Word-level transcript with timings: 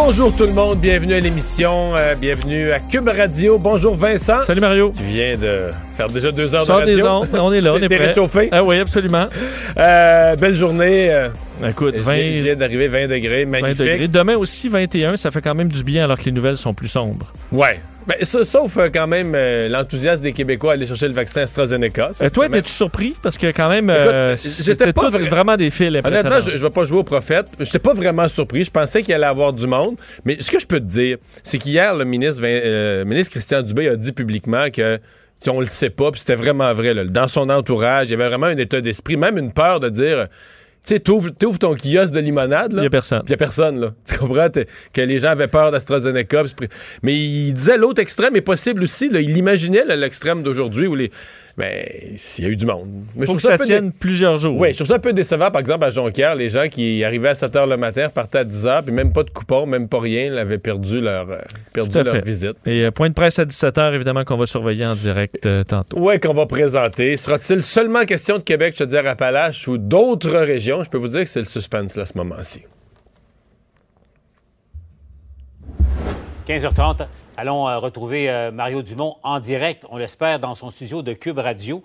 Bonjour 0.00 0.32
tout 0.34 0.44
le 0.44 0.52
monde, 0.52 0.78
bienvenue 0.78 1.14
à 1.14 1.18
l'émission, 1.18 1.96
euh, 1.96 2.14
bienvenue 2.14 2.70
à 2.70 2.78
Cube 2.78 3.08
Radio. 3.08 3.58
Bonjour 3.58 3.96
Vincent. 3.96 4.42
Salut 4.42 4.60
Mario. 4.60 4.92
Tu 4.96 5.02
viens 5.02 5.36
de 5.36 5.70
faire 5.98 6.08
déjà 6.08 6.32
deux 6.32 6.54
heures 6.54 6.64
Sors 6.64 6.76
de 6.76 6.80
radio. 6.82 6.96
des 6.96 7.02
ondes, 7.02 7.28
on 7.34 7.52
est 7.52 7.60
là, 7.60 7.74
on 7.74 7.78
est 7.78 7.86
prêt. 7.88 8.06
réchauffé? 8.06 8.48
Ah 8.52 8.62
oui, 8.64 8.78
absolument. 8.78 9.26
Euh, 9.76 10.36
belle 10.36 10.54
journée. 10.54 11.12
euh, 11.12 11.28
Écoute, 11.68 11.94
je 11.96 12.00
20, 12.02 12.14
viens- 12.14 12.32
je 12.32 12.42
viens 12.44 12.56
d'arriver, 12.56 12.88
20 12.88 13.08
degrés, 13.08 13.44
20 13.44 13.50
magnifique. 13.50 13.78
degrés. 13.78 14.08
Demain 14.08 14.36
aussi 14.36 14.68
21, 14.68 15.16
ça 15.16 15.30
fait 15.30 15.42
quand 15.42 15.54
même 15.54 15.68
du 15.72 15.82
bien 15.84 16.04
alors 16.04 16.16
que 16.16 16.24
les 16.24 16.32
nouvelles 16.32 16.56
sont 16.56 16.72
plus 16.72 16.88
sombres. 16.88 17.32
Ouais. 17.52 17.80
Ben, 18.06 18.14
ça- 18.22 18.42
sauf 18.44 18.78
euh, 18.78 18.88
quand 18.94 19.06
même 19.06 19.32
euh, 19.34 19.68
l'enthousiasme 19.68 20.22
des 20.22 20.32
Québécois 20.32 20.70
à 20.70 20.74
aller 20.74 20.86
chercher 20.86 21.08
le 21.08 21.14
vaccin 21.14 21.42
AstraZeneca. 21.42 22.10
Ça, 22.14 22.24
Euh, 22.24 22.30
toi, 22.30 22.46
étais-tu 22.46 22.70
surpris? 22.72 23.14
Parce 23.22 23.36
que 23.36 23.48
quand 23.48 23.68
même, 23.68 23.92
j'étais 23.92 24.36
c'était 24.38 24.92
pas 24.94 25.10
vra- 25.10 25.28
vraiment 25.28 25.56
des 25.58 25.68
fils 25.70 25.88
Honnêtement, 26.02 26.40
je, 26.40 26.52
je 26.56 26.62
vais 26.62 26.70
pas 26.70 26.84
jouer 26.84 26.98
au 27.00 27.04
prophète. 27.04 27.48
J'étais 27.60 27.78
pas 27.80 27.92
vraiment 27.92 28.26
surpris. 28.28 28.64
Je 28.64 28.70
pensais 28.70 29.02
qu'il 29.02 29.12
allait 29.14 29.26
avoir 29.26 29.52
du 29.52 29.66
monde. 29.66 29.96
Mais 30.24 30.38
ce 30.40 30.50
que 30.50 30.58
je 30.58 30.66
peux 30.66 30.80
te 30.80 30.86
dire, 30.86 31.18
c'est 31.42 31.58
qu'hier, 31.58 31.94
le 31.94 32.04
ministre, 32.06 32.40
ministre 33.04 33.32
Christian 33.32 33.60
Dubé 33.62 33.88
a 33.88 33.96
dit 33.96 34.12
publiquement 34.12 34.70
que 34.70 34.98
si 35.38 35.50
on 35.50 35.60
le 35.60 35.66
sait 35.66 35.90
pas, 35.90 36.10
puis 36.10 36.20
c'était 36.20 36.34
vraiment 36.34 36.72
vrai. 36.74 36.94
là. 36.94 37.04
dans 37.04 37.28
son 37.28 37.48
entourage, 37.48 38.08
il 38.08 38.10
y 38.10 38.14
avait 38.14 38.28
vraiment 38.28 38.46
un 38.46 38.56
état 38.56 38.80
d'esprit, 38.80 39.16
même 39.16 39.38
une 39.38 39.52
peur 39.52 39.80
de 39.80 39.88
dire, 39.88 40.26
tu 40.86 40.94
sais, 40.94 41.00
t'ouvres 41.00 41.30
t'ouvres 41.30 41.58
ton 41.58 41.74
kiosque 41.74 42.12
de 42.14 42.20
limonade. 42.20 42.72
là, 42.72 42.82
Il 42.82 42.86
a 42.86 42.90
personne. 42.90 43.22
il 43.26 43.32
a 43.34 43.36
personne, 43.36 43.80
là. 43.80 43.94
Tu 44.06 44.16
comprends? 44.16 44.48
Que 44.92 45.00
les 45.00 45.18
gens 45.18 45.30
avaient 45.30 45.48
peur 45.48 45.70
d'AstraZeneca. 45.70 46.44
Mais 47.02 47.14
il 47.14 47.52
disait 47.52 47.76
l'autre 47.76 48.00
extrême 48.00 48.36
est 48.36 48.42
possible 48.42 48.82
aussi. 48.82 49.10
Là. 49.10 49.20
Il 49.20 49.36
imaginait 49.36 49.84
l'extrême 49.96 50.42
d'aujourd'hui 50.42 50.86
où 50.86 50.94
les. 50.94 51.10
Mais 51.58 52.12
s'il 52.16 52.44
y 52.44 52.46
a 52.46 52.50
eu 52.52 52.56
du 52.56 52.66
monde. 52.66 52.88
Mais 53.16 53.22
je 53.22 53.26
Faut 53.26 53.32
trouve 53.32 53.36
que 53.38 53.42
ça 53.42 53.56
dé- 53.56 53.64
tienne 53.64 53.90
plusieurs 53.90 54.38
jours. 54.38 54.56
oui, 54.56 54.68
je 54.70 54.76
trouve 54.76 54.86
ça 54.86 54.94
un 54.94 54.98
peu 55.00 55.12
décevant, 55.12 55.50
par 55.50 55.58
exemple, 55.58 55.84
à 55.84 55.90
Jonquière, 55.90 56.36
les 56.36 56.48
gens 56.50 56.68
qui 56.68 57.02
arrivaient 57.02 57.30
à 57.30 57.34
7 57.34 57.52
h 57.52 57.68
le 57.68 57.76
matin, 57.76 58.06
repartaient 58.06 58.38
à 58.38 58.44
10 58.44 58.64
h, 58.66 58.82
puis 58.84 58.94
même 58.94 59.12
pas 59.12 59.24
de 59.24 59.30
coupon, 59.30 59.66
même 59.66 59.88
pas 59.88 59.98
rien, 59.98 60.26
ils 60.26 60.38
avaient 60.38 60.58
perdu 60.58 61.00
leur, 61.00 61.28
euh, 61.28 61.38
perdu 61.72 61.90
Tout 61.90 61.98
à 61.98 62.02
leur 62.04 62.14
fait. 62.14 62.24
visite. 62.24 62.56
Et 62.64 62.84
euh, 62.84 62.92
point 62.92 63.08
de 63.08 63.14
presse 63.14 63.40
à 63.40 63.44
17h, 63.44 63.92
évidemment, 63.92 64.22
qu'on 64.24 64.36
va 64.36 64.46
surveiller 64.46 64.86
en 64.86 64.94
direct 64.94 65.44
euh, 65.46 65.64
tantôt. 65.64 65.98
Ouais, 65.98 66.20
qu'on 66.20 66.32
va 66.34 66.46
présenter. 66.46 67.16
Sera-t-il 67.16 67.60
seulement 67.60 68.04
question 68.04 68.38
de 68.38 68.42
Québec, 68.44 68.74
je 68.78 68.84
te 68.84 68.88
dire, 68.88 69.04
Appalaches 69.08 69.66
ou 69.66 69.78
d'autres 69.78 70.30
régions? 70.30 70.84
Je 70.84 70.90
peux 70.90 70.98
vous 70.98 71.08
dire 71.08 71.22
que 71.24 71.28
c'est 71.28 71.40
le 71.40 71.44
suspense 71.44 71.96
là, 71.96 72.04
à 72.04 72.06
ce 72.06 72.16
moment-ci. 72.16 72.60
15h30, 76.46 77.06
allons 77.38 77.68
euh, 77.68 77.78
retrouver 77.78 78.28
euh, 78.28 78.50
Mario 78.50 78.82
Dumont 78.82 79.16
en 79.22 79.38
direct, 79.38 79.84
on 79.90 79.96
l'espère, 79.96 80.40
dans 80.40 80.54
son 80.54 80.70
studio 80.70 81.02
de 81.02 81.12
Cube 81.12 81.38
Radio. 81.38 81.82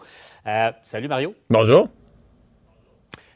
Euh, 0.48 0.72
salut 0.84 1.08
Mario. 1.08 1.36
Bonjour. 1.50 1.88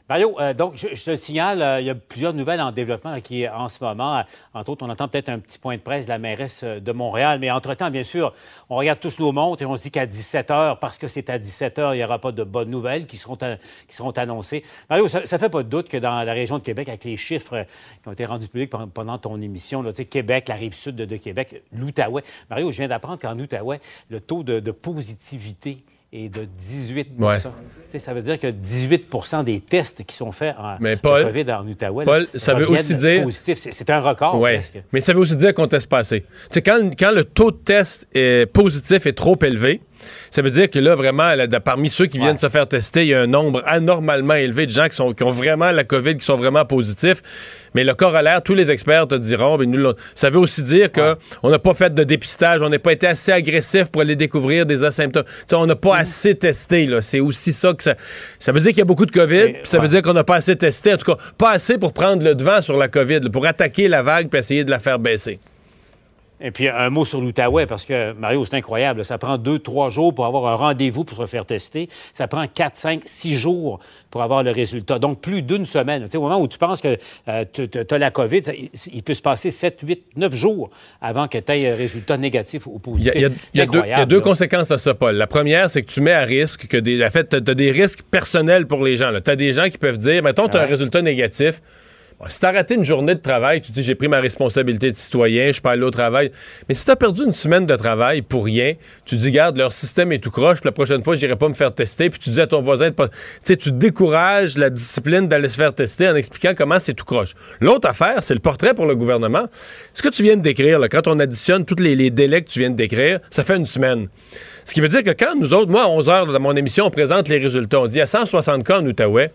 Mario, 0.08 0.34
euh, 0.40 0.54
donc 0.54 0.72
je, 0.76 0.88
je 0.94 1.04
te 1.04 1.16
signale, 1.16 1.60
euh, 1.60 1.80
il 1.80 1.86
y 1.86 1.90
a 1.90 1.94
plusieurs 1.94 2.32
nouvelles 2.32 2.62
en 2.62 2.72
développement 2.72 3.20
qui 3.20 3.46
en 3.46 3.68
ce 3.68 3.84
moment. 3.84 4.16
Euh, 4.16 4.22
entre 4.54 4.70
autres, 4.70 4.86
on 4.86 4.88
entend 4.88 5.06
peut-être 5.06 5.28
un 5.28 5.38
petit 5.38 5.58
point 5.58 5.76
de 5.76 5.82
presse 5.82 6.06
de 6.06 6.10
la 6.10 6.18
mairesse 6.18 6.62
euh, 6.64 6.80
de 6.80 6.92
Montréal, 6.92 7.38
mais 7.40 7.50
entre-temps, 7.50 7.90
bien 7.90 8.04
sûr, 8.04 8.32
on 8.70 8.76
regarde 8.76 9.00
tous 9.00 9.18
nos 9.18 9.32
montres 9.32 9.62
et 9.62 9.66
on 9.66 9.76
se 9.76 9.82
dit 9.82 9.90
qu'à 9.90 10.06
17 10.06 10.48
h, 10.48 10.78
parce 10.78 10.96
que 10.96 11.08
c'est 11.08 11.28
à 11.28 11.38
17 11.38 11.78
h, 11.78 11.94
il 11.94 11.98
n'y 11.98 12.04
aura 12.04 12.18
pas 12.18 12.32
de 12.32 12.42
bonnes 12.42 12.70
nouvelles 12.70 13.06
qui 13.06 13.18
seront, 13.18 13.36
qui 13.36 13.94
seront 13.94 14.12
annoncées. 14.12 14.64
Mario, 14.88 15.08
ça, 15.08 15.26
ça 15.26 15.38
fait 15.38 15.50
pas 15.50 15.62
de 15.62 15.68
doute 15.68 15.88
que 15.88 15.98
dans 15.98 16.22
la 16.22 16.32
région 16.32 16.56
de 16.56 16.62
Québec, 16.62 16.88
avec 16.88 17.04
les 17.04 17.18
chiffres 17.18 17.56
euh, 17.56 17.64
qui 18.02 18.08
ont 18.08 18.12
été 18.12 18.24
rendus 18.24 18.48
publics 18.48 18.70
pendant, 18.70 19.18
ton 19.18 19.38
émission, 19.42 19.82
là, 19.82 19.92
Québec, 19.92 20.48
la 20.48 20.54
rive 20.54 20.74
sud 20.74 20.96
de, 20.96 21.16
Québec, 21.16 21.62
l'Outaouais. 21.72 22.22
Mario, 22.48 22.72
je 22.72 22.78
viens 22.78 22.88
d'apprendre 22.88 23.18
qu'en 23.20 23.38
Outaouais, 23.38 23.80
le 24.08 24.20
taux 24.20 24.42
de 24.42 24.70
positivité 24.70 25.82
est 26.12 26.28
de 26.28 26.46
18 26.58 27.08
Ouais. 27.18 27.36
Ça 27.98 28.12
veut 28.14 28.22
dire 28.22 28.38
que 28.38 28.46
18 28.46 29.44
des 29.44 29.60
tests 29.60 30.04
qui 30.04 30.14
sont 30.14 30.32
faits 30.32 30.54
en 30.58 30.76
Mais 30.80 30.96
Paul- 30.96 31.24
COVID 31.24 31.52
en 31.52 31.66
Outaouais 31.66 32.04
Paul, 32.04 32.20
là, 32.22 32.26
ça 32.34 32.54
veut 32.54 32.70
aussi 32.70 32.94
dire-. 32.94 33.26
C'est- 33.30 33.90
un 33.90 34.00
record 34.00 34.38
Ouais. 34.40 34.54
presque. 34.54 34.82
Mais 34.92 35.00
ça 35.00 35.12
veut 35.14 35.20
aussi 35.20 35.36
dire 35.36 35.54
qu'on 35.54 35.66
teste 35.66 35.88
pas 35.88 35.98
assez. 35.98 36.24
Quand, 36.64 36.90
quand 36.98 37.10
le 37.12 37.24
taux 37.24 37.50
de 37.50 37.56
test 37.56 38.06
est 38.14 38.50
positif 38.52 39.06
est 39.06 39.12
trop 39.12 39.36
élevé, 39.42 39.80
ça 40.30 40.42
veut 40.42 40.50
dire 40.50 40.70
que 40.70 40.78
là, 40.78 40.94
vraiment, 40.94 41.34
là, 41.34 41.46
parmi 41.60 41.88
ceux 41.90 42.06
qui 42.06 42.18
viennent 42.18 42.32
Ouais. 42.32 42.36
se 42.38 42.48
faire 42.48 42.66
tester, 42.66 43.02
il 43.02 43.08
y 43.08 43.14
a 43.14 43.20
un 43.20 43.26
nombre 43.26 43.62
anormalement 43.66 44.34
élevé 44.34 44.66
de 44.66 44.70
gens 44.70 44.88
qui, 44.88 44.96
sont, 44.96 45.12
qui 45.12 45.22
ont 45.22 45.30
vraiment 45.30 45.70
la 45.70 45.84
COVID, 45.84 46.16
qui 46.16 46.24
sont 46.24 46.36
vraiment 46.36 46.64
positifs. 46.64 47.22
Mais 47.74 47.84
le 47.84 47.94
corollaire, 47.94 48.42
tous 48.42 48.54
les 48.54 48.70
experts 48.70 49.08
te 49.08 49.14
diront, 49.14 49.56
ben, 49.56 49.70
nous, 49.70 49.92
ça 50.14 50.30
veut 50.30 50.38
aussi 50.38 50.62
dire 50.62 50.90
que 50.90 51.16
on 51.42 51.50
n'a 51.50 51.58
pas 51.58 51.74
fait 51.74 51.92
de 51.94 52.04
dépistage, 52.04 52.60
on 52.62 52.68
n'a 52.68 52.78
pas 52.78 52.92
été 52.92 53.06
assez 53.06 53.32
agressif 53.32 53.86
pour 53.86 54.02
aller 54.02 54.16
découvrir 54.16 54.66
des 54.66 54.84
asymptômes. 54.84 55.24
On 55.52 55.66
n'a 55.66 55.76
pas 55.76 55.96
assez 55.96 56.34
testé. 56.34 56.88
C'est 57.00 57.20
aussi 57.20 57.52
ça 57.52 57.72
que 57.72 57.82
ça. 57.82 57.94
Ça 58.38 58.52
veut 58.52 58.60
dire 58.60 58.70
qu'il 58.70 58.78
y 58.78 58.82
a 58.82 58.86
beaucoup 58.86 59.06
de 59.06 59.10
COVID, 59.10 59.52
puis 59.52 59.60
ça 59.64 59.78
veut 59.78 59.84
ouais. 59.84 59.88
dire 59.88 60.02
qu'on 60.02 60.12
n'a 60.12 60.24
pas 60.24 60.36
assez 60.36 60.56
testé. 60.56 60.94
En 60.94 60.96
tout 60.96 61.12
cas, 61.12 61.18
pas 61.36 61.50
assez 61.52 61.78
pour 61.78 61.92
prendre 61.92 62.22
le 62.22 62.34
devant 62.34 62.62
sur 62.62 62.76
la 62.76 62.88
COVID, 62.88 63.20
là, 63.20 63.30
pour 63.30 63.46
attaquer 63.46 63.88
la 63.88 64.02
vague 64.02 64.28
puis 64.28 64.38
essayer 64.38 64.64
de 64.64 64.70
la 64.70 64.78
faire 64.78 64.98
baisser. 64.98 65.38
Et 66.40 66.50
puis 66.52 66.68
un 66.68 66.88
mot 66.90 67.04
sur 67.04 67.20
l'Outaouais, 67.20 67.66
parce 67.66 67.84
que 67.84 68.12
Mario, 68.12 68.44
c'est 68.44 68.54
incroyable. 68.54 69.04
Ça 69.04 69.18
prend 69.18 69.38
deux, 69.38 69.58
trois 69.58 69.90
jours 69.90 70.14
pour 70.14 70.24
avoir 70.26 70.46
un 70.46 70.54
rendez-vous 70.54 71.04
pour 71.04 71.18
se 71.18 71.26
faire 71.26 71.44
tester. 71.44 71.88
Ça 72.12 72.28
prend 72.28 72.46
quatre, 72.46 72.76
cinq, 72.76 73.02
six 73.06 73.36
jours 73.36 73.80
pour 74.10 74.22
avoir 74.22 74.42
le 74.42 74.50
résultat. 74.52 74.98
Donc 74.98 75.20
plus 75.20 75.42
d'une 75.42 75.66
semaine. 75.66 76.04
Tu 76.04 76.10
sais, 76.12 76.18
au 76.18 76.22
moment 76.22 76.40
où 76.40 76.46
tu 76.46 76.58
penses 76.58 76.80
que 76.80 76.96
tu 77.52 77.94
as 77.94 77.98
la 77.98 78.10
COVID, 78.10 78.44
ça- 78.44 78.52
il, 78.92 79.02
peut 79.02 79.14
se 79.14 79.22
passer 79.22 79.50
sept, 79.50 79.80
huit, 79.82 80.04
neuf 80.16 80.34
jours 80.34 80.70
avant 81.00 81.26
que 81.28 81.38
tu 81.38 81.52
aies 81.52 81.72
un 81.72 81.76
résultat 81.76 82.16
négatif 82.16 82.66
ou 82.66 82.72
Il 82.72 82.76
y 82.76 82.80
positif. 83.10 83.14
a, 83.14 83.18
il 83.18 83.22
y 83.22 83.24
a- 83.24 83.28
y 83.28 83.30
deux, 83.32 83.38
il 83.54 83.58
y 83.58 83.60
a 83.60 83.64
incroyable, 83.64 84.10
deux 84.10 84.16
là. 84.18 84.22
conséquences 84.22 84.70
à 84.70 84.78
ça, 84.78 84.94
Paul. 84.94 85.16
La 85.16 85.26
première, 85.26 85.68
c'est 85.70 85.82
que 85.82 85.90
tu 85.92 86.00
mets 86.00 86.12
à 86.12 86.22
risque 86.22 86.66
que 86.68 86.76
des. 86.76 87.04
En 87.04 87.10
fait, 87.10 87.28
tu 87.30 87.36
as, 87.36 87.40
des 87.40 87.70
risques 87.72 88.02
personnels 88.10 88.66
pour 88.66 88.84
les 88.84 88.96
gens. 88.96 89.10
Tu 89.24 89.30
as 89.30 89.36
des 89.36 89.52
gens 89.52 89.68
qui 89.68 89.78
peuvent 89.78 89.98
dire, 89.98 90.22
mettons, 90.22 90.48
tu 90.48 90.56
as 90.56 90.62
un 90.62 90.66
résultat 90.66 91.02
négatif. 91.02 91.60
Si 92.26 92.40
t'as 92.40 92.50
raté 92.50 92.74
une 92.74 92.84
journée 92.84 93.14
de 93.14 93.20
travail, 93.20 93.60
tu 93.60 93.70
te 93.70 93.74
dis 93.74 93.82
j'ai 93.82 93.94
pris 93.94 94.08
ma 94.08 94.18
responsabilité 94.18 94.90
de 94.90 94.96
citoyen, 94.96 95.52
je 95.52 95.60
peux 95.60 95.68
aller 95.68 95.84
au 95.84 95.90
travail. 95.90 96.32
Mais 96.68 96.74
si 96.74 96.84
t'as 96.84 96.96
perdu 96.96 97.22
une 97.22 97.32
semaine 97.32 97.64
de 97.64 97.76
travail 97.76 98.22
pour 98.22 98.44
rien, 98.44 98.74
tu 99.04 99.16
dis 99.16 99.30
garde, 99.30 99.56
leur 99.56 99.72
système 99.72 100.10
est 100.10 100.18
tout 100.18 100.32
croche, 100.32 100.60
puis 100.60 100.66
la 100.66 100.72
prochaine 100.72 101.02
fois, 101.02 101.14
j'irai 101.14 101.36
pas 101.36 101.48
me 101.48 101.54
faire 101.54 101.72
tester, 101.72 102.10
puis 102.10 102.18
tu 102.18 102.30
dis 102.30 102.40
à 102.40 102.48
ton 102.48 102.60
voisin. 102.60 102.90
Tu 102.90 103.04
sais, 103.44 103.56
tu 103.56 103.70
décourages 103.70 104.58
la 104.58 104.68
discipline 104.68 105.28
d'aller 105.28 105.48
se 105.48 105.56
faire 105.56 105.72
tester 105.72 106.08
en 106.08 106.16
expliquant 106.16 106.54
comment 106.56 106.80
c'est 106.80 106.94
tout 106.94 107.04
croche. 107.04 107.34
L'autre 107.60 107.88
affaire, 107.88 108.16
c'est 108.20 108.34
le 108.34 108.40
portrait 108.40 108.74
pour 108.74 108.86
le 108.86 108.96
gouvernement. 108.96 109.46
Ce 109.94 110.02
que 110.02 110.08
tu 110.08 110.24
viens 110.24 110.36
de 110.36 110.42
décrire, 110.42 110.80
quand 110.90 111.06
on 111.06 111.20
additionne 111.20 111.64
tous 111.64 111.80
les, 111.80 112.10
délais 112.10 112.42
que 112.42 112.50
tu 112.50 112.58
viens 112.58 112.70
de 112.70 112.76
décrire, 112.76 113.20
ça 113.30 113.44
fait 113.44 113.56
une 113.56 113.66
semaine. 113.66 114.08
Ce 114.64 114.74
qui 114.74 114.80
veut 114.80 114.88
dire 114.88 115.04
que 115.04 115.12
quand 115.12 115.36
nous 115.36 115.54
autres, 115.54 115.70
moi, 115.70 115.84
à 115.84 115.88
11 115.88 116.08
h 116.08 116.32
dans 116.32 116.40
mon 116.40 116.56
émission, 116.56 116.86
on 116.86 116.90
présente 116.90 117.28
les 117.28 117.38
résultats, 117.38 117.80
on 117.80 117.86
dit 117.86 117.94
il 117.94 117.98
y 117.98 118.02
a 118.02 118.06
160 118.06 118.64
cas 118.64 118.80
en 118.80 118.86
Outaouais. 118.86 119.30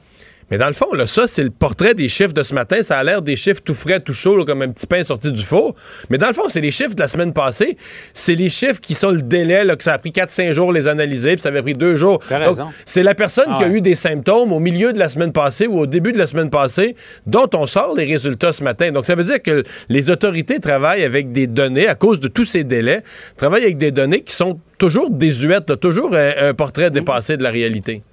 Mais 0.53 0.59
dans 0.59 0.67
le 0.67 0.73
fond, 0.73 0.94
là, 0.94 1.07
ça, 1.07 1.25
c'est 1.25 1.44
le 1.44 1.50
portrait 1.50 1.95
des 1.95 2.07
chiffres 2.07 2.31
de 2.31 2.44
ce 2.44 2.53
matin. 2.53 2.83
Ça 2.83 3.00
a 3.00 3.03
l'air 3.03 3.23
des 3.23 3.35
chiffres 3.35 3.63
tout 3.65 3.73
frais, 3.73 4.00
tout 4.00 4.13
chaud, 4.13 4.38
là, 4.38 4.45
comme 4.45 4.61
un 4.61 4.69
petit 4.69 4.85
pain 4.85 5.01
sorti 5.01 5.31
du 5.31 5.41
four. 5.41 5.73
Mais 6.11 6.19
dans 6.19 6.27
le 6.27 6.33
fond, 6.33 6.47
c'est 6.47 6.61
les 6.61 6.69
chiffres 6.69 6.94
de 6.94 7.00
la 7.00 7.07
semaine 7.07 7.33
passée. 7.33 7.75
C'est 8.13 8.35
les 8.35 8.50
chiffres 8.50 8.79
qui 8.79 8.94
sont 8.94 9.09
le 9.09 9.23
délai, 9.23 9.63
là, 9.63 9.75
que 9.75 9.83
ça 9.83 9.94
a 9.94 9.97
pris 9.97 10.11
4-5 10.11 10.51
jours 10.51 10.71
les 10.71 10.88
analyser, 10.88 11.31
puis 11.33 11.41
ça 11.41 11.50
avait 11.50 11.63
pris 11.63 11.73
deux 11.73 11.95
jours. 11.95 12.19
Donc, 12.29 12.59
c'est 12.85 13.01
la 13.01 13.15
personne 13.15 13.47
Ah 13.50 13.55
qui 13.57 13.63
a 13.63 13.67
eu 13.67 13.81
des 13.81 13.95
symptômes 13.95 14.51
au 14.51 14.59
milieu 14.59 14.94
de 14.94 15.00
la 15.00 15.09
semaine 15.09 15.31
passée 15.31 15.65
ou 15.65 15.79
au 15.79 15.88
début 15.88 16.11
de 16.11 16.19
la 16.19 16.27
semaine 16.27 16.51
passée 16.51 16.95
dont 17.25 17.50
on 17.55 17.65
sort 17.65 17.95
les 17.95 18.05
résultats 18.05 18.53
ce 18.53 18.63
matin. 18.63 18.91
Donc, 18.91 19.07
ça 19.07 19.15
veut 19.15 19.23
dire 19.23 19.41
que 19.41 19.63
les 19.89 20.11
autorités 20.11 20.59
travaillent 20.59 21.03
avec 21.03 21.31
des 21.31 21.47
données, 21.47 21.88
à 21.88 21.95
cause 21.95 22.19
de 22.19 22.27
tous 22.27 22.45
ces 22.45 22.63
délais, 22.63 23.01
travaillent 23.38 23.63
avec 23.63 23.79
des 23.79 23.89
données 23.89 24.21
qui 24.21 24.35
sont 24.35 24.59
toujours 24.77 25.09
désuètes, 25.09 25.79
toujours 25.79 26.13
un, 26.13 26.50
un 26.50 26.53
portrait 26.53 26.91
dépassé 26.91 27.38
de 27.38 27.44
la 27.44 27.50
réalité. 27.50 28.03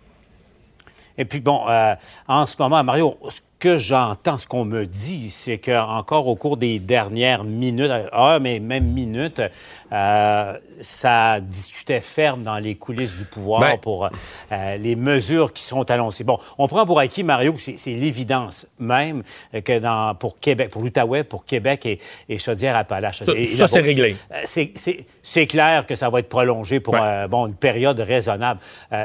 Et 1.19 1.25
puis, 1.25 1.41
bon, 1.41 1.62
euh, 1.69 1.95
en 2.29 2.47
ce 2.47 2.57
moment, 2.59 2.83
Mario, 2.85 3.19
ce 3.29 3.41
que 3.59 3.77
j'entends, 3.77 4.39
ce 4.39 4.47
qu'on 4.47 4.65
me 4.65 4.87
dit, 4.87 5.29
c'est 5.29 5.59
qu'encore 5.59 6.27
au 6.29 6.35
cours 6.35 6.57
des 6.57 6.79
dernières 6.79 7.45
minutes, 7.45 7.91
heures, 7.91 8.41
mais 8.41 8.59
même 8.59 8.85
minutes, 8.85 9.43
euh, 9.93 10.55
ça 10.81 11.41
discutait 11.41 12.01
ferme 12.01 12.43
dans 12.43 12.59
les 12.59 12.75
coulisses 12.77 13.15
du 13.15 13.25
pouvoir 13.25 13.61
Ben- 13.61 13.79
pour 13.79 14.07
euh, 14.07 14.77
les 14.79 14.97
mesures 14.97 15.53
qui 15.53 15.62
sont 15.62 15.91
annoncées. 15.91 16.25
Bon, 16.25 16.39
on 16.57 16.69
prend 16.69 16.87
pour 16.87 16.99
acquis, 17.01 17.23
Mario, 17.23 17.55
c'est 17.59 17.91
l'évidence 17.91 18.67
même 18.79 19.23
que 19.65 19.79
dans, 19.79 20.15
pour 20.15 20.39
Québec, 20.41 20.71
pour 20.71 20.81
l'Outaouais, 20.81 21.25
pour 21.25 21.45
Québec 21.45 21.85
et, 21.85 22.01
et 22.31 22.39
Chaudière-Appalaches. 22.39 23.25
Ça- 23.25 23.33
ça, 23.45 23.69
c'est 23.69 23.81
réglé. 23.81 24.17
c'est- 24.45 25.47
clair 25.47 25.85
que 25.87 25.95
ça 25.95 26.09
va 26.09 26.21
être 26.21 26.29
prolongé 26.31 26.81
pour 26.81 26.97
bon, 27.29 27.47
une 27.47 27.55
période 27.55 28.01
raisonnable. 28.01 28.61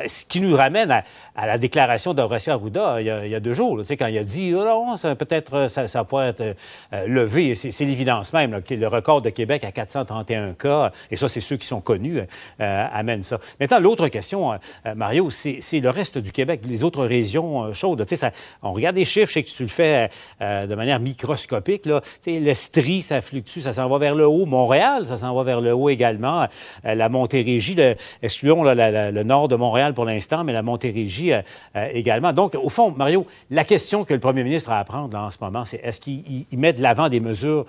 Ce 0.07 0.25
qui 0.25 0.39
nous 0.39 0.55
ramène 0.55 0.91
à, 0.91 1.03
à 1.35 1.45
la 1.47 1.57
déclaration 1.57 2.13
d'Horacio 2.13 2.53
Arruda 2.53 3.01
il 3.01 3.07
y, 3.07 3.09
a, 3.09 3.25
il 3.25 3.31
y 3.31 3.35
a 3.35 3.39
deux 3.39 3.53
jours, 3.53 3.77
là, 3.77 3.83
tu 3.83 3.87
sais, 3.87 3.97
quand 3.97 4.07
il 4.07 4.17
a 4.17 4.23
dit 4.23 4.53
oh 4.55 4.63
non, 4.63 4.97
ça 4.97 5.15
peut-être 5.15 5.53
euh, 5.53 5.67
ça, 5.67 5.87
ça 5.87 6.03
pourrait 6.03 6.29
être 6.29 6.41
euh, 6.41 7.07
levé. 7.07 7.55
C'est 7.55 7.85
l'évidence 7.85 8.33
même. 8.33 8.51
là, 8.51 8.59
le 8.69 8.87
record 8.87 9.21
de 9.21 9.29
Québec 9.29 9.63
à 9.63 9.71
431 9.71 10.53
cas, 10.53 10.91
et 11.11 11.15
ça, 11.15 11.27
c'est 11.27 11.41
ceux 11.41 11.57
qui 11.57 11.67
sont 11.67 11.81
connus, 11.81 12.19
euh, 12.19 12.87
amène 12.91 13.23
ça. 13.23 13.39
Maintenant, 13.59 13.79
l'autre 13.79 14.07
question, 14.07 14.53
euh, 14.53 14.57
euh, 14.85 14.95
Mario, 14.95 15.29
c'est 15.29 15.79
le 15.79 15.89
reste 15.89 16.17
du 16.17 16.31
Québec, 16.31 16.61
les 16.65 16.83
autres 16.83 17.05
régions 17.05 17.73
chaudes. 17.73 18.01
Tu 18.01 18.09
sais, 18.09 18.15
ça- 18.15 18.31
on 18.61 18.73
regarde 18.73 18.95
les 18.95 19.05
chiffres, 19.05 19.27
je 19.27 19.33
sais 19.33 19.43
que 19.43 19.49
tu 19.49 19.63
le 19.63 19.69
fais 19.69 20.09
de 20.39 20.75
manière 20.75 20.99
microscopique. 20.99 21.85
Là. 21.85 22.01
Tu 22.23 22.39
L'Estrie, 22.39 23.01
ça 23.01 23.21
fluctue, 23.21 23.61
ça 23.61 23.73
s'en 23.73 23.87
va 23.87 23.97
vers 23.97 24.15
le 24.15 24.27
haut. 24.27 24.45
Montréal, 24.45 25.07
ça 25.07 25.17
s'en 25.17 25.35
va 25.35 25.43
vers 25.43 25.61
le 25.61 25.73
haut 25.73 25.89
également. 25.89 26.47
La 26.83 27.09
Montérégie, 27.09 27.75
le, 27.75 27.95
excluons 28.21 28.63
là, 28.63 29.11
le 29.11 29.23
nord 29.23 29.47
de 29.47 29.55
Montréal 29.55 29.93
pour 29.93 30.05
l'instant, 30.05 30.43
mais 30.43 30.53
la 30.53 30.61
Montérégie 30.61 31.24
euh, 31.33 31.41
euh, 31.75 31.87
également. 31.93 32.33
Donc, 32.33 32.55
au 32.55 32.69
fond, 32.69 32.91
Mario, 32.91 33.25
la 33.49 33.63
question 33.63 34.05
que 34.05 34.13
le 34.13 34.19
premier 34.19 34.43
ministre 34.43 34.71
a 34.71 34.79
à 34.79 34.83
prendre 34.83 35.17
en 35.17 35.31
ce 35.31 35.37
moment, 35.41 35.65
c'est 35.65 35.79
est-ce 35.83 35.99
qu'il 36.01 36.19
il- 36.29 36.45
il 36.51 36.59
met 36.59 36.73
de 36.73 36.81
l'avant 36.81 37.09
des 37.09 37.19
mesures 37.19 37.65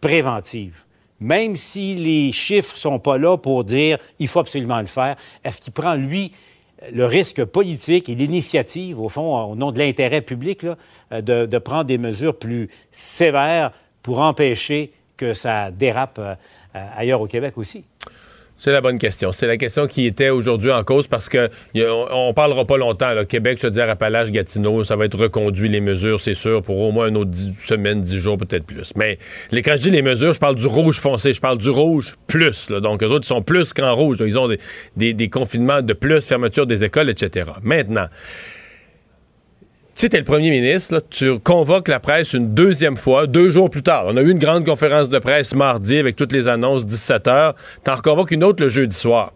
préventives? 0.00 0.84
Même 1.20 1.56
si 1.56 1.94
les 1.94 2.30
chiffres 2.32 2.76
sont 2.76 2.98
pas 2.98 3.16
là 3.18 3.38
pour 3.38 3.64
dire 3.64 3.98
il 4.18 4.28
faut 4.28 4.40
absolument 4.40 4.80
le 4.80 4.86
faire, 4.86 5.16
est-ce 5.44 5.62
qu'il 5.62 5.72
prend, 5.72 5.94
lui, 5.94 6.32
le 6.92 7.06
risque 7.06 7.42
politique 7.44 8.08
et 8.10 8.14
l'initiative, 8.14 9.00
au 9.00 9.08
fond, 9.08 9.44
au 9.52 9.56
nom 9.56 9.72
de 9.72 9.78
l'intérêt 9.78 10.20
public, 10.20 10.66
euh, 11.12 11.46
de, 11.46 11.58
prendre 11.58 11.84
des 11.84 11.96
mesures 11.98 12.38
plus 12.38 12.68
sévères 12.90 13.72
pour 14.02 14.20
empêcher 14.20 14.92
que 15.16 15.32
ça 15.32 15.70
dérape 15.70 16.20
ailleurs 16.74 17.22
au 17.22 17.26
Québec 17.26 17.56
aussi? 17.56 17.84
C'est 18.58 18.72
la 18.72 18.80
bonne 18.80 18.98
question. 18.98 19.32
C'est 19.32 19.46
la 19.46 19.58
question 19.58 19.86
qui 19.86 20.06
était 20.06 20.30
aujourd'hui 20.30 20.72
en 20.72 20.82
cause 20.82 21.06
parce 21.06 21.28
que 21.28 21.50
on, 21.74 22.32
parlera 22.32 22.64
pas 22.64 22.78
longtemps. 22.78 23.12
Là. 23.12 23.24
Québec, 23.26 23.58
je 23.60 23.66
veux 23.66 23.70
dire, 23.70 23.88
Appalaches, 23.90 24.30
Gatineau, 24.30 24.82
ça 24.82 24.96
va 24.96 25.04
être 25.04 25.18
reconduit 25.18 25.68
les 25.68 25.82
mesures, 25.82 26.20
c'est 26.20 26.34
sûr, 26.34 26.62
pour 26.62 26.80
au 26.80 26.90
moins 26.90 27.08
une 27.08 27.18
autre 27.18 27.30
dix 27.30 27.54
semaine, 27.60 28.00
dix 28.00 28.18
jours, 28.18 28.38
peut-être 28.38 28.64
plus. 28.64 28.92
Mais 28.96 29.18
les, 29.50 29.62
quand 29.62 29.74
je 29.76 29.82
dis 29.82 29.90
les 29.90 30.00
mesures, 30.02 30.32
je 30.32 30.40
parle 30.40 30.54
du 30.54 30.66
rouge 30.66 30.98
foncé, 31.00 31.34
je 31.34 31.40
parle 31.40 31.58
du 31.58 31.68
rouge 31.68 32.16
plus. 32.26 32.70
là. 32.70 32.80
Donc, 32.80 33.02
eux 33.02 33.08
autres, 33.08 33.26
sont 33.26 33.42
plus 33.42 33.74
qu'en 33.74 33.94
rouge. 33.94 34.20
là. 34.20 34.26
Ils 34.26 34.38
ont 34.38 34.48
des, 34.96 35.12
des- 35.12 35.28
confinements 35.28 35.82
de 35.82 35.92
plus, 35.92 36.26
fermeture 36.26 36.66
des 36.66 36.82
écoles, 36.82 37.10
etc. 37.10 37.50
Maintenant, 37.62 38.06
sais, 40.02 40.08
t'es 40.10 40.18
le 40.18 40.24
premier 40.24 40.50
ministre, 40.50 40.94
là, 40.94 41.00
tu 41.08 41.38
convoques 41.38 41.88
la 41.88 42.00
presse 42.00 42.34
une 42.34 42.52
deuxième 42.52 42.98
fois, 42.98 43.26
deux 43.26 43.48
jours 43.48 43.70
plus 43.70 43.82
tard. 43.82 44.04
On 44.08 44.16
a 44.18 44.22
eu 44.22 44.30
une 44.30 44.38
grande 44.38 44.66
conférence 44.66 45.08
de 45.08 45.18
presse 45.18 45.54
mardi 45.54 45.96
avec 45.96 46.16
toutes 46.16 46.32
les 46.32 46.48
annonces, 46.48 46.84
17 46.84 47.28
heures. 47.28 47.54
T'en 47.82 47.96
reconvoques 47.96 48.30
une 48.30 48.44
autre 48.44 48.62
le 48.62 48.68
jeudi 48.68 48.94
soir. 48.94 49.32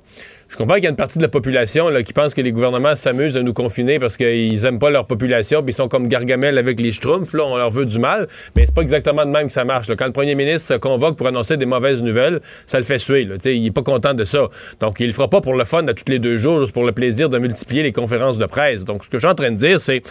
Je 0.51 0.57
comprends 0.57 0.75
qu'il 0.75 0.85
y 0.85 0.87
a 0.89 0.91
une 0.91 0.97
partie 0.97 1.19
de 1.19 1.23
la 1.23 1.29
population 1.29 1.89
qui 2.05 2.13
pense 2.13 2.35
que 2.35 2.41
les 2.41 2.51
gouvernements 2.51 2.97
s'amusent 2.97 3.37
à 3.37 3.43
nous 3.43 3.53
confiner 3.53 4.01
parce 4.01 4.17
qu'ils 4.17 4.65
aiment 4.65 4.81
pas 4.81 4.91
leur 4.91 5.07
population, 5.07 5.63
puis 5.63 5.71
ils 5.71 5.77
sont 5.77 5.87
comme 5.87 6.09
Gargamel 6.09 6.59
avec 6.59 6.81
les 6.81 6.91
schtroumpfs, 6.91 7.35
là, 7.35 7.45
on 7.45 7.57
leur 7.57 7.71
veut 7.71 7.87
du 7.87 8.01
mal, 8.01 8.27
mais 8.57 8.67
c'est 8.67 8.75
pas 8.75 8.83
exactement 8.83 9.25
de 9.25 9.31
même 9.31 9.47
que 9.47 9.53
ça 9.53 9.65
marche. 9.65 9.95
Quand 9.95 10.07
le 10.07 10.13
premier 10.13 10.35
ministre 10.35 10.75
se 10.75 10.79
convoque 10.79 11.17
pour 11.17 11.29
annoncer 11.29 11.57
des 11.57 11.67
mauvaises 11.67 12.03
nouvelles, 12.03 12.41
ça 12.67 12.79
le 12.79 12.85
fait 12.85 12.99
suer. 12.99 13.29
Il 13.45 13.67
est 13.67 13.71
pas 13.71 13.85
content 13.85 14.13
de 14.13 14.25
ça. 14.25 14.49
Donc, 14.81 14.99
il 14.99 15.07
le 15.07 15.13
fera 15.13 15.31
pas 15.31 15.41
pour 15.41 15.55
le 15.55 15.65
fun 15.65 15.87
à 15.87 15.95
tous 15.95 16.11
les 16.11 16.19
deux 16.19 16.37
jours, 16.37 16.59
juste 16.59 16.73
pour 16.73 16.85
le 16.85 16.91
plaisir 16.91 17.29
de 17.29 17.39
multiplier 17.39 17.85
les 17.85 17.93
conférences 17.93 18.37
de 18.37 18.47
presse. 18.47 18.85
Donc, 18.85 19.05
ce 19.05 19.09
que 19.09 19.19
je 19.19 19.21
suis 19.21 19.31
en 19.31 19.37
train 19.37 19.53
de 19.53 19.57
dire, 19.57 19.79
c'est 19.79 20.03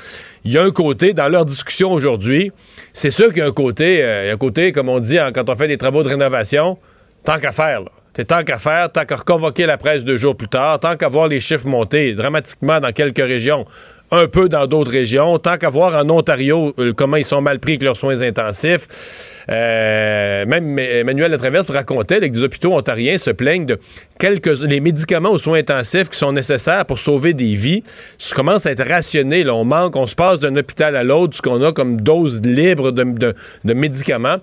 il 0.45 0.53
y 0.53 0.57
a 0.57 0.63
un 0.63 0.71
côté, 0.71 1.11
dans 1.11 1.27
leur 1.27 1.43
discussion 1.43 1.91
aujourd'hui, 1.91 2.53
c'est 2.93 3.11
sûr 3.11 3.27
qu'il 3.27 3.39
y 3.39 3.41
a 3.41 3.47
un 3.47 3.51
côté, 3.51 4.01
euh, 4.01 4.33
un 4.33 4.37
côté, 4.37 4.71
comme 4.71 4.87
on 4.87 5.01
dit 5.01 5.17
hein, 5.19 5.31
quand 5.33 5.49
on 5.49 5.55
fait 5.57 5.67
des 5.67 5.77
travaux 5.77 6.01
de 6.01 6.07
rénovation, 6.07 6.77
tant 7.25 7.39
qu'à 7.39 7.51
faire, 7.51 7.81
là. 7.81 7.91
Tant 8.27 8.43
qu'à 8.43 8.59
faire, 8.59 8.91
tant 8.91 9.05
qu'à 9.05 9.15
reconvoquer 9.17 9.65
la 9.65 9.77
presse 9.77 10.03
deux 10.03 10.17
jours 10.17 10.35
plus 10.35 10.49
tard, 10.49 10.79
tant 10.79 10.97
qu'à 10.97 11.07
voir 11.07 11.27
les 11.27 11.39
chiffres 11.39 11.67
monter 11.67 12.13
dramatiquement 12.13 12.79
dans 12.79 12.91
quelques 12.91 13.17
régions, 13.17 13.65
un 14.11 14.27
peu 14.27 14.49
dans 14.49 14.67
d'autres 14.67 14.91
régions, 14.91 15.37
tant 15.39 15.57
qu'à 15.57 15.69
voir 15.69 15.95
en 15.95 16.09
Ontario 16.09 16.73
euh, 16.79 16.93
comment 16.93 17.17
ils 17.17 17.25
sont 17.25 17.41
mal 17.41 17.59
pris 17.59 17.73
avec 17.73 17.83
leurs 17.83 17.97
soins 17.97 18.21
intensifs. 18.21 19.38
Euh, 19.49 20.45
même 20.45 20.77
Emmanuel 20.77 21.31
Latraverse 21.31 21.69
racontait 21.71 22.19
que 22.19 22.25
des 22.27 22.43
hôpitaux 22.43 22.73
ontariens 22.73 23.17
se 23.17 23.31
plaignent 23.31 23.65
de 23.65 23.79
quelques 24.19 24.61
les 24.61 24.79
médicaments 24.79 25.31
aux 25.31 25.37
soins 25.37 25.59
intensifs 25.59 26.09
qui 26.09 26.17
sont 26.17 26.31
nécessaires 26.31 26.85
pour 26.85 26.99
sauver 26.99 27.33
des 27.33 27.55
vies. 27.55 27.83
Ça 28.17 28.35
commence 28.35 28.65
à 28.65 28.71
être 28.71 28.87
rationné. 28.87 29.49
On 29.49 29.65
manque, 29.65 29.95
on 29.95 30.05
se 30.05 30.15
passe 30.15 30.39
d'un 30.39 30.55
hôpital 30.55 30.95
à 30.95 31.03
l'autre, 31.03 31.37
ce 31.37 31.41
qu'on 31.41 31.63
a 31.63 31.71
comme 31.71 31.99
dose 32.01 32.41
libre 32.43 32.91
de, 32.91 33.73
médicaments. 33.73 34.37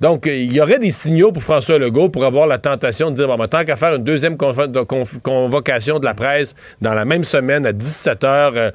Donc, 0.00 0.26
euh, 0.26 0.34
il 0.34 0.52
y 0.52 0.60
aurait 0.60 0.78
des 0.78 0.90
signaux 0.90 1.32
pour 1.32 1.42
François 1.42 1.78
Legault 1.78 2.10
pour 2.10 2.24
avoir 2.24 2.46
la 2.46 2.58
tentation 2.58 3.10
de 3.10 3.16
dire, 3.16 3.26
bon, 3.26 3.36
ben, 3.36 3.48
tant 3.48 3.64
qu'à 3.64 3.76
faire 3.76 3.94
une 3.94 4.04
deuxième 4.04 4.36
convocation 4.36 5.98
de 5.98 6.04
la 6.04 6.14
presse 6.14 6.54
dans 6.80 6.94
la 6.94 7.04
même 7.04 7.24
semaine 7.24 7.66
à 7.66 7.72
17 7.72 8.24
heures, 8.24 8.52
euh, 8.56 8.70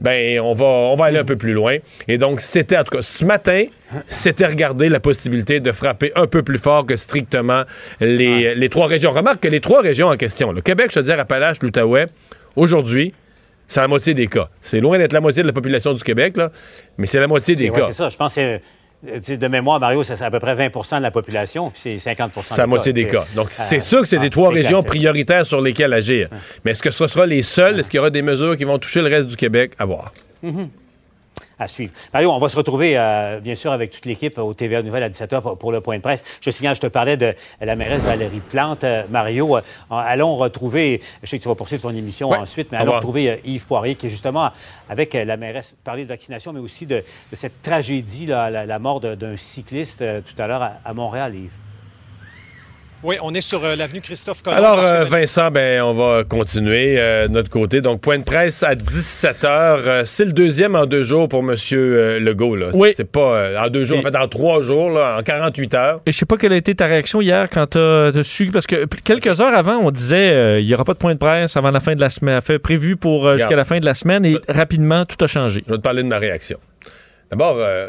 ben, 0.00 0.40
on 0.40 0.54
va, 0.54 0.64
on 0.64 0.96
va 0.96 1.06
aller 1.06 1.18
un 1.18 1.24
peu 1.24 1.36
plus 1.36 1.52
loin. 1.52 1.78
Et 2.08 2.18
donc, 2.18 2.40
c'était, 2.40 2.76
en 2.76 2.84
tout 2.84 2.96
cas, 2.96 3.02
ce 3.02 3.24
matin, 3.24 3.64
c'était 4.06 4.46
regarder 4.46 4.88
la 4.88 5.00
possibilité 5.00 5.60
de 5.60 5.72
frapper 5.72 6.12
un 6.16 6.26
peu 6.26 6.42
plus 6.42 6.58
fort 6.58 6.86
que 6.86 6.96
strictement 6.96 7.62
les, 8.00 8.54
les 8.54 8.68
trois 8.68 8.86
régions. 8.86 9.10
Remarque 9.10 9.40
que 9.40 9.48
les 9.48 9.60
trois 9.60 9.80
régions 9.82 10.08
en 10.08 10.16
question, 10.16 10.52
le 10.52 10.60
Québec, 10.60 10.90
je 10.92 10.98
veux 10.98 11.04
dire, 11.04 11.18
Appalaches, 11.18 11.58
l'Outaouais, 11.62 12.06
aujourd'hui, 12.56 13.12
c'est 13.66 13.80
la 13.80 13.88
moitié 13.88 14.14
des 14.14 14.26
cas. 14.26 14.48
C'est 14.60 14.80
loin 14.80 14.98
d'être 14.98 15.12
la 15.12 15.20
moitié 15.20 15.42
de 15.42 15.46
la 15.46 15.52
population 15.52 15.94
du 15.94 16.02
Québec, 16.02 16.36
là, 16.36 16.50
mais 16.98 17.06
c'est 17.06 17.20
la 17.20 17.28
moitié 17.28 17.54
des 17.56 17.70
ouais, 17.70 17.78
cas. 17.80 17.86
c'est 17.86 17.92
ça. 17.94 18.08
Je 18.10 18.16
pense 18.16 18.34
que 18.34 18.58
c'est, 19.22 19.32
euh, 19.32 19.36
de 19.36 19.48
mémoire, 19.48 19.80
Mario, 19.80 20.02
c'est 20.04 20.20
à 20.20 20.30
peu 20.30 20.38
près 20.40 20.54
20% 20.54 20.98
de 20.98 21.02
la 21.02 21.10
population, 21.10 21.70
puis 21.70 21.80
c'est 21.82 21.96
50% 22.14 22.30
C'est 22.40 22.58
la 22.58 22.66
moitié 22.66 22.92
des 22.92 23.06
cas. 23.06 23.24
Donc, 23.34 23.46
c'est 23.50 23.78
Euh, 23.78 23.80
sûr 23.80 24.00
que 24.02 24.06
c'est 24.08 24.18
ah, 24.18 24.20
des 24.20 24.30
trois 24.30 24.48
c'est 24.48 24.54
clair, 24.54 24.64
régions 24.64 24.82
prioritaires 24.82 25.46
sur 25.46 25.60
lesquelles 25.60 25.92
agir. 25.92 26.28
Mais 26.64 26.72
est-ce 26.72 26.82
que 26.82 26.90
ce 26.90 27.06
sera 27.06 27.24
les 27.26 27.42
seuls? 27.42 27.80
Est-ce 27.80 27.90
qu'il 27.90 27.98
y 27.98 28.00
aura 28.00 28.10
des 28.10 28.22
mesures 28.22 28.56
qui 28.56 28.64
vont 28.64 28.78
toucher 28.78 29.00
le 29.00 29.08
reste 29.08 29.28
du 29.28 29.36
Québec? 29.36 29.72
À 29.78 29.84
voir. 29.86 30.12
À 31.58 31.68
suivre. 31.68 31.92
Mario, 32.12 32.30
on 32.30 32.38
va 32.38 32.48
se 32.48 32.56
retrouver, 32.56 32.96
euh, 32.96 33.40
bien 33.40 33.54
sûr, 33.54 33.72
avec 33.72 33.90
toute 33.90 34.06
l'équipe 34.06 34.38
au 34.38 34.54
TVA 34.54 34.82
Nouvelle 34.82 35.02
à 35.02 35.08
17h 35.08 35.40
pour, 35.40 35.58
pour 35.58 35.72
le 35.72 35.80
point 35.80 35.96
de 35.96 36.02
presse. 36.02 36.24
Je 36.40 36.50
signale, 36.50 36.74
je 36.74 36.80
te 36.80 36.86
parlais 36.86 37.16
de 37.16 37.34
la 37.60 37.76
mairesse 37.76 38.04
Valérie 38.04 38.40
Plante. 38.40 38.84
Euh, 38.84 39.04
Mario, 39.10 39.56
euh, 39.56 39.60
allons 39.90 40.36
retrouver, 40.36 41.00
je 41.22 41.28
sais 41.28 41.38
que 41.38 41.42
tu 41.42 41.48
vas 41.48 41.54
poursuivre 41.54 41.82
ton 41.82 41.90
émission 41.90 42.30
Ouais, 42.30 42.38
ensuite, 42.38 42.72
mais 42.72 42.78
allons 42.78 42.92
retrouver 42.92 43.40
Yves 43.44 43.66
Poirier, 43.66 43.94
qui 43.94 44.06
est 44.06 44.10
justement 44.10 44.50
avec 44.88 45.14
la 45.14 45.36
mairesse, 45.36 45.74
parler 45.84 46.04
de 46.04 46.08
vaccination, 46.08 46.52
mais 46.52 46.60
aussi 46.60 46.86
de, 46.86 46.96
de 46.96 47.36
cette 47.36 47.62
tragédie, 47.62 48.26
là, 48.26 48.50
la, 48.50 48.66
la 48.66 48.78
mort 48.78 49.00
d'un 49.00 49.36
cycliste 49.36 49.98
tout 50.24 50.42
à 50.42 50.46
l'heure 50.46 50.62
à, 50.62 50.72
à 50.84 50.94
Montréal, 50.94 51.34
Yves. 51.34 51.52
Oui, 53.04 53.16
on 53.20 53.34
est 53.34 53.40
sur 53.40 53.64
euh, 53.64 53.74
l'avenue 53.74 54.00
Christophe 54.00 54.42
Colomb. 54.42 54.56
Alors, 54.56 54.78
euh, 54.84 55.04
Vincent, 55.04 55.50
ben, 55.50 55.82
on 55.82 55.92
va 55.92 56.22
continuer 56.22 57.00
euh, 57.00 57.26
de 57.26 57.32
notre 57.32 57.50
côté. 57.50 57.80
Donc, 57.80 58.00
point 58.00 58.16
de 58.18 58.22
presse 58.22 58.62
à 58.62 58.76
17 58.76 59.42
h. 59.42 60.04
c'est 60.06 60.24
le 60.24 60.32
deuxième 60.32 60.76
en 60.76 60.86
deux 60.86 61.02
jours 61.02 61.28
pour 61.28 61.40
M. 61.40 61.56
Legault. 62.20 62.54
Là. 62.54 62.68
Oui. 62.74 62.92
C'est 62.94 63.10
pas 63.10 63.36
euh, 63.38 63.58
en 63.58 63.68
deux 63.70 63.84
jours, 63.84 63.96
Et- 63.98 64.00
en 64.00 64.04
fait, 64.04 64.16
en 64.16 64.28
trois 64.28 64.62
jours, 64.62 64.90
là, 64.90 65.16
en 65.18 65.22
48 65.24 65.74
heures. 65.74 66.00
Et 66.06 66.12
je 66.12 66.16
sais 66.18 66.26
pas 66.26 66.36
quelle 66.36 66.52
a 66.52 66.56
été 66.56 66.74
ta 66.76 66.86
réaction 66.86 67.20
hier 67.20 67.48
quand 67.50 67.66
tu 67.70 67.78
as 67.78 68.22
su, 68.22 68.46
parce 68.52 68.68
que 68.68 68.84
quelques 69.02 69.40
heures 69.40 69.54
avant, 69.54 69.78
on 69.78 69.90
disait 69.90 70.30
euh, 70.30 70.60
il 70.60 70.66
y 70.66 70.74
aura 70.74 70.84
pas 70.84 70.94
de 70.94 70.98
point 70.98 71.14
de 71.14 71.18
presse 71.18 71.56
avant 71.56 71.72
la 71.72 71.80
fin 71.80 71.96
de 71.96 72.00
la 72.00 72.08
semaine, 72.10 72.40
fait 72.40 72.60
prévu 72.60 72.96
pour 72.96 73.26
euh, 73.26 73.36
jusqu'à 73.36 73.56
la 73.56 73.64
fin 73.64 73.80
de 73.80 73.84
la 73.84 73.94
semaine, 73.94 74.24
et 74.24 74.38
rapidement, 74.48 75.04
tout 75.06 75.22
a 75.24 75.26
changé. 75.26 75.64
Je 75.66 75.72
vais 75.72 75.78
te 75.78 75.82
parler 75.82 76.04
de 76.04 76.08
ma 76.08 76.18
réaction. 76.18 76.58
D'abord, 77.30 77.56
euh, 77.58 77.88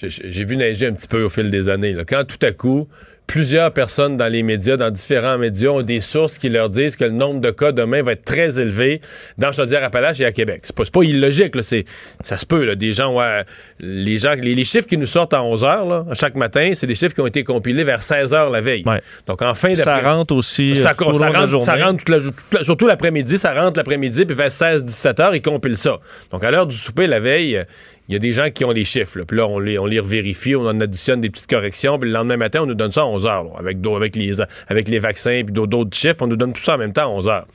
j'ai 0.00 0.08
j'ai 0.10 0.44
vu 0.44 0.56
neiger 0.56 0.88
un 0.88 0.92
petit 0.94 1.06
peu 1.06 1.22
au 1.22 1.28
fil 1.30 1.48
des 1.48 1.68
années. 1.68 1.92
là. 1.92 2.02
Quand 2.04 2.24
tout 2.26 2.44
à 2.44 2.50
coup, 2.50 2.88
plusieurs 3.26 3.72
personnes 3.72 4.16
dans 4.16 4.28
les 4.30 4.42
médias, 4.42 4.76
dans 4.76 4.90
différents 4.90 5.36
médias, 5.38 5.70
ont 5.70 5.82
des 5.82 6.00
sources 6.00 6.38
qui 6.38 6.48
leur 6.48 6.68
disent 6.68 6.94
que 6.96 7.04
le 7.04 7.10
nombre 7.10 7.40
de 7.40 7.50
cas 7.50 7.72
demain 7.72 8.02
va 8.02 8.12
être 8.12 8.24
très 8.24 8.58
élevé 8.60 9.00
dans 9.36 9.50
Chaudière-Appalaches 9.52 10.20
et 10.20 10.24
à 10.24 10.32
Québec. 10.32 10.60
C'est 10.64 10.74
pas, 10.76 10.84
pas 10.92 11.02
illogique, 11.02 11.56
là. 11.56 11.62
C'est, 11.62 11.84
ça 12.22 12.38
se 12.38 12.46
peut. 12.46 12.64
Là. 12.64 12.74
Des 12.76 12.92
gens, 12.92 13.14
ouais, 13.16 13.44
les, 13.80 14.18
gens 14.18 14.34
les, 14.34 14.54
les 14.54 14.64
chiffres 14.64 14.86
qui 14.86 14.96
nous 14.96 15.06
sortent 15.06 15.34
à 15.34 15.42
11 15.42 15.62
h 15.64 15.88
là, 15.88 16.04
chaque 16.14 16.36
matin, 16.36 16.72
c'est 16.74 16.86
des 16.86 16.94
chiffres 16.94 17.14
qui 17.14 17.20
ont 17.20 17.26
été 17.26 17.42
compilés 17.44 17.84
vers 17.84 18.00
16 18.02 18.32
h 18.32 18.50
la 18.52 18.60
veille. 18.60 18.84
Ouais. 18.86 19.00
Donc 19.26 19.42
en 19.42 19.54
fin 19.54 19.74
Ça 19.74 19.84
d'après 19.84 20.08
rentre 20.10 20.34
aussi 20.34 20.76
ça, 20.76 20.90
euh, 20.90 20.94
tout 20.96 21.04
au 21.04 21.12
long 21.12 21.18
ça 21.18 21.28
de 21.28 21.32
la 21.32 21.38
rentre, 21.40 21.50
journée. 21.50 21.64
ça 21.66 21.76
rentre 21.76 21.98
toute 22.04 22.08
la, 22.08 22.20
toute 22.20 22.34
la- 22.52 22.64
surtout 22.64 22.86
l'après-midi, 22.86 23.38
ça 23.38 23.54
rentre 23.54 23.76
l'après-midi, 23.76 24.24
puis 24.24 24.36
vers 24.36 24.50
16-17 24.50 25.20
heures, 25.20 25.34
ils 25.34 25.42
compilent 25.42 25.76
ça. 25.76 25.98
Donc, 26.30 26.44
à 26.44 26.50
l'heure 26.50 26.66
du 26.66 26.76
souper, 26.76 27.06
la 27.06 27.20
veille, 27.20 27.62
il 28.08 28.12
y 28.12 28.16
a 28.16 28.18
des 28.18 28.32
gens 28.32 28.50
qui 28.50 28.64
ont 28.64 28.70
les 28.70 28.84
chiffres. 28.84 29.22
Puis 29.22 29.36
là, 29.36 29.46
on 29.46 29.58
les, 29.58 29.78
on 29.78 29.86
les 29.86 29.98
revérifie, 29.98 30.54
on 30.54 30.66
en 30.66 30.80
additionne 30.80 31.20
des 31.20 31.30
petites 31.30 31.48
corrections, 31.50 31.98
puis 31.98 32.08
le 32.08 32.14
lendemain 32.14 32.36
matin, 32.36 32.60
on 32.62 32.66
nous 32.66 32.74
donne 32.74 32.92
ça 32.92 33.02
à 33.02 33.06
11 33.06 33.26
heures, 33.26 33.52
avec, 33.58 33.78
avec, 33.84 34.16
les, 34.16 34.32
avec 34.68 34.88
les 34.88 34.98
vaccins, 34.98 35.42
puis 35.44 35.52
d'autres- 35.52 35.96
chiffres, 35.96 36.18
on 36.20 36.26
nous 36.26 36.36
donne 36.36 36.52
tout 36.52 36.62
ça 36.62 36.74
en 36.74 36.78
même 36.78 36.92
temps 36.92 37.12
à 37.12 37.16
11 37.16 37.28
heures. 37.28 37.46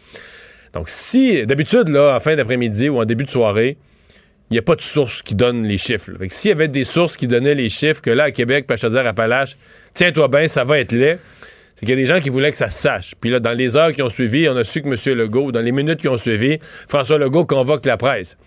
Donc, 0.73 0.89
si, 0.89 1.45
d'habitude, 1.45 1.89
là, 1.89 2.15
en 2.15 2.19
fin 2.19 2.35
d'après-midi 2.35 2.89
ou 2.89 2.99
en 2.99 3.05
début 3.05 3.25
de 3.25 3.29
soirée, 3.29 3.77
il 4.49 4.55
n'y 4.55 4.59
a 4.59 4.61
pas 4.61 4.75
de 4.75 4.81
source 4.81 5.21
qui 5.21 5.35
donne 5.35 5.63
les 5.63 5.77
chiffres. 5.77 6.11
S'il 6.29 6.49
y 6.49 6.51
avait 6.51 6.67
des 6.67 6.83
sources 6.83 7.15
qui 7.15 7.27
donnaient 7.27 7.55
les 7.55 7.69
chiffres, 7.69 8.01
que 8.01 8.09
là, 8.09 8.25
à 8.25 8.31
Québec, 8.31 8.65
à 8.69 9.07
Appalaches, 9.07 9.57
tiens-toi 9.93 10.27
bien, 10.27 10.47
ça 10.49 10.65
va 10.65 10.79
être 10.79 10.91
laid, 10.91 11.19
c'est 11.75 11.85
qu'il 11.85 11.89
y 11.89 11.93
a 11.93 11.95
des 11.95 12.05
gens 12.05 12.19
qui 12.19 12.29
voulaient 12.29 12.51
que 12.51 12.57
ça 12.57 12.69
se 12.69 12.81
sache. 12.81 13.13
Puis 13.19 13.29
là, 13.29 13.39
dans 13.39 13.53
les 13.53 13.77
heures 13.77 13.93
qui 13.93 14.01
ont 14.01 14.09
suivi, 14.09 14.49
on 14.49 14.55
a 14.57 14.63
su 14.65 14.81
que 14.81 14.87
M. 14.89 15.17
Legault, 15.17 15.51
dans 15.53 15.61
les 15.61 15.71
minutes 15.71 16.01
qui 16.01 16.09
ont 16.09 16.17
suivi, 16.17 16.57
François 16.89 17.17
Legault 17.17 17.45
convoque 17.45 17.85
la 17.85 17.95
presse. 17.95 18.37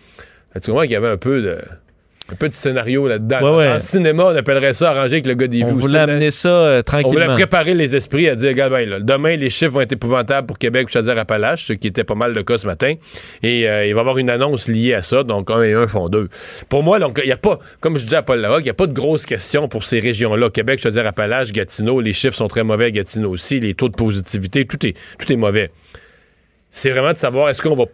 Tu 0.62 0.70
comprends 0.70 0.82
qu'il 0.82 0.92
y 0.92 0.96
avait 0.96 1.08
un 1.08 1.16
peu 1.16 1.40
de 1.42 1.58
un 2.34 2.36
peu 2.36 2.48
de 2.48 2.54
scénario 2.54 3.06
là-dedans. 3.06 3.74
En 3.76 3.78
cinéma, 3.78 4.24
on 4.26 4.36
appellerait 4.36 4.74
ça 4.74 4.90
arranger 4.90 5.14
avec 5.14 5.26
le 5.26 5.34
gars 5.34 5.46
des 5.46 5.58
vues. 5.58 5.70
On 5.70 5.74
voulait 5.74 5.98
amener 5.98 6.30
ça 6.32 6.48
euh, 6.48 6.82
tranquillement. 6.82 7.10
On 7.10 7.12
voulait 7.12 7.34
préparer 7.34 7.74
les 7.74 7.94
esprits 7.94 8.28
à 8.28 8.34
dire, 8.34 8.50
regarde, 8.50 8.72
ben, 8.72 8.98
demain, 9.00 9.36
les 9.36 9.50
chiffres 9.50 9.72
vont 9.72 9.80
être 9.80 9.92
épouvantables 9.92 10.46
pour 10.46 10.58
Québec, 10.58 10.88
Chaudière-Appalaches, 10.90 11.66
ce 11.66 11.72
qui 11.74 11.86
était 11.86 12.02
pas 12.02 12.16
mal 12.16 12.32
le 12.32 12.42
cas 12.42 12.58
ce 12.58 12.66
matin. 12.66 12.94
Et 13.42 13.68
euh, 13.68 13.86
il 13.86 13.94
va 13.94 13.98
y 13.98 14.00
avoir 14.00 14.18
une 14.18 14.30
annonce 14.30 14.68
liée 14.68 14.94
à 14.94 15.02
ça, 15.02 15.22
donc 15.22 15.50
un 15.50 15.62
et 15.62 15.74
un 15.74 15.86
font 15.86 16.08
deux. 16.08 16.28
Pour 16.68 16.82
moi, 16.82 16.98
donc, 16.98 17.20
il 17.22 17.26
n'y 17.26 17.32
a 17.32 17.36
pas, 17.36 17.58
comme 17.80 17.96
je 17.96 18.04
disais 18.04 18.16
à 18.16 18.22
Paul 18.22 18.40
Larocque, 18.40 18.62
il 18.62 18.64
n'y 18.64 18.70
a 18.70 18.74
pas 18.74 18.88
de 18.88 18.92
grosses 18.92 19.26
questions 19.26 19.68
pour 19.68 19.84
ces 19.84 20.00
régions-là. 20.00 20.50
Québec, 20.50 20.80
Chaudière-Appalaches, 20.82 21.52
Gatineau, 21.52 22.00
les 22.00 22.12
chiffres 22.12 22.36
sont 22.36 22.48
très 22.48 22.64
mauvais 22.64 22.86
à 22.86 22.90
Gatineau 22.90 23.30
aussi, 23.30 23.60
les 23.60 23.74
taux 23.74 23.88
de 23.88 23.96
positivité, 23.96 24.64
tout 24.64 24.84
est, 24.84 24.96
tout 25.18 25.32
est 25.32 25.36
mauvais. 25.36 25.70
C'est 26.70 26.90
vraiment 26.90 27.12
de 27.12 27.16
savoir 27.16 27.48
est-ce 27.50 27.62
qu'on 27.62 27.76
va 27.76 27.84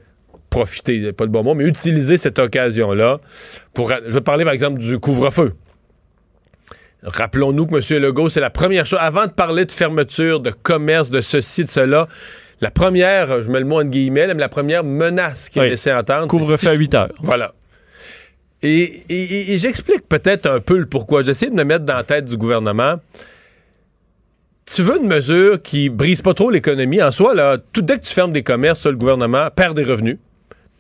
profiter, 0.50 1.12
pas 1.12 1.24
le 1.24 1.30
bon 1.30 1.42
mot, 1.42 1.54
mais 1.54 1.64
utiliser 1.64 2.16
cette 2.16 2.38
occasion-là 2.38 3.20
pour. 3.72 3.90
Je 3.90 4.12
vais 4.12 4.20
parler 4.20 4.44
par 4.44 4.52
exemple 4.52 4.80
du 4.80 4.98
couvre-feu. 4.98 5.52
Rappelons-nous 7.02 7.66
que 7.66 7.76
M. 7.76 8.02
Legault, 8.02 8.28
c'est 8.28 8.40
la 8.40 8.50
première 8.50 8.84
chose, 8.84 8.98
avant 9.00 9.26
de 9.26 9.32
parler 9.32 9.64
de 9.64 9.72
fermeture, 9.72 10.40
de 10.40 10.50
commerce, 10.50 11.08
de 11.08 11.22
ceci, 11.22 11.64
de 11.64 11.68
cela, 11.68 12.08
la 12.60 12.70
première, 12.70 13.42
je 13.42 13.50
mets 13.50 13.60
le 13.60 13.64
mot 13.64 13.80
en 13.80 13.84
guillemets, 13.84 14.26
mais 14.26 14.34
la 14.34 14.50
première 14.50 14.84
menace 14.84 15.48
qu'il 15.48 15.62
a 15.62 15.66
laissé 15.66 15.92
entendre. 15.92 16.26
Couvre-feu 16.26 16.68
à 16.68 16.74
8 16.74 16.94
heures. 16.94 17.08
Voilà. 17.22 17.54
Et, 18.62 19.56
j'explique 19.56 20.06
peut-être 20.06 20.46
un 20.46 20.60
peu 20.60 20.76
le 20.76 20.84
pourquoi. 20.84 21.22
J'essaie 21.22 21.48
de 21.48 21.54
me 21.54 21.64
mettre 21.64 21.86
dans 21.86 21.96
la 21.96 22.04
tête 22.04 22.26
du 22.26 22.36
gouvernement. 22.36 22.96
Tu 24.66 24.82
veux 24.82 24.98
une 24.98 25.08
mesure 25.08 25.62
qui 25.62 25.88
brise 25.88 26.20
pas 26.20 26.34
trop 26.34 26.50
l'économie. 26.50 27.02
En 27.02 27.10
soi, 27.10 27.34
là, 27.34 27.56
tout, 27.72 27.80
dès 27.80 27.96
que 27.96 28.04
tu 28.04 28.12
fermes 28.12 28.32
des 28.32 28.42
commerces, 28.42 28.84
le 28.86 28.96
gouvernement 28.96 29.48
perd 29.50 29.74
des 29.74 29.84
revenus 29.84 30.18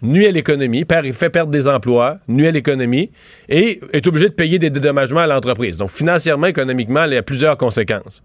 nuit 0.02 0.26
à 0.26 0.30
l'économie, 0.30 0.84
fait 1.12 1.30
perdre 1.30 1.52
des 1.52 1.68
emplois, 1.68 2.18
nuit 2.28 2.46
à 2.46 2.50
l'économie 2.50 3.10
et 3.48 3.80
est 3.92 4.06
obligé 4.06 4.28
de 4.28 4.34
payer 4.34 4.58
des 4.58 4.70
dédommagements 4.70 5.20
à 5.20 5.26
l'entreprise. 5.26 5.76
Donc, 5.76 5.90
financièrement, 5.90 6.46
économiquement, 6.46 7.04
il 7.04 7.14
y 7.14 7.16
a 7.16 7.22
plusieurs 7.22 7.56
conséquences. 7.56 8.22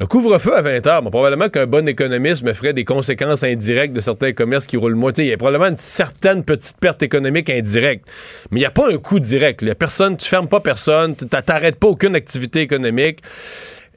Le 0.00 0.06
couvre-feu 0.06 0.56
à 0.56 0.62
20 0.62 0.86
heures, 0.86 1.02
probablement 1.02 1.50
qu'un 1.50 1.66
bon 1.66 1.86
économiste 1.86 2.42
me 2.42 2.54
ferait 2.54 2.72
des 2.72 2.86
conséquences 2.86 3.44
indirectes 3.44 3.92
de 3.92 4.00
certains 4.00 4.32
commerces 4.32 4.64
qui 4.64 4.78
roulent 4.78 4.94
moins. 4.94 5.12
Il 5.18 5.26
y 5.26 5.32
a 5.32 5.36
probablement 5.36 5.68
une 5.68 5.76
certaine 5.76 6.42
petite 6.42 6.78
perte 6.78 7.02
économique 7.02 7.50
indirecte. 7.50 8.08
Mais 8.50 8.60
il 8.60 8.62
n'y 8.62 8.66
a 8.66 8.70
pas 8.70 8.90
un 8.90 8.96
coût 8.96 9.20
direct. 9.20 9.60
Il 9.60 9.74
personne, 9.74 10.16
tu 10.16 10.26
fermes 10.26 10.48
pas 10.48 10.60
personne, 10.60 11.16
tu 11.16 11.26
n'arrêtes 11.46 11.76
pas 11.76 11.88
aucune 11.88 12.14
activité 12.14 12.62
économique. 12.62 13.18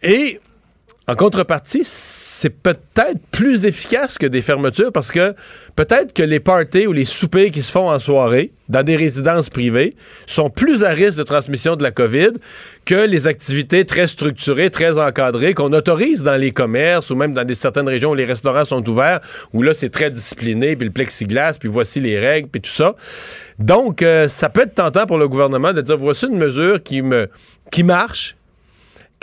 Et 0.02 0.42
en 1.06 1.16
contrepartie, 1.16 1.82
c'est 1.84 2.50
peut-être 2.50 3.20
plus 3.32 3.66
efficace 3.66 4.18
que 4.18 4.26
des 4.26 4.42
fermetures 4.42 4.94
parce 4.94 5.12
que 5.12 5.36
peut-être 5.76 6.14
que 6.14 6.24
les 6.24 6.40
parties 6.40 6.88
ou 6.88 6.94
les 6.94 7.04
soupers 7.04 7.52
qui 7.52 7.62
se 7.62 7.74
font 7.74 7.90
en 7.90 8.00
soirée 8.00 8.54
dans 8.70 8.84
des 8.84 8.96
résidences 8.96 9.50
privées 9.50 9.98
sont 10.28 10.50
plus 10.50 10.86
à 10.86 10.92
risque 10.92 11.18
de 11.18 11.24
transmission 11.24 11.76
de 11.76 11.84
la 11.84 11.92
COVID 11.92 12.32
que 12.86 13.06
les 13.06 13.28
activités 13.28 13.84
très 13.86 14.08
structurées, 14.08 14.70
très 14.70 14.98
encadrées 14.98 15.54
qu'on 15.54 15.74
autorise 15.74 16.24
dans 16.24 16.40
les 16.40 16.52
commerces 16.52 17.10
ou 17.10 17.16
même 17.16 17.34
dans 17.34 17.46
certaines 17.54 17.90
régions 17.90 18.12
où 18.12 18.16
les 18.16 18.24
restaurants 18.24 18.64
sont 18.64 18.88
ouverts, 18.88 19.20
où 19.52 19.62
là 19.62 19.74
c'est 19.74 19.90
très 19.90 20.10
discipliné, 20.10 20.78
puis 20.78 20.88
le 20.88 20.94
plexiglas, 20.94 21.58
puis 21.60 21.68
voici 21.68 22.00
les 22.00 22.18
règles, 22.18 22.48
puis 22.48 22.62
tout 22.62 22.70
ça. 22.70 22.96
Donc, 23.60 24.02
euh, 24.02 24.30
ça 24.30 24.48
peut 24.48 24.62
être 24.62 24.76
tentant 24.76 25.06
pour 25.06 25.18
le 25.18 25.28
gouvernement 25.28 25.74
de 25.74 25.82
dire 25.82 25.98
voici 25.98 26.28
une 26.28 26.38
mesure 26.38 26.82
qui 26.82 27.02
me 27.02 27.30
qui 27.72 27.84
marche, 27.84 28.36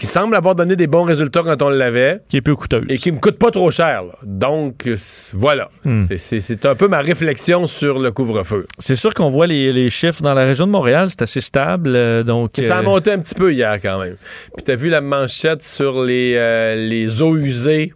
qui 0.01 0.07
semble 0.07 0.35
avoir 0.35 0.55
donné 0.55 0.77
des 0.77 0.87
bons 0.87 1.05
résultats 1.05 1.43
quand 1.45 1.61
on 1.61 1.69
l'avait. 1.69 2.23
Qui 2.31 2.39
est 2.39 2.41
peu 2.41 2.57
coûteuse. 2.57 2.87
Et 2.89 2.97
qui 2.97 3.13
me 3.13 3.19
coûte 3.19 3.37
pas 3.37 3.51
trop 3.51 3.71
cher. 3.71 4.05
Donc, 4.23 4.89
voilà. 5.35 5.69
Hmm. 5.85 6.07
C'est 6.17 6.65
un 6.65 6.75
peu 6.75 6.89
ma 6.89 7.03
réflexion 7.03 7.67
sur 7.67 7.99
le 7.99 8.11
couvre-feu. 8.11 8.65
C'est 8.79 8.97
sûr 8.97 9.13
qu'on 9.13 9.29
voit 9.29 9.47
les, 9.47 9.91
chiffres 9.91 10.23
dans 10.23 10.33
la 10.33 10.47
région 10.47 10.67
de 10.67 10.73
Montréal, 10.73 11.09
c'est 11.11 11.21
assez 11.21 11.43
stable. 11.43 11.93
Euh, 11.95 12.23
donc, 12.23 12.53
ça 12.63 12.79
a 12.79 12.81
euh, 12.81 12.83
monté 12.83 13.13
un 13.13 13.19
petit 13.19 13.35
peu 13.35 13.53
hier 13.53 13.79
quand 13.83 13.99
même. 13.99 14.17
Puis 14.57 14.65
tu 14.65 14.71
as 14.71 14.77
vu 14.77 14.89
la 14.89 15.03
manchette 15.03 15.63
sur 15.63 16.03
les, 16.03 16.33
euh, 16.35 16.77
les 16.77 17.21
eaux 17.21 17.37
usées 17.37 17.93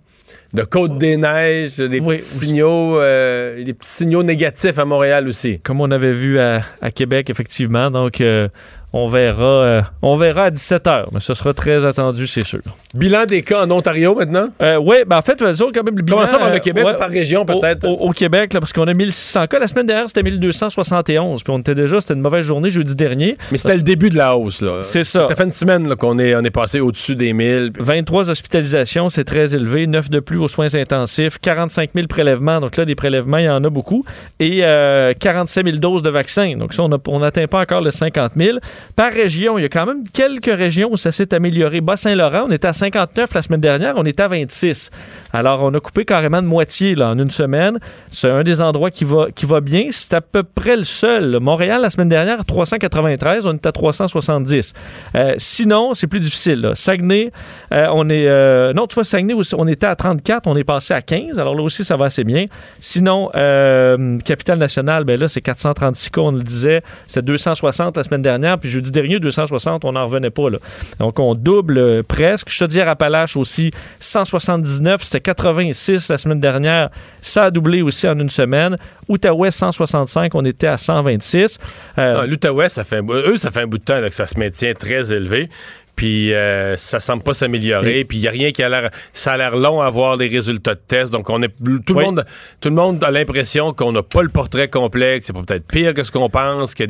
de 0.53 0.63
Côte-des-Neiges, 0.63 1.79
des 1.79 2.03
petits 2.03 2.19
signaux, 2.21 3.01
des 3.01 3.73
petits 3.73 3.89
signaux 3.89 4.23
négatifs 4.23 4.79
à 4.79 4.85
Montréal 4.85 5.27
aussi. 5.27 5.59
Comme 5.61 5.81
on 5.81 5.91
avait 5.91 6.13
vu 6.13 6.39
à, 6.39 6.61
Québec, 6.95 7.31
effectivement. 7.31 7.91
Donc, 7.91 8.23
on 8.97 9.09
verra, 9.09 9.45
euh, 9.45 9.83
on 10.03 10.15
verra 10.15 10.45
à 10.45 10.51
17h, 10.51 11.07
mais 11.13 11.19
ce 11.19 11.35
sera 11.35 11.53
très 11.53 11.85
attendu, 11.85 12.29
c'est 12.29 12.47
sûr. 12.47 12.61
Bilan 12.95 13.27
des 13.27 13.43
cas 13.43 13.65
en 13.65 13.71
Ontario 13.73 14.15
maintenant? 14.15 14.45
Euh, 14.63 14.77
oui, 14.77 14.99
ben 15.05 15.19
en 15.19 15.23
fait, 15.23 15.37
quand 15.37 15.83
même 15.83 15.97
le 15.97 16.03
bilan. 16.03 16.19
Comment 16.19 16.31
ça 16.31 16.39
par 16.39 16.53
le 16.53 16.61
Québec 16.61 16.87
par 16.97 17.11
région 17.11 17.45
peut-être? 17.45 17.89
Au, 17.89 18.13
Québec, 18.13 18.53
là, 18.53 18.61
parce 18.61 18.73
qu'on 18.73 18.87
a 18.87 18.95
1600 18.95 19.49
cas. 19.49 19.59
La 19.59 19.67
semaine 19.67 19.87
dernière, 19.87 20.07
c'était 20.07 20.23
1271. 20.23 21.43
Puis 21.43 21.53
on 21.53 21.59
était 21.59 21.75
déjà, 21.75 22.01
c'était 22.01 22.15
une 22.15 22.21
mauvaise 22.21 22.45
journée 22.45 22.71
jeudi 22.71 22.95
dernier. 22.95 23.37
Mais 23.51 23.59
c'était 23.59 23.75
le 23.75 23.83
début 23.83 24.11
de 24.11 24.17
la 24.17 24.37
hausse. 24.37 24.63
là. 24.63 24.79
C'est 24.83 25.03
ça. 25.03 25.27
Ça 25.27 25.35
fait 25.35 25.43
une 25.43 25.51
semaine 25.51 25.93
qu'on 25.97 26.21
est, 26.21 26.37
on 26.37 26.45
est 26.45 26.51
passé 26.51 26.79
au-dessus 26.79 27.17
des 27.17 27.33
1000. 27.33 27.73
23 27.77 28.31
hospitalisations, 28.31 29.11
c'est 29.11 29.25
très 29.25 29.57
élevé. 29.57 29.89
9 29.89 30.09
de 30.09 30.21
plus 30.21 30.39
aux 30.39 30.47
soins 30.47 30.73
intensifs. 30.73 31.39
45 31.41 31.91
000 31.97 32.07
prélèvements. 32.07 32.61
Donc 32.61 32.77
là, 32.77 32.85
des 32.85 32.95
prélèvements, 32.95 33.39
il 33.39 33.47
y 33.47 33.51
en 33.51 33.65
a 33.65 33.71
beaucoup. 33.71 34.05
Et 34.39 34.61
47 34.61 35.67
000 35.67 35.79
doses 35.79 36.03
de 36.03 36.11
vaccins. 36.11 36.55
Donc 36.57 36.75
ça, 36.75 36.85
on 36.85 37.19
n'atteint 37.19 37.49
pas 37.49 37.61
encore 37.61 37.81
les 37.81 37.91
50 37.91 38.35
000. 38.37 38.59
Par 38.97 39.13
région, 39.13 39.59
il 39.59 39.63
y 39.63 39.65
a 39.65 39.69
quand 39.69 39.87
même 39.87 40.09
quelques 40.09 40.55
régions 40.55 40.91
où 40.93 40.97
ça 40.97 41.13
s'est 41.13 41.35
amélioré. 41.35 41.81
Bas-Saint-Laurent, 41.81 42.45
on 42.49 42.51
était 42.53 42.69
à 42.69 42.73
59 42.73 43.35
la 43.35 43.43
semaine 43.43 43.61
dernière, 43.61 43.95
on 43.97 44.05
était 44.05 44.23
à 44.23 44.29
26. 44.29 44.91
Alors, 45.33 45.63
on 45.63 45.75
a 45.75 45.81
coupé 45.81 46.05
carrément 46.05 46.41
de 46.41 46.47
moitié 46.47 46.95
là, 46.95 47.11
en 47.11 47.19
une 47.19 47.31
semaine. 47.31 47.79
C'est 48.09 48.31
un 48.31 48.45
des 48.45 48.61
endroits 48.61 48.91
qui 48.91 49.05
va, 49.05 49.61
bien. 49.61 49.89
C'est 49.91 50.15
à 50.15 50.21
peu 50.21 50.43
près 50.43 50.77
le 50.77 50.85
seul. 50.85 51.39
Montréal, 51.41 51.83
la 51.83 51.91
semaine 51.91 52.09
dernière, 52.09 52.45
393, 52.45 53.47
on 53.47 53.55
est 53.55 53.67
à 53.67 53.73
370. 53.73 54.73
Euh, 55.17 55.35
sinon, 55.39 55.95
c'est 55.95 56.07
plus 56.07 56.21
difficile. 56.21 56.71
Saguenay, 56.75 57.33
euh, 57.73 57.87
on 57.93 58.09
est... 58.09 58.29
Euh, 58.29 58.73
non, 58.73 58.87
tu 58.87 58.95
vois, 58.95 59.05
Saguenay, 59.05 59.35
on 59.57 59.67
était 59.67 59.87
à 59.87 59.97
34, 59.97 60.47
on 60.47 60.57
est 60.57 60.65
passé 60.65 60.95
à 60.95 61.03
15. 61.03 61.39
Alors 61.39 61.55
là 61.55 61.63
aussi, 61.63 61.85
ça 61.85 61.97
va 61.97 62.07
assez 62.07 62.25
bien. 62.25 62.47
Sinon, 62.79 63.31
Capitale-Nationale, 64.25 65.05
ben 65.05 65.19
là, 65.19 65.29
c'est 65.29 65.41
436 65.41 66.11
cas, 66.11 66.21
on 66.21 66.33
le 66.33 66.43
disait. 66.43 66.83
C'est 67.09 67.25
260 67.25 67.97
la 67.97 68.05
semaine 68.05 68.23
dernière. 68.23 68.59
Puis 68.65 68.71
jeudi 68.71 68.91
dernier, 68.91 69.21
260, 69.21 69.85
on 69.85 69.93
n'en 69.93 70.07
revenait 70.07 70.31
pas. 70.31 70.49
Là. 70.49 70.57
Donc, 70.99 71.21
on 71.21 71.35
double 71.35 71.77
euh, 71.77 72.03
presque. 72.03 72.49
Chaudière-Appalaches 72.49 73.37
aussi, 73.37 73.71
179. 74.01 75.03
C'était 75.03 75.21
86 75.21 76.09
la 76.09 76.17
semaine 76.17 76.41
dernière. 76.41 76.89
Ça 77.21 77.43
a 77.43 77.51
doublé 77.51 77.83
aussi 77.83 78.09
en 78.09 78.19
une 78.19 78.31
semaine. 78.31 78.79
Outaouais, 79.07 79.51
165. 79.51 80.35
On 80.35 80.47
était 80.47 80.69
à 80.69 80.79
126. 80.79 81.59
Euh, 81.99 82.21
ah, 82.23 82.27
L'Outaouais, 82.27 82.71
ça 82.71 82.85
fait, 82.85 83.03
eux, 83.03 83.37
ça 83.37 83.51
fait 83.51 83.61
un 83.61 83.67
bout 83.67 83.77
de 83.77 83.85
temps 83.85 84.01
que 84.01 84.15
ça 84.15 84.27
se 84.27 84.39
maintient 84.39 84.73
très 84.73 85.13
élevé. 85.13 85.51
Puis 85.97 86.33
euh, 86.35 86.77
ça 86.77 87.01
semble 87.01 87.23
pas 87.23 87.35
s'améliorer. 87.35 88.05
Puis 88.05 88.19
il 88.19 88.21
y 88.23 88.29
a 88.29 88.31
rien 88.31 88.51
qui 88.51 88.63
a 88.63 88.69
l'air. 88.69 88.91
Ça 89.13 89.33
a 89.33 89.37
l'air 89.37 89.57
long 89.57 89.81
à 89.81 89.91
voir 89.91 90.17
les 90.17 90.29
résultats 90.29 90.75
de 90.75 90.81
tests. 90.87 91.13
Donc 91.13 91.31
on 91.31 91.43
est 91.43 91.53
tout 91.87 91.95
le 91.95 92.05
monde. 92.05 92.25
Tout 92.61 92.69
le 92.69 92.75
monde 92.75 93.03
a 93.03 93.11
l'impression 93.11 93.73
qu'on 93.73 93.93
n'a 93.93 94.03
pas 94.03 94.23
le 94.23 94.29
portrait 94.29 94.69
complet. 94.69 95.21
Que 95.21 95.27
c'est 95.27 95.33
peut-être 95.33 95.67
pire 95.67 95.95
que 95.95 96.03
ce 96.03 96.11
qu'on 96.11 96.29
pense. 96.29 96.75
Que 96.75 96.85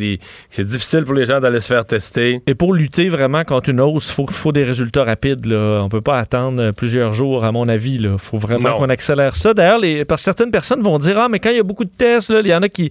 c'est 0.51 0.67
difficile 0.67 1.05
pour 1.05 1.15
les 1.15 1.27
gens 1.27 1.41
d'aller 1.41 1.61
se 1.61 1.69
faire 1.69 1.85
tester. 1.85 2.41
Et 2.47 2.55
pour 2.55 2.75
lutter 2.75 3.09
vraiment 3.09 3.45
contre 3.45 3.71
une 3.71 3.81
hausse, 3.81 4.11
faut 4.11 4.27
faut 4.27 4.53
des 4.53 4.65
résultats 4.65 5.05
rapides. 5.05 5.47
Là. 5.47 5.81
On 5.83 5.89
peut 5.89 6.01
pas 6.01 6.19
attendre 6.19 6.73
plusieurs 6.73 7.13
jours, 7.13 7.45
à 7.45 7.53
mon 7.53 7.69
avis. 7.69 7.97
Il 7.97 8.15
faut 8.19 8.39
vraiment 8.39 8.77
qu'on 8.77 8.89
accélère 8.89 9.37
ça. 9.37 9.55
D'ailleurs, 9.55 9.79
les, 9.79 10.05
parce 10.05 10.23
certaines 10.23 10.51
personnes 10.51 10.83
vont 10.83 10.99
dire 10.99 11.19
ah 11.19 11.29
mais 11.29 11.39
quand 11.39 11.51
il 11.51 11.57
y 11.57 11.61
a 11.61 11.65
beaucoup 11.65 11.85
de 11.85 11.91
tests, 11.91 12.31
il 12.31 12.47
y 12.47 12.55
en 12.55 12.63
a 12.63 12.69
qui. 12.69 12.91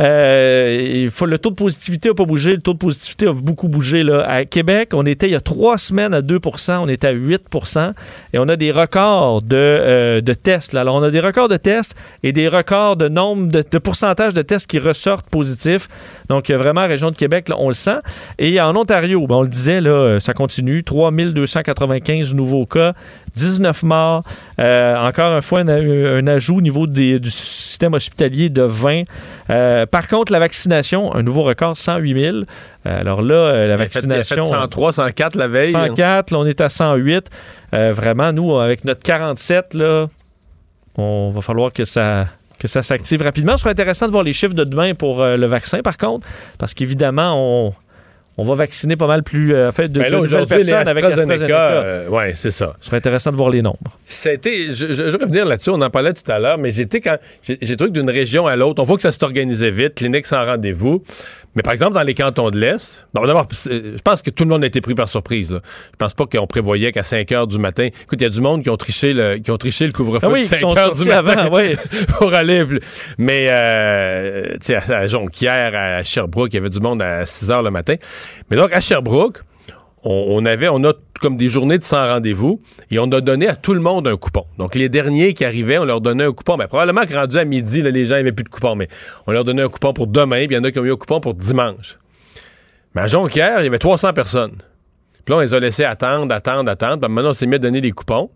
Euh, 0.00 1.02
il 1.04 1.10
faut 1.10 1.26
le 1.26 1.38
taux 1.38 1.50
de 1.50 1.54
positivité 1.54 2.10
a 2.10 2.14
pas 2.14 2.24
bougé. 2.24 2.52
Le 2.52 2.60
taux 2.60 2.72
de 2.72 2.78
positivité 2.78 3.26
a 3.28 3.32
beaucoup 3.32 3.68
bougé 3.68 4.02
là. 4.02 4.26
À 4.28 4.44
Québec, 4.44 4.90
on 4.92 5.06
était 5.06 5.28
il 5.28 5.32
y 5.32 5.36
a 5.36 5.40
trois 5.44 5.78
semaines 5.78 6.14
à 6.14 6.22
2% 6.22 6.78
on 6.78 6.88
est 6.88 7.04
à 7.04 7.10
8 7.10 7.42
et 8.32 8.38
on 8.38 8.48
a 8.48 8.56
des 8.56 8.72
records 8.72 9.42
de, 9.42 9.56
euh, 9.56 10.20
de 10.20 10.32
tests. 10.32 10.74
Alors, 10.74 10.96
on 10.96 11.02
a 11.02 11.10
des 11.10 11.20
records 11.20 11.48
de 11.48 11.56
tests 11.56 11.94
et 12.22 12.32
des 12.32 12.48
records 12.48 12.96
de 12.96 13.08
nombre 13.08 13.48
de, 13.48 13.78
pourcentage 13.78 14.34
de 14.34 14.42
tests 14.42 14.68
qui 14.68 14.78
ressortent 14.78 15.28
positifs. 15.28 15.88
Donc, 16.28 16.50
vraiment, 16.50 16.82
la 16.82 16.86
région 16.86 17.10
de 17.10 17.16
Québec, 17.16 17.48
on 17.56 17.68
le 17.68 17.74
sent. 17.74 17.98
Et 18.38 18.60
en 18.60 18.74
Ontario, 18.76 19.26
ben, 19.26 19.36
on 19.36 19.42
le 19.42 19.48
disait, 19.48 19.80
là, 19.80 20.18
ça 20.20 20.32
continue. 20.32 20.82
3295 20.82 22.34
nouveaux 22.34 22.66
cas, 22.66 22.94
19 23.34 23.82
morts. 23.82 24.22
Euh, 24.60 24.96
encore 24.96 25.34
une 25.34 25.42
fois, 25.42 25.60
un, 25.60 26.26
ajout 26.26 26.58
au 26.58 26.60
niveau 26.60 26.86
du 26.86 27.18
système 27.30 27.94
hospitalier 27.94 28.48
de 28.48 28.62
20. 28.62 29.02
Euh, 29.50 29.86
par 29.86 30.08
contre, 30.08 30.32
la 30.32 30.38
vaccination, 30.38 31.14
un 31.14 31.22
nouveau 31.22 31.42
record, 31.42 31.76
108 31.76 32.20
000. 32.20 32.36
alors 32.84 33.22
là, 33.22 33.66
la 33.66 33.76
vaccination... 33.76 34.44
103, 34.44 34.92
104 34.92 35.36
la 35.36 35.48
veille. 35.48 35.72
104, 35.72 36.30
là, 36.30 36.38
on 36.38 36.46
est 36.46 36.60
à 36.60 36.68
108. 36.68 37.30
Euh, 37.74 37.92
vraiment, 37.92 38.32
nous, 38.32 38.56
avec 38.58 38.84
notre 38.84 39.02
47, 39.02 39.74
là, 39.74 40.06
on 40.96 41.30
va 41.30 41.40
falloir 41.40 41.72
que 41.72 41.84
ça 41.84 42.26
que 42.58 42.68
ça 42.68 42.82
s'active 42.82 43.20
rapidement. 43.20 43.56
Ce 43.56 43.62
serait 43.62 43.72
intéressant 43.72 44.06
de 44.06 44.12
voir 44.12 44.22
les 44.22 44.32
chiffres 44.32 44.54
de 44.54 44.64
demain 44.64 44.94
pour 44.94 45.20
euh, 45.20 45.36
le 45.36 45.46
vaccin, 45.46 45.80
par 45.80 45.98
contre, 45.98 46.26
parce 46.58 46.72
qu'évidemment, 46.72 47.34
on, 47.36 47.74
on 48.36 48.44
va 48.44 48.54
vacciner 48.54 48.96
pas 48.96 49.06
mal 49.06 49.22
plus 49.22 49.54
euh, 49.54 49.70
fait 49.70 49.88
de, 49.88 49.98
Mais 49.98 50.10
là, 50.10 50.16
de 50.18 50.22
nouvelles 50.22 50.40
aujourd'hui, 50.42 50.66
personnes 50.66 50.88
avec 50.88 51.04
AstraZeneca, 51.04 51.56
euh, 51.56 52.08
ouais, 52.08 52.32
c'est 52.34 52.50
ça. 52.50 52.74
Ce 52.80 52.86
serait 52.86 52.96
intéressant 52.96 53.30
de 53.30 53.36
voir 53.36 53.50
les 53.50 53.62
nombres. 53.62 53.78
C'était, 54.04 54.66
je, 54.68 54.86
je, 54.86 54.94
je 54.94 55.16
vais 55.16 55.24
revenir 55.24 55.44
là-dessus, 55.44 55.70
on 55.70 55.80
en 55.80 55.90
parlait 55.90 56.14
tout 56.14 56.30
à 56.30 56.38
l'heure, 56.38 56.58
mais 56.58 56.70
j'étais 56.70 57.00
quand, 57.00 57.16
j'ai 57.42 57.58
j'ai 57.60 57.76
trouvé 57.76 57.90
que 57.92 57.98
d'une 57.98 58.10
région 58.10 58.46
à 58.46 58.56
l'autre, 58.56 58.82
on 58.82 58.84
voit 58.84 58.96
que 58.96 59.02
ça 59.02 59.12
s'est 59.12 59.24
organisé 59.24 59.70
vite, 59.70 59.94
clinique 59.94 60.26
sans 60.26 60.44
rendez-vous. 60.44 61.02
Mais 61.56 61.62
par 61.62 61.72
exemple, 61.72 61.92
dans 61.94 62.02
les 62.02 62.14
cantons 62.14 62.50
de 62.50 62.58
l'Est, 62.58 63.06
bon, 63.14 63.26
d'abord, 63.26 63.46
je 63.52 64.00
pense 64.02 64.22
que 64.22 64.30
tout 64.30 64.42
le 64.44 64.50
monde 64.50 64.64
a 64.64 64.66
été 64.66 64.80
pris 64.80 64.94
par 64.94 65.08
surprise. 65.08 65.52
Là. 65.52 65.60
Je 65.92 65.96
pense 65.98 66.14
pas 66.14 66.26
qu'on 66.26 66.46
prévoyait 66.48 66.90
qu'à 66.90 67.02
5 67.04 67.30
heures 67.32 67.46
du 67.46 67.58
matin. 67.58 67.84
Écoute, 67.86 68.20
il 68.20 68.22
y 68.22 68.26
a 68.26 68.30
du 68.30 68.40
monde 68.40 68.62
qui 68.64 68.70
ont 68.70 68.76
triché 68.76 69.12
le, 69.12 69.36
qui 69.38 69.50
ont 69.52 69.56
triché 69.56 69.86
le 69.86 69.92
couvre-feu 69.92 70.26
Ah 70.26 70.32
oui, 70.32 70.40
de 70.40 70.44
qui 70.44 70.48
5 70.48 70.56
sont 70.58 70.76
heures 70.76 70.94
du 70.94 71.04
matin 71.08 71.30
avant, 71.38 71.56
oui. 71.56 71.72
pour 72.18 72.34
aller. 72.34 72.64
plus- 72.64 72.80
Mais, 73.18 73.46
euh, 73.50 74.56
à, 74.88 74.92
à 74.94 75.06
Jonquière, 75.06 75.72
à 75.74 76.02
Sherbrooke, 76.02 76.52
il 76.52 76.56
y 76.56 76.58
avait 76.58 76.70
du 76.70 76.80
monde 76.80 77.00
à 77.02 77.24
6 77.26 77.50
heures 77.50 77.62
le 77.62 77.70
matin. 77.70 77.94
Mais 78.50 78.56
donc, 78.56 78.72
à 78.72 78.80
Sherbrooke, 78.80 79.38
on, 80.04 80.26
on 80.28 80.44
avait, 80.44 80.68
on 80.68 80.82
a 80.84 80.92
comme 81.20 81.36
des 81.36 81.48
journées 81.48 81.78
de 81.78 81.84
100 81.84 81.96
rendez-vous 81.96 82.60
et 82.90 82.98
on 82.98 83.10
a 83.12 83.20
donné 83.20 83.48
à 83.48 83.56
tout 83.56 83.74
le 83.74 83.80
monde 83.80 84.06
un 84.06 84.16
coupon. 84.16 84.44
Donc, 84.58 84.74
les 84.74 84.88
derniers 84.88 85.32
qui 85.32 85.44
arrivaient, 85.44 85.78
on 85.78 85.84
leur 85.84 86.00
donnait 86.00 86.24
un 86.24 86.32
coupon. 86.32 86.56
Mais 86.56 86.66
probablement 86.66 87.04
que 87.06 87.14
rendu 87.14 87.38
à 87.38 87.44
midi, 87.44 87.82
là, 87.82 87.90
les 87.90 88.04
gens 88.04 88.16
n'avaient 88.16 88.32
plus 88.32 88.44
de 88.44 88.48
coupon, 88.48 88.74
mais 88.74 88.88
on 89.26 89.32
leur 89.32 89.44
donnait 89.44 89.62
un 89.62 89.68
coupon 89.68 89.92
pour 89.92 90.06
demain, 90.06 90.46
puis 90.46 90.48
il 90.50 90.54
y 90.54 90.58
en 90.58 90.64
a 90.64 90.70
qui 90.70 90.78
ont 90.78 90.84
eu 90.84 90.92
un 90.92 90.96
coupon 90.96 91.20
pour 91.20 91.34
dimanche. 91.34 91.98
Mais 92.94 93.02
à 93.02 93.06
Jonquière, 93.06 93.60
il 93.60 93.64
y 93.64 93.66
avait 93.66 93.78
300 93.78 94.12
personnes. 94.12 94.56
Puis 95.24 95.32
là, 95.32 95.36
on 95.36 95.40
les 95.40 95.54
a 95.54 95.60
laissés 95.60 95.84
attendre, 95.84 96.34
attendre, 96.34 96.70
attendre. 96.70 97.00
Puis 97.00 97.12
maintenant, 97.12 97.30
on 97.30 97.34
s'est 97.34 97.46
mis 97.46 97.54
à 97.54 97.58
donner 97.58 97.80
des 97.80 97.92
coupons. 97.92 98.30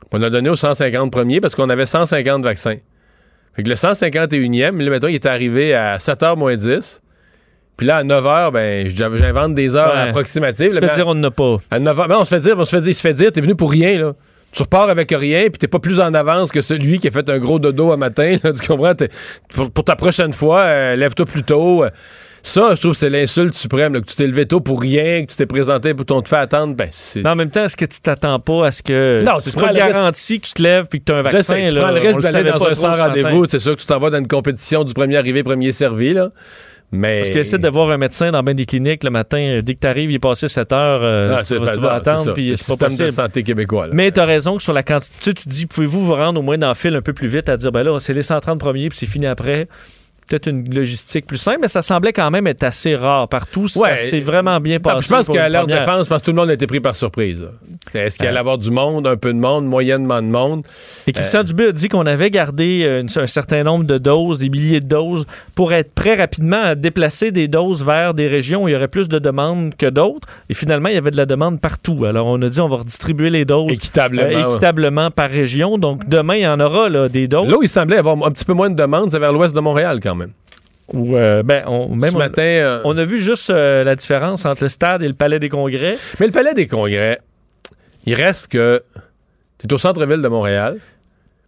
Puis 0.00 0.20
on 0.20 0.22
a 0.22 0.30
donné 0.30 0.50
aux 0.50 0.56
150 0.56 1.10
premiers 1.10 1.40
parce 1.40 1.54
qu'on 1.54 1.68
avait 1.70 1.86
150 1.86 2.42
vaccins. 2.42 2.76
Fait 3.54 3.62
que 3.62 3.68
le 3.68 3.74
151e, 3.74 4.76
là, 4.76 4.90
mettons, 4.90 5.08
il 5.08 5.14
est 5.14 5.26
arrivé 5.26 5.74
à 5.74 5.96
7h 5.96 6.36
moins 6.36 6.56
10. 6.56 7.02
Puis 7.80 7.86
là, 7.86 7.96
à 7.96 8.04
9h, 8.04 8.50
ben, 8.52 8.90
j'av- 8.90 9.16
j'invente 9.16 9.54
des 9.54 9.74
heures 9.74 9.94
Ouais. 9.94 10.10
approximatives. 10.10 10.74
Je 10.74 10.80
Là, 10.80 10.88
veux 10.88 10.94
dire, 10.94 11.06
on 11.06 11.14
n'en 11.14 11.28
a 11.28 11.30
pas. 11.30 11.56
à 11.70 11.78
9h, 11.80 12.08
ben, 12.08 12.16
on 12.20 12.24
se 12.26 12.34
fait 12.34 12.40
dire, 12.40 12.54
on 12.58 12.64
se 12.66 12.76
fait 12.76 12.82
dire, 12.82 12.90
il 12.90 12.94
se 12.94 13.00
fait 13.00 13.14
dire, 13.14 13.32
t'es 13.32 13.40
venu 13.40 13.54
pour 13.54 13.70
rien, 13.70 13.98
là. 13.98 14.12
Tu 14.52 14.62
repars 14.62 14.90
avec 14.90 15.10
rien, 15.16 15.44
puis 15.44 15.56
t'es 15.58 15.66
pas 15.66 15.78
plus 15.78 15.98
en 15.98 16.12
avance 16.12 16.52
que 16.52 16.60
celui 16.60 16.98
qui 16.98 17.08
a 17.08 17.10
fait 17.10 17.30
un 17.30 17.38
gros 17.38 17.58
dodo 17.58 17.90
un 17.90 17.96
matin, 17.96 18.34
là, 18.44 18.52
tu 18.52 18.66
comprends? 18.68 18.92
Pour, 19.54 19.70
pour 19.70 19.84
ta 19.84 19.96
prochaine 19.96 20.34
fois, 20.34 20.60
euh, 20.60 20.94
lève-toi 20.96 21.24
plus 21.24 21.42
tôt. 21.42 21.84
Ça, 22.42 22.74
je 22.74 22.80
trouve 22.80 22.94
c'est 22.94 23.08
l'insulte 23.10 23.54
suprême, 23.54 23.94
là, 23.94 24.00
que 24.00 24.06
tu 24.06 24.14
t'es 24.16 24.26
levé 24.26 24.44
tôt 24.46 24.60
pour 24.60 24.80
rien, 24.80 25.24
que 25.24 25.30
tu 25.30 25.36
t'es 25.36 25.46
présenté 25.46 25.94
pour 25.94 26.04
ton 26.04 26.20
te 26.20 26.28
fait 26.28 26.36
attendre. 26.36 26.74
Ben, 26.74 26.88
c'est. 26.90 27.22
Mais 27.22 27.28
en 27.30 27.36
même 27.36 27.50
temps, 27.50 27.64
est-ce 27.64 27.76
que 27.76 27.84
tu 27.86 28.00
t'attends 28.02 28.40
pas 28.40 28.66
à 28.66 28.72
ce 28.72 28.82
que 28.82 29.22
Non, 29.24 29.38
tu 29.42 29.50
pas 29.52 29.72
garanti 29.72 30.38
que 30.40 30.46
tu 30.48 30.52
te 30.54 30.62
lèves 30.62 30.86
puis 30.90 31.00
que 31.00 31.04
tu 31.06 31.12
as 31.12 31.16
un 31.16 31.22
vaccin? 31.22 31.42
sais, 31.42 31.66
tu 31.68 31.74
là, 31.74 31.80
prends 31.82 31.90
le 31.92 31.98
on 32.00 32.02
risque 32.02 32.20
d'aller 32.20 32.50
dans 32.50 32.64
un 32.66 32.74
sans 32.74 32.92
rendez-vous. 32.92 33.46
C'est 33.46 33.58
sûr 33.58 33.74
que 33.76 33.80
tu 33.80 33.86
t'en 33.86 33.98
vas 33.98 34.10
dans 34.10 34.18
une 34.18 34.28
compétition 34.28 34.84
du 34.84 34.94
premier 34.94 35.16
arrivé, 35.16 35.42
premier 35.42 35.70
servi, 35.72 36.12
là. 36.12 36.30
Mais. 36.92 37.18
Parce 37.18 37.30
que 37.30 37.38
essaie 37.38 37.58
de 37.58 37.68
voir 37.68 37.90
un 37.90 37.98
médecin 37.98 38.32
dans 38.32 38.42
bien 38.42 38.54
des 38.54 38.66
cliniques 38.66 39.04
le 39.04 39.10
matin, 39.10 39.38
euh, 39.38 39.62
dès 39.62 39.74
que 39.74 39.80
tu 39.80 39.86
arrives, 39.86 40.10
il 40.10 40.14
est 40.16 40.18
passé 40.18 40.48
7 40.48 40.72
heures, 40.72 41.00
euh, 41.02 41.36
Ah, 41.38 41.42
tu, 41.44 41.56
vas, 41.56 41.72
tu 41.74 41.78
vas 41.80 41.94
attendre, 41.94 42.32
puis 42.34 42.54
c'est 42.56 42.76
pas 42.76 42.86
possible. 42.86 43.06
de 43.08 43.12
santé 43.12 43.42
québécois, 43.42 43.86
là. 43.86 43.92
Mais 43.94 44.10
tu 44.10 44.18
as 44.20 44.24
raison 44.24 44.56
que 44.56 44.62
sur 44.62 44.72
la 44.72 44.82
quantité, 44.82 45.14
tu 45.20 45.24
sais, 45.30 45.34
tu 45.34 45.44
te 45.44 45.48
dis, 45.48 45.66
pouvez-vous 45.66 46.04
vous 46.04 46.14
rendre 46.14 46.40
au 46.40 46.42
moins 46.42 46.58
dans 46.58 46.68
le 46.68 46.74
fil 46.74 46.94
un 46.96 47.02
peu 47.02 47.12
plus 47.12 47.28
vite 47.28 47.48
à 47.48 47.56
dire, 47.56 47.70
ben 47.70 47.82
là, 47.84 47.98
c'est 48.00 48.12
les 48.14 48.22
130 48.22 48.58
premiers, 48.58 48.88
puis 48.88 48.98
c'est 48.98 49.06
fini 49.06 49.26
après. 49.26 49.68
Peut-être 50.30 50.46
une 50.46 50.72
logistique 50.72 51.26
plus 51.26 51.38
simple, 51.38 51.58
mais 51.62 51.68
ça 51.68 51.82
semblait 51.82 52.12
quand 52.12 52.30
même 52.30 52.46
être 52.46 52.62
assez 52.62 52.94
rare 52.94 53.28
partout. 53.28 53.66
Ouais. 53.76 53.98
Ça 53.98 54.06
s'est 54.06 54.20
vraiment 54.20 54.60
bien 54.60 54.78
passé. 54.78 55.08
je 55.08 55.08
pense 55.14 55.26
qu'à 55.26 55.48
leur 55.48 55.62
première. 55.62 55.80
défense, 55.80 56.08
parce 56.08 56.22
que 56.22 56.26
tout 56.26 56.30
le 56.30 56.36
monde 56.40 56.50
a 56.50 56.52
été 56.54 56.68
pris 56.68 56.78
par 56.78 56.94
surprise. 56.94 57.44
Est-ce 57.92 58.16
qu'il 58.16 58.26
y 58.26 58.28
allait 58.28 58.38
avoir 58.38 58.56
du 58.56 58.70
monde, 58.70 59.06
un 59.08 59.16
peu 59.16 59.32
de 59.32 59.38
monde, 59.38 59.66
moyennement 59.66 60.22
de 60.22 60.28
monde? 60.28 60.62
Et 61.08 61.12
Christian 61.12 61.42
Dubé 61.42 61.66
a 61.66 61.72
dit 61.72 61.88
qu'on 61.88 62.06
avait 62.06 62.30
gardé 62.30 62.82
euh, 62.84 63.00
une- 63.00 63.08
un 63.22 63.26
certain 63.26 63.64
nombre 63.64 63.84
de 63.84 63.98
doses, 63.98 64.38
des 64.38 64.48
milliers 64.50 64.80
de 64.80 64.86
doses, 64.86 65.26
pour 65.56 65.72
être 65.72 65.92
prêt 65.94 66.14
rapidement 66.14 66.62
à 66.62 66.74
déplacer 66.76 67.32
des 67.32 67.48
doses 67.48 67.84
vers 67.84 68.14
des 68.14 68.28
régions 68.28 68.62
où 68.64 68.68
il 68.68 68.72
y 68.72 68.76
aurait 68.76 68.86
plus 68.86 69.08
de 69.08 69.18
demandes 69.18 69.74
que 69.76 69.86
d'autres. 69.86 70.28
Et 70.48 70.54
finalement, 70.54 70.90
il 70.90 70.94
y 70.94 70.98
avait 70.98 71.10
de 71.10 71.16
la 71.16 71.26
demande 71.26 71.60
partout. 71.60 72.04
Alors, 72.04 72.28
on 72.28 72.40
a 72.42 72.48
dit 72.48 72.60
on 72.60 72.68
va 72.68 72.76
redistribuer 72.76 73.30
les 73.30 73.44
doses 73.44 73.72
Équitablement. 73.72 74.22
euh, 74.22 75.06
ouais. 75.06 75.10
par 75.10 75.28
région. 75.30 75.76
Donc, 75.78 76.08
demain, 76.08 76.34
il 76.36 76.42
y 76.42 76.46
en 76.46 76.60
aura 76.60 76.88
là, 76.88 77.08
des 77.08 77.26
doses. 77.26 77.50
Là 77.50 77.56
où 77.58 77.62
il 77.64 77.68
semblait 77.68 77.96
avoir 77.98 78.16
un 78.24 78.30
petit 78.30 78.44
peu 78.44 78.52
moins 78.52 78.70
de 78.70 78.76
demandes, 78.76 79.10
c'est 79.10 79.18
vers 79.18 79.32
l'ouest 79.32 79.54
de 79.56 79.60
Montréal 79.60 79.98
quand 80.02 80.14
même. 80.14 80.19
Où, 80.92 81.16
euh, 81.16 81.42
ben, 81.42 81.62
on, 81.66 81.94
même 81.94 82.10
Ce 82.10 82.16
on- 82.16 82.18
matin. 82.18 82.42
euh, 82.42 82.80
on 82.84 82.96
a 82.98 83.04
vu 83.04 83.18
juste 83.20 83.50
euh, 83.50 83.84
la 83.84 83.94
différence 83.96 84.44
entre 84.44 84.64
le 84.64 84.68
stade 84.68 85.02
et 85.02 85.08
le 85.08 85.14
palais 85.14 85.38
des 85.38 85.48
congrès. 85.48 85.96
Mais 86.18 86.26
le 86.26 86.32
palais 86.32 86.54
des 86.54 86.66
congrès, 86.66 87.18
il 88.06 88.14
reste 88.14 88.48
que. 88.48 88.82
T'es 89.58 89.72
au 89.74 89.78
centre-ville 89.78 90.22
de 90.22 90.28
Montréal, 90.28 90.78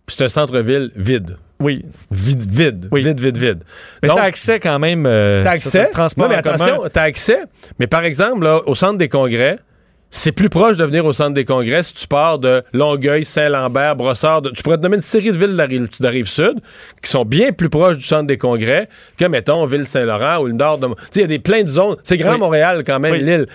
puis 0.07 0.15
c'est 0.19 0.25
un 0.25 0.29
centre-ville 0.29 0.91
vide. 0.97 1.39
Oui. 1.61 1.85
Vide, 2.11 2.45
vide. 2.47 2.89
Oui. 2.93 3.03
Vide, 3.03 3.19
vide, 3.21 3.39
vide. 3.39 3.63
Mais 4.03 4.09
t'as 4.09 4.23
accès 4.23 4.61
quand 4.61 4.79
même. 4.79 5.07
euh, 5.07 5.43
T'as 5.43 5.53
accès? 5.53 5.89
Transport 5.91 6.25
Non, 6.25 6.31
mais 6.31 6.37
attention, 6.37 6.83
t'as 6.93 7.03
accès. 7.03 7.39
Mais 7.79 7.87
par 7.87 8.05
exemple, 8.05 8.45
là, 8.45 8.61
au 8.67 8.75
centre 8.75 8.99
des 8.99 9.09
congrès, 9.09 9.59
c'est 10.15 10.31
plus 10.33 10.51
proche 10.51 10.77
de 10.77 10.85
venir 10.85 11.07
au 11.07 11.15
centre 11.15 11.33
des 11.33 11.47
congrès 11.47 11.83
si 11.83 11.95
tu 11.95 12.07
pars 12.07 12.39
de 12.39 12.63
Longueuil, 12.75 13.25
Saint-Lambert, 13.25 13.97
Brossard. 13.97 14.43
de- 14.43 14.51
tu 14.51 14.63
pourrais 14.63 14.77
te 14.77 14.83
nommer 14.83 14.97
une 14.97 15.01
série 15.03 15.33
de 15.33 15.37
villes 15.39 15.53
de 15.53 15.57
la 15.57 15.65
rive, 15.65 15.89
de 15.89 16.05
la 16.05 16.11
rive 16.11 16.29
sud 16.29 16.61
qui 17.03 17.11
sont 17.11 17.25
bien 17.25 17.53
plus 17.53 17.71
proches 17.71 17.97
du 17.97 18.05
centre 18.05 18.27
des 18.27 18.37
congrès 18.37 18.89
que, 19.17 19.25
mettons, 19.25 19.65
Ville-Saint-Laurent 19.65 20.39
ou 20.43 20.47
le 20.49 20.53
nord 20.53 20.77
de. 20.79 20.87
Tu 20.89 20.93
sais, 20.95 21.11
il 21.17 21.21
y 21.23 21.25
a 21.25 21.27
des, 21.29 21.39
plein 21.39 21.63
de 21.63 21.67
zones. 21.69 21.97
C'est 22.03 22.19
grand 22.19 22.35
Oui. 22.35 22.39
Montréal 22.39 22.83
quand 22.87 23.01
même, 23.01 23.13
Oui. 23.15 23.23
l'île. 23.23 23.47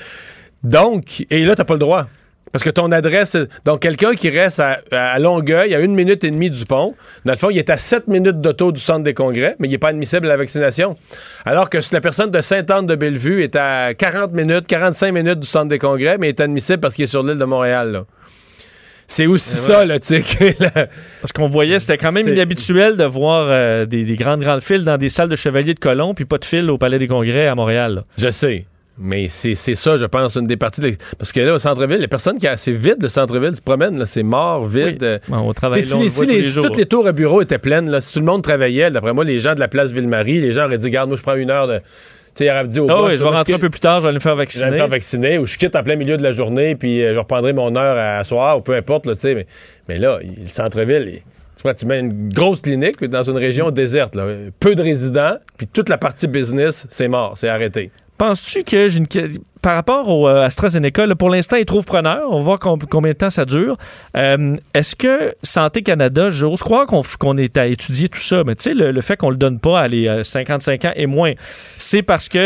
Donc, 0.63 1.25
et 1.29 1.45
là, 1.45 1.53
t'as 1.55 1.63
pas 1.63 1.75
le 1.75 1.79
droit. 1.79 2.07
Parce 2.51 2.63
que 2.63 2.69
ton 2.69 2.91
adresse. 2.91 3.35
Donc, 3.65 3.81
quelqu'un 3.81 4.13
qui 4.15 4.29
reste 4.29 4.59
à, 4.59 4.77
à 4.91 5.19
Longueuil, 5.19 5.75
à 5.75 5.79
une 5.79 5.93
minute 5.93 6.23
et 6.23 6.31
demie 6.31 6.49
du 6.49 6.63
pont, 6.63 6.95
dans 7.25 7.33
le 7.33 7.37
fond, 7.37 7.49
il 7.49 7.57
est 7.57 7.69
à 7.69 7.77
7 7.77 8.07
minutes 8.07 8.39
d'auto 8.41 8.71
du 8.71 8.79
centre 8.79 9.03
des 9.03 9.13
congrès, 9.13 9.55
mais 9.59 9.67
il 9.67 9.71
n'est 9.71 9.77
pas 9.77 9.89
admissible 9.89 10.25
à 10.27 10.29
la 10.29 10.37
vaccination. 10.37 10.95
Alors 11.45 11.69
que 11.69 11.81
si 11.81 11.93
la 11.93 12.01
personne 12.01 12.31
de 12.31 12.39
Sainte-Anne-de-Bellevue 12.41 13.43
est 13.43 13.55
à 13.55 13.93
40 13.93 14.31
minutes, 14.33 14.65
45 14.67 15.11
minutes 15.13 15.39
du 15.39 15.47
centre 15.47 15.67
des 15.67 15.79
congrès, 15.79 16.17
mais 16.17 16.29
est 16.29 16.39
admissible 16.39 16.79
parce 16.79 16.95
qu'il 16.95 17.03
est 17.03 17.07
sur 17.07 17.23
l'île 17.23 17.37
de 17.37 17.45
Montréal, 17.45 17.91
là. 17.91 18.05
C'est 19.09 19.25
aussi 19.25 19.55
ça, 19.55 19.85
là, 19.85 19.99
tu 19.99 20.21
sais. 20.21 20.55
la- 20.59 20.87
Parce 21.21 21.31
qu'on 21.33 21.47
voyait, 21.47 21.79
c'était 21.79 21.97
quand 21.97 22.11
même 22.11 22.25
inhabituel 22.33 22.97
de 22.97 23.05
voir 23.05 23.45
euh, 23.49 23.85
des, 23.85 24.03
des 24.03 24.15
grandes, 24.17 24.41
grandes 24.41 24.61
files 24.61 24.83
dans 24.83 24.97
des 24.97 25.07
salles 25.07 25.29
de 25.29 25.37
chevaliers 25.37 25.73
de 25.73 25.79
colons, 25.79 26.13
puis 26.13 26.25
pas 26.25 26.37
de 26.37 26.43
file 26.43 26.69
au 26.69 26.77
Palais 26.77 26.99
des 26.99 27.07
Congrès 27.07 27.47
à 27.47 27.55
Montréal. 27.55 27.95
là. 27.95 28.03
Je 28.17 28.29
sais. 28.29 28.65
Mais 28.99 29.27
c'est 29.29 29.53
ça, 29.55 29.95
je 29.97 30.05
pense, 30.05 30.35
une 30.35 30.47
des 30.47 30.57
parties. 30.57 30.81
de- 30.81 30.95
Parce 31.19 31.31
que 31.31 31.39
là, 31.39 31.53
au 31.53 31.59
centre-ville, 31.59 31.99
les 31.99 32.07
personnes 32.07 32.39
qui. 32.39 32.47
a- 32.47 32.57
C'est 32.57 32.71
vide, 32.71 32.97
le 33.01 33.09
centre-ville. 33.09 33.53
Promènes, 33.63 33.99
là, 33.99 34.05
c'est 34.07 34.23
mort, 34.23 34.65
vide. 34.65 34.97
Oui. 35.01 35.07
Euh, 35.07 35.19
Bon, 35.27 35.37
on 35.37 35.53
travaille 35.53 35.83
sais, 35.83 35.89
là, 35.91 35.95
on 35.97 35.99
si, 35.99 36.03
le 36.05 36.09
si 36.09 36.25
les- 36.25 36.41
les 36.41 36.53
toutes 36.53 36.77
les 36.77 36.85
tours 36.87 37.05
à 37.07 37.11
bureau 37.11 37.41
étaient 37.41 37.59
pleines, 37.59 37.89
là, 37.91 38.01
si 38.01 38.13
tout 38.13 38.19
le 38.19 38.25
monde 38.25 38.41
travaillait, 38.43 38.89
d'après 38.89 39.13
moi, 39.13 39.23
les 39.23 39.39
gens 39.39 39.53
de 39.55 39.59
la 39.59 39.67
place 39.67 39.91
Ville-Marie, 39.91 40.41
les 40.41 40.51
gens 40.51 40.65
auraient 40.65 40.77
dit 40.79 40.89
Garde, 40.89 41.09
moi, 41.09 41.17
je 41.17 41.21
prends 41.23 41.35
une 41.35 41.51
heure 41.51 41.67
de. 41.67 41.79
Tu 42.35 42.45
sais, 42.45 42.63
dit 42.67 42.79
au 42.79 42.87
Ah 42.89 42.93
boss, 42.95 43.09
oui, 43.11 43.17
je 43.17 43.23
vais 43.23 43.29
rentrer 43.29 43.53
un 43.53 43.59
peu 43.59 43.69
plus 43.69 43.79
tard, 43.79 43.99
je 43.99 44.03
vais 44.03 44.09
aller 44.09 44.15
me 44.17 44.19
faire 44.19 44.31
Je 44.33 44.37
vais 44.37 44.43
me 44.43 44.45
vacciner. 44.45 44.77
faire 44.77 44.87
vacciner 44.87 45.37
ou 45.39 45.45
je 45.47 45.57
quitte 45.57 45.75
en 45.75 45.81
plein 45.83 45.95
milieu 45.95 46.17
de 46.17 46.23
la 46.23 46.31
journée, 46.31 46.75
puis 46.75 47.03
euh, 47.03 47.13
je 47.13 47.19
reprendrai 47.19 47.53
mon 47.53 47.75
heure 47.75 47.97
à 47.97 48.23
soir, 48.23 48.57
ou 48.59 48.61
peu 48.61 48.75
importe, 48.75 49.05
là, 49.07 49.15
tu 49.15 49.21
sais. 49.21 49.33
Mais, 49.35 49.47
mais 49.89 49.97
là, 49.97 50.19
il- 50.23 50.43
le 50.43 50.49
centre-ville, 50.49 51.07
il- 51.07 51.21
tu, 51.61 51.75
tu 51.75 51.85
mets 51.87 51.99
une 51.99 52.29
grosse 52.31 52.61
clinique 52.61 52.97
puis 52.97 53.09
dans 53.09 53.23
une 53.23 53.37
région 53.37 53.71
déserte, 53.71 54.13
là, 54.15 54.25
peu 54.59 54.75
de 54.75 54.81
résidents, 54.83 55.37
puis 55.57 55.65
toute 55.67 55.89
la 55.89 55.97
partie 55.97 56.27
business, 56.27 56.85
c'est 56.89 57.07
mort, 57.07 57.33
c'est 57.35 57.49
arrêté. 57.49 57.89
Penses-tu 58.17 58.63
que 58.63 58.89
j'ai 58.89 58.97
une 58.97 59.07
par 59.61 59.75
rapport 59.75 60.07
au 60.07 60.27
euh, 60.27 60.45
AstraZeneca, 60.45 61.05
là, 61.05 61.15
pour 61.15 61.29
l'instant, 61.29 61.57
ils 61.57 61.65
trouvent 61.65 61.83
preneur. 61.85 62.21
On 62.29 62.37
va 62.37 62.43
voir 62.43 62.59
com- 62.59 62.79
combien 62.89 63.11
de 63.11 63.17
temps 63.17 63.29
ça 63.29 63.43
dure. 63.43 63.75
Euh, 64.15 64.55
Est-ce 64.73 64.95
que 64.95 65.33
Santé 65.43 65.81
Canada, 65.81 66.29
j'ose 66.29 66.61
croire 66.61 66.85
qu'on 66.85 67.37
est 67.37 67.57
à 67.57 67.65
étudier 67.67 68.07
tout 68.07 68.19
ça, 68.19 68.43
mais 68.45 68.55
tu 68.55 68.63
sais, 68.63 68.73
le, 68.73 68.91
le 68.91 69.01
fait 69.01 69.17
qu'on 69.17 69.29
le 69.29 69.35
donne 69.35 69.59
pas 69.59 69.79
à 69.81 69.87
les 69.87 70.07
euh, 70.07 70.23
55 70.23 70.85
ans 70.85 70.91
et 70.95 71.05
moins, 71.05 71.33
c'est 71.41 72.01
parce 72.03 72.29
que 72.29 72.37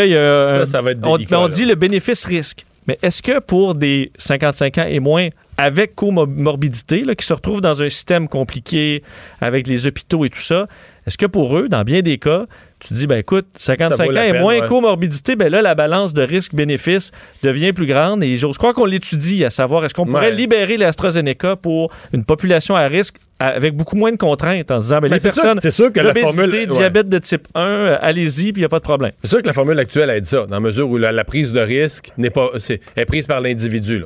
a, 0.62 0.66
Ça, 0.66 0.72
ça 0.72 0.82
va 0.82 0.92
être 0.92 1.06
on, 1.06 1.18
délicat, 1.18 1.40
on 1.40 1.48
dit 1.48 1.66
le 1.66 1.76
bénéfice-risque. 1.76 2.66
Mais 2.88 2.98
est-ce 3.04 3.22
que 3.22 3.40
pour 3.40 3.76
des 3.76 4.12
55 4.18 4.78
ans 4.80 4.86
et 4.90 5.00
moins 5.00 5.28
avec 5.58 5.94
comorbidité, 5.96 7.04
là, 7.04 7.14
qui 7.14 7.26
se 7.26 7.34
retrouvent 7.34 7.62
dans 7.62 7.84
un 7.84 7.90
système 7.90 8.28
compliqué 8.28 9.04
avec 9.42 9.68
les 9.68 9.86
hôpitaux 9.86 10.26
et 10.26 10.30
tout 10.30 10.40
ça, 10.40 10.66
est-ce 11.06 11.18
que 11.18 11.28
pour 11.28 11.56
eux, 11.58 11.68
dans 11.68 11.84
bien 11.84 12.02
des 12.02 12.18
cas, 12.18 12.46
tu 12.88 12.94
dis, 12.96 13.06
ben 13.08 13.20
écoute, 13.20 13.46
55 13.56 13.96
Ça 13.96 14.04
ans 14.04 14.24
et 14.24 14.32
peine, 14.32 14.42
moins 14.42 14.60
ouais. 14.60 14.68
comorbidité, 14.68 15.36
ben 15.36 15.50
là, 15.50 15.62
la 15.62 15.76
balance 15.76 16.14
de 16.14 16.24
risque-bénéfice 16.24 17.12
devient 17.44 17.74
plus 17.74 17.86
grande. 17.86 18.24
Et 18.24 18.36
j'ose 18.38 18.58
croire 18.58 18.74
qu'on 18.74 18.86
l'étudie, 18.86 19.46
à 19.46 19.50
savoir, 19.52 19.86
est-ce 19.86 19.94
qu'on 19.94 20.06
pourrait 20.06 20.32
libérer 20.32 20.78
l'AstraZeneca 20.78 21.56
pour 21.56 21.92
une 22.12 22.26
population 22.26 22.76
à 22.76 22.88
risque 22.88 23.18
avec 23.40 23.76
beaucoup 23.76 23.96
moins 23.96 24.12
de 24.12 24.18
contraintes 24.18 24.70
en 24.72 24.80
disant, 24.80 25.00
ben, 25.00 25.10
Mais 25.10 25.18
les 25.18 25.22
personnes, 25.24 25.60
c'est 25.62 25.72
sûr 25.72 25.94
que 25.94 26.00
la 26.00 26.14
formule- 26.14 26.52
ouais. 26.52 26.66
diabète 26.68 27.08
de 27.10 27.18
type 27.20 27.48
1, 27.56 27.62
euh, 27.62 27.98
allez-y, 28.02 28.52
puis 28.52 28.62
il 28.62 28.64
n'y 28.64 28.66
a 28.66 28.70
pas 28.70 28.80
de 28.80 28.84
problème. 28.84 29.12
C'est 29.24 29.30
sûr 29.30 29.42
que 29.42 29.48
la 29.48 29.54
formule 29.54 29.80
actuelle 29.80 30.10
aide 30.10 30.26
ça, 30.26 30.46
dans 30.48 30.56
la 30.56 30.60
mesure 30.60 30.90
où 30.90 30.98
la, 30.98 31.12
la 31.12 31.24
prise 31.24 31.54
de 31.54 31.60
risque 31.62 32.12
n'est 32.18 32.30
pas, 32.30 32.50
c'est, 32.58 32.82
est 32.96 33.06
prise 33.06 33.28
par 33.28 33.42
l'individu. 33.42 34.00
là. 34.00 34.06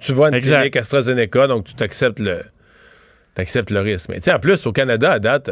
Tu 0.00 0.12
vas 0.14 0.26
à 0.26 0.28
une 0.30 0.34
Exact. 0.34 0.56
clinique 0.56 0.76
AstraZeneca, 0.76 1.46
donc 1.48 1.64
tu 1.64 1.74
t'acceptes 1.74 2.18
le, 2.18 2.38
t'acceptes 3.34 3.70
le 3.70 3.80
risque. 3.80 4.08
Mais 4.08 4.16
tu 4.16 4.22
sais, 4.22 4.32
en 4.32 4.38
plus, 4.38 4.66
au 4.66 4.72
Canada, 4.72 5.12
à 5.12 5.18
date, 5.18 5.50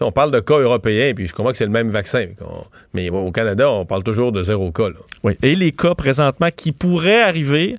on 0.00 0.12
parle 0.12 0.30
de 0.30 0.40
cas 0.40 0.58
européens, 0.58 1.12
puis 1.14 1.26
je 1.26 1.32
comprends 1.32 1.52
que 1.52 1.58
c'est 1.58 1.64
le 1.64 1.70
même 1.70 1.88
vaccin. 1.88 2.26
Mais 2.92 3.10
au 3.10 3.30
Canada, 3.30 3.70
on 3.70 3.84
parle 3.84 4.02
toujours 4.02 4.32
de 4.32 4.42
zéro 4.42 4.70
cas. 4.72 4.88
là. 4.88 4.96
Oui. 5.22 5.36
Et 5.42 5.54
les 5.54 5.72
cas 5.72 5.94
présentement 5.94 6.48
qui 6.54 6.72
pourraient 6.72 7.22
arriver, 7.22 7.74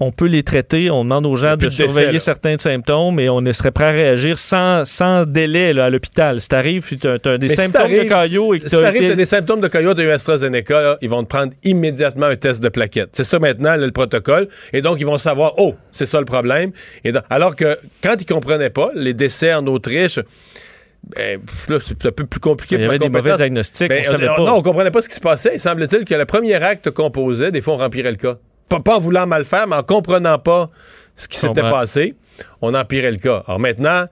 on 0.00 0.10
peut 0.10 0.26
les 0.26 0.42
traiter. 0.42 0.90
On 0.90 1.04
demande 1.04 1.26
aux 1.26 1.36
gens 1.36 1.56
de, 1.56 1.68
surveiller 1.68 2.18
certains 2.18 2.56
symptômes 2.58 3.20
et 3.20 3.28
on 3.28 3.40
serait 3.52 3.70
prêt 3.70 3.84
à 3.84 3.90
réagir 3.90 4.38
sans, 4.38 4.84
sans 4.84 5.24
délai 5.24 5.78
à 5.78 5.90
l'hôpital. 5.90 6.40
Si 6.40 6.48
t'arrives, 6.48 6.86
tu 6.86 7.06
as, 7.06 7.38
des 7.38 7.48
symptômes 7.48 7.90
de 7.90 8.08
caillot 8.08 8.54
et 8.54 8.60
que 8.60 8.68
si 8.68 8.76
t'arrives, 8.76 9.10
as 9.10 9.14
des 9.14 9.24
symptômes 9.24 9.60
de 9.60 9.68
caillot, 9.68 9.94
tu 9.94 10.00
as 10.00 10.04
eu 10.04 10.10
AstraZeneca, 10.10 10.98
ils 11.00 11.08
vont 11.08 11.22
te 11.22 11.28
prendre 11.28 11.52
immédiatement 11.62 12.26
un 12.26 12.36
test 12.36 12.62
de 12.62 12.68
plaquettes. 12.68 13.10
C'est 13.12 13.24
ça 13.24 13.38
maintenant, 13.38 13.76
le 13.76 13.90
protocole. 13.90 14.48
Et 14.72 14.82
donc, 14.82 14.98
ils 15.00 15.06
vont 15.06 15.18
savoir, 15.18 15.54
oh, 15.58 15.74
c'est 15.92 16.06
ça 16.06 16.18
le 16.18 16.26
problème. 16.26 16.72
Et 17.04 17.12
alors 17.30 17.54
que 17.54 17.78
quand 18.02 18.16
ils 18.20 18.26
comprenaient 18.26 18.70
pas, 18.70 18.90
les 18.94 19.14
décès 19.14 19.54
en 19.54 19.66
Autriche, 19.66 20.18
ben, 21.16 21.40
là, 21.68 21.78
c'est 21.80 22.06
un 22.06 22.12
peu 22.12 22.26
plus 22.26 22.40
compliqué. 22.40 22.76
Il 22.76 22.82
y 22.82 22.84
avait 22.84 22.98
des 22.98 23.08
mauvais 23.08 23.36
diagnostics. 23.36 23.88
Ben, 23.88 24.04
on 24.38 24.44
Non, 24.44 24.56
on 24.56 24.62
comprenait 24.62 24.90
pas 24.90 25.02
ce 25.02 25.08
qui 25.08 25.14
se 25.14 25.20
passait. 25.20 25.54
Il 25.54 25.60
semble-t-il 25.60 26.04
que 26.04 26.14
le 26.14 26.24
premier 26.24 26.54
acte 26.54 26.90
qu'on 26.90 27.10
posait, 27.10 27.52
des 27.52 27.60
fois, 27.60 27.74
on 27.74 27.78
remplirait 27.78 28.10
le 28.10 28.16
cas. 28.16 28.36
Pas, 28.68 28.96
en 28.96 29.00
voulant 29.00 29.26
mal 29.26 29.44
faire, 29.44 29.68
mais 29.68 29.76
en 29.76 29.82
comprenant 29.82 30.38
pas 30.38 30.70
ce 31.16 31.28
qui 31.28 31.38
s'était 31.38 31.62
passé, 31.62 32.16
on 32.60 32.74
empirait 32.74 33.12
le 33.12 33.18
cas. 33.18 33.44
Alors 33.46 33.60
maintenant, 33.60 34.06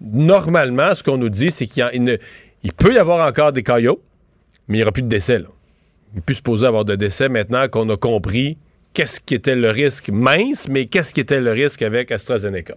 normalement, 0.00 0.94
ce 0.94 1.02
qu'on 1.02 1.18
nous 1.18 1.28
dit, 1.28 1.50
c'est 1.50 1.66
qu'il 1.66 2.18
il 2.64 2.72
peut 2.72 2.94
y 2.94 2.98
avoir 2.98 3.28
encore 3.28 3.52
des 3.52 3.62
caillots, 3.62 4.02
mais 4.66 4.76
il 4.76 4.80
n'y 4.80 4.82
aura 4.82 4.92
plus 4.92 5.02
de 5.02 5.08
décès. 5.08 5.38
Là. 5.38 5.46
Il 6.16 6.22
peut 6.22 6.34
se 6.34 6.42
poser 6.42 6.66
avoir 6.66 6.84
de 6.84 6.96
décès 6.96 7.28
maintenant 7.28 7.68
qu'on 7.68 7.88
a 7.90 7.96
compris 7.96 8.58
qu'est-ce 8.98 9.20
qui 9.20 9.36
était 9.36 9.54
le 9.54 9.70
risque 9.70 10.08
mince, 10.08 10.66
mais 10.68 10.86
qu'est-ce 10.86 11.14
qui 11.14 11.20
était 11.20 11.40
le 11.40 11.52
risque 11.52 11.82
avec 11.82 12.10
AstraZeneca. 12.10 12.74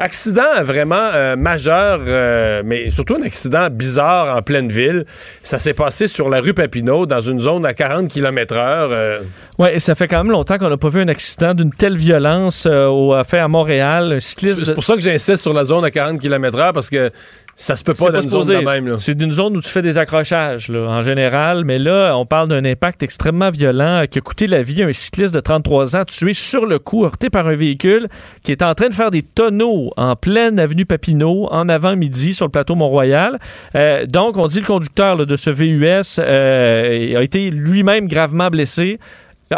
Accident 0.00 0.64
vraiment 0.64 0.96
euh, 1.14 1.36
majeur, 1.36 2.00
euh, 2.04 2.62
mais 2.64 2.90
surtout 2.90 3.14
un 3.14 3.22
accident 3.22 3.68
bizarre 3.70 4.36
en 4.36 4.42
pleine 4.42 4.68
ville. 4.68 5.04
Ça 5.44 5.60
s'est 5.60 5.72
passé 5.72 6.08
sur 6.08 6.28
la 6.28 6.40
rue 6.40 6.54
Papineau, 6.54 7.06
dans 7.06 7.20
une 7.20 7.38
zone 7.38 7.64
à 7.64 7.72
40 7.72 8.08
km 8.08 8.56
heure. 8.56 8.88
Euh. 8.90 9.20
Oui, 9.60 9.68
et 9.72 9.78
ça 9.78 9.94
fait 9.94 10.08
quand 10.08 10.24
même 10.24 10.32
longtemps 10.32 10.58
qu'on 10.58 10.70
n'a 10.70 10.76
pas 10.76 10.88
vu 10.88 11.02
un 11.02 11.08
accident 11.08 11.54
d'une 11.54 11.70
telle 11.70 11.96
violence 11.96 12.66
au, 12.66 13.14
fait 13.22 13.38
à 13.38 13.46
Montréal. 13.46 14.18
C'est 14.20 14.74
pour 14.74 14.82
ça 14.82 14.96
que 14.96 15.00
j'insiste 15.00 15.36
sur 15.36 15.52
la 15.52 15.64
zone 15.64 15.84
à 15.84 15.92
40 15.92 16.20
km 16.20 16.58
heure, 16.58 16.72
parce 16.72 16.90
que 16.90 17.12
ça 17.56 17.76
se 17.76 17.84
peut 17.84 17.94
pas 17.94 18.10
dans 18.10 18.22
une 18.22 18.28
zone 18.28 18.60
de 18.60 18.64
même. 18.64 18.96
C'est 18.96 19.14
d'une 19.14 19.32
zone 19.32 19.56
où 19.56 19.60
tu 19.60 19.68
fais 19.68 19.82
des 19.82 19.98
accrochages, 19.98 20.70
en 20.70 21.02
général. 21.02 21.64
Mais 21.64 21.78
là, 21.78 22.16
on 22.16 22.24
parle 22.24 22.48
d'un 22.48 22.64
impact 22.64 23.02
extrêmement 23.02 23.50
violent 23.50 24.04
qui 24.10 24.18
a 24.18 24.22
coûté 24.22 24.46
la 24.46 24.62
vie 24.62 24.82
à 24.82 24.86
un 24.86 24.92
cycliste 24.92 25.34
de 25.34 25.40
33 25.40 25.96
ans 25.96 26.04
tué 26.04 26.34
sur 26.34 26.66
le 26.66 26.78
coup, 26.78 27.04
heurté 27.04 27.30
par 27.30 27.46
un 27.46 27.54
véhicule 27.54 28.08
qui 28.42 28.52
est 28.52 28.62
en 28.62 28.74
train 28.74 28.88
de 28.88 28.94
faire 28.94 29.10
des 29.10 29.22
tonneaux 29.22 29.90
en 29.96 30.16
pleine 30.16 30.58
avenue 30.58 30.86
Papineau, 30.86 31.48
en 31.50 31.68
avant-midi, 31.68 32.34
sur 32.34 32.46
le 32.46 32.50
plateau 32.50 32.74
Mont-Royal. 32.74 33.38
Euh, 33.74 34.06
donc, 34.06 34.36
on 34.36 34.46
dit 34.46 34.60
le 34.60 34.66
conducteur 34.66 35.16
de 35.16 35.36
ce 35.36 35.50
VUS 35.50 36.18
euh, 36.18 37.18
a 37.18 37.22
été 37.22 37.50
lui-même 37.50 38.08
gravement 38.08 38.48
blessé 38.48 38.98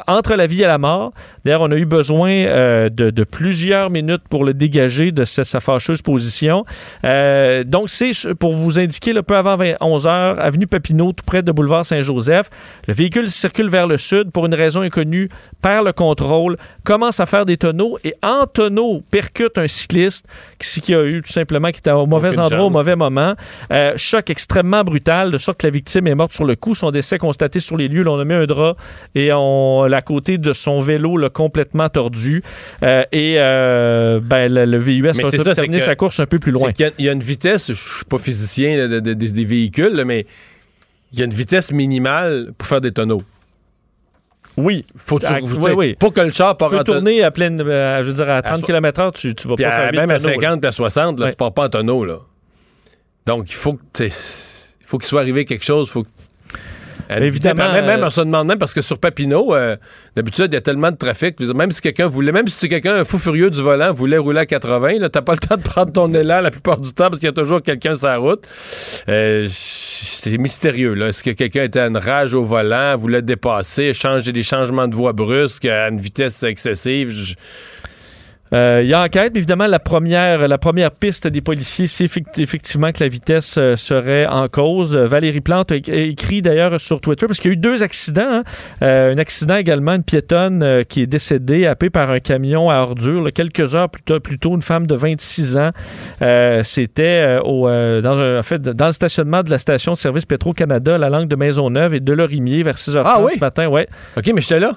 entre 0.07 0.35
la 0.35 0.47
vie 0.47 0.63
et 0.63 0.67
la 0.67 0.79
mort. 0.79 1.13
D'ailleurs, 1.45 1.61
on 1.63 1.71
a 1.71 1.77
eu 1.77 1.85
besoin 1.85 2.31
euh, 2.31 2.89
de, 2.89 3.25
plusieurs 3.25 3.91
minutes 3.91 4.23
pour 4.29 4.45
le 4.45 4.55
dégager 4.55 5.13
de 5.13 5.25
sa, 5.25 5.61
fâcheuse 5.61 6.03
position. 6.03 6.65
Euh, 7.05 7.63
donc, 7.65 7.91
c'est 7.91 8.35
pour 8.35 8.55
vous 8.55 8.79
indiquer, 8.79 9.13
le 9.13 9.23
peu 9.23 9.37
avant 9.37 9.59
11 9.81 10.07
h 10.07 10.09
avenue 10.39 10.67
Papineau, 10.67 11.13
tout 11.13 11.25
près 11.27 11.43
de 11.43 11.53
boulevard 11.53 11.85
Saint-Joseph. 11.85 12.49
Le 12.89 12.95
véhicule 12.95 13.31
circule 13.31 13.69
vers 13.69 13.87
le 13.87 13.99
sud 13.99 14.31
pour 14.31 14.47
une 14.47 14.55
raison 14.55 14.81
inconnue, 14.81 15.29
perd 15.61 15.87
le 15.87 15.93
contrôle, 15.93 16.57
commence 16.85 17.21
à 17.21 17.27
faire 17.27 17.45
des 17.45 17.57
tonneaux 17.59 17.99
et 18.05 18.15
en 18.23 18.47
tonneau 18.47 19.03
percute 19.11 19.59
un 19.59 19.69
cycliste 19.69 20.27
qui, 20.59 20.95
a 20.95 21.03
eu 21.05 21.23
tout 21.23 21.33
simplement, 21.33 21.71
qui 21.71 21.79
était 21.79 21.91
au 21.91 22.07
mauvais 22.07 22.39
endroit 22.39 22.65
au 22.65 22.71
mauvais 22.71 22.97
moment. 22.97 23.35
Euh, 23.73 23.93
choc 23.97 24.31
extrêmement 24.31 24.85
brutal, 24.85 25.31
de 25.31 25.39
sorte 25.39 25.61
que 25.61 25.67
la 25.67 25.73
victime 25.73 26.07
est 26.07 26.15
morte 26.15 26.33
sur 26.33 26.45
le 26.45 26.57
coup. 26.57 26.75
Son 26.75 26.91
décès 26.91 27.19
constaté 27.19 27.61
sur 27.61 27.77
les 27.77 27.89
lieux. 27.89 28.03
Là, 28.03 28.13
on 28.13 28.21
a 28.21 28.25
mis 28.25 28.35
un 28.35 28.47
drap 28.47 28.77
et 29.15 29.33
on 29.33 29.82
à 29.91 30.03
côté 30.03 30.39
de 30.39 30.53
son 30.53 30.79
vélo 30.81 31.19
complètement 31.31 31.89
tordu. 31.89 32.43
Euh, 32.83 33.05
et 33.13 33.35
euh, 33.39 34.21
ben, 34.23 34.53
le, 34.53 34.79
VUS 34.79 35.09
a 35.09 35.55
terminé 35.55 35.81
sa 35.81 35.97
course 35.97 36.21
un 36.21 36.27
peu 36.27 36.39
plus 36.39 36.53
loin. 36.53 36.71
Il 36.79 37.05
y, 37.05 37.09
a 37.09 37.13
une 37.13 37.23
vitesse, 37.23 37.69
je 37.69 37.97
suis 37.97 38.05
pas 38.05 38.19
physicien 38.19 38.89
des 38.89 39.45
véhicules, 39.45 40.03
mais 40.05 40.27
il 41.13 41.19
y 41.19 41.23
a 41.23 41.25
une 41.25 41.35
vitesse 41.35 41.73
minimale 41.73 42.53
pour 42.57 42.67
faire 42.67 42.81
des 42.81 42.93
tonneaux. 42.93 43.23
Oui. 44.57 44.85
Faut 44.97 45.19
Pour 45.99 46.13
que 46.13 46.21
le 46.21 46.31
char 46.31 46.57
tu 46.57 46.69
peux 46.69 46.85
tourner 46.85 47.23
à 47.23 47.31
pleine, 47.31 47.61
euh, 47.61 48.03
je 48.03 48.09
veux 48.09 48.15
dire, 48.15 48.29
à 48.29 48.43
30 48.43 48.63
km/h, 48.63 49.13
tu, 49.13 49.35
tu 49.35 49.49
vas 49.49 49.57
pas 49.57 49.71
faire 49.71 49.93
Même 49.93 50.11
à 50.11 50.19
50 50.19 50.61
puis 50.61 50.69
à 50.69 50.73
60, 50.73 51.21
là, 51.21 51.31
tu 51.31 51.37
pars 51.37 51.53
pas 51.53 51.67
en 51.67 51.69
tonneau. 51.69 52.05
Là. 52.05 52.19
Donc, 53.27 53.51
il 53.51 53.55
faut 53.55 53.75
que 53.75 54.09
faut 54.85 54.99
qu'il 54.99 55.09
soit 55.09 55.21
arrivé 55.21 55.45
quelque 55.45 55.65
chose. 55.65 55.89
Faut 55.89 56.05
Évidemment. 57.21 57.73
Même, 57.73 57.87
même, 57.87 58.03
euh, 58.03 58.07
on 58.07 58.11
se 58.11 58.21
demande 58.21 58.47
même 58.47 58.59
parce 58.59 58.75
que 58.75 58.83
sur 58.83 58.99
Papineau, 58.99 59.55
euh, 59.55 59.77
d'habitude, 60.17 60.47
il 60.49 60.55
y 60.55 60.57
a 60.57 60.61
tellement 60.61 60.91
de 60.91 60.97
trafic. 60.97 61.41
Même 61.41 61.71
si 61.71 61.81
quelqu'un 61.81 62.07
voulait, 62.07 62.33
même 62.33 62.49
si 62.49 62.69
quelqu'un, 62.69 62.97
un 62.97 63.05
fou 63.05 63.19
furieux 63.19 63.51
du 63.51 63.61
volant, 63.61 63.93
voulait 63.93 64.19
rouler 64.19 64.41
à 64.41 64.47
80, 64.47 65.09
t'as 65.11 65.23
pas 65.23 65.33
le 65.33 65.39
temps 65.39 65.57
de 65.57 65.63
prendre 65.63 65.93
ton 65.93 66.13
élan 66.13 66.41
la 66.41 66.51
plupart 66.51 66.81
du 66.81 66.93
temps 66.93 67.09
parce 67.09 67.19
qu'il 67.19 67.27
y 67.27 67.31
a 67.31 67.33
toujours 67.33 67.63
quelqu'un 67.63 67.95
sur 67.95 68.07
la 68.07 68.19
route. 68.19 68.47
Euh, 69.09 69.49
c'est 69.51 70.39
mystérieux. 70.39 70.95
Là. 70.95 71.09
Est-ce 71.09 71.23
que 71.23 71.31
quelqu'un 71.31 71.65
était 71.65 71.81
à 71.81 71.87
une 71.87 71.97
rage 71.97 72.35
au 72.35 72.45
volant, 72.45 72.97
voulait 72.97 73.23
dépasser, 73.23 73.95
changer 73.95 74.33
des 74.33 74.43
changements 74.43 74.89
de 74.89 74.95
voie 74.95 75.13
brusques 75.13 75.65
à 75.65 75.89
une 75.89 76.01
vitesse 76.01 76.43
excessive? 76.43 77.11
Euh, 77.11 77.35
il 78.53 78.87
y 78.87 78.95
a 78.95 79.03
enquête, 79.03 79.35
évidemment, 79.35 79.67
la 79.67 79.79
première, 79.79 80.47
la 80.47 80.59
première 80.59 80.91
piste 80.91 81.27
des 81.27 81.41
policiers, 81.41 81.87
c'est 81.87 82.05
effectivement 82.05 82.93
que 82.93 83.03
la 83.03 83.09
vitesse 83.09 83.57
euh, 83.59 83.77
serait 83.77 84.27
en 84.27 84.49
cause. 84.49 84.97
Valérie 84.97 85.41
Plante 85.41 85.73
a 85.73 85.77
écrit 85.77 86.43
d'ailleurs 86.43 86.81
sur 86.81 87.01
Twitter, 87.01 87.27
parce 87.27 87.39
qu'il 87.39 87.51
y 87.51 87.53
a 87.53 87.55
eu 87.55 87.59
deux 87.59 87.83
accidents. 87.83 88.23
Hein. 88.23 88.43
Euh, 88.83 89.15
un 89.15 89.19
accident 89.19 89.57
également, 89.57 89.93
une 89.93 90.03
piétonne 90.03 90.85
qui 90.89 91.03
est 91.03 91.07
décédée, 91.07 91.67
happée 91.67 91.91
par 91.91 92.11
un 92.11 92.21
camion 92.21 92.71
à 92.71 92.77
ordures. 92.77 93.33
quelques 93.33 93.75
heures 93.75 93.89
plus 93.89 94.03
tôt, 94.03 94.21
plus 94.21 94.39
tôt, 94.39 94.55
une 94.55 94.63
femme 94.63 94.87
de 94.87 94.95
26 94.95 95.57
ans. 95.57 95.71
C'était 96.65 97.39
au, 97.45 97.69
dans, 97.69 98.39
en 98.39 98.43
fait, 98.43 98.61
dans 98.61 98.87
le 98.87 98.93
stationnement 98.93 99.43
de 99.43 99.51
la 99.51 99.59
station 99.59 99.93
de 99.93 99.99
service 99.99 100.27
Petro-Canada, 100.27 100.99
la 100.99 101.11
langue 101.11 101.29
de 101.29 101.37
Maisonneuve 101.37 101.95
et 101.95 102.01
de 102.01 102.13
Lorimier 102.13 102.63
vers 102.63 102.77
6h30 102.77 103.03
ah, 103.05 103.21
ce 103.35 103.41
matin. 103.41 103.69
Ouais. 103.69 103.89
OK, 104.17 104.31
mais 104.35 104.41
j'étais 104.41 104.61
là. 104.61 104.73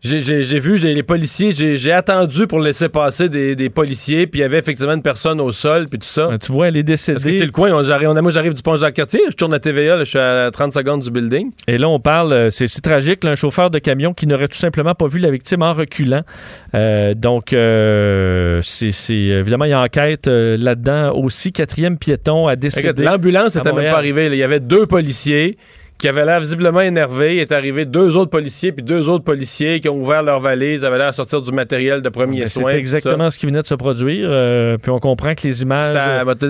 J'ai 0.00 0.60
vu 0.60 0.76
les, 0.76 1.02
policiers, 1.02 1.52
j'ai 1.52 1.92
attendu 1.92 2.46
pour 2.46 2.60
laisser 2.60 2.88
passer 2.88 3.28
des, 3.28 3.68
policiers, 3.68 4.28
puis 4.28 4.40
il 4.40 4.42
y 4.42 4.44
avait 4.44 4.58
effectivement 4.58 4.92
une 4.92 5.02
personne 5.02 5.40
au 5.40 5.50
sol, 5.50 5.88
puis 5.88 5.98
tout 5.98 6.06
ça. 6.06 6.28
Ben, 6.28 6.38
tu 6.38 6.52
vois, 6.52 6.68
elle 6.68 6.76
est 6.76 6.84
décédée. 6.84 7.14
Parce 7.14 7.24
que 7.24 7.38
c'est 7.38 7.44
le 7.44 7.50
coin, 7.50 7.72
on, 7.72 7.82
on, 7.82 8.22
moi 8.22 8.30
j'arrive 8.30 8.54
du 8.54 8.62
pont 8.62 8.76
Jacques-Cartier, 8.76 9.22
je 9.28 9.34
tourne 9.34 9.52
à 9.54 9.58
TVA, 9.58 9.98
je 9.98 10.04
suis 10.04 10.18
à 10.18 10.50
30 10.52 10.72
secondes 10.72 11.02
du 11.02 11.10
building. 11.10 11.50
Et 11.66 11.78
là, 11.78 11.88
on 11.88 11.98
parle, 11.98 12.32
euh, 12.32 12.50
c'est 12.50 12.68
tragique, 12.80 13.24
un 13.24 13.34
chauffeur 13.34 13.70
de 13.70 13.80
camion 13.80 14.14
qui 14.14 14.28
n'aurait 14.28 14.46
tout 14.46 14.58
simplement 14.58 14.94
pas 14.94 15.06
vu 15.08 15.18
la 15.18 15.32
victime 15.32 15.62
en 15.62 15.72
reculant. 15.72 16.22
Euh, 16.74 17.14
donc, 17.14 17.52
euh, 17.52 18.60
c'est 18.62 19.12
évidemment, 19.12 19.64
il 19.64 19.70
y 19.70 19.74
a 19.74 19.80
enquête 19.80 20.28
là-dedans 20.28 21.12
aussi. 21.14 21.52
Quatrième 21.52 21.98
piéton 21.98 22.46
a 22.46 22.54
décédé. 22.54 23.02
L'ambulance 23.02 23.56
n'était 23.56 23.72
même 23.72 23.90
pas 23.90 23.98
arrivée. 23.98 24.26
Il 24.26 24.36
y 24.36 24.44
avait 24.44 24.60
deux 24.60 24.86
policiers 24.86 25.58
qui 25.98 26.08
avait 26.08 26.24
l'air 26.24 26.40
visiblement 26.40 26.80
énervé. 26.80 27.36
Il 27.36 27.40
est 27.40 27.52
arrivé 27.52 27.84
deux 27.84 28.16
autres 28.16 28.30
policiers, 28.30 28.72
puis 28.72 28.84
deux 28.84 29.08
autres 29.08 29.24
policiers 29.24 29.80
qui 29.80 29.88
ont 29.88 30.00
ouvert 30.00 30.22
leurs 30.22 30.40
valises, 30.40 30.84
avaient 30.84 30.98
l'air 30.98 31.08
à 31.08 31.12
sortir 31.12 31.42
du 31.42 31.52
matériel 31.52 32.02
de 32.02 32.08
premier 32.08 32.46
soin. 32.46 32.72
C'est 32.72 32.78
exactement 32.78 33.30
ce 33.30 33.38
qui 33.38 33.46
venait 33.46 33.62
de 33.62 33.66
se 33.66 33.74
produire. 33.74 34.28
Euh, 34.30 34.78
puis 34.78 34.90
on 34.90 35.00
comprend 35.00 35.34
que 35.34 35.46
les 35.46 35.62
images. 35.62 35.92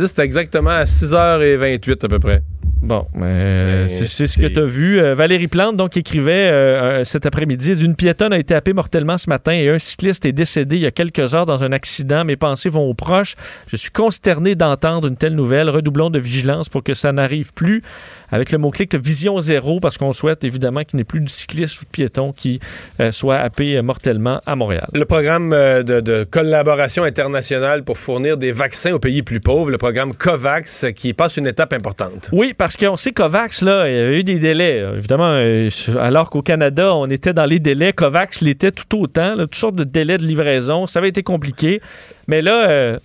C'était 0.06 0.22
exactement 0.22 0.70
à 0.70 0.84
6h28 0.84 2.04
à 2.04 2.08
peu 2.08 2.18
près. 2.18 2.42
Bon, 2.80 3.06
mais 3.14 3.88
c'est 3.88 4.26
ce 4.26 4.40
que 4.40 4.46
tu 4.46 4.58
as 4.58 4.64
vu. 4.64 5.00
Euh, 5.00 5.14
Valérie 5.14 5.48
Plante, 5.48 5.76
donc, 5.76 5.96
écrivait 5.96 6.48
euh, 6.50 7.04
cet 7.04 7.26
après-midi 7.26 7.74
d'une 7.74 7.96
piétonne 7.96 8.32
a 8.32 8.38
été 8.38 8.54
happée 8.54 8.72
mortellement 8.72 9.18
ce 9.18 9.28
matin 9.28 9.52
et 9.52 9.68
un 9.68 9.78
cycliste 9.78 10.24
est 10.26 10.32
décédé 10.32 10.76
il 10.76 10.82
y 10.82 10.86
a 10.86 10.90
quelques 10.90 11.34
heures 11.34 11.46
dans 11.46 11.64
un 11.64 11.72
accident. 11.72 12.24
Mes 12.24 12.36
pensées 12.36 12.68
vont 12.68 12.88
aux 12.88 12.94
proches. 12.94 13.34
Je 13.66 13.76
suis 13.76 13.90
consterné 13.90 14.54
d'entendre 14.54 15.08
une 15.08 15.16
telle 15.16 15.34
nouvelle. 15.34 15.68
Redoublons 15.70 16.10
de 16.10 16.18
vigilance 16.18 16.68
pour 16.68 16.84
que 16.84 16.94
ça 16.94 17.12
n'arrive 17.12 17.52
plus 17.52 17.82
avec 18.30 18.52
le 18.52 18.58
mot-clic 18.58 18.94
Vision 18.94 19.40
Zéro, 19.40 19.80
parce 19.80 19.98
qu'on 19.98 20.12
souhaite 20.12 20.44
évidemment 20.44 20.84
qu'il 20.84 20.96
n'y 20.96 21.02
ait 21.02 21.04
plus 21.04 21.20
de 21.20 21.28
cyclistes 21.28 21.80
ou 21.80 21.84
de 21.84 21.90
piétons 21.90 22.32
qui 22.32 22.60
euh, 23.00 23.12
soient 23.12 23.38
happés 23.38 23.80
mortellement 23.82 24.40
à 24.46 24.56
Montréal. 24.56 24.88
Le 24.92 25.04
programme 25.04 25.52
euh, 25.52 25.82
de, 25.82 26.24
collaboration 26.24 27.04
internationale 27.04 27.84
pour 27.84 27.98
fournir 27.98 28.36
des 28.36 28.52
vaccins 28.52 28.92
aux 28.92 28.98
pays 28.98 29.22
plus 29.22 29.40
pauvres, 29.40 29.70
le 29.70 29.78
programme 29.78 30.14
COVAX, 30.14 30.86
qui 30.94 31.14
passe 31.14 31.36
une 31.36 31.46
étape 31.46 31.72
importante. 31.72 32.28
Oui, 32.32 32.54
parce 32.56 32.76
qu'on 32.76 32.96
sait 32.96 33.12
COVAX, 33.12 33.62
là, 33.62 33.88
il 33.88 33.94
y 33.94 33.98
a 33.98 34.12
eu 34.12 34.24
des 34.24 34.38
délais. 34.38 34.84
Évidemment, 34.96 35.30
euh, 35.30 35.68
alors 35.98 36.30
qu'au 36.30 36.42
Canada, 36.42 36.94
on 36.94 37.06
était 37.06 37.32
dans 37.32 37.46
les 37.46 37.60
délais, 37.60 37.92
COVAX 37.92 38.40
l'était 38.40 38.72
tout 38.72 38.98
autant, 38.98 39.36
toutes 39.36 39.54
sortes 39.54 39.76
de 39.76 39.84
délais 39.84 40.18
de 40.18 40.24
livraison. 40.24 40.86
Ça 40.86 40.98
avait 40.98 41.08
été 41.08 41.22
compliqué. 41.22 41.80
Mais 42.26 42.42
là, 42.42 42.98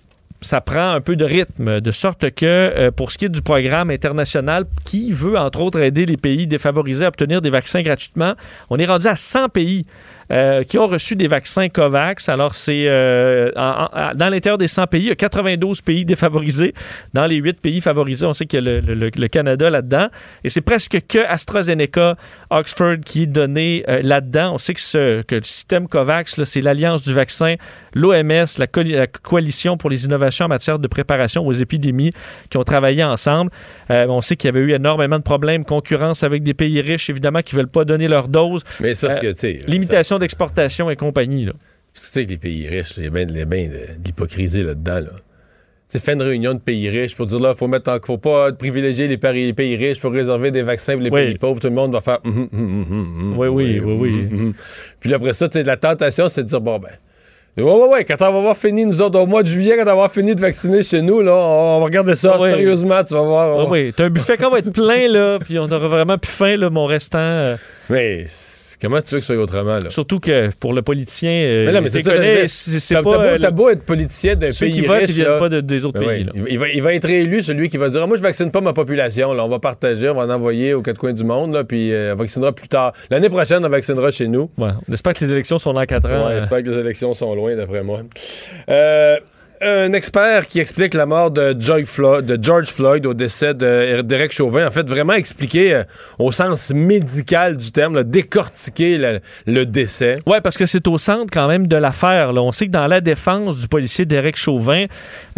ça 0.44 0.60
prend 0.60 0.90
un 0.90 1.00
peu 1.00 1.16
de 1.16 1.24
rythme, 1.24 1.80
de 1.80 1.90
sorte 1.90 2.30
que 2.30 2.44
euh, 2.44 2.90
pour 2.90 3.10
ce 3.10 3.18
qui 3.18 3.24
est 3.24 3.30
du 3.30 3.40
programme 3.40 3.90
international 3.90 4.66
qui 4.84 5.12
veut 5.12 5.38
entre 5.38 5.60
autres 5.60 5.80
aider 5.80 6.04
les 6.04 6.18
pays 6.18 6.46
défavorisés 6.46 7.06
à 7.06 7.08
obtenir 7.08 7.40
des 7.40 7.50
vaccins 7.50 7.80
gratuitement, 7.80 8.34
on 8.68 8.78
est 8.78 8.84
rendu 8.84 9.06
à 9.06 9.16
100 9.16 9.48
pays 9.48 9.86
euh, 10.30 10.62
qui 10.62 10.78
ont 10.78 10.86
reçu 10.86 11.16
des 11.16 11.26
vaccins 11.26 11.68
COVAX. 11.68 12.28
Alors, 12.28 12.54
c'est 12.54 12.84
euh, 12.86 13.50
dans 14.14 14.28
l'intérieur 14.28 14.58
des 14.58 14.68
100 14.68 14.86
pays, 14.86 15.02
il 15.02 15.08
y 15.08 15.12
a 15.12 15.16
92 15.16 15.82
pays 15.82 16.04
défavorisés. 16.04 16.74
Dans 17.12 17.26
les 17.26 17.36
8 17.36 17.60
pays 17.60 17.80
favorisés, 17.80 18.26
on 18.26 18.32
sait 18.32 18.46
qu'il 18.46 18.64
y 18.64 18.68
a 18.68 18.80
le, 18.80 19.28
Canada 19.28 19.68
là-dedans. 19.68 20.08
Et 20.42 20.48
c'est 20.48 20.60
presque 20.60 20.98
que 21.08 21.18
AstraZeneca, 21.18 22.16
Oxford 22.50 22.98
qui 23.04 23.24
est 23.24 23.26
donné 23.26 23.84
euh, 23.88 24.00
là-dedans. 24.02 24.54
On 24.54 24.58
sait 24.58 24.74
que, 24.74 24.80
ce, 24.80 25.22
que 25.22 25.36
le 25.36 25.42
système 25.42 25.88
COVAX, 25.88 26.42
c'est 26.44 26.60
l'Alliance 26.60 27.02
du 27.02 27.12
vaccin, 27.12 27.56
l'OMS, 27.94 28.46
la, 28.58 28.66
la, 28.84 29.06
Coalition 29.06 29.76
pour 29.76 29.90
les 29.90 30.04
innovations 30.04 30.46
en 30.46 30.48
matière 30.48 30.78
de 30.78 30.88
préparation 30.88 31.46
aux 31.46 31.52
épidémies 31.52 32.12
qui 32.50 32.56
ont 32.56 32.64
travaillé 32.64 33.04
ensemble. 33.04 33.50
on 33.90 34.20
sait 34.20 34.36
qu'il 34.36 34.48
y 34.48 34.52
avait 34.56 34.60
eu 34.60 34.72
énormément 34.72 35.18
de 35.18 35.22
problèmes, 35.22 35.64
concurrence 35.64 36.22
avec 36.22 36.42
des 36.42 36.54
pays 36.54 36.80
riches, 36.80 37.10
évidemment, 37.10 37.40
qui 37.42 37.54
ne 37.54 37.60
veulent 37.60 37.68
pas 37.68 37.84
donner 37.84 38.08
leur 38.08 38.28
dose. 38.28 38.62
Mais 38.80 38.94
c'est 38.94 39.06
parce 39.06 39.20
que, 39.20 39.32
tu 39.32 39.38
sais. 39.38 39.60
Limitation 39.66 40.13
d'exportation 40.18 40.90
et 40.90 40.96
compagnie, 40.96 41.44
là. 41.44 41.52
Tu 41.94 42.00
sais 42.00 42.24
que 42.24 42.30
les 42.30 42.38
pays 42.38 42.66
riches, 42.68 42.94
il 42.96 43.04
y 43.04 43.06
a 43.06 43.10
bien 43.10 43.26
de, 43.26 43.44
l'hypocrisie 44.04 44.62
là-dedans, 44.62 45.00
là. 45.00 45.10
C'est 45.88 46.02
fait 46.02 46.14
une 46.14 46.22
réunion 46.22 46.54
de 46.54 46.58
pays 46.58 46.88
riches 46.88 47.14
pour 47.14 47.26
dire 47.26 47.38
là, 47.38 47.54
faut 47.54 47.68
mettre 47.68 48.00
faut 48.04 48.18
pas 48.18 48.50
privilégier 48.52 49.06
les 49.06 49.16
pays, 49.16 49.46
les 49.46 49.52
pays 49.52 49.76
riches, 49.76 50.00
faut 50.00 50.10
réserver 50.10 50.50
des 50.50 50.62
vaccins 50.62 50.94
pour 50.94 51.02
les 51.02 51.10
pays 51.10 51.38
pauvres. 51.38 51.60
Tout 51.60 51.68
le 51.68 51.74
monde 51.74 51.92
va 51.92 52.00
faire. 52.00 52.18
Hum, 52.24 52.48
hum, 52.52 52.86
hum, 52.90 53.38
oui, 53.38 53.46
oui, 53.46 53.80
oui, 53.80 53.94
oui. 54.32 54.52
Puis 54.98 55.14
après 55.14 55.34
ça, 55.34 55.48
tu 55.48 55.62
la 55.62 55.76
tentation, 55.76 56.28
c'est 56.28 56.42
de 56.42 56.48
dire 56.48 56.60
bon 56.60 56.80
ben. 56.80 56.90
Ouais, 57.56 57.62
ouais, 57.62 57.88
ouais, 57.88 58.04
quand 58.04 58.16
on 58.18 58.32
va 58.32 58.38
avoir 58.38 58.56
fini, 58.56 58.84
nous 58.84 59.00
autres, 59.00 59.20
au 59.20 59.28
mois 59.28 59.44
de 59.44 59.48
juillet, 59.48 59.76
quand 59.76 59.82
on 59.82 59.84
va 59.84 59.92
avoir 59.92 60.12
fini 60.12 60.34
de 60.34 60.40
vacciner 60.40 60.82
chez 60.82 61.02
nous, 61.02 61.20
là, 61.20 61.36
on 61.36 61.78
va 61.78 61.84
regarder 61.84 62.16
ça 62.16 62.36
sérieusement, 62.36 63.04
tu 63.04 63.14
vas 63.14 63.22
voir. 63.22 63.60
Ah 63.60 63.70
oui, 63.70 63.92
t'as 63.96 64.06
un 64.06 64.10
buffet 64.10 64.36
qui 64.36 64.42
va 64.42 64.58
être 64.58 64.72
plein, 64.72 65.06
là, 65.06 65.38
puis 65.38 65.60
on 65.60 65.70
aura 65.70 65.86
vraiment 65.86 66.18
plus 66.18 66.32
faim, 66.32 66.56
là, 66.56 66.68
mon 66.68 66.86
restant. 66.86 67.18
Euh. 67.20 67.56
Mais 67.90 68.24
Comment 68.84 69.00
tu 69.00 69.14
veux 69.14 69.20
que 69.20 69.24
ce 69.24 69.34
soit 69.34 69.42
autrement? 69.42 69.78
Là? 69.78 69.88
Surtout 69.88 70.20
que 70.20 70.50
pour 70.60 70.74
le 70.74 70.82
politicien, 70.82 71.30
euh, 71.30 71.64
mais 71.64 71.72
non, 71.72 71.80
mais 71.80 71.88
c'est 71.88 72.02
c'est 72.48 73.02
pas. 73.02 73.38
T'as 73.38 73.50
beau, 73.50 73.70
être 73.70 73.82
politicien 73.82 74.36
d'un 74.36 74.50
pays 74.50 74.72
qui 74.72 74.86
riche. 74.86 75.06
Qui 75.06 75.12
viennent 75.12 75.38
pas 75.38 75.48
des 75.48 75.84
autres 75.86 75.98
pays. 75.98 76.26
Il, 76.48 76.58
va, 76.58 76.68
il, 76.68 76.82
va, 76.82 76.92
être 76.92 77.08
élu, 77.08 77.40
celui 77.40 77.70
qui 77.70 77.78
va 77.78 77.88
dire 77.88 78.02
ah, 78.02 78.06
Moi, 78.06 78.18
je 78.18 78.22
vaccine 78.22 78.50
pas 78.50 78.60
ma 78.60 78.74
population. 78.74 79.32
Là. 79.32 79.42
On 79.42 79.48
va 79.48 79.58
partager, 79.58 80.10
on 80.10 80.14
va 80.14 80.26
en 80.26 80.30
envoyer 80.30 80.74
aux 80.74 80.82
quatre 80.82 80.98
coins 80.98 81.14
du 81.14 81.24
monde, 81.24 81.54
là, 81.54 81.64
puis 81.64 81.92
euh, 81.92 82.12
on 82.12 82.16
vaccinera 82.16 82.52
plus 82.52 82.68
tard. 82.68 82.92
L'année 83.10 83.30
prochaine, 83.30 83.64
on 83.64 83.68
vaccinera 83.70 84.10
chez 84.10 84.28
nous. 84.28 84.50
Ouais. 84.58 84.70
On 84.86 84.92
espère 84.92 85.14
que 85.14 85.24
les 85.24 85.30
élections 85.32 85.56
sont 85.56 85.72
dans 85.72 85.84
quatre 85.86 86.10
ans. 86.10 86.28
Ouais, 86.28 86.40
J'espère 86.40 86.62
que 86.62 86.68
les 86.68 86.78
élections 86.78 87.14
sont 87.14 87.34
loin, 87.34 87.56
d'après 87.56 87.82
moi. 87.82 88.02
Euh 88.68 89.16
un 89.64 89.92
expert 89.94 90.46
qui 90.46 90.60
explique 90.60 90.94
la 90.94 91.06
mort 91.06 91.30
de 91.30 91.56
George 91.58 91.84
Floyd, 91.84 92.26
de 92.26 92.42
George 92.42 92.68
Floyd 92.68 93.06
au 93.06 93.14
décès 93.14 93.54
d'Eric 93.54 94.32
Chauvin. 94.32 94.66
En 94.66 94.70
fait, 94.70 94.86
vraiment 94.88 95.14
expliquer 95.14 95.74
euh, 95.74 95.84
au 96.18 96.32
sens 96.32 96.70
médical 96.74 97.56
du 97.56 97.72
terme, 97.72 98.04
décortiquer 98.04 99.20
le, 99.46 99.64
décès. 99.64 100.16
Oui, 100.26 100.36
parce 100.42 100.58
que 100.58 100.66
c'est 100.66 100.86
au 100.86 100.98
centre 100.98 101.30
quand 101.32 101.48
même 101.48 101.66
de 101.66 101.76
l'affaire. 101.76 102.32
On 102.34 102.52
sait 102.52 102.66
que 102.66 102.72
dans 102.72 102.86
la 102.86 103.00
défense 103.00 103.56
du 103.56 103.66
policier 103.66 104.04
d'Eric 104.04 104.36
Chauvin, 104.36 104.84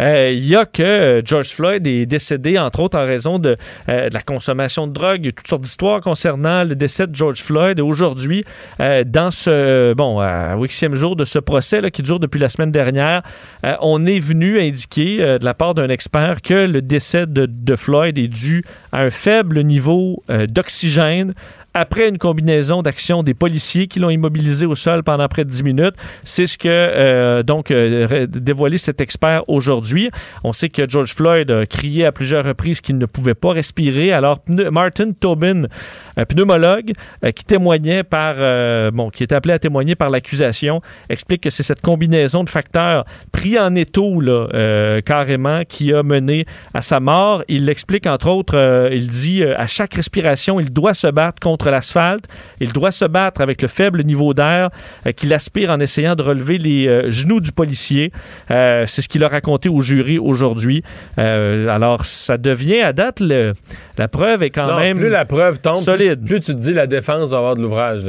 euh, 0.01 0.31
il 0.33 0.45
y 0.45 0.55
a 0.55 0.65
que 0.65 0.83
euh, 0.83 1.21
George 1.23 1.49
Floyd 1.49 1.87
est 1.87 2.05
décédé, 2.05 2.59
entre 2.59 2.81
autres, 2.81 2.97
en 2.97 3.05
raison 3.05 3.39
de, 3.39 3.55
la 3.87 4.21
consommation 4.21 4.87
de 4.87 4.93
drogue. 4.93 5.19
Il 5.21 5.25
y 5.27 5.29
a 5.29 5.31
toutes 5.31 5.47
sortes 5.47 5.61
d'histoires 5.61 6.01
concernant 6.01 6.63
le 6.63 6.75
décès 6.75 7.07
de 7.07 7.15
George 7.15 7.41
Floyd. 7.41 7.79
Et 7.79 7.81
aujourd'hui, 7.81 8.43
dans 8.79 9.31
ce, 9.31 9.93
bon, 9.93 10.21
huitième 10.59 10.95
jour 10.95 11.15
de 11.15 11.23
ce 11.23 11.39
procès 11.39 11.81
qui 11.91 12.01
dure 12.01 12.19
depuis 12.19 12.39
la 12.39 12.49
semaine 12.49 12.71
dernière, 12.71 13.21
on 13.81 14.05
est 14.05 14.16
venu 14.19 14.59
indiquer 14.59 15.17
euh, 15.19 15.37
de 15.37 15.45
la 15.45 15.53
part 15.53 15.73
d'un 15.73 15.89
expert 15.89 16.41
que 16.41 16.53
le 16.53 16.81
décès 16.81 17.25
de, 17.27 17.75
Floyd 17.75 18.17
est 18.17 18.27
dû 18.27 18.63
à 18.91 19.03
un 19.03 19.09
faible 19.09 19.63
niveau 19.63 20.23
euh, 20.29 20.47
d'oxygène 20.47 21.33
après 21.77 22.09
une 22.09 22.17
combinaison 22.17 22.81
d'actions 22.81 23.21
des 23.21 23.35
policiers 23.35 23.87
qui 23.87 23.99
l'ont 23.99 24.09
immobilisé 24.09 24.65
au 24.65 24.73
sol 24.73 25.03
pendant 25.03 25.27
près 25.27 25.45
de 25.45 25.49
10 25.49 25.63
minutes. 25.63 25.95
C'est 26.23 26.47
ce 26.47 26.57
que 26.57 26.67
euh, 26.67 27.43
donc 27.43 27.69
euh, 27.69 28.25
dévoilé 28.25 28.79
cet 28.79 28.99
expert 28.99 29.47
aujourd'hui. 29.47 30.09
On 30.43 30.53
sait 30.53 30.69
que 30.69 30.89
George 30.89 31.13
Floyd 31.13 31.51
a 31.51 31.65
crié 31.67 32.05
à 32.05 32.11
plusieurs 32.11 32.43
reprises 32.45 32.81
qu'il 32.81 32.97
ne 32.97 33.05
pouvait 33.05 33.35
pas 33.35 33.51
respirer. 33.51 34.11
Alors 34.11 34.39
Martin 34.71 35.11
Tobin, 35.11 35.67
un 36.17 36.25
pneumologue 36.25 36.91
euh, 37.23 37.31
qui 37.31 37.45
témoignait 37.45 38.03
par 38.03 38.35
bon 38.91 39.09
qui 39.09 39.23
est 39.23 39.31
appelé 39.31 39.53
à 39.53 39.59
témoigner 39.59 39.95
par 39.95 40.09
l'accusation, 40.09 40.81
explique 41.09 41.43
que 41.43 41.49
c'est 41.49 41.63
cette 41.63 41.81
combinaison 41.81 42.43
de 42.43 42.49
facteurs 42.49 43.05
pris 43.31 43.57
en 43.57 43.75
étau 43.75 44.19
là, 44.19 45.01
carrément 45.01 45.63
qui 45.63 45.93
a 45.93 46.03
mené 46.03 46.45
à 46.73 46.81
sa 46.81 46.99
mort. 46.99 47.43
Il 47.47 47.65
l'explique 47.65 48.07
entre 48.07 48.29
autres, 48.29 48.89
il 48.91 49.07
dit 49.07 49.43
à 49.43 49.67
chaque 49.67 49.93
respiration, 49.93 50.59
il 50.59 50.71
doit 50.71 50.93
se 50.93 51.07
battre 51.07 51.39
contre 51.39 51.69
l'asphalte. 51.69 52.25
Il 52.59 52.73
doit 52.73 52.91
se 52.91 53.05
battre 53.05 53.41
avec 53.41 53.61
le 53.61 53.67
faible 53.67 54.03
niveau 54.03 54.33
d'air 54.33 54.69
euh, 55.05 55.11
qu'il 55.11 55.33
aspire 55.33 55.69
en 55.69 55.79
essayant 55.79 56.15
de 56.15 56.23
relever 56.23 56.57
les 56.57 56.87
euh, 56.87 57.09
genoux 57.09 57.39
du 57.39 57.51
policier. 57.51 58.11
Euh, 58.51 58.85
c'est 58.87 59.01
ce 59.01 59.09
qu'il 59.09 59.23
a 59.23 59.27
raconté 59.27 59.69
au 59.69 59.81
jury 59.81 60.17
aujourd'hui. 60.17 60.83
alors, 61.17 62.05
ça 62.05 62.37
devient 62.37 62.81
à 62.81 62.93
date, 62.93 63.21
la 63.97 64.07
preuve 64.07 64.43
est 64.43 64.49
quand 64.49 64.77
même 64.77 64.97
plus 64.97 65.09
la 65.09 65.25
preuve 65.25 65.59
tombe, 65.59 65.81
solide. 65.81 66.25
Plus, 66.25 66.39
tu 66.39 66.53
te 66.53 66.59
dis 66.59 66.73
la 66.73 66.87
défense 66.87 67.31
va 67.31 67.37
avoir 67.37 67.55
de 67.55 67.61
l'ouvrage. 67.61 68.03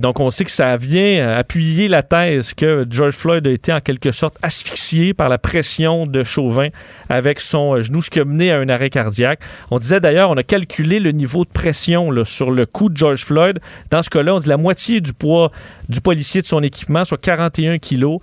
donc, 0.00 0.20
on 0.20 0.30
sait 0.30 0.44
que 0.44 0.50
ça 0.50 0.76
vient 0.76 1.36
appuyer 1.36 1.88
la 1.88 2.02
thèse 2.02 2.54
que 2.54 2.86
George 2.90 3.14
Floyd 3.14 3.46
a 3.46 3.50
été 3.50 3.72
en 3.72 3.80
quelque 3.80 4.10
sorte 4.10 4.36
asphyxié 4.42 5.14
par 5.14 5.28
la 5.28 5.38
pression 5.38 6.06
de 6.06 6.22
Chauvin 6.22 6.68
avec 7.08 7.40
son 7.40 7.80
genou, 7.80 8.02
ce 8.02 8.10
qui 8.10 8.20
a 8.20 8.24
mené 8.24 8.52
à 8.52 8.58
un 8.58 8.68
arrêt 8.68 8.90
cardiaque. 8.90 9.40
On 9.70 9.78
disait 9.78 10.00
d'ailleurs, 10.00 10.30
on 10.30 10.36
a 10.36 10.42
calculé 10.42 11.00
le 11.00 11.12
niveau 11.12 11.44
de 11.44 11.50
pression 11.50 12.10
sur 12.24 12.50
le 12.50 12.66
cou 12.66 12.88
George 12.94 13.24
Floyd. 13.24 13.58
Dans 13.90 14.02
ce 14.02 14.10
cas-là, 14.10 14.34
on 14.34 14.38
dit 14.38 14.48
la 14.48 14.56
moitié 14.56 15.00
du 15.00 15.12
poids 15.12 15.50
du 15.88 16.00
policier 16.00 16.42
de 16.42 16.46
son 16.46 16.62
équipement, 16.62 17.04
soit 17.04 17.18
41 17.18 17.78
kilos. 17.78 18.20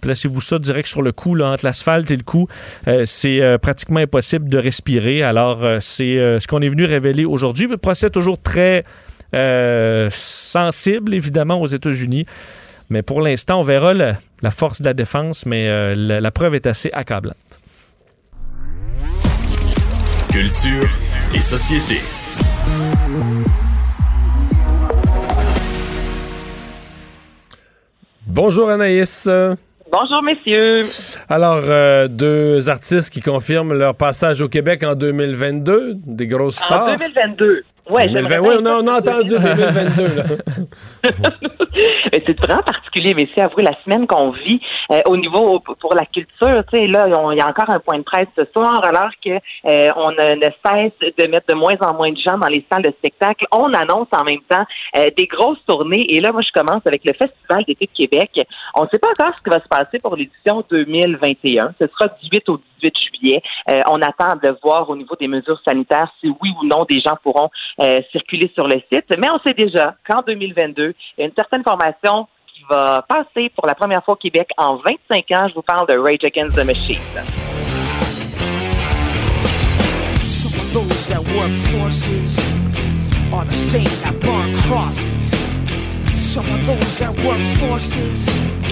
Placez-vous 0.00 0.40
ça 0.40 0.58
direct 0.58 0.88
sur 0.88 1.02
le 1.02 1.12
cou, 1.12 1.38
entre 1.40 1.64
l'asphalte 1.64 2.10
et 2.10 2.16
le 2.16 2.22
cou. 2.22 2.48
Euh, 2.88 3.02
c'est 3.06 3.40
euh, 3.40 3.58
pratiquement 3.58 4.00
impossible 4.00 4.48
de 4.48 4.58
respirer. 4.58 5.22
Alors, 5.22 5.64
euh, 5.64 5.78
c'est 5.80 6.38
ce 6.40 6.46
qu'on 6.46 6.60
est 6.60 6.68
venu 6.68 6.84
révéler 6.84 7.24
aujourd'hui. 7.24 7.66
Le 7.66 7.76
procès 7.76 8.10
toujours 8.10 8.40
très 8.40 8.84
sensible, 10.10 11.14
évidemment, 11.14 11.60
aux 11.60 11.66
États-Unis. 11.66 12.26
Mais 12.88 13.02
pour 13.02 13.20
l'instant, 13.20 13.60
on 13.60 13.62
verra 13.62 13.94
la, 13.94 14.16
force 14.50 14.80
de 14.80 14.86
la 14.86 14.94
défense, 14.94 15.46
mais 15.46 15.94
la 15.94 16.30
preuve 16.32 16.56
est 16.56 16.66
assez 16.66 16.90
accablante. 16.92 17.60
Culture 20.32 20.88
et 21.34 21.40
société. 21.40 21.98
Bonjour 28.26 28.70
Anaïs. 28.70 29.28
Bonjour 29.92 30.22
messieurs. 30.22 30.84
Alors, 31.28 31.62
euh, 31.64 32.06
deux 32.06 32.68
artistes 32.68 33.10
qui 33.10 33.20
confirment 33.20 33.72
leur 33.72 33.96
passage 33.96 34.40
au 34.40 34.48
Québec 34.48 34.84
en 34.84 34.94
2022, 34.94 35.94
des 35.96 36.26
grosses 36.28 36.56
stars. 36.58 36.90
En 36.90 36.96
2022. 36.96 37.62
Ouais, 37.90 38.06
oui, 38.38 38.54
on 38.60 38.66
a, 38.66 38.98
entendu 38.98 39.30
2022. 39.30 40.38
c'est 42.26 42.38
vraiment 42.46 42.62
particulier, 42.62 43.14
mais 43.14 43.28
c'est 43.34 43.42
avouer 43.42 43.64
la 43.64 43.74
semaine 43.82 44.06
qu'on 44.06 44.30
vit 44.30 44.60
euh, 44.92 45.00
au 45.06 45.16
niveau 45.16 45.58
pour 45.80 45.94
la 45.94 46.04
culture. 46.06 46.62
Tu 46.70 46.78
sais, 46.78 46.86
là, 46.86 47.08
il 47.08 47.38
y 47.38 47.40
a 47.40 47.48
encore 47.48 47.68
un 47.68 47.80
point 47.80 47.98
de 47.98 48.04
presse 48.04 48.28
ce 48.36 48.44
soir, 48.56 48.80
alors 48.84 49.10
que 49.24 49.30
euh, 49.30 49.88
on 49.96 50.12
ne, 50.12 50.40
cesse 50.40 50.92
de 51.00 51.26
mettre 51.26 51.46
de 51.48 51.54
moins 51.54 51.74
en 51.80 51.94
moins 51.94 52.12
de 52.12 52.18
gens 52.18 52.38
dans 52.38 52.46
les 52.46 52.64
salles 52.72 52.82
de 52.82 52.92
spectacle. 52.98 53.44
On 53.50 53.72
annonce 53.72 54.08
en 54.12 54.22
même 54.22 54.42
temps 54.48 54.64
euh, 54.96 55.06
des 55.16 55.26
grosses 55.26 55.64
tournées. 55.66 56.06
Et 56.14 56.20
là, 56.20 56.30
moi, 56.30 56.42
je 56.42 56.52
commence 56.52 56.82
avec 56.86 57.04
le 57.04 57.12
Festival 57.12 57.64
d'été 57.66 57.86
de 57.86 58.06
Québec. 58.06 58.30
On 58.76 58.84
ne 58.84 58.88
sait 58.88 58.98
pas 58.98 59.08
encore 59.08 59.34
ce 59.36 59.42
qui 59.42 59.50
va 59.50 59.60
se 59.60 59.68
passer 59.68 59.98
pour 59.98 60.14
l'édition 60.14 60.64
2021. 60.70 61.74
Ce 61.80 61.86
sera 61.88 62.08
18 62.22 62.48
au 62.50 62.60
18 62.82 62.94
juillet. 62.98 63.42
on 63.88 64.00
attend 64.02 64.36
de 64.42 64.56
voir 64.62 64.88
au 64.88 64.96
niveau 64.96 65.14
des 65.18 65.28
mesures 65.28 65.60
sanitaires 65.66 66.10
si 66.20 66.28
oui 66.28 66.50
ou 66.60 66.66
non 66.66 66.84
des 66.88 67.00
gens 67.00 67.16
pourront 67.22 67.50
circuler 68.12 68.50
sur 68.54 68.66
le 68.66 68.80
site. 68.92 69.06
Mais 69.18 69.30
on 69.30 69.38
sait 69.40 69.54
déjà 69.54 69.94
qu'en 70.08 70.22
2022, 70.26 70.94
il 71.18 71.20
y 71.20 71.24
a 71.24 71.26
une 71.26 71.34
certaine 71.36 71.62
formation 71.62 72.26
qui 72.52 72.62
va 72.68 73.04
passer 73.08 73.50
pour 73.50 73.66
la 73.66 73.74
première 73.74 74.04
fois 74.04 74.14
au 74.14 74.16
Québec 74.16 74.48
en 74.56 74.76
25 74.76 75.30
ans. 75.32 75.48
Je 75.48 75.54
vous 75.54 75.62
parle 75.62 75.86
de 75.88 75.96
Rage 75.96 76.24
Against 76.24 76.56
the 76.56 76.64
Machine. 76.64 76.98
Work 86.36 87.40
forces. 87.58 87.96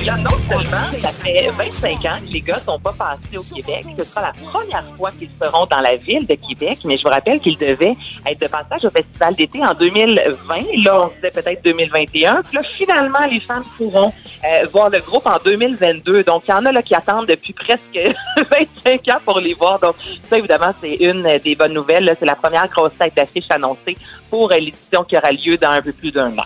Là, 0.06 0.16
non 0.18 0.30
seulement 0.48 0.76
ça 0.76 1.10
fait 1.10 1.50
25 1.50 2.04
ans 2.04 2.20
que 2.20 2.32
les 2.32 2.40
gars 2.40 2.60
sont 2.64 2.78
pas 2.78 2.94
passés 2.96 3.36
au 3.36 3.42
Québec, 3.42 3.84
ce 3.98 4.04
sera 4.04 4.22
la 4.22 4.32
première 4.32 4.84
fois 4.96 5.10
qu'ils 5.10 5.28
seront 5.30 5.66
dans 5.66 5.80
la 5.80 5.96
ville 5.96 6.24
de 6.24 6.36
Québec, 6.36 6.78
mais 6.84 6.96
je 6.96 7.02
vous 7.02 7.08
rappelle 7.08 7.40
qu'ils 7.40 7.58
devaient 7.58 7.96
être 8.26 8.40
de 8.40 8.46
passage 8.46 8.84
au 8.84 8.90
Festival 8.90 9.34
d'été 9.34 9.60
en 9.66 9.74
2020. 9.74 10.84
Là, 10.84 11.02
on 11.02 11.08
disait 11.08 11.42
peut-être 11.42 11.64
2021. 11.64 12.42
Puis 12.44 12.56
là, 12.58 12.62
finalement, 12.62 13.26
les 13.28 13.40
femmes 13.40 13.64
pourront 13.76 14.12
euh, 14.44 14.66
voir 14.72 14.88
le 14.90 15.00
groupe 15.00 15.26
en 15.26 15.38
2022. 15.44 16.22
Donc, 16.22 16.44
il 16.46 16.52
y 16.52 16.54
en 16.54 16.64
a 16.64 16.70
là 16.70 16.80
qui 16.80 16.94
attendent 16.94 17.26
depuis 17.26 17.54
presque 17.54 17.80
25 18.36 19.08
ans 19.08 19.20
pour 19.24 19.40
les 19.40 19.54
voir. 19.54 19.80
Donc, 19.80 19.96
ça, 20.30 20.38
évidemment, 20.38 20.72
c'est 20.80 20.94
une 20.94 21.28
des 21.42 21.56
bonnes 21.56 21.72
nouvelles. 21.72 22.16
C'est 22.20 22.26
la 22.26 22.36
première 22.36 22.68
grosse 22.68 22.96
tête 22.96 23.16
d'affiche 23.16 23.50
annoncée 23.50 23.96
pour 24.30 24.48
l'édition 24.50 25.02
qui 25.02 25.16
aura 25.16 25.32
lieu 25.32 25.56
dans 25.56 25.70
un 25.70 25.82
peu 25.82 25.92
plus 25.92 26.12
d'un 26.12 26.38
an. 26.38 26.44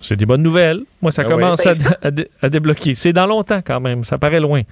C'est 0.00 0.16
des 0.16 0.26
bonnes 0.26 0.42
nouvelles. 0.42 0.82
Moi, 1.02 1.10
ça 1.10 1.22
oui. 1.26 1.32
commence 1.32 1.66
à, 1.66 1.74
Ben, 1.74 1.96
à 2.02 2.10
dé- 2.10 2.30
à 2.40 2.48
débloquer. 2.48 2.94
C'est 2.94 3.12
dans 3.12 3.26
longtemps 3.26 3.60
quand 3.64 3.80
même. 3.80 4.04
Ça 4.04 4.16
paraît 4.16 4.38
loin. 4.40 4.62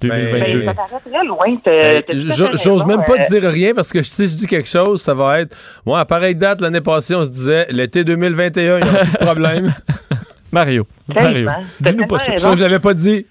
2022. 0.00 0.60
Ben, 0.60 0.64
ça 0.66 0.74
paraît 0.74 1.00
très 1.08 1.24
loin. 1.24 1.56
Ben, 1.64 2.56
J'ose 2.62 2.84
même 2.86 3.04
pas 3.04 3.14
euh, 3.14 3.24
dire 3.30 3.42
rien 3.44 3.74
parce 3.74 3.92
que 3.92 4.02
si 4.02 4.28
je 4.28 4.34
dis 4.34 4.46
quelque 4.46 4.68
chose, 4.68 5.00
ça 5.00 5.14
va 5.14 5.40
être. 5.40 5.56
Moi, 5.86 6.00
à 6.00 6.04
pareille 6.04 6.34
date, 6.34 6.60
l'année 6.60 6.80
passée, 6.80 7.14
on 7.14 7.24
se 7.24 7.30
disait 7.30 7.66
l'été 7.70 8.02
2021, 8.02 8.78
il 8.78 8.84
n'y 8.84 8.90
aura 8.90 8.98
plus 9.04 9.12
de 9.12 9.16
problème. 9.18 9.74
Mario. 10.52 10.86
Mario. 11.08 11.48
Dis-nous 11.80 12.06
pas 12.08 12.18
ça. 12.18 12.32
C'est 12.36 12.38
ça 12.42 12.50
que 12.50 12.56
je 12.58 12.62
l'avais 12.64 12.80
pas 12.80 12.94
dit. 12.94 13.24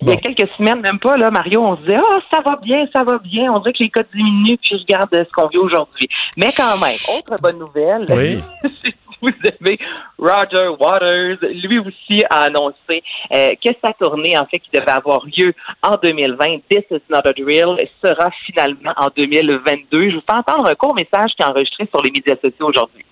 Il 0.00 0.08
y 0.08 0.10
a 0.10 0.14
Bon. 0.14 0.20
quelques 0.20 0.48
semaines, 0.58 0.80
même 0.80 0.98
pas, 0.98 1.16
là, 1.16 1.30
Mario, 1.30 1.62
on 1.64 1.76
se 1.76 1.82
disait, 1.82 1.96
ah, 1.96 2.18
ça 2.30 2.40
va 2.44 2.56
bien, 2.62 2.86
ça 2.94 3.02
va 3.04 3.18
bien. 3.18 3.50
On 3.52 3.58
dirait 3.60 3.72
que 3.72 3.82
les 3.82 3.88
cas 3.90 4.02
diminuent, 4.14 4.58
puis 4.62 4.76
regarde 4.86 5.08
ce 5.12 5.32
qu'on 5.34 5.48
vit 5.48 5.56
aujourd'hui. 5.58 6.06
Mais 6.36 6.48
quand 6.56 6.78
même, 6.80 6.96
autre 7.18 7.40
bonne 7.42 7.58
nouvelle. 7.58 8.06
Oui. 8.10 8.70
Vous 9.26 9.32
avez 9.60 9.78
Roger 10.18 10.68
Waters, 10.78 11.38
lui 11.42 11.80
aussi 11.80 12.22
a 12.30 12.44
annoncé 12.44 13.02
euh, 13.34 13.48
que 13.62 13.72
sa 13.84 13.92
tournée, 13.94 14.38
en 14.38 14.46
fait, 14.46 14.60
qui 14.60 14.70
devait 14.72 14.90
avoir 14.90 15.24
lieu 15.26 15.52
en 15.82 15.96
2020, 16.00 16.46
This 16.70 16.84
is 16.90 17.02
not 17.10 17.22
a 17.24 17.32
drill, 17.32 17.76
sera 18.04 18.30
finalement 18.44 18.92
en 18.96 19.08
2022. 19.16 20.10
Je 20.10 20.14
vous 20.16 20.22
fais 20.28 20.38
entendre 20.38 20.70
un 20.70 20.74
court 20.74 20.94
message 20.94 21.32
qui 21.36 21.42
est 21.42 21.46
enregistré 21.46 21.88
sur 21.92 22.02
les 22.02 22.10
médias 22.10 22.36
sociaux 22.36 22.68
aujourd'hui. 22.68 23.04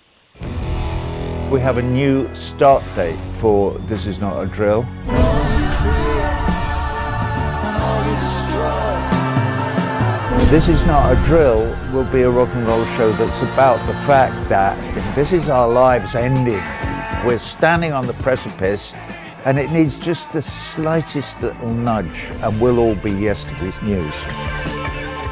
We 1.50 1.60
have 1.60 1.78
a 1.78 1.82
new 1.82 2.26
start 2.32 2.82
date 2.96 3.18
for 3.40 3.74
This 3.88 4.06
Is 4.06 4.18
Not 4.20 4.40
a 4.40 4.46
Drill. 4.46 4.84
This 10.50 10.68
Is 10.68 10.86
Not 10.86 11.12
a 11.12 11.16
Drill 11.26 11.62
will 11.92 12.04
be 12.12 12.22
a 12.22 12.30
rock 12.30 12.48
and 12.54 12.66
roll 12.66 12.84
show 12.96 13.10
that's 13.12 13.42
about 13.52 13.84
the 13.86 13.94
fact 14.06 14.48
that 14.48 14.76
this 15.16 15.32
is 15.32 15.48
our 15.48 15.68
lives 15.68 16.14
ending. 16.14 16.62
We're 17.26 17.40
standing 17.40 17.92
on 17.92 18.06
the 18.06 18.12
precipice 18.14 18.92
and 19.44 19.58
it 19.58 19.70
needs 19.70 19.98
just 19.98 20.30
the 20.32 20.42
slightest 20.42 21.40
little 21.40 21.72
nudge 21.72 22.24
and 22.42 22.60
we'll 22.60 22.78
all 22.78 22.94
be 22.94 23.10
yesterday's 23.10 23.80
news. 23.82 24.83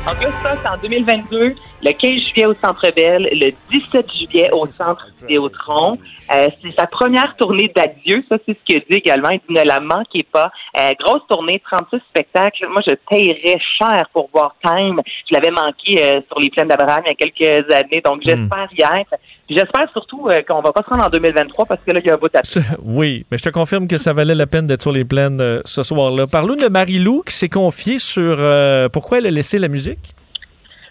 Donc 0.04 0.20
là, 0.20 0.30
ça, 0.42 0.56
c'est 0.60 0.68
en 0.68 0.76
2022, 0.78 1.54
le 1.82 1.92
15 1.92 2.10
juillet 2.32 2.46
au 2.46 2.54
Centre 2.54 2.90
Bell, 2.96 3.28
le 3.30 3.52
17 3.72 4.06
juillet 4.10 4.50
au 4.52 4.66
Centre 4.66 5.06
Vidéotron. 5.20 5.96
Euh, 6.34 6.48
c'est 6.60 6.74
sa 6.76 6.88
première 6.88 7.36
tournée 7.36 7.70
d'adieu, 7.74 8.24
ça 8.28 8.36
c'est 8.44 8.58
ce 8.58 8.64
qu'il 8.64 8.82
dit 8.90 8.96
également. 8.96 9.30
Il 9.30 9.38
dit 9.48 9.54
ne 9.54 9.64
la 9.64 9.78
manquez 9.78 10.24
pas. 10.24 10.50
Euh, 10.80 10.90
grosse 10.98 11.22
tournée, 11.28 11.62
36 11.70 11.98
spectacles. 12.10 12.66
Moi, 12.68 12.80
je 12.88 12.94
paierais 13.08 13.60
cher 13.78 14.08
pour 14.12 14.28
voir 14.32 14.56
Time. 14.64 15.00
Je 15.30 15.34
l'avais 15.34 15.52
manqué 15.52 16.02
euh, 16.02 16.20
sur 16.26 16.40
les 16.40 16.50
plaines 16.50 16.68
d'Abraham 16.68 17.04
il 17.06 17.10
y 17.10 17.12
a 17.12 17.30
quelques 17.30 17.72
années, 17.72 18.02
donc 18.04 18.22
j'espère 18.24 18.68
y 18.76 18.82
être. 18.82 19.14
Puis 19.46 19.56
j'espère 19.56 19.90
surtout 19.92 20.28
euh, 20.28 20.40
qu'on 20.46 20.60
va 20.60 20.72
pas 20.72 20.82
se 20.82 20.88
rendre 20.88 21.06
en 21.06 21.10
2023 21.10 21.66
parce 21.66 21.80
que 21.84 21.90
là, 21.90 22.00
il 22.02 22.06
y 22.06 22.10
a 22.10 22.14
un 22.14 22.16
bout 22.16 22.34
à 22.34 22.40
Oui, 22.84 23.26
mais 23.30 23.38
je 23.38 23.42
te 23.42 23.48
confirme 23.48 23.88
que 23.88 23.98
ça 23.98 24.12
valait 24.12 24.36
la 24.36 24.46
peine 24.46 24.66
d'être 24.66 24.82
sur 24.82 24.92
les 24.92 25.04
plaines 25.04 25.40
euh, 25.40 25.60
ce 25.64 25.82
soir-là. 25.82 26.26
Parlons 26.26 26.54
de 26.54 26.68
Marie-Lou 26.68 27.22
qui 27.26 27.34
s'est 27.34 27.48
confiée 27.48 27.98
sur 27.98 28.36
euh, 28.38 28.88
pourquoi 28.88 29.18
elle 29.18 29.26
a 29.26 29.30
laissé 29.30 29.58
la 29.58 29.68
musique? 29.68 29.91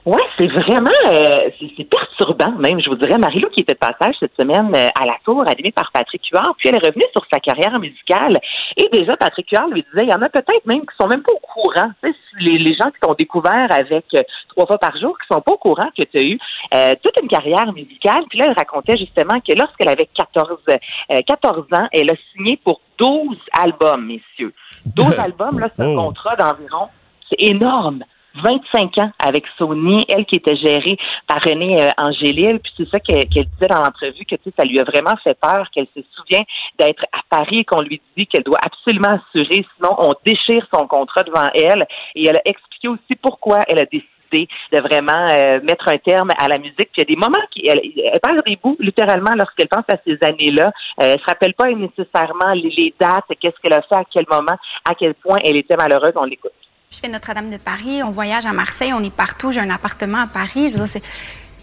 Oui, 0.03 0.17
c'est 0.35 0.47
vraiment 0.47 0.89
euh, 1.07 1.49
c'est 1.77 1.83
perturbant 1.83 2.53
même, 2.57 2.81
je 2.81 2.89
vous 2.89 2.95
dirais. 2.95 3.19
Marie-Lou 3.19 3.49
qui 3.49 3.61
était 3.61 3.73
de 3.73 3.77
passage 3.77 4.13
cette 4.19 4.33
semaine 4.39 4.73
euh, 4.75 4.87
à 4.99 5.05
la 5.05 5.13
tour, 5.23 5.43
animée 5.47 5.71
par 5.71 5.91
Patrick 5.91 6.23
Huard, 6.31 6.55
puis 6.57 6.69
elle 6.69 6.75
est 6.75 6.87
revenue 6.87 7.05
sur 7.11 7.23
sa 7.31 7.39
carrière 7.39 7.79
musicale. 7.79 8.39
Et 8.77 8.89
déjà, 8.91 9.15
Patrick 9.15 9.47
Huard 9.51 9.67
lui 9.67 9.83
disait, 9.83 10.05
il 10.05 10.09
y 10.09 10.13
en 10.13 10.21
a 10.23 10.29
peut-être 10.29 10.65
même 10.65 10.81
qui 10.81 10.95
sont 10.99 11.07
même 11.07 11.21
pas 11.21 11.33
au 11.33 11.39
courant. 11.39 11.91
Tu 12.03 12.09
sais, 12.09 12.15
les, 12.39 12.57
les 12.57 12.73
gens 12.73 12.89
qui 12.89 12.99
t'ont 12.99 13.13
découvert 13.13 13.67
avec 13.69 14.05
euh, 14.15 14.23
trois 14.49 14.65
fois 14.65 14.79
par 14.79 14.97
jour, 14.97 15.15
qui 15.19 15.27
sont 15.31 15.41
pas 15.41 15.51
au 15.51 15.57
courant 15.57 15.89
que 15.95 16.01
tu 16.03 16.17
as 16.17 16.23
eu 16.23 16.39
euh, 16.73 16.93
toute 17.03 17.21
une 17.21 17.27
carrière 17.29 17.71
musicale. 17.71 18.23
Puis 18.27 18.39
là, 18.39 18.45
elle 18.49 18.55
racontait 18.57 18.97
justement 18.97 19.39
que 19.39 19.53
lorsqu'elle 19.55 19.89
avait 19.89 20.09
14, 20.15 20.57
euh, 20.69 21.21
14 21.27 21.65
ans, 21.73 21.87
elle 21.91 22.09
a 22.09 22.15
signé 22.33 22.57
pour 22.63 22.81
12 22.97 23.37
albums, 23.61 24.03
messieurs. 24.07 24.53
12 24.87 25.13
albums, 25.19 25.59
là, 25.59 25.69
c'est 25.77 25.83
un 25.83 25.91
Oh. 25.91 26.05
contrat 26.07 26.35
d'environ, 26.37 26.87
c'est 27.29 27.49
énorme. 27.49 28.03
25 28.35 28.97
ans 28.99 29.11
avec 29.25 29.45
Sony, 29.57 30.05
elle 30.09 30.25
qui 30.25 30.37
était 30.37 30.55
gérée 30.55 30.97
par 31.27 31.39
René 31.45 31.75
euh, 31.79 31.89
Angélil, 31.97 32.59
puis 32.59 32.71
c'est 32.77 32.89
ça 32.89 32.99
qu'elle 32.99 33.27
qu'elle 33.27 33.45
disait 33.45 33.67
dans 33.67 33.83
l'entrevue 33.83 34.25
que 34.25 34.35
ça 34.57 34.63
lui 34.63 34.79
a 34.79 34.83
vraiment 34.83 35.15
fait 35.23 35.37
peur, 35.39 35.67
qu'elle 35.73 35.87
se 35.95 36.01
souvient 36.15 36.43
d'être 36.79 37.03
à 37.11 37.19
Paris 37.29 37.59
et 37.59 37.65
qu'on 37.65 37.81
lui 37.81 38.01
dit 38.17 38.27
qu'elle 38.27 38.43
doit 38.43 38.59
absolument 38.65 39.09
assurer, 39.09 39.65
sinon 39.77 39.95
on 39.97 40.11
déchire 40.25 40.65
son 40.73 40.87
contrat 40.87 41.23
devant 41.23 41.47
elle. 41.55 41.85
Et 42.15 42.27
elle 42.27 42.37
a 42.37 42.41
expliqué 42.45 42.87
aussi 42.87 43.15
pourquoi 43.21 43.59
elle 43.67 43.79
a 43.79 43.85
décidé 43.85 44.47
de 44.71 44.81
vraiment 44.81 45.27
euh, 45.31 45.59
mettre 45.63 45.89
un 45.89 45.97
terme 45.97 46.31
à 46.39 46.47
la 46.47 46.57
musique. 46.57 46.89
Puis 46.93 46.99
il 46.99 47.09
y 47.09 47.13
a 47.13 47.15
des 47.15 47.19
moments 47.19 47.45
qui 47.51 47.67
elle, 47.67 47.81
elle 47.83 48.19
perd 48.21 48.41
des 48.45 48.55
bouts 48.55 48.77
littéralement 48.79 49.31
lorsqu'elle 49.37 49.67
pense 49.67 49.85
à 49.91 49.97
ces 50.05 50.17
années-là. 50.21 50.67
Euh, 51.01 51.13
elle 51.13 51.19
se 51.19 51.25
rappelle 51.25 51.53
pas 51.53 51.67
nécessairement 51.67 52.53
les, 52.53 52.69
les 52.69 52.93
dates, 52.99 53.25
qu'est-ce 53.39 53.59
qu'elle 53.61 53.73
a 53.73 53.81
fait, 53.81 53.95
à 53.95 54.05
quel 54.09 54.25
moment, 54.29 54.57
à 54.89 54.95
quel 54.95 55.15
point 55.15 55.37
elle 55.43 55.57
était 55.57 55.75
malheureuse. 55.75 56.13
On 56.15 56.23
l'écoute. 56.23 56.53
Je 56.91 56.99
fais 56.99 57.07
Notre-Dame 57.07 57.49
de 57.49 57.55
Paris, 57.55 58.03
on 58.03 58.11
voyage 58.11 58.45
à 58.45 58.51
Marseille, 58.51 58.91
on 58.93 59.01
est 59.01 59.13
partout. 59.13 59.53
J'ai 59.53 59.61
un 59.61 59.69
appartement 59.69 60.23
à 60.23 60.27
Paris. 60.27 60.73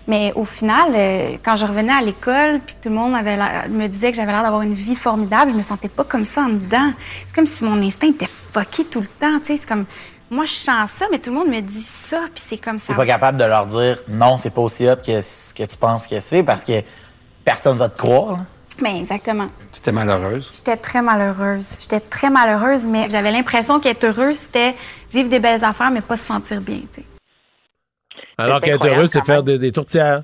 Mais 0.06 0.32
au 0.36 0.46
final, 0.46 0.92
euh, 0.94 1.36
quand 1.44 1.54
je 1.54 1.66
revenais 1.66 1.92
à 1.92 2.00
l'école, 2.00 2.60
puis 2.64 2.74
tout 2.82 2.88
le 2.88 2.94
monde 2.94 3.12
me 3.12 3.86
disait 3.88 4.10
que 4.10 4.16
j'avais 4.16 4.32
l'air 4.32 4.42
d'avoir 4.42 4.62
une 4.62 4.72
vie 4.72 4.96
formidable, 4.96 5.50
je 5.50 5.56
me 5.56 5.60
sentais 5.60 5.90
pas 5.90 6.04
comme 6.04 6.24
ça 6.24 6.44
en 6.44 6.48
dedans. 6.48 6.92
C'est 7.26 7.34
comme 7.34 7.46
si 7.46 7.62
mon 7.62 7.78
instinct 7.86 8.08
était 8.08 8.26
fucké 8.26 8.86
tout 8.86 9.02
le 9.02 9.06
temps. 9.06 9.38
C'est 9.44 9.66
comme, 9.66 9.84
moi, 10.30 10.46
je 10.46 10.52
sens 10.52 10.92
ça, 10.92 11.04
mais 11.12 11.18
tout 11.18 11.28
le 11.28 11.36
monde 11.36 11.48
me 11.48 11.60
dit 11.60 11.82
ça, 11.82 12.20
puis 12.34 12.42
c'est 12.48 12.56
comme 12.56 12.78
ça. 12.78 12.86
T'es 12.86 12.94
pas 12.94 13.04
capable 13.04 13.36
de 13.36 13.44
leur 13.44 13.66
dire 13.66 13.98
non, 14.08 14.38
c'est 14.38 14.48
pas 14.48 14.62
aussi 14.62 14.88
hot 14.88 14.96
que 14.96 15.20
ce 15.20 15.52
que 15.52 15.64
tu 15.64 15.76
penses 15.76 16.06
que 16.06 16.20
c'est 16.20 16.42
parce 16.42 16.64
que 16.64 16.82
personne 17.44 17.76
va 17.76 17.90
te 17.90 17.98
croire. 17.98 18.38
Ben, 18.80 18.96
exactement. 18.96 19.48
Tu 19.72 19.78
étais 19.80 19.92
malheureuse. 19.92 20.48
J'étais 20.52 20.76
très 20.76 21.02
malheureuse. 21.02 21.78
J'étais 21.80 22.00
très 22.00 22.30
malheureuse, 22.30 22.84
mais 22.84 23.08
j'avais 23.10 23.30
l'impression 23.32 23.80
qu'être 23.80 24.04
heureuse, 24.04 24.36
c'était 24.36 24.74
vivre 25.12 25.28
des 25.28 25.40
belles 25.40 25.64
affaires, 25.64 25.90
mais 25.90 26.00
pas 26.00 26.16
se 26.16 26.24
sentir 26.24 26.60
bien. 26.60 26.76
tu 26.92 27.00
sais. 27.00 27.04
Alors 28.36 28.60
C'est 28.62 28.70
qu'être 28.70 28.86
heureux, 28.86 29.06
c'est 29.06 29.24
faire 29.24 29.42
des, 29.42 29.58
des 29.58 29.72
tourtières. 29.72 30.22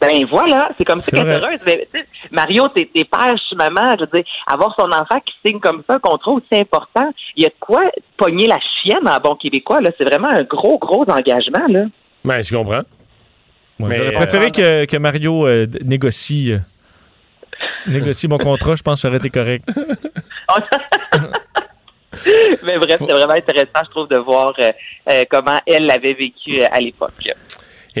Ben 0.00 0.24
voilà, 0.30 0.70
c'est 0.78 0.84
comme 0.84 1.02
ça 1.02 1.10
C'est 1.10 1.16
qu'elle 1.16 1.28
est 1.28 1.38
vrai. 1.40 1.48
heureuse. 1.48 1.60
Mais, 1.66 1.88
Mario, 2.30 2.68
t'es 2.68 2.88
t'es 2.94 3.04
père, 3.04 3.36
je 3.36 3.42
suis 3.42 3.56
maman. 3.56 3.96
Je 3.98 4.02
veux 4.04 4.10
dire, 4.22 4.24
avoir 4.46 4.72
son 4.78 4.86
enfant 4.92 5.18
qui 5.26 5.34
signe 5.44 5.58
comme 5.58 5.82
ça 5.88 5.96
un 5.96 5.98
contrat 5.98 6.30
aussi 6.30 6.46
important, 6.52 7.10
il 7.34 7.42
y 7.42 7.46
a 7.46 7.48
de 7.48 7.54
quoi 7.58 7.80
pogner 8.16 8.46
la 8.46 8.58
chienne 8.82 9.08
en 9.08 9.18
bon 9.18 9.34
québécois. 9.34 9.80
là. 9.80 9.90
C'est 9.98 10.06
vraiment 10.08 10.28
un 10.28 10.44
gros, 10.44 10.78
gros 10.78 11.02
engagement. 11.10 11.66
là. 11.68 11.86
Ben, 12.24 12.40
je 12.42 12.54
comprends. 12.56 12.82
Moi, 13.80 13.88
Mais, 13.88 13.96
J'aurais 13.96 14.12
euh, 14.14 14.16
préféré 14.16 14.50
que, 14.52 14.84
que 14.84 14.96
Mario 14.98 15.46
euh, 15.48 15.66
négocie, 15.84 16.52
euh, 16.52 16.58
négocie 17.86 18.28
mon 18.28 18.38
contrat. 18.38 18.74
Je 18.74 18.82
pense 18.82 18.94
que 18.94 19.00
ça 19.02 19.08
aurait 19.08 19.18
été 19.18 19.30
correct. 19.30 19.68
Mais 22.64 22.78
bref, 22.78 22.96
c'est 22.98 23.12
vraiment 23.12 23.34
intéressant, 23.34 23.84
je 23.84 23.90
trouve, 23.90 24.08
de 24.08 24.16
voir 24.16 24.52
euh, 24.58 24.68
euh, 25.10 25.24
comment 25.30 25.58
elle 25.66 25.86
l'avait 25.86 26.14
vécu 26.14 26.60
euh, 26.60 26.66
à 26.72 26.80
l'époque. 26.80 27.12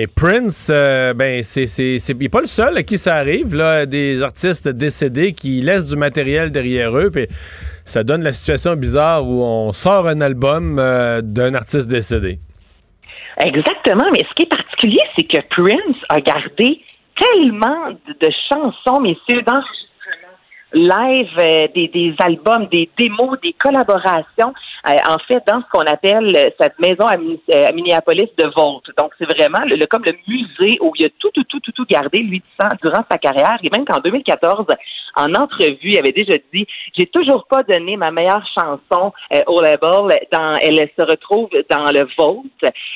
Et 0.00 0.06
Prince, 0.06 0.68
euh, 0.70 1.12
ben, 1.12 1.42
c'est, 1.42 1.64
il 1.64 2.16
n'est 2.18 2.28
pas 2.28 2.40
le 2.40 2.46
seul 2.46 2.76
à 2.76 2.84
qui 2.84 2.98
ça 2.98 3.16
arrive, 3.16 3.56
là, 3.56 3.84
des 3.84 4.22
artistes 4.22 4.68
décédés 4.68 5.32
qui 5.32 5.60
laissent 5.60 5.86
du 5.86 5.96
matériel 5.96 6.52
derrière 6.52 6.96
eux, 6.96 7.10
puis 7.10 7.26
ça 7.84 8.04
donne 8.04 8.22
la 8.22 8.32
situation 8.32 8.76
bizarre 8.76 9.26
où 9.26 9.42
on 9.42 9.72
sort 9.72 10.06
un 10.06 10.20
album 10.20 10.78
euh, 10.78 11.20
d'un 11.20 11.52
artiste 11.54 11.88
décédé. 11.88 12.38
Exactement, 13.44 14.04
mais 14.12 14.20
ce 14.20 14.34
qui 14.36 14.42
est 14.44 14.50
particulier, 14.50 15.00
c'est 15.16 15.24
que 15.24 15.40
Prince 15.50 15.96
a 16.08 16.20
gardé 16.20 16.80
tellement 17.18 17.90
de, 17.90 18.28
chansons, 18.48 19.00
messieurs, 19.00 19.42
d'enregistrements 19.42 19.88
live, 20.72 21.30
euh, 21.38 21.68
des, 21.74 21.88
des 21.88 22.14
albums, 22.18 22.66
des 22.66 22.90
démos, 22.98 23.40
des 23.42 23.54
collaborations, 23.54 24.52
en 25.08 25.18
fait, 25.26 25.42
dans 25.46 25.60
ce 25.60 25.66
qu'on 25.70 25.86
appelle 25.92 26.32
euh, 26.36 26.48
cette 26.60 26.78
maison 26.78 27.06
à, 27.06 27.16
euh, 27.16 27.72
Minneapolis 27.74 28.30
de 28.38 28.46
Volt. 28.56 28.84
Donc, 28.96 29.12
c'est 29.18 29.26
vraiment 29.36 29.58
comme 29.90 30.04
le 30.04 30.12
musée 30.26 30.78
où 30.80 30.92
il 30.96 31.06
a 31.06 31.08
tout, 31.18 31.30
tout, 31.32 31.44
tout, 31.44 31.60
tout, 31.60 31.72
tout 31.72 31.84
gardé, 31.88 32.18
lui, 32.20 32.42
durant- 32.82 33.04
sa 33.10 33.18
carrière. 33.18 33.58
Et 33.62 33.70
même 33.76 33.84
qu'en 33.86 34.00
2014, 34.00 34.66
en 35.16 35.34
entrevue, 35.34 35.78
il 35.82 35.98
avait 35.98 36.12
déjà 36.12 36.34
dit 36.52 36.66
J'ai 36.96 37.06
toujours 37.06 37.46
pas 37.48 37.62
donné 37.62 37.96
ma 37.96 38.10
meilleure 38.10 38.46
chanson 38.54 39.12
euh, 39.34 39.40
au 39.46 39.60
label. 39.60 40.18
Dans, 40.32 40.56
elle 40.56 40.88
se 40.98 41.04
retrouve 41.04 41.48
dans 41.70 41.90
le 41.90 42.06
Vault. 42.18 42.44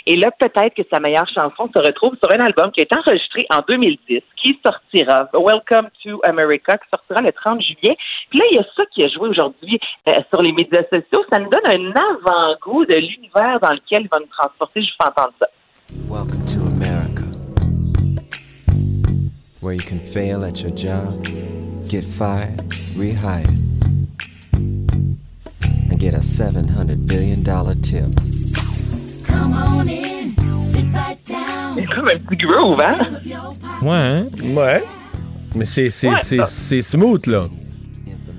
Et 0.07 0.17
là, 0.17 0.31
peut-être 0.39 0.75
que 0.75 0.83
sa 0.93 1.01
meilleure 1.01 1.29
chanson 1.29 1.71
se 1.75 1.81
retrouve 1.81 2.17
sur 2.23 2.33
un 2.33 2.45
album 2.45 2.71
qui 2.73 2.81
est 2.81 2.93
enregistré 2.93 3.47
en 3.51 3.61
2010, 3.69 4.21
qui 4.37 4.59
sortira, 4.65 5.29
Welcome 5.33 5.89
to 6.05 6.21
America, 6.25 6.77
qui 6.79 6.89
sortira 6.95 7.23
le 7.23 7.33
30 7.33 7.61
juillet. 7.61 7.97
Puis 8.31 8.39
là, 8.39 8.45
il 8.51 8.57
y 8.57 8.61
a 8.61 8.67
ça 8.77 8.85
qui 8.93 9.05
a 9.05 9.09
joué 9.09 9.29
aujourd'hui 9.29 9.79
euh, 10.09 10.13
sur 10.33 10.43
les 10.43 10.53
médias 10.53 10.83
sociaux. 10.93 11.25
Ça 11.33 11.39
nous 11.39 11.51
donne 11.51 11.67
un 11.67 11.82
avant-goût 11.91 12.85
de 12.87 12.95
l'univers 12.95 13.59
dans 13.61 13.71
lequel 13.73 14.03
il 14.03 14.09
va 14.13 14.19
nous 14.21 14.27
transporter. 14.37 14.83
Je 14.83 14.89
vous 14.91 14.97
fais 15.01 15.09
entendre 15.09 15.35
ça. 15.39 15.47
Welcome 16.09 16.45
to 16.47 16.61
America, 16.69 17.25
where 19.61 19.75
you 19.75 19.81
can 19.83 19.99
fail 19.99 20.45
at 20.45 20.63
your 20.63 20.71
job, 20.75 21.25
get 21.89 22.03
fired, 22.05 22.59
rehired, 22.97 23.59
and 25.91 25.99
get 25.99 26.15
a 26.15 26.21
$700 26.21 27.07
billion 27.07 27.43
tip. 27.83 28.09
C'est 31.75 31.85
comme 31.87 32.09
un 32.09 32.19
petit 32.19 32.37
groove, 32.47 32.81
hein? 32.81 32.99
Ouais, 33.83 33.91
hein? 33.91 34.27
Ouais. 34.55 34.85
Mais 35.55 35.65
c'est 35.65 35.91
c'est- 35.91 36.09
Ouais, 36.09 36.17
c'est- 36.23 36.45
c'est 36.45 36.81
smooth, 36.83 37.27
là. 37.27 37.49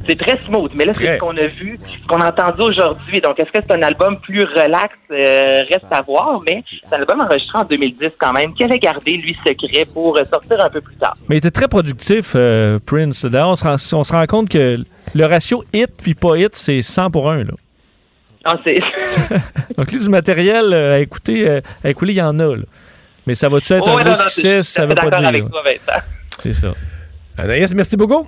C'est 0.07 0.17
très 0.17 0.37
smooth, 0.37 0.71
mais 0.75 0.85
là, 0.85 0.93
c'est 0.93 1.15
ce 1.15 1.19
qu'on 1.19 1.35
a 1.37 1.47
vu, 1.47 1.77
ce 1.79 2.07
qu'on 2.07 2.19
a 2.19 2.29
entendu 2.29 2.61
aujourd'hui. 2.61 3.21
Donc, 3.21 3.39
est-ce 3.39 3.51
que 3.51 3.59
c'est 3.65 3.73
un 3.73 3.81
album 3.83 4.19
plus 4.19 4.43
relax? 4.43 4.93
Euh, 5.11 5.61
reste 5.71 5.85
à 5.91 6.01
voir, 6.01 6.41
mais 6.45 6.61
c'est 6.69 6.93
un 6.95 6.99
album 6.99 7.21
enregistré 7.21 7.59
en 7.59 7.63
2010 7.63 8.09
quand 8.19 8.33
même, 8.33 8.53
qui 8.53 8.63
avait 8.65 8.79
gardé, 8.79 9.11
lui, 9.13 9.35
secret 9.47 9.85
pour 9.93 10.17
sortir 10.31 10.59
un 10.63 10.69
peu 10.69 10.81
plus 10.81 10.95
tard? 10.95 11.13
Mais 11.29 11.35
il 11.35 11.37
était 11.37 11.51
très 11.51 11.67
productif, 11.69 12.33
euh, 12.35 12.79
Prince. 12.85 13.23
D'ailleurs, 13.25 13.49
on 13.49 13.55
se, 13.55 13.63
rend, 13.63 13.75
on 13.99 14.03
se 14.03 14.11
rend 14.11 14.25
compte 14.25 14.49
que 14.49 14.77
le 15.15 15.25
ratio 15.25 15.63
hit 15.71 15.89
puis 16.03 16.15
pas 16.15 16.35
hit, 16.37 16.53
c'est 16.55 16.81
100 16.81 17.09
pour 17.11 17.31
1. 17.31 17.43
Là. 17.45 17.53
Ah, 18.43 18.57
c'est... 18.65 18.75
Donc, 19.77 19.89
lui, 19.91 19.99
du 19.99 20.09
matériel 20.09 20.73
euh, 20.73 20.95
à 20.95 20.99
écouter, 20.99 21.61
à 21.83 21.89
écouler, 21.89 22.13
il 22.13 22.17
y 22.17 22.21
en 22.21 22.37
a. 22.39 22.55
là. 22.57 22.63
Mais 23.25 23.35
ça 23.35 23.47
va-tu 23.47 23.71
être 23.71 23.83
Oh, 23.87 23.97
un 23.97 24.03
gros 24.03 24.09
non, 24.11 24.17
succès? 24.17 24.63
Ça 24.63 24.83
tout 24.83 24.89
veut 24.89 24.95
pas 24.95 25.09
dire. 25.17 25.27
avec 25.29 25.43
là. 25.43 25.49
toi, 25.49 25.61
Vincent. 25.63 26.01
C'est 26.41 26.53
ça. 26.53 26.73
Anaïs, 27.37 27.73
merci 27.73 27.95
beaucoup. 27.95 28.27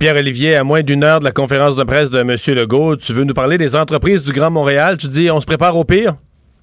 Pierre-Olivier, 0.00 0.56
à 0.56 0.64
moins 0.64 0.82
d'une 0.82 1.04
heure 1.04 1.20
de 1.20 1.24
la 1.24 1.30
conférence 1.30 1.76
de 1.76 1.84
presse 1.84 2.08
de 2.08 2.20
M. 2.20 2.34
Legault, 2.56 2.96
tu 2.96 3.12
veux 3.12 3.24
nous 3.24 3.34
parler 3.34 3.58
des 3.58 3.76
entreprises 3.76 4.22
du 4.22 4.32
Grand 4.32 4.50
Montréal? 4.50 4.96
Tu 4.96 5.08
dis, 5.08 5.30
on 5.30 5.42
se 5.42 5.44
prépare 5.44 5.76
au 5.76 5.84
pire? 5.84 6.14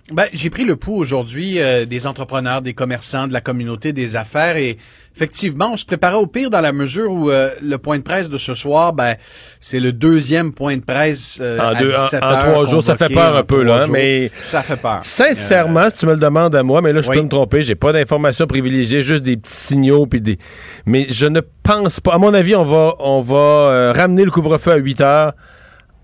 Ben, 0.09 0.23
j'ai 0.31 0.49
pris 0.49 0.63
le 0.63 0.77
pouls 0.77 0.95
aujourd'hui 0.95 1.59
euh, 1.59 1.85
des 1.85 2.07
entrepreneurs, 2.07 2.61
des 2.61 2.73
commerçants, 2.73 3.27
de 3.27 3.33
la 3.33 3.41
communauté 3.41 3.91
des 3.91 4.15
affaires 4.15 4.55
et 4.55 4.77
effectivement, 5.13 5.71
on 5.73 5.77
se 5.77 5.83
préparait 5.83 6.15
au 6.15 6.27
pire 6.27 6.49
dans 6.49 6.61
la 6.61 6.71
mesure 6.71 7.11
où 7.11 7.29
euh, 7.29 7.49
le 7.61 7.77
point 7.77 7.97
de 7.97 8.03
presse 8.03 8.29
de 8.29 8.37
ce 8.37 8.55
soir, 8.55 8.93
ben, 8.93 9.15
c'est 9.59 9.81
le 9.81 9.91
deuxième 9.91 10.53
point 10.53 10.77
de 10.77 10.81
presse 10.81 11.39
euh, 11.41 11.59
En 11.59 11.77
deux- 11.77 11.91
en- 11.91 12.03
17 12.05 12.23
en 12.23 12.27
heures 12.27 12.39
trois 12.53 12.65
jours, 12.67 12.83
ça 12.83 12.95
fait 12.95 13.09
peur 13.13 13.35
un 13.35 13.43
peu, 13.43 13.63
là, 13.63 13.75
hein, 13.81 13.85
jours. 13.87 13.91
mais- 13.93 14.31
ça 14.39 14.61
fait 14.63 14.77
peur. 14.77 14.99
Sincèrement, 15.01 15.89
si 15.89 15.97
tu 15.97 16.05
me 16.05 16.13
le 16.13 16.19
demandes 16.19 16.55
à 16.55 16.63
moi, 16.63 16.81
mais 16.81 16.93
là, 16.93 17.01
je 17.01 17.09
Oui. 17.09 17.17
peux 17.17 17.23
me 17.23 17.29
tromper, 17.29 17.63
j'ai 17.63 17.75
pas 17.75 17.91
d'informations 17.91 18.47
privilégiées, 18.47 19.01
juste 19.01 19.23
des 19.23 19.35
petits 19.35 19.51
signaux, 19.53 20.05
puis 20.07 20.21
des... 20.21 20.37
Mais 20.85 21.07
je 21.09 21.25
ne 21.25 21.41
pense 21.63 21.99
pas... 21.99 22.13
À 22.13 22.17
mon 22.17 22.33
avis, 22.33 22.55
on 22.55 22.63
va, 22.63 22.93
on 22.99 23.19
va 23.21 23.35
euh, 23.35 23.91
ramener 23.93 24.23
le 24.23 24.31
couvre-feu 24.31 24.71
à 24.71 24.77
8 24.77 25.01
heures 25.01 25.33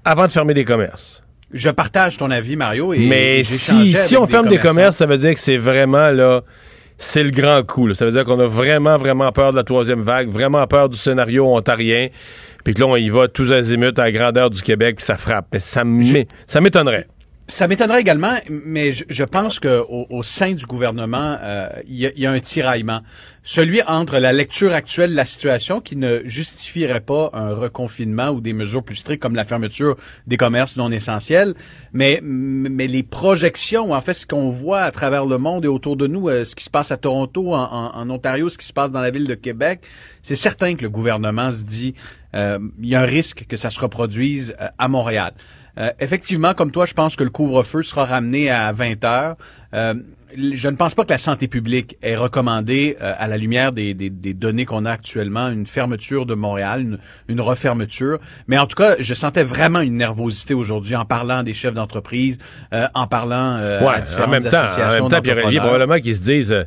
avant 0.04 0.26
de 0.28 0.32
fermer 0.32 0.54
des 0.54 0.66
commerces. 0.66 1.24
Je 1.54 1.70
partage 1.70 2.18
ton 2.18 2.32
avis, 2.32 2.56
Mario. 2.56 2.94
Et 2.94 3.06
Mais 3.06 3.44
si, 3.44 3.94
si 3.94 4.18
on 4.18 4.28
ferme 4.28 4.48
des 4.48 4.58
commerces, 4.58 4.98
ça 4.98 5.06
veut 5.06 5.18
dire 5.18 5.34
que 5.34 5.40
c'est 5.40 5.58
vraiment 5.58 6.10
là. 6.10 6.42
C'est 6.98 7.24
le 7.24 7.32
grand 7.32 7.64
coup. 7.64 7.88
là. 7.88 7.96
Ça 7.96 8.06
veut 8.06 8.12
dire 8.12 8.24
qu'on 8.24 8.40
a 8.40 8.48
vraiment, 8.48 8.98
vraiment 8.98 9.32
peur 9.32 9.52
de 9.52 9.58
la 9.58 9.64
troisième 9.64 10.02
vague, 10.02 10.30
vraiment 10.30 10.66
peur 10.68 10.90
du 10.90 10.98
scénario 10.98 11.46
ontarien. 11.54 12.08
Puis 12.64 12.74
que 12.74 12.80
là, 12.80 12.88
on 12.88 12.96
y 12.96 13.10
va 13.10 13.28
tous 13.28 13.52
azimuts 13.52 13.98
à 13.98 14.04
la 14.04 14.12
grandeur 14.12 14.50
du 14.50 14.62
Québec, 14.62 14.98
puis 14.98 15.06
ça 15.06 15.18
frappe. 15.18 15.48
Mais 15.52 15.60
ça 15.60 15.84
m'étonnerait. 16.62 17.08
Ça 17.54 17.68
m'étonnerait 17.68 18.02
également, 18.02 18.36
mais 18.50 18.94
je, 18.94 19.24
pense 19.24 19.60
que 19.60 19.84
au, 19.88 20.24
sein 20.24 20.54
du 20.54 20.66
gouvernement, 20.66 21.38
euh, 21.40 21.70
il 21.88 22.00
y, 22.00 22.26
a- 22.26 22.32
un 22.32 22.40
tiraillement. 22.40 23.02
Celui 23.44 23.84
entre 23.84 24.18
la 24.18 24.34
lecture 24.34 24.74
actuelle 24.74 25.12
de 25.12 25.16
la 25.16 25.28
situation 25.28 25.80
qui 25.80 25.96
ne 25.96 26.22
justifierait 26.26 27.02
pas 27.02 27.30
un 27.34 27.54
reconfinement 27.54 28.30
ou 28.30 28.42
des 28.42 28.54
mesures 28.54 28.82
plus 28.82 28.96
strictes 28.96 29.22
comme 29.22 29.36
la 29.36 29.46
fermeture 29.46 29.98
des 30.26 30.36
commerces 30.36 30.78
non 30.78 30.92
essentiels, 30.92 31.54
mais, 31.92 32.22
mais 32.24 32.88
les 32.88 33.04
projections, 33.04 33.92
en 33.92 34.02
fait, 34.02 34.16
ce 34.16 34.26
qu'on 34.26 34.50
voit 34.50 34.82
à 34.82 34.90
travers 34.90 35.28
le 35.28 35.38
monde 35.38 35.64
et 35.64 35.68
autour 35.68 35.96
de 35.96 36.08
nous, 36.08 36.30
euh, 36.30 36.46
ce 36.46 36.56
qui 36.56 36.64
se 36.64 36.72
passe 36.72 36.92
à 36.92 36.98
Toronto, 36.98 37.54
en 37.54 38.10
Ontario, 38.10 38.50
ce 38.50 38.58
qui 38.58 38.66
se 38.66 38.74
passe 38.74 38.92
dans 38.92 39.02
la 39.02 39.12
ville 39.12 39.28
de 39.28 39.36
Québec, 39.36 39.82
c'est 40.24 40.36
certain 40.36 40.74
que 40.74 40.82
le 40.82 40.90
gouvernement 40.90 41.52
se 41.52 41.62
dit, 41.62 41.94
euh, 42.36 42.58
il 42.82 42.90
y 42.90 42.96
a 42.96 43.02
un 43.02 43.06
risque 43.06 43.46
que 43.48 43.58
ça 43.58 43.70
se 43.70 43.80
reproduise 43.80 44.56
euh, 44.60 44.68
à 44.78 44.88
Montréal. 44.88 45.34
Euh, 45.80 45.90
effectivement, 46.00 46.54
comme 46.54 46.72
toi, 46.72 46.86
je 46.86 46.94
pense 46.94 47.16
que 47.16 47.24
le 47.24 47.30
couvre-feu 47.32 47.82
sera 47.84 48.06
ramené 48.06 48.50
à 48.52 48.72
20 48.72 49.04
heures. 49.06 49.36
Euh, 49.74 49.96
je 50.36 50.68
ne 50.68 50.76
pense 50.76 50.96
pas 50.96 51.04
que 51.04 51.10
la 51.12 51.18
santé 51.20 51.48
publique 51.48 51.96
ait 52.02 52.16
recommandé, 52.16 52.98
euh, 53.02 53.14
à 53.18 53.28
la 53.28 53.38
lumière 53.38 53.72
des, 53.72 53.94
des- 53.94 54.10
des 54.10 54.34
données 54.34 54.66
qu'on 54.66 54.86
a 54.86 54.92
actuellement, 54.92 55.48
une 55.50 55.68
fermeture 55.68 56.26
de 56.26 56.34
Montréal, 56.34 56.82
une, 56.82 56.98
une 57.28 57.42
refermeture. 57.42 58.18
Mais 58.48 58.58
en 58.58 58.66
tout 58.66 58.76
cas, 58.76 58.96
je 59.00 59.14
sentais 59.14 59.44
vraiment 59.44 59.82
une 59.82 59.98
nervosité 59.98 60.54
aujourd'hui 60.56 60.96
en 60.96 61.06
parlant 61.06 61.44
des 61.44 61.54
chefs 61.54 61.74
d'entreprise, 61.76 62.38
euh, 62.74 62.88
en 62.96 63.06
parlant 63.08 63.58
euh, 63.60 63.80
à 63.82 63.84
ouais, 63.98 64.02
différentes 64.02 64.28
en 64.28 64.32
même 64.32 64.44
temps, 64.44 64.58
en 64.58 64.90
même 64.90 65.08
temps, 65.10 65.22
Pierre-Olivier, 65.22 65.60
d'entrepreneurs. 65.60 65.64
probablement 65.66 66.00
qu'ils 66.00 66.16
se 66.16 66.22
disent. 66.22 66.66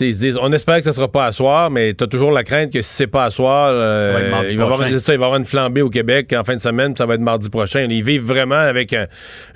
Euh, 0.00 0.06
ils 0.06 0.14
se 0.14 0.18
disent, 0.20 0.38
on 0.40 0.52
espère 0.52 0.76
que 0.78 0.82
ça 0.84 0.92
sera 0.92 1.08
pas 1.08 1.26
à 1.26 1.32
soir, 1.32 1.70
mais 1.70 1.94
tu 1.94 2.04
as 2.04 2.06
toujours 2.06 2.30
la 2.30 2.44
crainte 2.44 2.72
que 2.72 2.82
si 2.82 2.90
c'est 2.94 3.06
pas 3.06 3.24
à 3.24 3.30
soir, 3.30 3.70
euh, 3.72 4.06
Ça 4.06 4.12
va 4.12 4.18
il, 4.20 4.56
va 4.56 4.64
y 4.64 4.66
avoir, 4.66 4.78
ça, 4.80 4.86
il 4.86 5.02
va 5.04 5.12
y 5.12 5.14
avoir 5.14 5.36
une 5.36 5.44
flambée 5.44 5.82
au 5.82 5.90
Québec 5.90 6.32
en 6.38 6.44
fin 6.44 6.54
de 6.56 6.60
semaine, 6.60 6.92
puis 6.94 6.98
ça 6.98 7.06
va 7.06 7.14
être 7.14 7.20
mardi 7.20 7.50
prochain. 7.50 7.86
Ils 7.90 8.04
vivent 8.04 8.22
vraiment 8.24 8.54
avec 8.56 8.92
un- 8.92 9.06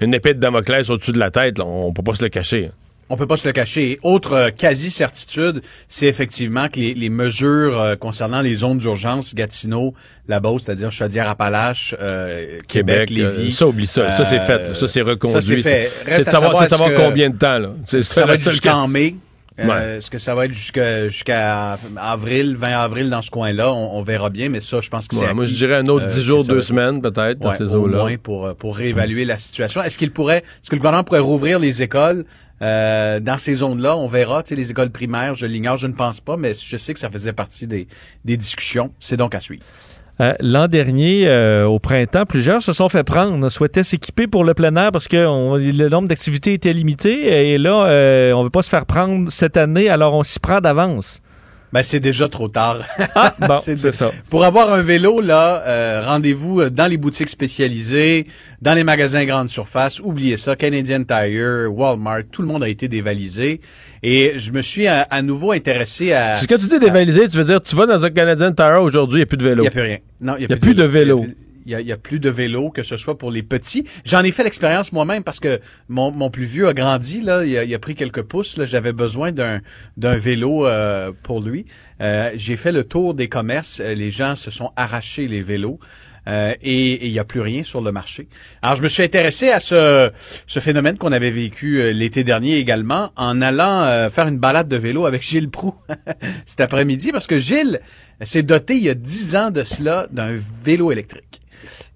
une 0.01 0.14
épée 0.14 0.35
de 0.35 0.41
Damoclès 0.41 0.89
au-dessus 0.91 1.12
de 1.12 1.18
la 1.18 1.30
tête. 1.30 1.59
là. 1.59 1.64
On 1.64 1.93
peut 1.93 2.03
pas 2.03 2.14
se 2.14 2.22
le 2.22 2.28
cacher. 2.28 2.70
On 3.11 3.16
peut 3.18 3.26
pas 3.26 3.37
se 3.37 3.47
le 3.47 3.53
cacher. 3.53 3.91
Et 3.93 4.01
Autre 4.03 4.33
euh, 4.33 4.51
quasi-certitude, 4.57 5.61
c'est 5.89 6.07
effectivement 6.07 6.68
que 6.68 6.80
les, 6.80 6.95
les 6.95 7.11
mesures 7.11 7.78
euh, 7.78 7.95
concernant 7.95 8.41
les 8.41 8.55
zones 8.57 8.78
d'urgence, 8.78 9.35
Gatineau, 9.35 9.93
la 10.28 10.41
Beauce, 10.41 10.62
c'est-à-dire 10.64 10.91
Chaudière-Appalaches, 10.93 11.95
euh, 12.01 12.59
Québec, 12.68 13.09
Québec, 13.09 13.11
euh, 13.24 13.37
Lévis. 13.39 13.53
ça, 13.53 13.66
oublie 13.66 13.87
ça. 13.87 14.11
Ça, 14.12 14.24
c'est 14.24 14.39
euh, 14.41 14.45
fait, 14.45 14.68
là. 14.68 14.74
Ça, 14.74 14.89
c'est 14.89 15.03
reconduit. 15.03 15.35
Ça, 15.41 15.43
c'est 15.47 15.57
fait. 15.62 15.62
C'est- 15.62 16.05
Reste 16.07 16.18
c'est 16.20 16.24
de 16.24 16.30
savoir- 16.30 16.89
que- 16.89 16.97
combien 16.97 17.30
de 17.30 17.37
temps, 17.37 17.59
là. 17.59 17.70
C'est 17.87 18.03
Ça 18.03 18.20
la 18.22 18.26
va 18.28 18.37
jusqu'en 18.37 18.89
mai. 18.89 19.14
Euh. 19.70 19.98
Est-ce 19.98 20.10
que 20.10 20.18
ça 20.18 20.34
va 20.34 20.46
être 20.46 20.52
jusqu'à 20.52 21.08
jusqu'à 21.08 21.78
avril, 21.96 22.56
20 22.56 22.68
avril 22.78 23.10
dans 23.10 23.22
ce 23.22 23.30
coin-là? 23.30 23.72
On, 23.72 23.98
on 23.98 24.02
verra 24.02 24.30
bien, 24.30 24.48
mais 24.48 24.60
ça, 24.60 24.80
je 24.80 24.90
pense 24.90 25.08
que 25.08 25.16
c'est 25.16 25.26
Ouais, 25.26 25.34
moi, 25.34 25.46
je 25.46 25.54
dirais 25.54 25.76
un 25.76 25.86
autre 25.88 26.04
euh, 26.04 26.08
10 26.08 26.14
que 26.16 26.20
jours, 26.20 26.42
ça 26.42 26.48
va 26.48 26.54
2 26.54 26.58
être- 26.60 26.64
semaines, 26.66 27.00
peut-être, 27.02 27.38
dans 27.38 27.52
ces 27.52 27.74
au 27.74 27.82
eaux-là. 27.84 27.98
moins 27.98 28.16
pour, 28.16 28.46
euh, 28.46 28.54
pour 28.54 28.76
réévaluer 28.76 29.24
la 29.24 29.38
situation. 29.38 29.82
Est-ce 29.82 29.98
qu'il 29.98 30.12
pourrait, 30.12 30.38
est-ce 30.38 30.70
que 30.70 30.74
le 30.76 30.80
gouvernement 30.80 31.04
pourrait 31.04 31.20
rouvrir 31.20 31.58
les 31.58 31.82
écoles 31.82 32.24
euh, 32.62 33.20
dans 33.20 33.38
ces 33.38 33.54
zones-là? 33.56 33.96
On 33.96 34.06
verra. 34.06 34.42
Tu 34.42 34.50
sais, 34.50 34.54
les 34.56 34.70
écoles 34.70 34.90
primaires, 34.90 35.34
je 35.34 35.46
l'ignore, 35.46 35.78
je 35.78 35.86
ne 35.86 35.94
pense 35.94 36.20
pas, 36.20 36.36
mais 36.36 36.52
je 36.54 36.76
sais 36.76 36.94
que 36.94 37.00
ça 37.00 37.10
faisait 37.10 37.32
partie 37.32 37.66
des, 37.66 37.88
des 38.24 38.36
discussions. 38.36 38.92
C'est 39.00 39.16
donc 39.16 39.34
à 39.34 39.40
suivre. 39.40 39.64
Euh, 40.20 40.34
L'an 40.40 40.68
dernier, 40.68 41.26
euh, 41.26 41.64
au 41.66 41.78
printemps, 41.78 42.26
plusieurs 42.26 42.62
se 42.62 42.72
sont 42.72 42.88
fait 42.88 43.02
prendre, 43.02 43.48
souhaitaient 43.48 43.82
s'équiper 43.82 44.26
pour 44.26 44.44
le 44.44 44.54
plein 44.54 44.76
air 44.76 44.92
parce 44.92 45.08
que 45.08 45.16
le 45.16 45.88
nombre 45.88 46.08
d'activités 46.08 46.52
était 46.52 46.72
limité. 46.72 47.52
Et 47.52 47.58
là, 47.58 47.86
euh, 47.86 48.32
on 48.32 48.42
veut 48.42 48.50
pas 48.50 48.62
se 48.62 48.68
faire 48.68 48.86
prendre 48.86 49.30
cette 49.30 49.56
année, 49.56 49.88
alors 49.88 50.14
on 50.14 50.22
s'y 50.22 50.38
prend 50.38 50.60
d'avance. 50.60 51.20
Ben, 51.72 51.82
c'est 51.82 52.00
déjà 52.00 52.28
trop 52.28 52.48
tard. 52.48 52.80
Ah, 53.14 53.34
bon, 53.40 53.58
C'est 53.60 53.78
ça. 53.92 54.12
Pour 54.28 54.44
avoir 54.44 54.72
un 54.72 54.82
vélo, 54.82 55.20
là, 55.22 55.62
euh, 55.66 56.02
rendez-vous 56.04 56.60
euh, 56.60 56.70
dans 56.70 56.86
les 56.86 56.98
boutiques 56.98 57.30
spécialisées, 57.30 58.26
dans 58.60 58.74
les 58.74 58.84
magasins 58.84 59.24
grande 59.24 59.48
surface. 59.48 59.98
Oubliez 60.00 60.36
ça, 60.36 60.54
Canadian 60.54 61.02
Tire, 61.04 61.68
Walmart, 61.70 62.24
tout 62.30 62.42
le 62.42 62.48
monde 62.48 62.62
a 62.62 62.68
été 62.68 62.88
dévalisé. 62.88 63.60
Et 64.02 64.34
je 64.36 64.52
me 64.52 64.60
suis 64.60 64.86
à, 64.86 65.02
à 65.02 65.22
nouveau 65.22 65.52
intéressé 65.52 66.12
à... 66.12 66.36
Ce 66.36 66.46
que 66.46 66.56
tu 66.56 66.66
dis 66.66 66.78
dévalisé, 66.78 67.28
tu 67.28 67.38
veux 67.38 67.44
dire, 67.44 67.62
tu 67.62 67.74
vas 67.74 67.86
dans 67.86 68.04
un 68.04 68.10
Canadian 68.10 68.52
Tire 68.52 68.82
aujourd'hui, 68.82 69.16
il 69.16 69.20
n'y 69.20 69.22
a 69.22 69.26
plus 69.26 69.38
de 69.38 69.44
vélo. 69.44 69.58
Il 69.58 69.62
n'y 69.62 69.68
a 69.68 69.70
plus 69.70 69.82
rien. 69.82 69.98
Non, 70.20 70.34
Il 70.38 70.50
y 70.50 70.52
a 70.52 70.56
plus 70.56 70.74
de 70.74 70.84
vélo. 70.84 71.24
Il 71.24 71.28
y 71.28 71.30
a, 71.30 71.34
il 71.66 71.80
y 71.80 71.92
a 71.92 71.96
plus 71.96 72.18
de 72.18 72.30
vélo, 72.30 72.70
que 72.70 72.82
ce 72.82 72.96
soit 72.96 73.18
pour 73.18 73.30
les 73.30 73.42
petits. 73.42 73.84
J'en 74.04 74.22
ai 74.22 74.32
fait 74.32 74.44
l'expérience 74.44 74.92
moi-même 74.92 75.22
parce 75.22 75.40
que 75.40 75.60
mon, 75.88 76.30
plus 76.30 76.44
vieux 76.44 76.68
a 76.68 76.74
grandi, 76.74 77.22
il 77.22 77.74
a, 77.74 77.78
pris 77.78 77.94
quelques 77.94 78.22
pouces. 78.22 78.58
J'avais 78.64 78.92
besoin 78.92 79.32
d'un 79.32 79.60
vélo 79.96 80.66
euh, 80.66 81.12
pour 81.22 81.40
lui. 81.40 81.66
Euh, 82.00 82.32
J'ai 82.36 82.56
fait 82.56 82.72
le 82.72 82.84
tour 82.84 83.14
des 83.14 83.28
commerces. 83.28 83.80
Euh, 83.80 83.94
Les 83.94 84.10
gens 84.10 84.36
se 84.36 84.50
sont 84.50 84.72
arrachés 84.76 85.28
les 85.28 85.42
vélos. 85.42 85.78
Et 86.24 87.04
il 87.04 87.10
n'y 87.10 87.18
a 87.18 87.24
plus 87.24 87.40
rien 87.40 87.64
sur 87.64 87.80
le 87.80 87.90
marché. 87.90 88.28
Alors, 88.62 88.76
je 88.76 88.82
me 88.82 88.88
suis 88.88 89.02
intéressé 89.02 89.50
à 89.50 89.58
ce, 89.58 90.12
phénomène 90.46 90.96
qu'on 90.96 91.10
avait 91.10 91.32
vécu 91.32 91.92
l'été 91.92 92.22
dernier 92.22 92.58
également 92.58 93.10
en 93.16 93.42
allant 93.42 94.08
faire 94.08 94.28
une 94.28 94.38
balade 94.38 94.68
de 94.68 94.76
vélo 94.76 95.04
avec 95.04 95.22
Gilles 95.22 95.50
Proux 95.50 95.74
cet 96.46 96.60
après-midi 96.60 97.10
parce 97.10 97.26
que 97.26 97.40
Gilles 97.40 97.80
s'est 98.20 98.44
doté 98.44 98.76
il 98.76 98.84
y 98.84 98.88
a 98.88 98.94
dix 98.94 99.34
ans 99.34 99.50
de 99.50 99.64
cela 99.64 100.06
d'un 100.12 100.30
vélo 100.62 100.92
électrique. 100.92 101.41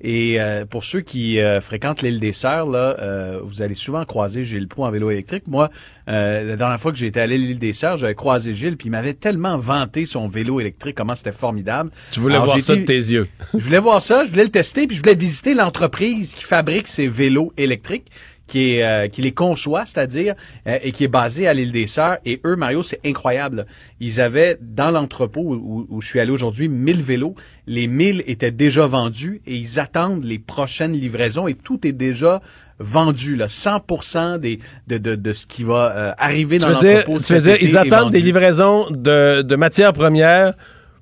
Et 0.09 0.41
euh, 0.41 0.65
pour 0.65 0.85
ceux 0.85 1.01
qui 1.01 1.41
euh, 1.41 1.61
fréquentent 1.61 2.01
l'île 2.01 2.21
des 2.21 2.33
Sœurs, 2.33 2.69
là, 2.69 2.97
euh, 3.01 3.41
vous 3.43 3.61
allez 3.61 3.75
souvent 3.75 4.05
croiser 4.05 4.45
Gilles 4.45 4.69
Proux 4.69 4.85
en 4.85 4.91
vélo 4.93 5.11
électrique. 5.11 5.49
Moi, 5.49 5.69
euh, 6.09 6.45
la 6.45 6.55
dernière 6.55 6.79
fois 6.79 6.93
que 6.93 6.97
j'étais 6.97 7.19
allé 7.19 7.35
à 7.35 7.39
l'île 7.39 7.59
des 7.59 7.73
Sœurs, 7.73 7.99
j'avais 7.99 8.15
croisé 8.15 8.55
Gilles, 8.55 8.77
puis 8.77 8.87
il 8.87 8.93
m'avait 8.93 9.15
tellement 9.15 9.59
vanté 9.59 10.07
son 10.07 10.29
vélo 10.29 10.61
électrique, 10.61 10.95
comment 10.95 11.17
c'était 11.17 11.33
formidable. 11.33 11.91
Tu 12.13 12.21
voulais 12.21 12.37
Alors, 12.37 12.47
voir 12.47 12.61
ça 12.61 12.77
de 12.77 12.85
tes 12.85 12.95
yeux. 12.95 13.27
je 13.53 13.59
voulais 13.59 13.81
voir 13.81 14.01
ça, 14.01 14.25
je 14.25 14.31
voulais 14.31 14.45
le 14.45 14.51
tester, 14.51 14.87
puis 14.87 14.97
je 14.97 15.03
voulais 15.03 15.17
visiter 15.17 15.55
l'entreprise 15.55 16.37
qui 16.37 16.45
fabrique 16.45 16.87
ces 16.87 17.09
vélos 17.09 17.53
électriques 17.57 18.07
qui 18.47 18.75
est 18.75 18.85
euh, 18.85 19.09
qui 19.09 19.23
les 19.23 19.33
conçoit, 19.33 19.87
c'est-à-dire 19.87 20.35
euh, 20.67 20.79
et 20.83 20.93
qui 20.93 21.05
est 21.05 21.09
basé 21.09 21.47
à 21.49 21.55
l'île 21.55 21.73
des 21.73 21.87
Sœurs. 21.87 22.19
Et 22.25 22.41
eux, 22.45 22.57
Mario, 22.57 22.83
c'est 22.83 23.01
incroyable. 23.05 23.67
Ils 24.01 24.21
avaient 24.21 24.59
dans 24.61 24.91
l'entrepôt 24.91 25.43
où, 25.43 25.87
où 25.89 26.01
je 26.01 26.09
suis 26.09 26.21
allé 26.21 26.31
aujourd'hui 26.31 26.69
1000 26.69 27.03
vélos. 27.03 27.35
Les 27.67 27.87
1000 27.89 28.25
étaient 28.27 28.51
déjà 28.53 28.87
vendus 28.87 29.41
et 29.47 29.57
ils 29.57 29.81
attendent 29.81 30.25
les 30.25 30.39
prochaines 30.39 30.93
livraisons 30.93 31.49
et 31.49 31.55
tout 31.55 31.87
est 31.87 31.93
déjà 31.93 32.41
vendu 32.79 33.37
là. 33.37 33.47
100% 33.47 34.39
des 34.39 34.61
de, 34.87 34.99
de, 34.99 35.15
de 35.15 35.33
ce 35.33 35.47
qui 35.47 35.65
va 35.65 35.93
euh, 35.97 36.13
arriver 36.19 36.59
dans 36.59 36.75
Tu 36.75 36.87
dire, 36.87 36.99
l'entrepôt. 36.99 37.19
tu 37.21 37.33
veux 37.35 37.41
dire 37.41 37.57
ils 37.61 37.77
attendent 37.77 38.13
des 38.13 38.21
livraisons 38.21 38.87
de, 38.91 39.43
de 39.43 39.57
matières 39.57 39.93
premières 39.93 40.55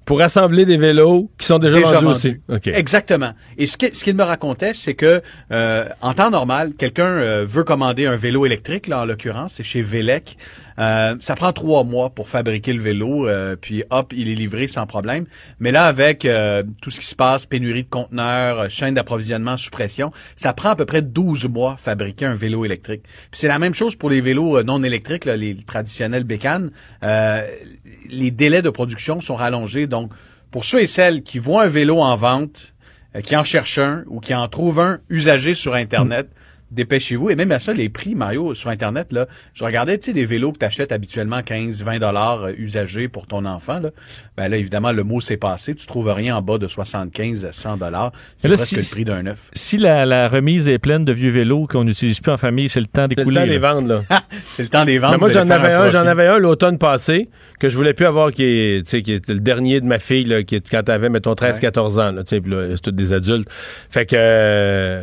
pour 0.05 0.21
assembler 0.21 0.65
des 0.65 0.77
vélos 0.77 1.31
qui 1.39 1.47
sont 1.47 1.59
déjà, 1.59 2.01
vendus, 2.01 2.07
aussi. 2.07 2.37
Exactement. 2.71 3.33
Et 3.57 3.67
ce 3.67 3.77
qu'il 3.77 3.95
ce 3.95 4.11
me 4.11 4.23
racontait, 4.23 4.75
c'est 4.75 4.95
que 4.95 5.23
euh, 5.51 5.89
en 6.03 6.15
temps 6.15 6.31
normal, 6.31 6.73
quelqu'un 6.77 7.07
euh, 7.07 7.45
veut 7.49 7.65
commander 7.65 8.07
un 8.07 8.17
vélo 8.17 8.45
électrique, 8.47 8.87
là 8.87 9.01
en 9.01 9.05
l'occurrence, 9.05 9.55
c'est 9.55 9.63
chez 9.63 9.83
Velec. 9.83 10.37
Euh, 10.79 11.17
ça 11.21 11.35
prend 11.35 11.53
trois 11.53 11.85
mois 11.85 12.11
pour 12.11 12.29
fabriquer 12.29 12.73
le 12.73 12.83
vélo, 12.83 13.29
euh, 13.29 13.57
puis 13.57 13.85
hop, 13.91 14.13
il 14.15 14.29
est 14.29 14.35
livré 14.35 14.67
sans 14.67 14.87
problème. 14.87 15.27
Mais 15.61 15.73
là, 15.73 15.87
avec 15.87 16.25
euh, 16.25 16.63
tout 16.83 16.91
ce 16.91 17.01
qui 17.01 17.07
se 17.07 17.15
passe, 17.15 17.47
pénurie 17.47 17.85
de 17.85 17.89
conteneurs, 17.89 18.69
chaîne 18.71 18.95
d'approvisionnement 18.95 19.57
sous 19.57 19.71
pression, 19.71 20.13
ça 20.37 20.53
prend 20.53 20.71
à 20.71 20.77
peu 20.77 20.85
près 20.85 21.03
12 21.03 21.47
mois 21.49 21.77
fabriquer 21.77 22.27
un 22.27 22.35
vélo 22.35 22.65
électrique. 22.65 23.03
Puis 23.03 23.41
c'est 23.41 23.49
la 23.49 23.59
même 23.59 23.75
chose 23.75 23.97
pour 23.97 24.11
les 24.11 24.21
vélos 24.21 24.63
non 24.63 24.83
électriques, 24.83 25.25
les 25.25 25.57
traditionnels 25.57 26.25
bécanes. 26.25 26.71
Les 28.11 28.31
délais 28.31 28.63
de 28.63 28.71
production 28.71 29.21
sont 29.21 29.35
rallongés. 29.35 29.87
Donc, 29.87 30.11
pour 30.51 30.65
ceux 30.65 30.83
et 30.83 30.87
celles 30.87 31.23
qui 31.23 31.39
voient 31.39 31.65
un 31.65 31.69
vélo 31.69 32.01
en 32.01 32.17
vente, 32.17 32.75
qui 33.23 33.37
en 33.37 33.45
cherchent 33.45 33.79
un 33.79 34.05
ou 34.09 34.21
qui 34.21 34.35
en 34.35 34.47
trouvent 34.49 34.81
un 34.81 34.99
usagé 35.09 35.55
sur 35.55 35.75
Internet, 35.75 36.29
dépêchez-vous. 36.75 37.31
Et 37.31 37.37
même 37.37 37.53
à 37.53 37.59
ça, 37.59 37.73
les 37.73 37.89
prix, 37.89 38.15
Mario, 38.15 38.55
sur 38.55 38.71
Internet, 38.71 39.13
là, 39.13 39.27
je 39.55 39.65
regardais, 39.65 39.97
tu 39.99 40.07
sais, 40.07 40.13
des 40.13 40.25
vélos 40.25 40.53
que 40.53 40.59
tu 40.59 40.65
achètes 40.65 40.93
habituellement 40.93 41.43
15, 41.43 41.83
20 41.83 41.99
dollars 41.99 42.45
euh, 42.45 42.53
usagés 42.59 43.09
pour 43.09 43.27
ton 43.27 43.45
enfant. 43.45 43.79
Là. 43.81 43.91
Ben 44.37 44.49
là, 44.49 44.57
évidemment, 44.57 44.93
le 44.93 45.05
mot 45.05 45.21
s'est 45.21 45.37
passé. 45.37 45.75
Tu 45.75 45.87
trouves 45.87 46.13
rien 46.13 46.37
en 46.37 46.43
bas 46.43 46.59
de 46.59 46.67
75 46.69 47.45
à 47.45 47.53
100 47.53 47.77
dollars. 47.79 48.13
C'est 48.37 48.49
presque 48.49 48.67
si- 48.67 48.77
le 48.77 48.83
prix 48.83 49.05
d'un 49.05 49.23
neuf. 49.23 49.51
Si 49.53 49.79
la, 49.79 50.05
la 50.07 50.29
remise 50.29 50.69
est 50.69 50.79
pleine 50.79 51.05
de 51.05 51.13
vieux 51.13 51.31
vélos 51.31 51.67
qu'on 51.67 51.85
n'utilise 51.85 52.21
plus 52.21 52.33
en 52.33 52.37
famille, 52.37 52.69
c'est 52.69 52.81
le 52.81 52.87
temps 52.87 53.07
C'est 53.09 53.11
le 53.11 53.15
d'écouler. 53.17 53.41
temps 53.41 53.47
des 53.47 53.59
ventes, 53.59 53.89
là. 53.89 54.03
C'est 54.55 54.63
le 54.65 54.69
temps 54.69 54.85
des 54.85 54.99
ventes. 54.99 55.13
Mais 55.13 55.19
moi, 55.19 55.31
j'en 55.31 55.49
avais 55.51 55.73
un, 55.73 55.91
j'en 55.91 56.07
avais 56.07 56.27
un 56.27 56.39
l'automne 56.39 56.79
passé 56.79 57.29
que 57.61 57.69
je 57.69 57.77
voulais 57.77 57.95
plus 57.95 58.07
avoir 58.07 58.33
qui 58.33 58.45
est, 58.45 59.03
qui 59.03 59.21
le 59.29 59.41
dernier 59.41 59.81
de 59.81 59.87
ma 59.87 59.99
fille, 59.99 60.25
là, 60.25 60.43
qui 60.43 60.57
est 60.57 60.69
quand 60.69 60.83
elle 60.89 60.95
avait, 60.95 61.09
mettons, 61.09 61.35
13, 61.35 61.61
14 61.61 61.99
ans, 61.99 62.13
là, 62.13 62.25
tu 62.25 62.31
sais, 62.37 62.41
puis 62.41 62.51
là, 62.51 62.69
c'est 62.71 62.81
tous 62.83 62.91
des 62.93 63.13
adultes. 63.13 63.49
Fait 63.91 64.07
que, 64.07 64.17
euh, 64.19 65.03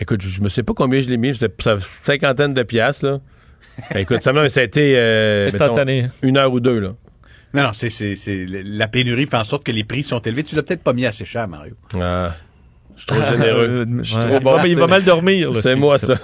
écoute, 0.00 0.22
je 0.22 0.40
me 0.40 0.48
sais 0.48 0.62
pas 0.62 0.72
combien 0.74 1.00
je 1.00 1.08
l'ai 1.08 1.16
mis, 1.16 1.34
c'était 1.34 1.52
cinquantaine 2.02 2.54
de 2.54 2.62
piastres, 2.62 3.04
là. 3.06 3.20
Fait, 3.92 4.02
écoute, 4.02 4.22
ça, 4.22 4.32
m'a- 4.32 4.48
ça 4.48 4.60
a 4.60 4.62
été, 4.64 4.94
euh, 4.96 5.46
Instantané. 5.48 6.02
mettons, 6.02 6.14
une 6.22 6.38
heure 6.38 6.52
ou 6.52 6.60
deux, 6.60 6.78
là. 6.80 6.94
Non, 7.54 7.62
non, 7.64 7.70
c'est, 7.72 7.90
c'est, 7.90 8.16
c'est, 8.16 8.46
la 8.48 8.88
pénurie 8.88 9.26
fait 9.26 9.36
en 9.36 9.44
sorte 9.44 9.64
que 9.64 9.72
les 9.72 9.84
prix 9.84 10.02
sont 10.02 10.18
élevés. 10.20 10.44
Tu 10.44 10.56
l'as 10.56 10.62
peut-être 10.62 10.82
pas 10.82 10.92
mis 10.92 11.06
assez 11.06 11.24
cher, 11.24 11.46
Mario. 11.48 11.74
Ah, 12.00 12.32
je 12.94 13.00
suis 13.02 13.06
trop 13.06 13.20
généreux. 13.32 13.68
Euh, 13.68 13.86
Je 14.02 14.10
suis 14.10 14.16
ouais. 14.16 14.26
trop 14.26 14.40
bon. 14.40 14.56
Il 14.56 14.60
va- 14.62 14.68
il 14.68 14.76
va 14.78 14.86
mal 14.86 15.04
dormir, 15.04 15.54
C'est 15.54 15.76
moi, 15.76 15.98
ça. 15.98 16.14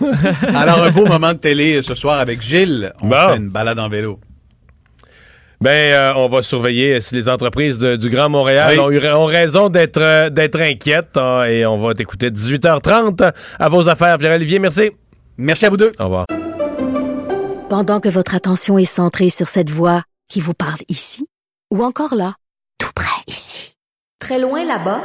Alors, 0.55 0.83
un 0.83 0.91
beau 0.91 1.07
moment 1.07 1.33
de 1.35 1.39
télé 1.39 1.83
ce 1.83 1.95
soir 1.95 2.19
avec 2.19 2.41
Gilles. 2.43 2.93
On 3.03 3.09
Bon. 3.09 3.29
fait 3.29 3.37
une 3.37 3.49
balade 3.51 3.79
en 3.79 3.89
vélo. 3.89 4.19
Ben, 5.63 5.93
euh, 5.93 6.13
on 6.17 6.29
va 6.29 6.43
surveiller 6.43 7.01
si 7.01 7.15
les 7.15 7.29
entreprises 7.29 7.79
de- 7.79 7.95
du 7.95 8.11
Grand 8.11 8.29
Montréal 8.29 8.73
Oui. 8.73 8.79
ont, 8.81 8.91
eu, 8.91 9.07
ont 9.13 9.27
raison 9.27 9.69
d'être 9.69 10.01
euh, 10.01 10.29
d'être 10.29 10.61
inquiètes. 10.61 11.17
hein, 11.17 11.45
et 11.45 11.65
on 11.65 11.79
va 11.79 11.95
t'écouter 11.95 12.31
18h30 12.31 13.33
à 13.61 13.69
vos 13.69 13.89
affaires. 13.89 14.19
Pierre-Olivier, 14.19 14.59
merci. 14.59 14.91
Merci 15.39 15.67
à 15.67 15.71
vous 15.71 15.77
deux. 15.77 15.93
Au 16.01 16.05
revoir. 16.05 16.27
Pendant 17.71 18.01
que 18.01 18.09
votre 18.09 18.35
attention 18.35 18.77
est 18.77 18.85
centrée 18.85 19.31
sur 19.31 19.47
cette 19.49 19.71
voix 19.71 20.03
qui 20.29 20.41
vous 20.41 20.53
parle 20.55 20.81
ici, 20.89 21.27
ou 21.73 21.85
encore 21.85 22.15
là, 22.17 22.35
tout 22.79 22.91
près 22.95 23.23
ici, 23.29 23.75
très 24.19 24.39
loin 24.41 24.65
là-bas, 24.65 25.01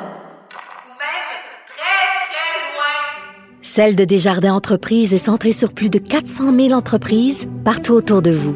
Celle 3.61 3.95
de 3.95 4.05
Desjardins 4.05 4.53
Entreprises 4.55 5.13
est 5.13 5.19
centrée 5.19 5.51
sur 5.51 5.71
plus 5.73 5.91
de 5.91 5.99
400 5.99 6.51
000 6.55 6.71
entreprises 6.71 7.47
partout 7.63 7.93
autour 7.93 8.23
de 8.23 8.31
vous. 8.31 8.55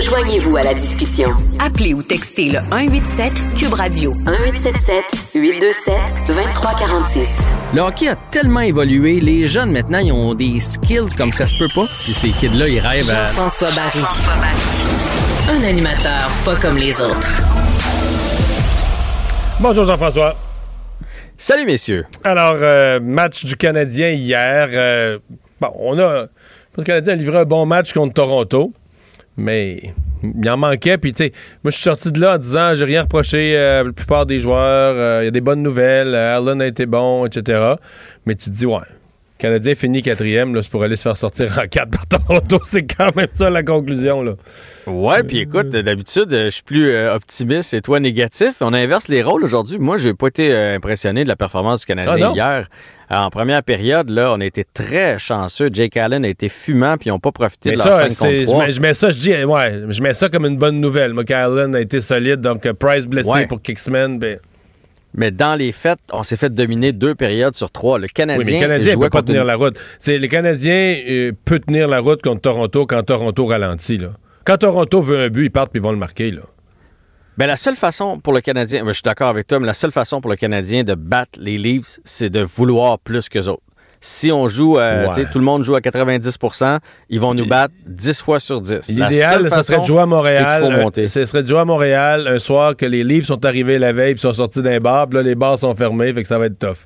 Joignez-vous 0.00 0.56
à 0.56 0.62
la 0.62 0.72
discussion. 0.72 1.30
Appelez 1.58 1.92
ou 1.92 2.02
textez 2.02 2.46
le 2.48 2.58
187 2.70 3.32
Cube 3.58 3.74
Radio 3.74 4.12
1877 4.14 5.04
827 5.34 5.94
2346. 6.28 7.38
Le 7.74 7.80
hockey 7.82 8.08
a 8.08 8.16
tellement 8.30 8.60
évolué, 8.60 9.20
les 9.20 9.46
jeunes 9.46 9.72
maintenant, 9.72 9.98
ils 9.98 10.12
ont 10.12 10.34
des 10.34 10.58
skills 10.58 11.14
comme 11.16 11.32
ça 11.32 11.46
se 11.46 11.54
peut 11.56 11.68
pas. 11.74 11.86
Puis 12.02 12.14
ces 12.14 12.30
kids-là, 12.30 12.68
ils 12.68 12.80
rêvent 12.80 13.10
à... 13.10 13.24
Jean-François 13.26 13.70
Barry. 13.72 14.00
Un 15.50 15.68
animateur 15.68 16.30
pas 16.44 16.56
comme 16.56 16.78
les 16.78 16.98
autres. 17.00 17.28
Bonjour 19.60 19.84
Jean-François. 19.84 20.34
Salut 21.36 21.66
messieurs. 21.66 22.06
Alors, 22.24 22.56
euh, 22.56 23.00
match 23.00 23.44
du 23.44 23.56
Canadien 23.56 24.10
hier. 24.10 24.68
euh, 24.72 25.18
bon, 25.60 25.72
on 25.78 25.98
a. 25.98 26.26
Le 26.78 26.84
Canadien 26.84 27.14
a 27.14 27.16
livré 27.16 27.38
un 27.38 27.44
bon 27.44 27.66
match 27.66 27.92
contre 27.92 28.14
Toronto, 28.14 28.72
mais 29.40 29.82
il 30.22 30.48
en 30.50 30.56
manquait. 30.56 30.98
Puis, 30.98 31.12
tu 31.12 31.24
sais, 31.24 31.32
moi, 31.64 31.70
je 31.70 31.76
suis 31.76 31.82
sorti 31.82 32.12
de 32.12 32.20
là 32.20 32.34
en 32.34 32.38
disant 32.38 32.74
j'ai 32.74 32.84
rien 32.84 33.02
reproché 33.02 33.56
euh, 33.56 33.80
à 33.80 33.84
la 33.84 33.92
plupart 33.92 34.26
des 34.26 34.38
joueurs. 34.38 34.94
euh, 34.96 35.22
Il 35.22 35.24
y 35.24 35.28
a 35.28 35.30
des 35.32 35.40
bonnes 35.40 35.62
nouvelles. 35.62 36.14
euh, 36.14 36.36
Allen 36.38 36.60
a 36.62 36.66
été 36.66 36.86
bon, 36.86 37.26
etc. 37.26 37.74
Mais 38.26 38.34
tu 38.34 38.50
te 38.50 38.54
dis, 38.54 38.66
ouais. 38.66 38.78
Le 39.38 39.42
Canadien 39.42 39.74
finit 39.74 40.02
quatrième, 40.02 40.54
là, 40.54 40.60
c'est 40.62 40.70
pour 40.70 40.82
aller 40.82 40.96
se 40.96 41.02
faire 41.04 41.16
sortir 41.16 41.58
en 41.58 41.66
quatre 41.66 41.88
par 41.90 42.06
Toronto. 42.06 42.60
C'est 42.64 42.84
quand 42.84 43.16
même 43.16 43.28
ça 43.32 43.48
la 43.48 43.62
conclusion, 43.62 44.22
là. 44.22 44.34
Ouais, 44.86 45.22
puis 45.22 45.38
écoute, 45.38 45.70
d'habitude, 45.70 46.30
euh, 46.34 46.44
je 46.46 46.50
suis 46.50 46.62
plus 46.62 46.94
optimiste 47.08 47.72
et 47.72 47.80
toi 47.80 48.00
négatif. 48.00 48.56
On 48.60 48.74
inverse 48.74 49.08
les 49.08 49.22
rôles 49.22 49.42
aujourd'hui. 49.42 49.78
Moi, 49.78 49.96
j'ai 49.96 50.12
pas 50.12 50.26
été 50.26 50.54
impressionné 50.54 51.24
de 51.24 51.28
la 51.28 51.36
performance 51.36 51.86
du 51.86 51.92
Ah, 51.92 51.94
Canadien 51.94 52.28
non? 52.28 52.34
hier. 52.34 52.68
En 53.12 53.28
première 53.30 53.62
période, 53.64 54.08
là, 54.08 54.32
on 54.36 54.40
a 54.40 54.44
été 54.44 54.64
très 54.72 55.18
chanceux. 55.18 55.68
Jake 55.72 55.96
Allen 55.96 56.24
a 56.24 56.28
été 56.28 56.48
fumant, 56.48 56.96
puis 56.96 57.08
ils 57.08 57.12
n'ont 57.12 57.18
pas 57.18 57.32
profité 57.32 57.70
Mais 57.70 57.76
de 57.76 57.78
leur 57.82 57.88
ça, 57.94 58.08
5 58.08 58.10
c'est- 58.10 58.18
contre 58.24 58.38
je 58.38 58.44
3. 58.44 58.66
mets, 58.66 58.72
je 58.72 58.80
mets 58.80 58.94
ça, 58.94 59.10
je 59.10 59.18
dis, 59.18 59.30
ouais, 59.44 59.82
je 59.88 60.02
mets 60.02 60.14
ça 60.14 60.28
comme 60.28 60.46
une 60.46 60.56
bonne 60.58 60.80
nouvelle. 60.80 61.12
Moi, 61.12 61.24
Allen 61.30 61.74
a 61.74 61.80
été 61.80 62.00
solide, 62.00 62.40
donc 62.40 62.66
euh, 62.66 62.72
Price 62.72 63.06
blessé 63.06 63.28
Ouais. 63.28 63.46
pour 63.48 63.60
Kicksman, 63.60 64.18
ben. 64.20 64.38
Mais 65.12 65.32
dans 65.32 65.56
les 65.56 65.72
faits, 65.72 65.98
on 66.12 66.22
s'est 66.22 66.36
fait 66.36 66.54
dominer 66.54 66.92
deux 66.92 67.16
périodes 67.16 67.56
sur 67.56 67.72
trois. 67.72 67.98
Le 67.98 68.06
Canadien, 68.06 68.38
Oui, 68.38 68.44
mais 68.46 68.60
le 68.60 68.64
Canadien 68.64 68.96
peut 68.96 69.10
pas 69.10 69.22
tenir 69.22 69.40
une- 69.40 69.46
la 69.48 69.56
route. 69.56 69.76
Le 70.06 70.26
Canadien 70.28 70.96
euh, 71.08 71.32
peut 71.44 71.58
tenir 71.58 71.88
la 71.88 71.98
route 71.98 72.22
contre 72.22 72.42
Toronto 72.42 72.86
quand 72.86 73.02
Toronto 73.02 73.44
ralentit. 73.46 73.98
Là. 73.98 74.10
Quand 74.44 74.58
Toronto 74.58 75.02
veut 75.02 75.18
un 75.24 75.28
but, 75.28 75.46
ils 75.46 75.50
partent 75.50 75.72
puis 75.72 75.80
ils 75.80 75.82
vont 75.82 75.90
le 75.90 75.98
marquer. 75.98 76.30
Là. 76.30 76.42
Ben, 77.40 77.46
la 77.46 77.56
seule 77.56 77.74
façon 77.76 78.18
pour 78.18 78.34
le 78.34 78.42
Canadien, 78.42 78.82
ben, 78.82 78.88
je 78.88 78.96
suis 78.96 79.02
d'accord 79.02 79.28
avec 79.28 79.46
toi, 79.46 79.58
mais 79.60 79.66
la 79.66 79.72
seule 79.72 79.92
façon 79.92 80.20
pour 80.20 80.30
le 80.30 80.36
Canadien 80.36 80.84
de 80.84 80.94
battre 80.94 81.38
les 81.40 81.56
Leafs, 81.56 81.98
c'est 82.04 82.28
de 82.28 82.40
vouloir 82.42 82.98
plus 82.98 83.30
que 83.30 83.38
autres. 83.48 83.62
Si 84.02 84.30
on 84.30 84.46
joue, 84.46 84.78
euh, 84.78 85.06
Ouais. 85.08 85.24
tout 85.32 85.38
le 85.38 85.44
monde 85.46 85.64
joue 85.64 85.74
à 85.74 85.80
90% 85.80 86.80
ils 87.08 87.18
vont 87.18 87.32
nous 87.32 87.46
battre 87.46 87.72
10 87.86 88.20
fois 88.20 88.40
sur 88.40 88.60
10. 88.60 88.90
La 88.90 89.08
L'idéal, 89.08 89.48
ça 89.48 89.62
serait 89.62 89.80
de 89.80 89.84
jouer 89.84 90.02
à 90.02 90.06
Montréal. 90.06 90.90
euh. 90.98 91.06
Ce 91.08 91.24
serait 91.24 91.42
de 91.42 91.48
jouer 91.48 91.60
à 91.60 91.64
Montréal 91.64 92.28
un 92.28 92.38
soir 92.38 92.76
que 92.76 92.84
les 92.84 93.04
livres 93.04 93.24
sont 93.24 93.42
arrivés 93.46 93.78
la 93.78 93.94
veille 93.94 94.12
puis 94.14 94.20
sont 94.20 94.34
sortis 94.34 94.60
d'un 94.62 94.78
bar. 94.78 95.08
Puis 95.08 95.16
là, 95.16 95.22
les 95.22 95.34
bars 95.34 95.58
sont 95.58 95.74
fermés, 95.74 96.12
fait 96.12 96.20
que 96.22 96.28
ça 96.28 96.38
va 96.38 96.44
être 96.46 96.58
tough. 96.58 96.84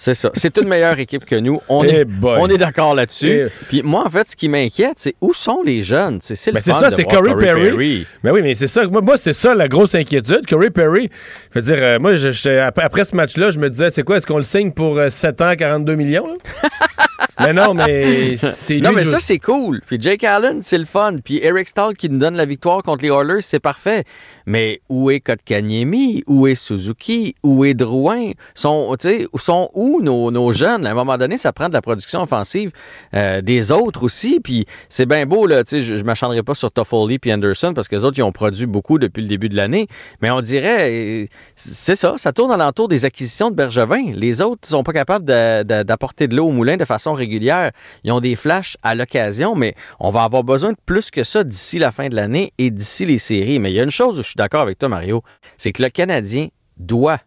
C'est 0.00 0.14
ça. 0.14 0.30
C'est 0.34 0.56
une 0.58 0.68
meilleure 0.68 0.98
équipe 0.98 1.24
que 1.26 1.34
nous. 1.34 1.60
On 1.68 1.82
Eh 1.84 1.88
est, 2.00 2.04
boy. 2.04 2.38
on 2.40 2.48
est 2.48 2.56
d'accord 2.56 2.94
là-dessus. 2.94 3.46
Eh. 3.46 3.48
Puis 3.68 3.82
moi, 3.82 4.04
en 4.06 4.10
fait, 4.10 4.30
ce 4.30 4.36
qui 4.36 4.48
m'inquiète, 4.48 4.94
c'est 4.96 5.14
où 5.20 5.32
sont 5.32 5.62
les 5.64 5.82
jeunes? 5.82 6.20
C'est 6.22 6.36
c'est 6.36 6.50
le 6.52 6.54
Ben, 6.54 6.60
c'est 6.64 6.72
ça, 6.72 6.90
de 6.90 6.94
c'est 6.94 7.04
Corey 7.04 7.34
Perry. 7.36 8.06
Mais 8.22 8.30
oui, 8.30 8.40
mais 8.42 8.54
c'est 8.54 8.68
ça. 8.68 8.86
Moi, 8.86 9.00
moi, 9.00 9.16
c'est 9.18 9.32
ça 9.32 9.54
la 9.54 9.66
grosse 9.68 9.94
inquiétude. 9.96 10.46
Corey 10.48 10.70
Perry, 10.70 11.10
je 11.54 11.58
veux 11.58 11.64
dire, 11.64 11.78
euh, 11.82 11.98
moi, 11.98 12.14
je- 12.16 12.30
je- 12.32 12.60
après, 12.60 13.04
ce 13.04 13.16
match-là, 13.16 13.50
je 13.50 13.58
me 13.58 13.68
disais, 13.68 13.90
c'est 13.90 14.04
quoi, 14.04 14.16
est-ce 14.18 14.26
qu'on 14.26 14.36
le 14.36 14.42
signe 14.44 14.70
pour 14.72 14.96
euh, 14.98 15.08
7 15.10 15.40
ans, 15.40 15.52
42 15.58 15.96
millions? 15.96 16.38
mais 17.40 17.52
non, 17.52 17.74
mais 17.74 18.36
c'est. 18.36 18.78
Non, 18.78 18.92
mais 18.92 19.04
ça, 19.04 19.18
c'est 19.20 19.38
cool. 19.38 19.80
Puis 19.86 19.98
Jake 20.00 20.24
Allen, 20.24 20.60
c'est 20.62 20.78
le 20.78 20.84
fun. 20.84 21.16
Puis 21.24 21.40
Eric 21.42 21.68
Stahl 21.68 21.94
qui 21.96 22.08
nous 22.08 22.18
donne 22.18 22.34
la 22.36 22.44
victoire 22.44 22.82
contre 22.82 23.02
les 23.04 23.10
Oilers, 23.10 23.40
c'est 23.40 23.60
parfait. 23.60 24.04
Mais 24.48 24.80
où 24.88 25.10
est 25.10 25.20
Kotkaniemi? 25.20 26.24
Où 26.26 26.46
est 26.46 26.54
Suzuki? 26.54 27.34
Où 27.42 27.66
est 27.66 27.74
Drouin? 27.74 28.30
Sont, 28.54 28.96
sont 29.36 29.70
où 29.74 30.00
nos, 30.00 30.30
nos 30.30 30.54
jeunes? 30.54 30.86
À 30.86 30.92
un 30.92 30.94
moment 30.94 31.18
donné, 31.18 31.36
ça 31.36 31.52
prend 31.52 31.68
de 31.68 31.74
la 31.74 31.82
production 31.82 32.22
offensive 32.22 32.70
euh, 33.12 33.42
des 33.42 33.70
autres 33.70 34.04
aussi. 34.04 34.40
Puis 34.40 34.64
c'est 34.88 35.04
bien 35.04 35.26
beau, 35.26 35.46
là, 35.46 35.64
je 35.70 35.92
ne 35.92 36.40
pas 36.40 36.54
sur 36.54 36.70
Toffoli 36.70 37.18
puis 37.18 37.30
Anderson 37.30 37.74
parce 37.74 37.88
que 37.88 37.96
les 37.96 38.04
autres, 38.04 38.18
ils 38.18 38.22
ont 38.22 38.32
produit 38.32 38.64
beaucoup 38.64 38.98
depuis 38.98 39.20
le 39.20 39.28
début 39.28 39.50
de 39.50 39.56
l'année. 39.56 39.86
Mais 40.22 40.30
on 40.30 40.40
dirait, 40.40 40.90
euh, 40.90 41.26
c'est 41.54 41.94
ça, 41.94 42.14
ça 42.16 42.32
tourne 42.32 42.50
alentour 42.50 42.88
des 42.88 43.04
acquisitions 43.04 43.50
de 43.50 43.54
Bergevin. 43.54 44.14
Les 44.14 44.40
autres 44.40 44.62
ne 44.64 44.68
sont 44.68 44.82
pas 44.82 44.94
capables 44.94 45.26
d'apporter 45.26 46.26
de 46.26 46.34
l'eau 46.34 46.46
au 46.46 46.52
moulin 46.52 46.78
de 46.78 46.86
façon 46.86 47.12
régulière. 47.12 47.72
Ils 48.02 48.12
ont 48.12 48.20
des 48.20 48.34
flashs 48.34 48.78
à 48.82 48.94
l'occasion, 48.94 49.54
mais 49.54 49.74
on 50.00 50.08
va 50.08 50.22
avoir 50.22 50.42
besoin 50.42 50.70
de 50.70 50.78
plus 50.86 51.10
que 51.10 51.22
ça 51.22 51.44
d'ici 51.44 51.78
la 51.78 51.92
fin 51.92 52.08
de 52.08 52.14
l'année 52.14 52.54
et 52.56 52.70
d'ici 52.70 53.04
les 53.04 53.18
séries. 53.18 53.58
Mais 53.58 53.72
il 53.72 53.74
y 53.74 53.80
a 53.80 53.82
une 53.82 53.90
chose 53.90 54.18
où 54.18 54.22
je 54.22 54.37
d'accord 54.38 54.62
avec 54.62 54.78
toi, 54.78 54.88
Mario, 54.88 55.22
c'est 55.58 55.72
que 55.72 55.82
le 55.82 55.90
Canadien 55.90 56.48
doit 56.78 57.20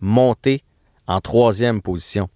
monter 0.00 0.62
en 1.06 1.20
troisième 1.20 1.80
position. 1.82 2.28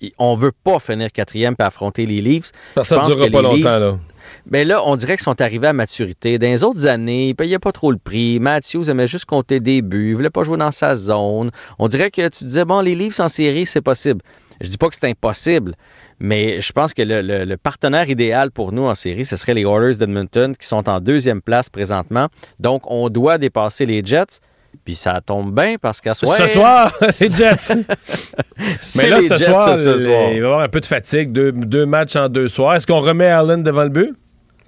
Et 0.00 0.14
On 0.18 0.36
veut 0.36 0.52
pas 0.52 0.78
finir 0.78 1.10
quatrième 1.12 1.54
et 1.58 1.62
affronter 1.62 2.06
les 2.06 2.20
Leafs. 2.22 2.52
Ça, 2.76 2.96
pense 2.96 3.08
durera 3.08 3.28
pas 3.30 3.42
longtemps, 3.42 3.56
Leafs- 3.56 3.80
là. 3.80 3.98
mais 4.46 4.64
là, 4.64 4.82
on 4.86 4.94
dirait 4.96 5.16
qu'ils 5.16 5.24
sont 5.24 5.40
arrivés 5.40 5.66
à 5.66 5.72
maturité. 5.72 6.38
Dans 6.38 6.46
les 6.46 6.62
autres 6.62 6.86
années, 6.86 7.28
ils 7.30 7.34
payaient 7.34 7.58
pas 7.58 7.72
trop 7.72 7.90
le 7.90 7.98
prix. 7.98 8.38
Matthews 8.40 8.88
aimait 8.88 9.08
juste 9.08 9.24
compter 9.24 9.58
des 9.60 9.82
buts. 9.82 10.10
Il 10.10 10.14
voulait 10.16 10.30
pas 10.30 10.44
jouer 10.44 10.56
dans 10.56 10.70
sa 10.70 10.94
zone. 10.94 11.50
On 11.80 11.88
dirait 11.88 12.10
que 12.12 12.28
tu 12.28 12.44
disais, 12.44 12.64
bon, 12.64 12.80
les 12.80 12.94
Leafs 12.94 13.18
en 13.20 13.28
série, 13.28 13.66
c'est 13.66 13.80
possible. 13.80 14.22
Je 14.60 14.68
dis 14.68 14.78
pas 14.78 14.88
que 14.88 14.96
c'est 14.96 15.08
impossible, 15.08 15.74
mais 16.20 16.60
je 16.60 16.72
pense 16.72 16.94
que 16.94 17.02
le, 17.02 17.22
le- 17.22 17.44
le 17.44 17.56
partenaire 17.56 18.08
idéal 18.10 18.50
pour 18.50 18.72
nous 18.72 18.84
en 18.84 18.94
série, 18.94 19.24
ce 19.24 19.36
serait 19.36 19.54
les 19.54 19.62
Oilers 19.62 19.96
d'Edmonton 19.98 20.54
qui 20.58 20.66
sont 20.66 20.88
en 20.88 21.00
deuxième 21.00 21.40
place 21.42 21.68
présentement. 21.68 22.28
Donc, 22.58 22.82
on 22.90 23.08
doit 23.08 23.38
dépasser 23.38 23.86
les 23.86 24.02
Jets. 24.04 24.40
Puis 24.84 24.94
ça 24.94 25.20
tombe 25.24 25.54
bien 25.54 25.76
parce 25.80 26.00
qu'à 26.00 26.12
soir... 26.14 26.36
Ce 26.36 26.46
soir, 26.48 26.92
les 27.20 27.28
Jets. 27.30 27.74
Mais 28.96 29.08
là, 29.08 29.20
ce 29.22 29.36
Jets, 29.36 29.44
soir, 29.44 29.76
ce 29.76 29.96
les- 29.96 30.04
soir. 30.04 30.22
il 30.24 30.26
va 30.28 30.32
y 30.34 30.36
avoir 30.44 30.60
un 30.60 30.68
peu 30.68 30.80
de 30.80 30.86
fatigue. 30.86 31.32
Deux, 31.32 31.52
deux 31.52 31.86
matchs 31.86 32.16
en 32.16 32.28
deux 32.28 32.48
soirs. 32.48 32.74
Est-ce 32.76 32.86
qu'on 32.86 33.00
remet 33.00 33.26
Allen 33.28 33.62
devant 33.62 33.84
le 33.84 33.88
but? 33.88 34.14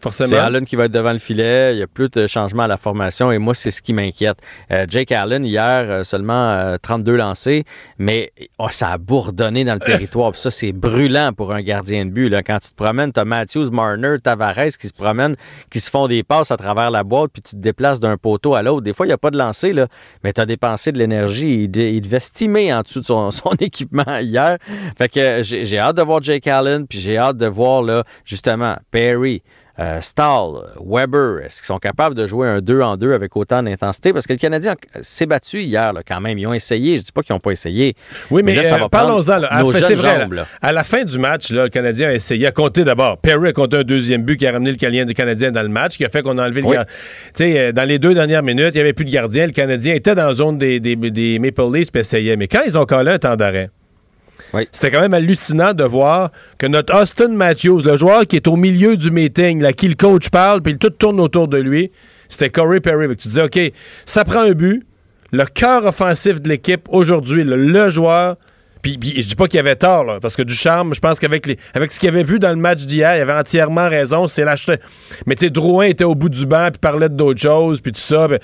Forcément. 0.00 0.28
C'est 0.28 0.38
Allen 0.38 0.64
qui 0.64 0.76
va 0.76 0.86
être 0.86 0.92
devant 0.92 1.12
le 1.12 1.18
filet. 1.18 1.74
Il 1.74 1.78
y 1.78 1.82
a 1.82 1.86
plus 1.86 2.08
de 2.10 2.26
changements 2.26 2.62
à 2.64 2.68
la 2.68 2.76
formation 2.76 3.30
et 3.30 3.38
moi, 3.38 3.54
c'est 3.54 3.70
ce 3.70 3.82
qui 3.82 3.92
m'inquiète. 3.92 4.38
Euh, 4.72 4.86
Jake 4.88 5.12
Allen, 5.12 5.44
hier, 5.44 5.86
euh, 5.90 6.04
seulement 6.04 6.50
euh, 6.52 6.76
32 6.80 7.16
lancés, 7.16 7.64
mais 7.98 8.32
oh, 8.58 8.68
ça 8.70 8.90
a 8.90 8.98
bourdonné 8.98 9.64
dans 9.64 9.74
le 9.74 9.80
territoire. 9.84 10.32
Puis 10.32 10.40
ça, 10.40 10.50
c'est 10.50 10.72
brûlant 10.72 11.32
pour 11.32 11.52
un 11.52 11.60
gardien 11.62 12.06
de 12.06 12.10
but. 12.10 12.28
Là. 12.28 12.42
Quand 12.42 12.58
tu 12.60 12.70
te 12.70 12.74
promènes, 12.74 13.12
tu 13.12 13.20
as 13.20 13.24
Matthews, 13.24 13.70
Marner, 13.70 14.16
Tavares 14.22 14.76
qui 14.78 14.88
se 14.88 14.92
promènent, 14.92 15.36
qui 15.70 15.80
se 15.80 15.90
font 15.90 16.08
des 16.08 16.22
passes 16.22 16.50
à 16.50 16.56
travers 16.56 16.90
la 16.90 17.04
boîte, 17.04 17.30
puis 17.32 17.42
tu 17.42 17.52
te 17.56 17.60
déplaces 17.60 18.00
d'un 18.00 18.16
poteau 18.16 18.54
à 18.54 18.62
l'autre. 18.62 18.82
Des 18.82 18.92
fois, 18.92 19.06
il 19.06 19.10
n'y 19.10 19.14
a 19.14 19.18
pas 19.18 19.30
de 19.30 19.38
lancer, 19.38 19.72
là, 19.72 19.86
mais 20.24 20.32
tu 20.32 20.40
as 20.40 20.46
dépensé 20.46 20.92
de 20.92 20.98
l'énergie. 20.98 21.64
Il, 21.64 21.70
de- 21.70 21.80
il 21.80 22.00
devait 22.00 22.20
stimer 22.20 22.72
en 22.72 22.80
dessous 22.82 23.00
de 23.00 23.06
son, 23.06 23.30
son 23.30 23.52
équipement 23.60 24.18
hier. 24.18 24.56
Fait 24.96 25.08
que 25.08 25.20
euh, 25.20 25.42
j'ai 25.42 25.66
j'ai 25.66 25.78
hâte 25.78 25.96
de 25.96 26.02
voir 26.02 26.22
Jake 26.22 26.46
Allen, 26.46 26.86
puis 26.86 26.98
j'ai 26.98 27.18
hâte 27.18 27.36
de 27.36 27.46
voir, 27.46 27.82
là, 27.82 28.04
justement, 28.24 28.76
Perry. 28.90 29.42
Euh, 29.80 30.00
Stahl, 30.02 30.66
Weber, 30.84 31.38
est-ce 31.42 31.58
qu'ils 31.58 31.66
sont 31.66 31.78
capables 31.78 32.14
de 32.14 32.26
jouer 32.26 32.46
un 32.46 32.60
2 32.60 32.82
en 32.82 32.98
2 32.98 33.14
avec 33.14 33.34
autant 33.34 33.62
d'intensité? 33.62 34.12
Parce 34.12 34.26
que 34.26 34.34
le 34.34 34.38
Canadien 34.38 34.74
s'est 35.00 35.24
battu 35.24 35.60
hier 35.62 35.94
là, 35.94 36.02
quand 36.06 36.20
même. 36.20 36.36
Ils 36.36 36.46
ont 36.46 36.52
essayé. 36.52 36.98
Je 36.98 37.02
dis 37.02 37.12
pas 37.12 37.22
qu'ils 37.22 37.34
n'ont 37.34 37.40
pas 37.40 37.52
essayé. 37.52 37.94
Oui, 38.30 38.42
mais, 38.44 38.58
euh, 38.58 38.88
parlons-en. 38.90 39.38
là. 39.38 39.48
À, 39.50 39.62
nos 39.62 39.72
c'est 39.72 39.80
jeunes 39.80 39.96
vrai, 39.96 40.20
jambes, 40.20 40.34
là. 40.34 40.42
là. 40.42 40.48
À 40.60 40.72
la 40.72 40.84
fin 40.84 41.04
du 41.04 41.18
match, 41.18 41.50
là, 41.50 41.64
le 41.64 41.70
Canadien 41.70 42.10
a 42.10 42.12
essayé. 42.12 42.42
Il 42.42 42.46
a 42.46 42.52
compté 42.52 42.84
d'abord. 42.84 43.16
Perry 43.18 43.48
a 43.48 43.52
compté 43.54 43.78
un 43.78 43.82
deuxième 43.82 44.22
but 44.22 44.36
qui 44.36 44.46
a 44.46 44.52
ramené 44.52 44.70
le 44.72 44.76
Canadien, 45.14 45.50
dans 45.50 45.62
le 45.62 45.68
match, 45.68 45.96
qui 45.96 46.04
a 46.04 46.10
fait 46.10 46.22
qu'on 46.22 46.36
a 46.36 46.44
enlevé 46.44 46.60
le 46.60 46.66
gardien. 46.66 46.84
Tu 46.84 47.44
sais, 47.44 47.58
euh, 47.58 47.72
dans 47.72 47.84
les 47.84 47.98
deux 47.98 48.12
dernières 48.12 48.42
minutes, 48.42 48.72
il 48.74 48.78
n'y 48.78 48.80
avait 48.80 48.92
plus 48.92 49.06
de 49.06 49.10
gardien. 49.10 49.46
Le 49.46 49.52
Canadien 49.52 49.94
était 49.94 50.14
dans 50.14 50.26
la 50.26 50.34
zone 50.34 50.58
des, 50.58 50.78
des, 50.78 50.96
des 50.96 51.38
Maple 51.38 51.72
Leafs 51.72 51.88
et 51.94 52.00
essayait. 52.00 52.36
Mais 52.36 52.48
quand 52.48 52.60
ils 52.66 52.76
ont 52.76 52.84
collé 52.84 53.12
un 53.12 53.18
temps 53.18 53.36
d'arrêt, 53.36 53.70
c'était 54.72 54.90
quand 54.90 55.00
même 55.00 55.14
hallucinant 55.14 55.74
de 55.74 55.84
voir 55.84 56.30
que 56.58 56.66
notre 56.66 56.94
Austin 56.94 57.28
Matthews, 57.28 57.82
le 57.82 57.96
joueur 57.96 58.26
qui 58.26 58.36
est 58.36 58.48
au 58.48 58.56
milieu 58.56 58.96
du 58.96 59.10
meeting, 59.10 59.62
là, 59.62 59.72
qui 59.72 59.88
le 59.88 59.94
coach 59.94 60.30
parle, 60.30 60.62
puis 60.62 60.76
tout 60.78 60.90
tourne 60.90 61.20
autour 61.20 61.48
de 61.48 61.58
lui, 61.58 61.90
c'était 62.28 62.50
Corey 62.50 62.80
Perry. 62.80 63.14
Tu 63.16 63.28
disais, 63.28 63.42
OK, 63.42 63.58
ça 64.06 64.24
prend 64.24 64.40
un 64.40 64.52
but. 64.52 64.84
Le 65.32 65.44
cœur 65.44 65.84
offensif 65.84 66.40
de 66.40 66.48
l'équipe 66.48 66.88
aujourd'hui, 66.88 67.44
le, 67.44 67.56
le 67.56 67.90
joueur. 67.90 68.36
Puis, 68.82 68.98
je 69.16 69.26
dis 69.26 69.36
pas 69.36 69.46
qu'il 69.46 69.60
avait 69.60 69.76
tort, 69.76 70.04
là, 70.04 70.20
parce 70.20 70.34
que 70.34 70.42
du 70.42 70.54
charme, 70.54 70.94
je 70.94 71.00
pense 71.00 71.18
qu'avec 71.18 71.46
les, 71.46 71.58
avec 71.74 71.92
ce 71.92 72.00
qu'il 72.00 72.08
avait 72.08 72.22
vu 72.22 72.38
dans 72.38 72.48
le 72.48 72.56
match 72.56 72.80
d'hier, 72.80 73.14
il 73.14 73.20
avait 73.20 73.34
entièrement 73.34 73.88
raison. 73.88 74.26
C'est 74.26 74.44
l'acheter. 74.44 74.76
Mais 75.26 75.34
tu 75.34 75.44
sais, 75.44 75.50
Drouin 75.50 75.86
était 75.86 76.04
au 76.04 76.14
bout 76.14 76.30
du 76.30 76.46
banc, 76.46 76.68
puis 76.70 76.78
parlait 76.80 77.10
d'autres 77.10 77.40
choses, 77.40 77.80
puis 77.80 77.92
tout 77.92 78.00
ça. 78.00 78.26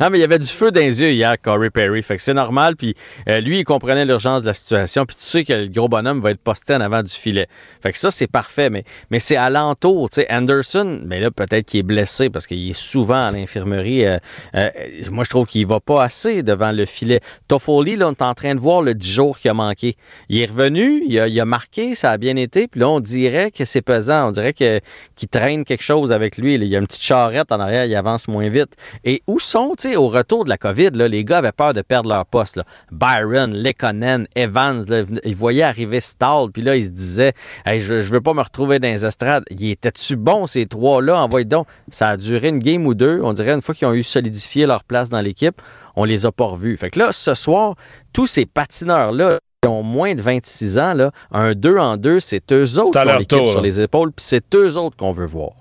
Non, 0.00 0.10
mais 0.10 0.18
il 0.18 0.20
y 0.20 0.24
avait 0.24 0.38
du 0.38 0.48
feu 0.48 0.70
dans 0.70 0.80
les 0.80 1.00
yeux 1.00 1.12
hier, 1.12 1.34
Corey 1.40 1.70
Perry. 1.70 2.02
Fait 2.02 2.16
que 2.16 2.22
c'est 2.22 2.34
normal. 2.34 2.76
Puis 2.76 2.94
euh, 3.28 3.40
lui, 3.40 3.60
il 3.60 3.64
comprenait 3.64 4.04
l'urgence 4.04 4.42
de 4.42 4.46
la 4.46 4.54
situation. 4.54 5.06
Puis 5.06 5.16
tu 5.16 5.24
sais 5.24 5.44
que 5.44 5.52
le 5.52 5.68
gros 5.68 5.88
bonhomme 5.88 6.20
va 6.20 6.32
être 6.32 6.40
posté 6.40 6.74
en 6.74 6.80
avant 6.80 7.02
du 7.02 7.12
filet. 7.12 7.46
Fait 7.80 7.92
que 7.92 7.98
ça, 7.98 8.10
c'est 8.10 8.26
parfait. 8.26 8.70
Mais, 8.70 8.84
c'est 9.18 9.36
alentour. 9.36 10.10
Tu 10.10 10.16
sais, 10.16 10.26
Anderson, 10.30 11.00
mais 11.04 11.20
là, 11.20 11.30
peut-être 11.30 11.66
qu'il 11.66 11.80
est 11.80 11.84
blessé 11.84 12.28
parce 12.28 12.46
qu'il 12.46 12.68
est 12.68 12.78
souvent 12.78 13.28
à 13.28 13.30
l'infirmerie. 13.30 14.04
Euh, 14.04 14.18
euh, 14.54 14.70
moi, 15.10 15.24
je 15.24 15.30
trouve 15.30 15.46
qu'il 15.46 15.66
va 15.66 15.80
pas 15.80 16.02
assez 16.02 16.42
devant 16.42 16.72
le 16.72 16.84
filet. 16.84 17.20
Toffoli, 17.46 17.96
là, 17.96 18.08
on 18.08 18.12
est 18.12 18.22
en 18.22 18.34
train 18.34 18.54
de 18.54 18.60
voir 18.60 18.82
le 18.82 18.94
10 18.94 19.10
jours 19.10 19.38
qui 19.38 19.48
a 19.48 19.54
manqué. 19.54 19.96
Il 20.28 20.40
est 20.40 20.46
revenu, 20.46 21.02
il 21.06 21.40
a, 21.40 21.44
marqué, 21.44 21.94
ça 21.94 22.10
a 22.10 22.16
bien 22.18 22.36
été. 22.36 22.68
Puis 22.68 22.80
là, 22.80 22.88
on 22.88 23.00
dirait 23.00 23.50
que 23.50 23.64
c'est 23.64 23.82
pesant. 23.82 24.28
On 24.28 24.32
dirait 24.32 24.52
que, 24.52 24.80
qu'il 25.14 25.28
traîne 25.28 25.64
quelque 25.64 25.84
chose 25.84 26.12
avec 26.12 26.36
lui. 26.36 26.54
Il 26.54 26.64
y 26.64 26.76
a 26.76 26.78
une 26.78 26.86
petite 26.86 27.02
charrette 27.02 27.52
en 27.52 27.60
arrière, 27.60 27.84
il 27.84 27.94
avance 27.94 28.28
moins 28.28 28.48
vite. 28.48 28.74
Et 29.04 29.22
où 29.26 29.38
sont, 29.48 29.74
tu 29.78 29.90
sais, 29.90 29.96
au 29.96 30.08
retour 30.08 30.44
de 30.44 30.48
la 30.48 30.58
COVID, 30.58 30.90
là, 30.94 31.08
les 31.08 31.24
gars 31.24 31.38
avaient 31.38 31.52
peur 31.52 31.74
de 31.74 31.82
perdre 31.82 32.08
leur 32.08 32.26
poste. 32.26 32.56
Là. 32.56 32.64
Byron, 32.92 33.52
Lekonen, 33.52 34.26
Evans, 34.34 34.84
là, 34.88 35.02
ils 35.24 35.36
voyaient 35.36 35.62
arriver 35.62 36.00
Stahl, 36.00 36.50
puis 36.52 36.62
là, 36.62 36.76
ils 36.76 36.84
se 36.84 36.90
disaient 36.90 37.32
hey, 37.66 37.80
je, 37.80 38.00
je 38.00 38.12
veux 38.12 38.20
pas 38.20 38.34
me 38.34 38.42
retrouver 38.42 38.78
dans 38.78 38.88
les 38.88 39.06
estrades. 39.06 39.44
Ils 39.50 39.70
étaient-tu 39.70 40.16
bons, 40.16 40.46
ces 40.46 40.66
trois-là? 40.66 41.22
Envoyez 41.22 41.44
donc. 41.44 41.66
Ça 41.90 42.10
a 42.10 42.16
duré 42.16 42.48
une 42.48 42.58
game 42.58 42.86
ou 42.86 42.94
deux. 42.94 43.20
On 43.22 43.32
dirait 43.32 43.52
une 43.52 43.62
fois 43.62 43.74
qu'ils 43.74 43.88
ont 43.88 43.94
eu 43.94 44.02
solidifié 44.02 44.66
leur 44.66 44.84
place 44.84 45.08
dans 45.08 45.20
l'équipe, 45.20 45.60
on 45.96 46.04
les 46.04 46.26
a 46.26 46.32
pas 46.32 46.44
revus. 46.44 46.76
Fait 46.76 46.90
que 46.90 46.98
là, 46.98 47.12
ce 47.12 47.34
soir, 47.34 47.74
tous 48.12 48.26
ces 48.26 48.46
patineurs-là, 48.46 49.38
qui 49.62 49.68
ont 49.68 49.82
moins 49.82 50.14
de 50.14 50.22
26 50.22 50.78
ans, 50.78 50.94
là, 50.94 51.10
un 51.32 51.54
2 51.54 51.78
en 51.78 51.96
2, 51.96 52.20
c'est 52.20 52.52
eux 52.52 52.78
autres 52.78 52.92
qui 52.92 53.08
ont 53.08 53.18
l'équipe 53.18 53.46
sur 53.46 53.60
les 53.60 53.80
épaules, 53.80 54.12
puis 54.12 54.24
c'est 54.24 54.54
eux 54.54 54.76
autres 54.76 54.96
qu'on 54.96 55.12
veut 55.12 55.26
voir. 55.26 55.52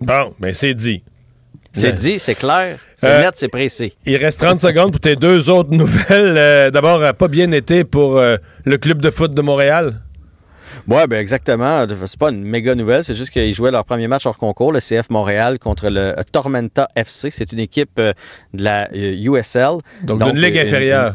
Bon, 0.00 0.34
ben 0.38 0.52
c'est 0.52 0.74
dit. 0.74 1.02
C'est 1.80 1.92
dit, 1.92 2.18
c'est 2.18 2.34
clair, 2.34 2.78
c'est 2.94 3.06
Euh, 3.06 3.20
net, 3.22 3.32
c'est 3.36 3.48
précis. 3.48 3.96
Il 4.06 4.16
reste 4.16 4.40
30 4.40 4.60
secondes 4.60 4.90
pour 4.92 5.00
tes 5.00 5.14
deux 5.16 5.50
autres 5.50 5.70
nouvelles. 5.70 6.34
Euh, 6.38 6.70
D'abord, 6.70 7.02
euh, 7.02 7.12
pas 7.12 7.28
bien 7.28 7.50
été 7.52 7.84
pour 7.84 8.18
euh, 8.18 8.36
le 8.64 8.78
club 8.78 9.02
de 9.02 9.10
foot 9.10 9.34
de 9.34 9.42
Montréal. 9.42 9.94
Ouais, 10.88 11.06
ben 11.06 11.18
exactement. 11.20 11.84
C'est 12.06 12.18
pas 12.18 12.30
une 12.30 12.44
méga 12.44 12.74
nouvelle, 12.76 13.02
c'est 13.02 13.14
juste 13.14 13.30
qu'ils 13.30 13.52
jouaient 13.54 13.72
leur 13.72 13.84
premier 13.84 14.06
match 14.08 14.24
hors 14.26 14.38
concours, 14.38 14.72
le 14.72 14.78
CF 14.80 15.10
Montréal 15.10 15.58
contre 15.58 15.88
le 15.90 16.14
Tormenta 16.30 16.88
FC. 16.94 17.30
C'est 17.30 17.52
une 17.52 17.58
équipe 17.58 17.96
de 18.00 18.14
la 18.54 18.88
USL. 18.94 19.78
Donc, 20.02 20.22
d'une 20.24 20.38
ligue 20.40 20.58
inférieure. 20.58 21.14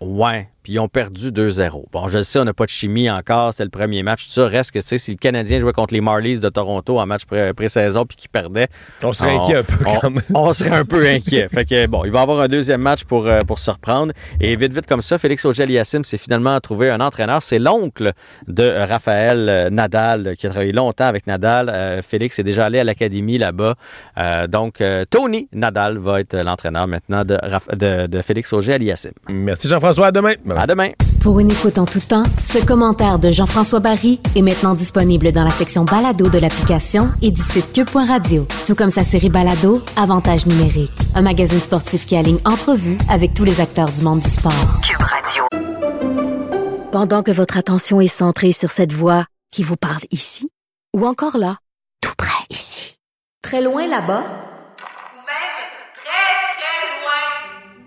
une- 0.00 0.08
ouais, 0.20 0.48
puis 0.62 0.74
ils 0.74 0.78
ont 0.78 0.88
perdu 0.88 1.30
2-0. 1.30 1.84
Bon, 1.92 2.08
je 2.08 2.18
le 2.18 2.24
sais, 2.24 2.38
on 2.38 2.44
n'a 2.44 2.52
pas 2.52 2.64
de 2.64 2.70
chimie 2.70 3.10
encore, 3.10 3.52
c'était 3.52 3.64
le 3.64 3.70
premier 3.70 4.02
match, 4.02 4.26
tout 4.26 4.32
ça. 4.32 4.46
Reste 4.46 4.70
que, 4.72 4.78
tu 4.78 4.86
sais, 4.86 4.98
si 4.98 5.10
le 5.12 5.16
Canadien 5.16 5.58
jouait 5.60 5.72
contre 5.72 5.94
les 5.94 6.00
Marlies 6.00 6.38
de 6.38 6.48
Toronto 6.48 6.98
en 7.00 7.06
match 7.06 7.24
pré- 7.24 7.52
pré-saison 7.54 8.04
puis 8.06 8.16
qu'ils 8.16 8.30
perdaient, 8.30 8.68
On 9.02 9.12
serait 9.12 9.34
inquiet 9.36 9.56
un 9.56 9.62
peu 9.62 9.74
on- 9.86 9.98
quand 9.98 10.10
même. 10.10 10.22
on 10.34 10.52
serait 10.52 10.70
un 10.76 10.84
peu 10.84 11.06
inquiet. 11.06 11.48
Fait 11.48 11.64
que 11.64 11.86
bon, 11.86 12.04
il 12.04 12.10
va 12.12 12.20
y 12.20 12.22
avoir 12.22 12.40
un 12.40 12.48
deuxième 12.48 12.80
match 12.80 13.04
pour, 13.04 13.26
euh, 13.26 13.40
pour 13.46 13.58
se 13.58 13.70
reprendre. 13.70 14.12
Et 14.40 14.54
vite, 14.56 14.72
vite 14.74 14.86
comme 14.86 15.02
ça, 15.02 15.18
Félix 15.18 15.44
Auger-Aliassime 15.44 16.04
s'est 16.04 16.18
finalement 16.18 16.58
trouvé 16.60 16.90
un 16.90 17.00
entraîneur. 17.00 17.42
C'est 17.42 17.58
l'oncle 17.58 18.12
de 18.48 18.68
Raphaël 18.88 19.48
euh, 19.48 19.70
Nadal, 19.70 20.34
qui 20.38 20.46
a 20.46 20.50
travaillé 20.50 20.72
longtemps 20.72 21.06
avec 21.06 21.26
Nadal. 21.26 21.68
Euh, 21.68 22.02
Félix 22.02 22.38
est 22.38 22.44
déjà 22.44 22.66
allé 22.66 22.78
à 22.78 22.84
l'académie 22.84 23.38
là-bas. 23.38 23.74
Euh, 24.18 24.46
donc, 24.46 24.80
euh, 24.80 25.04
Tony 25.08 25.48
Nadal 25.52 25.98
va 25.98 26.20
être 26.20 26.36
l'entraîneur 26.36 26.86
maintenant 26.86 27.24
de, 27.24 27.34
Raph- 27.36 27.74
de, 27.76 28.06
de 28.06 28.22
Félix 28.22 28.52
Auger-Aliassime. 28.52 29.12
Merci 29.28 29.68
Jean-François, 29.68 30.08
à 30.08 30.12
demain. 30.12 30.34
À 30.56 30.66
demain. 30.66 30.90
Pour 31.22 31.38
une 31.40 31.50
écoute 31.50 31.78
en 31.78 31.86
tout 31.86 32.00
temps, 32.00 32.24
ce 32.42 32.58
commentaire 32.64 33.18
de 33.18 33.30
Jean-François 33.30 33.80
Barry 33.80 34.20
est 34.34 34.42
maintenant 34.42 34.74
disponible 34.74 35.30
dans 35.32 35.44
la 35.44 35.50
section 35.50 35.84
balado 35.84 36.28
de 36.28 36.38
l'application 36.38 37.08
et 37.22 37.30
du 37.30 37.40
site 37.40 37.72
cube.radio. 37.72 38.46
Tout 38.66 38.74
comme 38.74 38.90
sa 38.90 39.04
série 39.04 39.30
balado, 39.30 39.80
Avantage 39.96 40.46
numérique. 40.46 40.90
Un 41.14 41.22
magazine 41.22 41.60
sportif 41.60 42.06
qui 42.06 42.16
aligne 42.16 42.38
entrevues 42.44 42.98
avec 43.08 43.34
tous 43.34 43.44
les 43.44 43.60
acteurs 43.60 43.90
du 43.90 44.02
monde 44.02 44.20
du 44.20 44.28
sport. 44.28 44.52
Cube 44.82 45.00
Radio. 45.00 45.44
Pendant 46.90 47.22
que 47.22 47.30
votre 47.30 47.56
attention 47.56 48.00
est 48.00 48.08
centrée 48.08 48.52
sur 48.52 48.70
cette 48.70 48.92
voix 48.92 49.24
qui 49.52 49.62
vous 49.62 49.76
parle 49.76 50.02
ici, 50.10 50.48
ou 50.94 51.06
encore 51.06 51.38
là, 51.38 51.56
tout 52.00 52.14
près 52.18 52.44
ici, 52.50 52.96
très 53.42 53.62
loin 53.62 53.86
là-bas, 53.86 54.24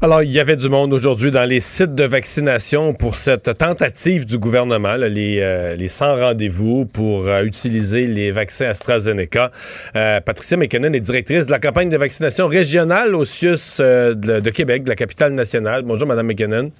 Alors, 0.00 0.22
il 0.22 0.30
y 0.30 0.38
avait 0.38 0.54
du 0.54 0.68
monde 0.68 0.94
aujourd'hui 0.94 1.32
dans 1.32 1.44
les 1.44 1.58
sites 1.58 1.96
de 1.96 2.04
vaccination 2.04 2.94
pour 2.94 3.16
cette 3.16 3.58
tentative 3.58 4.26
du 4.26 4.38
gouvernement, 4.38 4.94
les, 4.94 5.40
euh, 5.40 5.74
les 5.74 5.88
100 5.88 6.18
rendez-vous 6.18 6.86
pour 6.86 7.26
euh, 7.26 7.42
utiliser 7.42 8.06
les 8.06 8.30
vaccins 8.30 8.66
AstraZeneca. 8.66 9.50
Euh, 9.96 10.20
Patricia 10.20 10.56
McKinnon 10.56 10.92
est 10.92 11.00
directrice 11.00 11.46
de 11.46 11.50
la 11.50 11.58
campagne 11.58 11.88
de 11.88 11.96
vaccination 11.96 12.46
régionale 12.46 13.16
au 13.16 13.24
CIUS 13.24 13.78
euh, 13.80 14.14
de, 14.14 14.38
de 14.38 14.50
Québec, 14.50 14.84
de 14.84 14.88
la 14.88 14.94
capitale 14.94 15.32
nationale. 15.32 15.82
Bonjour, 15.82 16.06
Madame 16.06 16.28
McKinnon. 16.28 16.70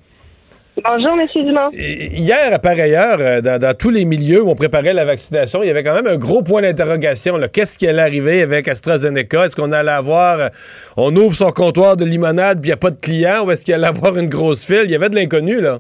Bonjour, 0.85 1.19
M. 1.19 1.27
Dumont. 1.47 1.71
Hier, 1.73 2.61
par 2.61 2.73
ailleurs, 2.73 3.17
euh, 3.21 3.41
dans, 3.41 3.59
dans 3.59 3.75
tous 3.75 3.91
les 3.91 4.05
milieux 4.05 4.43
où 4.43 4.51
on 4.51 4.55
préparait 4.55 4.93
la 4.93 5.05
vaccination, 5.05 5.63
il 5.63 5.67
y 5.67 5.71
avait 5.71 5.83
quand 5.83 5.95
même 5.95 6.07
un 6.07 6.17
gros 6.17 6.43
point 6.43 6.63
d'interrogation. 6.63 7.37
Qu'est-ce 7.53 7.77
qui 7.79 7.89
allait 7.89 8.03
arriver 8.03 8.43
avec 8.43 8.69
AstraZeneca? 8.69 9.45
Est-ce 9.47 9.57
qu'on 9.57 9.73
allait 9.73 9.91
avoir... 9.91 10.39
euh, 10.41 10.49
on 10.97 11.15
ouvre 11.17 11.35
son 11.35 11.51
comptoir 11.51 11.97
de 11.97 12.05
limonade 12.05 12.61
puis 12.61 12.69
il 12.69 12.73
n'y 12.73 12.75
a 12.75 12.77
pas 12.79 12.91
de 12.91 13.01
clients 13.01 13.45
ou 13.47 13.51
est-ce 13.51 13.65
qu'il 13.65 13.75
allait 13.75 13.87
avoir 13.89 14.17
une 14.19 14.29
grosse 14.29 14.65
file? 14.67 14.83
Il 14.85 14.91
y 14.91 14.95
avait 14.95 15.09
de 15.09 15.17
l'inconnu, 15.17 15.61
là. 15.61 15.79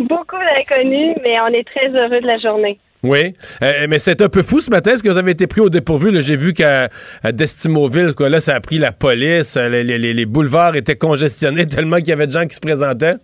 Beaucoup 0.00 0.36
d'inconnus, 0.36 1.16
mais 1.26 1.34
on 1.40 1.48
est 1.52 1.64
très 1.64 1.88
heureux 1.88 2.20
de 2.20 2.26
la 2.26 2.38
journée. 2.38 2.78
Oui, 3.04 3.34
Euh, 3.62 3.86
mais 3.88 4.00
c'est 4.00 4.20
un 4.22 4.28
peu 4.28 4.42
fou 4.42 4.60
ce 4.60 4.70
matin. 4.70 4.92
Est-ce 4.92 5.02
que 5.04 5.08
vous 5.08 5.18
avez 5.18 5.30
été 5.30 5.46
pris 5.46 5.60
au 5.60 5.70
dépourvu? 5.70 6.20
J'ai 6.22 6.34
vu 6.34 6.52
qu'à 6.54 6.88
Destimoville, 7.32 8.12
quoi, 8.14 8.28
là, 8.28 8.40
ça 8.40 8.56
a 8.56 8.60
pris 8.60 8.78
la 8.78 8.90
police. 8.90 9.56
Les, 9.56 9.84
les- 9.84 10.14
les 10.14 10.26
boulevards 10.26 10.74
étaient 10.74 10.96
congestionnés 10.96 11.66
tellement 11.68 11.98
qu'il 11.98 12.08
y 12.08 12.12
avait 12.12 12.26
de 12.26 12.32
gens 12.32 12.46
qui 12.46 12.56
se 12.56 12.60
présentaient. 12.60 13.14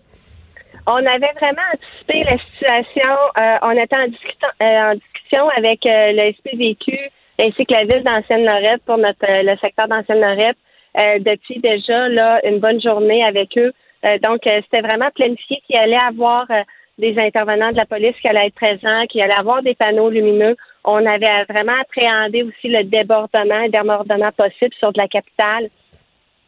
On 0.87 0.97
avait 0.97 1.31
vraiment 1.41 1.63
anticipé 1.73 2.25
la 2.25 2.39
situation. 2.39 3.13
Euh, 3.41 3.57
on 3.63 3.71
était 3.71 3.99
en, 3.99 4.09
discutant- 4.09 4.57
euh, 4.63 4.93
en 4.93 4.95
discussion 4.95 5.49
avec 5.57 5.81
euh, 5.87 6.13
le 6.13 6.33
SPVQ 6.35 6.99
ainsi 7.41 7.67
que 7.67 7.75
la 7.75 7.85
ville 7.85 8.05
d'Ancienne-Lorette 8.05 8.83
pour 8.87 8.99
notre 8.99 9.25
euh, 9.29 9.43
le 9.43 9.57
secteur 9.59 9.89
d'Ancienne-Lorette 9.89 10.59
euh, 11.01 11.19
depuis 11.21 11.59
déjà 11.61 12.09
là 12.09 12.41
une 12.47 12.59
bonne 12.61 12.81
journée 12.81 13.25
avec 13.25 13.57
eux. 13.57 13.73
Euh, 14.07 14.19
donc, 14.19 14.47
euh, 14.47 14.61
c'était 14.65 14.87
vraiment 14.87 15.11
planifié 15.15 15.61
qu'il 15.67 15.81
allait 15.81 16.05
avoir 16.07 16.45
euh, 16.51 16.63
des 16.99 17.17
intervenants 17.19 17.71
de 17.71 17.77
la 17.77 17.87
police 17.87 18.15
qui 18.21 18.29
allaient 18.29 18.47
être 18.47 18.55
présents, 18.55 19.07
qu'il 19.07 19.23
allait 19.23 19.41
avoir 19.41 19.63
des 19.63 19.75
panneaux 19.75 20.11
lumineux. 20.11 20.55
On 20.85 21.05
avait 21.05 21.45
vraiment 21.49 21.81
appréhendé 21.81 22.43
aussi 22.43 22.69
le 22.69 22.85
débordement 22.85 23.63
et 23.63 23.71
débordement 23.71 24.31
possible 24.37 24.75
sur 24.79 24.93
de 24.93 25.01
la 25.01 25.09
capitale. 25.09 25.71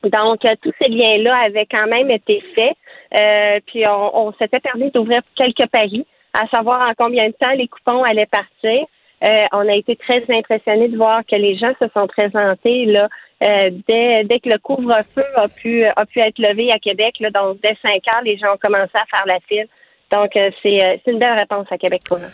Donc, 0.04 0.44
euh, 0.44 0.54
tous 0.62 0.72
ces 0.80 0.92
liens-là 0.92 1.34
avaient 1.46 1.66
quand 1.66 1.86
même 1.88 2.08
été 2.12 2.44
faits. 2.54 2.76
Euh, 3.14 3.60
puis, 3.66 3.84
on, 3.86 4.32
s'était 4.38 4.60
permis 4.60 4.90
d'ouvrir 4.90 5.20
quelques 5.36 5.70
paris, 5.70 6.06
à 6.34 6.46
savoir 6.54 6.88
en 6.88 6.92
combien 6.96 7.26
de 7.26 7.34
temps 7.38 7.52
les 7.56 7.68
coupons 7.68 8.02
allaient 8.02 8.26
partir. 8.26 8.86
Euh, 9.24 9.44
on 9.52 9.68
a 9.68 9.74
été 9.74 9.96
très 9.96 10.22
impressionnés 10.28 10.88
de 10.88 10.96
voir 10.96 11.22
que 11.24 11.36
les 11.36 11.56
gens 11.56 11.72
se 11.80 11.86
sont 11.96 12.06
présentés 12.06 12.84
là 12.84 13.08
euh, 13.42 13.70
dès, 13.88 14.24
dès 14.24 14.40
que 14.40 14.50
le 14.50 14.58
couvre-feu 14.58 15.24
a 15.36 15.48
pu 15.48 15.84
a 15.84 16.04
pu 16.04 16.18
être 16.20 16.38
levé 16.38 16.70
à 16.70 16.78
Québec. 16.78 17.14
Là, 17.20 17.30
donc, 17.30 17.58
dès 17.62 17.76
5 17.82 17.94
heures, 18.14 18.22
les 18.24 18.36
gens 18.36 18.48
ont 18.52 18.58
commencé 18.60 18.92
à 18.94 19.16
faire 19.16 19.26
la 19.26 19.38
file. 19.48 19.66
Donc, 20.12 20.30
c'est 20.62 21.00
une 21.06 21.18
belle 21.18 21.36
réponse 21.38 21.66
à 21.70 21.78
Québec 21.78 22.02
pour 22.06 22.18
nous. 22.18 22.26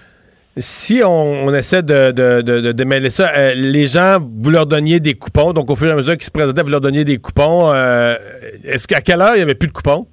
Si 0.59 1.01
on, 1.05 1.53
essaie 1.55 1.83
de, 1.83 2.11
de, 2.11 2.43
de- 2.43 2.73
démêler 2.73 3.09
ça, 3.09 3.55
les 3.55 3.87
gens, 3.87 4.19
vous 4.21 4.51
leur 4.51 4.67
donniez 4.67 5.01
des 5.01 5.15
coupons. 5.15 5.55
Donc, 5.55 5.71
au 5.71 5.77
fur 5.77 5.89
et 5.89 5.93
à 5.93 5.95
mesure 5.95 6.13
qu'ils 6.15 6.25
se 6.25 6.31
présentaient, 6.31 6.63
vous 6.63 6.69
leur 6.69 6.83
donniez 6.83 7.05
des 7.05 7.17
coupons. 7.17 7.73
Est-ce 8.65 8.87
qu'à 8.87 9.01
quelle 9.01 9.23
heure 9.23 9.35
il 9.35 9.39
n'y 9.39 9.43
avait 9.43 9.55
plus 9.55 9.69
de 9.69 9.73
coupons? 9.73 10.07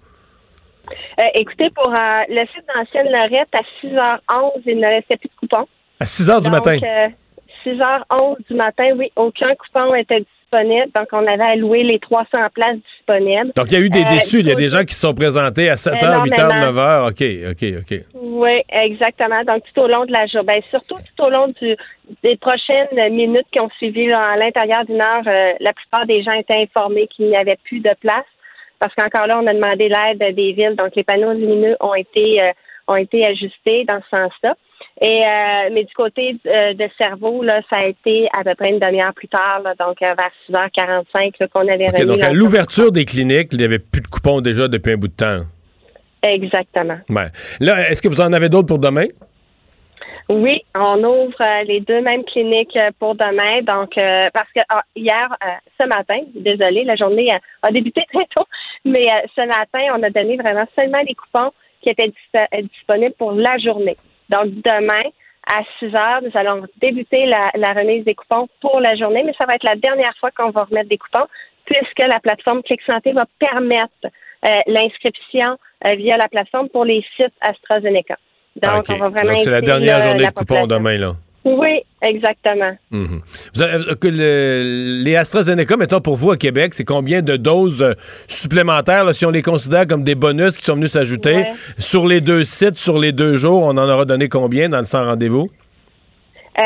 Euh, 1.19 1.23
écoutez, 1.35 1.69
pour 1.71 1.89
euh, 1.89 2.21
le 2.29 2.45
site 2.47 2.63
d'Ancienne 2.73 3.07
Lorette, 3.11 3.49
à 3.53 3.61
6h11, 3.85 4.61
il 4.65 4.77
ne 4.79 4.87
restait 4.87 5.17
plus 5.17 5.29
de 5.29 5.35
coupons. 5.39 5.67
À 5.99 6.05
6 6.05 6.29
heures 6.29 6.41
du 6.41 6.49
Donc, 6.49 6.65
matin. 6.65 6.77
euh, 6.83 7.07
6h11 7.65 8.37
du 8.49 8.55
matin, 8.55 8.89
oui, 8.97 9.11
aucun 9.15 9.53
coupon 9.55 9.93
était 9.95 10.19
disponible. 10.21 10.87
Donc, 10.95 11.07
on 11.11 11.27
avait 11.27 11.53
alloué 11.53 11.83
les 11.83 11.99
300 11.99 12.27
places 12.53 12.77
disponibles. 12.97 13.51
Donc, 13.55 13.67
il 13.67 13.73
y 13.73 13.75
a 13.75 13.85
eu 13.85 13.89
des 13.89 14.01
Euh, 14.01 14.09
déçus. 14.13 14.39
Il 14.39 14.47
y 14.47 14.51
a 14.51 14.55
des 14.55 14.69
gens 14.69 14.83
qui 14.83 14.93
se 14.95 15.01
sont 15.01 15.13
présentés 15.13 15.69
à 15.69 15.77
7 15.77 15.93
h, 15.95 16.23
8 16.23 16.31
h, 16.31 16.39
Énormément. 16.39 16.71
9 16.71 16.75
h. 16.75 17.09
OK, 17.09 17.51
OK, 17.51 17.81
OK. 17.81 18.05
Oui, 18.15 18.61
exactement. 18.69 19.43
Donc, 19.45 19.63
tout 19.73 19.81
au 19.81 19.87
long 19.87 20.05
de 20.05 20.11
la 20.11 20.25
journée. 20.27 20.47
Ben, 20.53 20.61
surtout 20.71 20.95
tout 20.95 21.23
au 21.25 21.29
long 21.29 21.47
du, 21.61 21.75
des 22.23 22.37
prochaines 22.37 22.87
minutes 23.11 23.45
qui 23.51 23.59
ont 23.59 23.69
suivi, 23.77 24.07
là, 24.07 24.21
à 24.21 24.37
l'intérieur 24.37 24.85
d'une 24.85 25.01
heure, 25.01 25.23
la 25.59 25.73
plupart 25.73 26.05
des 26.07 26.23
gens 26.23 26.31
étaient 26.33 26.61
informés 26.61 27.07
qu'il 27.07 27.27
n'y 27.27 27.35
avait 27.37 27.57
plus 27.65 27.81
de 27.81 27.91
place. 27.99 28.25
Parce 28.79 28.93
qu'encore 28.95 29.27
là, 29.27 29.39
on 29.41 29.47
a 29.47 29.53
demandé 29.53 29.89
l'aide 29.89 30.35
des 30.35 30.53
villes. 30.53 30.75
Donc, 30.77 30.95
les 30.95 31.03
panneaux 31.03 31.33
lumineux 31.33 31.75
ont 31.79 31.93
été, 31.93 32.41
euh, 32.41 32.51
ont 32.87 32.95
été 32.95 33.25
ajustés 33.25 33.85
dans 33.85 33.99
ce 34.01 34.17
sens-là. 34.17 34.55
Et, 35.01 35.21
euh, 35.23 35.69
mais 35.73 35.83
du 35.83 35.93
côté 35.93 36.37
euh, 36.45 36.73
de 36.73 36.89
cerveau, 36.97 37.43
là, 37.43 37.61
ça 37.71 37.81
a 37.81 37.85
été 37.85 38.27
à 38.37 38.43
peu 38.43 38.55
près 38.55 38.69
une 38.69 38.79
demi-heure 38.79 39.13
plus 39.13 39.27
tard, 39.27 39.61
là, 39.63 39.73
donc 39.79 39.97
vers 39.99 40.15
6h45, 40.49 41.33
là, 41.39 41.47
qu'on 41.47 41.67
avait 41.67 41.89
OK, 41.89 41.93
remis. 41.93 42.05
donc, 42.05 42.21
à 42.21 42.33
l'ouverture 42.33 42.91
des 42.91 43.05
cliniques, 43.05 43.49
il 43.51 43.59
n'y 43.59 43.65
avait 43.65 43.79
plus 43.79 44.01
de 44.01 44.07
coupons 44.07 44.41
déjà 44.41 44.67
depuis 44.67 44.93
un 44.93 44.97
bout 44.97 45.07
de 45.07 45.13
temps. 45.13 45.41
Exactement. 46.21 46.97
Ouais. 47.09 47.27
Là, 47.59 47.89
est-ce 47.89 48.01
que 48.01 48.09
vous 48.09 48.21
en 48.21 48.33
avez 48.33 48.49
d'autres 48.49 48.67
pour 48.67 48.79
demain? 48.79 49.05
Oui, 50.31 50.61
on 50.75 51.03
ouvre 51.03 51.41
euh, 51.41 51.63
les 51.63 51.79
deux 51.79 52.01
mêmes 52.01 52.23
cliniques 52.23 52.75
euh, 52.75 52.91
pour 52.99 53.15
demain. 53.15 53.63
Donc, 53.63 53.97
euh, 53.97 54.29
parce 54.31 54.51
que 54.55 54.59
ah, 54.69 54.83
hier, 54.95 55.27
ce 55.81 55.87
matin, 55.87 56.19
désolé, 56.35 56.83
la 56.83 56.95
journée 56.95 57.29
a 57.63 57.71
débuté 57.71 58.05
très 58.13 58.27
tôt, 58.35 58.45
mais 58.85 59.07
ce 59.35 59.41
matin, 59.41 59.97
on 59.97 60.03
a 60.03 60.09
donné 60.11 60.37
vraiment 60.37 60.67
seulement 60.75 61.01
les 61.01 61.15
coupons 61.15 61.51
qui 61.81 61.89
étaient 61.89 62.09
dis- 62.09 62.67
disponibles 62.75 63.15
pour 63.17 63.31
la 63.31 63.57
journée. 63.57 63.97
Donc, 64.29 64.49
demain, 64.61 65.09
à 65.47 65.63
6 65.79 65.85
heures, 65.95 66.21
nous 66.21 66.31
allons 66.35 66.63
débuter 66.79 67.25
la, 67.25 67.49
la 67.55 67.73
remise 67.73 68.05
des 68.05 68.13
coupons 68.13 68.47
pour 68.61 68.79
la 68.81 68.95
journée, 68.95 69.23
mais 69.23 69.33
ça 69.39 69.47
va 69.47 69.55
être 69.55 69.67
la 69.67 69.77
dernière 69.77 70.15
fois 70.19 70.29
qu'on 70.29 70.51
va 70.51 70.65
remettre 70.65 70.89
des 70.89 70.99
coupons, 70.99 71.25
puisque 71.65 72.07
la 72.07 72.19
plateforme 72.19 72.61
Clic 72.61 72.81
Santé 72.83 73.13
va 73.13 73.25
permettre 73.39 74.13
l'inscription 74.67 75.57
via 75.83 76.17
la 76.17 76.27
plateforme 76.27 76.69
pour 76.69 76.85
les 76.85 77.03
sites 77.17 77.33
AstraZeneca. 77.41 78.15
Donc, 78.61 78.85
Ah, 78.89 78.93
on 78.93 78.97
va 78.97 79.09
vraiment 79.09 79.39
c'est 79.43 79.49
la 79.51 79.61
dernière 79.61 79.99
là, 79.99 80.05
journée 80.05 80.23
la 80.23 80.29
de 80.29 80.33
coupons 80.33 80.55
population. 80.67 80.67
demain, 80.77 80.97
là. 80.97 81.13
Oui, 81.45 81.81
exactement. 82.01 82.75
Mhm. 82.91 83.21
Vous 83.55 83.61
avez- 83.61 83.73
euh, 83.91 83.95
que 83.95 84.07
le- 84.09 85.01
les 85.03 85.15
AstraZeneca, 85.15 85.77
mettons 85.77 86.01
pour 86.01 86.15
vous 86.17 86.31
à 86.31 86.37
Québec, 86.37 86.73
c'est 86.73 86.83
combien 86.83 87.21
de 87.21 87.37
doses 87.37 87.81
euh, 87.81 87.93
supplémentaires, 88.27 89.05
là, 89.05 89.13
si 89.13 89.25
on 89.25 89.29
les 89.31 89.41
considère 89.41 89.87
comme 89.87 90.03
des 90.03 90.15
bonus 90.15 90.57
qui 90.57 90.65
sont 90.65 90.75
venus 90.75 90.91
s'ajouter? 90.91 91.35
Ouais. 91.35 91.47
Sur 91.77 92.05
les 92.05 92.19
deux 92.21 92.43
sites, 92.43 92.77
sur 92.77 92.99
les 92.99 93.13
deux 93.13 93.37
jours, 93.37 93.63
on 93.63 93.69
en 93.77 93.89
aura 93.89 94.03
donné 94.05 94.27
combien 94.27 94.67
dans 94.69 94.79
le 94.79 94.83
100 94.85 95.05
rendez-vous? 95.05 95.49
Euh, 96.59 96.63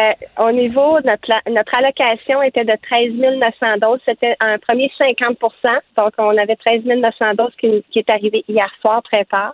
au 0.48 0.52
niveau, 0.52 0.98
notre, 1.06 1.30
notre 1.52 1.78
allocation 1.78 2.42
était 2.42 2.66
de 2.66 2.74
13 2.90 3.14
900 3.14 3.78
doses. 3.80 4.00
C'était 4.08 4.36
un 4.40 4.58
premier 4.58 4.90
50% 5.00 5.70
Donc, 5.98 6.14
on 6.18 6.36
avait 6.36 6.56
13 6.56 6.82
900 6.84 7.36
doses 7.38 7.54
qui, 7.62 7.84
qui 7.92 8.00
est 8.00 8.10
arrivé 8.10 8.44
hier 8.48 8.68
soir 8.82 9.04
très 9.04 9.24
tard. 9.26 9.54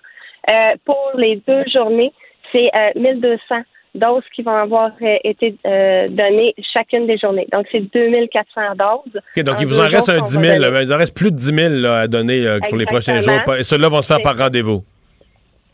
Euh, 0.49 0.53
pour 0.85 1.11
les 1.17 1.41
deux 1.45 1.65
journées, 1.73 2.13
c'est 2.51 2.69
euh, 2.75 2.99
1200 2.99 3.55
doses 3.95 4.23
qui 4.35 4.43
vont 4.43 4.55
avoir 4.55 4.91
euh, 5.01 5.17
été 5.23 5.55
euh, 5.65 6.05
données 6.09 6.53
chacune 6.77 7.07
des 7.07 7.17
journées. 7.17 7.47
Donc, 7.51 7.65
c'est 7.71 7.79
2400 7.91 8.61
doses. 8.77 9.21
OK, 9.35 9.43
donc 9.43 9.55
En 9.57 9.59
il 9.59 9.65
vous 9.65 9.79
en 9.79 9.87
reste 9.87 10.09
un 10.09 10.19
qu'on 10.19 10.25
10 10.25 10.35
va 10.37 10.41
000. 10.43 10.55
donner. 10.55 10.69
là. 10.71 10.81
il 10.83 10.93
en 10.93 10.97
reste 10.97 11.15
plus 11.17 11.31
de 11.31 11.35
10 11.37 11.43
000 11.55 11.69
là, 11.81 11.99
à 12.01 12.07
donner 12.07 12.45
euh, 12.45 12.59
pour 12.69 12.77
les 12.77 12.85
prochains 12.85 13.19
jours. 13.19 13.33
Et 13.57 13.63
ceux-là 13.63 13.89
vont 13.89 14.01
se 14.01 14.07
faire 14.13 14.21
par 14.21 14.37
rendez-vous. 14.37 14.83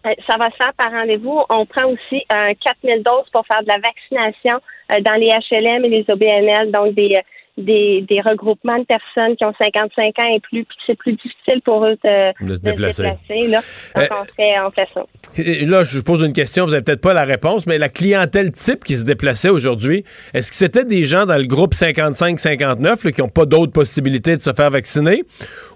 Euh, 0.06 0.10
Ça 0.30 0.38
va 0.38 0.50
se 0.52 0.56
faire 0.56 0.74
par 0.78 0.92
rendez-vous. 0.92 1.42
On 1.50 1.66
prend 1.66 1.88
aussi 1.90 2.24
euh, 2.32 2.54
4000 2.84 3.04
doses 3.04 3.30
pour 3.34 3.46
faire 3.48 3.62
de 3.64 3.68
la 3.68 3.80
vaccination 3.80 4.62
euh, 4.94 5.02
dans 5.02 5.16
les 5.16 5.28
HLM 5.52 5.84
et 5.86 5.90
les 5.90 6.06
OBNL, 6.08 6.72
donc 6.72 6.94
des, 6.94 7.12
euh, 7.18 7.22
des, 7.58 8.06
des 8.08 8.20
regroupements 8.22 8.78
de 8.80 8.84
personnes 8.84 9.36
qui 9.38 9.46
ont 9.46 9.54
55 9.62 10.20
ans 10.20 10.36
et 10.36 10.40
plus, 10.42 10.66
puis 10.66 10.78
c'est 10.86 10.98
plus 10.98 11.14
difficile 11.14 11.62
pour 11.64 11.86
eux 11.86 11.96
de, 12.04 12.46
De 12.46 12.56
se 12.56 12.62
déplacer. 12.62 13.04
là. 13.04 13.62
Donc, 13.96 14.04
Euh, 14.04 14.08
on, 14.12 14.26
fait, 14.36 14.60
on 14.66 14.72
fait 14.72 14.88
ça. 14.94 15.06
Et 15.38 15.66
là, 15.66 15.84
je 15.84 15.98
vous 15.98 16.04
pose 16.04 16.22
une 16.22 16.34
question, 16.34 16.66
vous 16.66 16.72
n'avez 16.72 16.84
peut-être 16.84 17.02
pas 17.02 17.14
la 17.14 17.24
réponse, 17.24 17.66
mais 17.66 17.78
la 17.78 17.90
clientèle 17.90 18.52
type 18.52 18.84
qui 18.84 18.98
se 18.98 19.06
déplaçait 19.06 19.50
aujourd'hui, 19.50 20.04
est-ce 20.34 20.52
que 20.52 20.58
c'était 20.58 20.86
des 20.86 21.06
gens 21.06 21.26
dans 21.26 21.38
le 21.38 21.46
groupe 21.46 21.74
55-59 21.74 23.06
là, 23.06 23.12
qui 23.12 23.22
n'ont 23.22 23.30
pas 23.30 23.46
d'autres 23.46 23.72
possibilités 23.72 24.36
de 24.36 24.42
se 24.42 24.52
faire 24.54 24.70
vacciner? 24.70 25.24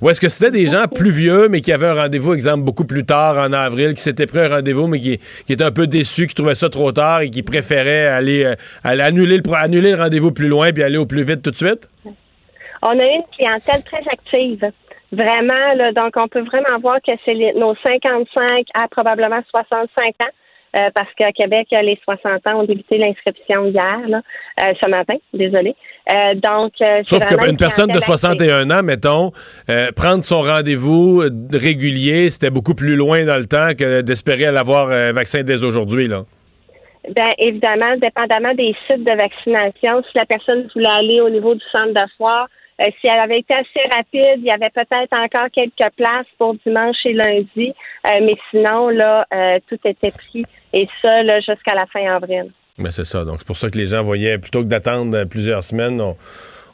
Ou 0.01 0.09
est-ce 0.09 0.19
que 0.19 0.29
c'était 0.29 0.51
des 0.51 0.65
gens 0.65 0.85
plus 0.87 1.11
vieux, 1.11 1.47
mais 1.49 1.61
qui 1.61 1.71
avaient 1.71 1.87
un 1.87 1.93
rendez-vous, 1.95 2.33
exemple, 2.33 2.63
beaucoup 2.63 2.85
plus 2.85 3.05
tard, 3.05 3.37
en 3.37 3.53
avril, 3.53 3.93
qui 3.93 4.01
s'étaient 4.01 4.25
pris 4.27 4.39
un 4.39 4.49
rendez-vous, 4.49 4.87
mais 4.87 4.99
qui, 4.99 5.19
qui 5.45 5.53
étaient 5.53 5.63
un 5.63 5.71
peu 5.71 5.87
déçus, 5.87 6.27
qui 6.27 6.35
trouvaient 6.35 6.55
ça 6.55 6.69
trop 6.69 6.91
tard 6.91 7.21
et 7.21 7.29
qui 7.29 7.43
préféraient 7.43 8.07
aller, 8.07 8.43
euh, 8.43 8.55
aller 8.83 9.03
annuler, 9.03 9.37
le, 9.37 9.53
annuler 9.53 9.91
le 9.91 9.97
rendez-vous 9.97 10.31
plus 10.31 10.47
loin 10.47 10.71
puis 10.71 10.83
aller 10.83 10.97
au 10.97 11.05
plus 11.05 11.23
vite 11.23 11.41
tout 11.41 11.51
de 11.51 11.55
suite? 11.55 11.68
On 12.81 12.97
a 12.99 13.03
une 13.03 13.23
clientèle 13.37 13.83
très 13.83 14.03
active. 14.11 14.71
Vraiment, 15.11 15.73
là, 15.75 15.91
donc 15.91 16.13
on 16.17 16.27
peut 16.27 16.43
vraiment 16.43 16.79
voir 16.81 16.97
que 17.05 17.11
c'est 17.25 17.33
nos 17.55 17.75
55 17.83 18.65
à 18.75 18.87
probablement 18.87 19.41
65 19.51 20.07
ans 20.23 20.29
euh, 20.75 20.89
parce 20.93 21.09
qu'à 21.17 21.31
Québec, 21.31 21.67
les 21.71 21.99
60 22.03 22.47
ans 22.47 22.59
ont 22.59 22.63
débuté 22.63 22.99
l'inscription 22.99 23.65
hier, 23.65 24.01
là, 24.07 24.21
euh, 24.59 24.73
ce 24.83 24.89
matin, 24.89 25.15
désolé. 25.33 25.75
Euh, 26.11 26.35
donc, 26.35 26.73
euh, 26.85 27.01
Sauf 27.05 27.25
qu'une 27.25 27.49
une 27.49 27.57
personne 27.57 27.87
de 27.91 27.99
clientèle 27.99 27.99
61 27.99 28.69
ans, 28.69 28.83
mettons, 28.83 29.31
prendre 29.95 30.23
son 30.23 30.41
rendez-vous 30.41 31.23
régulier, 31.51 32.29
c'était 32.29 32.51
beaucoup 32.51 32.75
plus 32.75 32.95
loin 32.95 33.25
dans 33.25 33.37
le 33.37 33.45
temps 33.45 33.71
que 33.77 34.01
d'espérer 34.01 34.45
aller 34.45 34.57
avoir 34.59 34.89
un 34.89 35.11
vaccin 35.11 35.41
dès 35.43 35.63
aujourd'hui. 35.63 36.07
là. 36.07 36.23
Ben, 37.15 37.29
évidemment, 37.39 37.95
dépendamment 37.97 38.53
des 38.53 38.75
sites 38.85 39.03
de 39.03 39.11
vaccination, 39.11 40.03
si 40.03 40.17
la 40.17 40.25
personne 40.25 40.69
voulait 40.75 40.89
aller 40.89 41.21
au 41.21 41.29
niveau 41.29 41.55
du 41.55 41.63
centre 41.71 41.93
de 41.93 42.07
foire, 42.17 42.47
euh, 42.79 42.85
si 42.99 43.07
elle 43.07 43.19
avait 43.19 43.39
été 43.39 43.53
assez 43.53 43.95
rapide, 43.95 44.37
il 44.37 44.45
y 44.45 44.51
avait 44.51 44.69
peut-être 44.69 45.13
encore 45.19 45.47
quelques 45.51 45.93
places 45.95 46.27
pour 46.37 46.55
dimanche 46.65 46.97
et 47.05 47.13
lundi, 47.13 47.73
Euh, 48.07 48.11
mais 48.21 48.35
sinon, 48.49 48.89
là, 48.89 49.25
euh, 49.33 49.59
tout 49.67 49.79
était 49.83 50.11
pris, 50.11 50.45
et 50.71 50.87
ça, 51.01 51.21
là, 51.23 51.39
jusqu'à 51.41 51.75
la 51.75 51.85
fin 51.87 52.05
avril. 52.13 52.51
Mais 52.77 52.91
c'est 52.91 53.05
ça. 53.05 53.25
Donc, 53.25 53.37
c'est 53.39 53.47
pour 53.47 53.57
ça 53.57 53.69
que 53.69 53.77
les 53.77 53.87
gens 53.87 54.03
voyaient, 54.03 54.37
plutôt 54.37 54.63
que 54.63 54.69
d'attendre 54.69 55.25
plusieurs 55.25 55.63
semaines, 55.63 56.01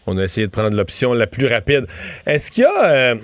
on 0.05 0.17
a 0.17 0.23
essayé 0.23 0.45
de 0.45 0.51
prendre 0.51 0.75
l'option 0.75 1.13
la 1.13 1.25
plus 1.25 1.47
rapide. 1.47 1.87
Est-ce 2.27 2.51
qu'il 2.51 2.63
y 2.63 2.67
a. 2.67 3.15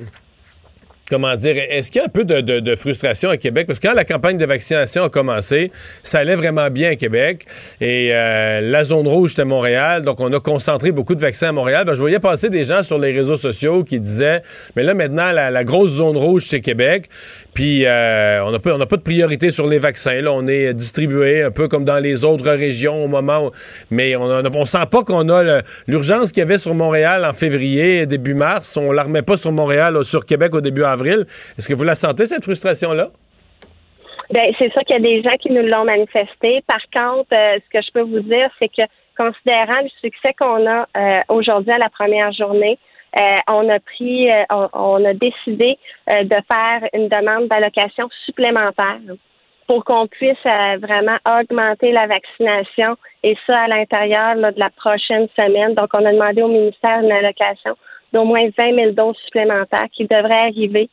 Comment 1.11 1.35
dire, 1.35 1.57
est-ce 1.57 1.91
qu'il 1.91 1.99
y 1.99 2.01
a 2.03 2.05
un 2.05 2.09
peu 2.09 2.23
de, 2.23 2.75
frustration 2.75 3.29
à 3.29 3.35
Québec? 3.35 3.67
Parce 3.67 3.79
que 3.79 3.87
quand 3.89 3.93
la 3.93 4.05
campagne 4.05 4.37
de 4.37 4.45
vaccination 4.45 5.03
a 5.03 5.09
commencé, 5.09 5.69
ça 6.03 6.19
allait 6.19 6.37
vraiment 6.37 6.69
bien 6.69 6.91
à 6.91 6.95
Québec. 6.95 7.45
Et 7.81 8.11
euh, 8.13 8.61
la 8.61 8.85
zone 8.85 9.09
rouge, 9.09 9.31
c'était 9.31 9.43
Montréal. 9.43 10.03
Donc, 10.03 10.21
on 10.21 10.31
a 10.31 10.39
concentré 10.39 10.93
beaucoup 10.93 11.13
de 11.13 11.19
vaccins 11.19 11.49
à 11.49 11.51
Montréal. 11.51 11.83
Ben, 11.83 11.95
je 11.95 11.99
voyais 11.99 12.19
passer 12.19 12.49
des 12.49 12.63
gens 12.63 12.81
sur 12.81 12.97
les 12.97 13.11
réseaux 13.11 13.35
sociaux 13.35 13.83
qui 13.83 13.99
disaient, 13.99 14.41
mais 14.77 14.83
là, 14.83 14.93
maintenant, 14.93 15.33
la, 15.33 15.63
grosse 15.65 15.91
zone 15.91 16.15
rouge, 16.15 16.43
c'est 16.45 16.61
Québec. 16.61 17.09
Puis, 17.53 17.85
euh, 17.85 18.41
on 18.45 18.51
n'a 18.51 18.85
pas, 18.85 18.95
de 18.95 19.01
priorité 19.01 19.51
sur 19.51 19.67
les 19.67 19.79
vaccins. 19.79 20.21
Là, 20.21 20.31
on 20.31 20.47
est 20.47 20.73
distribué 20.73 21.43
un 21.43 21.51
peu 21.51 21.67
comme 21.67 21.83
dans 21.83 21.99
les 21.99 22.23
autres 22.23 22.49
régions 22.49 23.03
au 23.03 23.09
moment. 23.09 23.51
Mais 23.89 24.15
on 24.15 24.31
on 24.31 24.65
sent 24.65 24.85
pas 24.89 25.03
qu'on 25.03 25.27
a 25.27 25.61
l'urgence 25.87 26.31
qu'il 26.31 26.39
y 26.39 26.43
avait 26.43 26.57
sur 26.57 26.73
Montréal 26.73 27.25
en 27.25 27.33
février, 27.33 28.05
début 28.05 28.33
mars. 28.33 28.77
On 28.77 28.93
la 28.93 29.03
remet 29.03 29.23
pas 29.23 29.35
sur 29.35 29.51
Montréal, 29.51 29.97
sur 30.05 30.25
Québec 30.25 30.55
au 30.55 30.61
début 30.61 30.83
avril. 30.83 31.00
Est-ce 31.05 31.67
que 31.67 31.73
vous 31.73 31.83
la 31.83 31.95
sentez, 31.95 32.25
cette 32.25 32.43
frustration-là? 32.43 33.09
Ben, 34.31 34.53
c'est 34.57 34.71
sûr 34.71 34.81
qu'il 34.83 34.95
y 34.95 34.99
a 34.99 35.01
des 35.01 35.21
gens 35.21 35.35
qui 35.37 35.51
nous 35.51 35.63
l'ont 35.63 35.83
manifesté. 35.83 36.63
Par 36.65 36.81
contre, 36.95 37.27
euh, 37.33 37.59
ce 37.59 37.69
que 37.69 37.83
je 37.85 37.91
peux 37.91 38.01
vous 38.01 38.21
dire, 38.21 38.49
c'est 38.59 38.69
que 38.69 38.83
considérant 39.17 39.81
le 39.81 39.89
succès 39.99 40.33
qu'on 40.39 40.65
a 40.67 40.87
euh, 40.95 41.21
aujourd'hui 41.27 41.73
à 41.73 41.77
la 41.77 41.89
première 41.89 42.31
journée, 42.31 42.79
euh, 43.17 43.35
on 43.49 43.67
a 43.67 43.79
pris, 43.81 44.29
on, 44.49 44.69
on 44.71 45.03
a 45.03 45.13
décidé 45.13 45.77
de 46.07 46.37
faire 46.49 46.87
une 46.93 47.09
demande 47.09 47.49
d'allocation 47.49 48.07
supplémentaire 48.25 49.01
pour 49.67 49.83
qu'on 49.83 50.07
puisse 50.07 50.45
vraiment 50.79 51.17
augmenter 51.29 51.91
la 51.91 52.07
vaccination 52.07 52.95
et 53.23 53.35
ça 53.45 53.57
à 53.57 53.67
l'intérieur 53.67 54.35
de 54.35 54.57
la 54.57 54.69
prochaine 54.69 55.27
semaine. 55.37 55.75
Donc, 55.75 55.89
on 55.93 56.05
a 56.05 56.11
demandé 56.13 56.41
au 56.41 56.47
ministère 56.47 57.01
une 57.01 57.11
allocation 57.11 57.75
d'au 58.13 58.23
moins 58.25 58.47
20 58.57 58.75
000 58.75 58.91
doses 58.91 59.17
supplémentaires 59.25 59.89
qui 59.91 60.05
devraient 60.05 60.47
arriver 60.47 60.89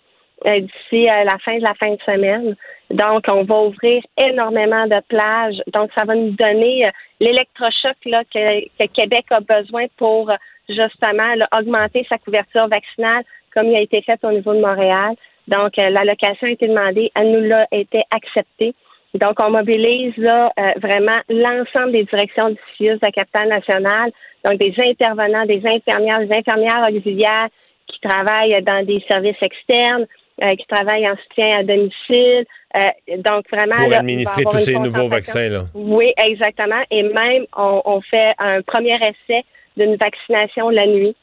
euh, 0.47 0.61
d'ici 0.61 1.09
euh, 1.09 1.25
la 1.25 1.37
fin 1.45 1.57
de 1.57 1.63
la 1.63 1.75
fin 1.75 1.91
de 1.91 2.01
semaine. 2.07 2.55
Donc, 2.91 3.25
on 3.31 3.43
va 3.43 3.63
ouvrir 3.63 4.03
énormément 4.17 4.87
de 4.87 5.01
plages. 5.09 5.61
Donc, 5.75 5.91
ça 5.99 6.05
va 6.05 6.15
nous 6.15 6.31
donner 6.31 6.87
euh, 6.87 6.91
l'électrochoc 7.19 7.97
là, 8.05 8.23
que, 8.33 8.61
que 8.79 8.87
Québec 8.95 9.25
a 9.31 9.41
besoin 9.41 9.87
pour 9.97 10.31
justement 10.69 11.35
là, 11.35 11.49
augmenter 11.59 12.07
sa 12.09 12.19
couverture 12.19 12.69
vaccinale 12.69 13.25
comme 13.53 13.67
il 13.67 13.77
a 13.77 13.81
été 13.81 14.01
fait 14.03 14.23
au 14.23 14.31
niveau 14.31 14.55
de 14.55 14.61
Montréal. 14.61 15.17
Donc, 15.49 15.73
l'allocation 15.77 16.47
a 16.47 16.51
été 16.51 16.69
demandée, 16.69 17.11
elle 17.17 17.33
nous 17.33 17.49
l'a 17.49 17.67
été 17.73 18.03
acceptée. 18.15 18.75
Donc, 19.21 19.37
on 19.43 19.51
mobilise 19.51 20.17
là 20.17 20.53
euh, 20.59 20.73
vraiment 20.81 21.19
l'ensemble 21.29 21.93
des 21.93 22.05
directions 22.05 22.51
diffuses 22.51 23.01
de 23.01 23.07
la 23.07 23.11
capitale 23.11 23.49
nationale, 23.49 24.11
donc 24.45 24.59
des 24.59 24.75
intervenants, 24.79 25.45
des 25.47 25.63
infirmières, 25.65 26.21
des 26.21 26.37
infirmières 26.37 26.83
auxiliaires 26.89 27.49
qui 27.87 28.01
travaillent 28.01 28.63
dans 28.63 28.85
des 28.85 29.03
services 29.11 29.43
externes, 29.43 30.07
euh, 30.43 30.51
qui 30.51 30.67
travaillent 30.67 31.09
en 31.09 31.17
soutien 31.17 31.61
à 31.61 31.63
domicile. 31.65 32.45
Euh, 32.77 33.17
donc, 33.19 33.45
vraiment... 33.51 33.81
Pour 33.81 33.91
là, 33.91 33.99
administrer 33.99 34.45
tous 34.45 34.59
ces 34.59 34.79
nouveaux 34.79 35.09
vaccins, 35.09 35.49
là. 35.49 35.65
Oui, 35.75 36.13
exactement. 36.29 36.83
Et 36.91 37.03
même, 37.03 37.45
on, 37.57 37.83
on 37.85 38.01
fait 38.03 38.35
un 38.39 38.63
premier 38.63 38.97
essai 38.97 39.45
d'une 39.77 39.97
vaccination 39.97 40.69
la 40.69 40.87
nuit. 40.87 41.17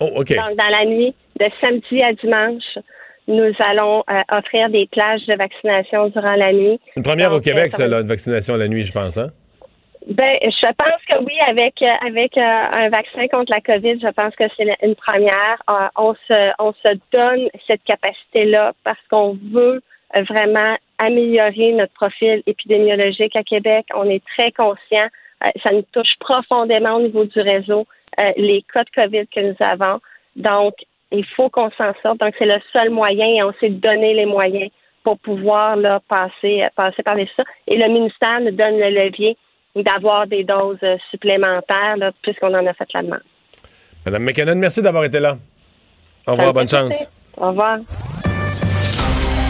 Oh, 0.00 0.10
OK. 0.16 0.34
Donc, 0.34 0.56
dans 0.56 0.78
la 0.78 0.84
nuit, 0.84 1.14
de 1.38 1.46
samedi 1.62 2.02
à 2.02 2.12
dimanche, 2.12 2.78
nous 3.30 3.54
allons 3.70 4.04
euh, 4.10 4.38
offrir 4.38 4.68
des 4.68 4.86
plages 4.90 5.24
de 5.26 5.36
vaccination 5.36 6.08
durant 6.08 6.36
la 6.36 6.52
nuit. 6.52 6.78
Une 6.96 7.02
première 7.02 7.30
au 7.30 7.36
Donc, 7.36 7.44
Québec, 7.44 7.70
euh, 7.72 7.76
ça, 7.76 7.88
là, 7.88 8.00
une 8.00 8.08
vaccination 8.08 8.56
la 8.56 8.68
nuit, 8.68 8.84
je 8.84 8.92
pense, 8.92 9.16
hein? 9.16 9.28
Ben, 10.06 10.32
je 10.42 10.66
pense 10.82 11.02
que 11.08 11.22
oui, 11.24 11.34
avec 11.46 11.74
euh, 11.82 12.06
avec 12.06 12.36
euh, 12.36 12.84
un 12.84 12.88
vaccin 12.88 13.28
contre 13.28 13.52
la 13.54 13.60
COVID, 13.60 14.00
je 14.00 14.08
pense 14.08 14.34
que 14.34 14.44
c'est 14.56 14.66
une 14.82 14.96
première. 14.96 15.58
Euh, 15.70 15.88
on 15.96 16.14
se 16.14 16.40
on 16.58 16.72
se 16.72 16.92
donne 17.12 17.48
cette 17.68 17.84
capacité-là 17.84 18.72
parce 18.82 18.98
qu'on 19.10 19.38
veut 19.52 19.82
euh, 20.16 20.22
vraiment 20.22 20.74
améliorer 20.98 21.72
notre 21.72 21.92
profil 21.92 22.42
épidémiologique 22.46 23.36
à 23.36 23.42
Québec. 23.42 23.84
On 23.94 24.08
est 24.08 24.22
très 24.38 24.50
conscient. 24.52 25.08
euh, 25.44 25.50
ça 25.64 25.72
nous 25.74 25.84
touche 25.92 26.14
profondément 26.18 26.94
au 26.96 27.02
niveau 27.02 27.24
du 27.24 27.40
réseau, 27.40 27.86
euh, 28.24 28.32
les 28.36 28.64
cas 28.72 28.84
de 28.84 28.90
COVID 28.94 29.26
que 29.28 29.40
nous 29.40 29.56
avons. 29.60 30.00
Donc, 30.36 30.74
il 31.12 31.24
faut 31.36 31.48
qu'on 31.50 31.70
s'en 31.70 31.92
sorte. 32.02 32.20
Donc, 32.20 32.34
c'est 32.38 32.46
le 32.46 32.60
seul 32.72 32.90
moyen 32.90 33.26
et 33.26 33.42
on 33.42 33.52
s'est 33.60 33.70
donné 33.70 34.14
les 34.14 34.26
moyens 34.26 34.70
pour 35.02 35.18
pouvoir 35.18 35.76
là, 35.76 36.00
passer, 36.08 36.64
passer 36.76 37.02
par 37.02 37.16
ça. 37.36 37.42
Et 37.66 37.76
le 37.76 37.88
ministère 37.88 38.40
nous 38.40 38.50
donne 38.50 38.78
le 38.78 38.90
levier 38.90 39.36
d'avoir 39.76 40.26
des 40.26 40.44
doses 40.44 40.78
euh, 40.82 40.96
supplémentaires, 41.10 41.96
là, 41.96 42.10
puisqu'on 42.22 42.54
en 42.54 42.66
a 42.66 42.74
fait 42.74 42.88
la 42.94 43.02
demande. 43.02 43.22
Madame 44.04 44.24
McKinnon, 44.24 44.56
merci 44.56 44.82
d'avoir 44.82 45.04
été 45.04 45.20
là. 45.20 45.36
Au 46.26 46.32
revoir, 46.32 46.52
bonne 46.52 46.68
chance. 46.68 47.10
Au 47.36 47.48
revoir. 47.48 47.78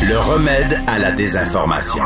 Le 0.03 0.17
remède 0.17 0.81
à 0.87 0.99
la 0.99 1.13
désinformation. 1.13 2.03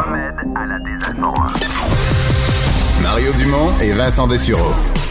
Mario 3.03 3.33
Dumont 3.33 3.79
et 3.81 3.93
Vincent 3.93 4.27
Dessureau. 4.27 5.04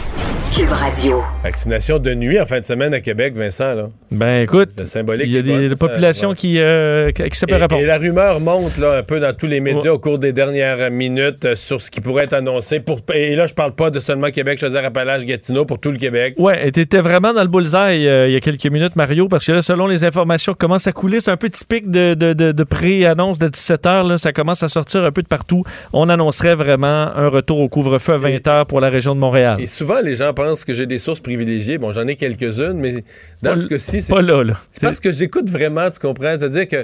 Cube 0.56 0.70
Radio. 0.70 1.20
Vaccination 1.42 1.98
de 1.98 2.14
nuit 2.14 2.38
en 2.40 2.46
fin 2.46 2.60
de 2.60 2.64
semaine 2.64 2.94
à 2.94 3.00
Québec, 3.00 3.34
Vincent, 3.34 3.74
là. 3.74 3.88
Ben 4.12 4.42
écoute, 4.42 4.68
C'est 4.76 4.86
symbolique. 4.86 5.26
il 5.26 5.32
y 5.32 5.38
a 5.38 5.42
des, 5.68 5.74
populations 5.74 6.28
ouais. 6.28 6.34
qui, 6.36 6.60
euh, 6.60 7.10
qui 7.10 7.36
s'appellent 7.36 7.58
Et, 7.58 7.62
répondre. 7.62 7.82
et 7.82 7.86
la 7.86 7.98
rumeur 7.98 8.38
monte 8.38 8.78
là, 8.78 8.98
un 8.98 9.02
peu 9.02 9.18
dans 9.18 9.34
tous 9.34 9.46
les 9.48 9.58
médias 9.58 9.90
au 9.90 9.98
cours 9.98 10.20
des 10.20 10.32
dernières 10.32 10.92
minutes 10.92 11.44
euh, 11.44 11.56
sur 11.56 11.80
ce 11.80 11.90
qui 11.90 12.00
pourrait 12.00 12.24
être 12.24 12.34
annoncé. 12.34 12.78
Pour, 12.78 13.00
et 13.12 13.34
là, 13.34 13.46
je 13.48 13.54
parle 13.54 13.74
pas 13.74 13.90
de 13.90 13.98
seulement 13.98 14.30
Québec, 14.30 14.60
je 14.60 14.66
veux 14.66 14.70
dire 14.70 14.84
Appalaches, 14.84 15.24
Gatineau, 15.24 15.64
pour 15.64 15.80
tout 15.80 15.90
le 15.90 15.96
Québec. 15.96 16.36
Ouais, 16.38 16.68
et 16.68 16.70
t'étais 16.70 17.00
vraiment 17.00 17.32
dans 17.32 17.42
le 17.42 17.48
bullseye 17.48 18.06
euh, 18.06 18.28
il 18.28 18.34
y 18.34 18.36
a 18.36 18.40
quelques 18.40 18.66
minutes, 18.66 18.94
Mario, 18.94 19.26
parce 19.26 19.44
que 19.46 19.50
là, 19.50 19.62
selon 19.62 19.88
les 19.88 20.04
informations 20.04 20.52
qui 20.52 20.58
commencent 20.58 20.86
à 20.86 20.92
couler, 20.92 21.18
c'est 21.18 21.32
un 21.32 21.36
peu 21.36 21.50
typique 21.50 21.90
de, 21.90 22.14
de, 22.14 22.32
de, 22.32 22.52
de 22.52 22.64
pré-annonce 22.64 23.40
de 23.40 23.48
17 23.48 23.86
heures. 23.86 24.04
Là, 24.04 24.18
ça 24.18 24.32
commence 24.32 24.62
à 24.62 24.68
sortir 24.68 25.02
un 25.02 25.10
peu 25.10 25.22
de 25.22 25.28
partout. 25.28 25.64
On 25.92 26.08
annoncerait 26.08 26.54
vraiment 26.54 27.08
un 27.16 27.26
retour 27.26 27.58
au 27.58 27.68
couvre-feu 27.68 28.12
à 28.12 28.18
20 28.18 28.46
heures 28.46 28.66
pour 28.66 28.80
la 28.80 28.88
région 28.88 29.16
de 29.16 29.20
Montréal. 29.20 29.56
Et 29.58 29.66
souvent, 29.66 30.00
les 30.00 30.14
gens 30.14 30.32
pensent 30.32 30.43
que 30.64 30.74
j'ai 30.74 30.86
des 30.86 30.98
sources 30.98 31.20
privilégiées. 31.20 31.78
Bon, 31.78 31.90
j'en 31.92 32.06
ai 32.06 32.16
quelques-unes, 32.16 32.74
mais 32.74 33.04
dans 33.42 33.50
Pas 33.52 33.56
ce 33.56 33.66
cas-ci, 33.66 34.00
c'est 34.02 34.12
pas 34.12 34.22
là, 34.22 34.42
là. 34.44 34.54
c'est 34.70 34.80
parce 34.82 35.00
que 35.00 35.10
j'écoute 35.12 35.48
vraiment, 35.50 35.88
tu 35.90 35.98
comprends? 35.98 36.36
C'est-à-dire 36.38 36.68
que 36.68 36.76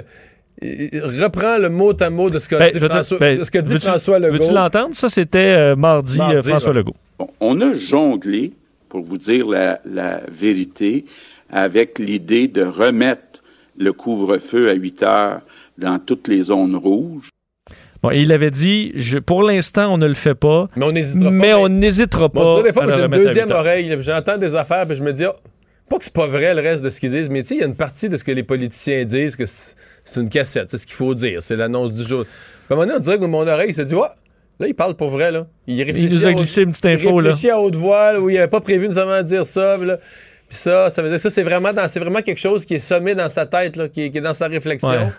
euh, 0.63 1.21
reprends 1.23 1.57
le 1.57 1.69
mot 1.69 1.93
à 2.01 2.09
mot 2.09 2.29
de 2.29 2.39
ce 2.39 2.47
que 2.49 2.55
Ben, 2.55 2.71
dit, 2.71 2.79
François, 2.79 3.17
ben, 3.19 3.39
de 3.39 3.43
ce 3.43 3.51
que 3.51 3.57
dit 3.59 3.73
veux-tu- 3.73 3.85
François 3.87 4.19
Legault. 4.19 4.33
Veux-tu 4.37 4.53
l'entendre? 4.53 4.93
Ça, 4.95 5.09
c'était 5.09 5.55
euh, 5.57 5.75
mardi, 5.75 6.17
Mardi, 6.17 6.35
euh, 6.37 6.41
François 6.41 6.71
ouais. 6.71 6.77
Legault. 6.77 6.95
On 7.39 7.59
a 7.61 7.73
jonglé, 7.73 8.53
pour 8.89 9.01
vous 9.03 9.17
dire 9.17 9.47
la, 9.47 9.79
la 9.85 10.21
vérité, 10.31 11.05
avec 11.49 11.99
l'idée 11.99 12.47
de 12.47 12.63
remettre 12.63 13.41
le 13.77 13.93
couvre-feu 13.93 14.69
à 14.69 14.73
8 14.73 15.03
heures 15.03 15.41
dans 15.77 15.97
toutes 15.99 16.27
les 16.27 16.41
zones 16.43 16.75
rouges. 16.75 17.29
Bon, 18.03 18.09
il 18.11 18.31
avait 18.31 18.49
dit, 18.51 18.91
je, 18.95 19.19
pour 19.19 19.43
l'instant, 19.43 19.93
on 19.93 19.97
ne 19.97 20.07
le 20.07 20.15
fait 20.15 20.33
pas. 20.35 20.67
Mais 20.75 20.85
on 20.85 20.91
n'hésitera 20.91 21.29
pas. 21.29 21.35
Mais 21.35 21.53
on 21.53 21.69
n'hésitera 21.69 22.29
pas. 22.29 22.41
Bon, 22.43 22.61
des 22.63 22.73
fois, 22.73 22.85
j'ai 22.89 23.01
une 23.03 23.07
deuxième 23.11 23.47
8 23.47 23.51
heures. 23.53 23.59
oreille. 23.59 23.97
J'entends 23.99 24.37
des 24.37 24.55
affaires, 24.55 24.87
puis 24.87 24.95
je 24.95 25.03
me 25.03 25.13
dis, 25.13 25.23
ah, 25.25 25.35
pas 25.89 25.97
que 25.99 26.05
c'est 26.05 26.13
pas 26.13 26.25
vrai 26.25 26.53
le 26.55 26.61
reste 26.61 26.83
de 26.83 26.89
ce 26.89 26.99
qu'ils 26.99 27.11
disent, 27.11 27.29
mais 27.29 27.41
tu 27.43 27.49
sais, 27.49 27.55
il 27.55 27.59
y 27.59 27.63
a 27.63 27.67
une 27.67 27.75
partie 27.75 28.09
de 28.09 28.17
ce 28.17 28.23
que 28.23 28.31
les 28.31 28.43
politiciens 28.43 29.03
disent 29.05 29.35
que 29.35 29.43
c'est 29.45 30.19
une 30.19 30.29
cassette, 30.29 30.69
c'est 30.69 30.77
ce 30.77 30.85
qu'il 30.87 30.95
faut 30.95 31.13
dire, 31.13 31.43
c'est 31.43 31.55
l'annonce 31.57 31.93
du 31.93 32.03
jour. 32.07 32.23
Puis 32.25 32.33
à 32.69 32.73
un 32.73 32.75
moment 32.77 32.87
donné, 32.87 32.97
on 32.97 33.01
dirait 33.01 33.19
que 33.19 33.25
mon 33.25 33.45
oreille 33.47 33.73
s'est 33.73 33.85
dit, 33.85 33.93
ouais, 33.93 34.07
là, 34.59 34.67
il 34.67 34.73
parle 34.73 34.95
pour 34.95 35.09
vrai, 35.09 35.31
là. 35.31 35.45
Il, 35.67 35.83
réfléchit 35.83 36.15
nous 36.15 36.25
a 36.25 36.29
haute- 36.29 36.37
glissé 36.37 36.61
une 36.63 36.69
petite 36.71 36.85
il 36.85 36.91
info, 36.91 37.19
là. 37.21 37.31
à 37.51 37.59
haute 37.59 37.75
voix, 37.75 38.13
là, 38.13 38.21
où 38.21 38.29
il 38.29 38.35
n'avait 38.35 38.47
pas 38.47 38.61
prévu 38.61 38.87
nécessairement 38.87 39.17
de 39.21 39.27
dire 39.27 39.45
ça, 39.45 39.75
puis 39.77 39.87
là. 39.87 39.97
Puis 40.49 40.57
ça, 40.57 40.89
ça 40.89 41.01
veut 41.01 41.09
dire 41.09 41.17
que 41.17 41.21
ça, 41.21 41.29
c'est 41.29 41.43
vraiment, 41.43 41.71
dans- 41.73 41.87
c'est 41.87 41.99
vraiment 41.99 42.21
quelque 42.21 42.39
chose 42.39 42.65
qui 42.65 42.75
est 42.75 42.79
sommé 42.79 43.13
dans 43.13 43.29
sa 43.29 43.45
tête, 43.45 43.75
là, 43.75 43.87
qui, 43.89 44.03
est, 44.03 44.09
qui 44.11 44.17
est 44.17 44.21
dans 44.21 44.33
sa 44.33 44.47
réflexion. 44.47 44.89
Ouais. 44.89 45.09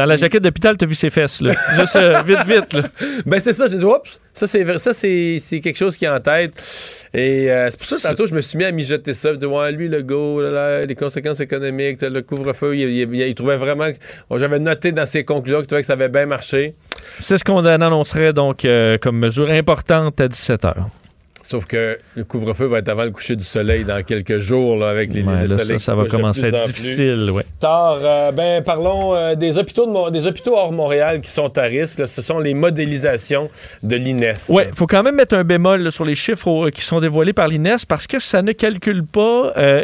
Dans 0.00 0.06
la 0.06 0.16
jaquette 0.16 0.42
d'hôpital, 0.42 0.78
t'as 0.78 0.86
vu 0.86 0.94
ses 0.94 1.10
fesses, 1.10 1.42
là. 1.42 1.52
Juste 1.78 1.96
euh, 1.96 2.22
vite, 2.22 2.38
vite, 2.46 2.72
là. 2.72 2.82
Ben 3.26 3.38
c'est 3.38 3.52
ça, 3.52 3.66
je 3.66 3.74
me 3.74 3.78
dis, 3.80 3.84
oups, 3.84 4.18
ça 4.32 4.46
c'est 4.46 4.78
ça 4.78 4.94
c'est 4.94 5.36
c'est 5.38 5.60
quelque 5.60 5.76
chose 5.76 5.94
qui 5.98 6.06
est 6.06 6.08
en 6.08 6.20
tête. 6.20 6.52
Et 7.12 7.50
euh, 7.50 7.68
c'est 7.70 7.78
pour 7.78 7.86
ça 7.86 7.96
que 7.96 8.02
tantôt 8.14 8.26
je 8.26 8.34
me 8.34 8.40
suis 8.40 8.56
mis 8.56 8.64
à 8.64 8.72
mijoter 8.72 9.12
ça, 9.12 9.28
je 9.28 9.34
me 9.34 9.38
dis, 9.40 9.44
ouais, 9.46 9.72
lui 9.72 9.88
le 9.88 10.00
go, 10.02 10.40
là, 10.40 10.50
là, 10.50 10.86
les 10.86 10.94
conséquences 10.94 11.40
économiques, 11.40 12.00
le 12.00 12.22
couvre-feu, 12.22 12.76
il, 12.76 12.88
il- 12.88 13.14
il- 13.14 13.20
il 13.28 13.34
trouvait 13.34 13.58
vraiment, 13.58 13.88
bon, 14.30 14.38
j'avais 14.38 14.58
noté 14.58 14.92
dans 14.92 15.04
ses 15.04 15.24
conclusions 15.24 15.58
qu'il 15.58 15.66
trouvait 15.66 15.82
que 15.82 15.86
ça 15.86 15.92
avait 15.92 16.08
bien 16.08 16.24
marché. 16.24 16.74
C'est 17.18 17.36
ce 17.36 17.44
qu'on 17.44 17.62
annoncerait 17.66 18.32
donc 18.32 18.64
euh, 18.64 18.96
comme 18.96 19.18
mesure 19.18 19.50
importante 19.52 20.18
à 20.20 20.28
17 20.28 20.62
h. 20.62 20.74
Sauf 21.42 21.66
que 21.66 21.98
le 22.14 22.24
couvre-feu 22.24 22.66
va 22.66 22.78
être 22.78 22.88
avant 22.90 23.04
le 23.04 23.10
coucher 23.10 23.34
du 23.34 23.44
soleil 23.44 23.84
dans 23.84 24.02
quelques 24.04 24.38
jours 24.38 24.76
là, 24.76 24.90
avec 24.90 25.12
les, 25.12 25.22
Ouais, 25.22 25.42
les 25.42 25.48
là, 25.48 25.58
soleils 25.58 25.80
ça, 25.80 25.94
va 25.94 26.04
commencer 26.04 26.44
à 26.44 26.48
être 26.48 26.66
difficile, 26.66 27.30
ouais. 27.32 27.44
Tard, 27.58 27.98
euh, 28.02 28.30
ben, 28.32 28.62
parlons 28.62 29.14
euh, 29.16 29.34
des, 29.34 29.58
hôpitaux 29.58 29.86
de 29.86 29.90
Mon- 29.90 30.10
des 30.10 30.26
hôpitaux 30.26 30.56
hors 30.56 30.70
Montréal 30.72 31.20
qui 31.20 31.30
sont 31.30 31.56
à 31.58 31.62
risque. 31.62 31.98
là. 31.98 32.06
Ce 32.06 32.22
sont 32.22 32.38
les 32.38 32.54
modélisations 32.54 33.50
de 33.82 33.96
l'INES. 33.96 34.34
Oui, 34.50 34.62
il 34.68 34.74
faut 34.76 34.86
quand 34.86 35.02
même 35.02 35.16
mettre 35.16 35.34
un 35.34 35.42
bémol 35.44 35.80
là, 35.82 35.90
sur 35.90 36.04
les 36.04 36.14
chiffres 36.14 36.46
au- 36.48 36.70
qui 36.70 36.82
sont 36.82 37.00
dévoilés 37.00 37.32
par 37.32 37.48
l'INES 37.48 37.76
parce 37.88 38.06
que 38.06 38.20
ça 38.20 38.42
ne 38.42 38.52
calcule 38.52 39.04
pas 39.04 39.52
euh, 39.56 39.82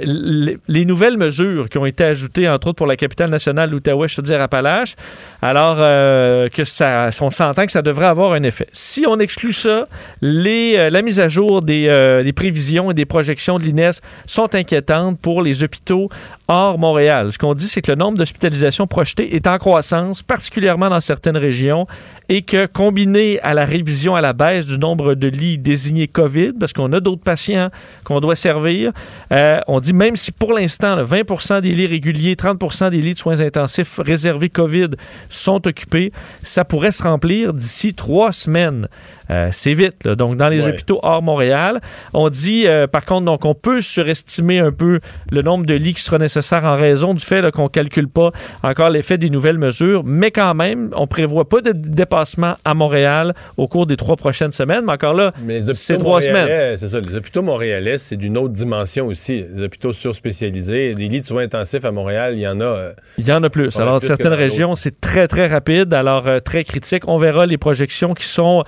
les 0.69 0.85
nouvelles 0.85 1.17
mesures 1.17 1.69
qui 1.69 1.79
ont 1.79 1.87
été 1.87 2.05
ajoutées, 2.05 2.49
entre 2.49 2.69
autres 2.69 2.77
pour 2.77 2.87
la 2.87 2.97
capitale 2.97 3.31
nationale, 3.31 3.71
l'Outaouais, 3.71 4.09
Chaudière-Appalaches. 4.09 4.95
Alors 5.43 5.77
euh, 5.79 6.49
que 6.49 6.65
ça, 6.65 7.11
on 7.21 7.31
s'entend 7.31 7.67
que 7.67 7.73
ça 7.73 7.83
devrait 7.83 8.07
avoir 8.07 8.33
un 8.33 8.43
effet. 8.43 8.67
Si 8.73 9.05
on 9.09 9.19
exclut 9.19 9.53
ça, 9.53 9.89
les, 10.21 10.77
euh, 10.77 10.91
la 10.91 11.03
mise 11.03 11.19
à 11.21 11.29
jour 11.29 11.46
des, 11.63 11.87
euh, 11.89 12.23
des 12.23 12.33
prévisions 12.33 12.91
et 12.91 12.95
des 12.95 13.05
projections 13.05 13.59
de 13.59 13.65
l'INES 13.65 14.01
sont 14.27 14.55
inquiétantes 14.55 15.19
pour 15.21 15.43
les 15.43 15.63
hôpitaux 15.63 16.09
hors 16.49 16.79
Montréal. 16.79 17.33
Ce 17.33 17.39
qu'on 17.39 17.55
dit, 17.55 17.67
c'est 17.67 17.83
que 17.83 17.91
le 17.91 17.97
nombre 17.97 18.19
d'hospitalisations 18.19 18.87
projetées 18.87 19.35
est 19.35 19.47
en 19.47 19.59
croissance, 19.59 20.23
particulièrement 20.23 20.89
dans 20.89 21.01
certaines 21.01 21.37
régions, 21.37 21.87
et 22.29 22.43
que 22.43 22.67
combiné 22.67 23.41
à 23.41 23.55
la 23.55 23.65
révision 23.65 24.15
à 24.15 24.21
la 24.21 24.33
baisse 24.33 24.67
du 24.67 24.79
nombre 24.79 25.15
de 25.15 25.29
lits 25.29 25.59
désignés 25.59 26.09
COVID, 26.09 26.53
parce 26.59 26.73
qu'on 26.73 26.93
a 26.93 27.01
d'autres 27.01 27.23
patients 27.23 27.71
qu'on 28.05 28.21
doit 28.21 28.37
servir, 28.37 28.93
euh, 29.33 29.61
on 29.67 29.81
dit 29.81 29.93
même 29.93 30.17
si 30.17 30.33
pour 30.33 30.53
l'instant, 30.53 30.97
là, 30.97 31.05
20% 31.05 31.61
des 31.61 31.73
lits 31.73 31.87
réguliers, 31.87 32.35
30% 32.35 32.91
des 32.91 33.01
lits 33.01 33.15
de 33.15 33.19
soins 33.19 33.41
intensifs 33.41 33.99
réservés 33.99 34.49
COVID 34.49 34.91
sont 35.29 35.67
occupés, 35.67 36.13
ça 36.43 36.65
pourrait 36.65 36.93
se 36.93 37.03
remplir 37.03 37.53
d'ici 37.53 37.95
trois 37.95 38.33
semaines. 38.33 38.89
Euh, 39.31 39.49
c'est 39.53 39.75
vite. 39.75 40.05
là. 40.05 40.15
Donc, 40.15 40.37
dans 40.37 40.49
les 40.49 40.65
Ouais. 40.65 40.71
hôpitaux 40.73 41.01
hors 41.03 41.23
Montréal, 41.23 41.81
on 42.15 42.29
dit, 42.29 42.67
euh, 42.67 42.87
par 42.87 43.05
contre, 43.05 43.25
donc, 43.27 43.45
on 43.45 43.55
peut 43.55 43.81
surestimer 43.81 44.61
un 44.61 44.71
peu 44.73 45.01
le 45.31 45.43
nombre 45.43 45.67
de 45.67 45.75
lits 45.75 45.95
qui 45.95 46.03
sera 46.03 46.19
nécessaire 46.19 46.65
en 46.65 46.77
raison 46.77 47.15
du 47.15 47.25
fait 47.25 47.51
qu'on 47.51 47.65
ne 47.65 47.69
calcule 47.69 48.09
pas 48.09 48.31
encore 48.63 48.91
l'effet 48.91 49.19
des 49.19 49.31
nouvelles 49.31 49.59
mesures, 49.59 50.03
mais 50.05 50.31
quand 50.31 50.55
même, 50.55 50.91
on 50.95 51.07
prévoit 51.07 51.49
pas 51.49 51.61
de 51.61 51.73
dépassement 51.73 52.55
à 52.65 52.75
Montréal 52.75 53.35
au 53.57 53.67
cours 53.69 53.87
des 53.87 53.97
trois 53.97 54.17
prochaines 54.17 54.53
semaines, 54.53 54.85
mais 54.87 54.93
encore 54.93 55.15
là, 55.15 55.31
c'est 55.73 55.99
trois 55.99 56.21
semaines. 56.21 56.77
C'est 56.77 56.89
ça. 56.89 57.01
Les 57.01 57.17
hôpitaux 57.17 57.43
montréalais, 57.43 57.99
c'est 57.99 58.17
d'une 58.17 58.37
autre 58.39 58.53
dimension 58.53 59.07
aussi. 59.07 59.45
Les 59.55 59.65
hôpitaux 59.65 59.93
surspécialisés, 59.93 60.95
des 60.95 61.09
lits 61.09 61.21
de 61.21 61.27
soins 61.27 61.43
intensifs 61.45 61.85
à 61.85 61.93
Montréal, 61.93 62.35
il 62.37 62.41
y 62.41 62.49
en 62.49 62.61
a. 62.61 62.65
euh, 62.65 62.93
Il 63.19 63.27
y 63.27 63.33
en 63.33 63.43
a 63.43 63.51
plus. 63.51 63.79
Alors, 63.79 63.99
plus 63.99 64.07
certaines 64.09 64.33
régions, 64.33 64.75
c'est 64.75 65.01
très, 65.01 65.29
très 65.29 65.47
rapide, 65.47 65.93
alors 65.95 66.27
euh, 66.27 66.41
très 66.41 66.65
critique. 66.65 67.05
On 67.09 67.17
verra 67.17 67.47
les 67.47 67.59
projections 67.59 68.15
qui, 68.15 68.27
sont, 68.27 68.65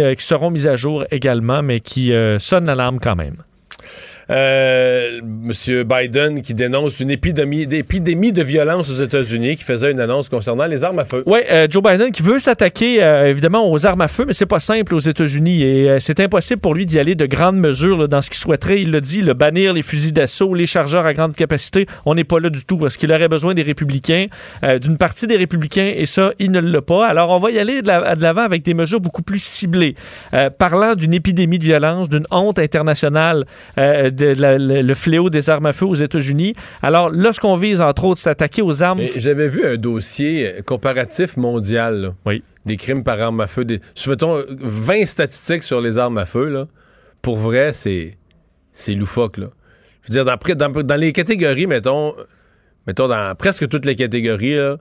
euh, 0.00 0.14
qui 0.14 0.24
seront 0.24 0.50
mises 0.50 0.66
à 0.66 0.76
jour 0.76 1.04
également, 1.10 1.62
mais 1.62 1.80
qui 1.80 2.12
euh, 2.12 2.38
sonnent 2.38 2.66
l'alarme 2.66 2.98
quand 3.00 3.16
même. 3.16 3.36
Euh, 4.30 5.20
Monsieur 5.24 5.82
Biden 5.82 6.40
qui 6.42 6.54
dénonce 6.54 7.00
une 7.00 7.10
épidémie, 7.10 7.66
d'épidémie 7.66 8.32
de 8.32 8.42
violence 8.44 8.88
aux 8.88 9.02
États-Unis, 9.02 9.56
qui 9.56 9.64
faisait 9.64 9.90
une 9.90 9.98
annonce 9.98 10.28
concernant 10.28 10.66
les 10.66 10.84
armes 10.84 11.00
à 11.00 11.04
feu. 11.04 11.24
Oui, 11.26 11.40
euh, 11.50 11.66
Joe 11.68 11.82
Biden 11.82 12.12
qui 12.12 12.22
veut 12.22 12.38
s'attaquer 12.38 13.02
euh, 13.02 13.28
évidemment 13.28 13.70
aux 13.70 13.86
armes 13.86 14.02
à 14.02 14.08
feu, 14.08 14.24
mais 14.26 14.32
c'est 14.32 14.46
pas 14.46 14.60
simple 14.60 14.94
aux 14.94 15.00
États-Unis 15.00 15.62
et 15.62 15.90
euh, 15.90 15.96
c'est 15.98 16.20
impossible 16.20 16.60
pour 16.60 16.74
lui 16.74 16.86
d'y 16.86 16.98
aller 17.00 17.16
de 17.16 17.26
grandes 17.26 17.56
mesures 17.58 18.08
dans 18.08 18.22
ce 18.22 18.30
qu'il 18.30 18.38
souhaiterait. 18.38 18.80
Il 18.82 18.92
l'a 18.92 19.00
dit, 19.00 19.20
le 19.22 19.34
bannir 19.34 19.72
les 19.72 19.82
fusils 19.82 20.12
d'assaut, 20.12 20.54
les 20.54 20.66
chargeurs 20.66 21.06
à 21.06 21.14
grande 21.14 21.34
capacité. 21.34 21.86
On 22.06 22.14
n'est 22.14 22.24
pas 22.24 22.38
là 22.38 22.50
du 22.50 22.64
tout 22.64 22.76
parce 22.76 22.96
qu'il 22.96 23.12
aurait 23.12 23.28
besoin 23.28 23.54
des 23.54 23.62
républicains, 23.62 24.26
d'une 24.80 24.96
partie 24.96 25.26
des 25.26 25.36
républicains 25.36 25.92
et 25.96 26.06
ça, 26.06 26.30
il 26.38 26.52
ne 26.52 26.60
l'a 26.60 26.82
pas. 26.82 27.06
Alors 27.08 27.30
on 27.30 27.38
va 27.38 27.50
y 27.50 27.58
aller 27.58 27.82
de 27.82 27.86
la- 27.88 28.14
de 28.14 28.22
l'avant 28.22 28.42
avec 28.42 28.62
des 28.62 28.74
mesures 28.74 29.00
beaucoup 29.00 29.22
plus 29.22 29.42
ciblées, 29.42 29.94
parlant 30.58 30.94
d'une 30.94 31.14
épidémie 31.14 31.58
de 31.58 31.64
violence, 31.64 32.08
d'une 32.08 32.26
honte 32.30 32.58
internationale 32.58 33.44
de 34.20 34.40
la- 34.40 34.58
le, 34.58 34.82
le 34.82 34.94
fléau 34.94 35.30
des 35.30 35.50
armes 35.50 35.66
à 35.66 35.72
feu 35.72 35.86
aux 35.86 35.94
États-Unis. 35.94 36.54
Alors 36.82 37.10
lorsqu'on 37.10 37.54
vise 37.56 37.80
entre 37.80 38.04
autres 38.04 38.20
s'attaquer 38.20 38.62
aux 38.62 38.82
armes 38.82 39.00
J'avais 39.16 39.48
vu 39.48 39.64
un 39.66 39.76
dossier 39.76 40.46
euh, 40.58 40.62
comparatif 40.62 41.36
mondial 41.36 42.00
là, 42.02 42.14
Oui. 42.26 42.42
des 42.66 42.76
crimes 42.76 43.02
par 43.04 43.20
arme 43.20 43.40
à 43.40 43.46
feu. 43.46 43.64
Des, 43.64 43.80
mettons, 44.06 44.36
euh, 44.36 44.44
20 44.60 45.06
statistiques 45.06 45.62
sur 45.62 45.80
les 45.80 45.98
armes 45.98 46.18
à 46.18 46.26
feu. 46.26 46.48
Là. 46.48 46.66
Pour 47.22 47.36
vrai, 47.38 47.72
c'est 47.72 48.16
loufoque. 48.94 49.38
Là. 49.38 49.46
Je 50.02 50.12
veux 50.12 50.22
dire, 50.22 50.24
dans, 50.24 50.68
dans, 50.70 50.82
dans 50.82 50.96
les 51.00 51.12
catégories, 51.12 51.66
mettons, 51.66 52.14
mettons 52.86 53.08
dans 53.08 53.34
presque 53.36 53.68
toutes 53.68 53.84
les 53.86 53.96
catégories, 53.96 54.56
là, 54.56 54.78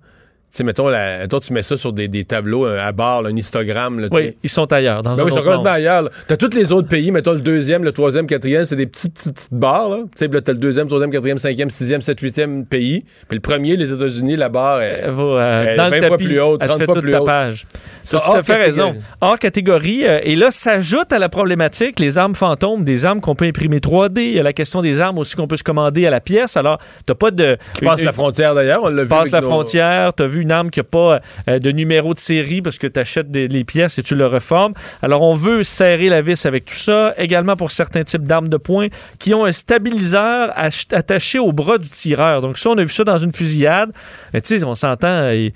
sais, 0.50 0.64
mettons, 0.64 0.88
la, 0.88 1.20
mettons, 1.20 1.40
tu 1.40 1.54
mets 1.54 1.62
ça 1.62 1.78
sur 1.78 1.94
des, 1.94 2.08
des 2.08 2.24
tableaux, 2.26 2.66
un, 2.66 2.78
à 2.78 2.92
barre, 2.92 3.26
un 3.26 3.36
histogramme. 3.36 4.00
Là, 4.00 4.10
tu 4.10 4.16
Oui, 4.16 4.36
ils 4.44 4.50
sont 4.50 4.72
ailleurs. 4.74 5.02
Dans 5.04 5.14
Ben 5.16 5.22
un 5.22 5.24
oui, 5.26 5.32
ils 5.32 5.36
sont 5.38 5.44
complètement 5.44 5.72
ailleurs. 5.72 6.10
T'as 6.28 6.38
tous 6.38 6.56
les 6.56 6.72
autres 6.72 6.88
pays, 6.88 7.12
mettons 7.12 7.34
le 7.34 7.42
deuxième, 7.42 7.84
le 7.84 7.92
troisième, 7.92 8.26
quatrième, 8.28 8.66
c'est 8.68 8.76
des 8.76 8.86
petites, 8.88 9.14
petites, 9.14 9.34
petites 9.36 9.54
barres. 9.54 9.90
Tu 10.16 10.26
sais, 10.26 10.28
là, 10.28 10.42
t'as 10.42 10.52
le 10.54 10.58
deuxième, 10.58 10.88
troisième, 10.88 11.12
quatrième, 11.12 11.38
cinquième, 11.38 11.70
sixième, 11.70 12.02
sept, 12.02 12.20
huitième 12.20 12.66
pays. 12.66 13.04
Puis 13.28 13.38
le 13.38 13.42
premier, 13.42 13.76
les 13.76 13.92
États-Unis, 13.94 14.36
la 14.36 14.50
barre 14.50 14.82
est, 14.82 15.04
euh, 15.08 15.64
est 15.66 15.76
dans 15.76 15.86
le 15.86 15.92
20 15.92 16.00
fois 16.08 16.10
tapis, 16.18 16.24
plus 16.26 16.42
haute, 16.42 16.60
elle 16.62 16.68
30 16.68 16.80
fait 16.80 16.86
fois 16.86 17.02
plus 17.02 17.16
haute. 17.16 17.26
page. 17.26 17.66
Ça, 18.04 18.24
Tu 18.26 18.32
as 18.38 18.44
fait 18.44 18.54
catégorie. 18.54 18.66
raison. 18.90 19.02
Hors 19.22 19.40
catégorie. 19.40 20.08
euh, 20.08 20.20
et 20.24 20.36
là, 20.36 20.52
s'ajoute 20.52 21.12
à 21.14 21.20
la 21.20 21.30
problématique 21.30 22.00
les 22.00 22.18
armes 22.18 22.36
fantômes, 22.36 22.84
des 22.84 23.06
armes 23.06 23.22
qu'on 23.22 23.36
peut 23.36 23.46
imprimer 23.46 23.78
3D. 23.80 24.22
Il 24.22 24.32
y 24.34 24.40
a 24.40 24.44
la 24.44 24.54
question 24.54 24.82
des 24.82 25.00
armes 25.00 25.18
aussi 25.20 25.36
qu'on 25.36 25.48
peut 25.48 25.58
se 25.58 25.64
commander 25.64 26.06
à 26.08 26.10
la 26.10 26.22
pièce. 26.22 26.58
Alors, 26.58 26.80
t'as 27.06 27.14
pas 27.16 27.32
de... 27.32 27.58
Qui 27.76 27.86
passe 27.86 28.00
une- 28.00 28.06
la 28.06 28.14
frontière 28.14 28.56
d'ailleurs, 28.56 28.84
on 28.84 28.88
l'a 28.88 29.04
vu. 29.04 29.10
passe 29.10 29.32
la 29.32 29.42
frontière, 29.42 30.14
tu 30.16 30.24
as 30.24 30.28
une 30.40 30.52
arme 30.52 30.70
qui 30.72 30.80
n'a 30.80 30.84
pas 30.84 31.22
euh, 31.48 31.60
de 31.60 31.72
numéro 31.72 32.14
de 32.14 32.20
série 32.20 32.62
parce 32.62 32.78
que 32.78 32.88
tu 32.88 33.00
achètes 33.00 33.28
les 33.36 33.64
pièces 33.64 34.00
et 34.00 34.04
tu 34.04 34.16
le 34.16 34.26
reformes. 34.26 34.74
Alors, 35.02 35.22
on 35.22 35.34
veut 35.34 35.64
serrer 35.64 36.10
la 36.10 36.22
vis 36.22 36.46
avec 36.46 36.66
tout 36.66 36.76
ça. 36.76 37.14
Également 37.18 37.56
pour 37.56 37.72
certains 37.72 38.04
types 38.04 38.24
d'armes 38.24 38.50
de 38.50 38.58
poing 38.58 38.88
qui 39.20 39.34
ont 39.34 39.46
un 39.46 39.52
stabiliseur 39.52 40.52
ach- 40.56 40.88
attaché 40.92 41.40
au 41.40 41.52
bras 41.52 41.78
du 41.78 41.90
tireur. 41.90 42.42
Donc, 42.42 42.58
ça, 42.58 42.70
on 42.70 42.78
a 42.78 42.84
vu 42.84 42.90
ça 42.90 43.04
dans 43.04 43.18
une 43.18 43.32
fusillade. 43.32 43.92
Tu 44.34 44.40
sais, 44.44 44.64
on 44.64 44.76
s'entend. 44.76 45.08
euh, 45.08 45.50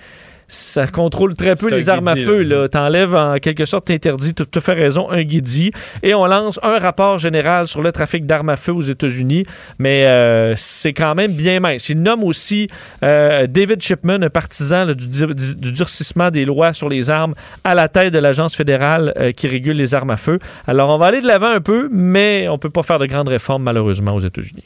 ça 0.48 0.88
contrôle 0.88 1.36
très 1.36 1.56
peu 1.56 1.70
les 1.70 1.90
armes 1.90 2.08
à 2.08 2.14
guédille, 2.16 2.26
feu. 2.28 2.42
là. 2.44 2.68
T'enlèves 2.68 3.16
en 3.16 3.38
quelque 3.38 3.66
sorte, 3.66 3.86
t'interdis, 3.86 4.34
tu 4.34 4.44
as 4.56 4.60
fait 4.62 4.74
raison, 4.74 5.10
un 5.10 5.24
guidi. 5.24 5.72
Et 6.04 6.14
on 6.14 6.26
lance 6.26 6.60
un 6.64 6.78
rapport 6.80 7.20
général 7.20 7.68
sur 7.68 7.82
le 7.82 7.92
trafic 7.92 8.26
d'armes 8.26 8.50
à 8.50 8.56
feu 8.56 8.74
aux 8.74 8.82
États-Unis. 8.82 9.46
Mais 9.80 10.06
euh, 10.08 10.54
c'est 10.56 10.94
quand 10.94 11.16
même 11.16 11.32
bien 11.34 11.60
mince. 11.60 11.90
Il 11.90 12.02
nomme 12.02 12.24
aussi 12.24 12.68
euh, 13.04 13.48
David 13.48 13.82
Shipman, 13.82 14.22
un 14.24 14.30
partisan 14.30 14.86
là, 14.86 14.94
du, 14.94 15.08
du- 15.08 15.56
du 15.56 15.72
durcissement 15.72 16.30
des 16.30 16.46
lois 16.46 16.74
sur 16.74 16.90
les 16.90 17.10
armes, 17.10 17.34
à 17.64 17.76
la 17.76 17.88
tête 17.88 18.14
de 18.14 18.20
l'agence 18.20 18.56
fédérale 18.56 19.14
euh, 19.18 19.32
qui 19.32 19.48
régule 19.48 19.78
les 19.78 19.94
armes 19.96 20.12
à 20.12 20.18
feu. 20.18 20.40
Alors 20.68 20.90
on 20.90 20.98
va 20.98 21.08
aller 21.08 21.22
de 21.22 21.28
l'avant 21.28 21.50
un 21.50 21.62
peu, 21.62 21.90
mais 21.92 22.48
on 22.50 22.58
peut 22.58 22.70
pas 22.70 22.84
faire 22.84 23.00
de 23.00 23.06
grandes 23.06 23.28
réformes 23.30 23.64
malheureusement 23.64 24.14
aux 24.14 24.20
États-Unis. 24.20 24.64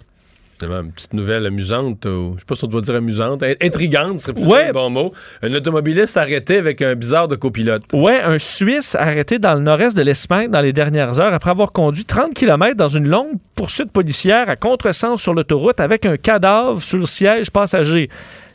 Une 0.64 0.92
petite 0.92 1.14
nouvelle 1.14 1.46
amusante, 1.46 2.06
ou, 2.06 2.34
je 2.36 2.40
sais 2.40 2.46
pas 2.48 2.56
si 2.56 2.66
on 2.66 2.68
doit 2.68 2.82
dire 2.82 2.96
amusante, 2.96 3.44
in- 3.44 3.54
intrigante, 3.62 4.20
c'est 4.22 4.34
plutôt 4.34 4.50
Ouais. 4.50 4.68
le 4.68 4.74
bon 4.74 4.90
mot. 4.90 5.14
Un 5.44 5.54
automobiliste 5.54 6.18
arrêté 6.18 6.58
avec 6.58 6.82
un 6.82 6.96
bizarre 6.96 7.28
de 7.28 7.36
copilote. 7.36 7.84
Ouais, 7.94 8.22
un 8.22 8.40
Suisse 8.40 8.96
arrêté 8.96 9.38
dans 9.40 9.54
le 9.54 9.62
nord-est 9.62 9.96
de 9.96 10.02
l'Espagne 10.02 10.50
dans 10.50 10.62
les 10.62 10.74
dernières 10.74 11.20
heures 11.20 11.34
après 11.34 11.52
avoir 11.52 11.72
conduit 11.72 12.06
30 12.06 12.34
km 12.34 12.76
dans 12.76 12.88
une 12.88 13.08
longue 13.08 13.34
poursuite 13.56 13.92
policière 13.92 14.50
à 14.50 14.56
contresens 14.56 15.22
sur 15.22 15.34
l'autoroute 15.34 15.80
avec 15.80 16.06
un 16.06 16.18
cadavre 16.18 16.82
sur 16.82 16.98
le 16.98 17.06
siège 17.06 17.52
passager. 17.52 18.10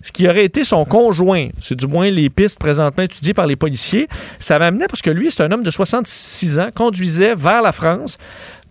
Ce 0.04 0.10
qui 0.10 0.28
aurait 0.28 0.44
été 0.44 0.64
son 0.64 0.84
conjoint. 0.84 1.50
C'est 1.60 1.76
du 1.76 1.86
moins 1.86 2.10
les 2.10 2.28
pistes 2.28 2.58
présentement 2.58 3.04
étudiées 3.04 3.34
par 3.34 3.46
les 3.46 3.54
policiers. 3.54 4.08
Ça 4.40 4.58
m'amenait 4.58 4.88
parce 4.88 5.00
que 5.00 5.10
lui, 5.10 5.30
c'est 5.30 5.44
un 5.44 5.52
homme 5.52 5.62
de 5.62 5.70
66 5.70 6.58
ans, 6.58 6.70
conduisait 6.74 7.36
vers 7.36 7.62
la 7.62 7.70
France, 7.70 8.18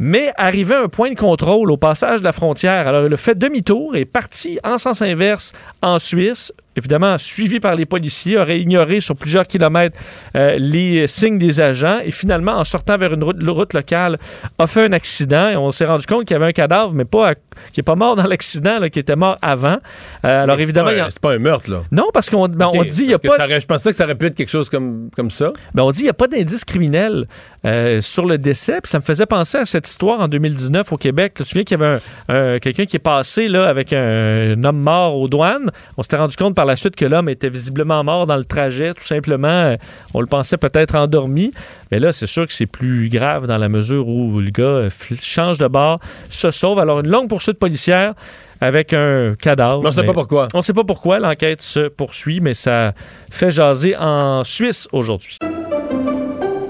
mais 0.03 0.33
arrivé 0.35 0.73
à 0.73 0.81
un 0.81 0.87
point 0.87 1.11
de 1.11 1.15
contrôle 1.15 1.69
au 1.69 1.77
passage 1.77 2.21
de 2.21 2.23
la 2.23 2.31
frontière. 2.31 2.87
Alors, 2.87 3.05
il 3.05 3.13
a 3.13 3.17
fait 3.17 3.37
demi-tour 3.37 3.95
et 3.95 3.99
est 4.01 4.05
parti 4.05 4.57
en 4.63 4.79
sens 4.79 5.03
inverse 5.03 5.53
en 5.83 5.99
Suisse. 5.99 6.51
Évidemment, 6.77 7.17
suivi 7.17 7.59
par 7.59 7.75
les 7.75 7.85
policiers, 7.85 8.37
aurait 8.37 8.59
ignoré 8.61 9.01
sur 9.01 9.15
plusieurs 9.15 9.45
kilomètres 9.45 9.97
euh, 10.37 10.55
les 10.57 11.05
signes 11.07 11.37
des 11.37 11.59
agents 11.59 11.99
et 12.03 12.11
finalement, 12.11 12.53
en 12.53 12.63
sortant 12.63 12.97
vers 12.97 13.11
une 13.13 13.23
route, 13.25 13.35
route 13.45 13.73
locale, 13.73 14.17
a 14.57 14.67
fait 14.67 14.85
un 14.85 14.93
accident 14.93 15.49
et 15.49 15.57
on 15.57 15.71
s'est 15.71 15.83
rendu 15.85 16.05
compte 16.05 16.23
qu'il 16.25 16.33
y 16.35 16.37
avait 16.37 16.45
un 16.47 16.51
cadavre, 16.53 16.93
mais 16.93 17.03
pas 17.03 17.31
à- 17.31 17.35
qui 17.35 17.79
n'est 17.79 17.83
pas 17.83 17.95
mort 17.95 18.15
dans 18.15 18.23
l'accident, 18.27 18.79
qui 18.89 18.99
était 18.99 19.17
mort 19.17 19.35
avant. 19.41 19.77
Euh, 20.25 20.43
alors 20.43 20.55
c'est 20.55 20.63
évidemment, 20.63 20.91
pas 20.91 20.95
il 20.97 21.05
c'est 21.09 21.19
pas 21.19 21.33
un 21.33 21.39
meurtre, 21.39 21.69
là. 21.69 21.83
non, 21.91 22.05
parce 22.13 22.29
qu'on 22.29 22.47
ben, 22.47 22.69
dit 22.89 23.03
il 23.03 23.09
y 23.11 23.13
a 23.13 23.19
pas 23.19 23.35
ça 23.35 23.45
aurait- 23.45 23.59
je 23.61 23.67
pensais 23.67 23.89
que 23.91 23.95
ça 23.97 24.05
aurait 24.05 24.15
pu 24.15 24.27
être 24.27 24.35
quelque 24.35 24.49
chose 24.49 24.69
comme, 24.69 25.09
comme 25.15 25.29
ça. 25.29 25.51
ben, 25.73 25.83
on 25.83 25.91
dit 25.91 25.97
qu'il 25.97 26.05
n'y 26.05 26.09
a 26.09 26.13
pas 26.13 26.27
d'indice 26.27 26.63
criminel 26.63 27.27
euh, 27.65 27.99
sur 28.01 28.25
le 28.25 28.37
décès. 28.37 28.79
Puis 28.81 28.89
ça 28.89 28.97
me 28.99 29.03
faisait 29.03 29.25
penser 29.25 29.57
à 29.57 29.65
cette 29.65 29.87
histoire 29.87 30.21
en 30.21 30.27
2019 30.29 30.91
au 30.93 30.97
Québec. 30.97 31.33
Là, 31.37 31.37
tu 31.39 31.43
te 31.43 31.49
souviens 31.49 31.63
qu'il 31.65 31.77
y 31.79 31.83
avait 31.83 31.99
un- 32.29 32.55
un- 32.55 32.59
quelqu'un 32.59 32.85
qui 32.85 32.95
est 32.95 32.99
passé 32.99 33.47
là, 33.49 33.67
avec 33.67 33.91
un, 33.93 34.53
un 34.55 34.63
homme 34.63 34.79
mort 34.79 35.17
aux 35.17 35.27
douanes? 35.27 35.69
On 35.97 36.03
s'était 36.03 36.15
rendu 36.17 36.35
compte 36.37 36.55
par 36.61 36.67
la 36.67 36.75
suite 36.75 36.95
que 36.95 37.05
l'homme 37.05 37.27
était 37.27 37.49
visiblement 37.49 38.03
mort 38.03 38.27
dans 38.27 38.37
le 38.37 38.45
trajet, 38.45 38.93
tout 38.93 39.03
simplement. 39.03 39.47
Euh, 39.47 39.77
on 40.13 40.21
le 40.21 40.27
pensait 40.27 40.57
peut-être 40.57 40.93
endormi. 40.93 41.51
Mais 41.91 41.97
là, 41.97 42.11
c'est 42.11 42.27
sûr 42.27 42.45
que 42.45 42.53
c'est 42.53 42.67
plus 42.67 43.09
grave 43.09 43.47
dans 43.47 43.57
la 43.57 43.67
mesure 43.67 44.07
où 44.07 44.39
le 44.39 44.51
gars 44.51 44.63
euh, 44.63 44.89
change 45.19 45.57
de 45.57 45.65
bord, 45.65 45.99
se 46.29 46.51
sauve. 46.51 46.77
Alors, 46.77 46.99
une 46.99 47.09
longue 47.09 47.27
poursuite 47.27 47.57
policière 47.57 48.13
avec 48.59 48.93
un 48.93 49.33
cadavre. 49.33 49.81
Mais 49.81 49.87
on 49.87 49.89
ne 49.89 49.95
sait 49.95 50.05
pas 50.05 50.13
pourquoi. 50.13 50.49
On 50.53 50.59
ne 50.59 50.63
sait 50.63 50.73
pas 50.73 50.83
pourquoi. 50.83 51.17
L'enquête 51.17 51.63
se 51.63 51.87
poursuit, 51.87 52.41
mais 52.41 52.53
ça 52.53 52.93
fait 53.31 53.49
jaser 53.49 53.97
en 53.97 54.43
Suisse 54.43 54.87
aujourd'hui. 54.91 55.39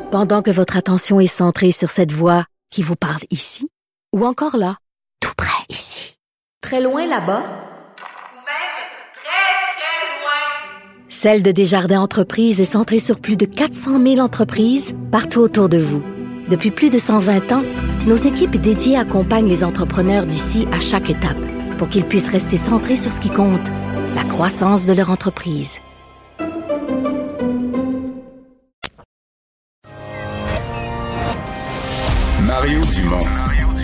Pendant 0.09 0.41
que 0.41 0.51
votre 0.51 0.77
attention 0.77 1.19
est 1.19 1.27
centrée 1.27 1.71
sur 1.71 1.89
cette 1.89 2.13
voix 2.13 2.45
qui 2.69 2.81
vous 2.81 2.95
parle 2.95 3.23
ici, 3.29 3.67
ou 4.15 4.25
encore 4.25 4.55
là, 4.55 4.77
tout 5.19 5.33
près 5.35 5.65
ici, 5.67 6.15
très 6.61 6.79
loin 6.79 7.05
là-bas, 7.07 7.43
Celle 11.23 11.43
de 11.43 11.51
Desjardins 11.51 12.01
Entreprises 12.01 12.59
est 12.59 12.65
centrée 12.65 12.97
sur 12.97 13.19
plus 13.19 13.37
de 13.37 13.45
400 13.45 14.01
000 14.03 14.17
entreprises 14.17 14.95
partout 15.11 15.41
autour 15.41 15.69
de 15.69 15.77
vous. 15.77 16.01
Depuis 16.49 16.71
plus 16.71 16.89
de 16.89 16.97
120 16.97 17.51
ans, 17.51 17.61
nos 18.07 18.15
équipes 18.15 18.59
dédiées 18.59 18.97
accompagnent 18.97 19.47
les 19.47 19.63
entrepreneurs 19.63 20.25
d'ici 20.25 20.67
à 20.71 20.79
chaque 20.79 21.11
étape 21.11 21.37
pour 21.77 21.89
qu'ils 21.89 22.05
puissent 22.05 22.31
rester 22.31 22.57
centrés 22.57 22.95
sur 22.95 23.11
ce 23.11 23.21
qui 23.21 23.29
compte, 23.29 23.61
la 24.15 24.23
croissance 24.23 24.87
de 24.87 24.93
leur 24.93 25.11
entreprise. 25.11 25.77
Mario 32.41 32.81
Dumont, 32.95 33.19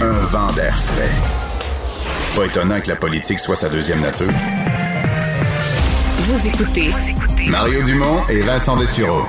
un 0.02 0.26
vent 0.26 0.52
d'air 0.54 0.76
frais. 0.76 1.12
Pas 2.36 2.46
étonnant 2.48 2.82
que 2.82 2.90
la 2.90 2.96
politique 2.96 3.38
soit 3.38 3.56
sa 3.56 3.70
deuxième 3.70 4.00
nature. 4.02 4.34
Vous 6.28 6.46
écoutez 6.46 6.90
Mario 7.50 7.82
Dumont 7.82 8.28
et 8.30 8.42
Vincent 8.42 8.76
Dessureau. 8.76 9.24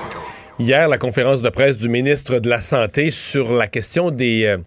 Hier, 0.58 0.88
la 0.88 0.98
conférence 0.98 1.40
de 1.40 1.48
presse 1.50 1.76
du 1.76 1.88
ministre 1.88 2.40
de 2.40 2.48
la 2.48 2.60
Santé 2.60 3.12
sur 3.12 3.52
la 3.52 3.68
question 3.68 4.10
des, 4.10 4.44
euh, 4.44 4.58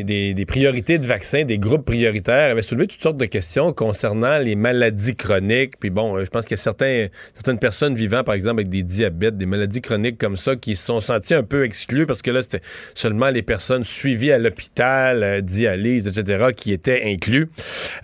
des, 0.00 0.44
priorités 0.46 0.98
de 0.98 1.06
vaccins, 1.06 1.44
des 1.44 1.58
groupes 1.58 1.84
prioritaires, 1.84 2.50
avait 2.50 2.62
soulevé 2.62 2.86
toutes 2.86 3.02
sortes 3.02 3.16
de 3.16 3.26
questions 3.26 3.72
concernant 3.72 4.38
les 4.38 4.56
maladies 4.56 5.16
chroniques. 5.16 5.78
Puis 5.78 5.90
bon, 5.90 6.16
euh, 6.16 6.24
je 6.24 6.30
pense 6.30 6.46
qu'il 6.46 6.56
y 6.56 6.60
a 6.60 6.62
certains, 6.62 7.08
certaines 7.34 7.58
personnes 7.58 7.94
vivant, 7.94 8.24
par 8.24 8.34
exemple, 8.34 8.60
avec 8.60 8.68
des 8.68 8.82
diabètes, 8.82 9.36
des 9.36 9.46
maladies 9.46 9.80
chroniques 9.80 10.18
comme 10.18 10.36
ça, 10.36 10.56
qui 10.56 10.76
se 10.76 10.86
sont 10.86 11.00
senties 11.00 11.34
un 11.34 11.42
peu 11.42 11.64
exclues 11.64 12.06
parce 12.06 12.22
que 12.22 12.30
là, 12.30 12.42
c'était 12.42 12.62
seulement 12.94 13.30
les 13.30 13.42
personnes 13.42 13.84
suivies 13.84 14.32
à 14.32 14.38
l'hôpital, 14.38 15.22
euh, 15.22 15.40
dialyse, 15.40 16.08
etc., 16.08 16.46
qui 16.56 16.72
étaient 16.72 17.02
inclus. 17.04 17.48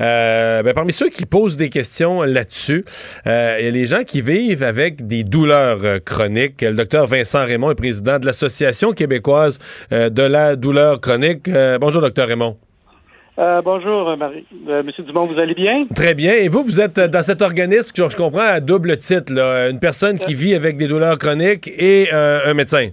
Euh, 0.01 0.62
ben, 0.62 0.74
parmi 0.74 0.93
ceux 0.93 1.09
qui 1.09 1.26
posent 1.26 1.57
des 1.57 1.70
questions 1.70 2.22
là-dessus, 2.22 2.84
euh, 3.26 3.57
il 3.61 3.64
y 3.64 3.68
a 3.68 3.70
les 3.70 3.86
gens 3.86 4.03
qui 4.05 4.20
vivent 4.20 4.62
avec 4.62 5.07
des 5.07 5.24
douleurs 5.24 6.03
chroniques. 6.05 6.62
Le 6.62 6.72
docteur 6.72 7.07
Vincent 7.07 7.45
Raymond 7.45 7.70
est 7.70 7.74
président 7.74 8.18
de 8.18 8.26
l'Association 8.26 8.93
québécoise 8.93 9.59
de 9.91 10.22
la 10.22 10.57
douleur 10.57 11.01
chronique. 11.01 11.49
Euh, 11.79 11.81
bonjour, 11.81 12.03
docteur 12.03 12.26
Raymond. 12.26 12.57
Euh, 13.39 13.62
bonjour, 13.62 14.16
Marie. 14.16 14.45
Euh, 14.68 14.83
Monsieur 14.83 15.05
Dumont, 15.05 15.26
vous 15.26 15.39
allez 15.39 15.55
bien? 15.55 15.87
Très 15.95 16.14
bien. 16.14 16.33
Et 16.33 16.49
vous, 16.49 16.64
vous 16.64 16.81
êtes 16.81 16.99
dans 16.99 17.22
cet 17.22 17.41
organisme, 17.41 17.95
je 17.97 18.16
comprends, 18.16 18.41
à 18.41 18.59
double 18.59 18.97
titre, 18.97 19.33
une 19.70 19.79
personne 19.79 20.18
qui 20.18 20.35
vit 20.35 20.57
avec 20.57 20.76
des 20.76 20.89
douleurs 20.89 21.16
chroniques 21.18 21.68
et 21.68 22.11
un 22.12 22.53
médecin. 22.55 22.89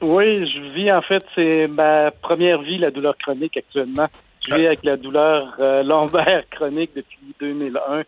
Oui, 0.00 0.50
je 0.50 0.74
vis, 0.74 0.90
en 0.90 1.02
fait, 1.02 1.22
c'est 1.34 1.66
ma 1.68 2.10
première 2.10 2.62
vie, 2.62 2.78
la 2.78 2.90
douleur 2.90 3.14
chronique 3.18 3.56
actuellement. 3.58 4.08
Je 4.48 4.54
vis 4.54 4.66
avec 4.66 4.84
la 4.84 4.96
douleur 4.96 5.54
lombaire 5.84 6.44
chronique 6.50 6.92
depuis 6.96 7.18
2001. 7.40 8.04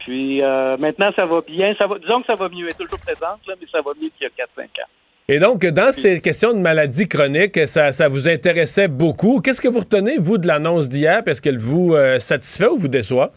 Puis 0.00 0.42
maintenant, 0.78 1.10
ça 1.16 1.24
va 1.24 1.40
bien. 1.40 1.74
Ça 1.78 1.86
va, 1.86 1.98
disons 1.98 2.20
que 2.20 2.26
ça 2.26 2.34
va 2.34 2.50
mieux. 2.50 2.66
Elle 2.66 2.72
est 2.72 2.76
toujours 2.76 3.00
présente, 3.00 3.40
mais 3.48 3.66
ça 3.72 3.80
va 3.80 3.92
mieux 3.98 4.10
qu'il 4.18 4.28
y 4.28 4.42
a 4.42 4.44
4-5 4.44 4.64
ans. 4.64 4.90
Et 5.26 5.38
donc, 5.38 5.64
dans 5.64 5.90
ces 5.90 6.20
questions 6.20 6.52
de 6.52 6.58
maladies 6.58 7.08
chroniques, 7.08 7.66
ça, 7.66 7.92
ça 7.92 8.10
vous 8.10 8.28
intéressait 8.28 8.88
beaucoup. 8.88 9.40
Qu'est-ce 9.40 9.62
que 9.62 9.68
vous 9.68 9.78
retenez, 9.78 10.18
vous, 10.18 10.36
de 10.36 10.46
l'annonce 10.46 10.90
d'hier? 10.90 11.22
Est-ce 11.24 11.40
qu'elle 11.40 11.56
vous 11.56 11.94
euh, 11.94 12.18
satisfait 12.18 12.66
ou 12.66 12.76
vous 12.76 12.88
déçoit? 12.88 13.30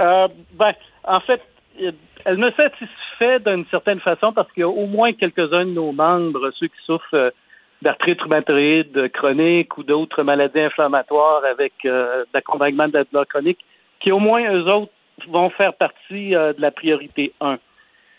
Euh, 0.00 0.28
ben, 0.52 0.72
en 1.02 1.18
fait, 1.18 1.40
elle 2.24 2.36
me 2.36 2.52
satisfait 2.52 3.40
d'une 3.44 3.64
certaine 3.72 3.98
façon 3.98 4.32
parce 4.32 4.52
qu'il 4.52 4.60
y 4.60 4.64
a 4.64 4.68
au 4.68 4.86
moins 4.86 5.12
quelques-uns 5.12 5.64
de 5.64 5.72
nos 5.72 5.90
membres, 5.90 6.52
ceux 6.60 6.68
qui 6.68 6.84
souffrent 6.86 7.14
euh, 7.14 7.30
d'arthrite 7.82 8.20
rhumatoïde 8.20 9.10
chronique 9.10 9.76
ou 9.78 9.82
d'autres 9.82 10.22
maladies 10.22 10.60
inflammatoires 10.60 11.42
avec 11.44 11.72
l'accompagnement 12.32 12.86
de 12.86 13.04
la 13.12 13.24
chronique, 13.24 13.58
qui 13.98 14.12
au 14.12 14.20
moins 14.20 14.48
eux 14.54 14.70
autres 14.70 14.92
vont 15.28 15.50
faire 15.50 15.72
partie 15.74 16.30
de 16.30 16.60
la 16.60 16.70
priorité 16.70 17.32
1 17.40 17.58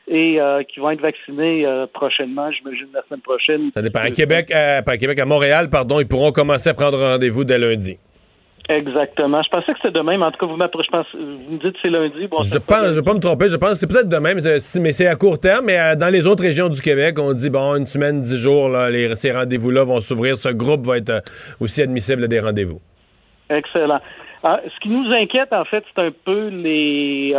et 0.08 0.40
euh, 0.40 0.64
qui 0.64 0.80
vont 0.80 0.92
être 0.92 1.02
vaccinés 1.02 1.66
euh, 1.66 1.86
prochainement, 1.92 2.52
j'imagine 2.52 2.88
la 2.94 3.02
semaine 3.04 3.22
prochaine. 3.22 3.72
Ça 3.74 3.82
dépend. 3.82 4.00
À 4.00 4.12
Québec, 4.12 4.52
à, 4.52 4.82
Québec, 4.98 5.20
à 5.20 5.26
Montréal, 5.26 5.70
pardon, 5.70 6.00
ils 6.00 6.08
pourront 6.08 6.32
commencer 6.32 6.70
à 6.70 6.74
prendre 6.74 6.98
rendez-vous 7.00 7.44
dès 7.44 7.58
lundi. 7.58 7.98
Exactement. 8.70 9.42
Je 9.44 9.50
pensais 9.50 9.74
que 9.74 9.80
c'était 9.82 9.98
demain, 9.98 10.18
mais 10.18 10.26
en 10.26 10.32
tout 10.32 10.46
cas, 10.46 10.46
vous, 10.46 10.58
je 10.58 10.90
pense, 10.90 11.08
vous 11.14 11.56
me 11.56 11.60
dites 11.60 11.74
que 11.74 11.80
c'est 11.82 11.90
lundi. 11.90 12.28
Bon, 12.28 12.44
je 12.44 12.50
je 12.50 12.54
vais 12.54 13.02
pas 13.02 13.14
me 13.14 13.20
tromper, 13.20 13.50
je 13.50 13.56
pense 13.58 13.72
que 13.72 13.76
c'est 13.76 13.88
peut-être 13.88 14.08
demain, 14.08 14.34
mais 14.36 14.92
c'est 14.92 15.08
à 15.08 15.16
court 15.16 15.40
terme. 15.40 15.66
Mais 15.66 15.80
euh, 15.80 15.96
dans 15.96 16.12
les 16.12 16.28
autres 16.28 16.44
régions 16.44 16.70
du 16.70 16.82
Québec, 16.82 17.18
on 17.20 17.34
dit, 17.34 17.50
bon, 17.50 17.76
une 17.76 17.86
semaine, 17.86 18.22
dix 18.22 18.38
jours, 18.38 18.70
là, 18.70 18.90
les, 18.90 19.16
ces 19.16 19.32
rendez-vous-là 19.32 19.84
vont 19.84 20.00
s'ouvrir. 20.00 20.38
Ce 20.38 20.50
groupe 20.50 20.86
va 20.86 20.98
être 20.98 21.22
aussi 21.60 21.82
admissible 21.82 22.24
à 22.24 22.28
des 22.28 22.40
rendez-vous. 22.40 22.80
Excellent. 23.50 24.00
Ah, 24.44 24.60
ce 24.64 24.80
qui 24.80 24.90
nous 24.90 25.12
inquiète, 25.12 25.52
en 25.52 25.66
fait, 25.66 25.84
c'est 25.94 26.02
un 26.02 26.12
peu 26.26 26.48
les, 26.48 27.36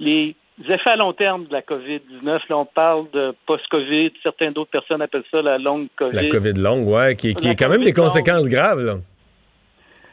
les 0.00 0.34
les 0.34 0.36
effets 0.60 0.90
à 0.90 0.96
long 0.96 1.12
terme 1.12 1.46
de 1.46 1.52
la 1.52 1.62
COVID-19. 1.62 2.24
Là, 2.24 2.58
on 2.58 2.64
parle 2.64 3.10
de 3.12 3.34
post-COVID. 3.46 4.12
Certaines 4.22 4.52
d'autres 4.52 4.70
personnes 4.70 5.02
appellent 5.02 5.24
ça 5.30 5.42
la 5.42 5.58
longue 5.58 5.88
COVID. 5.96 6.16
La 6.16 6.28
COVID 6.28 6.54
longue, 6.54 6.88
oui, 6.88 7.16
qui, 7.16 7.34
qui 7.34 7.48
a 7.48 7.54
quand 7.54 7.68
même 7.68 7.82
des 7.82 7.92
conséquences 7.92 8.48
graves. 8.48 8.80
Là. 8.80 8.96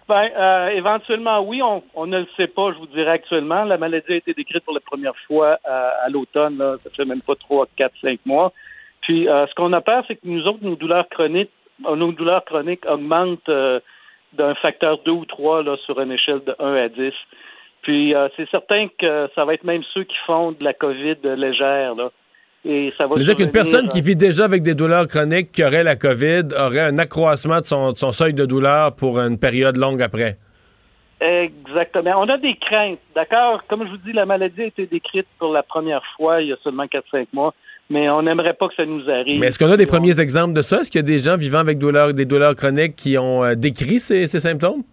Ben, 0.08 0.28
euh, 0.36 0.70
éventuellement, 0.70 1.42
oui, 1.42 1.62
on, 1.62 2.08
ne 2.08 2.22
le 2.22 2.28
sait 2.36 2.48
pas, 2.48 2.72
je 2.74 2.80
vous 2.80 2.88
dirais 2.88 3.12
actuellement. 3.12 3.64
La 3.64 3.78
maladie 3.78 4.14
a 4.14 4.16
été 4.16 4.34
décrite 4.34 4.64
pour 4.64 4.74
la 4.74 4.80
première 4.80 5.16
fois 5.28 5.60
à, 5.64 6.10
l'automne, 6.10 6.60
ça 6.84 6.90
fait 6.96 7.06
même 7.06 7.22
pas 7.22 7.36
trois, 7.36 7.68
quatre, 7.76 7.94
cinq 8.02 8.20
mois. 8.26 8.52
Puis, 9.02 9.30
euh, 9.30 9.46
ce 9.46 9.54
qu'on 9.54 9.72
a 9.72 9.82
peur, 9.82 10.04
c'est 10.08 10.16
que 10.16 10.26
nous 10.26 10.48
autres, 10.48 10.64
nos 10.64 10.76
douleurs 10.76 11.08
chroniques, 11.10 11.52
euh, 11.86 11.96
nos 11.96 12.12
douleurs 12.12 12.44
chroniques 12.44 12.86
augmentent 12.88 13.52
d'un 14.34 14.56
facteur 14.56 14.98
2 15.06 15.12
ou 15.12 15.26
3 15.26 15.64
là, 15.64 15.78
sur 15.86 16.00
une 16.00 16.12
échelle 16.12 16.44
de 16.44 16.56
1 16.60 16.74
à 16.74 16.90
10. 16.90 17.14
Puis 17.82 18.14
euh, 18.14 18.28
c'est 18.36 18.50
certain 18.50 18.88
que 19.00 19.30
ça 19.36 19.46
va 19.46 19.54
être 19.54 19.64
même 19.64 19.84
ceux 19.94 20.04
qui 20.04 20.18
font 20.26 20.52
de 20.52 20.64
la 20.64 20.74
COVID 20.74 21.18
légère. 21.24 21.96
Là. 21.96 22.12
Et 22.66 22.92
ça 22.98 23.08
va 23.08 23.16
dire 23.16 23.36
qu'une 23.36 23.52
personne 23.52 23.88
qui 23.88 24.02
vit 24.02 24.18
déjà 24.18 24.44
avec 24.44 24.64
des 24.64 24.76
douleurs 24.76 25.08
chroniques, 25.08 25.52
qui 25.52 25.64
aurait 25.64 25.84
la 25.84 25.96
COVID, 25.96 26.44
aurait 26.60 26.82
un 26.82 26.98
accroissement 26.98 27.62
de 27.62 27.66
son, 27.66 28.12
seuil 28.12 28.34
de 28.34 28.46
douleur 28.46 28.96
pour 28.96 29.20
une 29.20 29.40
période 29.40 29.78
longue 29.78 30.02
après. 30.02 30.38
Exactement. 31.22 32.12
On 32.18 32.30
a 32.30 32.38
des 32.38 32.56
craintes, 32.56 33.00
d'accord? 33.16 33.64
Comme 33.68 33.86
je 33.86 33.92
vous 33.92 33.98
dis, 33.98 34.14
la 34.14 34.26
maladie 34.26 34.64
a 34.64 34.66
été 34.66 34.86
décrite 34.86 35.28
pour 35.38 35.54
la 35.54 35.64
première 35.64 36.02
fois 36.18 36.42
il 36.42 36.50
y 36.50 36.54
a 36.54 36.58
seulement 36.64 36.86
4-5 36.86 37.28
mois, 37.34 37.54
mais 37.90 38.10
on 38.10 38.22
n'aimerait 38.22 38.54
pas 38.54 38.68
que 38.68 38.76
ça 38.76 38.86
nous 38.86 39.10
arrive. 39.10 39.40
Mais 39.40 39.48
est-ce 39.48 39.60
qu'on 39.60 39.72
a 39.72 39.78
des 39.78 39.86
premiers 39.86 40.20
exemples 40.20 40.54
de 40.54 40.62
ça? 40.62 40.82
Est-ce 40.82 40.92
qu'il 40.92 41.00
y 41.00 41.04
a 41.04 41.08
des 41.08 41.20
gens 41.20 41.38
vivant 41.38 41.60
avec 41.60 41.78
des 41.78 42.26
douleurs 42.26 42.56
chroniques 42.56 42.96
qui 42.96 43.18
ont 43.18 43.44
euh, 43.44 43.56
décrit 43.56 44.00
ces 44.00 44.28
symptômes? 44.28 44.84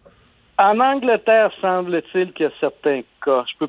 En 0.58 0.80
Angleterre, 0.80 1.50
semble-t-il 1.60 2.32
qu'il 2.32 2.44
y 2.44 2.48
a 2.48 2.52
certains 2.60 3.02
cas. 3.22 3.44
Je 3.46 3.56
peux, 3.58 3.68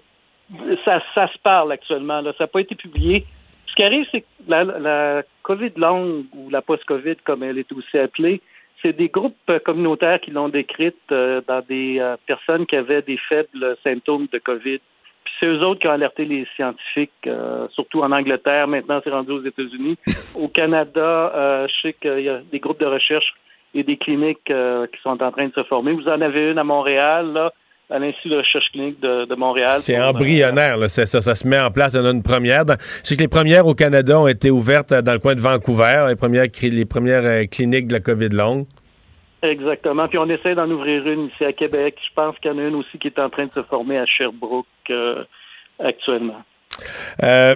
ça, 0.85 1.01
ça 1.13 1.27
se 1.27 1.37
parle 1.39 1.71
actuellement. 1.73 2.21
Là. 2.21 2.31
Ça 2.37 2.45
n'a 2.45 2.47
pas 2.47 2.61
été 2.61 2.75
publié. 2.75 3.25
Ce 3.67 3.75
qui 3.75 3.83
arrive, 3.83 4.07
c'est 4.11 4.21
que 4.21 4.27
la, 4.47 4.63
la 4.63 5.23
COVID 5.43 5.71
longue 5.75 6.25
ou 6.33 6.49
la 6.49 6.61
post-COVID, 6.61 7.17
comme 7.25 7.43
elle 7.43 7.57
est 7.57 7.71
aussi 7.73 7.97
appelée, 7.97 8.41
c'est 8.81 8.93
des 8.93 9.09
groupes 9.09 9.51
communautaires 9.65 10.21
qui 10.21 10.31
l'ont 10.31 10.49
décrite 10.49 10.95
euh, 11.11 11.41
dans 11.47 11.61
des 11.61 11.99
euh, 11.99 12.15
personnes 12.25 12.65
qui 12.65 12.75
avaient 12.75 13.01
des 13.01 13.17
faibles 13.17 13.75
symptômes 13.83 14.27
de 14.31 14.37
COVID. 14.37 14.79
Puis 15.23 15.33
c'est 15.39 15.47
eux 15.47 15.61
autres 15.63 15.81
qui 15.81 15.87
ont 15.87 15.91
alerté 15.91 16.25
les 16.25 16.47
scientifiques, 16.55 17.11
euh, 17.25 17.67
surtout 17.69 18.01
en 18.01 18.11
Angleterre. 18.11 18.67
Maintenant, 18.67 19.01
c'est 19.03 19.09
rendu 19.09 19.31
aux 19.31 19.43
États-Unis. 19.43 19.97
Au 20.35 20.47
Canada, 20.47 21.67
je 21.67 21.81
sais 21.81 21.93
qu'il 21.93 22.21
y 22.21 22.29
a 22.29 22.39
des 22.51 22.59
groupes 22.59 22.79
de 22.79 22.85
recherche 22.85 23.33
et 23.73 23.83
des 23.83 23.97
cliniques 23.97 24.49
euh, 24.49 24.87
qui 24.87 25.01
sont 25.01 25.21
en 25.21 25.31
train 25.31 25.47
de 25.47 25.53
se 25.53 25.63
former. 25.63 25.93
Vous 25.93 26.07
en 26.07 26.21
avez 26.21 26.51
une 26.51 26.57
à 26.57 26.63
Montréal, 26.63 27.31
là, 27.33 27.53
à 27.89 27.99
l'Institut 27.99 28.29
de 28.29 28.37
recherche 28.37 28.69
clinique 28.71 28.99
de, 28.99 29.35
Montréal. 29.35 29.69
C'est 29.69 29.99
embryonnaire, 29.99 30.77
là, 30.77 30.89
ça, 30.89 31.05
ça, 31.05 31.35
se 31.35 31.47
met 31.47 31.59
en 31.59 31.71
place. 31.71 31.93
Il 31.93 31.97
y 31.97 31.99
en 32.01 32.05
a 32.05 32.11
une 32.11 32.23
première. 32.23 32.63
je 32.67 32.75
sais 33.03 33.15
que 33.15 33.21
les 33.21 33.27
premières 33.27 33.65
au 33.65 33.75
Canada 33.75 34.19
ont 34.19 34.27
été 34.27 34.49
ouvertes 34.51 34.93
dans 34.93 35.13
le 35.13 35.19
coin 35.19 35.35
de 35.35 35.41
Vancouver, 35.41 36.05
les 36.09 36.15
premières, 36.15 36.45
les 36.61 36.85
premières 36.85 37.25
euh, 37.25 37.45
cliniques 37.45 37.87
de 37.87 37.93
la 37.93 37.99
COVID 37.99 38.29
longue. 38.29 38.65
Exactement. 39.41 40.07
Puis 40.07 40.17
on 40.17 40.29
essaie 40.29 40.55
d'en 40.55 40.69
ouvrir 40.69 41.07
une 41.07 41.27
ici 41.27 41.45
à 41.45 41.53
Québec. 41.53 41.95
Je 42.07 42.13
pense 42.15 42.37
qu'il 42.39 42.51
y 42.51 42.53
en 42.53 42.57
a 42.57 42.63
une 42.63 42.75
aussi 42.75 42.97
qui 42.97 43.07
est 43.07 43.21
en 43.21 43.29
train 43.29 43.45
de 43.45 43.51
se 43.53 43.63
former 43.63 43.97
à 43.97 44.05
Sherbrooke 44.05 44.65
euh, 44.89 45.23
actuellement. 45.79 46.41
Euh, 47.23 47.55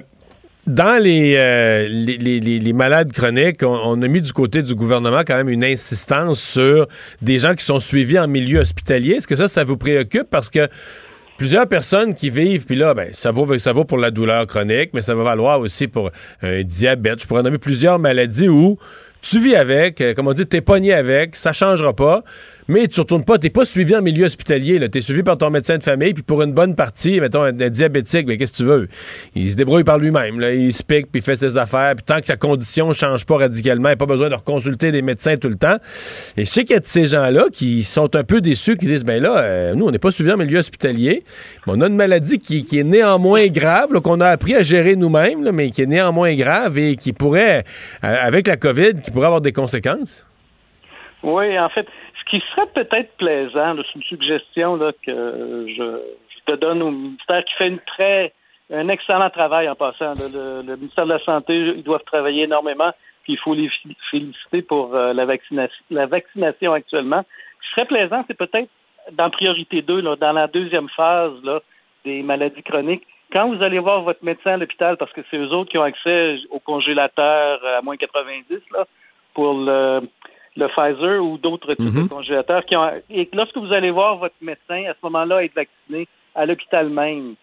dans 0.67 0.99
euh, 1.03 1.87
les, 1.89 2.17
les, 2.17 2.39
les, 2.39 2.73
malades 2.73 3.11
chroniques, 3.11 3.63
on, 3.63 3.99
a 4.01 4.07
mis 4.07 4.21
du 4.21 4.31
côté 4.31 4.61
du 4.61 4.75
gouvernement 4.75 5.21
quand 5.25 5.35
même 5.35 5.49
une 5.49 5.63
insistance 5.63 6.39
sur 6.39 6.87
des 7.21 7.39
gens 7.39 7.55
qui 7.55 7.65
sont 7.65 7.79
suivis 7.79 8.19
en 8.19 8.27
milieu 8.27 8.59
hospitalier. 8.59 9.15
Est-ce 9.15 9.27
que 9.27 9.35
ça, 9.35 9.47
ça 9.47 9.63
vous 9.63 9.77
préoccupe? 9.77 10.29
Parce 10.29 10.51
que 10.51 10.67
plusieurs 11.37 11.67
personnes 11.67 12.13
qui 12.13 12.29
vivent, 12.29 12.65
puis 12.65 12.75
là, 12.75 12.93
ben, 12.93 13.09
ça 13.11 13.31
vaut, 13.31 13.57
ça 13.57 13.73
vaut 13.73 13.85
pour 13.85 13.97
la 13.97 14.11
douleur 14.11 14.45
chronique, 14.45 14.91
mais 14.93 15.01
ça 15.01 15.15
va 15.15 15.23
valoir 15.23 15.59
aussi 15.59 15.87
pour 15.87 16.11
un 16.43 16.61
diabète. 16.61 17.21
Je 17.21 17.27
pourrais 17.27 17.41
nommer 17.41 17.57
plusieurs 17.57 17.97
maladies 17.97 18.47
où 18.49 18.77
tu 19.21 19.39
vis 19.39 19.55
avec, 19.55 19.99
euh, 20.01 20.13
comme 20.13 20.27
on 20.27 20.33
dit, 20.33 20.45
t'es 20.45 20.61
pogné 20.61 20.93
avec, 20.93 21.35
ça 21.35 21.53
changera 21.53 21.95
pas 21.95 22.23
mais 22.71 22.87
tu 22.87 23.01
retournes 23.01 23.25
pas, 23.25 23.37
t'es 23.37 23.49
pas 23.49 23.65
suivi 23.65 23.93
en 23.97 24.01
milieu 24.01 24.25
hospitalier, 24.25 24.79
tu 24.89 24.97
es 24.97 25.01
suivi 25.01 25.23
par 25.23 25.37
ton 25.37 25.49
médecin 25.49 25.77
de 25.77 25.83
famille, 25.83 26.13
puis 26.13 26.23
pour 26.23 26.41
une 26.41 26.53
bonne 26.53 26.73
partie, 26.73 27.19
mettons, 27.19 27.41
un, 27.41 27.51
diabétique, 27.51 28.25
mais 28.25 28.37
qu'est-ce 28.37 28.53
que 28.53 28.57
tu 28.57 28.63
veux? 28.63 28.87
Il 29.35 29.51
se 29.51 29.57
débrouille 29.57 29.83
par 29.83 29.97
lui-même, 29.97 30.39
là, 30.39 30.53
il 30.53 30.71
se 30.71 30.81
pique, 30.81 31.11
puis 31.11 31.21
fait 31.21 31.35
ses 31.35 31.57
affaires, 31.57 31.95
puis 31.95 32.05
tant 32.05 32.21
que 32.21 32.27
sa 32.27 32.37
condition 32.37 32.93
change 32.93 33.25
pas 33.25 33.37
radicalement, 33.39 33.89
il 33.89 33.91
a 33.91 33.95
pas 33.97 34.05
besoin 34.05 34.29
de 34.29 34.35
consulter 34.35 34.93
des 34.93 35.01
médecins 35.01 35.35
tout 35.35 35.49
le 35.49 35.55
temps. 35.55 35.75
Et 36.37 36.45
je 36.45 36.49
sais 36.49 36.63
qu'il 36.63 36.73
y 36.73 36.77
a 36.77 36.79
de 36.79 36.85
ces 36.85 37.07
gens-là 37.07 37.45
qui 37.51 37.83
sont 37.83 38.15
un 38.15 38.23
peu 38.23 38.39
déçus, 38.39 38.77
qui 38.77 38.85
disent, 38.85 39.03
ben 39.03 39.21
là, 39.21 39.39
euh, 39.39 39.73
nous, 39.75 39.85
on 39.87 39.91
n'est 39.91 39.99
pas 39.99 40.11
suivi 40.11 40.31
en 40.31 40.37
milieu 40.37 40.59
hospitalier, 40.59 41.25
on 41.67 41.81
a 41.81 41.87
une 41.87 41.97
maladie 41.97 42.39
qui, 42.39 42.79
est 42.79 42.83
néanmoins 42.83 43.47
grave, 43.47 43.99
qu'on 43.99 44.21
a 44.21 44.27
appris 44.27 44.55
à 44.55 44.63
gérer 44.63 44.95
nous-mêmes, 44.95 45.51
mais 45.51 45.71
qui 45.71 45.81
est 45.81 45.87
néanmoins 45.87 46.33
grave 46.35 46.77
et 46.77 46.95
qui 46.95 47.11
pourrait, 47.11 47.65
euh, 48.05 48.15
avec 48.21 48.47
la 48.47 48.55
COVID, 48.55 48.93
qui 49.03 49.11
pourrait 49.11 49.25
avoir 49.25 49.41
des 49.41 49.51
conséquences. 49.51 50.25
Oui, 51.23 51.59
en 51.59 51.69
fait, 51.69 51.85
qui 52.31 52.41
serait 52.55 52.67
peut-être 52.67 53.11
plaisant, 53.17 53.75
c'est 53.75 53.95
une 53.95 54.03
suggestion 54.03 54.77
là, 54.77 54.93
que 55.05 55.67
je, 55.67 55.99
te 56.45 56.53
donne 56.53 56.81
au 56.81 56.89
ministère 56.89 57.43
qui 57.43 57.53
fait 57.53 57.67
une 57.67 57.79
très 57.79 58.33
un 58.73 58.87
excellent 58.87 59.29
travail 59.29 59.69
en 59.69 59.75
passant. 59.75 60.13
Le, 60.15 60.75
ministère 60.77 61.05
de 61.05 61.11
la 61.11 61.19
Santé, 61.19 61.53
ils 61.53 61.83
doivent 61.83 62.05
travailler 62.05 62.43
énormément, 62.43 62.91
puis 63.23 63.33
il 63.33 63.39
faut 63.39 63.53
les 63.53 63.69
féliciter 64.09 64.61
pour 64.61 64.95
euh, 64.95 65.13
la, 65.13 65.25
vaccination, 65.25 65.83
la 65.91 66.05
vaccination 66.05 66.71
actuellement. 66.71 67.23
Ce 67.59 67.67
qui 67.67 67.75
serait 67.75 67.85
plaisant, 67.85 68.23
c'est 68.27 68.37
peut-être 68.37 68.69
dans 69.11 69.29
priorité 69.29 69.81
2, 69.81 70.01
là, 70.01 70.15
dans 70.15 70.31
la 70.31 70.47
deuxième 70.47 70.89
phase 70.89 71.33
là, 71.43 71.59
des 72.05 72.23
maladies 72.23 72.63
chroniques, 72.63 73.05
quand 73.33 73.53
vous 73.53 73.61
allez 73.61 73.79
voir 73.79 74.01
votre 74.01 74.23
médecin 74.23 74.53
à 74.53 74.57
l'hôpital, 74.57 74.95
parce 74.97 75.11
que 75.11 75.21
c'est 75.29 75.37
eux 75.37 75.49
autres 75.49 75.69
qui 75.69 75.77
ont 75.77 75.83
accès 75.83 76.37
au 76.49 76.59
congélateur 76.59 77.59
à 77.77 77.81
moins 77.81 77.97
90 77.97 78.45
là, 78.71 78.87
pour 79.33 79.53
le 79.53 80.01
le 80.57 80.67
Pfizer 80.67 81.23
ou 81.23 81.37
d'autres 81.37 81.71
types 81.73 81.93
de 81.93 82.01
mhm. 82.01 82.09
congélateurs 82.09 82.65
qui 82.65 82.75
ont 82.75 82.89
et 83.09 83.29
lorsque 83.33 83.57
vous 83.57 83.71
allez 83.71 83.91
voir 83.91 84.17
votre 84.17 84.35
médecin 84.41 84.83
à 84.89 84.93
ce 84.93 84.99
moment-là 85.03 85.43
être 85.43 85.55
vacciné 85.55 86.07
à 86.35 86.45
l'hôpital 86.45 86.89
même, 86.89 87.35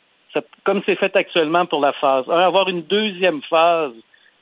comme 0.64 0.82
c'est 0.86 0.96
fait 0.96 1.14
actuellement 1.16 1.66
pour 1.66 1.80
la 1.80 1.92
phase 1.92 2.24
1, 2.28 2.32
avoir 2.32 2.68
une 2.68 2.82
deuxième 2.82 3.40
phase 3.42 3.92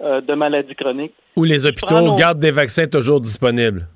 euh, 0.03 0.21
de 0.21 0.35
maladie 0.35 0.75
chronique. 0.75 1.15
Où 1.37 1.45
les 1.45 1.65
hôpitaux 1.67 2.15
gardent 2.17 2.39
des 2.39 2.51
vaccins 2.51 2.87
toujours 2.87 3.21
disponibles. 3.21 3.87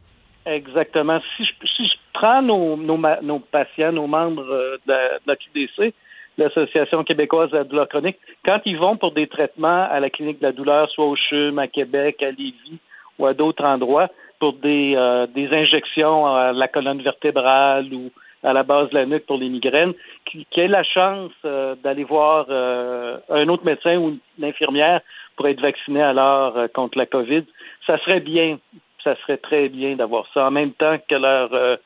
Exactement. 0.46 1.20
Si 1.36 1.44
je, 1.44 1.52
si 1.76 1.86
je 1.86 1.94
prends 2.14 2.42
nos, 2.42 2.76
nos, 2.76 2.98
nos, 3.22 3.38
patients, 3.38 3.92
nos 3.92 4.06
membres 4.06 4.50
euh, 4.50 4.78
de, 4.86 4.94
la, 5.26 5.36
QDC, 5.36 5.92
l'Association 6.38 7.04
québécoise 7.04 7.50
de 7.50 7.58
la 7.58 7.64
douleur 7.64 7.88
chronique, 7.88 8.16
quand 8.44 8.60
ils 8.64 8.78
vont 8.78 8.96
pour 8.96 9.12
des 9.12 9.26
traitements 9.26 9.86
à 9.90 10.00
la 10.00 10.10
clinique 10.10 10.40
de 10.40 10.46
la 10.46 10.52
douleur, 10.52 10.88
soit 10.90 11.06
au 11.06 11.16
CHUM, 11.16 11.58
à 11.58 11.68
Québec, 11.68 12.22
à 12.22 12.30
Lévis 12.30 12.78
ou 13.18 13.26
à 13.26 13.34
d'autres 13.34 13.64
endroits, 13.64 14.08
pour 14.40 14.54
des, 14.54 14.94
euh, 14.96 15.26
des 15.28 15.48
injections 15.52 16.26
à 16.26 16.52
la 16.52 16.66
colonne 16.66 17.02
vertébrale 17.02 17.92
ou 17.92 18.10
à 18.42 18.52
la 18.52 18.62
base 18.62 18.88
de 18.88 18.94
la 18.94 19.06
nuque 19.06 19.26
pour 19.26 19.36
les 19.36 19.50
migraines, 19.50 19.92
qui, 20.24 20.46
qui 20.50 20.60
ait 20.60 20.68
la 20.68 20.82
chance 20.82 21.30
euh, 21.44 21.74
d'aller 21.84 22.04
voir 22.04 22.46
euh, 22.48 23.18
un 23.28 23.46
autre 23.48 23.64
médecin 23.64 23.98
ou 23.98 24.18
une 24.38 24.44
infirmière 24.44 25.02
pour 25.36 25.46
être 25.46 25.60
vacciné 25.60 26.02
alors 26.02 26.54
contre 26.74 26.98
la 26.98 27.06
COVID, 27.06 27.44
ça 27.86 27.98
serait 27.98 28.20
bien, 28.20 28.58
ça 29.04 29.14
serait 29.16 29.36
très 29.36 29.68
bien 29.68 29.94
d'avoir 29.94 30.26
ça 30.34 30.48
en 30.48 30.50
même 30.50 30.72
temps 30.72 30.96
que 31.08 31.14
leur 31.14 31.78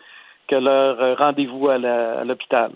que 0.49 0.57
leur 0.57 1.17
rendez-vous 1.19 1.69
à 1.69 1.79
l'hôpital. 2.25 2.73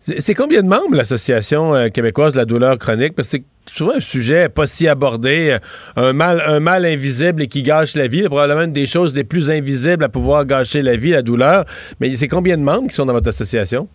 C'est 0.00 0.34
combien 0.34 0.62
de 0.62 0.68
membres 0.68 0.96
l'Association 0.96 1.90
québécoise 1.90 2.32
de 2.32 2.38
la 2.38 2.44
douleur 2.44 2.78
chronique? 2.78 3.14
Parce 3.14 3.30
que 3.30 3.38
c'est 3.38 3.44
souvent 3.66 3.94
un 3.94 4.00
sujet 4.00 4.48
pas 4.48 4.66
si 4.66 4.88
abordé, 4.88 5.58
euh, 5.98 6.12
un 6.12 6.60
mal, 6.60 6.84
invisible 6.84 7.42
et 7.42 7.48
qui 7.48 7.62
gâche 7.62 7.94
la 7.94 8.06
vie, 8.06 8.24
probablement 8.24 8.62
une 8.62 8.72
des 8.72 8.86
choses 8.86 9.14
les 9.14 9.24
plus 9.24 9.50
invisibles 9.50 10.04
à 10.04 10.08
pouvoir 10.08 10.44
gâcher 10.44 10.82
la 10.82 10.96
vie, 10.96 11.10
la 11.10 11.22
douleur. 11.22 11.64
Mais 12.00 12.10
c'est 12.16 12.28
combien 12.28 12.56
de 12.56 12.62
membres 12.62 12.88
qui 12.88 12.94
sont 12.94 13.06
dans 13.06 13.12
votre 13.12 13.28
association? 13.28 13.88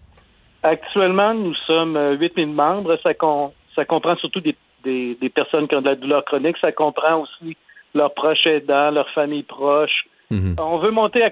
Actuellement, 0.64 1.34
nous 1.34 1.54
sommes 1.66 2.18
8000 2.20 2.48
membres. 2.48 2.98
Ça, 3.04 3.14
comprend 3.14 4.16
surtout 4.18 4.42
des, 4.42 4.56
personnes 5.36 5.68
qui 5.68 5.76
ont 5.76 5.82
de 5.82 5.90
la 5.90 5.96
douleur 5.96 6.26
chronique. 6.26 6.58
Ça 6.60 6.72
comprend 6.72 7.22
aussi 7.22 7.56
leurs 7.94 8.14
proches 8.14 8.46
aidants, 8.46 8.92
leurs 8.92 9.10
familles 9.12 9.44
proches, 9.44 10.06
Mhm. 10.30 10.56
On 10.60 10.78
veut 10.80 10.92
monter 10.92 11.24
à. 11.24 11.32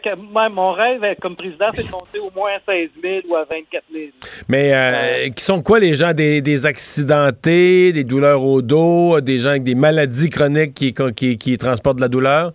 mon 0.50 0.72
rêve 0.72 1.02
comme 1.22 1.36
président, 1.36 1.66
c'est 1.74 1.86
de 1.86 1.92
monter 1.92 2.20
au 2.20 2.32
moins 2.34 2.52
à 2.52 2.60
16 2.66 2.90
000 3.02 3.20
ou 3.28 3.36
à 3.36 3.44
24 3.44 3.84
000. 3.92 4.06
Mais 4.48 4.74
euh, 4.74 4.78
euh, 4.78 5.30
qui 5.32 5.44
sont 5.44 5.62
quoi 5.62 5.80
les 5.80 5.96
gens 5.96 6.14
des, 6.14 6.66
accidentés, 6.66 7.92
des 7.92 8.06
douleurs 8.06 8.42
au 8.42 8.62
dos, 8.62 9.20
des 9.20 9.40
gens 9.40 9.50
avec 9.50 9.64
des 9.64 9.76
maladies 9.76 10.30
chroniques 10.30 10.74
qui, 10.74 11.38
qui, 11.38 11.58
transportent 11.58 11.98
de 11.98 12.02
la 12.02 12.08
douleur? 12.08 12.54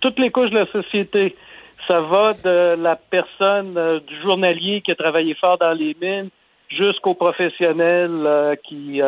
Toutes 0.00 0.18
les 0.20 0.30
couches 0.30 0.50
de 0.50 0.58
la 0.58 0.66
société. 0.66 1.34
Ça 1.88 2.00
va 2.00 2.32
de 2.34 2.80
la 2.80 2.96
personne, 2.96 3.74
euh, 3.76 4.00
du 4.00 4.20
journalier 4.22 4.82
qui 4.82 4.92
a 4.92 4.94
travaillé 4.94 5.34
fort 5.34 5.58
dans 5.58 5.72
les 5.72 5.96
mines, 6.00 6.30
jusqu'au 6.68 7.14
professionnel 7.14 8.56
qui, 8.64 9.00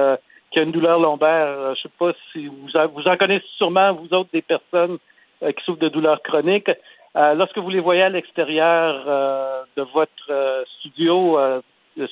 qui 0.50 0.58
a 0.58 0.62
une 0.62 0.72
douleur 0.72 0.98
lombaire. 0.98 1.74
Je 1.76 1.82
sais 1.82 1.94
pas 1.98 2.12
si 2.32 2.46
vous 2.46 2.68
vous 2.94 3.08
en 3.08 3.16
connaissez 3.16 3.44
sûrement, 3.56 3.92
vous 3.94 4.12
autres, 4.14 4.30
des 4.32 4.42
personnes 4.42 4.98
euh, 4.98 4.98
qui 5.40 5.64
souffrent 5.64 5.80
de 5.80 5.88
douleurs 5.88 6.22
chroniques. 6.22 6.70
Euh, 7.16 7.34
lorsque 7.34 7.58
vous 7.58 7.70
les 7.70 7.80
voyez 7.80 8.02
à 8.02 8.08
l'extérieur 8.08 9.04
euh, 9.06 9.62
de 9.76 9.82
votre 9.82 10.64
studio, 10.78 11.38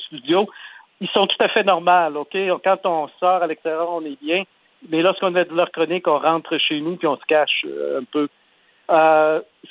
studio, 0.07 0.49
ils 1.01 1.09
sont 1.09 1.27
tout 1.27 1.37
à 1.41 1.49
fait 1.49 1.63
normaux, 1.63 2.21
OK? 2.21 2.37
Quand 2.65 2.85
on 2.85 3.09
sort 3.21 3.43
à 3.43 3.47
l'extérieur, 3.47 3.89
on 3.91 4.05
est 4.05 4.21
bien. 4.21 4.45
Mais 4.89 5.03
lorsqu'on 5.03 5.35
a 5.35 5.45
de 5.45 5.49
douleurs 5.49 5.71
chroniques, 5.71 6.09
on 6.09 6.19
rentre 6.19 6.59
chez 6.59 6.81
nous 6.81 6.97
puis 6.97 7.07
on 7.07 7.17
se 7.17 7.25
cache 7.27 7.65
un 7.99 8.05
peu. 8.05 8.29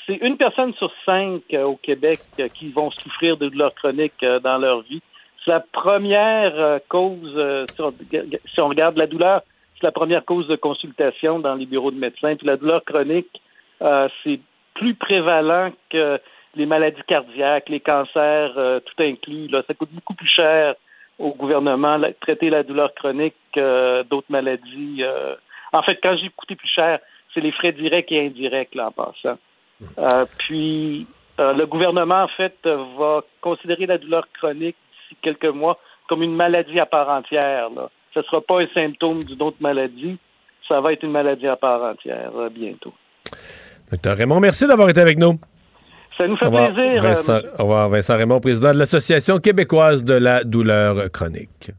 c'est 0.05 0.15
une 0.15 0.37
personne 0.37 0.73
sur 0.75 0.91
cinq 1.05 1.41
au 1.53 1.75
Québec 1.75 2.19
qui 2.53 2.69
vont 2.69 2.91
souffrir 2.91 3.37
de 3.37 3.49
douleurs 3.49 3.73
chroniques 3.75 4.25
dans 4.43 4.57
leur 4.57 4.81
vie. 4.81 5.01
C'est 5.43 5.51
la 5.51 5.59
première 5.59 6.79
cause, 6.87 7.65
si 7.69 8.61
on 8.61 8.67
regarde 8.67 8.97
la 8.97 9.07
douleur, 9.07 9.41
c'est 9.75 9.83
la 9.83 9.91
première 9.91 10.23
cause 10.23 10.47
de 10.47 10.55
consultation 10.55 11.39
dans 11.39 11.55
les 11.55 11.65
bureaux 11.65 11.91
de 11.91 11.99
médecins. 11.99 12.35
Puis 12.35 12.47
la 12.47 12.57
douleur 12.57 12.83
chronique, 12.83 13.41
euh, 13.81 14.07
c'est 14.23 14.39
plus 14.73 14.95
prévalent 14.95 15.71
que 15.89 16.19
les 16.55 16.65
maladies 16.65 17.01
cardiaques, 17.07 17.69
les 17.69 17.79
cancers, 17.79 18.53
euh, 18.57 18.79
tout 18.79 19.03
inclus. 19.03 19.47
Là. 19.47 19.63
Ça 19.67 19.73
coûte 19.73 19.91
beaucoup 19.91 20.13
plus 20.13 20.29
cher 20.29 20.75
au 21.17 21.33
gouvernement 21.33 21.99
traiter 22.21 22.49
la 22.49 22.63
douleur 22.63 22.93
chronique 22.93 23.35
que 23.53 24.03
d'autres 24.03 24.29
maladies. 24.29 25.01
Euh. 25.01 25.35
En 25.71 25.81
fait, 25.81 25.97
quand 26.01 26.15
j'ai 26.17 26.29
coûté 26.29 26.55
plus 26.55 26.69
cher, 26.69 26.99
c'est 27.33 27.41
les 27.41 27.51
frais 27.51 27.71
directs 27.71 28.11
et 28.11 28.25
indirects 28.25 28.75
là, 28.75 28.87
en 28.87 28.91
passant. 28.91 29.37
puis 30.37 31.05
le 31.37 31.65
gouvernement, 31.65 32.23
en 32.23 32.27
fait, 32.29 32.55
va 32.97 33.21
considérer 33.41 33.85
la 33.85 33.97
douleur 33.97 34.25
chronique 34.33 34.77
d'ici 34.91 35.17
quelques 35.21 35.53
mois 35.53 35.77
comme 36.07 36.23
une 36.23 36.35
maladie 36.35 36.79
à 36.79 36.85
part 36.85 37.09
entière. 37.09 37.69
Là. 37.75 37.89
Ce 38.13 38.19
ne 38.19 38.23
sera 38.23 38.39
pas 38.39 38.61
un 38.61 38.67
symptôme 38.67 39.25
d'une 39.25 39.41
autre 39.41 39.57
maladie, 39.59 40.17
ça 40.67 40.79
va 40.79 40.93
être 40.93 41.03
une 41.03 41.11
maladie 41.11 41.47
à 41.47 41.57
part 41.57 41.83
entière 41.83 42.31
bientôt. 42.51 42.93
Docteur 43.91 44.17
Raymond, 44.17 44.39
merci 44.39 44.67
d'avoir 44.67 44.89
été 44.89 45.01
avec 45.01 45.17
nous. 45.17 45.39
Ça 46.17 46.27
nous 46.27 46.37
fait 46.37 46.49
plaisir. 46.49 47.01
Vincent, 47.01 47.39
au 47.59 47.63
revoir, 47.63 47.89
Vincent 47.89 48.17
Raymond, 48.17 48.39
président 48.39 48.73
de 48.73 48.79
l'Association 48.79 49.37
québécoise 49.39 50.03
de 50.03 50.13
la 50.13 50.43
douleur 50.43 51.11
chronique. 51.11 51.71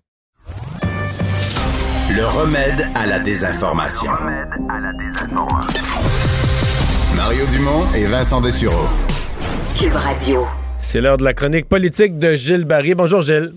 Le 2.14 2.24
remède 2.24 2.86
à 2.94 3.06
la 3.06 3.18
désinformation. 3.18 4.10
Mario 7.16 7.46
Dumont 7.46 7.90
et 7.94 8.04
Vincent 8.04 8.40
Dessureau. 8.40 8.86
Cube 9.78 9.94
Radio. 9.94 10.46
C'est 10.78 11.00
l'heure 11.00 11.16
de 11.16 11.24
la 11.24 11.34
chronique 11.34 11.68
politique 11.68 12.18
de 12.18 12.34
Gilles 12.34 12.64
Barry. 12.64 12.94
Bonjour 12.94 13.22
Gilles. 13.22 13.52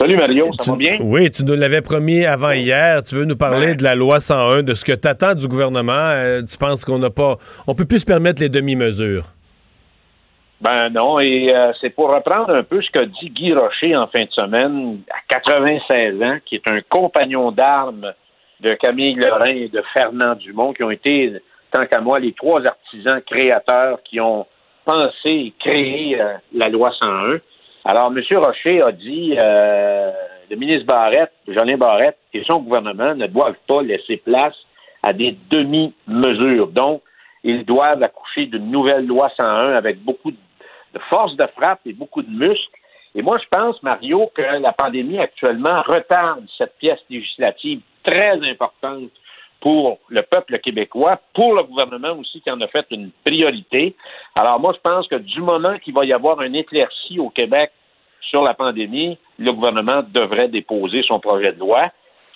Salut 0.00 0.16
Mario, 0.16 0.50
ça 0.60 0.70
va 0.70 0.78
bien? 0.78 0.98
Oui, 1.00 1.28
tu 1.28 1.44
nous 1.44 1.56
l'avais 1.56 1.82
promis 1.82 2.24
avant 2.24 2.52
hier. 2.52 3.02
Tu 3.02 3.16
veux 3.16 3.24
nous 3.24 3.36
parler 3.36 3.74
de 3.74 3.82
la 3.82 3.96
loi 3.96 4.20
101, 4.20 4.62
de 4.62 4.74
ce 4.74 4.84
que 4.84 4.92
tu 4.92 5.08
attends 5.08 5.34
du 5.34 5.48
gouvernement. 5.48 5.92
Euh, 5.92 6.40
tu 6.42 6.56
penses 6.56 6.84
qu'on 6.84 7.00
n'a 7.00 7.10
pas. 7.10 7.36
On 7.66 7.74
peut 7.74 7.84
plus 7.84 7.98
se 7.98 8.06
permettre 8.06 8.40
les 8.40 8.48
demi-mesures? 8.48 9.24
Ben 10.60 10.90
non, 10.90 11.18
et 11.18 11.52
euh, 11.52 11.72
c'est 11.80 11.90
pour 11.90 12.12
reprendre 12.12 12.54
un 12.54 12.62
peu 12.62 12.80
ce 12.80 12.90
qu'a 12.90 13.06
dit 13.06 13.30
Guy 13.30 13.52
Rocher 13.52 13.96
en 13.96 14.06
fin 14.06 14.22
de 14.22 14.30
semaine, 14.30 15.00
à 15.10 15.34
96 15.40 16.22
ans, 16.22 16.38
qui 16.44 16.54
est 16.54 16.70
un 16.70 16.80
compagnon 16.88 17.50
d'armes 17.50 18.12
de 18.60 18.74
Camille 18.74 19.14
Lorrain 19.14 19.46
et 19.46 19.68
de 19.68 19.82
Fernand 19.96 20.36
Dumont, 20.36 20.72
qui 20.74 20.84
ont 20.84 20.92
été, 20.92 21.32
tant 21.72 21.86
qu'à 21.86 22.00
moi, 22.00 22.20
les 22.20 22.34
trois 22.34 22.60
artisans 22.64 23.20
créateurs 23.22 23.98
qui 24.04 24.20
ont 24.20 24.46
pensé 24.84 25.28
et 25.28 25.54
créé 25.58 26.20
euh, 26.20 26.34
la 26.54 26.68
loi 26.68 26.92
101. 27.00 27.38
Alors, 27.84 28.12
M. 28.14 28.22
Rocher 28.38 28.82
a 28.82 28.92
dit 28.92 29.36
euh, 29.42 30.12
le 30.50 30.56
ministre 30.56 30.86
Barrette, 30.86 31.32
Jolin 31.46 31.76
Barrette 31.76 32.18
et 32.32 32.42
son 32.44 32.60
gouvernement 32.60 33.14
ne 33.14 33.26
doivent 33.26 33.58
pas 33.66 33.82
laisser 33.82 34.16
place 34.18 34.56
à 35.02 35.12
des 35.12 35.36
demi-mesures. 35.50 36.68
Donc, 36.68 37.02
ils 37.44 37.64
doivent 37.64 38.02
accoucher 38.02 38.46
d'une 38.46 38.70
nouvelle 38.70 39.06
loi 39.06 39.30
101 39.38 39.74
avec 39.74 40.02
beaucoup 40.02 40.30
de 40.30 40.98
force 41.08 41.36
de 41.36 41.46
frappe 41.56 41.80
et 41.86 41.92
beaucoup 41.92 42.22
de 42.22 42.30
muscles. 42.30 42.78
Et 43.14 43.22
moi, 43.22 43.38
je 43.38 43.46
pense, 43.50 43.82
Mario, 43.82 44.30
que 44.34 44.42
la 44.42 44.72
pandémie 44.72 45.18
actuellement 45.18 45.82
retarde 45.86 46.44
cette 46.56 46.76
pièce 46.78 47.00
législative 47.08 47.80
très 48.04 48.38
importante 48.48 49.10
pour 49.60 49.98
le 50.08 50.22
peuple 50.22 50.58
québécois, 50.58 51.20
pour 51.34 51.54
le 51.54 51.62
gouvernement 51.64 52.12
aussi 52.18 52.40
qui 52.40 52.50
en 52.50 52.60
a 52.60 52.68
fait 52.68 52.86
une 52.90 53.10
priorité. 53.24 53.96
Alors 54.36 54.60
moi, 54.60 54.72
je 54.74 54.80
pense 54.80 55.08
que 55.08 55.16
du 55.16 55.40
moment 55.40 55.76
qu'il 55.78 55.94
va 55.94 56.04
y 56.04 56.12
avoir 56.12 56.40
un 56.40 56.52
éclairci 56.52 57.18
au 57.18 57.30
Québec 57.30 57.72
sur 58.20 58.42
la 58.42 58.54
pandémie, 58.54 59.18
le 59.38 59.52
gouvernement 59.52 60.02
devrait 60.14 60.48
déposer 60.48 61.02
son 61.02 61.18
projet 61.18 61.52
de 61.52 61.58
loi. 61.58 61.90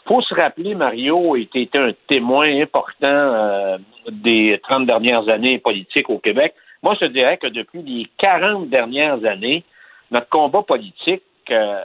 Il 0.05 0.09
faut 0.09 0.23
se 0.23 0.35
rappeler, 0.35 0.75
Mario 0.75 1.37
était 1.37 1.69
un 1.79 1.93
témoin 2.09 2.47
important 2.61 3.07
euh, 3.07 3.79
des 4.11 4.61
30 4.69 4.87
dernières 4.87 5.29
années 5.29 5.59
politiques 5.59 6.11
au 6.11 6.19
Québec. 6.19 6.55
Moi, 6.83 6.97
je 7.01 7.07
dirais 7.07 7.37
que 7.37 7.47
depuis 7.47 7.83
les 7.83 8.07
40 8.19 8.69
dernières 8.69 9.25
années, 9.25 9.63
notre 10.11 10.29
combat 10.29 10.63
politique 10.63 11.23
euh, 11.51 11.81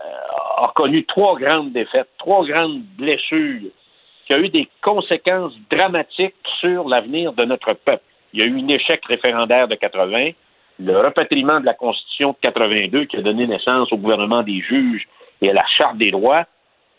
a 0.57 0.71
connu 0.75 1.05
trois 1.05 1.37
grandes 1.37 1.71
défaites, 1.73 2.09
trois 2.17 2.43
grandes 2.45 2.81
blessures 2.97 3.69
qui 4.27 4.35
ont 4.35 4.39
eu 4.39 4.49
des 4.49 4.67
conséquences 4.81 5.53
dramatiques 5.71 6.35
sur 6.59 6.87
l'avenir 6.87 7.33
de 7.33 7.45
notre 7.45 7.73
peuple. 7.73 8.03
Il 8.33 8.41
y 8.41 8.43
a 8.43 8.47
eu 8.47 8.59
un 8.59 8.67
échec 8.67 9.01
référendaire 9.05 9.67
de 9.67 9.75
80, 9.75 10.31
le 10.79 10.99
repatriement 10.99 11.59
de 11.59 11.65
la 11.65 11.73
Constitution 11.73 12.31
de 12.31 12.37
82 12.41 13.05
qui 13.05 13.17
a 13.17 13.21
donné 13.21 13.47
naissance 13.47 13.91
au 13.91 13.97
gouvernement 13.97 14.43
des 14.43 14.61
juges 14.61 15.07
et 15.41 15.49
à 15.49 15.53
la 15.53 15.63
Charte 15.77 15.97
des 15.97 16.11
droits, 16.11 16.45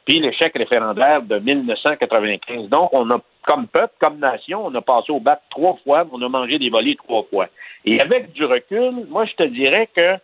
puis 0.07 0.21
l'échec 0.21 0.53
référendaire 0.57 1.23
de 1.23 1.39
1995. 1.39 2.69
Donc, 2.71 2.89
on 2.93 3.11
a, 3.11 3.21
comme 3.47 3.69
peuple, 3.69 3.93
comme 4.01 4.19
nation, 4.19 4.65
on 4.65 4.75
a 4.75 4.81
passé 4.81 5.13
au 5.13 5.21
bac 5.21 5.43
trois 5.51 5.77
fois, 5.85 6.07
on 6.11 6.23
a 6.23 6.29
mangé 6.29 6.59
des 6.59 6.71
volets 6.71 6.97
trois 6.97 7.25
fois. 7.25 7.49
Et 7.85 8.01
avec 8.01 8.33
du 8.33 8.45
recul, 8.45 9.07
moi, 9.11 9.27
je 9.27 9.35
te 9.35 9.43
dirais 9.43 9.89
que 9.95 10.17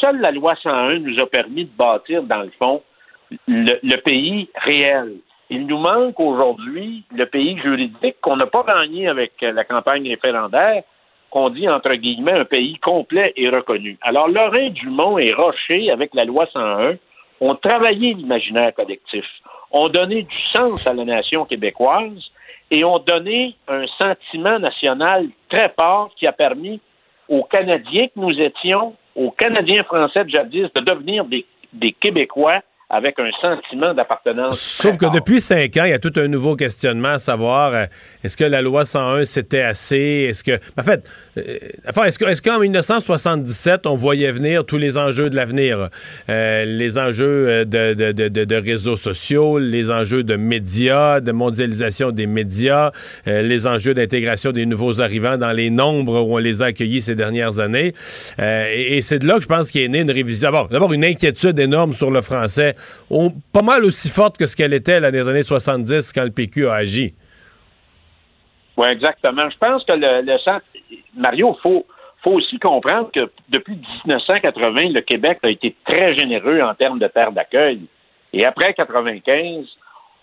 seule 0.00 0.20
la 0.20 0.30
loi 0.30 0.54
101 0.62 1.00
nous 1.00 1.18
a 1.20 1.26
permis 1.26 1.64
de 1.64 1.76
bâtir, 1.76 2.22
dans 2.22 2.42
le 2.42 2.52
fond, 2.62 2.82
le, 3.48 3.96
pays 3.96 4.48
réel. 4.54 5.16
Il 5.50 5.66
nous 5.66 5.78
manque 5.78 6.18
aujourd'hui 6.18 7.04
le 7.14 7.26
pays 7.26 7.58
juridique 7.58 8.16
qu'on 8.20 8.36
n'a 8.36 8.46
pas 8.46 8.64
gagné 8.64 9.08
avec 9.08 9.32
la 9.40 9.64
campagne 9.64 10.08
référendaire, 10.08 10.82
qu'on 11.30 11.50
dit 11.50 11.68
entre 11.68 11.94
guillemets 11.94 12.32
un 12.32 12.44
pays 12.44 12.78
complet 12.78 13.32
et 13.36 13.48
reconnu. 13.48 13.98
Alors, 14.00 14.28
Lorrain 14.28 14.70
Dumont 14.70 15.18
et 15.18 15.32
Rocher, 15.32 15.90
avec 15.90 16.14
la 16.14 16.24
loi 16.24 16.46
101, 16.52 16.94
ont 17.40 17.54
travaillé 17.56 18.14
l'imaginaire 18.14 18.72
collectif, 18.74 19.26
ont 19.70 19.88
donné 19.88 20.22
du 20.22 20.40
sens 20.54 20.86
à 20.86 20.94
la 20.94 21.04
nation 21.04 21.44
québécoise 21.44 22.30
et 22.70 22.84
ont 22.84 23.00
donné 23.00 23.54
un 23.68 23.84
sentiment 24.00 24.58
national 24.58 25.28
très 25.50 25.74
fort 25.78 26.10
qui 26.16 26.26
a 26.26 26.32
permis 26.32 26.80
aux 27.28 27.42
Canadiens 27.44 28.06
que 28.06 28.20
nous 28.20 28.40
étions, 28.40 28.94
aux 29.14 29.30
Canadiens 29.30 29.82
français 29.84 30.24
de 30.24 30.30
jadis, 30.30 30.72
de 30.74 30.80
devenir 30.80 31.24
des 31.24 31.92
Québécois 32.00 32.62
avec 32.94 33.18
un 33.18 33.30
sentiment 33.40 33.92
d'appartenance. 33.92 34.60
Sauf 34.60 34.96
que 34.96 35.12
depuis 35.12 35.40
cinq 35.40 35.76
ans, 35.78 35.84
il 35.84 35.90
y 35.90 35.94
a 35.94 35.98
tout 35.98 36.12
un 36.14 36.28
nouveau 36.28 36.54
questionnement 36.54 37.14
à 37.14 37.18
savoir 37.18 37.74
euh, 37.74 37.86
est-ce 38.22 38.36
que 38.36 38.44
la 38.44 38.62
loi 38.62 38.84
101 38.84 39.24
c'était 39.24 39.62
assez? 39.62 40.28
Est-ce 40.30 40.44
que, 40.44 40.52
en 40.78 40.82
fait, 40.84 41.04
euh, 41.36 41.42
est-ce 42.06 42.40
qu'en 42.40 42.60
1977 42.60 43.86
on 43.86 43.96
voyait 43.96 44.30
venir 44.30 44.64
tous 44.64 44.78
les 44.78 44.96
enjeux 44.96 45.28
de 45.28 45.34
l'avenir, 45.34 45.88
euh, 46.28 46.64
les 46.64 46.96
enjeux 46.96 47.64
de, 47.64 47.94
de, 47.94 48.12
de, 48.12 48.44
de, 48.44 48.56
réseaux 48.56 48.96
sociaux, 48.96 49.58
les 49.58 49.90
enjeux 49.90 50.22
de 50.22 50.36
médias, 50.36 51.20
de 51.20 51.32
mondialisation 51.32 52.12
des 52.12 52.28
médias, 52.28 52.92
les 53.26 53.66
enjeux 53.66 53.94
d'intégration 53.94 54.52
des 54.52 54.66
nouveaux 54.66 55.00
arrivants 55.00 55.36
dans 55.36 55.52
les 55.52 55.70
nombres 55.70 56.20
où 56.20 56.34
on 56.34 56.38
les 56.38 56.62
a 56.62 56.66
accueillis 56.66 57.00
ces 57.00 57.16
dernières 57.16 57.58
années. 57.58 57.92
et, 58.38 58.98
et 58.98 59.02
c'est 59.02 59.18
de 59.18 59.26
là 59.26 59.36
que 59.36 59.42
je 59.42 59.48
pense 59.48 59.70
qu'il 59.72 59.82
est 59.82 59.88
né 59.88 60.00
une 60.00 60.10
révision. 60.10 60.50
D'abord, 60.70 60.92
une 60.92 61.04
inquiétude 61.04 61.58
énorme 61.58 61.92
sur 61.92 62.10
le 62.10 62.20
français 62.20 62.74
pas 63.52 63.62
mal 63.62 63.84
aussi 63.84 64.10
forte 64.10 64.36
que 64.36 64.46
ce 64.46 64.56
qu'elle 64.56 64.74
était 64.74 65.00
dans 65.00 65.12
les 65.12 65.28
années 65.28 65.42
70 65.42 66.12
quand 66.12 66.24
le 66.24 66.30
PQ 66.30 66.68
a 66.68 66.74
agi. 66.74 67.14
Oui, 68.76 68.88
exactement. 68.90 69.48
Je 69.48 69.56
pense 69.58 69.84
que 69.84 69.92
le, 69.92 70.38
centre. 70.38 70.64
Mario, 71.16 71.56
il 71.56 71.62
faut, 71.62 71.86
faut 72.22 72.32
aussi 72.32 72.58
comprendre 72.58 73.10
que 73.12 73.30
depuis 73.48 73.74
1980, 74.06 74.90
le 74.92 75.00
Québec 75.02 75.38
a 75.42 75.48
été 75.48 75.74
très 75.84 76.16
généreux 76.16 76.60
en 76.60 76.74
termes 76.74 76.98
de 76.98 77.06
terre 77.06 77.32
d'accueil. 77.32 77.82
Et 78.32 78.44
après 78.44 78.74
95, 78.74 79.66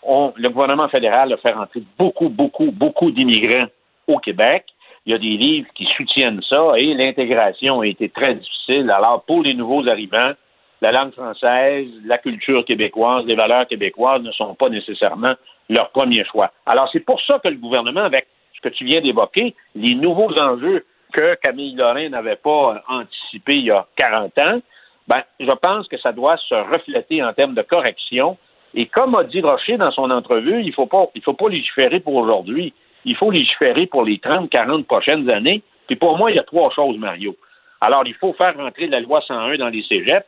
on, 0.03 0.33
le 0.35 0.49
gouvernement 0.49 0.89
fédéral 0.89 1.31
a 1.31 1.37
fait 1.37 1.53
rentrer 1.53 1.83
beaucoup, 1.97 2.29
beaucoup, 2.29 2.71
beaucoup 2.71 3.11
d'immigrants 3.11 3.67
au 4.07 4.17
Québec. 4.17 4.65
Il 5.05 5.13
y 5.13 5.15
a 5.15 5.17
des 5.17 5.37
livres 5.37 5.69
qui 5.73 5.87
soutiennent 5.95 6.41
ça 6.49 6.73
et 6.77 6.93
l'intégration 6.93 7.81
a 7.81 7.87
été 7.87 8.09
très 8.09 8.35
difficile. 8.35 8.91
Alors, 8.91 9.23
pour 9.25 9.43
les 9.43 9.53
nouveaux 9.53 9.83
arrivants, 9.89 10.33
la 10.81 10.91
langue 10.91 11.13
française, 11.13 11.87
la 12.05 12.17
culture 12.17 12.65
québécoise, 12.65 13.25
les 13.25 13.35
valeurs 13.35 13.67
québécoises 13.67 14.21
ne 14.23 14.31
sont 14.31 14.55
pas 14.55 14.69
nécessairement 14.69 15.33
leur 15.69 15.91
premier 15.91 16.25
choix. 16.25 16.51
Alors, 16.65 16.89
c'est 16.91 17.01
pour 17.01 17.21
ça 17.21 17.39
que 17.39 17.47
le 17.47 17.57
gouvernement, 17.57 18.03
avec 18.03 18.27
ce 18.55 18.61
que 18.61 18.73
tu 18.73 18.85
viens 18.85 19.01
d'évoquer, 19.01 19.55
les 19.75 19.93
nouveaux 19.93 20.33
enjeux 20.41 20.85
que 21.13 21.35
Camille 21.35 21.75
Lorrain 21.75 22.09
n'avait 22.09 22.35
pas 22.35 22.83
anticipés 22.87 23.55
il 23.55 23.65
y 23.65 23.71
a 23.71 23.85
40 23.97 24.37
ans, 24.39 24.61
ben, 25.07 25.23
je 25.39 25.51
pense 25.61 25.87
que 25.87 25.97
ça 25.97 26.11
doit 26.11 26.37
se 26.37 26.55
refléter 26.55 27.23
en 27.23 27.33
termes 27.33 27.53
de 27.53 27.61
correction. 27.61 28.37
Et 28.73 28.85
comme 28.85 29.15
a 29.15 29.23
dit 29.23 29.41
Rocher 29.41 29.77
dans 29.77 29.91
son 29.91 30.09
entrevue, 30.09 30.61
il 30.61 30.67
ne 30.67 30.71
faut 30.71 30.85
pas, 30.85 31.07
faut 31.23 31.33
pas 31.33 31.49
légiférer 31.49 31.99
pour 31.99 32.15
aujourd'hui. 32.15 32.73
Il 33.03 33.15
faut 33.17 33.31
légiférer 33.31 33.87
pour 33.87 34.05
les 34.05 34.19
30, 34.19 34.49
40 34.49 34.87
prochaines 34.87 35.31
années. 35.31 35.63
Puis 35.87 35.95
pour 35.95 36.17
moi, 36.17 36.31
il 36.31 36.37
y 36.37 36.39
a 36.39 36.43
trois 36.43 36.71
choses, 36.71 36.97
Mario. 36.97 37.35
Alors, 37.81 38.03
il 38.05 38.13
faut 38.13 38.33
faire 38.33 38.55
rentrer 38.55 38.87
la 38.87 38.99
loi 38.99 39.21
101 39.27 39.57
dans 39.57 39.69
les 39.69 39.83
cégeps. 39.83 40.25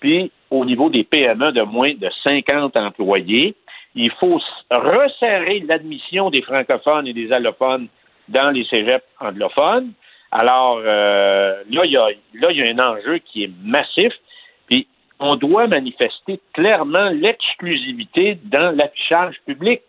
Puis, 0.00 0.32
au 0.50 0.64
niveau 0.64 0.88
des 0.90 1.04
PME 1.04 1.52
de 1.52 1.62
moins 1.62 1.90
de 1.90 2.10
50 2.24 2.78
employés, 2.78 3.54
il 3.94 4.10
faut 4.12 4.40
resserrer 4.70 5.60
l'admission 5.60 6.30
des 6.30 6.42
francophones 6.42 7.06
et 7.06 7.12
des 7.12 7.32
allophones 7.32 7.88
dans 8.28 8.50
les 8.50 8.64
cégeps 8.64 9.04
anglophones. 9.20 9.92
Alors, 10.32 10.78
euh, 10.78 11.62
là, 11.68 11.84
il 11.84 11.90
y 11.90 11.96
a, 11.96 12.08
là, 12.34 12.50
il 12.50 12.56
y 12.56 12.62
a 12.62 12.72
un 12.72 12.78
enjeu 12.78 13.18
qui 13.18 13.44
est 13.44 13.50
massif. 13.64 14.12
Puis, 14.68 14.86
on 15.18 15.36
doit 15.36 15.66
manifester 15.66 16.40
clairement 16.52 17.10
l'exclusivité 17.10 18.38
dans 18.44 18.74
l'affichage 18.74 19.36
public. 19.44 19.82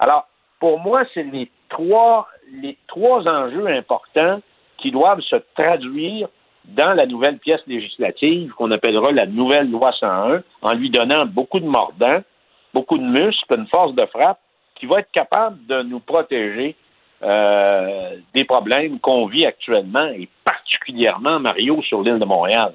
Alors, 0.00 0.26
pour 0.58 0.80
moi, 0.80 1.04
c'est 1.14 1.22
les 1.22 1.50
trois, 1.68 2.28
les 2.62 2.76
trois 2.88 3.26
enjeux 3.28 3.68
importants 3.68 4.40
qui 4.78 4.90
doivent 4.90 5.20
se 5.20 5.36
traduire 5.54 6.28
dans 6.68 6.94
la 6.94 7.06
nouvelle 7.06 7.38
pièce 7.38 7.60
législative 7.66 8.52
qu'on 8.52 8.70
appellera 8.70 9.12
la 9.12 9.26
nouvelle 9.26 9.70
loi 9.70 9.92
101, 9.98 10.42
en 10.62 10.74
lui 10.74 10.90
donnant 10.90 11.24
beaucoup 11.26 11.60
de 11.60 11.66
mordants, 11.66 12.22
beaucoup 12.74 12.98
de 12.98 13.04
muscles, 13.04 13.54
une 13.54 13.66
force 13.68 13.94
de 13.94 14.04
frappe 14.06 14.40
qui 14.78 14.86
va 14.86 15.00
être 15.00 15.10
capable 15.12 15.58
de 15.66 15.82
nous 15.82 16.00
protéger 16.00 16.76
euh, 17.22 18.10
des 18.34 18.44
problèmes 18.44 19.00
qu'on 19.00 19.26
vit 19.26 19.46
actuellement 19.46 20.06
et 20.08 20.28
particulièrement, 20.44 21.40
Mario, 21.40 21.80
sur 21.82 22.02
l'île 22.02 22.18
de 22.18 22.24
Montréal. 22.24 22.72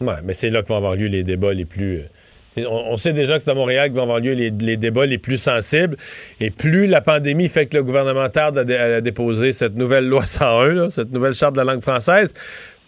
Oui, 0.00 0.14
mais 0.24 0.34
c'est 0.34 0.50
là 0.50 0.62
que 0.62 0.68
vont 0.68 0.76
avoir 0.76 0.96
lieu 0.96 1.06
les 1.06 1.22
débats 1.22 1.54
les 1.54 1.66
plus... 1.66 1.98
Euh, 1.98 2.64
on, 2.68 2.96
sait 2.96 3.12
déjà 3.12 3.36
que 3.36 3.44
c'est 3.44 3.50
à 3.52 3.54
Montréal 3.54 3.90
que 3.90 3.94
vont 3.94 4.02
avoir 4.02 4.18
lieu 4.18 4.32
les, 4.32 4.50
débats 4.50 5.06
les 5.06 5.18
plus 5.18 5.36
sensibles. 5.36 5.96
Et 6.40 6.50
plus 6.50 6.86
la 6.86 7.00
pandémie 7.00 7.48
fait 7.48 7.66
que 7.66 7.76
le 7.76 7.84
gouvernement 7.84 8.28
tarde 8.28 8.58
à, 8.58 9.00
déposer 9.00 9.52
cette 9.52 9.76
nouvelle 9.76 10.08
loi 10.08 10.26
101, 10.26 10.90
cette 10.90 11.12
nouvelle 11.12 11.34
charte 11.34 11.54
de 11.54 11.60
la 11.60 11.72
langue 11.72 11.82
française, 11.82 12.34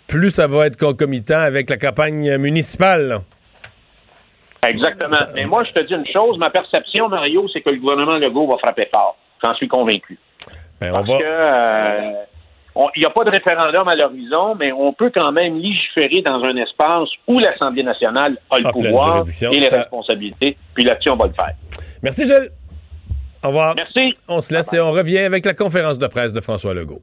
plus 0.06 0.30
ça 0.30 0.46
va 0.46 0.66
être 0.66 0.78
concomitant 0.78 1.40
avec 1.40 1.70
la 1.70 1.76
campagne 1.76 2.36
municipale. 2.36 3.20
Exactement. 4.66 5.16
Mais 5.34 5.44
moi, 5.44 5.64
je 5.64 5.72
te 5.72 5.80
dis 5.80 5.94
une 5.94 6.06
chose, 6.06 6.38
ma 6.38 6.50
perception, 6.50 7.08
Mario, 7.08 7.48
c'est 7.52 7.60
que 7.62 7.70
le 7.70 7.78
gouvernement 7.78 8.16
Legault 8.16 8.46
va 8.46 8.58
frapper 8.58 8.88
fort. 8.90 9.16
J'en 9.42 9.54
suis 9.54 9.66
convaincu. 9.66 10.18
Ben, 10.80 10.92
Parce 10.92 11.08
que 11.08 11.24
euh, 11.24 12.12
il 12.94 13.00
n'y 13.00 13.04
a 13.04 13.10
pas 13.10 13.24
de 13.24 13.30
référendum 13.30 13.86
à 13.88 13.94
l'horizon, 13.94 14.54
mais 14.54 14.72
on 14.72 14.92
peut 14.92 15.10
quand 15.14 15.32
même 15.32 15.58
légiférer 15.58 16.22
dans 16.22 16.42
un 16.42 16.56
espace 16.56 17.08
où 17.26 17.38
l'Assemblée 17.38 17.82
nationale 17.82 18.38
a 18.50 18.58
le 18.58 18.70
pouvoir 18.70 19.24
et 19.52 19.58
les 19.58 19.68
responsabilités, 19.68 20.56
puis 20.74 20.84
là-dessus, 20.84 21.10
on 21.10 21.16
va 21.16 21.26
le 21.26 21.34
faire. 21.34 21.52
Merci, 22.02 22.24
Gilles. 22.24 22.50
Au 23.44 23.48
revoir. 23.48 23.74
Merci. 23.74 24.16
On 24.28 24.40
se 24.40 24.54
laisse 24.54 24.72
et 24.72 24.80
on 24.80 24.92
revient 24.92 25.18
avec 25.18 25.44
la 25.44 25.54
conférence 25.54 25.98
de 25.98 26.06
presse 26.06 26.32
de 26.32 26.40
François 26.40 26.74
Legault. 26.74 27.02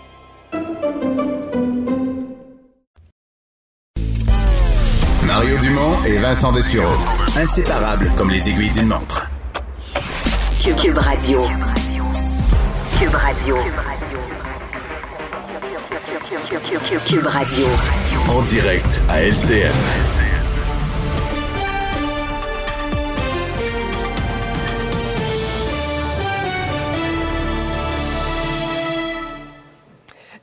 Et 6.05 6.17
Vincent 6.17 6.51
Dessureau. 6.51 6.93
Inséparables 7.37 8.11
comme 8.17 8.29
les 8.29 8.49
aiguilles 8.49 8.69
d'une 8.69 8.87
montre. 8.87 9.29
Cube, 10.61 10.75
Cube 10.75 10.97
Radio. 10.97 11.39
Cube 12.99 13.15
Radio. 13.15 13.55
Cube 17.05 17.27
Radio. 17.27 17.65
En 18.27 18.41
direct 18.41 18.99
à 19.07 19.21
LCN. 19.21 20.10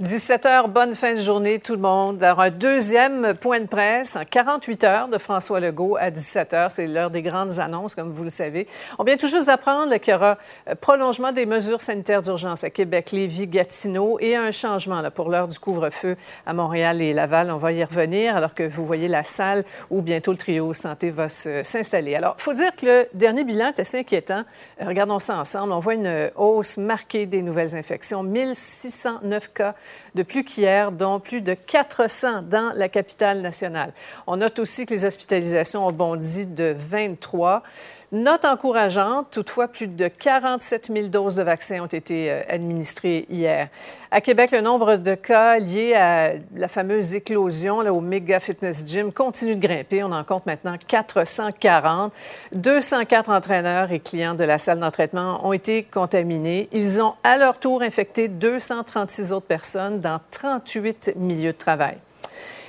17 0.00 0.46
heures, 0.46 0.68
bonne 0.68 0.94
fin 0.94 1.14
de 1.14 1.20
journée 1.20 1.58
tout 1.58 1.72
le 1.72 1.80
monde. 1.80 2.22
Alors, 2.22 2.38
un 2.38 2.50
deuxième 2.50 3.34
point 3.34 3.58
de 3.58 3.66
presse 3.66 4.14
en 4.14 4.24
48 4.24 4.84
heures 4.84 5.08
de 5.08 5.18
François 5.18 5.58
Legault 5.58 5.96
à 5.98 6.12
17 6.12 6.54
heures. 6.54 6.70
C'est 6.70 6.86
l'heure 6.86 7.10
des 7.10 7.20
grandes 7.20 7.58
annonces, 7.58 7.96
comme 7.96 8.12
vous 8.12 8.22
le 8.22 8.30
savez. 8.30 8.68
On 9.00 9.02
vient 9.02 9.16
tout 9.16 9.26
juste 9.26 9.48
d'apprendre 9.48 9.96
qu'il 9.96 10.12
y 10.12 10.16
aura 10.16 10.38
euh, 10.68 10.76
prolongement 10.76 11.32
des 11.32 11.46
mesures 11.46 11.80
sanitaires 11.80 12.22
d'urgence 12.22 12.62
à 12.62 12.70
Québec, 12.70 13.10
Lévis, 13.10 13.48
Gatineau 13.48 14.18
et 14.20 14.36
un 14.36 14.52
changement 14.52 15.00
là, 15.00 15.10
pour 15.10 15.30
l'heure 15.30 15.48
du 15.48 15.58
couvre-feu 15.58 16.16
à 16.46 16.52
Montréal 16.52 17.02
et 17.02 17.12
Laval. 17.12 17.50
On 17.50 17.56
va 17.56 17.72
y 17.72 17.82
revenir 17.82 18.36
alors 18.36 18.54
que 18.54 18.62
vous 18.62 18.86
voyez 18.86 19.08
la 19.08 19.24
salle 19.24 19.64
où 19.90 20.00
bientôt 20.00 20.30
le 20.30 20.38
trio 20.38 20.74
santé 20.74 21.10
va 21.10 21.28
s'installer. 21.28 22.14
Alors, 22.14 22.36
il 22.38 22.42
faut 22.42 22.52
dire 22.52 22.70
que 22.76 22.86
le 22.86 23.08
dernier 23.14 23.42
bilan 23.42 23.70
est 23.70 23.80
assez 23.80 23.98
inquiétant. 23.98 24.44
Euh, 24.80 24.84
regardons 24.86 25.18
ça 25.18 25.36
ensemble. 25.36 25.72
On 25.72 25.80
voit 25.80 25.94
une 25.94 26.30
hausse 26.36 26.76
marquée 26.76 27.26
des 27.26 27.42
nouvelles 27.42 27.74
infections. 27.74 28.22
1609 28.22 29.52
cas 29.52 29.74
de 30.14 30.22
plus 30.22 30.44
qu'hier, 30.44 30.92
dont 30.92 31.20
plus 31.20 31.40
de 31.40 31.54
400 31.54 32.42
dans 32.42 32.72
la 32.74 32.88
capitale 32.88 33.40
nationale. 33.40 33.92
On 34.26 34.36
note 34.36 34.58
aussi 34.58 34.86
que 34.86 34.94
les 34.94 35.04
hospitalisations 35.04 35.86
ont 35.86 35.92
bondi 35.92 36.46
de 36.46 36.74
23. 36.76 37.62
Note 38.10 38.46
encourageante, 38.46 39.26
toutefois, 39.30 39.68
plus 39.68 39.86
de 39.86 40.08
47 40.08 40.90
000 40.90 41.08
doses 41.08 41.36
de 41.36 41.42
vaccins 41.42 41.82
ont 41.82 41.86
été 41.86 42.32
euh, 42.32 42.40
administrées 42.48 43.26
hier. 43.28 43.68
À 44.10 44.22
Québec, 44.22 44.50
le 44.50 44.62
nombre 44.62 44.96
de 44.96 45.14
cas 45.14 45.58
liés 45.58 45.92
à 45.92 46.32
la 46.56 46.68
fameuse 46.68 47.14
éclosion 47.14 47.80
au 47.80 48.00
Mega 48.00 48.40
Fitness 48.40 48.86
Gym 48.86 49.12
continue 49.12 49.56
de 49.56 49.60
grimper. 49.60 50.02
On 50.02 50.12
en 50.12 50.24
compte 50.24 50.46
maintenant 50.46 50.76
440. 50.86 52.14
204 52.52 53.28
entraîneurs 53.28 53.92
et 53.92 54.00
clients 54.00 54.34
de 54.34 54.44
la 54.44 54.56
salle 54.56 54.80
d'entraînement 54.80 55.46
ont 55.46 55.52
été 55.52 55.82
contaminés. 55.82 56.70
Ils 56.72 57.02
ont 57.02 57.12
à 57.22 57.36
leur 57.36 57.58
tour 57.58 57.82
infecté 57.82 58.28
236 58.28 59.34
autres 59.34 59.46
personnes 59.46 60.00
dans 60.00 60.18
38 60.30 61.12
milieux 61.16 61.52
de 61.52 61.58
travail. 61.58 61.98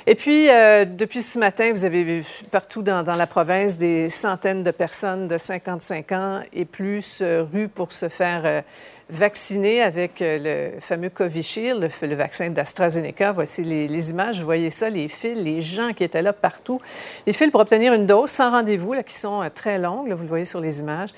Et 0.07 0.15
puis, 0.15 0.49
euh, 0.49 0.85
depuis 0.85 1.21
ce 1.21 1.37
matin, 1.37 1.71
vous 1.71 1.85
avez 1.85 2.03
vu 2.03 2.25
partout 2.51 2.81
dans, 2.81 3.03
la 3.03 3.27
province 3.27 3.77
des 3.77 4.09
centaines 4.09 4.63
de 4.63 4.71
personnes 4.71 5.27
de 5.27 5.37
55 5.37 6.11
ans 6.13 6.39
et 6.53 6.65
plus 6.65 7.19
euh, 7.21 7.43
rues 7.51 7.67
pour 7.67 7.91
se 7.91 8.07
faire 8.07 8.41
euh, 8.45 8.61
vacciner 9.09 9.81
avec 9.81 10.21
le 10.21 10.79
fameux 10.79 11.09
Covishield, 11.09 11.81
le, 11.81 12.07
le 12.07 12.15
vaccin 12.15 12.49
d'AstraZeneca. 12.49 13.33
Voici 13.33 13.63
les, 13.63 14.11
images. 14.11 14.39
Vous 14.39 14.45
voyez 14.45 14.69
ça, 14.69 14.89
les 14.89 15.07
fils, 15.07 15.37
les 15.37 15.61
gens 15.61 15.93
qui 15.93 16.03
étaient 16.03 16.21
là 16.21 16.31
partout. 16.31 16.79
Les 17.25 17.33
fils 17.33 17.49
pour 17.49 17.59
obtenir 17.59 17.93
une 17.93 18.05
dose 18.05 18.29
sans 18.29 18.51
rendez-vous, 18.51 18.93
là, 18.93 19.03
qui 19.03 19.17
sont 19.17 19.49
très 19.53 19.79
longues. 19.79 20.11
vous 20.11 20.23
le 20.23 20.29
voyez 20.29 20.45
sur 20.45 20.61
les 20.61 20.79
images. 20.79 21.09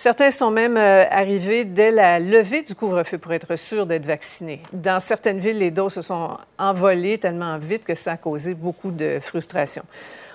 Certains 0.00 0.30
sont 0.30 0.50
même 0.50 0.78
euh, 0.78 1.04
arrivés 1.10 1.66
dès 1.66 1.90
la 1.90 2.18
levée 2.18 2.62
du 2.62 2.74
couvre-feu 2.74 3.18
pour 3.18 3.34
être 3.34 3.56
sûrs 3.56 3.84
d'être 3.84 4.06
vaccinés. 4.06 4.62
Dans 4.72 4.98
certaines 4.98 5.40
villes, 5.40 5.58
les 5.58 5.70
doses 5.70 5.92
se 5.92 6.00
sont 6.00 6.38
envolées 6.58 7.18
tellement 7.18 7.58
vite 7.58 7.84
que 7.84 7.94
ça 7.94 8.12
a 8.12 8.16
causé 8.16 8.54
beaucoup 8.54 8.92
de 8.92 9.18
frustration. 9.20 9.82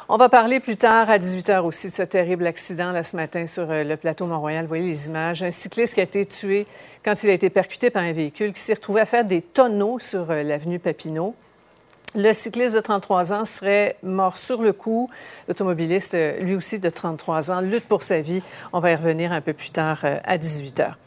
On 0.07 0.17
va 0.17 0.29
parler 0.29 0.59
plus 0.59 0.77
tard 0.77 1.09
à 1.09 1.17
18 1.17 1.49
h 1.49 1.61
aussi 1.61 1.87
de 1.87 1.93
ce 1.93 2.03
terrible 2.03 2.45
accident 2.45 2.91
là, 2.91 3.03
ce 3.03 3.15
matin 3.15 3.47
sur 3.47 3.71
euh, 3.71 3.83
le 3.83 3.97
plateau 3.97 4.27
Mont-Royal. 4.27 4.65
Vous 4.65 4.67
voyez 4.67 4.85
les 4.85 5.07
images. 5.07 5.41
Un 5.41 5.49
cycliste 5.49 5.95
qui 5.95 5.99
a 5.99 6.03
été 6.03 6.23
tué 6.25 6.67
quand 7.03 7.23
il 7.23 7.31
a 7.31 7.33
été 7.33 7.49
percuté 7.49 7.89
par 7.89 8.03
un 8.03 8.13
véhicule 8.13 8.53
qui 8.53 8.61
s'est 8.61 8.75
retrouvé 8.75 9.01
à 9.01 9.07
faire 9.07 9.25
des 9.25 9.41
tonneaux 9.41 9.97
sur 9.97 10.29
euh, 10.29 10.43
l'avenue 10.43 10.77
Papineau. 10.77 11.33
Le 12.17 12.31
cycliste 12.31 12.75
de 12.75 12.79
33 12.79 13.33
ans 13.33 13.43
serait 13.43 13.97
mort 14.01 14.37
sur 14.37 14.61
le 14.61 14.71
coup. 14.71 15.09
L'automobiliste, 15.49 16.17
lui 16.39 16.55
aussi 16.55 16.79
de 16.79 16.89
33 16.89 17.51
ans, 17.51 17.59
lutte 17.59 17.83
pour 17.85 18.03
sa 18.03 18.21
vie. 18.21 18.41
On 18.71 18.79
va 18.79 18.91
y 18.91 18.95
revenir 18.95 19.33
un 19.33 19.41
peu 19.41 19.51
plus 19.51 19.69
tard 19.69 19.99
euh, 20.05 20.17
à 20.23 20.37
18 20.37 20.79
heures. 20.79 20.97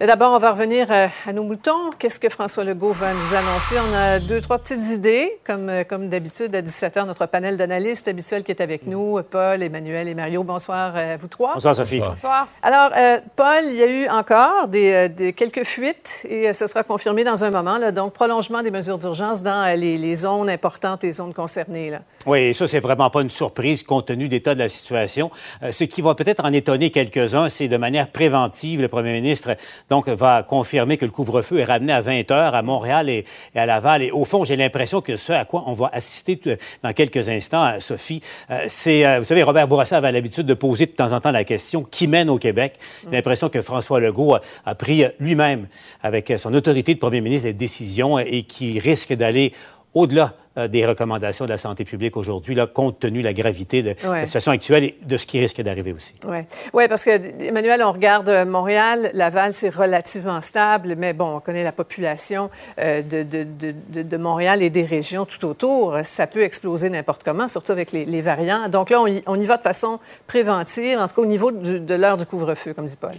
D'abord, 0.00 0.32
on 0.32 0.38
va 0.38 0.50
revenir 0.50 0.88
euh, 0.90 1.06
à 1.24 1.32
nos 1.32 1.44
moutons. 1.44 1.92
Qu'est-ce 1.96 2.18
que 2.18 2.28
François 2.28 2.64
Legault 2.64 2.90
va 2.90 3.14
nous 3.14 3.32
annoncer? 3.32 3.76
On 3.78 3.94
a 3.94 4.18
deux, 4.18 4.40
trois 4.40 4.58
petites 4.58 4.90
idées. 4.90 5.38
Comme, 5.46 5.68
euh, 5.68 5.84
comme 5.84 6.08
d'habitude, 6.08 6.52
à 6.52 6.62
17 6.62 6.96
h, 6.96 7.06
notre 7.06 7.26
panel 7.26 7.56
d'analystes 7.56 8.08
habituel 8.08 8.42
qui 8.42 8.50
est 8.50 8.60
avec 8.60 8.88
nous, 8.88 9.22
Paul, 9.30 9.62
Emmanuel 9.62 10.08
et 10.08 10.14
Mario. 10.14 10.42
Bonsoir 10.42 10.96
à 10.96 11.16
vous 11.16 11.28
trois. 11.28 11.54
Bonsoir, 11.54 11.76
Sophie. 11.76 12.00
Bonsoir. 12.00 12.48
Alors, 12.60 12.90
euh, 12.96 13.18
Paul, 13.36 13.66
il 13.66 13.76
y 13.76 13.82
a 13.84 13.86
eu 13.86 14.08
encore 14.08 14.66
des, 14.66 15.32
quelques 15.36 15.62
fuites 15.62 16.26
et 16.28 16.52
ce 16.52 16.66
sera 16.66 16.82
confirmé 16.82 17.22
dans 17.22 17.44
un 17.44 17.50
moment. 17.50 17.78
Là, 17.78 17.92
donc, 17.92 18.14
prolongement 18.14 18.62
des 18.62 18.72
mesures 18.72 18.98
d'urgence 18.98 19.42
dans 19.42 19.78
les, 19.78 20.14
zones 20.16 20.50
importantes, 20.50 21.04
les 21.04 21.12
zones 21.12 21.32
concernées. 21.32 21.90
Là. 21.90 22.00
Oui, 22.26 22.52
ça, 22.52 22.66
c'est 22.66 22.80
vraiment 22.80 23.10
pas 23.10 23.22
une 23.22 23.30
surprise 23.30 23.84
compte 23.84 24.06
tenu 24.06 24.26
d'état 24.26 24.54
de 24.54 24.58
la 24.58 24.68
situation. 24.68 25.30
ce 25.70 25.84
qui 25.84 26.02
va 26.02 26.16
peut-être 26.16 26.44
en 26.44 26.52
étonner 26.52 26.90
quelques-uns, 26.90 27.48
c'est 27.48 27.68
de 27.68 27.76
manière 27.76 28.10
préventive, 28.10 28.80
le 28.80 28.88
premier 28.88 29.12
ministre 29.12 29.56
donc, 29.90 30.08
va 30.08 30.42
confirmer 30.42 30.96
que 30.96 31.04
le 31.04 31.10
couvre-feu 31.10 31.58
est 31.58 31.64
ramené 31.64 31.92
à 31.92 32.00
20 32.00 32.30
heures 32.30 32.54
à 32.54 32.62
Montréal 32.62 33.10
et, 33.10 33.24
à 33.54 33.66
Laval. 33.66 34.02
Et 34.02 34.10
au 34.10 34.24
fond, 34.24 34.44
j'ai 34.44 34.56
l'impression 34.56 35.00
que 35.00 35.16
ce 35.16 35.32
à 35.32 35.44
quoi 35.44 35.64
on 35.66 35.74
va 35.74 35.90
assister 35.92 36.40
dans 36.82 36.92
quelques 36.92 37.28
instants, 37.28 37.64
euh, 37.64 37.80
Sophie, 37.80 38.22
euh, 38.50 38.64
c'est, 38.68 39.06
euh, 39.06 39.18
vous 39.18 39.24
savez, 39.24 39.42
Robert 39.42 39.68
Bourassa 39.68 39.98
avait 39.98 40.12
l'habitude 40.12 40.46
de 40.46 40.54
poser 40.54 40.86
de 40.86 40.92
temps 40.92 41.12
en 41.12 41.20
temps 41.20 41.30
la 41.30 41.44
question 41.44 41.82
qui 41.82 42.06
mène 42.06 42.30
au 42.30 42.38
Québec? 42.38 42.78
J'ai 43.04 43.16
l'impression 43.16 43.48
que 43.48 43.60
François 43.60 44.00
Legault 44.00 44.36
a, 44.64 44.74
pris 44.74 45.04
lui-même, 45.20 45.66
avec 46.02 46.32
son 46.38 46.54
autorité 46.54 46.94
de 46.94 46.98
premier 46.98 47.20
ministre, 47.20 47.48
des 47.48 47.52
décisions 47.52 48.18
et 48.18 48.44
qui 48.44 48.78
risque 48.78 49.12
d'aller 49.12 49.52
au-delà 49.94 50.34
euh, 50.56 50.68
des 50.68 50.86
recommandations 50.86 51.46
de 51.46 51.50
la 51.50 51.58
santé 51.58 51.84
publique 51.84 52.16
aujourd'hui, 52.16 52.56
compte 52.72 53.00
tenu 53.00 53.20
de 53.20 53.24
la 53.24 53.32
gravité 53.32 53.82
de 53.82 53.96
la 54.04 54.24
situation 54.24 54.52
actuelle 54.52 54.84
et 54.84 54.96
de 55.04 55.16
ce 55.16 55.26
qui 55.26 55.40
risque 55.40 55.60
d'arriver 55.60 55.92
aussi. 55.92 56.14
Oui, 56.28 56.38
ouais, 56.72 56.86
parce 56.86 57.04
que, 57.04 57.42
Emmanuel, 57.42 57.82
on 57.82 57.90
regarde 57.90 58.28
euh, 58.28 58.44
Montréal, 58.44 59.10
Laval, 59.14 59.52
c'est 59.52 59.74
relativement 59.74 60.40
stable, 60.40 60.94
mais 60.96 61.12
bon, 61.12 61.36
on 61.36 61.40
connaît 61.40 61.64
la 61.64 61.72
population 61.72 62.50
euh, 62.78 63.02
de, 63.02 63.24
de, 63.24 64.02
de, 64.02 64.16
Montréal 64.16 64.62
et 64.62 64.70
des 64.70 64.84
régions 64.84 65.24
tout 65.24 65.44
autour. 65.44 65.98
Ça 66.04 66.28
peut 66.28 66.42
exploser 66.42 66.88
n'importe 66.88 67.24
comment, 67.24 67.48
surtout 67.48 67.72
avec 67.72 67.90
les, 67.90 68.04
les, 68.04 68.20
variants. 68.20 68.68
Donc 68.68 68.90
là, 68.90 69.00
on 69.00 69.08
y, 69.08 69.24
on 69.26 69.40
y, 69.40 69.44
va 69.44 69.56
de 69.56 69.62
façon 69.62 69.98
préventive, 70.28 70.98
en 70.98 71.08
tout 71.08 71.16
cas 71.16 71.22
au 71.22 71.26
niveau 71.26 71.50
de 71.50 71.94
l'heure 71.96 72.16
du 72.16 72.26
couvre-feu, 72.26 72.74
comme 72.74 72.86
dit 72.86 72.96
Paul. 72.96 73.14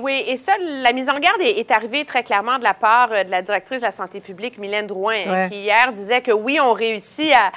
Oui, 0.00 0.24
et 0.26 0.36
ça, 0.36 0.52
la 0.60 0.92
mise 0.92 1.08
en 1.08 1.18
garde 1.18 1.40
est, 1.40 1.70
arrivée 1.70 2.04
très 2.04 2.22
clairement 2.22 2.58
de 2.58 2.64
la 2.64 2.74
part 2.74 3.08
euh, 3.12 3.24
de 3.24 3.30
la 3.30 3.42
directrice 3.42 3.80
de 3.80 3.86
la 3.86 3.90
santé 3.90 4.20
publique, 4.20 4.58
Mylène 4.58 4.86
Drouin, 4.86 5.48
qui 5.48 5.56
hier 5.56 5.92
disait 5.92 6.22
que 6.22 6.32
oui, 6.32 6.58
on 6.60 6.72
réussit 6.72 7.32
à, 7.32 7.50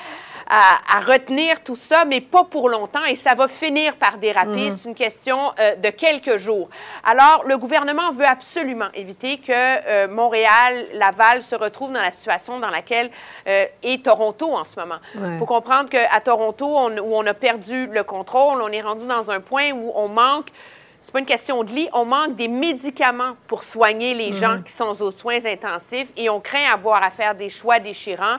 retenir 1.08 1.64
tout 1.64 1.78
ça, 1.78 2.04
mais 2.04 2.20
pas 2.20 2.44
pour 2.44 2.68
longtemps, 2.68 3.06
et 3.06 3.16
ça 3.16 3.34
va 3.36 3.48
finir 3.48 3.96
par 3.96 4.18
déraper. 4.18 4.70
Mhm. 4.70 4.72
C'est 4.72 4.90
une 4.90 4.96
question 4.96 5.54
euh, 5.58 5.76
de 5.76 5.90
quelques 5.90 6.38
jours. 6.40 6.70
Alors, 7.06 7.44
le 7.46 7.58
gouvernement 7.58 8.12
veut 8.12 8.26
absolument 8.28 8.90
éviter 8.94 9.38
que 9.38 9.54
euh, 9.54 10.08
Montréal, 10.10 10.88
Laval 10.94 11.42
se 11.42 11.56
retrouvent 11.56 11.94
dans 11.94 12.02
la 12.02 12.12
situation 12.12 12.60
dans 12.60 12.70
laquelle 12.70 13.10
est 13.46 14.04
Toronto 14.04 14.54
en 14.54 14.66
ce 14.66 14.78
moment. 14.78 14.98
Il 15.16 15.38
faut 15.38 15.46
comprendre 15.46 15.90
qu'à 15.90 16.20
Toronto, 16.20 16.90
où 16.90 17.16
on 17.16 17.26
a 17.26 17.34
perdu 17.34 17.88
le 17.88 18.04
contrôle, 18.04 18.62
on 18.62 18.68
est 18.68 18.82
rendu 18.82 19.06
dans 19.08 19.32
un 19.32 19.40
point 19.40 19.72
où 19.72 19.92
on 19.96 20.10
manque 20.10 20.50
c'est 21.02 21.12
pas 21.12 21.20
une 21.20 21.26
question 21.26 21.64
de 21.64 21.72
lit. 21.72 21.90
On 21.94 22.06
manque 22.06 22.36
des 22.36 22.48
médicaments 22.48 23.36
pour 23.48 23.64
soigner 23.64 24.14
les 24.14 24.34
gens 24.34 24.58
mhm. 24.58 24.64
qui 24.64 24.72
sont 24.72 25.02
aux 25.02 25.12
soins 25.12 25.44
intensifs 25.46 26.10
et 26.16 26.30
on 26.30 26.40
craint 26.40 26.72
avoir 26.72 27.02
à 27.04 27.10
faire 27.10 27.36
des 27.36 27.50
choix 27.50 27.80
déchirants. 27.80 28.38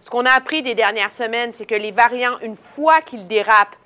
Ce 0.00 0.10
qu'on 0.10 0.24
a 0.24 0.30
appris 0.30 0.62
des 0.62 0.74
dernières 0.74 1.12
semaines, 1.12 1.52
c'est 1.52 1.66
que 1.66 1.74
les 1.74 1.90
variants, 1.90 2.38
une 2.42 2.54
fois 2.54 3.00
qu'ils 3.00 3.26
dérapent, 3.26 3.76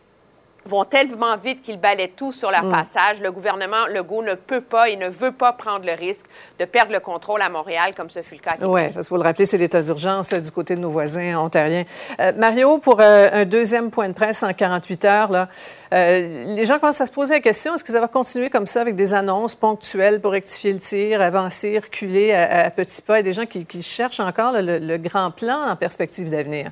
vont 0.69 0.85
tellement 0.85 1.36
vite 1.36 1.62
qu'ils 1.62 1.81
balaient 1.81 2.12
tout 2.15 2.32
sur 2.32 2.51
leur 2.51 2.65
mm. 2.65 2.70
passage. 2.70 3.20
Le 3.20 3.32
gouvernement 3.32 3.86
Legault 3.86 4.23
ne 4.23 4.35
peut 4.35 4.61
pas 4.61 4.89
et 4.89 4.97
ne 4.97 5.09
veut 5.09 5.32
pas 5.32 5.53
prendre 5.53 5.85
le 5.85 5.93
risque 5.93 6.27
de 6.59 6.65
perdre 6.65 6.93
le 6.93 7.01
contrôle 7.01 7.43
à 7.43 7.49
Montréal, 7.49 7.95
comme 7.97 8.11
ce 8.11 8.23
fut 8.23 8.35
le 8.35 8.40
cas. 8.40 8.57
Oui, 8.61 8.82
parce 8.89 9.07
qu'il 9.07 9.09
faut 9.09 9.16
le 9.16 9.23
rappeler, 9.23 9.47
c'est 9.47 9.59
l'état 9.59 9.82
d'urgence 9.82 10.32
du 10.32 10.51
côté 10.51 10.74
de 10.74 10.81
nos 10.81 10.90
voisins 10.90 11.36
ontariens. 11.39 11.85
Euh, 12.20 12.32
Mario, 12.36 12.78
pour 12.78 13.01
euh, 13.01 13.28
un 13.32 13.45
deuxième 13.45 13.90
point 13.90 14.09
de 14.09 14.15
presse 14.15 14.43
en 14.43 14.53
48 14.53 15.05
heures, 15.07 15.32
là, 15.32 15.49
euh, 15.95 16.55
les 16.55 16.65
gens 16.66 16.78
commencent 16.78 17.01
à 17.01 17.07
se 17.07 17.12
poser 17.12 17.35
la 17.35 17.40
question 17.40 17.74
est-ce 17.74 17.85
que 17.85 17.93
ça 17.93 18.01
va 18.01 18.09
continuer 18.09 18.51
comme 18.51 18.66
ça 18.66 18.82
avec 18.82 18.95
des 18.95 19.15
annonces 19.15 19.55
ponctuelles 19.55 20.20
pour 20.20 20.32
rectifier 20.32 20.73
le 20.73 20.78
tir, 20.78 21.23
avancer, 21.23 21.78
reculer 21.78 22.35
à, 22.35 22.70
petits 22.70 23.01
pas, 23.01 23.20
et 23.20 23.23
des 23.23 23.32
gens 23.32 23.47
qui, 23.47 23.82
cherchent 23.82 24.20
encore 24.20 24.53
le, 24.53 24.78
le 24.78 24.97
grand 24.99 25.31
plan 25.31 25.70
en 25.70 25.77
perspective 25.77 26.31
d'avenir? 26.31 26.70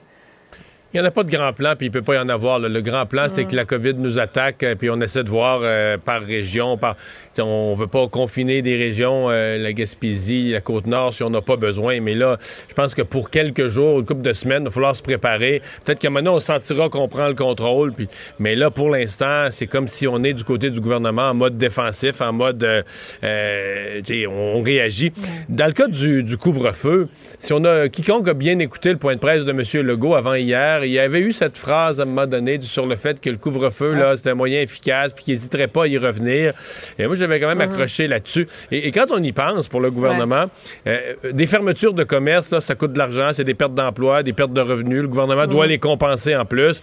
Il 0.95 1.01
n'y 1.01 1.07
en 1.07 1.09
a 1.09 1.11
pas 1.11 1.25
de 1.25 1.31
grand 1.31 1.53
plan, 1.53 1.75
puis 1.77 1.87
il 1.87 1.91
ne 1.91 1.93
peut 1.93 2.03
pas 2.03 2.15
y 2.15 2.19
en 2.19 2.29
avoir. 2.29 2.59
Le 2.59 2.81
grand 2.81 3.07
plan, 3.07 3.27
c'est 3.29 3.45
que 3.45 3.55
la 3.55 3.65
COVID 3.65 3.95
nous 3.95 4.19
attaque, 4.19 4.63
euh, 4.63 4.75
puis 4.77 4.89
on 4.89 5.01
essaie 5.01 5.25
de 5.25 5.29
voir 5.29 5.61
euh, 5.63 5.99
par 5.99 6.23
région. 6.23 6.79
Par... 6.79 6.97
On 7.39 7.75
ne 7.75 7.81
veut 7.81 7.87
pas 7.87 8.09
confiner 8.09 8.63
des 8.63 8.77
régions, 8.77 9.29
euh, 9.29 9.59
la 9.59 9.73
Gaspésie, 9.73 10.53
la 10.53 10.61
Côte-Nord, 10.61 11.13
si 11.13 11.23
on 11.23 11.31
n'a 11.31 11.43
pas 11.43 11.57
besoin. 11.57 12.01
Mais 12.01 12.15
là, 12.15 12.39
je 12.69 12.75
pense 12.75 12.95
que 12.95 13.03
pour 13.03 13.31
quelques 13.31 13.69
jours, 13.69 14.01
une 14.01 14.07
couple 14.07 14.23
de 14.23 14.33
semaines, 14.33 14.63
il 14.63 14.67
va 14.67 14.71
falloir 14.71 14.97
se 14.97 15.03
préparer. 15.03 15.61
Peut-être 15.85 15.99
qu'à 15.99 16.09
un 16.09 16.11
moment 16.11 16.25
donné, 16.25 16.37
on 16.37 16.41
sentira 16.41 16.89
qu'on 16.89 17.09
prend 17.09 17.29
le 17.29 17.35
contrôle. 17.35 17.93
Puis... 17.93 18.09
Mais 18.39 18.55
là, 18.55 18.71
pour 18.71 18.89
l'instant, 18.89 19.49
c'est 19.51 19.67
comme 19.67 19.89
si 19.89 20.07
on 20.07 20.23
est 20.25 20.33
du 20.33 20.45
côté 20.45 20.71
du 20.71 20.81
gouvernement 20.81 21.31
en 21.31 21.35
mode 21.35 21.59
défensif, 21.59 22.21
en 22.21 22.33
mode... 22.33 22.63
euh, 22.65 24.03
on 24.31 24.63
réagit. 24.63 25.13
Dans 25.49 25.67
le 25.67 25.73
cas 25.73 25.89
du, 25.89 26.23
du 26.23 26.37
couvre-feu, 26.39 27.09
si 27.39 27.53
on 27.53 27.65
a 27.65 27.89
quiconque 27.89 28.29
a 28.29 28.35
bien 28.35 28.59
écouté 28.59 28.91
le 28.91 28.99
point 28.99 29.15
de 29.15 29.21
presse 29.21 29.45
de 29.45 29.51
M. 29.51 29.87
Legault 29.87 30.15
avant 30.15 30.35
hier, 30.35 30.76
il 30.85 30.93
y 30.93 30.99
avait 30.99 31.21
eu 31.21 31.33
cette 31.33 31.57
phrase 31.57 32.01
à 32.01 32.03
un 32.03 32.07
moment 32.07 32.27
donné 32.27 32.61
sur 32.61 32.87
le 32.87 32.97
fait 32.97 33.21
que 33.21 33.31
le 33.31 33.37
couvre-feu, 33.37 33.95
là, 33.95 34.17
c'était 34.17 34.31
un 34.31 34.35
moyen 34.35 34.61
efficace, 34.61 35.13
puis 35.13 35.25
qu'il 35.25 35.35
n'hésiterait 35.35 35.69
pas 35.69 35.85
à 35.85 35.87
y 35.87 35.99
revenir. 35.99 36.53
Et 36.99 37.07
moi, 37.07 37.17
j'avais 37.17 37.41
quand 37.41 37.49
même 37.49 37.61
accroché 37.61 38.09
là-dessus. 38.09 38.47
Et, 38.71 38.89
et 38.89 38.91
quand 38.93 39.07
on 39.11 39.23
y 39.23 39.33
pense, 39.33 39.69
pour 39.69 39.81
le 39.81 39.91
gouvernement, 39.91 40.47
euh, 40.87 40.99
des 41.33 41.47
fermetures 41.47 41.95
de 41.95 42.05
commerce, 42.05 42.51
là, 42.51 42.61
ça 42.61 42.75
coûte 42.75 42.93
de 42.93 42.99
l'argent, 42.99 43.31
c'est 43.33 43.45
des 43.45 43.55
pertes 43.55 43.75
d'emploi, 43.75 44.23
des 44.23 44.33
pertes 44.33 44.53
de 44.53 44.61
revenus. 44.61 45.03
Le 45.03 45.09
gouvernement 45.09 45.47
doit 45.47 45.67
les 45.67 45.79
compenser 45.79 46.37
en 46.37 46.45
plus. 46.45 46.81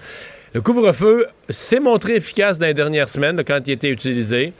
Le 0.53 0.61
couvre-feu 0.61 1.25
s'est 1.49 1.79
montré 1.79 2.15
efficace 2.15 2.59
dans 2.59 2.67
les 2.67 2.73
dernières 2.73 3.09
semaines, 3.09 3.37
là, 3.37 3.43
quand 3.43 3.59
il 3.67 3.71
était 3.71 3.89
utilisé 3.89 4.53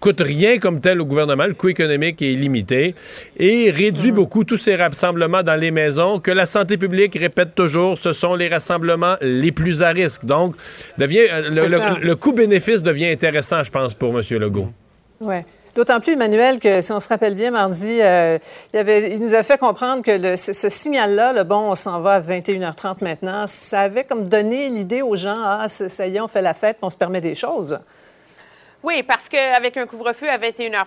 coûte 0.00 0.20
rien 0.20 0.58
comme 0.58 0.80
tel 0.80 1.00
au 1.00 1.04
gouvernement, 1.04 1.46
le 1.46 1.54
coût 1.54 1.68
économique 1.68 2.20
est 2.22 2.32
limité 2.32 2.94
et 3.38 3.70
réduit 3.70 4.12
beaucoup 4.12 4.44
tous 4.44 4.56
ces 4.56 4.74
rassemblements 4.76 5.42
dans 5.42 5.54
les 5.60 5.70
maisons 5.70 6.18
que 6.18 6.30
la 6.30 6.46
santé 6.46 6.76
publique 6.78 7.16
répète 7.18 7.54
toujours, 7.54 7.98
ce 7.98 8.12
sont 8.12 8.34
les 8.34 8.48
rassemblements 8.48 9.16
les 9.20 9.52
plus 9.52 9.82
à 9.82 9.90
risque. 9.90 10.24
Donc, 10.24 10.54
devient, 10.98 11.26
euh, 11.30 11.48
le, 11.50 11.68
ça. 11.68 11.90
le- 11.90 12.00
le 12.06 12.16
coût-bénéfice 12.16 12.82
devient 12.82 13.08
intéressant, 13.08 13.62
je 13.62 13.70
pense, 13.70 13.94
pour 13.94 14.18
M. 14.18 14.22
Legault. 14.38 14.70
Oui. 15.20 15.36
D'autant 15.76 16.00
plus, 16.00 16.14
Emmanuel, 16.14 16.58
que 16.58 16.80
si 16.80 16.90
on 16.90 16.98
se 16.98 17.06
rappelle 17.08 17.36
bien, 17.36 17.52
mardi, 17.52 18.00
euh, 18.02 18.38
il, 18.74 18.78
avait, 18.80 19.12
il 19.12 19.20
nous 19.20 19.34
a 19.34 19.44
fait 19.44 19.56
comprendre 19.56 20.02
que 20.02 20.10
le- 20.10 20.36
ce, 20.36 20.52
ce 20.52 20.68
signal-là, 20.68 21.32
le 21.32 21.44
bon, 21.44 21.70
on 21.70 21.74
s'en 21.76 22.00
va 22.00 22.14
à 22.14 22.20
21h30 22.20 23.02
maintenant, 23.04 23.44
ça 23.46 23.82
avait 23.82 24.02
comme 24.02 24.26
donné 24.26 24.68
l'idée 24.68 25.00
aux 25.02 25.14
gens, 25.14 25.36
ah, 25.38 25.68
ça 25.68 26.06
y 26.08 26.16
est, 26.16 26.20
on 26.20 26.26
fait 26.26 26.42
la 26.42 26.54
fête, 26.54 26.78
on 26.82 26.90
se 26.90 26.96
permet 26.96 27.20
des 27.20 27.36
choses. 27.36 27.78
Oui, 28.82 29.02
parce 29.02 29.28
qu'avec 29.28 29.76
un 29.76 29.86
couvre-feu 29.86 30.28
à 30.28 30.38
21h30, 30.38 30.84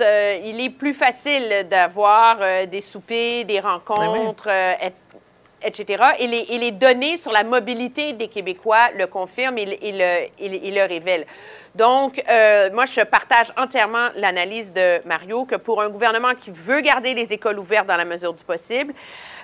euh, 0.00 0.38
il 0.44 0.60
est 0.60 0.70
plus 0.70 0.94
facile 0.94 1.66
d'avoir 1.70 2.38
euh, 2.40 2.66
des 2.66 2.80
soupers, 2.80 3.44
des 3.44 3.60
rencontres, 3.60 4.48
euh, 4.48 4.72
et- 4.82 5.66
etc. 5.66 6.02
Et 6.18 6.26
les, 6.26 6.46
et 6.50 6.58
les 6.58 6.70
données 6.72 7.16
sur 7.18 7.30
la 7.32 7.44
mobilité 7.44 8.12
des 8.14 8.28
Québécois 8.28 8.88
le 8.96 9.06
confirment 9.06 9.58
et, 9.58 9.66
le- 9.66 9.84
et 9.84 9.92
le, 9.92 10.28
et 10.38 10.48
le- 10.48 10.64
et 10.66 10.70
le 10.70 10.82
révèlent. 10.84 11.26
Donc, 11.74 12.22
euh, 12.30 12.70
moi, 12.72 12.84
je 12.86 13.00
partage 13.00 13.52
entièrement 13.56 14.08
l'analyse 14.16 14.72
de 14.72 15.06
Mario 15.06 15.44
que 15.44 15.56
pour 15.56 15.82
un 15.82 15.88
gouvernement 15.90 16.34
qui 16.34 16.50
veut 16.52 16.80
garder 16.80 17.14
les 17.14 17.32
écoles 17.32 17.58
ouvertes 17.58 17.86
dans 17.86 17.96
la 17.96 18.04
mesure 18.04 18.32
du 18.32 18.44
possible, 18.44 18.94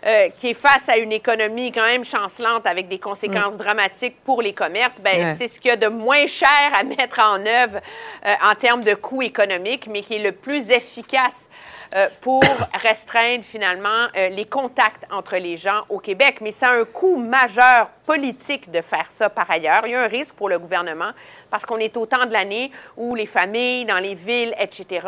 euh, 0.06 0.28
qui 0.38 0.50
est 0.50 0.54
face 0.54 0.88
à 0.88 0.96
une 0.96 1.12
économie 1.12 1.72
quand 1.72 1.84
même 1.84 2.04
chancelante 2.04 2.66
avec 2.66 2.88
des 2.88 2.98
conséquences 2.98 3.56
dramatiques 3.58 4.16
pour 4.24 4.40
les 4.42 4.52
commerces, 4.54 4.98
ben, 5.00 5.14
Ouais. 5.16 5.34
c'est 5.38 5.48
ce 5.48 5.60
qu'il 5.60 5.70
y 5.70 5.72
a 5.72 5.76
de 5.76 5.88
moins 5.88 6.26
cher 6.26 6.48
à 6.78 6.82
mettre 6.84 7.20
en 7.20 7.44
œuvre 7.44 7.80
euh, 8.26 8.34
en 8.42 8.54
termes 8.54 8.82
de 8.82 8.94
coûts 8.94 9.22
économiques, 9.22 9.86
mais 9.88 10.02
qui 10.02 10.14
est 10.14 10.22
le 10.22 10.32
plus 10.32 10.70
efficace 10.70 11.48
euh, 11.94 12.08
pour 12.20 12.42
restreindre 12.82 13.44
finalement 13.44 14.06
les 14.14 14.44
contacts 14.46 15.04
entre 15.10 15.36
les 15.36 15.56
gens 15.56 15.82
au 15.88 15.98
Québec. 15.98 16.36
Mais 16.40 16.52
ça 16.52 16.68
a 16.68 16.80
un 16.80 16.84
coût 16.84 17.16
majeur 17.16 17.90
politique 18.06 18.70
de 18.70 18.80
faire 18.80 19.06
ça 19.10 19.28
par 19.28 19.50
ailleurs. 19.50 19.82
Il 19.86 19.90
y 19.92 19.94
a 19.94 20.02
un 20.02 20.06
risque 20.08 20.34
pour 20.34 20.48
le 20.48 20.58
gouvernement 20.58 21.10
parce 21.50 21.66
qu'on 21.66 21.78
est 21.78 21.96
au 21.96 22.06
temps 22.06 22.26
de 22.26 22.32
l'année 22.32 22.70
où 22.96 23.14
les 23.14 23.26
familles 23.26 23.84
dans 23.84 23.98
les 23.98 24.14
villes, 24.14 24.54
etc., 24.58 25.06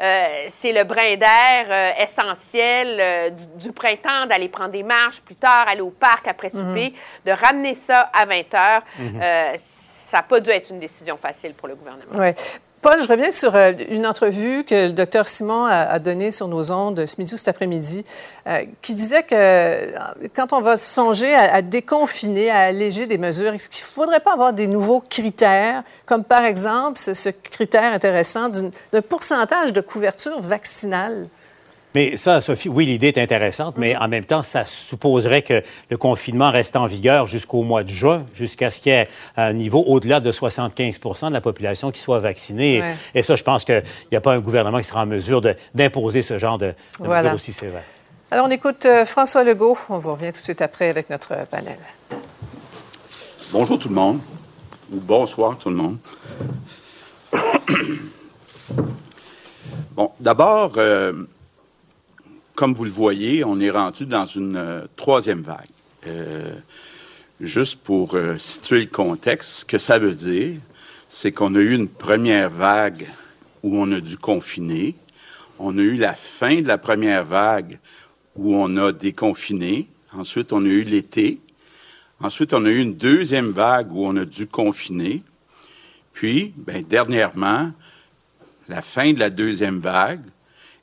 euh, 0.00 0.46
c'est 0.48 0.72
le 0.72 0.84
brin 0.84 1.16
d'air 1.16 1.66
euh, 1.70 2.02
essentiel 2.02 2.98
euh, 3.00 3.30
du, 3.30 3.46
du 3.68 3.72
printemps 3.72 4.26
d'aller 4.26 4.48
prendre 4.48 4.70
des 4.70 4.82
marches 4.82 5.20
plus 5.20 5.36
tard, 5.36 5.66
aller 5.68 5.80
au 5.80 5.90
parc 5.90 6.28
après 6.28 6.50
souper, 6.50 6.94
de 7.24 7.32
ramener 7.32 7.74
ça 7.74 8.10
à 8.12 8.24
20 8.24 8.54
heures. 8.54 8.82
Mhm. 8.98 9.20
ça 9.56 10.18
n'a 10.18 10.22
pas 10.22 10.40
dû 10.40 10.50
être 10.50 10.70
une 10.70 10.78
décision 10.78 11.16
facile 11.16 11.54
pour 11.54 11.68
le 11.68 11.74
gouvernement. 11.74 12.14
Ouais. 12.14 12.34
Paul, 12.80 13.02
je 13.02 13.08
reviens 13.08 13.32
sur 13.32 13.56
euh, 13.56 13.72
une 13.88 14.06
entrevue 14.06 14.62
que 14.62 14.86
le 14.86 14.92
docteur 14.92 15.26
Simon 15.26 15.64
a, 15.64 15.98
donnée 15.98 16.30
sur 16.30 16.46
nos 16.46 16.70
ondes 16.70 17.06
ce 17.06 17.16
midi 17.18 17.34
ou 17.34 17.36
cet 17.36 17.48
après-midi, 17.48 18.04
euh, 18.46 18.64
qui 18.82 18.94
disait 18.94 19.24
que 19.24 19.34
euh, 19.34 19.92
quand 20.36 20.52
on 20.52 20.60
va 20.60 20.76
songer 20.76 21.34
à, 21.34 21.60
déconfiner, 21.60 22.50
à 22.50 22.58
alléger 22.58 23.06
des 23.06 23.18
mesures, 23.18 23.52
est-ce 23.52 23.68
qu'il 23.68 23.82
ne 23.82 23.88
faudrait 23.88 24.20
pas 24.20 24.32
avoir 24.32 24.52
des 24.52 24.68
nouveaux 24.68 25.00
critères, 25.00 25.82
comme 26.06 26.22
par 26.22 26.44
exemple 26.44 26.98
ce, 26.98 27.30
critère 27.30 27.92
intéressant 27.92 28.48
d'un 28.48 29.02
pourcentage 29.02 29.72
de 29.72 29.80
couverture 29.80 30.40
vaccinale? 30.40 31.28
Mais 31.98 32.16
ça, 32.16 32.40
Sophie, 32.40 32.68
oui, 32.68 32.86
l'idée 32.86 33.08
est 33.08 33.18
intéressante, 33.18 33.76
mais 33.76 33.96
en 33.96 34.06
même 34.06 34.24
temps, 34.24 34.42
ça 34.42 34.64
supposerait 34.64 35.42
que 35.42 35.64
le 35.90 35.96
confinement 35.96 36.52
reste 36.52 36.76
en 36.76 36.86
vigueur 36.86 37.26
jusqu'au 37.26 37.64
mois 37.64 37.82
de 37.82 37.88
juin, 37.88 38.24
jusqu'à 38.34 38.70
ce 38.70 38.78
qu'il 38.80 38.92
y 38.92 38.94
ait 38.94 39.08
un 39.36 39.52
niveau 39.52 39.82
au-delà 39.84 40.20
de 40.20 40.30
75% 40.30 41.26
de 41.26 41.32
la 41.32 41.40
population 41.40 41.90
qui 41.90 41.98
soit 41.98 42.20
vaccinée. 42.20 42.82
Ouais. 42.82 42.94
Et 43.16 43.24
ça, 43.24 43.34
je 43.34 43.42
pense 43.42 43.64
qu'il 43.64 43.82
n'y 44.12 44.16
a 44.16 44.20
pas 44.20 44.32
un 44.32 44.38
gouvernement 44.38 44.78
qui 44.78 44.84
sera 44.84 45.02
en 45.02 45.06
mesure 45.06 45.40
d'imposer 45.74 46.22
ce 46.22 46.38
genre 46.38 46.56
de, 46.56 46.66
de 46.66 46.74
Voilà. 47.00 47.22
mesures 47.22 47.34
aussi 47.34 47.52
sévères. 47.52 47.82
Alors, 48.30 48.46
on 48.46 48.50
écoute 48.50 48.86
euh, 48.86 49.04
François 49.04 49.42
Legault. 49.42 49.76
On 49.88 49.98
vous 49.98 50.12
revient 50.12 50.26
tout 50.32 50.38
de 50.38 50.44
suite 50.44 50.62
après 50.62 50.90
avec 50.90 51.10
notre 51.10 51.34
panel. 51.50 51.78
Bonjour 53.50 53.76
tout 53.76 53.88
le 53.88 53.96
monde, 53.96 54.20
ou 54.92 55.00
bonsoir 55.00 55.58
tout 55.58 55.70
le 55.70 55.74
monde. 55.74 55.96
Bon, 59.96 60.12
d'abord, 60.20 60.74
euh, 60.76 61.12
comme 62.58 62.74
vous 62.74 62.86
le 62.86 62.90
voyez, 62.90 63.44
on 63.44 63.60
est 63.60 63.70
rendu 63.70 64.04
dans 64.04 64.26
une 64.26 64.56
euh, 64.56 64.84
troisième 64.96 65.42
vague. 65.42 65.70
Euh, 66.08 66.56
juste 67.40 67.76
pour 67.76 68.16
euh, 68.16 68.36
situer 68.36 68.80
le 68.80 68.86
contexte, 68.86 69.60
ce 69.60 69.64
que 69.64 69.78
ça 69.78 70.00
veut 70.00 70.16
dire, 70.16 70.56
c'est 71.08 71.30
qu'on 71.30 71.54
a 71.54 71.60
eu 71.60 71.72
une 71.72 71.86
première 71.86 72.50
vague 72.50 73.06
où 73.62 73.78
on 73.78 73.92
a 73.92 74.00
dû 74.00 74.16
confiner. 74.16 74.96
On 75.60 75.78
a 75.78 75.80
eu 75.80 75.96
la 75.98 76.14
fin 76.16 76.60
de 76.60 76.66
la 76.66 76.78
première 76.78 77.24
vague 77.24 77.78
où 78.34 78.56
on 78.56 78.76
a 78.76 78.90
déconfiné. 78.90 79.86
Ensuite, 80.12 80.52
on 80.52 80.64
a 80.64 80.68
eu 80.68 80.82
l'été. 80.82 81.38
Ensuite, 82.18 82.52
on 82.54 82.64
a 82.64 82.70
eu 82.70 82.80
une 82.80 82.96
deuxième 82.96 83.52
vague 83.52 83.92
où 83.92 84.04
on 84.04 84.16
a 84.16 84.24
dû 84.24 84.48
confiner. 84.48 85.22
Puis, 86.12 86.52
ben, 86.56 86.82
dernièrement, 86.82 87.70
la 88.68 88.82
fin 88.82 89.12
de 89.12 89.20
la 89.20 89.30
deuxième 89.30 89.78
vague. 89.78 90.22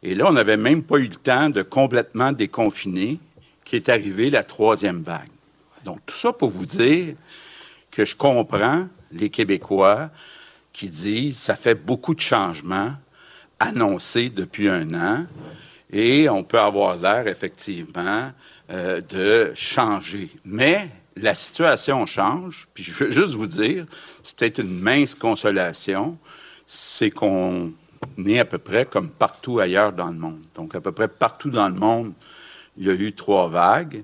Et 0.06 0.14
là, 0.14 0.27
on 0.27 0.34
n'avait 0.34 0.56
même 0.56 0.84
pas 0.84 0.98
eu 0.98 1.07
le 1.07 1.15
temps 1.15 1.49
de 1.49 1.64
complètement 1.64 2.32
déconfiner, 2.32 3.18
qui 3.64 3.76
est 3.76 3.90
arrivée 3.90 4.30
la 4.30 4.44
troisième 4.44 5.02
vague. 5.02 5.32
Donc, 5.84 5.98
tout 6.06 6.14
ça 6.14 6.32
pour 6.32 6.52
vous 6.52 6.68
dire 6.68 7.15
que 7.90 8.06
je 8.06 8.15
comprends 8.15 8.88
les 9.11 9.32
Québécois 9.32 10.11
qui 10.73 10.90
disent 10.90 11.40
ça 11.40 11.56
fait 11.56 11.73
beaucoup 11.73 12.14
de 12.14 12.19
changements 12.19 12.94
annoncés 13.60 14.30
depuis 14.30 14.69
un 14.69 14.94
an 14.94 15.26
et 15.91 16.30
on 16.30 16.44
peut 16.44 16.60
avoir 16.60 16.98
l'air 16.98 17.27
effectivement 17.27 18.32
euh, 18.69 19.02
de 19.02 19.53
changer. 19.56 20.30
Mais 20.45 20.88
la 21.15 21.34
situation 21.34 22.06
change, 22.06 22.68
puis 22.76 22.84
je 22.84 22.91
veux 22.91 23.10
juste 23.11 23.34
vous 23.34 23.48
dire, 23.48 23.88
c'est 24.22 24.36
peut-être 24.36 24.60
une 24.60 24.80
mince 24.80 25.15
consolation, 25.15 26.15
c'est 26.68 27.10
qu'on 27.10 27.73
est 28.26 28.40
à 28.40 28.45
peu 28.45 28.57
près 28.57 28.86
comme 28.86 29.10
partout 29.10 29.60
ailleurs 29.60 29.94
dans 29.94 30.07
le 30.07 30.18
monde. 30.18 30.41
Donc, 30.56 30.76
à 30.76 30.82
peu 30.82 30.91
près 30.91 31.07
partout 31.07 31.49
dans 31.49 31.68
le 31.68 31.76
monde, 31.76 32.14
il 32.77 32.88
y 32.88 32.90
a 32.90 32.94
eu 32.94 33.14
trois 33.14 33.48
vagues. 33.49 34.03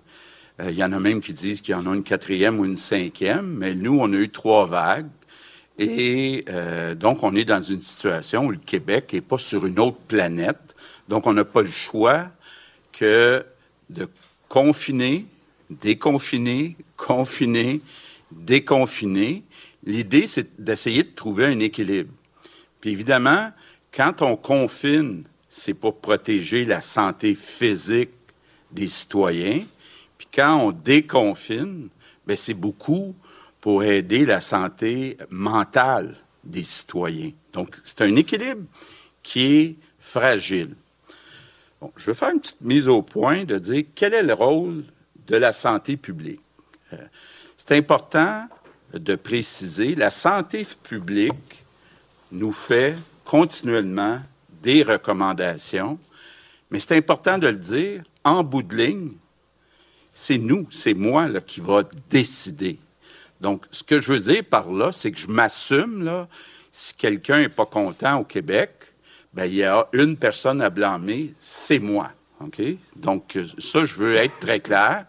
Euh, 0.59 0.71
il 0.71 0.77
y 0.77 0.83
en 0.83 0.91
a 0.93 0.99
même 0.99 1.21
qui 1.21 1.33
disent 1.33 1.61
qu'il 1.61 1.73
y 1.73 1.75
en 1.75 1.85
a 1.85 1.95
une 1.95 2.03
quatrième 2.03 2.59
ou 2.59 2.65
une 2.65 2.77
cinquième, 2.77 3.47
mais 3.47 3.75
nous, 3.75 3.97
on 3.99 4.11
a 4.13 4.17
eu 4.17 4.29
trois 4.29 4.65
vagues. 4.65 5.09
Et 5.77 6.45
euh, 6.49 6.95
donc, 6.95 7.23
on 7.23 7.35
est 7.35 7.45
dans 7.45 7.61
une 7.61 7.81
situation 7.81 8.45
où 8.45 8.51
le 8.51 8.57
Québec 8.57 9.11
n'est 9.13 9.21
pas 9.21 9.37
sur 9.37 9.65
une 9.65 9.79
autre 9.79 9.99
planète. 10.07 10.75
Donc, 11.07 11.27
on 11.27 11.33
n'a 11.33 11.45
pas 11.45 11.61
le 11.61 11.69
choix 11.69 12.27
que 12.91 13.43
de 13.89 14.07
confiner, 14.47 15.25
déconfiner, 15.69 16.75
confiner, 16.97 17.81
déconfiner. 18.31 19.43
L'idée, 19.85 20.27
c'est 20.27 20.61
d'essayer 20.61 21.03
de 21.03 21.09
trouver 21.09 21.45
un 21.45 21.59
équilibre. 21.59 22.13
Puis 22.81 22.91
évidemment, 22.91 23.51
quand 23.93 24.21
on 24.21 24.35
confine, 24.35 25.23
c'est 25.49 25.73
pour 25.73 25.99
protéger 25.99 26.65
la 26.65 26.81
santé 26.81 27.35
physique 27.35 28.11
des 28.71 28.87
citoyens. 28.87 29.65
Puis 30.17 30.27
quand 30.33 30.57
on 30.57 30.71
déconfine, 30.71 31.89
ben 32.25 32.37
c'est 32.37 32.53
beaucoup 32.53 33.15
pour 33.59 33.83
aider 33.83 34.25
la 34.25 34.41
santé 34.41 35.17
mentale 35.29 36.15
des 36.43 36.63
citoyens. 36.63 37.31
Donc, 37.53 37.77
c'est 37.83 38.01
un 38.01 38.15
équilibre 38.15 38.63
qui 39.21 39.55
est 39.57 39.75
fragile. 39.99 40.75
Je 41.95 42.05
vais 42.07 42.13
faire 42.13 42.29
une 42.29 42.39
petite 42.39 42.61
mise 42.61 42.87
au 42.87 43.01
point 43.01 43.43
de 43.43 43.57
dire 43.57 43.83
quel 43.93 44.13
est 44.13 44.23
le 44.23 44.33
rôle 44.33 44.83
de 45.27 45.35
la 45.35 45.51
santé 45.51 45.97
publique. 45.97 46.41
Euh, 46.93 46.97
c'est 47.57 47.75
important 47.75 48.47
de 48.93 49.15
préciser, 49.15 49.95
la 49.95 50.09
santé 50.09 50.65
publique 50.83 51.63
nous 52.31 52.51
fait 52.51 52.95
continuellement 53.31 54.19
des 54.61 54.83
recommandations, 54.83 55.97
mais 56.69 56.79
c'est 56.79 56.97
important 56.97 57.37
de 57.37 57.47
le 57.47 57.55
dire, 57.55 58.03
en 58.25 58.43
bout 58.43 58.61
de 58.61 58.75
ligne, 58.75 59.13
c'est 60.11 60.37
nous, 60.37 60.67
c'est 60.69 60.93
moi 60.93 61.29
là, 61.29 61.39
qui 61.39 61.61
va 61.61 61.83
décider. 62.09 62.77
Donc, 63.39 63.63
ce 63.71 63.83
que 63.83 64.01
je 64.01 64.11
veux 64.11 64.19
dire 64.19 64.43
par 64.43 64.69
là, 64.69 64.91
c'est 64.91 65.13
que 65.13 65.17
je 65.17 65.29
m'assume, 65.29 66.03
là, 66.03 66.27
si 66.73 66.93
quelqu'un 66.93 67.39
n'est 67.39 67.47
pas 67.47 67.65
content 67.65 68.19
au 68.19 68.25
Québec, 68.25 68.71
ben, 69.33 69.45
il 69.45 69.55
y 69.55 69.63
a 69.63 69.87
une 69.93 70.17
personne 70.17 70.61
à 70.61 70.69
blâmer, 70.69 71.33
c'est 71.39 71.79
moi. 71.79 72.11
OK? 72.41 72.61
Donc, 72.97 73.39
ça, 73.59 73.85
je 73.85 73.95
veux 73.95 74.17
être 74.17 74.41
très 74.41 74.59
clair. 74.59 75.05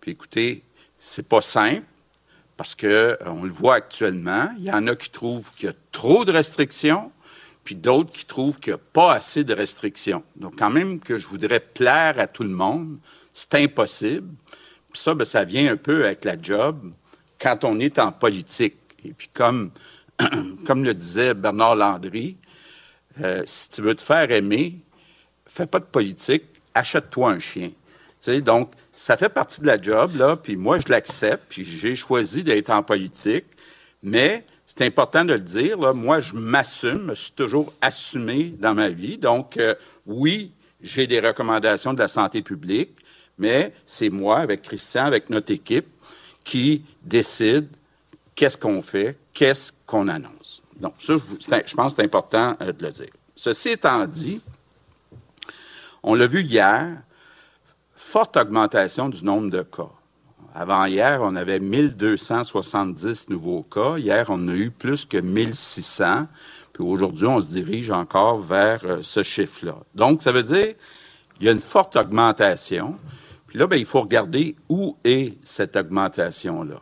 Puis 0.00 0.10
écoutez, 0.10 0.64
c'est 0.98 1.28
pas 1.28 1.42
simple 1.42 1.86
parce 2.56 2.74
que 2.74 2.86
euh, 2.86 3.16
le 3.40 3.50
voit 3.50 3.76
actuellement. 3.76 4.48
Il 4.58 4.64
y 4.64 4.72
en 4.72 4.86
a 4.88 4.96
qui 4.96 5.10
trouvent 5.10 5.52
qu'il 5.52 5.68
y 5.68 5.70
a 5.70 5.76
trop 5.92 6.24
de 6.24 6.32
restrictions, 6.32 7.12
puis 7.66 7.74
d'autres 7.74 8.12
qui 8.12 8.24
trouvent 8.24 8.60
qu'il 8.60 8.72
n'y 8.72 8.76
a 8.76 8.82
pas 8.92 9.14
assez 9.14 9.42
de 9.42 9.52
restrictions. 9.52 10.22
Donc, 10.36 10.56
quand 10.56 10.70
même 10.70 11.00
que 11.00 11.18
je 11.18 11.26
voudrais 11.26 11.58
plaire 11.58 12.14
à 12.16 12.28
tout 12.28 12.44
le 12.44 12.48
monde, 12.48 12.98
c'est 13.32 13.56
impossible. 13.56 14.32
Puis 14.92 15.02
ça, 15.02 15.14
ben, 15.14 15.24
ça 15.24 15.42
vient 15.42 15.72
un 15.72 15.76
peu 15.76 16.04
avec 16.04 16.24
la 16.24 16.40
job 16.40 16.92
quand 17.40 17.64
on 17.64 17.80
est 17.80 17.98
en 17.98 18.12
politique. 18.12 18.76
Et 19.04 19.12
puis, 19.12 19.28
comme, 19.34 19.72
comme 20.64 20.84
le 20.84 20.94
disait 20.94 21.34
Bernard 21.34 21.74
Landry, 21.74 22.36
euh, 23.20 23.42
si 23.46 23.68
tu 23.68 23.82
veux 23.82 23.96
te 23.96 24.02
faire 24.02 24.30
aimer, 24.30 24.78
fais 25.44 25.66
pas 25.66 25.80
de 25.80 25.86
politique, 25.86 26.44
achète-toi 26.72 27.30
un 27.30 27.40
chien. 27.40 27.72
donc, 28.44 28.70
ça 28.92 29.16
fait 29.16 29.28
partie 29.28 29.60
de 29.60 29.66
la 29.66 29.82
job, 29.82 30.14
là, 30.16 30.36
puis 30.36 30.54
moi, 30.54 30.78
je 30.78 30.88
l'accepte, 30.88 31.46
puis 31.48 31.64
j'ai 31.64 31.96
choisi 31.96 32.44
d'être 32.44 32.70
en 32.70 32.84
politique, 32.84 33.46
mais 34.04 34.44
c'est 34.76 34.84
important 34.84 35.24
de 35.24 35.32
le 35.32 35.40
dire, 35.40 35.78
là, 35.78 35.94
moi, 35.94 36.20
je 36.20 36.34
m'assume, 36.34 37.08
je 37.08 37.14
suis 37.14 37.32
toujours 37.32 37.72
assumé 37.80 38.50
dans 38.58 38.74
ma 38.74 38.90
vie. 38.90 39.16
Donc, 39.16 39.56
euh, 39.56 39.74
oui, 40.04 40.52
j'ai 40.82 41.06
des 41.06 41.18
recommandations 41.18 41.94
de 41.94 41.98
la 41.98 42.08
santé 42.08 42.42
publique, 42.42 42.90
mais 43.38 43.72
c'est 43.86 44.10
moi, 44.10 44.38
avec 44.38 44.62
Christian, 44.62 45.06
avec 45.06 45.30
notre 45.30 45.50
équipe, 45.50 45.86
qui 46.44 46.84
décide 47.02 47.68
qu'est-ce 48.34 48.58
qu'on 48.58 48.82
fait, 48.82 49.16
qu'est-ce 49.32 49.72
qu'on 49.86 50.08
annonce. 50.08 50.62
Donc, 50.78 50.94
ça, 50.98 51.14
je, 51.64 51.74
pense 51.74 51.94
que 51.94 51.96
c'est 51.96 52.04
important 52.04 52.54
euh, 52.60 52.70
de 52.72 52.84
le 52.84 52.92
dire. 52.92 53.12
Ceci 53.34 53.70
étant 53.70 54.06
dit, 54.06 54.42
on 56.02 56.14
l'a 56.14 56.26
vu 56.26 56.42
hier, 56.42 56.98
forte 57.94 58.36
augmentation 58.36 59.08
du 59.08 59.24
nombre 59.24 59.48
de 59.48 59.62
cas. 59.62 59.90
Avant 60.58 60.86
hier, 60.86 61.18
on 61.20 61.36
avait 61.36 61.60
1270 61.60 63.28
nouveaux 63.28 63.62
cas. 63.62 63.98
Hier, 63.98 64.24
on 64.30 64.48
a 64.48 64.54
eu 64.54 64.70
plus 64.70 65.04
que 65.04 65.18
1600. 65.18 66.28
Puis 66.72 66.82
aujourd'hui, 66.82 67.26
on 67.26 67.42
se 67.42 67.50
dirige 67.50 67.90
encore 67.90 68.38
vers 68.38 68.80
euh, 68.84 69.02
ce 69.02 69.22
chiffre-là. 69.22 69.76
Donc, 69.94 70.22
ça 70.22 70.32
veut 70.32 70.42
dire 70.42 70.72
qu'il 71.34 71.44
y 71.44 71.50
a 71.50 71.52
une 71.52 71.60
forte 71.60 71.96
augmentation. 71.96 72.96
Puis 73.46 73.58
là, 73.58 73.66
bien, 73.66 73.76
il 73.76 73.84
faut 73.84 74.00
regarder 74.00 74.56
où 74.70 74.96
est 75.04 75.36
cette 75.44 75.76
augmentation-là. 75.76 76.80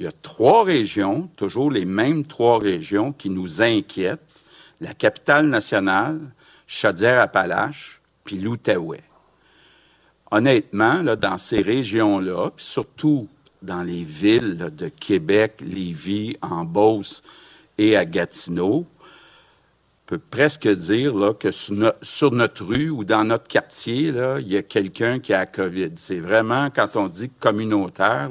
Il 0.00 0.06
y 0.06 0.08
a 0.08 0.12
trois 0.22 0.64
régions, 0.64 1.28
toujours 1.36 1.70
les 1.70 1.84
mêmes 1.84 2.24
trois 2.24 2.58
régions 2.58 3.12
qui 3.12 3.28
nous 3.28 3.60
inquiètent. 3.60 4.24
La 4.80 4.94
capitale 4.94 5.46
nationale, 5.46 6.20
Chaudière-Appalaches, 6.66 8.00
puis 8.24 8.38
l'Outaouais. 8.38 9.02
Honnêtement, 10.30 11.02
dans 11.16 11.38
ces 11.38 11.62
régions-là, 11.62 12.50
surtout 12.56 13.28
dans 13.62 13.82
les 13.82 14.04
villes 14.04 14.56
de 14.76 14.88
Québec, 14.88 15.62
Lévis, 15.64 16.36
en 16.42 16.64
Beauce 16.64 17.22
et 17.78 17.96
à 17.96 18.04
Gatineau, 18.04 18.86
peut 20.08 20.18
presque 20.18 20.66
dire 20.68 21.34
que 21.38 21.50
sur, 21.50 22.32
notre 22.32 22.64
rue 22.64 22.88
ou 22.88 23.04
dans 23.04 23.24
notre 23.24 23.46
quartier, 23.46 24.10
il 24.40 24.48
y 24.48 24.56
a 24.56 24.62
quelqu'un 24.62 25.18
qui 25.18 25.34
a 25.34 25.44
COVID. 25.44 25.92
C'est 25.96 26.18
vraiment, 26.18 26.70
quand 26.70 26.96
on 26.96 27.08
dit 27.08 27.28
communautaire, 27.28 28.30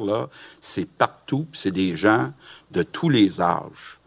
c'est 0.60 0.88
partout, 0.88 1.46
c'est 1.54 1.72
des 1.72 1.96
gens 1.96 2.34
de 2.72 2.82
tous 2.82 3.10
les 3.10 3.42
âges. 3.42 4.00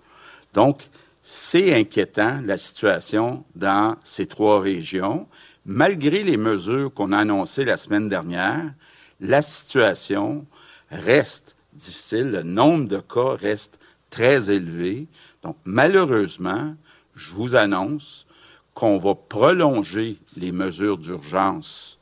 Donc, 0.52 0.88
c'est 1.22 1.72
inquiétant, 1.78 2.40
la 2.44 2.56
situation 2.56 3.44
dans 3.54 3.94
ces 4.02 4.26
trois 4.26 4.60
régions. 4.60 5.28
Malgré 5.66 6.24
les 6.24 6.36
mesures 6.36 6.92
qu'on 6.92 7.12
a 7.12 7.18
annoncées 7.18 7.64
la 7.64 7.76
semaine 7.76 8.08
dernière, 8.08 8.72
la 9.20 9.42
situation 9.42 10.46
reste 10.90 11.56
difficile, 11.74 12.30
le 12.30 12.42
nombre 12.42 12.88
de 12.88 12.98
cas 12.98 13.34
reste 13.34 13.78
très 14.08 14.50
élevé. 14.50 15.06
Donc, 15.42 15.56
malheureusement, 15.64 16.74
je 17.14 17.32
vous 17.32 17.54
annonce 17.54 18.26
qu'on 18.74 18.98
va 18.98 19.14
prolonger 19.14 20.18
les 20.36 20.52
mesures 20.52 20.98
d'urgence 20.98 21.98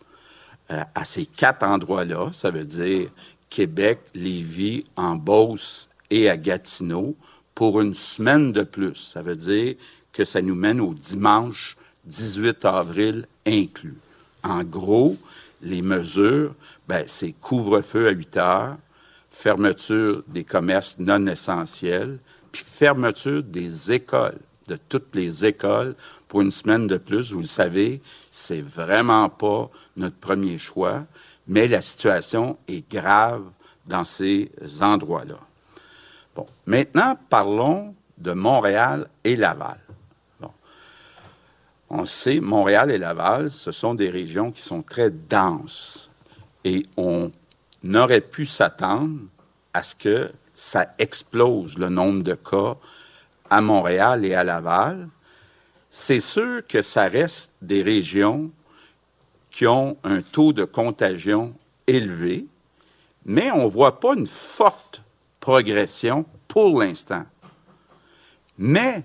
euh, 0.71 0.83
à 0.95 1.05
ces 1.05 1.27
quatre 1.27 1.65
endroits-là. 1.65 2.31
Ça 2.33 2.51
veut 2.51 2.65
dire 2.65 3.11
Québec, 3.51 4.01
Lévis, 4.15 4.85
en 4.97 5.17
Beauce 5.17 5.89
et 6.11 6.29
à 6.31 6.37
Gatineau 6.37 7.17
pour 7.55 7.81
une 7.81 7.95
semaine 7.95 8.53
de 8.53 8.63
plus. 8.63 8.95
Ça 8.95 9.23
veut 9.23 9.37
dire 9.37 9.75
que 10.13 10.25
ça 10.25 10.43
nous 10.43 10.55
mène 10.55 10.81
au 10.81 10.95
dimanche 10.95 11.77
18 12.09 12.65
avril 12.65 13.27
inclus. 13.47 13.99
En 14.43 14.65
gros, 14.65 15.17
les 15.63 15.83
mesures, 15.83 16.55
ben, 16.89 17.05
c'est 17.07 17.33
couvre-feu 17.33 18.09
à 18.09 18.11
8 18.11 18.37
heures, 18.39 18.77
fermeture 19.31 20.23
des 20.27 20.45
commerces 20.45 20.97
non 20.99 21.27
essentiels, 21.27 22.19
puis 22.51 22.65
fermeture 22.65 23.43
des 23.43 23.93
écoles 23.93 24.39
de 24.69 24.79
toutes 24.89 25.15
les 25.15 25.45
écoles 25.47 25.95
pour 26.29 26.43
une 26.43 26.51
semaine 26.51 26.87
de 26.87 26.99
plus. 26.99 27.33
Vous 27.33 27.41
le 27.41 27.47
savez, 27.47 28.01
c'est 28.31 28.61
vraiment 28.61 29.29
pas 29.29 29.71
notre 29.97 30.17
premier 30.17 30.59
choix, 30.59 31.05
mais 31.47 31.69
la 31.69 31.81
situation 31.81 32.59
est 32.69 32.89
grave 32.91 33.45
dans 33.87 34.05
ces 34.05 34.51
endroits-là. 34.81 35.39
Bon, 36.37 36.47
maintenant, 36.67 37.19
parlons 37.31 37.95
de 38.19 38.33
Montréal 38.33 39.09
et 39.25 39.37
Laval. 39.37 39.79
On 41.91 42.05
sait, 42.05 42.41
Montréal 42.41 42.91
et 42.91 42.99
Laval, 42.99 43.51
ce 43.51 43.73
sont 43.73 43.95
des 43.95 44.11
régions 44.11 44.53
qui 44.53 44.61
sont 44.61 44.83
très 44.83 45.11
denses 45.11 46.11
et 46.65 46.85
on 46.97 47.31
aurait 47.95 48.21
pu 48.21 48.45
s'attendre 48.45 49.21
à 49.73 49.83
ce 49.83 49.95
que 49.95 50.31
ça 50.53 50.95
explose 50.99 51.79
le 51.79 51.89
nombre 51.89 52.23
de 52.23 52.35
cas 52.35 52.77
à 53.49 53.61
Montréal 53.61 54.25
et 54.25 54.35
à 54.35 54.45
Laval, 54.45 55.09
c'est 55.89 56.21
sûr 56.21 56.67
que 56.67 56.83
ça 56.83 57.05
reste 57.05 57.53
des 57.63 57.83
régions 57.83 58.51
qui 59.51 59.67
ont 59.67 59.97
un 60.05 60.21
taux 60.21 60.53
de 60.53 60.65
contagion 60.65 61.55
élevé, 61.87 62.47
mais 63.25 63.51
on 63.51 63.65
ne 63.65 63.71
voit 63.71 63.99
pas 63.99 64.15
une 64.15 64.27
forte 64.27 65.03
progression 65.41 66.27
pour 66.47 66.83
l'instant. 66.83 67.25
Mais 68.59 69.05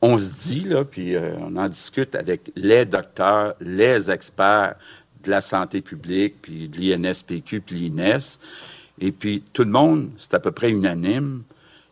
on 0.00 0.18
se 0.18 0.32
dit, 0.32 0.60
là, 0.60 0.84
puis 0.84 1.16
euh, 1.16 1.34
on 1.40 1.56
en 1.56 1.68
discute 1.68 2.14
avec 2.14 2.52
les 2.54 2.84
docteurs, 2.84 3.54
les 3.60 4.10
experts 4.10 4.76
de 5.24 5.30
la 5.30 5.40
santé 5.40 5.80
publique, 5.80 6.36
puis 6.40 6.68
de 6.68 6.78
l'INSPQ, 6.78 7.60
puis 7.60 7.76
l'INES, 7.76 8.38
et 9.00 9.12
puis 9.12 9.42
tout 9.52 9.64
le 9.64 9.70
monde, 9.70 10.10
c'est 10.16 10.34
à 10.34 10.40
peu 10.40 10.52
près 10.52 10.70
unanime, 10.70 11.42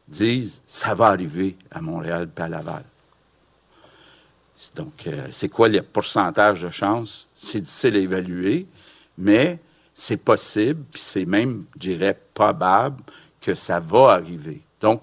disent 0.09 0.63
ça 0.67 0.95
va 0.95 1.07
arriver 1.07 1.57
à 1.71 1.81
Montréal 1.81 2.29
et 2.37 2.41
à 2.41 2.49
Laval. 2.49 2.85
Donc, 4.75 5.07
euh, 5.07 5.27
c'est 5.31 5.49
quoi 5.49 5.69
le 5.69 5.83
pourcentage 5.83 6.63
de 6.63 6.71
chance? 6.71 7.29
C'est 7.35 7.61
difficile 7.61 7.97
à 7.97 7.99
évaluer, 7.99 8.67
mais 9.19 9.59
c'est 9.93 10.17
possible, 10.17 10.83
puis 10.91 11.01
c'est 11.01 11.27
même, 11.27 11.65
je 11.75 11.91
dirais, 11.91 12.19
probable 12.33 13.03
que 13.41 13.55
ça 13.55 13.81
va 13.81 14.13
arriver. 14.13 14.63
Donc, 14.81 15.03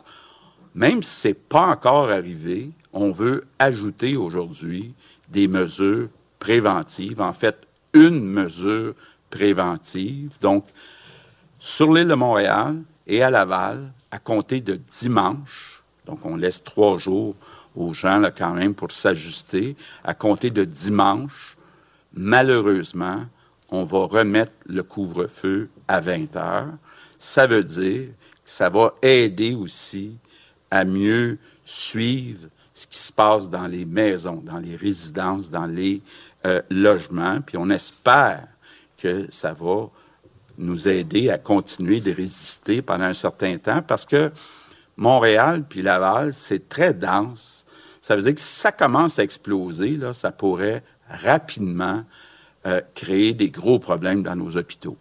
même 0.74 1.04
si 1.04 1.22
ce 1.22 1.28
n'est 1.30 1.34
pas 1.36 1.68
encore 1.68 2.10
arrivé, 2.10 2.72
on 2.94 3.12
veut 3.12 3.46
ajouter 3.60 4.16
aujourd'hui 4.16 4.94
des 5.30 5.48
mesures 5.48 6.10
préventives, 6.40 7.22
en 7.22 7.34
fait, 7.34 7.58
une 7.94 8.24
mesure 8.24 8.94
préventive. 9.30 10.38
Donc, 10.40 10.66
sur 11.60 11.92
l'île 11.92 12.08
de 12.08 12.14
Montréal 12.14 12.78
et 13.08 13.24
à 13.24 13.30
Laval, 13.30 13.92
à 14.12 14.20
compter 14.20 14.62
de 14.62 14.76
dimanche, 14.76 15.84
donc 16.06 16.26
on 16.26 16.36
laisse 16.36 16.64
trois 16.64 16.98
jours 16.98 17.36
aux 17.76 17.94
gens 17.94 18.20
là, 18.20 18.30
quand 18.30 18.54
même 18.54 18.76
pour 18.76 18.92
s'ajuster, 18.92 19.76
à 20.04 20.14
compter 20.14 20.52
de 20.52 20.64
dimanche, 20.64 21.58
malheureusement, 22.14 23.26
on 23.70 23.84
va 23.84 24.06
remettre 24.06 24.52
le 24.68 24.84
couvre-feu 24.84 25.70
à 25.88 26.00
20 26.00 26.36
heures. 26.36 26.74
Ça 27.18 27.48
veut 27.48 27.64
dire 27.64 28.10
que 28.10 28.50
ça 28.52 28.70
va 28.70 28.94
aider 29.02 29.56
aussi 29.56 30.18
à 30.70 30.86
mieux 30.86 31.40
suivre 31.64 32.50
ce 32.74 32.88
qui 32.88 32.98
se 32.98 33.14
passe 33.14 33.50
dans 33.50 33.68
les 33.68 33.86
maisons, 33.86 34.42
dans 34.44 34.60
les 34.60 34.76
résidences, 34.76 35.50
dans 35.50 35.68
les 35.68 36.02
euh, 36.46 36.62
logements. 36.70 37.40
Puis 37.42 37.58
on 37.58 37.70
espère 37.70 38.48
que 38.98 39.28
ça 39.30 39.54
va 39.54 39.90
nous 40.58 40.88
aider 40.88 41.30
à 41.30 41.38
continuer 41.38 42.00
de 42.00 42.12
résister 42.12 42.82
pendant 42.82 43.06
un 43.06 43.14
certain 43.14 43.58
temps 43.58 43.82
parce 43.82 44.06
que 44.06 44.32
Montréal 44.98 45.64
puis 45.68 45.82
Laval, 45.82 46.34
c'est 46.34 46.70
très 46.70 46.94
dense. 46.94 47.66
Ça 48.02 48.16
veut 48.16 48.22
dire 48.22 48.36
que 48.36 48.42
si 48.42 48.60
ça 48.60 48.72
commence 48.72 49.18
à 49.18 49.24
exploser, 49.24 49.92
là, 49.92 50.14
ça 50.14 50.32
pourrait 50.32 50.84
rapidement 51.10 52.04
euh, 52.66 52.82
créer 52.94 53.34
des 53.34 53.50
gros 53.50 53.80
problèmes 53.80 54.24
dans 54.24 54.36
nos 54.36 54.56
hôpitaux. 54.56 54.98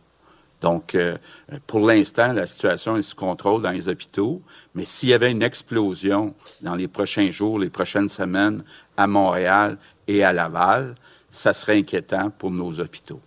Donc, 0.62 0.94
euh, 0.94 1.18
pour 1.66 1.80
l'instant, 1.80 2.32
la 2.32 2.47
situation 2.47 2.97
est 2.97 3.02
sous 3.02 3.16
contrôle 3.16 3.62
dans 3.62 3.72
les 3.72 3.89
hôpitaux, 3.89 4.40
mais 4.74 4.84
s'il 4.84 5.09
y 5.09 5.14
avait 5.14 5.32
une 5.32 5.43
explosion 5.43 6.34
dans 6.60 6.76
les 6.76 6.86
prochains 6.86 7.30
jours, 7.32 7.59
les 7.59 7.68
prochaines 7.68 8.09
semaines 8.09 8.62
à 8.97 9.09
Montréal 9.09 9.76
et 10.06 10.22
à 10.22 10.32
Laval, 10.32 10.94
ça 11.30 11.52
serait 11.52 11.78
inquiétant 11.78 12.30
pour 12.30 12.52
nos 12.52 12.78
hôpitaux. 12.78 13.20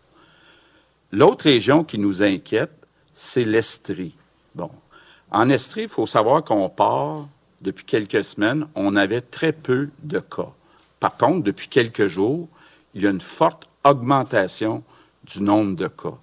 L'autre 1.11 1.43
région 1.43 1.83
qui 1.83 1.99
nous 1.99 2.23
inquiète, 2.23 2.71
c'est 3.11 3.45
l'Estrie. 3.45 4.15
Bon. 4.53 4.71
En 5.29 5.49
Estrie, 5.49 5.83
il 5.83 5.89
faut 5.89 6.07
savoir 6.07 6.43
qu'on 6.43 6.69
part, 6.69 7.27
depuis 7.59 7.83
quelques 7.83 8.23
semaines, 8.23 8.67
on 8.75 8.95
avait 8.95 9.21
très 9.21 9.51
peu 9.51 9.89
de 10.03 10.19
cas. 10.19 10.51
Par 11.01 11.17
contre, 11.17 11.43
depuis 11.43 11.67
quelques 11.67 12.07
jours, 12.07 12.47
il 12.93 13.01
y 13.01 13.07
a 13.07 13.09
une 13.09 13.21
forte 13.21 13.67
augmentation 13.83 14.83
du 15.25 15.41
nombre 15.41 15.75
de 15.75 15.87
cas. 15.87 16.17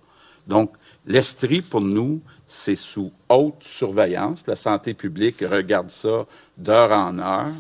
Donc, 0.47 0.73
l'Estrie, 1.07 1.63
pour 1.63 1.81
nous, 1.81 2.21
c'est 2.47 2.77
sous 2.77 3.13
haute 3.29 3.63
surveillance. 3.63 4.47
La 4.47 4.57
santé 4.57 4.95
publique 4.95 5.41
regarde 5.41 5.91
ça 5.91 6.27
d'heure 6.57 6.93
en 6.93 7.19
heure. 7.19 7.53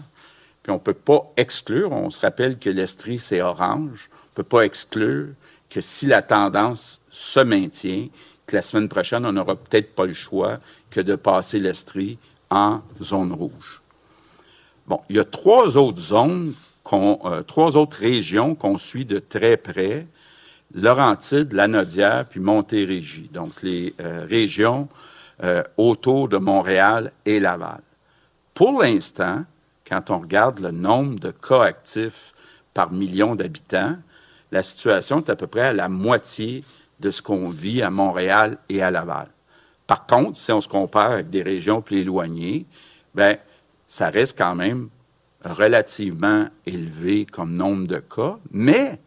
Puis 0.62 0.70
on 0.70 0.76
ne 0.76 0.80
peut 0.80 0.94
pas 0.94 1.32
exclure, 1.36 1.92
on 1.92 2.10
se 2.10 2.20
rappelle 2.20 2.58
que 2.58 2.70
l'Estrie, 2.70 3.18
c'est 3.18 3.40
orange, 3.40 4.10
on 4.12 4.26
ne 4.30 4.34
peut 4.36 4.42
pas 4.44 4.62
exclure 4.62 5.28
que 5.68 5.80
si 5.80 6.06
la 6.06 6.22
tendance 6.22 7.00
se 7.10 7.40
maintient, 7.40 8.08
que 8.46 8.54
la 8.54 8.62
semaine 8.62 8.88
prochaine, 8.88 9.26
on 9.26 9.32
n'aura 9.32 9.56
peut-être 9.56 9.94
pas 9.94 10.06
le 10.06 10.12
choix 10.12 10.60
que 10.90 11.00
de 11.00 11.16
passer 11.16 11.58
l'Estrie 11.58 12.18
en 12.50 12.80
zone 13.02 13.32
rouge. 13.32 13.82
Bon, 14.86 15.00
il 15.08 15.16
y 15.16 15.18
a 15.18 15.24
trois 15.24 15.76
autres 15.76 16.00
zones 16.00 16.54
euh, 16.92 17.42
trois 17.42 17.76
autres 17.76 17.98
régions 17.98 18.54
qu'on 18.54 18.76
suit 18.76 19.04
de 19.04 19.18
très 19.18 19.56
près, 19.56 20.06
Laurentide, 20.74 21.52
Lanaudière, 21.52 22.26
puis 22.26 22.40
Montérégie, 22.40 23.28
donc 23.32 23.62
les 23.62 23.94
euh, 24.00 24.24
régions 24.28 24.88
euh, 25.42 25.62
autour 25.76 26.28
de 26.28 26.38
Montréal 26.38 27.12
et 27.26 27.40
Laval. 27.40 27.80
Pour 28.54 28.82
l'instant, 28.82 29.44
quand 29.88 30.10
on 30.10 30.20
regarde 30.20 30.60
le 30.60 30.70
nombre 30.70 31.18
de 31.18 31.30
cas 31.30 31.62
actifs 31.62 32.32
par 32.72 32.92
million 32.92 33.34
d'habitants, 33.34 33.96
la 34.50 34.62
situation 34.62 35.18
est 35.18 35.30
à 35.30 35.36
peu 35.36 35.46
près 35.46 35.66
à 35.66 35.72
la 35.72 35.88
moitié 35.88 36.64
de 37.00 37.10
ce 37.10 37.20
qu'on 37.20 37.48
vit 37.48 37.82
à 37.82 37.90
Montréal 37.90 38.58
et 38.68 38.82
à 38.82 38.90
Laval. 38.90 39.28
Par 39.86 40.06
contre, 40.06 40.38
si 40.38 40.52
on 40.52 40.60
se 40.60 40.68
compare 40.68 41.12
avec 41.12 41.30
des 41.30 41.42
régions 41.42 41.82
plus 41.82 41.98
éloignées, 41.98 42.66
ben 43.14 43.36
ça 43.86 44.08
reste 44.08 44.38
quand 44.38 44.54
même 44.54 44.88
relativement 45.44 46.46
élevé 46.64 47.26
comme 47.26 47.52
nombre 47.52 47.86
de 47.86 47.98
cas, 47.98 48.38
mais 48.50 48.98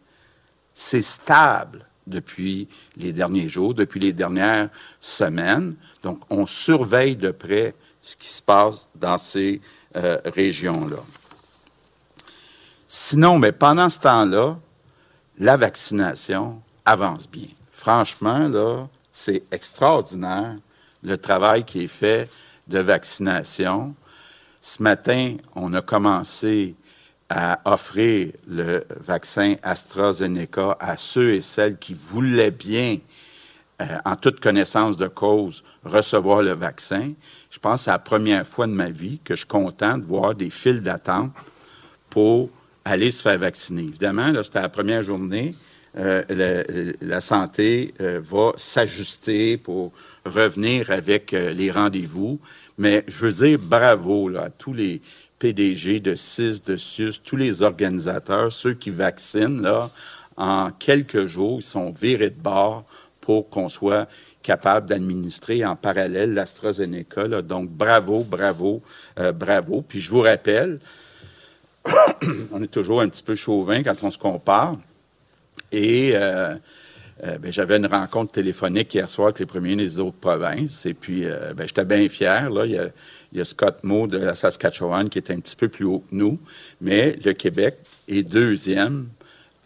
c'est 0.78 1.02
stable 1.02 1.86
depuis 2.06 2.68
les 2.98 3.12
derniers 3.12 3.48
jours, 3.48 3.72
depuis 3.72 3.98
les 3.98 4.12
dernières 4.12 4.68
semaines. 5.00 5.74
Donc, 6.02 6.20
on 6.30 6.46
surveille 6.46 7.16
de 7.16 7.30
près 7.30 7.74
ce 8.02 8.14
qui 8.14 8.28
se 8.28 8.42
passe 8.42 8.88
dans 8.94 9.16
ces 9.16 9.60
euh, 9.96 10.18
régions-là. 10.26 10.98
Sinon, 12.86 13.38
mais 13.38 13.52
pendant 13.52 13.88
ce 13.88 13.98
temps-là, 14.00 14.58
la 15.38 15.56
vaccination 15.56 16.60
avance 16.84 17.28
bien. 17.28 17.48
Franchement, 17.72 18.46
là, 18.46 18.86
c'est 19.10 19.42
extraordinaire 19.50 20.56
le 21.02 21.16
travail 21.16 21.64
qui 21.64 21.84
est 21.84 21.88
fait 21.88 22.28
de 22.68 22.80
vaccination. 22.80 23.94
Ce 24.60 24.82
matin, 24.82 25.36
on 25.54 25.72
a 25.72 25.80
commencé 25.80 26.76
à 27.28 27.60
offrir 27.64 28.32
le 28.46 28.84
vaccin 29.00 29.56
AstraZeneca 29.62 30.76
à 30.78 30.96
ceux 30.96 31.34
et 31.34 31.40
celles 31.40 31.76
qui 31.76 31.94
voulaient 31.94 32.52
bien, 32.52 32.98
euh, 33.82 33.98
en 34.04 34.16
toute 34.16 34.40
connaissance 34.40 34.96
de 34.96 35.08
cause, 35.08 35.64
recevoir 35.84 36.42
le 36.42 36.52
vaccin. 36.52 37.12
Je 37.50 37.58
pense 37.58 37.80
que 37.80 37.84
c'est 37.86 37.90
la 37.90 37.98
première 37.98 38.46
fois 38.46 38.66
de 38.66 38.72
ma 38.72 38.90
vie 38.90 39.18
que 39.24 39.34
je 39.34 39.40
suis 39.40 39.48
content 39.48 39.98
de 39.98 40.06
voir 40.06 40.34
des 40.34 40.50
files 40.50 40.80
d'attente 40.80 41.32
pour 42.08 42.48
aller 42.84 43.10
se 43.10 43.22
faire 43.22 43.38
vacciner. 43.38 43.82
Évidemment, 43.82 44.32
c'était 44.42 44.62
la 44.62 44.68
première 44.68 45.02
journée. 45.02 45.54
Euh, 45.98 46.92
la 47.00 47.20
santé 47.20 47.94
euh, 48.00 48.20
va 48.22 48.52
s'ajuster 48.56 49.56
pour 49.56 49.92
revenir 50.24 50.90
avec 50.90 51.32
les 51.32 51.70
rendez-vous. 51.70 52.38
Mais 52.78 53.04
je 53.08 53.26
veux 53.26 53.32
dire 53.32 53.58
bravo 53.58 54.34
à 54.36 54.50
tous 54.50 54.74
les 54.74 55.00
PDG 55.38 56.00
de 56.00 56.14
CIS, 56.14 56.62
de 56.62 56.76
SUS, 56.76 57.20
tous 57.22 57.36
les 57.36 57.62
organisateurs, 57.62 58.52
ceux 58.52 58.74
qui 58.74 58.90
vaccinent, 58.90 59.62
là, 59.62 59.90
en 60.36 60.70
quelques 60.70 61.26
jours, 61.26 61.58
ils 61.60 61.62
sont 61.62 61.90
virés 61.90 62.30
de 62.30 62.40
bord 62.40 62.84
pour 63.20 63.48
qu'on 63.48 63.68
soit 63.68 64.08
capable 64.42 64.86
d'administrer 64.88 65.64
en 65.64 65.74
parallèle 65.74 66.32
l'AstraZeneca. 66.32 67.42
Donc, 67.42 67.68
bravo, 67.68 68.22
bravo, 68.22 68.82
euh, 69.18 69.32
bravo. 69.32 69.82
Puis 69.82 70.00
je 70.00 70.10
vous 70.10 70.20
rappelle, 70.20 70.78
on 72.52 72.62
est 72.62 72.70
toujours 72.70 73.00
un 73.00 73.08
petit 73.08 73.24
peu 73.24 73.34
chauvin 73.34 73.82
quand 73.82 74.04
on 74.04 74.10
se 74.10 74.18
compare. 74.18 74.76
Et 75.72 76.12
euh, 76.14 76.54
euh, 77.24 77.38
ben, 77.38 77.50
j'avais 77.50 77.78
une 77.78 77.86
rencontre 77.86 78.32
téléphonique 78.32 78.94
hier 78.94 79.10
soir 79.10 79.28
avec 79.28 79.40
les 79.40 79.46
premiers 79.46 79.74
des 79.74 79.98
autres 79.98 80.18
provinces. 80.18 80.86
Et 80.86 80.94
puis, 80.94 81.24
ben, 81.56 81.66
j'étais 81.66 81.84
bien 81.84 82.08
fier. 82.08 82.48
Là. 82.48 82.66
Il, 82.66 82.72
y 82.72 82.78
a, 82.78 82.88
Scott 83.44 83.82
Moe 83.82 84.06
de 84.06 84.18
la 84.18 84.34
Saskatchewan 84.34 85.08
qui 85.08 85.18
est 85.18 85.30
un 85.30 85.40
petit 85.40 85.56
peu 85.56 85.68
plus 85.68 85.84
haut 85.84 86.00
que 86.00 86.14
nous. 86.14 86.38
Mais 86.80 87.16
le 87.24 87.32
Québec 87.32 87.78
est 88.08 88.22
deuxième 88.22 89.08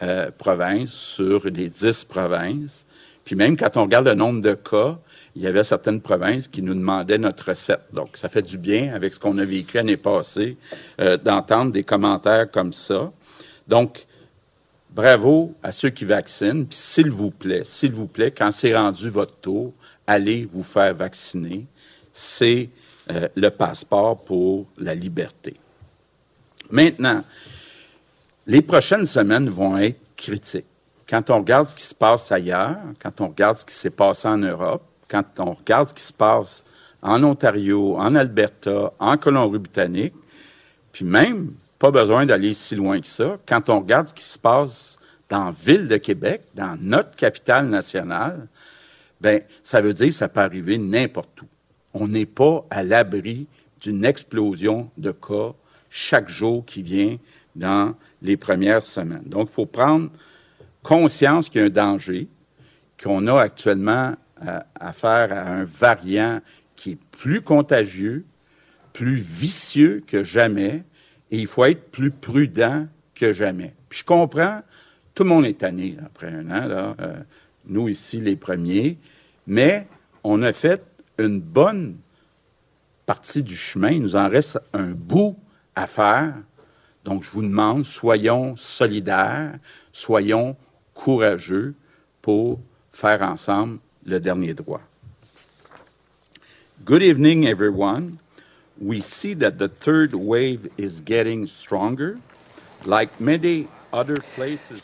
euh, 0.01 0.31
province 0.37 0.91
sur 0.91 1.45
les 1.45 1.69
dix 1.69 2.03
provinces. 2.03 2.85
Puis 3.23 3.35
même 3.35 3.55
quand 3.55 3.77
on 3.77 3.83
regarde 3.83 4.07
le 4.07 4.15
nombre 4.15 4.41
de 4.41 4.53
cas, 4.53 4.99
il 5.35 5.41
y 5.41 5.47
avait 5.47 5.63
certaines 5.63 6.01
provinces 6.01 6.47
qui 6.47 6.61
nous 6.61 6.73
demandaient 6.73 7.17
notre 7.17 7.49
recette. 7.49 7.83
Donc, 7.93 8.17
ça 8.17 8.27
fait 8.27 8.41
du 8.41 8.57
bien 8.57 8.93
avec 8.93 9.13
ce 9.13 9.19
qu'on 9.19 9.37
a 9.37 9.45
vécu 9.45 9.77
l'année 9.77 9.95
passée 9.95 10.57
d'entendre 11.23 11.71
des 11.71 11.83
commentaires 11.83 12.51
comme 12.51 12.73
ça. 12.73 13.13
Donc, 13.65 14.05
bravo 14.93 15.55
à 15.63 15.71
ceux 15.71 15.89
qui 15.89 16.05
vaccinent. 16.05 16.65
Puis 16.65 16.77
s'il 16.77 17.09
vous 17.09 17.31
plaît, 17.31 17.61
s'il 17.63 17.91
vous 17.91 18.07
plaît, 18.07 18.31
quand 18.31 18.51
c'est 18.51 18.75
rendu 18.75 19.09
votre 19.09 19.35
tour, 19.35 19.73
allez 20.05 20.47
vous 20.51 20.63
faire 20.63 20.93
vacciner. 20.93 21.65
C'est 22.11 22.69
euh, 23.11 23.27
le 23.35 23.49
passeport 23.49 24.23
pour 24.23 24.65
la 24.77 24.95
liberté. 24.95 25.55
Maintenant, 26.69 27.23
les 28.47 28.61
prochaines 28.61 29.05
semaines 29.05 29.49
vont 29.49 29.77
être 29.77 29.99
critiques. 30.15 30.65
Quand 31.09 31.29
on 31.29 31.39
regarde 31.39 31.67
ce 31.67 31.75
qui 31.75 31.83
se 31.83 31.93
passe 31.93 32.31
ailleurs, 32.31 32.77
quand 33.01 33.19
on 33.19 33.27
regarde 33.27 33.57
ce 33.57 33.65
qui 33.65 33.73
s'est 33.73 33.89
passé 33.89 34.27
en 34.27 34.37
Europe, 34.37 34.83
quand 35.09 35.25
on 35.39 35.51
regarde 35.51 35.89
ce 35.89 35.93
qui 35.93 36.03
se 36.03 36.13
passe 36.13 36.63
en 37.01 37.21
Ontario, 37.23 37.97
en 37.97 38.15
Alberta, 38.15 38.93
en 38.97 39.17
Colombie-Britannique, 39.17 40.13
puis 40.91 41.03
même 41.03 41.51
pas 41.77 41.91
besoin 41.91 42.25
d'aller 42.25 42.53
si 42.53 42.75
loin 42.75 43.01
que 43.01 43.07
ça. 43.07 43.37
Quand 43.45 43.67
on 43.69 43.79
regarde 43.79 44.07
ce 44.07 44.13
qui 44.13 44.23
se 44.23 44.39
passe 44.39 44.97
dans 45.27 45.45
la 45.45 45.51
ville 45.51 45.87
de 45.87 45.97
Québec, 45.97 46.43
dans 46.53 46.77
notre 46.79 47.15
capitale 47.15 47.67
nationale, 47.67 48.47
ben 49.19 49.41
ça 49.63 49.81
veut 49.81 49.93
dire 49.93 50.07
que 50.07 50.13
ça 50.13 50.29
peut 50.29 50.39
arriver 50.39 50.77
n'importe 50.77 51.41
où. 51.41 51.45
On 51.93 52.07
n'est 52.07 52.25
pas 52.25 52.65
à 52.69 52.83
l'abri 52.83 53.47
d'une 53.81 54.05
explosion 54.05 54.89
de 54.97 55.11
cas 55.11 55.53
chaque 55.89 56.29
jour 56.29 56.65
qui 56.65 56.81
vient 56.81 57.17
dans 57.55 57.95
les 58.21 58.37
premières 58.37 58.83
semaines. 58.83 59.23
Donc, 59.25 59.49
il 59.49 59.53
faut 59.53 59.65
prendre 59.65 60.09
conscience 60.83 61.49
qu'il 61.49 61.61
y 61.61 61.63
a 61.63 61.67
un 61.67 61.69
danger, 61.69 62.27
qu'on 63.01 63.27
a 63.27 63.39
actuellement 63.39 64.15
affaire 64.79 65.31
à 65.31 65.49
un 65.49 65.63
variant 65.65 66.39
qui 66.75 66.91
est 66.91 66.99
plus 67.11 67.41
contagieux, 67.41 68.25
plus 68.93 69.15
vicieux 69.15 70.03
que 70.05 70.23
jamais, 70.23 70.83
et 71.29 71.37
il 71.39 71.47
faut 71.47 71.65
être 71.65 71.91
plus 71.91 72.11
prudent 72.11 72.87
que 73.13 73.33
jamais. 73.33 73.73
Je 73.89 74.03
comprends, 74.03 74.61
tout 75.13 75.23
le 75.23 75.29
monde 75.29 75.45
est 75.45 75.59
tanné 75.59 75.97
après 76.03 76.27
un 76.27 76.49
an, 76.49 76.95
euh, 76.99 77.13
nous 77.65 77.89
ici 77.89 78.19
les 78.19 78.35
premiers, 78.35 78.97
mais 79.45 79.87
on 80.23 80.41
a 80.41 80.53
fait 80.53 80.83
une 81.17 81.39
bonne 81.39 81.97
partie 83.05 83.43
du 83.43 83.55
chemin. 83.55 83.91
Il 83.91 84.01
nous 84.01 84.15
en 84.15 84.29
reste 84.29 84.59
un 84.73 84.91
bout 84.91 85.37
à 85.75 85.87
faire. 85.87 86.33
Donc, 87.03 87.23
je 87.23 87.31
vous 87.31 87.41
demande, 87.41 87.85
soyons 87.85 88.55
solidaires, 88.55 89.57
soyons 89.91 90.55
courageux 90.93 91.73
pour 92.21 92.59
faire 92.91 93.21
ensemble 93.23 93.79
le 94.05 94.19
dernier 94.19 94.53
droit. 94.53 94.81
Good 96.83 97.01
evening, 97.01 97.45
everyone. 97.45 98.17
we 98.81 98.99
see 98.99 99.35
that 99.35 99.59
the 99.59 99.67
third 99.67 100.13
wave 100.13 100.67
is 100.77 101.01
getting 101.01 101.45
stronger. 101.45 102.17
Like 102.83 103.21
many 103.21 103.67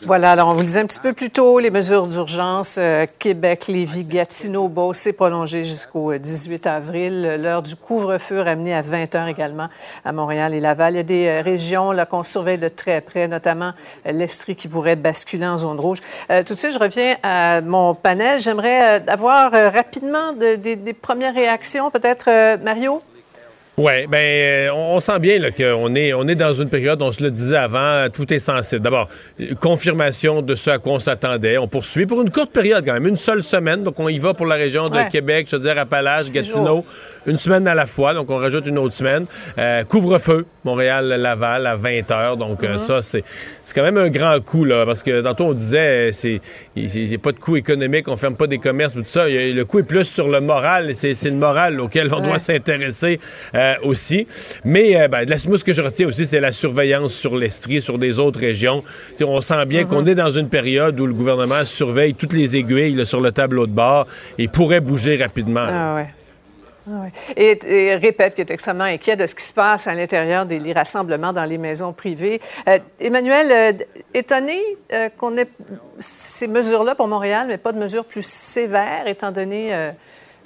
Voilà, 0.04 0.32
alors 0.32 0.50
on 0.50 0.54
vous 0.54 0.64
disait 0.64 0.82
un 0.82 0.86
petit 0.86 1.00
peu 1.00 1.14
plus 1.14 1.30
tôt, 1.30 1.60
les 1.60 1.70
mesures 1.70 2.08
d'urgence, 2.08 2.76
euh, 2.78 3.06
Québec, 3.20 3.68
Lévis, 3.68 4.04
Gatineau, 4.04 4.68
Beauce, 4.68 4.98
c'est 4.98 5.14
prolongé 5.14 5.64
jusqu'au 5.64 6.14
18 6.18 6.68
avril. 6.68 7.38
L'heure 7.42 7.62
du 7.62 7.78
couvre-feu 7.78 8.42
ramenée 8.42 8.74
à 8.74 8.82
20 8.82 9.16
heures 9.16 9.28
également 9.28 9.70
à 10.04 10.12
Montréal 10.12 10.54
et 10.54 10.60
Laval. 10.60 10.94
Il 10.94 10.98
y 10.98 11.00
a 11.00 11.04
des 11.04 11.28
euh, 11.28 11.42
régions 11.42 11.94
qu'on 12.10 12.24
surveille 12.24 12.58
de 12.58 12.68
très 12.68 13.00
près, 13.00 13.28
notamment 13.30 13.72
euh, 14.06 14.12
l'Estrie 14.12 14.56
qui 14.56 14.68
pourrait 14.68 14.98
basculer 14.98 15.48
en 15.48 15.58
zone 15.58 15.80
rouge. 15.80 16.00
tout 16.46 16.54
de 16.54 16.60
suite, 16.60 16.74
je 16.74 16.80
reviens 16.80 17.16
à 17.24 17.62
mon 17.62 17.96
panel. 17.96 18.42
J'aimerais 18.42 19.08
avoir 19.08 19.52
rapidement 19.52 20.34
des 20.34 20.94
premières 20.94 21.34
réactions, 21.34 21.90
peut-être, 21.92 22.58
Mario? 22.62 23.02
Oui, 23.80 24.08
ben 24.08 24.18
euh, 24.18 24.70
on, 24.74 25.00
sent 25.00 25.20
bien 25.20 25.40
qu'on 25.52 25.94
est, 25.94 26.12
on 26.12 26.28
est 26.28 26.34
dans 26.34 26.52
une 26.52 26.68
période, 26.68 27.00
on 27.04 27.12
se 27.12 27.22
le 27.22 27.30
disait 27.30 27.58
avant, 27.58 28.08
tout 28.12 28.34
est 28.34 28.40
sensible. 28.40 28.82
D'abord, 28.82 29.08
confirmation 29.60 30.42
de 30.42 30.56
ce 30.56 30.72
à 30.72 30.80
quoi 30.80 30.94
on 30.94 31.00
s'attendait. 31.00 31.60
On 31.60 31.68
poursuit 31.68 32.08
pour 32.08 32.20
une 32.24 32.32
courte 32.32 32.52
période 32.52 32.84
quand 32.84 32.94
même, 32.94 33.06
une 33.06 33.18
seule 33.18 33.44
semaine. 33.44 33.84
Donc 33.84 34.00
on 34.00 34.10
y 34.10 34.18
va 34.18 34.34
pour 34.34 34.48
la 34.48 34.56
région 34.56 34.88
de 34.90 35.08
Québec, 35.12 35.46
je 35.52 35.58
veux 35.58 35.62
dire 35.62 35.78
Appalaches, 35.78 36.32
Gatineau, 36.32 36.86
une 37.28 37.38
semaine 37.38 37.68
à 37.68 37.76
la 37.76 37.86
fois. 37.86 38.16
Donc 38.16 38.32
on 38.32 38.38
rajoute 38.38 38.66
une 38.66 38.80
autre 38.80 38.96
semaine. 38.96 39.28
Euh, 39.60 39.84
couvre-feu, 39.84 40.48
Montréal-Laval 40.64 41.68
à 41.68 41.76
20 41.76 42.10
heures. 42.10 42.36
Donc 42.36 42.64
euh, 42.64 42.78
mm-hmm. 42.78 42.80
ça, 42.80 43.04
c'est, 43.04 43.24
c'est 43.64 43.76
quand 43.76 43.84
même 43.84 43.98
un 43.98 44.10
grand 44.10 44.44
coup, 44.44 44.66
là, 44.66 44.88
parce 44.88 45.04
que 45.04 45.22
tantôt 45.22 45.44
on 45.44 45.54
disait, 45.54 46.12
c'est, 46.14 46.42
c'est, 46.76 47.18
pas 47.20 47.32
de 47.32 47.38
coût 47.38 47.58
économique, 47.58 48.08
on 48.08 48.18
ferme 48.18 48.38
pas 48.38 48.48
des 48.48 48.58
commerces, 48.58 48.94
tout 48.94 49.04
ça. 49.06 49.28
le 49.30 49.64
coût 49.66 49.78
est 49.78 49.84
plus 49.84 50.06
sur 50.06 50.30
le 50.30 50.42
moral, 50.42 50.96
c'est, 50.96 51.14
c'est 51.14 51.30
le 51.30 51.36
moral 51.36 51.80
auquel 51.80 52.12
on 52.12 52.22
doit 52.22 52.40
s'intéresser. 52.40 53.20
Euh, 53.67 53.67
aussi. 53.84 54.28
Mais 54.64 55.00
euh, 55.00 55.08
ben, 55.08 55.26
ce 55.28 55.64
que 55.64 55.74
je 55.74 55.82
retiens 55.82 56.08
aussi, 56.08 56.26
c'est 56.26 56.40
la 56.40 56.52
surveillance 56.52 57.14
sur 57.14 57.36
l'Estrie, 57.36 57.82
sur 57.82 57.98
des 57.98 58.20
autres 58.20 58.40
régions. 58.40 58.84
on 59.22 59.42
sent 59.42 59.66
bien 59.66 59.86
qu'on 59.86 60.02
mhm. 60.02 60.10
est 60.10 60.16
dans 60.16 60.32
une 60.32 60.50
période 60.50 61.00
où 61.00 61.06
le 61.06 61.14
gouvernement 61.14 61.66
surveille 61.66 62.14
toutes 62.14 62.34
les 62.34 62.58
aiguilles 62.58 63.06
sur 63.06 63.22
le 63.22 63.32
tableau 63.32 63.68
de 63.68 63.72
bord 63.72 64.08
et 64.38 64.48
pourrait 64.48 64.82
bouger 64.82 65.18
rapidement. 65.18 65.66
Ah, 65.68 66.06
ah 66.90 67.08
Et, 67.36 67.96
répète 67.96 68.36
qu'il 68.36 68.44
est 68.44 68.52
extrêmement 68.52 68.86
inquiet 68.86 69.16
de 69.16 69.28
ce 69.28 69.36
qui 69.36 69.44
se 69.44 69.54
passe 69.54 69.88
à 69.88 69.94
l'intérieur 69.94 70.46
des 70.46 70.74
rassemblements 70.74 71.34
dans 71.34 71.44
les 71.44 71.58
maisons 71.58 71.92
privées. 71.92 72.40
Euh, 72.70 72.80
Emmanuel, 73.00 73.78
étonné 74.14 74.62
qu'on 75.18 75.38
ait 75.38 75.48
ces 76.00 76.48
mesures-là 76.48 76.96
pour 76.96 77.08
Montréal, 77.08 77.48
mais 77.50 77.58
pas 77.58 77.74
de 77.74 77.80
mesures 77.80 78.06
plus 78.06 78.26
sévères, 78.26 79.08
étant 79.08 79.32
donné 79.32 79.74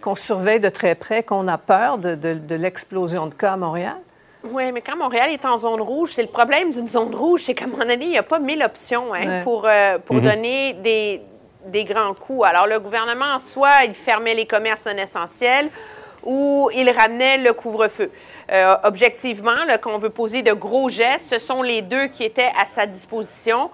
qu'on 0.01 0.15
surveille 0.15 0.59
de 0.59 0.69
très 0.69 0.95
près, 0.95 1.23
qu'on 1.23 1.47
a 1.47 1.57
peur 1.57 1.97
de, 1.97 2.55
l'explosion 2.55 3.27
de 3.27 3.33
cas 3.33 3.53
à 3.53 3.57
Montréal? 3.57 3.97
Oui, 4.43 4.71
mais 4.71 4.81
quand 4.81 4.97
Montréal 4.97 5.29
est 5.31 5.45
en 5.45 5.57
zone 5.57 5.81
rouge, 5.81 6.13
c'est 6.13 6.23
le 6.23 6.27
problème 6.27 6.71
d'une 6.71 6.87
zone 6.87 7.13
rouge, 7.13 7.43
c'est 7.45 7.53
qu'à 7.53 7.65
un 7.65 7.67
moment 7.67 7.85
donné, 7.85 8.05
il 8.05 8.09
n'y 8.09 8.17
a 8.17 8.23
pas 8.23 8.39
mille 8.39 8.63
options 8.63 9.13
hein, 9.13 9.43
pour, 9.43 9.65
euh, 9.67 9.99
pour 9.99 10.15
mhm. 10.15 10.21
donner 10.23 10.73
des, 10.73 11.21
des 11.67 11.83
grands 11.83 12.15
coups. 12.15 12.43
Alors, 12.47 12.65
le 12.65 12.79
gouvernement, 12.79 13.37
soit 13.37 13.85
il 13.85 13.93
fermait 13.93 14.33
les 14.33 14.47
commerces 14.47 14.85
non 14.85 14.97
essentiels 14.97 15.69
ou 16.23 16.69
il 16.73 16.89
ramenait 16.89 17.37
le 17.37 17.53
couvre-feu. 17.53 18.11
Euh, 18.51 18.75
objectivement, 18.83 19.55
quand 19.81 19.93
on 19.93 19.97
veut 19.97 20.09
poser 20.09 20.43
de 20.43 20.51
gros 20.51 20.89
gestes, 20.89 21.33
ce 21.33 21.39
sont 21.39 21.61
les 21.61 21.81
deux 21.81 22.07
qui 22.07 22.23
étaient 22.23 22.51
à 22.59 22.65
sa 22.65 22.85
disposition. 22.85 23.69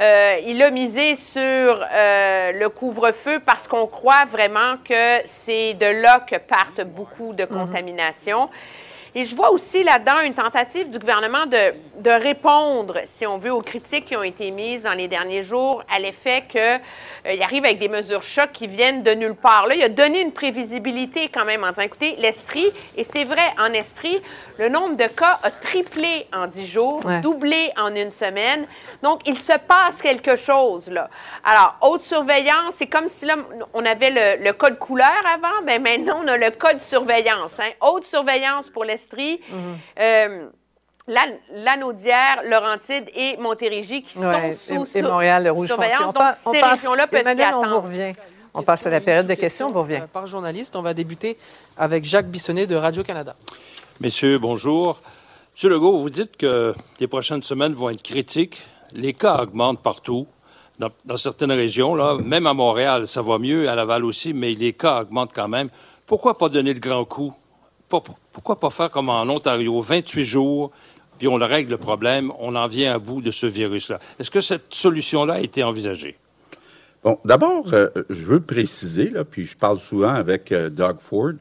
Euh, 0.00 0.36
il 0.46 0.62
a 0.62 0.70
misé 0.70 1.14
sur 1.16 1.38
euh, 1.38 2.52
le 2.52 2.68
couvre-feu 2.70 3.40
parce 3.44 3.68
qu'on 3.68 3.86
croit 3.86 4.24
vraiment 4.24 4.76
que 4.82 5.20
c'est 5.26 5.74
de 5.74 5.86
là 5.86 6.20
que 6.20 6.36
partent 6.36 6.80
beaucoup 6.80 7.34
de 7.34 7.44
mhm. 7.44 7.48
contaminations. 7.48 8.48
Et 9.14 9.26
je 9.26 9.36
vois 9.36 9.50
aussi 9.50 9.84
là-dedans 9.84 10.20
une 10.20 10.32
tentative 10.32 10.88
du 10.88 10.98
gouvernement 10.98 11.44
de, 11.44 11.74
de, 11.98 12.10
répondre, 12.10 12.96
si 13.04 13.26
on 13.26 13.36
veut, 13.36 13.52
aux 13.52 13.60
critiques 13.60 14.06
qui 14.06 14.16
ont 14.16 14.22
été 14.22 14.50
mises 14.50 14.84
dans 14.84 14.94
les 14.94 15.06
derniers 15.06 15.42
jours 15.42 15.82
à 15.94 15.98
l'effet 15.98 16.44
qu'il 16.48 16.60
euh, 16.60 17.42
arrive 17.42 17.66
avec 17.66 17.78
des 17.78 17.90
mesures 17.90 18.22
chocs 18.22 18.52
qui 18.52 18.66
viennent 18.66 19.02
de 19.02 19.10
nulle 19.10 19.34
part. 19.34 19.66
Là, 19.66 19.74
il 19.74 19.82
a 19.82 19.90
donné 19.90 20.22
une 20.22 20.32
prévisibilité 20.32 21.28
quand 21.28 21.44
même 21.44 21.62
en 21.62 21.68
disant, 21.68 21.82
écoutez, 21.82 22.16
l'Estrie, 22.20 22.70
et 22.96 23.04
c'est 23.04 23.24
vrai, 23.24 23.52
en 23.60 23.74
Estrie, 23.74 24.18
le 24.58 24.70
nombre 24.70 24.96
de 24.96 25.06
cas 25.06 25.38
a 25.42 25.50
triplé 25.50 26.26
en 26.32 26.46
dix 26.46 26.66
jours, 26.66 27.00
doublé 27.22 27.70
en 27.76 27.94
une 27.94 28.10
semaine. 28.10 28.66
Donc, 29.02 29.20
il 29.26 29.36
se 29.36 29.58
passe 29.68 30.00
quelque 30.00 30.36
chose, 30.36 30.90
là. 30.90 31.10
Alors, 31.44 31.76
haute 31.82 32.02
surveillance, 32.02 32.74
c'est 32.76 32.86
comme 32.86 33.10
si 33.10 33.26
là, 33.26 33.36
on 33.74 33.84
avait 33.84 34.10
le, 34.10 34.42
le 34.42 34.52
code 34.54 34.78
couleur 34.78 35.08
avant, 35.34 35.62
bien 35.66 35.80
maintenant, 35.80 36.20
on 36.24 36.28
a 36.28 36.38
le 36.38 36.50
code 36.50 36.80
surveillance. 36.80 37.52
Hein. 37.58 37.70
Haute 37.82 38.04
surveillance 38.04 38.70
pour 38.70 38.84
l'Estrie 38.84 39.01
Mhm. 39.50 39.78
Euh, 40.00 40.48
Lanaudière, 41.08 42.42
Laurentide 42.48 43.10
et 43.14 43.36
Montérégie 43.38 44.02
qui 44.02 44.14
sont 44.14 44.32
sous 44.52 44.96
et, 44.96 45.02
Montréal, 45.02 45.44
le 45.44 45.50
Rouge 45.50 45.68
surveillance. 45.68 46.00
On, 46.00 46.12
Donc, 46.12 46.34
ces 46.54 46.62
régions-là 46.62 47.06
peuvent 47.06 47.20
Emmanuel, 47.20 47.54
on 47.54 47.66
vous 47.66 47.80
revient. 47.80 48.12
On 48.54 48.62
passe 48.62 48.86
à 48.86 48.90
la 48.90 49.00
période 49.00 49.26
de 49.26 49.34
questions, 49.34 49.68
on 49.68 49.72
vous 49.72 49.80
revient. 49.80 50.02
Par 50.12 50.26
journaliste, 50.26 50.76
on 50.76 50.82
va 50.82 50.94
débuter 50.94 51.38
avec 51.76 52.04
Jacques 52.04 52.28
Bissonnet 52.28 52.66
de 52.66 52.76
Radio-Canada. 52.76 53.34
Messieurs, 54.00 54.38
bonjour. 54.38 55.00
Monsieur 55.54 55.70
Legault, 55.70 55.98
vous 55.98 56.10
dites 56.10 56.36
que 56.36 56.74
les 57.00 57.06
prochaines 57.06 57.42
semaines 57.42 57.72
vont 57.72 57.90
être 57.90 58.02
critiques. 58.02 58.62
Les 58.94 59.12
cas 59.12 59.42
augmentent 59.42 59.82
partout. 59.82 60.26
Dans, 60.78 60.90
dans, 61.04 61.16
certaines 61.16 61.52
régions, 61.52 61.94
là, 61.94 62.16
même 62.16 62.46
à 62.46 62.54
Montréal, 62.54 63.06
ça 63.06 63.22
va 63.22 63.38
mieux, 63.38 63.68
à 63.68 63.74
Laval 63.74 64.04
aussi, 64.04 64.32
mais 64.32 64.54
les 64.54 64.72
cas 64.72 65.02
augmentent 65.02 65.32
quand 65.34 65.48
même. 65.48 65.68
Pourquoi 66.06 66.36
pas 66.36 66.48
donner 66.48 66.74
le 66.74 66.80
grand 66.80 67.04
coup? 67.04 67.32
Pourquoi 68.00 68.58
pas 68.58 68.70
faire 68.70 68.90
comme 68.90 69.08
en 69.08 69.22
Ontario, 69.22 69.80
28 69.80 70.24
jours, 70.24 70.70
puis 71.18 71.28
on 71.28 71.36
le 71.36 71.44
règle 71.44 71.70
le 71.70 71.78
problème, 71.78 72.32
on 72.38 72.56
en 72.56 72.66
vient 72.66 72.94
à 72.94 72.98
bout 72.98 73.20
de 73.20 73.30
ce 73.30 73.46
virus-là. 73.46 74.00
Est-ce 74.18 74.30
que 74.30 74.40
cette 74.40 74.74
solution-là 74.74 75.34
a 75.34 75.40
été 75.40 75.62
envisagée? 75.62 76.16
Bon, 77.04 77.18
d'abord, 77.24 77.72
euh, 77.72 77.88
je 78.10 78.26
veux 78.26 78.40
préciser, 78.40 79.12
puis 79.28 79.44
je 79.44 79.56
parle 79.56 79.78
souvent 79.78 80.12
avec 80.12 80.52
euh, 80.52 80.70
Doug 80.70 80.98
Ford, 81.00 81.32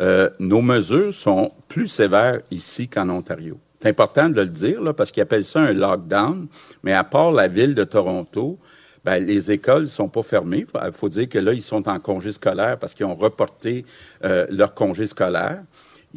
euh, 0.00 0.28
nos 0.38 0.60
mesures 0.60 1.14
sont 1.14 1.50
plus 1.66 1.88
sévères 1.88 2.40
ici 2.50 2.88
qu'en 2.88 3.08
Ontario. 3.08 3.58
C'est 3.80 3.88
important 3.88 4.28
de 4.28 4.42
le 4.42 4.50
dire, 4.50 4.80
parce 4.94 5.10
qu'ils 5.10 5.22
appellent 5.22 5.44
ça 5.44 5.60
un 5.60 5.72
lockdown, 5.72 6.46
mais 6.82 6.92
à 6.92 7.04
part 7.04 7.32
la 7.32 7.48
ville 7.48 7.74
de 7.74 7.84
Toronto, 7.84 8.58
ben, 9.04 9.24
les 9.24 9.50
écoles 9.50 9.82
ne 9.82 9.88
sont 9.88 10.08
pas 10.08 10.22
fermées. 10.22 10.66
Il 10.84 10.92
faut, 10.92 11.08
dire 11.08 11.28
que 11.28 11.38
là, 11.38 11.54
ils 11.54 11.62
sont 11.62 11.88
en 11.88 11.98
congé 12.00 12.32
scolaire 12.32 12.78
parce 12.78 12.94
qu'ils 12.94 13.06
ont 13.06 13.14
reporté 13.14 13.84
leur 14.22 14.74
congé 14.74 15.06
scolaire. 15.06 15.62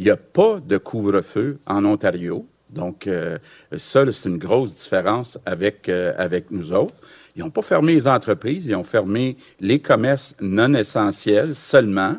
Il 0.02 0.06
n'y 0.06 0.10
a 0.10 0.18
pas 0.18 0.60
de 0.60 0.80
couvre-feu 0.80 1.60
en 1.68 1.86
Ontario. 1.86 2.48
Donc, 2.72 3.06
euh, 3.06 3.38
ça, 3.78 4.04
c'est 4.12 4.30
une 4.30 4.40
grosse 4.40 4.76
différence 4.76 5.38
avec, 5.46 5.88
euh, 5.90 6.16
avec 6.18 6.50
nous 6.50 6.74
autres. 6.74 6.96
Ils 7.36 7.44
n'ont 7.44 7.52
pas 7.52 7.62
fermé 7.62 7.94
les 7.94 8.08
entreprises, 8.08 8.66
ils 8.66 8.74
ont 8.74 8.84
fermé 8.84 9.38
les 9.60 9.78
commerces 9.78 10.36
non 10.42 10.74
essentiels 10.74 11.54
seulement. 11.54 12.16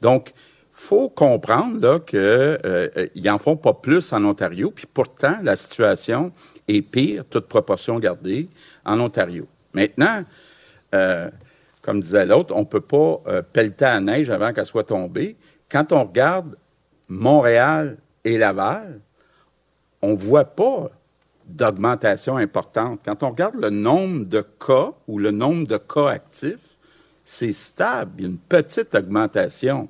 Donc, 0.00 0.32
faut 0.72 1.08
comprendre 1.08 2.04
qu'ils 2.04 2.18
euh, 2.18 3.06
n'en 3.14 3.38
font 3.38 3.56
pas 3.56 3.74
plus 3.74 4.12
en 4.12 4.24
Ontario, 4.24 4.72
puis 4.72 4.86
pourtant 4.92 5.36
la 5.44 5.54
situation 5.54 6.32
est 6.66 6.82
pire, 6.82 7.24
toute 7.30 7.46
proportion 7.46 8.00
gardée, 8.00 8.48
en 8.84 8.98
Ontario. 8.98 9.46
Maintenant, 9.72 10.24
comme 11.80 12.00
disait 12.00 12.26
l'autre, 12.26 12.52
on 12.56 12.62
ne 12.62 12.64
peut 12.64 12.80
pas 12.80 13.22
pelleter 13.52 13.84
à 13.84 13.94
la 13.94 14.00
neige 14.00 14.30
avant 14.30 14.52
qu'elle 14.52 14.66
soit 14.66 14.82
tombée. 14.82 15.36
Quand 15.68 15.92
on 15.92 16.02
regarde 16.02 16.56
Montréal 17.10 17.98
et 18.24 18.38
Laval, 18.38 19.00
on 20.00 20.10
ne 20.10 20.16
voit 20.16 20.44
pas 20.44 20.90
d'augmentation 21.44 22.36
importante. 22.36 23.00
Quand 23.04 23.22
on 23.22 23.30
regarde 23.30 23.56
le 23.56 23.70
nombre 23.70 24.24
de 24.24 24.40
cas 24.40 24.92
ou 25.08 25.18
le 25.18 25.32
nombre 25.32 25.66
de 25.66 25.76
cas 25.76 26.08
actifs, 26.08 26.78
c'est 27.24 27.52
stable. 27.52 28.12
Il 28.18 28.22
y 28.22 28.24
a 28.26 28.30
une 28.30 28.38
petite 28.38 28.94
augmentation. 28.94 29.88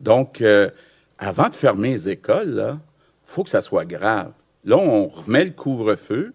Donc, 0.00 0.40
euh, 0.40 0.70
avant 1.18 1.48
de 1.48 1.54
fermer 1.54 1.90
les 1.90 2.08
écoles, 2.08 2.78
il 2.78 2.78
faut 3.24 3.44
que 3.44 3.50
ça 3.50 3.60
soit 3.60 3.84
grave. 3.84 4.32
Là, 4.64 4.78
on 4.78 5.08
remet 5.08 5.44
le 5.44 5.50
couvre-feu, 5.50 6.32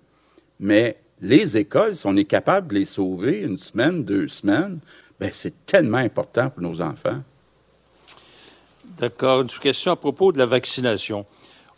mais 0.60 0.98
les 1.22 1.58
écoles, 1.58 1.96
si 1.96 2.06
on 2.06 2.16
est 2.18 2.26
capable 2.26 2.68
de 2.68 2.76
les 2.76 2.86
sauver 2.86 3.42
une 3.42 3.58
semaine, 3.58 4.04
deux 4.04 4.28
semaines, 4.28 4.80
ben, 5.20 5.30
c'est 5.32 5.66
tellement 5.66 5.98
important 5.98 6.50
pour 6.50 6.62
nos 6.62 6.82
enfants. 6.82 7.22
D'accord. 8.98 9.42
Une 9.42 9.50
question 9.50 9.92
à 9.92 9.98
propos 9.98 10.32
de 10.32 10.38
la 10.38 10.46
vaccination. 10.46 11.26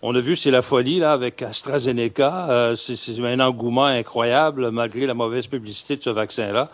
On 0.04 0.14
a 0.14 0.20
vu, 0.20 0.36
c'est 0.36 0.52
la 0.52 0.62
folie 0.62 1.00
là 1.00 1.14
avec 1.14 1.42
AstraZeneca. 1.42 2.50
Euh, 2.50 2.76
c'est 2.76 3.20
un 3.20 3.40
engouement 3.40 3.86
incroyable 3.86 4.70
malgré 4.70 5.08
la 5.08 5.16
mauvaise 5.16 5.48
publicité 5.48 5.98
de 5.98 6.04
ce 6.04 6.12
vaccin-là. 6.12 6.70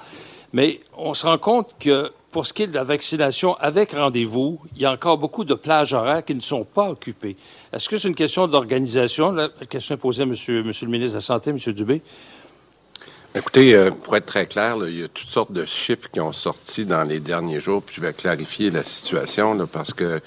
Mais 0.51 0.81
on 0.97 1.13
se 1.13 1.25
rend 1.25 1.37
compte 1.37 1.75
que 1.79 2.11
pour 2.31 2.45
ce 2.45 2.51
qui 2.51 2.63
est 2.63 2.67
de 2.67 2.73
la 2.73 2.83
vaccination 2.83 3.55
avec 3.55 3.93
rendez-vous, 3.93 4.59
il 4.75 4.81
y 4.81 4.85
a 4.85 4.91
encore 4.91 5.17
beaucoup 5.17 5.45
de 5.45 5.53
plages 5.53 5.93
horaires 5.93 6.25
qui 6.25 6.35
ne 6.35 6.41
sont 6.41 6.65
pas 6.65 6.89
occupées. 6.89 7.37
Est-ce 7.71 7.87
que 7.87 7.97
c'est 7.97 8.09
une 8.09 8.15
question 8.15 8.47
d'organisation? 8.47 9.31
La 9.31 9.47
question 9.69 9.95
est 9.95 9.99
posée 9.99 10.23
à 10.23 10.25
monsieur, 10.25 10.61
monsieur 10.61 10.87
le 10.87 10.91
ministre 10.91 11.13
de 11.13 11.17
la 11.19 11.21
Santé, 11.21 11.51
M. 11.51 11.57
Dubé. 11.73 12.01
Écoutez, 13.35 13.75
euh, 13.75 13.89
pour 13.89 14.15
être 14.15 14.27
très 14.27 14.45
clair, 14.45 14.77
il 14.87 14.99
y 14.99 15.03
a 15.03 15.07
toutes 15.07 15.27
sortes 15.27 15.51
de 15.51 15.65
chiffres 15.65 16.07
qui 16.11 16.19
ont 16.19 16.31
sorti 16.31 16.85
dans 16.85 17.03
les 17.03 17.19
derniers 17.19 17.59
jours, 17.59 17.81
puis 17.81 17.95
je 17.95 18.01
vais 18.01 18.13
clarifier 18.13 18.69
la 18.69 18.83
situation 18.83 19.57
parce 19.65 19.91
que 19.91 20.19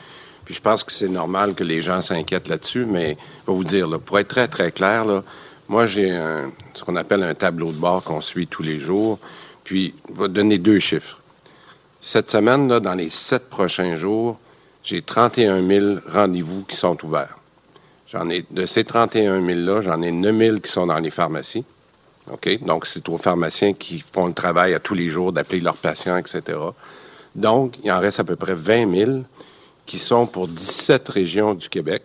puis 0.44 0.54
je 0.54 0.60
pense 0.60 0.82
que 0.82 0.92
c'est 0.92 1.08
normal 1.08 1.54
que 1.54 1.62
les 1.62 1.82
gens 1.82 2.02
s'inquiètent 2.02 2.48
là-dessus, 2.48 2.84
mais 2.84 3.16
je 3.46 3.50
vais 3.50 3.56
vous 3.56 3.64
dire, 3.64 3.88
pour 4.00 4.18
être 4.18 4.28
très, 4.28 4.48
très 4.48 4.70
clair, 4.70 5.04
Moi, 5.68 5.86
j'ai 5.88 6.10
ce 6.74 6.84
qu'on 6.84 6.94
appelle 6.94 7.24
un 7.24 7.34
tableau 7.34 7.72
de 7.72 7.76
bord 7.76 8.04
qu'on 8.04 8.20
suit 8.20 8.46
tous 8.46 8.62
les 8.62 8.78
jours. 8.78 9.18
Puis, 9.64 9.92
je 10.08 10.22
vais 10.22 10.28
donner 10.28 10.58
deux 10.58 10.78
chiffres. 10.78 11.18
Cette 12.00 12.30
semaine, 12.30 12.68
là, 12.68 12.78
dans 12.78 12.94
les 12.94 13.08
sept 13.08 13.50
prochains 13.50 13.96
jours, 13.96 14.38
j'ai 14.84 15.02
31 15.02 15.66
000 15.66 15.96
rendez-vous 16.06 16.62
qui 16.62 16.76
sont 16.76 16.96
ouverts. 17.04 17.36
J'en 18.06 18.30
ai, 18.30 18.46
de 18.48 18.66
ces 18.66 18.84
31 18.84 19.40
000-là, 19.40 19.82
j'en 19.82 20.00
ai 20.02 20.12
9 20.12 20.36
000 20.36 20.58
qui 20.58 20.70
sont 20.70 20.86
dans 20.86 21.00
les 21.00 21.10
pharmacies. 21.10 21.64
OK? 22.32 22.62
Donc, 22.64 22.86
c'est 22.86 23.08
aux 23.08 23.18
pharmaciens 23.18 23.72
qui 23.72 24.00
font 24.00 24.26
le 24.26 24.32
travail 24.32 24.74
à 24.74 24.80
tous 24.80 24.94
les 24.94 25.08
jours 25.08 25.32
d'appeler 25.32 25.60
leurs 25.60 25.76
patients, 25.76 26.16
etc. 26.16 26.58
Donc, 27.34 27.76
il 27.84 27.92
en 27.92 28.00
reste 28.00 28.20
à 28.20 28.24
peu 28.24 28.36
près 28.36 28.54
20 28.54 28.94
000 28.94 29.10
qui 29.84 29.98
sont 29.98 30.26
pour 30.26 30.48
17 30.48 31.08
régions 31.08 31.54
du 31.54 31.68
Québec. 31.68 32.02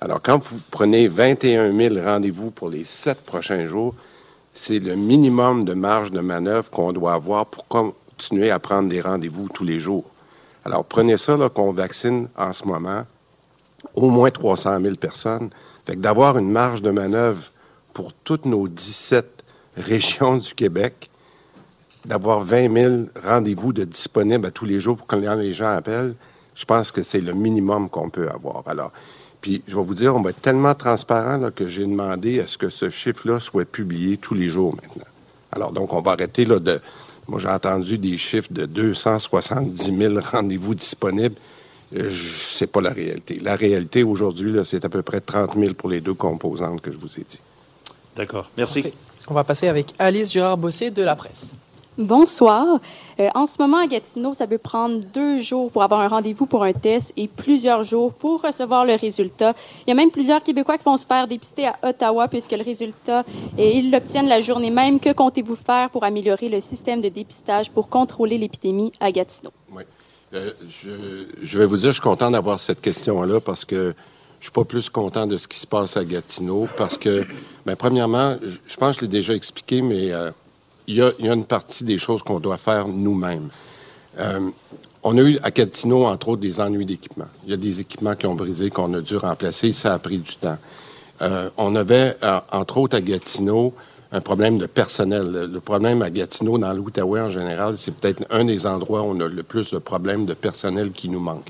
Alors, 0.00 0.22
quand 0.22 0.38
vous 0.38 0.60
prenez 0.70 1.08
21 1.08 1.76
000 1.76 1.94
rendez-vous 2.04 2.50
pour 2.50 2.68
les 2.68 2.84
sept 2.84 3.20
prochains 3.22 3.66
jours, 3.66 3.94
c'est 4.52 4.78
le 4.78 4.96
minimum 4.96 5.64
de 5.64 5.74
marge 5.74 6.10
de 6.10 6.20
manœuvre 6.20 6.70
qu'on 6.70 6.92
doit 6.92 7.14
avoir 7.14 7.46
pour 7.46 7.66
continuer 7.66 8.50
à 8.50 8.58
prendre 8.58 8.88
des 8.88 9.00
rendez-vous 9.00 9.48
tous 9.48 9.64
les 9.64 9.80
jours. 9.80 10.04
Alors, 10.64 10.84
prenez 10.84 11.16
ça, 11.16 11.36
là, 11.36 11.48
qu'on 11.48 11.72
vaccine 11.72 12.28
en 12.36 12.52
ce 12.52 12.64
moment 12.64 13.04
au 13.94 14.10
moins 14.10 14.30
300 14.30 14.80
000 14.80 14.94
personnes. 14.96 15.50
Fait 15.86 15.96
que 15.96 16.00
d'avoir 16.00 16.38
une 16.38 16.50
marge 16.50 16.82
de 16.82 16.90
manœuvre 16.90 17.50
pour 17.92 18.12
toutes 18.12 18.44
nos 18.44 18.68
17 18.68 19.44
régions 19.76 20.36
du 20.36 20.54
Québec, 20.54 21.10
d'avoir 22.04 22.40
20 22.40 22.72
000 22.72 22.94
rendez-vous 23.24 23.72
de 23.72 23.84
disponibles 23.84 24.46
à 24.46 24.50
tous 24.50 24.64
les 24.64 24.80
jours 24.80 24.96
pour 24.96 25.06
que 25.06 25.16
les 25.16 25.52
gens 25.52 25.76
appellent, 25.76 26.14
je 26.54 26.64
pense 26.64 26.90
que 26.92 27.02
c'est 27.02 27.20
le 27.20 27.32
minimum 27.32 27.88
qu'on 27.88 28.10
peut 28.10 28.28
avoir. 28.28 28.62
Alors, 28.66 28.92
puis 29.40 29.62
je 29.66 29.76
vais 29.76 29.82
vous 29.82 29.94
dire, 29.94 30.14
on 30.14 30.22
va 30.22 30.30
être 30.30 30.42
tellement 30.42 30.74
transparent 30.74 31.50
que 31.54 31.68
j'ai 31.68 31.86
demandé 31.86 32.40
à 32.40 32.46
ce 32.46 32.58
que 32.58 32.68
ce 32.68 32.90
chiffre-là 32.90 33.40
soit 33.40 33.64
publié 33.64 34.16
tous 34.18 34.34
les 34.34 34.48
jours 34.48 34.74
maintenant. 34.74 35.08
Alors, 35.52 35.72
donc, 35.72 35.92
on 35.92 36.00
va 36.00 36.12
arrêter 36.12 36.44
là, 36.44 36.58
de... 36.58 36.80
Moi, 37.26 37.40
j'ai 37.40 37.48
entendu 37.48 37.96
des 37.96 38.16
chiffres 38.16 38.52
de 38.52 38.66
270 38.66 39.96
000 39.96 40.14
rendez-vous 40.20 40.74
disponibles. 40.74 41.36
Euh, 41.96 42.10
C'est 42.12 42.66
pas 42.66 42.80
la 42.80 42.90
réalité. 42.90 43.38
La 43.40 43.56
réalité 43.56 44.02
aujourd'hui, 44.02 44.54
c'est 44.64 44.84
à 44.84 44.88
peu 44.88 45.02
près 45.02 45.20
30 45.20 45.56
000 45.56 45.74
pour 45.74 45.88
les 45.88 46.00
deux 46.00 46.14
composantes 46.14 46.80
que 46.80 46.92
je 46.92 46.96
vous 46.96 47.18
ai 47.18 47.24
dit. 47.26 47.40
D'accord. 48.16 48.48
Merci. 48.56 48.84
On 49.28 49.34
va 49.34 49.44
passer 49.44 49.68
avec 49.68 49.94
Alice 49.98 50.32
Girard-Bossé 50.32 50.90
de 50.90 51.02
La 51.02 51.14
Presse. 51.14 51.52
Bonsoir. 51.98 52.78
Euh, 53.18 53.28
en 53.34 53.44
ce 53.44 53.56
moment, 53.58 53.76
à 53.76 53.86
Gatineau, 53.86 54.32
ça 54.32 54.46
peut 54.46 54.58
prendre 54.58 55.00
deux 55.12 55.40
jours 55.40 55.70
pour 55.70 55.82
avoir 55.82 56.00
un 56.00 56.08
rendez-vous 56.08 56.46
pour 56.46 56.64
un 56.64 56.72
test 56.72 57.12
et 57.16 57.28
plusieurs 57.28 57.84
jours 57.84 58.14
pour 58.14 58.40
recevoir 58.40 58.86
le 58.86 58.94
résultat. 58.94 59.54
Il 59.86 59.90
y 59.90 59.92
a 59.92 59.94
même 59.94 60.10
plusieurs 60.10 60.42
Québécois 60.42 60.78
qui 60.78 60.84
vont 60.84 60.96
se 60.96 61.04
faire 61.04 61.28
dépister 61.28 61.66
à 61.66 61.76
Ottawa 61.82 62.28
puisque 62.28 62.52
le 62.52 62.62
résultat, 62.62 63.24
et 63.58 63.76
ils 63.76 63.90
l'obtiennent 63.90 64.28
la 64.28 64.40
journée 64.40 64.70
même. 64.70 64.98
Que 64.98 65.12
comptez-vous 65.12 65.56
faire 65.56 65.90
pour 65.90 66.04
améliorer 66.04 66.48
le 66.48 66.60
système 66.60 67.02
de 67.02 67.10
dépistage 67.10 67.70
pour 67.70 67.88
contrôler 67.90 68.38
l'épidémie 68.38 68.92
à 68.98 69.12
Gatineau? 69.12 69.50
Oui. 69.70 69.82
Euh, 70.32 70.52
je, 70.70 71.26
je 71.42 71.58
vais 71.58 71.66
vous 71.66 71.76
dire, 71.76 71.88
je 71.88 71.94
suis 71.94 72.02
content 72.02 72.30
d'avoir 72.30 72.60
cette 72.60 72.80
question-là 72.80 73.40
parce 73.40 73.64
que 73.64 73.94
je 74.40 74.46
suis 74.46 74.52
pas 74.52 74.64
plus 74.64 74.88
content 74.88 75.26
de 75.26 75.36
ce 75.36 75.46
qui 75.46 75.58
se 75.58 75.66
passe 75.66 75.98
à 75.98 76.04
Gatineau 76.04 76.66
parce 76.78 76.96
que, 76.96 77.26
bien, 77.66 77.76
premièrement, 77.76 78.36
je, 78.42 78.76
pense 78.76 78.96
que 78.96 79.00
je 79.00 79.10
l'ai 79.10 79.18
déjà 79.18 79.34
expliqué, 79.34 79.82
mais 79.82 80.12
euh, 80.12 80.30
il 80.86 80.96
y, 80.96 81.02
a, 81.02 81.12
une 81.20 81.44
partie 81.44 81.84
des 81.84 81.98
choses 81.98 82.22
qu'on 82.22 82.40
doit 82.40 82.56
faire 82.56 82.88
nous-mêmes. 82.88 83.50
Euh, 84.18 84.48
on 85.02 85.18
a 85.18 85.20
eu 85.20 85.38
à 85.42 85.50
Gatineau, 85.50 86.06
entre 86.06 86.30
autres, 86.30 86.40
des 86.40 86.58
ennuis 86.58 86.86
d'équipement. 86.86 87.26
Il 87.44 87.50
y 87.50 87.52
a 87.52 87.58
des 87.58 87.80
équipements 87.80 88.16
qui 88.16 88.26
ont 88.26 88.34
brisé, 88.34 88.70
qu'on 88.70 88.92
a 88.94 89.02
dû 89.02 89.16
remplacer. 89.18 89.72
Ça 89.72 89.92
a 89.92 89.98
pris 89.98 90.16
du 90.16 90.34
temps. 90.36 90.58
Euh, 91.20 91.50
on 91.58 91.76
avait, 91.76 92.16
entre 92.50 92.78
autres, 92.78 92.96
à 92.96 93.02
Gatineau, 93.02 93.74
un 94.10 94.22
problème 94.22 94.56
de 94.56 94.66
personnel. 94.66 95.30
Le, 95.30 95.46
le 95.46 95.60
problème 95.60 96.00
à 96.00 96.08
Gatineau, 96.08 96.56
dans 96.56 96.72
l'Outaouais 96.72 97.20
en 97.20 97.30
général, 97.30 97.76
c'est 97.76 97.94
peut-être 97.94 98.24
un 98.30 98.46
des 98.46 98.66
endroits 98.66 99.02
où 99.02 99.10
on 99.14 99.20
a 99.20 99.28
le 99.28 99.42
plus 99.42 99.70
de 99.70 99.78
problèmes 99.78 100.24
de 100.24 100.34
personnel 100.34 100.92
qui 100.92 101.10
nous 101.10 101.20
manque. 101.20 101.48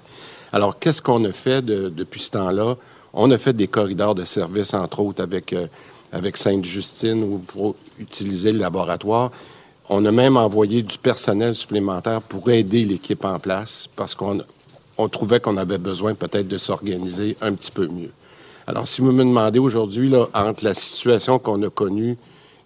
Alors, 0.53 0.79
qu'est-ce 0.79 1.01
qu'on 1.03 1.25
a 1.25 1.33
fait 1.33 1.63
de- 1.63 1.89
depuis 1.89 2.23
ce 2.23 2.31
temps-là? 2.31 2.77
On 3.13 3.31
a 3.31 3.39
fait 3.39 3.53
des 3.53 3.69
corridors 3.69 4.15
de 4.15 4.25
service, 4.25 4.75
entre 4.75 5.01
autres, 5.01 5.23
avec, 5.23 5.53
euh, 5.53 5.67
avec 6.13 6.37
Sainte-Justine 6.37 7.23
ou 7.23 7.39
pour 7.39 7.75
utiliser 7.99 8.53
le 8.53 8.59
laboratoire. 8.59 9.31
On 9.89 10.05
a 10.05 10.13
même 10.13 10.37
envoyé 10.37 10.83
du 10.83 10.99
personnel 10.99 11.55
supplémentaire 11.55 12.21
pour 12.23 12.49
aider 12.51 12.85
l'équipe 12.85 13.25
en 13.25 13.39
place 13.39 13.89
parce 13.97 14.15
qu'on 14.15 14.41
on 14.99 15.09
trouvait 15.09 15.41
qu'on 15.41 15.57
avait 15.57 15.79
besoin 15.79 16.15
peut-être 16.15 16.47
de 16.47 16.59
s'organiser 16.59 17.37
un 17.41 17.55
petit 17.55 17.71
peu 17.71 17.87
mieux. 17.87 18.11
Alors, 18.67 18.87
si 18.87 19.01
vous 19.01 19.11
me 19.11 19.25
demandez 19.25 19.59
aujourd'hui, 19.59 20.13
entre 20.35 20.65
la 20.65 20.75
situation 20.75 21.39
qu'on 21.39 21.63
a 21.63 21.71
connue 21.71 22.17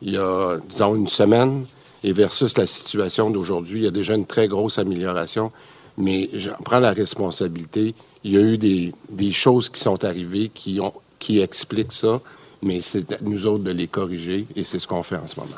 il 0.03 0.13
y 0.13 0.17
a, 0.19 0.59
disons, 0.69 0.97
une 0.97 1.09
semaine 1.09 1.65
et 2.03 2.13
versus 2.13 2.59
la 2.59 2.67
situation 2.67 3.31
d'aujourd'hui, 3.31 3.81
il 3.81 3.85
y 3.85 3.89
a 3.89 3.91
déjà 3.93 4.15
une 4.15 4.27
très 4.27 4.49
grosse 4.49 4.79
amélioration, 4.79 5.51
mais 5.97 6.29
j'en 6.33 6.57
prends 6.65 6.81
la 6.81 6.93
responsabilité. 6.93 7.95
Il 8.25 8.33
y 8.33 8.37
a 8.37 8.41
eu 8.41 8.59
des, 8.59 8.93
des 9.11 9.33
choses 9.33 9.69
qui 9.69 9.81
sont 9.81 10.05
arrivées 10.05 10.51
qui, 10.53 10.81
ont, 10.81 10.93
qui 11.19 11.41
expliquent 11.41 11.93
ça, 11.93 12.21
mais 12.63 12.81
c'est 12.81 13.13
à 13.13 13.17
nous 13.23 13.47
autres 13.47 13.65
de 13.65 13.71
les 13.71 13.87
corriger 13.87 14.47
et 14.57 14.65
c'est 14.65 14.79
ce 14.79 14.87
qu'on 14.87 15.03
fait 15.03 15.17
en 15.17 15.27
ce 15.27 15.39
moment. 15.39 15.57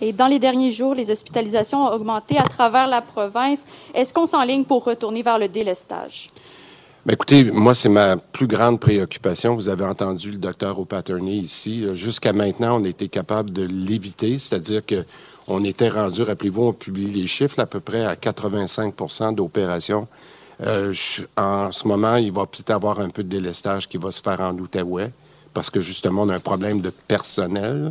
Et 0.00 0.12
dans 0.12 0.26
les 0.26 0.38
derniers 0.38 0.70
jours, 0.70 0.94
les 0.94 1.10
hospitalisations 1.10 1.86
ont 1.86 1.92
augmenté 1.92 2.36
à 2.36 2.42
travers 2.42 2.86
la 2.86 3.00
province. 3.00 3.64
Est-ce 3.94 4.12
qu'on 4.12 4.26
s'enligne 4.26 4.64
pour 4.64 4.84
retourner 4.84 5.22
vers 5.22 5.38
le 5.38 5.48
délestage? 5.48 6.28
Ben, 7.06 7.14
écoutez, 7.14 7.44
moi, 7.44 7.74
c'est 7.74 7.88
ma 7.88 8.16
plus 8.16 8.48
grande 8.48 8.80
préoccupation. 8.80 9.54
Vous 9.54 9.68
avez 9.68 9.84
entendu 9.84 10.32
le 10.32 10.38
docteur 10.38 10.78
O'Patterney 10.78 11.38
ici. 11.38 11.86
Jusqu'à 11.94 12.32
maintenant, 12.32 12.80
on 12.80 12.84
a 12.84 12.88
été 12.88 13.08
capable 13.08 13.52
de 13.52 13.62
l'éviter, 13.62 14.38
c'est-à-dire 14.38 14.84
que 14.84 15.04
on 15.48 15.62
était 15.64 15.88
rendu, 15.88 16.22
rappelez-vous, 16.22 16.62
on 16.62 16.72
publie 16.72 17.12
les 17.12 17.26
chiffres, 17.26 17.58
à 17.60 17.66
peu 17.66 17.80
près 17.80 18.04
à 18.04 18.14
85% 18.14 19.34
d'opérations. 19.34 20.08
Euh, 20.62 20.92
en 21.36 21.70
ce 21.70 21.86
moment, 21.86 22.16
il 22.16 22.32
va 22.32 22.46
peut-être 22.46 22.70
avoir 22.70 22.98
un 23.00 23.10
peu 23.10 23.22
de 23.22 23.28
délestage 23.28 23.88
qui 23.88 23.98
va 23.98 24.10
se 24.10 24.20
faire 24.20 24.40
en 24.40 24.56
Outaouais, 24.56 25.12
parce 25.54 25.70
que 25.70 25.80
justement, 25.80 26.22
on 26.22 26.28
a 26.30 26.36
un 26.36 26.40
problème 26.40 26.80
de 26.80 26.90
personnel. 26.90 27.90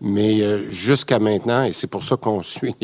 Mais 0.00 0.40
euh, 0.42 0.70
jusqu'à 0.70 1.18
maintenant, 1.18 1.64
et 1.64 1.72
c'est 1.72 1.88
pour 1.88 2.04
ça 2.04 2.16
qu'on 2.16 2.42
suit 2.44 2.74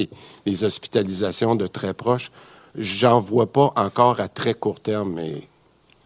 les, 0.45 0.65
hospitalisations 0.65 1.55
de 1.55 1.67
très 1.67 1.95
proche, 1.95 2.31
j'en 2.77 3.21
vois 3.21 3.51
pas 3.51 3.73
encore 3.77 4.21
à 4.21 4.29
très 4.29 4.55
court 4.55 4.81
terme, 4.81 5.15
mais 5.15 5.49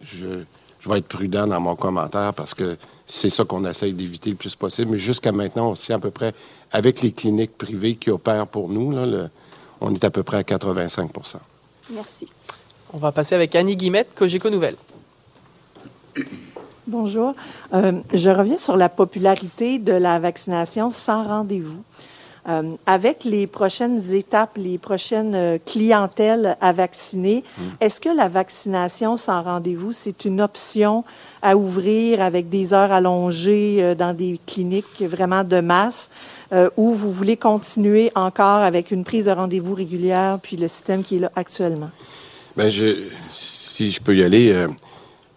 je 0.02 0.44
vais 0.86 0.98
être 0.98 1.08
prudent 1.08 1.46
dans 1.46 1.60
mon 1.60 1.74
commentaire 1.74 2.34
parce 2.34 2.54
que 2.54 2.76
c'est 3.10 3.30
ça 3.30 3.44
qu'on 3.44 3.64
essaye 3.64 3.93
d'éviter 3.94 4.30
le 4.30 4.36
plus 4.36 4.55
possible. 4.55 4.93
Mais 4.93 4.98
jusqu'à 4.98 5.32
maintenant, 5.32 5.70
on 5.70 5.74
sait 5.74 5.94
à 5.94 5.98
peu 5.98 6.10
près, 6.10 6.32
avec 6.70 7.01
les 7.01 7.10
cliniques 7.10 7.56
privées 7.59 7.97
qui 7.97 8.10
opèrent 8.10 8.47
pour 8.47 8.68
nous, 8.68 8.93
là, 8.93 9.06
le- 9.06 9.28
on 9.80 9.94
est 9.94 10.05
à 10.05 10.10
peu 10.10 10.22
près 10.22 10.36
à 10.36 10.43
85% 10.43 11.39
Merci. 11.93 12.28
On 12.93 12.98
va 12.98 13.10
passer 13.12 13.35
avec 13.35 13.55
Annie 13.55 13.76
Guillemette, 13.76 14.10
Cogeco 14.14 14.51
Nouvelles. 14.51 14.76
Bonjour. 16.86 17.35
Euh, 17.74 17.93
je 18.14 18.30
reviens 18.30 18.56
sur 18.56 18.76
la 18.76 18.89
popularité 18.89 19.78
de 19.78 19.93
la 19.93 20.18
vaccination 20.18 20.90
sans 20.90 21.22
rendez-vous. 21.26 21.82
Euh, 22.48 22.76
avec 22.86 23.24
les 23.24 23.46
prochaines 23.46 24.14
étapes, 24.14 24.56
les 24.56 24.78
prochaines 24.78 25.34
euh, 25.34 25.58
clientèles 25.58 26.56
à 26.62 26.72
vacciner, 26.72 27.44
est-ce 27.78 28.00
que 28.00 28.08
la 28.08 28.28
vaccination 28.28 29.18
sans 29.18 29.42
rendez-vous, 29.42 29.92
c'est 29.92 30.24
une 30.24 30.40
option 30.40 31.04
à 31.42 31.56
ouvrir 31.56 32.22
avec 32.22 32.48
des 32.48 32.72
heures 32.72 32.90
allongées 32.90 33.78
euh, 33.80 33.94
dans 33.94 34.14
des 34.14 34.40
cliniques 34.46 35.02
vraiment 35.02 35.44
de 35.44 35.60
masse, 35.60 36.10
euh, 36.54 36.70
ou 36.78 36.94
vous 36.94 37.12
voulez 37.12 37.36
continuer 37.36 38.10
encore 38.14 38.62
avec 38.62 38.92
une 38.92 39.04
prise 39.04 39.26
de 39.26 39.32
rendez-vous 39.32 39.74
régulière 39.74 40.38
puis 40.42 40.56
le 40.56 40.68
système 40.68 41.02
qui 41.02 41.16
est 41.16 41.20
là 41.20 41.32
actuellement? 41.36 41.90
Je, 42.56 43.08
si 43.30 43.90
je 43.90 44.00
peux 44.00 44.16
y 44.16 44.22
aller, 44.22 44.66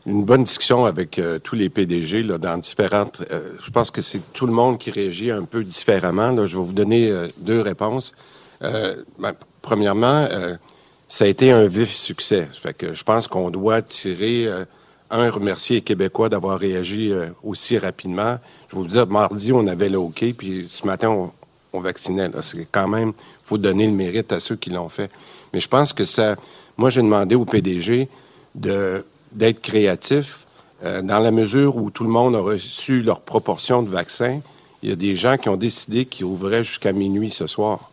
une 0.05 0.23
bonne 0.23 0.43
discussion 0.43 0.85
avec 0.85 1.19
euh, 1.19 1.39
tous 1.39 1.55
les 1.55 1.69
PDG 1.69 2.23
là, 2.23 2.37
dans 2.37 2.57
différentes. 2.57 3.21
euh, 3.31 3.53
je 3.63 3.69
pense 3.69 3.91
que 3.91 4.01
c'est 4.01 4.21
tout 4.33 4.47
le 4.47 4.53
monde 4.53 4.79
qui 4.79 4.89
réagit 4.91 5.31
un 5.31 5.43
peu 5.43 5.63
différemment. 5.63 6.31
Là. 6.31 6.47
Je 6.47 6.57
vais 6.57 6.63
vous 6.63 6.73
donner 6.73 7.09
euh, 7.09 7.27
deux 7.37 7.61
réponses. 7.61 8.13
Euh, 8.63 9.03
ben, 9.19 9.33
premièrement, 9.61 10.27
ça 11.07 11.25
a 11.25 11.27
été 11.27 11.51
un 11.51 11.65
vif 11.65 11.93
succès. 11.93 12.47
Fait 12.51 12.73
que 12.73 12.93
je 12.93 13.03
pense 13.03 13.27
qu'on 13.27 13.49
doit 13.49 13.81
tirer. 13.81 14.47
un, 15.11 15.29
remercier 15.29 15.77
les 15.77 15.81
Québécois 15.81 16.29
d'avoir 16.29 16.57
réagi 16.57 17.13
aussi 17.43 17.77
rapidement. 17.77 18.37
Je 18.69 18.75
vais 18.75 18.81
vous 18.81 18.87
dire, 18.87 19.05
mardi, 19.07 19.51
on 19.51 19.67
avait 19.67 19.89
le 19.89 19.99
OK, 19.99 20.25
puis 20.37 20.65
ce 20.67 20.87
matin, 20.87 21.31
on, 21.73 21.79
vaccinait. 21.79 22.29
C'est 22.41 22.67
quand 22.71 22.87
même, 22.87 23.13
faut 23.43 23.57
donner 23.57 23.85
le 23.85 23.93
mérite 23.93 24.31
à 24.31 24.39
ceux 24.39 24.55
qui 24.55 24.71
l'ont 24.71 24.89
fait. 24.89 25.11
Mais 25.53 25.59
je 25.59 25.67
pense 25.67 25.93
que 25.93 26.05
ça. 26.05 26.35
Moi, 26.77 26.89
j'ai 26.89 27.01
demandé 27.01 27.35
au 27.35 27.45
PDG 27.45 28.07
de 28.55 29.05
d'être 29.31 29.61
créatif 29.61 30.45
euh, 30.83 31.01
dans 31.01 31.19
la 31.19 31.31
mesure 31.31 31.77
où 31.77 31.91
tout 31.91 32.03
le 32.03 32.09
monde 32.09 32.35
a 32.35 32.39
reçu 32.39 33.01
leur 33.01 33.21
proportion 33.21 33.83
de 33.83 33.89
vaccins. 33.89 34.41
Il 34.83 34.89
y 34.89 34.91
a 34.91 34.95
des 34.95 35.15
gens 35.15 35.37
qui 35.37 35.49
ont 35.49 35.57
décidé 35.57 36.05
qu'ils 36.05 36.25
ouvraient 36.25 36.63
jusqu'à 36.63 36.91
minuit 36.91 37.29
ce 37.29 37.47
soir. 37.47 37.91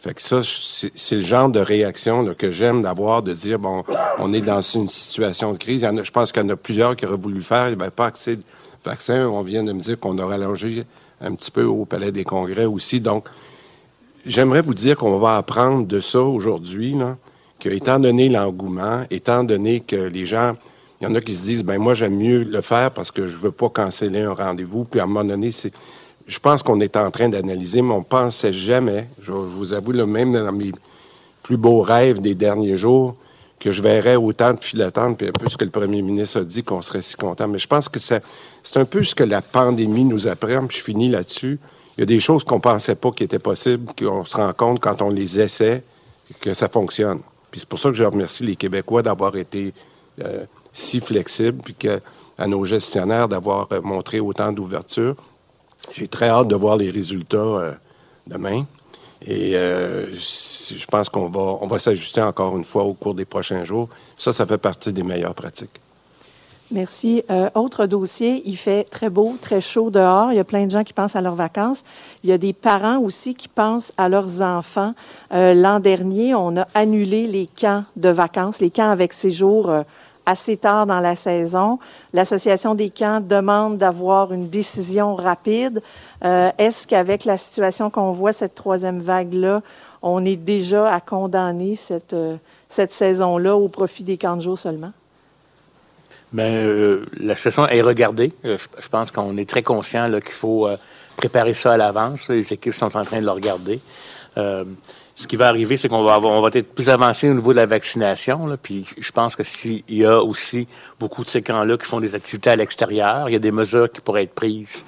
Fait 0.00 0.18
ça, 0.20 0.42
c'est 0.44 1.16
le 1.16 1.22
genre 1.22 1.48
de 1.48 1.58
réaction 1.58 2.24
que 2.34 2.52
j'aime 2.52 2.82
d'avoir, 2.82 3.22
de 3.22 3.32
dire, 3.32 3.58
bon, 3.58 3.82
on 4.18 4.32
est 4.32 4.40
dans 4.40 4.60
une 4.60 4.88
situation 4.88 5.52
de 5.52 5.58
crise. 5.58 5.80
Je 5.80 6.10
pense 6.12 6.30
qu'il 6.30 6.42
y 6.42 6.44
en 6.44 6.50
a 6.50 6.56
plusieurs 6.56 6.94
qui 6.94 7.04
auraient 7.04 7.16
voulu 7.16 7.42
faire, 7.42 7.68
il 7.68 7.76
n'y 7.76 7.82
avait 7.82 7.90
pas 7.90 8.06
assez 8.06 8.36
de 8.36 8.42
vaccin. 8.84 9.26
On 9.26 9.42
vient 9.42 9.64
de 9.64 9.72
me 9.72 9.80
dire 9.80 9.98
qu'on 9.98 10.16
a 10.18 10.24
rallongé 10.24 10.84
un 11.20 11.34
petit 11.34 11.50
peu 11.50 11.64
au 11.64 11.84
Palais 11.84 12.12
des 12.12 12.22
Congrès 12.22 12.66
aussi. 12.66 13.00
Donc, 13.00 13.28
j'aimerais 14.24 14.62
vous 14.62 14.74
dire 14.74 14.96
qu'on 14.96 15.18
va 15.18 15.36
apprendre 15.36 15.84
de 15.86 16.00
ça 16.00 16.20
aujourd'hui, 16.20 16.94
que 17.60 17.68
étant 17.68 17.98
donné 17.98 18.28
l'engouement, 18.28 19.04
étant 19.10 19.44
donné 19.44 19.80
que 19.80 19.96
les 19.96 20.26
gens, 20.26 20.54
il 21.00 21.08
y 21.08 21.10
en 21.10 21.14
a 21.14 21.20
qui 21.20 21.34
se 21.34 21.42
disent, 21.42 21.64
ben 21.64 21.78
moi 21.78 21.94
j'aime 21.94 22.16
mieux 22.16 22.44
le 22.44 22.60
faire 22.60 22.90
parce 22.90 23.10
que 23.10 23.28
je 23.28 23.36
veux 23.36 23.50
pas 23.50 23.68
canceller 23.68 24.22
un 24.22 24.34
rendez-vous. 24.34 24.84
Puis 24.84 25.00
à 25.00 25.04
un 25.04 25.06
moment 25.06 25.24
donné, 25.24 25.50
c'est, 25.50 25.72
je 26.26 26.38
pense 26.38 26.62
qu'on 26.62 26.80
est 26.80 26.96
en 26.96 27.10
train 27.10 27.28
d'analyser, 27.28 27.82
mais 27.82 27.94
on 27.94 28.02
pensait 28.02 28.52
jamais, 28.52 29.08
je, 29.20 29.32
vous 29.32 29.72
avoue, 29.72 29.92
le 29.92 30.06
même 30.06 30.32
dans 30.32 30.52
mes 30.52 30.72
plus 31.42 31.56
beaux 31.56 31.82
rêves 31.82 32.20
des 32.20 32.34
derniers 32.34 32.76
jours, 32.76 33.16
que 33.58 33.72
je 33.72 33.82
verrais 33.82 34.16
autant 34.16 34.52
de 34.52 34.60
files 34.60 34.78
d'attente, 34.78 35.18
puis 35.18 35.26
un 35.26 35.32
peu 35.32 35.48
ce 35.48 35.56
que 35.56 35.64
le 35.64 35.70
premier 35.70 36.02
ministre 36.02 36.40
a 36.40 36.44
dit, 36.44 36.62
qu'on 36.62 36.82
serait 36.82 37.02
si 37.02 37.16
content. 37.16 37.48
Mais 37.48 37.58
je 37.58 37.66
pense 37.66 37.88
que 37.88 37.98
c'est 37.98 38.22
un 38.76 38.84
peu 38.84 39.02
ce 39.02 39.14
que 39.14 39.24
la 39.24 39.42
pandémie 39.42 40.04
nous 40.04 40.28
apprend, 40.28 40.66
puis 40.66 40.78
je 40.78 40.84
finis 40.84 41.08
là-dessus. 41.08 41.58
Il 41.96 42.00
y 42.00 42.04
a 42.04 42.06
des 42.06 42.20
choses 42.20 42.44
qu'on 42.44 42.60
pensait 42.60 42.94
pas 42.94 43.10
qui 43.10 43.24
étaient 43.24 43.40
possibles, 43.40 43.90
qu'on 43.98 44.24
se 44.24 44.36
rend 44.36 44.52
compte 44.52 44.78
quand 44.78 45.02
on 45.02 45.10
les 45.10 45.40
essaie, 45.40 45.82
que 46.40 46.54
ça 46.54 46.68
fonctionne. 46.68 47.20
Puis 47.50 47.60
c'est 47.60 47.68
pour 47.68 47.78
ça 47.78 47.90
que 47.90 47.96
je 47.96 48.04
remercie 48.04 48.44
les 48.44 48.56
Québécois 48.56 49.02
d'avoir 49.02 49.36
été 49.36 49.72
euh, 50.22 50.44
si 50.72 51.00
flexibles, 51.00 51.62
puis 51.62 51.76
à 52.36 52.46
nos 52.46 52.64
gestionnaires 52.64 53.28
d'avoir 53.28 53.68
euh, 53.72 53.80
montré 53.80 54.20
autant 54.20 54.52
d'ouverture. 54.52 55.16
J'ai 55.92 56.08
très 56.08 56.28
hâte 56.28 56.48
de 56.48 56.56
voir 56.56 56.76
les 56.76 56.90
résultats 56.90 57.38
euh, 57.38 57.72
demain. 58.26 58.64
Et 59.26 59.54
je 59.54 60.86
pense 60.86 61.08
qu'on 61.08 61.28
va, 61.28 61.66
va 61.66 61.80
s'ajuster 61.80 62.22
encore 62.22 62.56
une 62.56 62.62
fois 62.62 62.84
au 62.84 62.94
cours 62.94 63.14
des 63.14 63.24
prochains 63.24 63.64
jours. 63.64 63.88
Ça, 64.16 64.32
ça 64.32 64.46
fait 64.46 64.58
partie 64.58 64.92
des 64.92 65.02
meilleures 65.02 65.34
pratiques. 65.34 65.80
Merci. 66.70 67.22
Euh, 67.30 67.48
autre 67.54 67.86
dossier, 67.86 68.42
il 68.44 68.58
fait 68.58 68.84
très 68.84 69.08
beau, 69.08 69.36
très 69.40 69.62
chaud 69.62 69.90
dehors. 69.90 70.32
Il 70.32 70.36
y 70.36 70.38
a 70.38 70.44
plein 70.44 70.66
de 70.66 70.70
gens 70.70 70.84
qui 70.84 70.92
pensent 70.92 71.16
à 71.16 71.22
leurs 71.22 71.34
vacances. 71.34 71.82
Il 72.22 72.28
y 72.28 72.32
a 72.32 72.36
des 72.36 72.52
parents 72.52 72.98
aussi 72.98 73.34
qui 73.34 73.48
pensent 73.48 73.92
à 73.96 74.10
leurs 74.10 74.42
enfants. 74.42 74.92
Euh, 75.32 75.54
L'an 75.54 75.80
dernier, 75.80 76.34
on 76.34 76.58
a 76.58 76.66
annulé 76.74 77.26
les 77.26 77.46
camps 77.46 77.84
de 77.96 78.10
vacances, 78.10 78.60
les 78.60 78.70
camps 78.70 78.90
avec 78.90 79.14
séjour 79.14 79.70
euh, 79.70 79.82
assez 80.28 80.58
tard 80.58 80.86
dans 80.86 81.00
la 81.00 81.16
saison. 81.16 81.78
L'Association 82.12 82.74
des 82.74 82.90
camps 82.90 83.20
demande 83.20 83.78
d'avoir 83.78 84.34
une 84.34 84.50
décision 84.50 85.14
rapide. 85.14 85.80
Euh, 86.22 86.50
Est-ce 86.58 86.86
qu'avec 86.86 87.24
la 87.24 87.38
situation 87.38 87.88
qu'on 87.88 88.12
voit, 88.12 88.34
cette 88.34 88.54
troisième 88.54 89.00
vague-là, 89.00 89.62
on 90.02 90.22
est 90.26 90.36
déjà 90.36 90.92
à 90.92 91.00
condamner 91.00 91.76
cette, 91.76 92.12
euh, 92.12 92.36
cette 92.68 92.92
saison-là 92.92 93.56
au 93.56 93.68
profit 93.68 94.04
des 94.04 94.18
camps 94.18 94.36
de 94.36 94.42
jour 94.42 94.58
seulement? 94.58 94.92
Bien, 96.32 96.44
euh, 96.44 97.06
la 97.18 97.34
situation 97.34 97.66
est 97.68 97.80
regardée. 97.80 98.32
Euh, 98.44 98.58
je, 98.58 98.88
pense 98.88 99.10
qu'on 99.10 99.36
est 99.36 99.48
très 99.48 99.62
conscient 99.62 100.10
qu'il 100.20 100.32
faut 100.32 100.66
euh, 100.66 100.76
préparer 101.16 101.54
ça 101.54 101.72
à 101.72 101.76
l'avance. 101.76 102.28
Les 102.28 102.52
équipes 102.52 102.74
sont 102.74 102.96
en 102.96 103.04
train 103.04 103.20
de 103.20 103.24
le 103.24 103.30
regarder. 103.30 103.80
ce 104.36 105.26
qui 105.26 105.36
va 105.36 105.48
arriver, 105.48 105.76
c'est 105.76 105.88
qu'on 105.88 106.04
va, 106.04 106.14
avoir, 106.14 106.40
va 106.40 106.50
être 106.52 106.74
plus 106.74 106.88
avancé 106.90 107.28
au 107.28 107.34
niveau 107.34 107.52
de 107.52 107.56
la 107.56 107.66
vaccination. 107.66 108.46
Là, 108.46 108.56
puis 108.56 108.86
je 108.98 109.10
pense 109.10 109.34
que 109.34 109.42
s'il 109.42 109.82
y 109.88 110.04
a 110.04 110.22
aussi 110.22 110.68
beaucoup 111.00 111.24
de 111.24 111.30
ces 111.30 111.42
camps-là 111.42 111.76
qui 111.76 111.86
font 111.86 112.00
des 112.00 112.14
activités 112.14 112.50
à 112.50 112.56
l'extérieur, 112.56 113.28
il 113.28 113.32
y 113.32 113.36
a 113.36 113.40
des 113.40 113.50
mesures 113.50 113.90
qui 113.90 114.00
pourraient 114.00 114.24
être 114.24 114.34
prises 114.34 114.84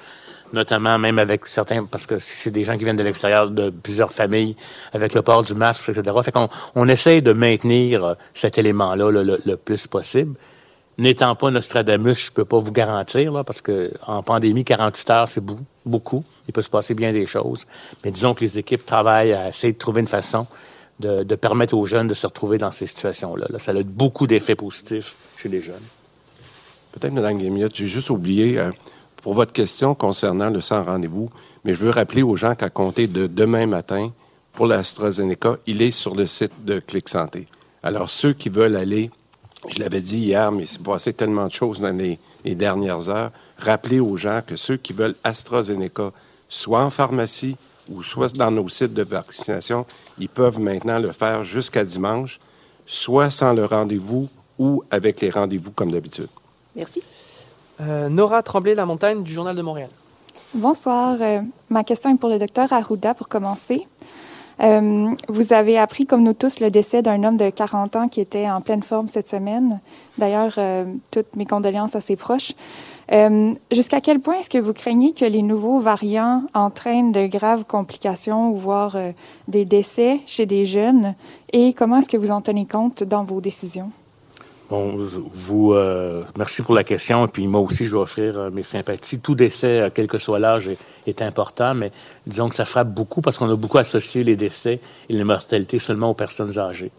notamment 0.53 0.97
même 0.97 1.19
avec 1.19 1.45
certains, 1.45 1.85
parce 1.85 2.05
que 2.05 2.19
c'est 2.19 2.51
des 2.51 2.63
gens 2.63 2.77
qui 2.77 2.83
viennent 2.83 2.97
de 2.97 3.03
l'extérieur 3.03 3.49
de 3.49 3.69
plusieurs 3.69 4.11
familles, 4.11 4.55
avec 4.91 5.13
le 5.13 5.21
port 5.21 5.43
du 5.43 5.53
masque, 5.53 5.89
etc. 5.89 6.15
Fait 6.23 6.31
qu'on 6.31 6.49
on 6.75 6.87
essaie 6.87 7.21
de 7.21 7.33
maintenir 7.33 8.15
cet 8.33 8.57
élément-là 8.57 9.11
le, 9.11 9.55
plus 9.55 9.87
possible. 9.87 10.35
N'étant 10.97 11.35
pas 11.35 11.49
Nostradamus, 11.51 12.17
je 12.17 12.29
ne 12.29 12.35
peux 12.35 12.45
pas 12.45 12.59
vous 12.59 12.71
garantir, 12.71 13.31
là, 13.31 13.43
parce 13.43 13.61
qu'en 13.61 14.23
pandémie, 14.23 14.63
48 14.63 15.09
heures, 15.09 15.29
c'est 15.29 15.43
beaucoup. 15.85 16.23
Il 16.47 16.53
peut 16.53 16.61
se 16.61 16.69
passer 16.69 16.93
bien 16.93 17.11
des 17.11 17.25
choses. 17.25 17.65
Mais 18.03 18.11
disons 18.11 18.33
que 18.33 18.41
les 18.41 18.59
équipes 18.59 18.85
travaillent 18.85 19.33
à 19.33 19.49
essayer 19.49 19.73
de 19.73 19.77
trouver 19.77 20.01
une 20.01 20.07
façon 20.07 20.45
de, 20.99 21.35
permettre 21.35 21.75
aux 21.75 21.85
jeunes 21.85 22.07
de 22.07 22.13
se 22.13 22.27
retrouver 22.27 22.57
dans 22.57 22.71
ces 22.71 22.85
situations-là. 22.85 23.47
Ça 23.57 23.71
a 23.71 23.83
beaucoup 23.83 24.27
d'effets 24.27 24.55
positifs 24.55 25.15
chez 25.37 25.49
les 25.49 25.61
jeunes. 25.61 25.81
Peut-être, 26.91 27.13
Mme 27.13 27.39
Guémiotte, 27.39 27.75
j'ai 27.75 27.87
juste 27.87 28.09
oublié, 28.09 28.59
euh, 28.59 28.69
pour 29.17 29.33
votre 29.33 29.53
question 29.53 29.95
concernant 29.95 30.49
le 30.49 30.61
sans 30.61 30.83
rendez-vous, 30.83 31.29
mais 31.63 31.73
je 31.73 31.85
veux 31.85 31.91
rappeler 31.91 32.21
aux 32.21 32.35
gens 32.35 32.55
qu'à 32.55 32.69
compter 32.69 33.07
de 33.07 33.27
demain 33.27 33.65
matin, 33.65 34.11
pour 34.53 34.67
l'AstraZeneca, 34.67 35.57
il 35.65 35.81
est 35.81 35.91
sur 35.91 36.15
le 36.15 36.27
site 36.27 36.65
de 36.65 36.79
Clic 36.79 37.07
Santé. 37.07 37.47
Alors, 37.83 38.09
ceux 38.09 38.33
qui 38.33 38.49
veulent 38.49 38.75
aller 38.75 39.09
je 39.67 39.79
l'avais 39.79 40.01
dit 40.01 40.17
hier, 40.17 40.51
mais 40.51 40.65
c'est 40.65 40.81
passé 40.81 41.13
tellement 41.13 41.47
de 41.47 41.51
choses 41.51 41.79
dans 41.79 41.95
les, 41.95 42.17
dernières 42.55 43.09
heures. 43.09 43.31
Rappelez 43.57 43.99
aux 43.99 44.17
gens 44.17 44.41
que 44.45 44.55
ceux 44.55 44.77
qui 44.77 44.93
veulent 44.93 45.15
AstraZeneca, 45.23 46.11
soit 46.49 46.83
en 46.83 46.89
pharmacie 46.89 47.55
ou 47.89 48.03
soit 48.03 48.35
dans 48.35 48.51
nos 48.51 48.67
sites 48.69 48.93
de 48.93 49.03
vaccination, 49.03 49.85
ils 50.17 50.29
peuvent 50.29 50.59
maintenant 50.59 50.99
le 50.99 51.11
faire 51.11 51.43
jusqu'à 51.43 51.85
dimanche, 51.85 52.39
soit 52.85 53.29
sans 53.29 53.53
le 53.53 53.65
rendez-vous 53.65 54.29
ou 54.57 54.83
avec 54.89 55.21
les 55.21 55.29
rendez-vous 55.29 55.71
comme 55.71 55.91
d'habitude. 55.91 56.29
Merci. 56.75 57.01
Euh, 57.81 58.09
Nora 58.09 58.43
Tremblay-La-Montagne 58.43 59.23
du 59.23 59.33
Journal 59.33 59.55
de 59.55 59.61
Montréal. 59.61 59.89
Bonsoir. 60.53 61.17
Euh, 61.21 61.41
ma 61.69 61.83
question 61.83 62.13
est 62.13 62.17
pour 62.17 62.29
le 62.29 62.37
docteur 62.37 62.71
Arruda 62.73 63.13
pour 63.13 63.29
commencer. 63.29 63.87
Euh, 64.59 65.13
vous 65.27 65.53
avez 65.53 65.77
appris, 65.77 66.05
comme 66.05 66.23
nous 66.23 66.33
tous, 66.33 66.59
le 66.59 66.69
décès 66.69 67.01
d'un 67.01 67.23
homme 67.23 67.37
de 67.37 67.49
40 67.49 67.95
ans 67.95 68.07
qui 68.07 68.21
était 68.21 68.49
en 68.49 68.61
pleine 68.61 68.83
forme 68.83 69.09
cette 69.09 69.29
semaine. 69.29 69.79
D'ailleurs, 70.17 70.53
euh, 70.57 70.85
toutes 71.09 71.35
mes 71.35 71.45
condoléances 71.45 71.95
à 71.95 72.01
ses 72.01 72.15
proches. 72.15 72.53
Euh, 73.11 73.53
jusqu'à 73.71 74.01
quel 74.01 74.19
point 74.19 74.35
est-ce 74.35 74.49
que 74.49 74.57
vous 74.57 74.73
craignez 74.73 75.13
que 75.13 75.25
les 75.25 75.41
nouveaux 75.41 75.79
variants 75.79 76.43
entraînent 76.53 77.11
de 77.11 77.27
graves 77.27 77.65
complications 77.65 78.51
voire 78.51 78.95
des 79.47 79.65
décès 79.65 80.21
chez 80.27 80.45
des 80.45 80.65
jeunes? 80.65 81.15
Et 81.51 81.73
comment 81.73 81.97
est-ce 81.97 82.09
que 82.09 82.17
vous 82.17 82.31
en 82.31 82.41
tenez 82.41 82.65
compte 82.65 83.03
dans 83.03 83.23
vos 83.23 83.41
décisions? 83.41 83.91
Bon, 84.71 84.95
vous, 84.97 85.73
euh, 85.73 86.23
merci 86.37 86.61
pour 86.61 86.73
la 86.75 86.85
question. 86.85 87.25
Et 87.25 87.27
puis 87.27 87.45
moi 87.45 87.59
aussi, 87.59 87.87
je 87.87 87.91
vais 87.91 88.01
offrir 88.01 88.39
euh, 88.39 88.49
mes 88.51 88.63
sympathies. 88.63 89.19
Tout 89.19 89.35
décès, 89.35 89.81
euh, 89.81 89.89
quel 89.93 90.07
que 90.07 90.17
soit 90.17 90.39
l'âge, 90.39 90.69
est, 91.05 91.21
important, 91.21 91.73
mais 91.73 91.91
disons 92.25 92.47
que 92.47 92.55
ça 92.55 92.63
frappe 92.63 92.87
beaucoup 92.87 93.19
parce 93.19 93.37
qu'on 93.37 93.51
a 93.51 93.55
beaucoup 93.57 93.79
associé 93.79 94.23
les 94.23 94.37
décès 94.37 94.79
et 95.09 95.13
les 95.13 95.25
mortalités 95.25 95.77
seulement 95.77 96.11
aux 96.11 96.13
personnes 96.13 96.57
âgées. 96.57 96.93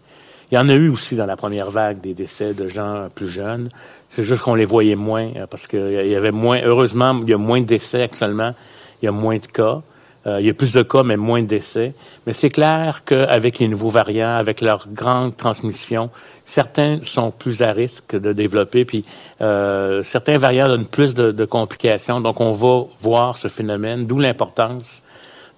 Il 0.51 0.55
y 0.55 0.57
en 0.59 0.69
a 0.69 0.75
eu 0.75 0.87
aussi 0.87 1.15
dans 1.15 1.25
la 1.25 1.35
première 1.35 1.71
vague 1.71 1.99
des 1.99 2.13
décès 2.13 2.53
de 2.53 2.67
gens 2.67 3.07
plus 3.15 3.27
jeunes. 3.27 3.69
C'est 4.07 4.23
juste 4.23 4.43
qu'on 4.43 4.53
les 4.53 4.65
voyait 4.65 4.95
moins 4.95 5.31
parce 5.49 5.65
qu'il 5.65 5.89
y 5.89 6.15
avait 6.15 6.29
moins. 6.29 6.61
Heureusement, 6.63 7.19
il 7.23 7.29
y 7.29 7.33
a 7.33 7.39
moins 7.39 7.61
de 7.61 7.65
décès 7.65 8.03
actuellement. 8.03 8.53
Il 9.01 9.05
y 9.05 9.07
a 9.07 9.11
moins 9.11 9.37
de 9.37 9.47
cas. 9.47 9.81
Euh, 10.25 10.39
il 10.39 10.47
y 10.47 10.49
a 10.49 10.53
plus 10.53 10.71
de 10.71 10.81
cas, 10.83 11.03
mais 11.03 11.17
moins 11.17 11.41
de 11.41 11.47
décès. 11.47 11.93
Mais 12.25 12.33
c'est 12.33 12.49
clair 12.49 13.03
qu'avec 13.05 13.59
les 13.59 13.67
nouveaux 13.67 13.89
variants, 13.89 14.35
avec 14.35 14.61
leur 14.61 14.87
grande 14.87 15.35
transmission, 15.35 16.09
certains 16.45 16.99
sont 17.01 17.31
plus 17.31 17.61
à 17.61 17.73
risque 17.73 18.15
de 18.15 18.31
développer, 18.31 18.85
puis 18.85 19.03
euh, 19.41 20.01
certains 20.03 20.37
variants 20.37 20.67
donnent 20.67 20.85
plus 20.85 21.13
de, 21.13 21.45
complications. 21.45 22.21
Donc, 22.21 22.39
on 22.39 22.53
va 22.53 22.85
voir 23.01 23.37
ce 23.37 23.49
phénomène, 23.49 24.07
d'où 24.07 24.19
l'importance 24.19 25.03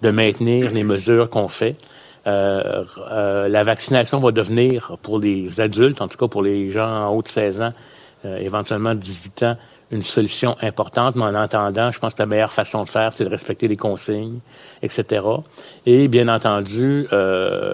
de 0.01 0.09
maintenir 0.09 0.71
les 0.71 0.83
mesures 0.83 1.29
qu'on 1.29 1.47
fait. 1.47 1.75
Euh, 2.27 3.47
la 3.47 3.63
vaccination 3.63 4.19
va 4.19 4.31
devenir, 4.31 4.97
pour 5.03 5.19
les 5.19 5.61
adultes, 5.61 6.01
en 6.01 6.07
tout 6.07 6.17
cas 6.17 6.27
pour 6.27 6.41
les 6.41 6.71
gens 6.71 6.89
en 6.89 7.09
haut 7.09 7.21
de 7.21 7.27
16 7.27 7.61
ans, 7.61 7.73
éventuellement 8.23 8.95
18 8.95 9.43
ans, 9.43 9.57
une 9.95 10.03
solution 10.03 10.55
importante, 10.61 11.15
mais 11.15 11.23
en 11.23 11.35
attendant, 11.35 11.89
je 11.89 11.99
pense 11.99 12.13
que 12.13 12.21
la 12.21 12.25
meilleure 12.25 12.53
façon 12.53 12.83
de 12.83 12.89
faire, 12.89 13.13
c'est 13.13 13.23
de 13.23 13.29
respecter 13.29 13.67
les 13.67 13.77
consignes, 13.77 14.39
etc. 14.83 15.23
Et 15.85 16.07
bien 16.07 16.27
entendu, 16.27 17.07
euh, 17.13 17.73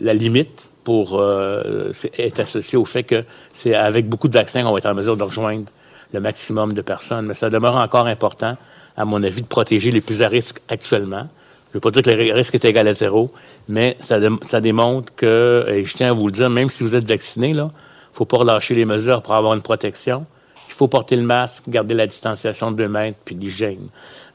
la 0.00 0.14
limite 0.14 0.70
pour 0.84 1.18
euh, 1.18 1.92
est 2.18 2.38
associée 2.38 2.78
au 2.78 2.84
fait 2.84 3.02
que 3.02 3.24
c'est 3.52 3.74
avec 3.74 4.08
beaucoup 4.08 4.28
de 4.28 4.34
vaccins 4.34 4.62
qu'on 4.62 4.72
va 4.72 4.78
être 4.78 4.86
en 4.86 4.94
mesure 4.94 5.16
de 5.16 5.22
rejoindre 5.22 5.64
le 6.12 6.20
maximum 6.20 6.74
de 6.74 6.82
personnes. 6.82 7.26
Mais 7.26 7.34
ça 7.34 7.50
demeure 7.50 7.76
encore 7.76 8.06
important, 8.06 8.56
à 8.96 9.04
mon 9.04 9.22
avis, 9.22 9.42
de 9.42 9.46
protéger 9.46 9.90
les 9.90 10.02
plus 10.02 10.22
à 10.22 10.28
risque 10.28 10.60
actuellement. 10.68 11.26
Je 11.72 11.78
ne 11.78 11.80
veux 11.80 11.80
pas 11.80 11.90
dire 11.90 12.02
que 12.02 12.10
le 12.10 12.32
risque 12.34 12.54
est 12.54 12.64
égal 12.66 12.86
à 12.86 12.92
zéro, 12.92 13.32
mais 13.68 13.96
ça, 13.98 14.18
ça 14.46 14.60
démontre 14.60 15.12
que, 15.16 15.64
et 15.68 15.84
je 15.84 15.94
tiens 15.94 16.10
à 16.10 16.12
vous 16.12 16.26
le 16.26 16.32
dire, 16.32 16.48
même 16.48 16.68
si 16.68 16.84
vous 16.84 16.94
êtes 16.94 17.08
vacciné, 17.08 17.48
il 17.48 17.56
ne 17.56 17.68
faut 18.12 18.26
pas 18.26 18.36
relâcher 18.36 18.76
les 18.76 18.84
mesures 18.84 19.22
pour 19.22 19.34
avoir 19.34 19.54
une 19.54 19.62
protection. 19.62 20.24
Il 20.74 20.76
faut 20.76 20.88
porter 20.88 21.14
le 21.14 21.22
masque, 21.22 21.68
garder 21.68 21.94
la 21.94 22.08
distanciation 22.08 22.72
de 22.72 22.76
2 22.76 22.88
mètres, 22.88 23.18
puis 23.24 23.36
l'hygiène. 23.36 23.86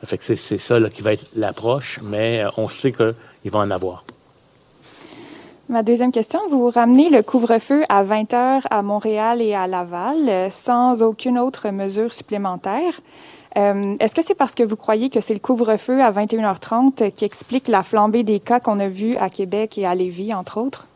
Fait 0.06 0.18
que 0.18 0.24
c'est, 0.24 0.58
ça 0.58 0.80
qui 0.90 1.02
va 1.02 1.12
être 1.12 1.26
l'approche, 1.36 2.00
mais 2.02 2.42
euh, 2.42 2.50
on 2.56 2.70
sait 2.70 2.94
qu'il 2.94 3.52
va 3.52 3.60
en 3.60 3.70
avoir. 3.70 4.06
Ma 5.68 5.84
deuxième 5.84 6.14
question, 6.14 6.40
vous 6.50 6.70
ramenez 6.70 7.10
le 7.10 7.24
couvre-feu 7.24 7.84
à 7.90 8.04
20 8.04 8.34
heures 8.34 8.68
à 8.72 8.82
Montréal 8.82 9.42
et 9.42 9.54
à 9.54 9.68
Laval 9.68 10.30
euh, 10.30 10.50
sans 10.50 11.02
aucune 11.02 11.38
autre 11.38 11.72
mesure 11.72 12.14
supplémentaire. 12.14 13.02
Euh, 13.58 13.98
est-ce 14.00 14.16
que 14.16 14.22
c'est 14.22 14.34
parce 14.34 14.56
que 14.56 14.64
vous 14.64 14.78
croyez 14.78 15.10
que 15.10 15.20
c'est 15.20 15.34
le 15.34 15.42
couvre-feu 15.42 16.02
à 16.02 16.10
21h30 16.10 17.12
qui 17.12 17.26
explique 17.26 17.68
la 17.68 17.84
flambée 17.84 18.24
des 18.24 18.40
cas 18.40 18.62
qu'on 18.62 18.80
a 18.80 18.88
vus 18.88 19.18
à 19.18 19.30
Québec 19.30 19.78
et 19.78 19.86
à 19.86 19.94
Lévis, 19.94 20.34
entre 20.34 20.62
autres? 20.62 20.88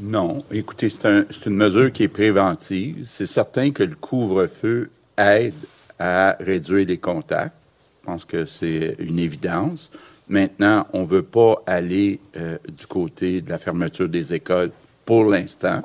Non. 0.00 0.44
Écoutez, 0.52 0.88
c'est 0.88 1.46
une 1.46 1.56
mesure 1.56 1.92
qui 1.92 2.04
est 2.04 2.08
préventive. 2.08 3.02
C'est 3.04 3.26
certain 3.26 3.72
que 3.72 3.82
le 3.82 3.96
couvre-feu 3.96 4.90
aide 5.16 5.54
à 5.98 6.36
réduire 6.38 6.86
les 6.86 6.98
contacts. 6.98 7.56
Je 8.02 8.06
pense 8.06 8.24
que 8.24 8.44
c'est 8.44 8.94
une 9.00 9.18
évidence. 9.18 9.90
Maintenant, 10.28 10.86
on 10.92 11.00
ne 11.00 11.06
veut 11.06 11.24
pas 11.24 11.62
aller 11.66 12.20
euh, 12.36 12.58
du 12.68 12.86
côté 12.86 13.40
de 13.40 13.50
la 13.50 13.58
fermeture 13.58 14.08
des 14.08 14.32
écoles 14.32 14.70
pour 15.04 15.24
l'instant. 15.24 15.82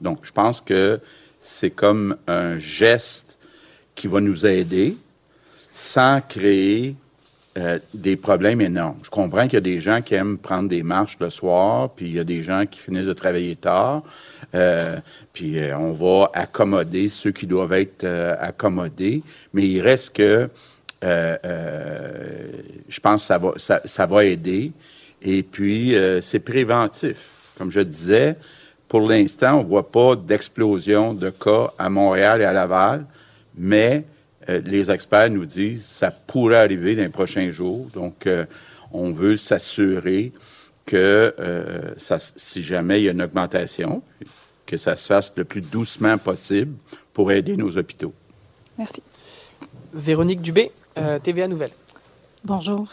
Donc, 0.00 0.20
je 0.22 0.32
pense 0.32 0.62
que 0.62 0.98
c'est 1.38 1.70
comme 1.70 2.16
un 2.26 2.58
geste 2.58 3.38
qui 3.94 4.06
va 4.06 4.20
nous 4.20 4.46
aider 4.46 4.96
sans 5.70 6.22
créer 6.22 6.96
euh, 7.58 7.80
des 7.92 8.14
problèmes 8.14 8.60
énormes. 8.60 8.98
Je 9.02 9.10
comprends 9.10 9.42
qu'il 9.42 9.54
y 9.54 9.56
a 9.56 9.60
des 9.60 9.80
gens 9.80 10.02
qui 10.02 10.14
aiment 10.14 10.38
prendre 10.38 10.68
des 10.68 10.84
marches 10.84 11.16
le 11.18 11.30
soir, 11.30 11.90
puis 11.90 12.06
il 12.06 12.14
y 12.14 12.20
a 12.20 12.24
des 12.24 12.42
gens 12.42 12.64
qui 12.64 12.78
finissent 12.78 13.06
de 13.06 13.12
travailler 13.12 13.56
tard, 13.56 14.04
euh, 14.54 14.98
puis 15.32 15.58
euh, 15.58 15.76
on 15.76 15.90
va 15.90 16.30
accommoder 16.32 17.08
ceux 17.08 17.32
qui 17.32 17.48
doivent 17.48 17.72
être 17.72 18.06
accommodés, 18.38 19.24
mais 19.52 19.66
il 19.66 19.80
reste 19.80 20.14
que 20.14 20.48
je 21.02 23.00
pense 23.00 23.22
que 23.22 23.26
ça 23.26 23.38
va, 23.38 23.52
ça, 23.56 23.80
ça 23.84 24.06
va 24.06 24.24
aider. 24.24 24.70
Et 25.20 25.42
puis, 25.42 25.96
c'est 26.20 26.38
préventif. 26.40 27.30
Comme 27.58 27.72
je 27.72 27.80
disais, 27.80 28.36
pour 28.86 29.00
l'instant, 29.00 29.58
on 29.58 29.64
ne 29.64 29.68
voit 29.68 29.90
pas 29.90 30.14
d'explosion 30.14 31.14
de 31.14 31.30
cas 31.30 31.72
à 31.78 31.88
Montréal 31.88 32.42
et 32.42 32.44
à 32.44 32.52
Laval, 32.52 33.06
mais 33.56 34.04
euh, 34.48 34.60
les 34.64 34.90
experts 34.90 35.30
nous 35.30 35.44
disent 35.44 35.82
que 35.82 35.92
ça 35.92 36.10
pourrait 36.10 36.56
arriver 36.56 36.96
dans 36.96 37.02
les 37.02 37.08
prochains 37.08 37.50
jours. 37.50 37.86
Donc, 37.92 38.26
euh, 38.26 38.46
on 38.92 39.10
veut 39.10 39.36
s'assurer 39.36 40.32
que 40.86 41.34
euh, 41.38 41.92
si 41.96 42.62
jamais 42.62 43.00
il 43.00 43.04
y 43.04 43.08
a 43.08 43.12
une 43.12 43.22
augmentation, 43.22 44.02
que 44.66 44.76
ça 44.76 44.96
se 44.96 45.06
fasse 45.06 45.32
le 45.36 45.44
plus 45.44 45.60
doucement 45.60 46.16
possible 46.18 46.76
pour 47.12 47.30
aider 47.32 47.56
nos 47.56 47.76
hôpitaux. 47.76 48.14
Merci. 48.78 49.02
Véronique 49.92 50.40
Dubé, 50.40 50.72
TVA 51.22 51.48
Nouvelle. 51.48 51.72
Bonjour. 52.44 52.88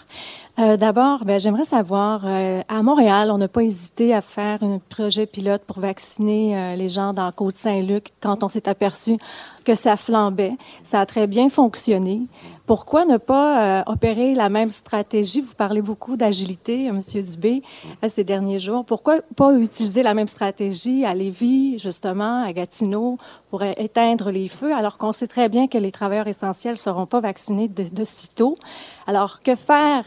Euh, 0.59 0.75
d'abord, 0.75 1.23
ben, 1.23 1.39
j'aimerais 1.39 1.65
savoir, 1.65 2.21
euh, 2.25 2.61
à 2.67 2.81
Montréal, 2.81 3.29
on 3.29 3.37
n'a 3.37 3.47
pas 3.47 3.61
hésité 3.61 4.15
à 4.15 4.21
faire 4.21 4.63
un 4.63 4.79
projet 4.89 5.27
pilote 5.27 5.61
pour 5.67 5.77
vacciner 5.77 6.57
euh, 6.57 6.75
les 6.75 6.89
gens 6.89 7.13
dans 7.13 7.31
Côte-Saint-Luc 7.31 8.11
quand 8.21 8.43
on 8.43 8.49
s'est 8.49 8.67
aperçu 8.67 9.17
que 9.63 9.75
ça 9.75 9.95
flambait. 9.97 10.53
Ça 10.81 11.01
a 11.01 11.05
très 11.05 11.27
bien 11.27 11.49
fonctionné. 11.49 12.21
Pourquoi 12.65 13.05
ne 13.05 13.17
pas 13.17 13.83
opérer 13.85 14.33
la 14.33 14.49
même 14.49 14.71
stratégie? 14.71 15.41
Vous 15.41 15.53
parlez 15.53 15.81
beaucoup 15.81 16.17
d'agilité, 16.17 16.87
M. 16.87 16.99
Dubé, 17.01 17.61
ces 18.09 18.23
derniers 18.25 18.59
jours. 18.59 18.83
Pourquoi 18.83 19.21
pas 19.35 19.53
utiliser 19.53 20.03
la 20.03 20.13
même 20.13 20.27
stratégie 20.27 21.05
à 21.05 21.13
Lévis, 21.13 21.79
justement, 21.79 22.43
à 22.43 22.51
Gatineau, 22.51 23.17
pour 23.51 23.63
éteindre 23.63 24.31
les 24.31 24.49
feux, 24.49 24.73
alors 24.73 24.97
qu'on 24.97 25.13
sait 25.13 25.27
très 25.27 25.47
bien 25.47 25.67
que 25.67 25.77
les 25.77 25.91
travailleurs 25.91 26.27
essentiels 26.27 26.73
ne 26.73 26.77
seront 26.77 27.05
pas 27.05 27.21
vaccinés 27.21 27.69
de, 27.69 27.83
de 27.83 28.03
sitôt? 28.03 28.57
Alors, 29.05 29.39
que 29.39 29.55
faire 29.55 30.03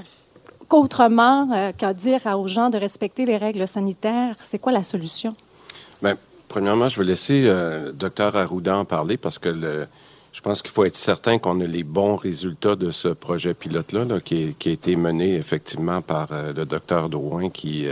qu'autrement 0.70 1.50
euh, 1.52 1.72
qu'à 1.76 1.92
dire 1.92 2.20
aux 2.38 2.46
gens 2.46 2.70
de 2.70 2.78
respecter 2.78 3.26
les 3.26 3.36
règles 3.36 3.66
sanitaires? 3.68 4.36
C'est 4.38 4.58
quoi 4.58 4.72
la 4.72 4.84
solution? 4.84 5.34
Bien, 6.00 6.16
premièrement, 6.48 6.88
je 6.88 6.98
vais 6.98 7.06
laisser 7.06 7.42
euh, 7.46 7.92
Dr 7.92 8.36
Arruda 8.36 8.82
parler 8.84 9.16
parce 9.16 9.38
que 9.38 9.50
je 10.32 10.40
pense 10.40 10.62
qu'il 10.62 10.70
faut 10.70 10.84
être 10.84 10.96
certain 10.96 11.38
qu'on 11.38 11.60
a 11.60 11.66
les 11.66 11.82
bons 11.82 12.14
résultats 12.14 12.76
de 12.76 12.92
ce 12.92 13.08
projet 13.08 13.52
pilote-là 13.52 14.20
qui, 14.20 14.54
a 14.64 14.68
été 14.70 14.94
mené 14.94 15.34
effectivement 15.34 16.00
par 16.02 16.28
euh, 16.30 16.52
le 16.52 16.64
docteur 16.64 17.08
Drouin 17.08 17.50
qui, 17.50 17.86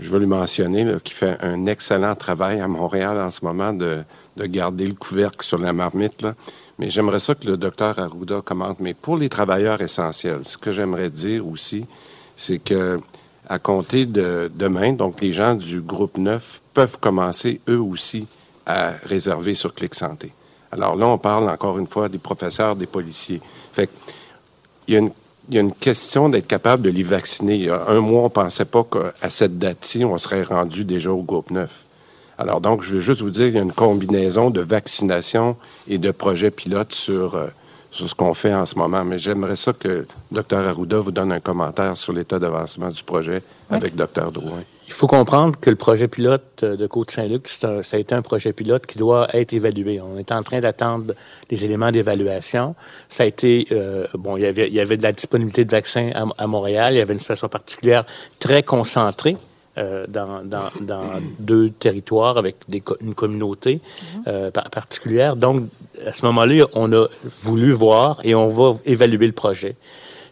je 0.00 0.10
veux 0.10 0.18
le 0.18 0.26
mentionner, 0.26 0.84
qui 1.04 1.14
fait 1.14 1.38
un 1.42 1.66
excellent 1.66 2.16
travail 2.16 2.60
à 2.60 2.66
Montréal 2.66 3.20
en 3.20 3.30
ce 3.30 3.44
moment 3.44 3.72
de, 3.72 4.02
de 4.36 4.46
garder 4.46 4.88
le 4.88 4.94
couvercle 4.94 5.46
sur 5.46 5.58
la 5.58 5.72
marmite. 5.72 6.22
Là. 6.22 6.32
Mais 6.78 6.90
j'aimerais 6.90 7.20
ça 7.20 7.34
que 7.34 7.46
le 7.46 7.56
docteur 7.56 7.98
Arruda 7.98 8.40
commente. 8.40 8.80
Mais 8.80 8.94
pour 8.94 9.16
les 9.16 9.28
travailleurs 9.28 9.80
essentiels, 9.80 10.40
ce 10.44 10.58
que 10.58 10.72
j'aimerais 10.72 11.10
dire 11.10 11.46
aussi, 11.46 11.86
c'est 12.34 12.58
que 12.58 13.00
à 13.48 13.58
compter 13.58 14.06
de 14.06 14.50
demain, 14.54 14.92
donc 14.94 15.20
les 15.20 15.32
gens 15.32 15.54
du 15.54 15.82
groupe 15.82 16.16
9 16.16 16.62
peuvent 16.72 16.98
commencer 16.98 17.60
eux 17.68 17.80
aussi 17.80 18.26
à 18.66 18.92
réserver 19.04 19.54
sur 19.54 19.74
Clic 19.74 19.94
Santé. 19.94 20.32
Alors 20.72 20.96
là, 20.96 21.06
on 21.06 21.18
parle 21.18 21.48
encore 21.48 21.78
une 21.78 21.86
fois 21.86 22.08
des 22.08 22.18
professeurs, 22.18 22.74
des 22.74 22.86
policiers. 22.86 23.40
Fait 23.72 23.88
il 24.88 24.94
y 24.94 24.96
a 24.96 25.00
une, 25.00 25.10
il 25.48 25.54
y 25.54 25.58
a 25.58 25.60
une 25.60 25.72
question 25.72 26.28
d'être 26.28 26.46
capable 26.46 26.82
de 26.82 26.90
les 26.90 27.02
vacciner. 27.02 27.54
Il 27.54 27.64
y 27.64 27.70
a 27.70 27.88
un 27.88 28.00
mois, 28.00 28.22
on 28.22 28.24
ne 28.24 28.28
pensait 28.28 28.64
pas 28.64 28.84
qu'à 28.84 29.30
cette 29.30 29.58
date-ci, 29.58 30.04
on 30.04 30.16
serait 30.18 30.42
rendu 30.42 30.84
déjà 30.84 31.12
au 31.12 31.22
groupe 31.22 31.50
9. 31.50 31.84
Alors 32.38 32.60
donc, 32.60 32.82
je 32.82 32.94
veux 32.94 33.00
juste 33.00 33.22
vous 33.22 33.30
dire 33.30 33.46
qu'il 33.46 33.56
y 33.56 33.58
a 33.58 33.62
une 33.62 33.72
combinaison 33.72 34.50
de 34.50 34.60
vaccination 34.60 35.56
et 35.88 35.98
de 35.98 36.10
projets 36.10 36.50
pilotes 36.50 36.92
sur, 36.92 37.36
euh, 37.36 37.46
sur 37.90 38.08
ce 38.08 38.14
qu'on 38.14 38.34
fait 38.34 38.54
en 38.54 38.66
ce 38.66 38.76
moment. 38.76 39.04
Mais 39.04 39.18
j'aimerais 39.18 39.56
ça 39.56 39.72
que 39.72 40.06
Dr 40.32 40.58
Arruda 40.58 40.98
vous 40.98 41.12
donne 41.12 41.32
un 41.32 41.40
commentaire 41.40 41.96
sur 41.96 42.12
l'état 42.12 42.38
d'avancement 42.38 42.88
du 42.88 43.02
projet 43.02 43.42
avec 43.70 43.94
Dr 43.94 44.32
Drouin. 44.32 44.62
Il 44.86 44.92
faut 44.92 45.06
comprendre 45.06 45.58
que 45.58 45.70
le 45.70 45.76
projet 45.76 46.08
pilote 46.08 46.62
de 46.62 46.86
Côte-Saint-Luc, 46.86 47.48
ça 47.48 47.80
a 47.90 47.96
été 47.96 48.14
un 48.14 48.20
projet 48.20 48.52
pilote 48.52 48.84
qui 48.84 48.98
doit 48.98 49.34
être 49.34 49.54
évalué. 49.54 50.00
On 50.00 50.18
est 50.18 50.30
en 50.30 50.42
train 50.42 50.60
d'attendre 50.60 51.14
les 51.50 51.64
éléments 51.64 51.90
d'évaluation. 51.90 52.74
Ça 53.08 53.22
a 53.22 53.26
été, 53.26 53.66
euh, 53.72 54.06
bon, 54.12 54.36
il 54.36 54.42
y, 54.42 54.46
avait, 54.46 54.68
il 54.68 54.74
y 54.74 54.80
avait 54.80 54.98
de 54.98 55.02
la 55.02 55.12
disponibilité 55.12 55.64
de 55.64 55.70
vaccins 55.70 56.10
à, 56.14 56.26
à 56.36 56.46
Montréal, 56.46 56.92
il 56.92 56.98
y 56.98 57.00
avait 57.00 57.14
une 57.14 57.20
situation 57.20 57.48
particulière 57.48 58.04
très 58.40 58.62
concentrée 58.62 59.38
euh, 59.76 60.06
dans, 60.06 60.40
deux 61.40 61.70
territoires 61.70 62.38
avec 62.38 62.58
une 63.00 63.12
communauté 63.12 63.80
euh, 64.28 64.52
particulière. 64.52 65.34
Donc, 65.34 65.62
à 66.06 66.12
ce 66.12 66.24
moment-là, 66.26 66.66
on 66.74 66.92
a 66.92 67.08
voulu 67.42 67.72
voir 67.72 68.20
et 68.22 68.36
on 68.36 68.46
va 68.46 68.76
évaluer 68.84 69.26
le 69.26 69.32
projet. 69.32 69.74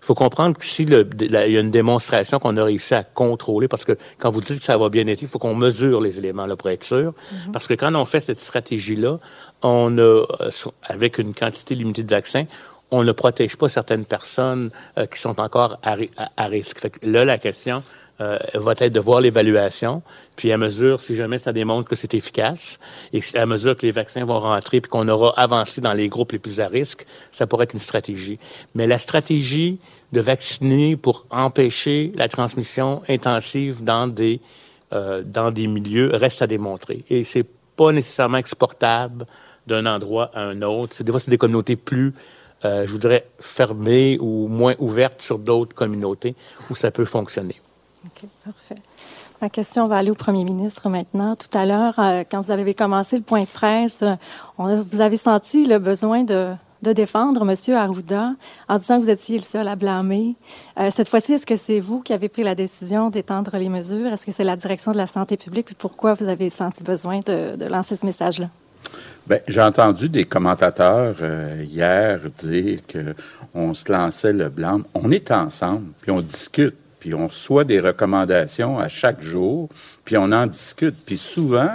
Il 0.01 0.05
faut 0.05 0.15
comprendre 0.15 0.57
que 0.57 0.65
s'il 0.65 0.93
y 0.93 1.37
a 1.37 1.61
une 1.61 1.73
démonstration 1.73 2.39
qu'on 2.39 2.57
a 2.57 2.63
réussi 2.63 2.95
à 2.95 3.03
contrôler, 3.03 3.67
parce 3.67 3.85
que 3.85 3.99
quand 4.19 4.31
vous 4.31 4.43
dites 4.43 4.61
que 4.61 4.65
ça 4.65 4.79
va 4.79 4.89
bien 4.89 5.09
être, 5.09 5.23
il 5.23 5.29
faut 5.29 5.41
qu'on 5.41 5.57
mesure 5.57 6.01
les 6.01 6.21
éléments 6.21 6.47
là, 6.47 6.55
pour 6.55 6.71
être 6.71 6.85
sûr. 6.85 7.13
Mhm. 7.47 7.53
Parce 7.53 7.67
que 7.67 7.75
quand 7.75 7.93
on 7.97 8.07
fait 8.07 8.21
cette 8.21 8.41
stratégie-là, 8.41 9.19
on 9.63 9.99
a, 9.99 10.03
euh, 10.03 10.25
avec 10.85 11.19
une 11.19 11.35
quantité 11.35 11.75
limitée 11.75 12.05
de 12.05 12.15
vaccins, 12.15 12.45
on 12.93 13.03
ne 13.03 13.11
protège 13.11 13.57
pas 13.57 13.69
certaines 13.69 14.05
personnes 14.05 14.71
qui 15.11 15.19
sont 15.19 15.41
encore 15.41 15.79
à, 15.83 15.97
à 16.37 16.47
risque. 16.47 16.79
Fait 16.79 16.91
que 16.91 17.09
là, 17.09 17.25
la 17.25 17.39
question, 17.39 17.83
euh, 18.21 18.39
va 18.55 18.75
être 18.79 18.93
de 18.93 19.01
voir 19.01 19.21
l'évaluation, 19.21 20.03
puis 20.37 20.53
à 20.53 20.59
mesure, 20.59 21.01
si 21.01 21.17
jamais 21.17 21.39
ça 21.39 21.53
démontre 21.53 21.89
que 21.89 21.97
c'est 21.97 22.15
efficace, 22.15 22.79
et 23.13 23.21
à 23.35 23.47
mesure 23.47 23.77
que 23.77 23.87
les 23.87 23.93
vaccins 23.93 24.25
vont 24.25 24.41
rentrer, 24.41 24.81
puis 24.81 24.91
qu'on 24.91 25.09
aura 25.09 25.33
avancé 25.39 25.81
dans 25.81 25.93
les 25.93 26.09
groupes 26.09 26.33
les 26.33 26.39
plus 26.39 26.61
à 26.61 26.69
risque, 26.69 27.07
ça 27.31 27.47
pourrait 27.47 27.65
être 27.65 27.73
une 27.73 27.79
stratégie. 27.79 28.39
Mais 28.75 28.87
la 28.87 28.99
stratégie 28.99 29.79
de 30.13 30.21
vacciner 30.21 30.97
pour 30.97 31.27
empêcher 31.31 32.13
la 32.15 32.29
transmission 32.29 33.03
intensive 33.09 33.83
dans 33.83 34.07
des, 34.07 34.41
euh, 34.93 35.23
dans 35.25 35.51
des 35.51 35.67
milieux 35.67 36.11
reste 36.13 36.43
à 36.43 36.47
démontrer. 36.47 37.05
Et 37.09 37.25
c'est 37.25 37.47
pas 37.77 37.93
nécessairement 37.93 38.39
exportable 38.39 39.27
d'un 39.67 39.87
endroit 39.87 40.31
à 40.35 40.43
un 40.43 40.61
autre. 40.63 41.03
Des 41.03 41.11
fois, 41.11 41.21
c'est 41.21 41.31
des 41.31 41.39
communautés 41.39 41.77
plus 41.77 42.13
euh, 42.65 42.87
je 42.87 42.93
voudrais 42.93 43.27
fermées 43.41 44.19
ou 44.21 44.47
moins 44.47 44.75
ouvertes 44.79 45.21
sur 45.21 45.39
d'autres 45.39 45.75
communautés 45.75 46.37
où 46.71 46.75
ça 46.75 46.91
peut 46.91 47.05
fonctionner. 47.05 47.57
OK, 48.05 48.29
parfait. 48.45 48.83
Ma 49.41 49.49
question 49.49 49.87
va 49.87 49.97
aller 49.97 50.11
au 50.11 50.15
premier 50.15 50.45
ministre 50.45 50.89
maintenant. 50.89 51.37
Tout 51.37 51.57
à 51.57 51.67
l'heure, 51.67 51.95
euh, 51.99 52.25
quand 52.29 52.41
vous 52.41 52.51
avez 52.51 52.75
commencé 52.75 53.17
le 53.17 53.23
point 53.23 53.43
de 53.43 53.49
presse, 53.49 54.03
euh, 54.03 54.15
vous 54.59 55.01
avez 55.01 55.17
senti 55.17 55.67
le 55.67 55.79
besoin 55.79 56.25
de, 56.25 56.55
défendre 56.81 57.49
M. 57.49 57.77
Arruda 57.77 58.31
en 58.69 58.79
disant 58.79 58.99
que 58.99 59.05
vous 59.05 59.11
étiez 59.11 59.37
le 59.37 59.43
seul 59.43 59.69
à 59.69 59.77
blâmer. 59.77 60.35
Euh, 60.79 60.91
cette 60.91 61.09
fois-ci, 61.09 61.35
est-ce 61.35 61.47
que 61.47 61.57
c'est 61.57 61.79
vous 61.79 62.01
qui 62.01 62.13
avez 62.13 62.29
pris 62.29 62.43
la 62.43 62.57
décision 62.57 63.09
d'étendre 63.09 63.57
les 63.57 63.69
mesures? 63.69 64.13
Est-ce 64.13 64.27
que 64.27 64.33
c'est 64.33 64.45
la 64.45 64.57
direction 64.57 64.91
de 64.91 64.97
la 64.97 65.07
santé 65.07 65.37
publique? 65.37 65.67
Puis 65.67 65.77
pourquoi 65.77 66.15
vous 66.15 66.27
avez 66.27 66.49
senti 66.49 66.83
besoin 66.83 67.21
de, 67.21 67.65
lancer 67.67 67.95
ce 67.95 68.05
message-là? 68.05 68.49
Bien, 69.29 69.39
j'ai 69.47 69.63
entendu 69.63 70.09
des 70.09 70.25
commentateurs 70.25 71.17
hier 71.61 72.21
dire 72.37 72.81
qu'on 72.93 73.75
se 73.75 73.91
lançait 73.91 74.33
le 74.33 74.49
blâme. 74.49 74.85
On 74.95 75.13
est 75.13 75.31
ensemble, 75.31 75.93
puis 76.01 76.11
on 76.11 76.21
discute 76.21 76.75
puis 77.03 77.15
on 77.15 77.27
reçoit 77.27 77.65
des 77.65 77.81
recommandations 77.81 78.79
à 78.79 78.87
chaque 78.87 79.25
jour, 79.25 79.69
puis 80.05 80.17
on 80.17 80.31
en 80.31 80.47
discute. 80.47 80.95
Puis 81.05 81.19
souvent, 81.19 81.71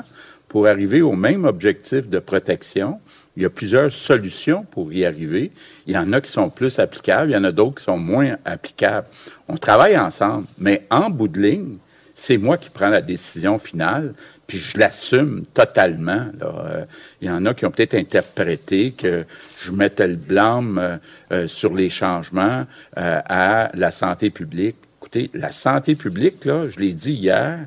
pour 0.47 0.67
arriver 0.67 1.01
au 1.01 1.17
même 1.17 1.43
objectif 1.43 2.07
de 2.07 2.19
protection, 2.19 3.01
il 3.35 3.43
y 3.43 3.45
a 3.45 3.49
plusieurs 3.49 3.91
solutions 3.91 4.63
pour 4.71 4.93
y 4.93 5.03
arriver. 5.03 5.51
Il 5.85 5.95
y 5.95 5.97
en 5.97 6.13
a 6.13 6.21
qui 6.21 6.31
sont 6.31 6.49
plus 6.49 6.79
applicables, 6.79 7.31
il 7.31 7.33
y 7.33 7.37
en 7.37 7.43
a 7.43 7.51
d'autres 7.51 7.75
qui 7.75 7.83
sont 7.83 7.97
moins 7.97 8.37
applicables. 8.45 9.07
On 9.49 9.57
travaille 9.57 9.97
ensemble, 9.97 10.47
mais 10.57 10.87
en 10.89 11.09
bout 11.09 11.27
de 11.27 11.41
ligne, 11.41 11.75
c'est 12.15 12.37
moi 12.37 12.57
qui 12.57 12.69
prends 12.69 12.87
la 12.87 13.01
décision 13.01 13.57
finale, 13.57 14.13
puis 14.47 14.59
je 14.59 14.79
l'assume 14.79 15.43
totalement. 15.53 16.27
Euh, 16.41 16.85
il 17.19 17.27
y 17.27 17.29
en 17.29 17.45
a 17.45 17.53
qui 17.53 17.65
ont 17.65 17.71
peut-être 17.71 17.95
interprété 17.95 18.91
que 18.91 19.25
je 19.59 19.73
mettais 19.73 20.07
le 20.07 20.15
blâme 20.15 20.77
euh, 20.79 20.97
euh, 21.33 21.47
sur 21.47 21.73
les 21.73 21.89
changements 21.89 22.65
à 22.95 23.69
la 23.73 23.91
santé 23.91 24.29
publique. 24.29 24.77
Écoutez, 25.17 25.37
la 25.37 25.51
santé 25.51 25.95
publique, 25.95 26.45
là, 26.45 26.69
je 26.69 26.79
l'ai 26.79 26.93
dit 26.93 27.13
hier, 27.13 27.65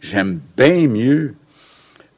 j'aime 0.00 0.40
bien 0.56 0.86
mieux 0.86 1.34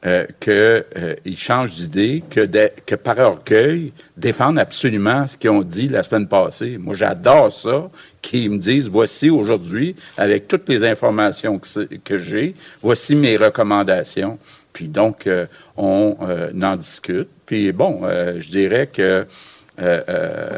euh, 0.05 0.25
qu'ils 0.39 1.37
changent 1.37 1.75
d'idée, 1.75 2.23
que, 2.29 2.47
que 2.85 2.95
par 2.95 3.17
orgueil, 3.17 3.93
défendent 4.15 4.59
absolument 4.59 5.25
ce 5.25 5.35
qu'ils 5.35 5.49
ont 5.49 5.63
dit 5.63 5.89
la 5.89 6.03
semaine 6.03 6.27
passée. 6.27 6.77
Moi, 6.77 6.95
j'adore 6.95 7.51
ça, 7.51 7.89
qu'ils 8.21 8.51
me 8.51 8.57
disent, 8.57 8.89
voici 8.89 9.29
aujourd'hui, 9.29 9.95
avec 10.17 10.47
toutes 10.47 10.69
les 10.69 10.83
informations 10.83 11.59
que, 11.59 11.95
que 12.03 12.17
j'ai, 12.17 12.53
voici 12.81 13.15
mes 13.15 13.37
recommandations. 13.37 14.37
Puis 14.73 14.87
donc, 14.87 15.25
euh, 15.25 15.47
on 15.75 16.17
euh, 16.21 16.51
en 16.61 16.75
discute. 16.75 17.29
Puis 17.45 17.71
bon, 17.71 18.01
je 18.03 18.49
dirais 18.49 18.87
que... 18.87 19.25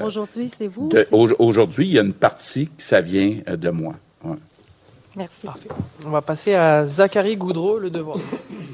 aujourd'hui, 0.03 0.49
c'est 0.49 0.67
vous? 0.67 0.89
Aujourd'hui, 1.11 1.87
il 1.87 1.93
y 1.93 1.99
a 1.99 2.03
une 2.03 2.13
partie 2.13 2.67
que 2.67 2.81
ça 2.81 2.99
vient 2.99 3.37
de 3.47 3.69
moi. 3.69 3.95
Merci. 5.19 5.49
On 6.05 6.11
va 6.11 6.21
passer 6.21 6.53
à 6.53 6.85
Zachary 6.85 7.35
Goudreau, 7.35 7.77
le 7.77 7.89
devoir. 7.89 8.19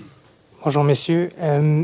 Bonjour, 0.63 0.83
messieurs. 0.83 1.31
Euh, 1.39 1.83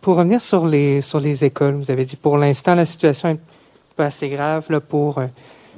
pour 0.00 0.16
revenir 0.16 0.40
sur 0.40 0.66
les, 0.66 1.02
sur 1.02 1.20
les 1.20 1.44
écoles, 1.44 1.74
vous 1.74 1.90
avez 1.90 2.06
dit 2.06 2.16
pour 2.16 2.38
l'instant, 2.38 2.74
la 2.74 2.86
situation 2.86 3.28
est 3.28 3.40
pas 3.96 4.06
assez 4.06 4.30
grave 4.30 4.64
là, 4.70 4.80
pour 4.80 5.18
euh, 5.18 5.26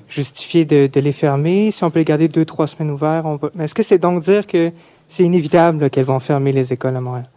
justifier 0.08 0.64
de, 0.64 0.86
de, 0.86 1.00
les 1.00 1.10
fermer. 1.10 1.72
Si 1.72 1.82
on 1.82 1.90
peut 1.90 1.98
les 1.98 2.04
garder 2.04 2.28
deux, 2.28 2.44
trois 2.44 2.68
semaines 2.68 2.92
ouvertes, 2.92 3.26
on 3.26 3.34
va... 3.34 3.50
est-ce 3.58 3.74
que 3.74 3.82
c'est 3.82 3.98
donc 3.98 4.22
dire 4.22 4.46
que 4.46 4.70
c'est 5.08 5.24
inévitable 5.24 5.90
qu'elles 5.90 6.04
vont 6.04 6.20
fermer 6.20 6.52
les 6.52 6.72
écoles 6.72 6.94
à 6.94 7.00
Montréal? 7.00 7.28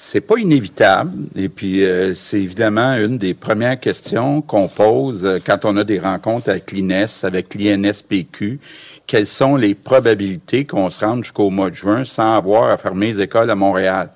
C'est 0.00 0.20
pas 0.20 0.38
inévitable. 0.38 1.10
Et 1.34 1.48
puis, 1.48 1.84
euh, 1.84 2.14
c'est 2.14 2.40
évidemment 2.40 2.94
une 2.94 3.18
des 3.18 3.34
premières 3.34 3.80
questions 3.80 4.42
qu'on 4.42 4.68
pose 4.68 5.40
quand 5.44 5.64
on 5.64 5.76
a 5.76 5.82
des 5.82 5.98
rencontres 5.98 6.50
avec 6.50 6.70
l'INES, 6.70 7.24
avec 7.24 7.52
l'INSPQ, 7.56 8.60
quelles 9.08 9.26
sont 9.26 9.56
les 9.56 9.74
probabilités 9.74 10.64
qu'on 10.66 10.88
se 10.88 11.00
rende 11.00 11.24
jusqu'au 11.24 11.50
mois 11.50 11.70
de 11.70 11.74
juin 11.74 12.04
sans 12.04 12.36
avoir 12.36 12.70
à 12.70 12.76
fermer 12.76 13.08
les 13.08 13.22
écoles 13.22 13.50
à 13.50 13.56
Montréal? 13.56 14.10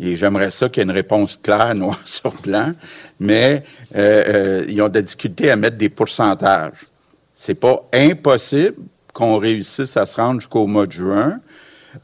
Et 0.00 0.16
j'aimerais 0.16 0.50
ça 0.50 0.70
qu'il 0.70 0.80
y 0.80 0.86
ait 0.86 0.88
une 0.88 0.96
réponse 0.96 1.38
claire, 1.42 1.74
noir 1.74 2.00
sur 2.06 2.32
blanc, 2.40 2.72
mais 3.20 3.64
euh, 3.96 4.24
euh, 4.28 4.64
ils 4.66 4.80
ont 4.80 4.88
de 4.88 4.94
la 4.94 5.02
difficulté 5.02 5.50
à 5.50 5.56
mettre 5.56 5.76
des 5.76 5.90
pourcentages. 5.90 6.86
C'est 7.34 7.60
pas 7.60 7.86
impossible 7.92 8.76
qu'on 9.12 9.36
réussisse 9.36 9.94
à 9.98 10.06
se 10.06 10.16
rendre 10.16 10.40
jusqu'au 10.40 10.66
mois 10.66 10.86
de 10.86 10.92
juin, 10.92 11.40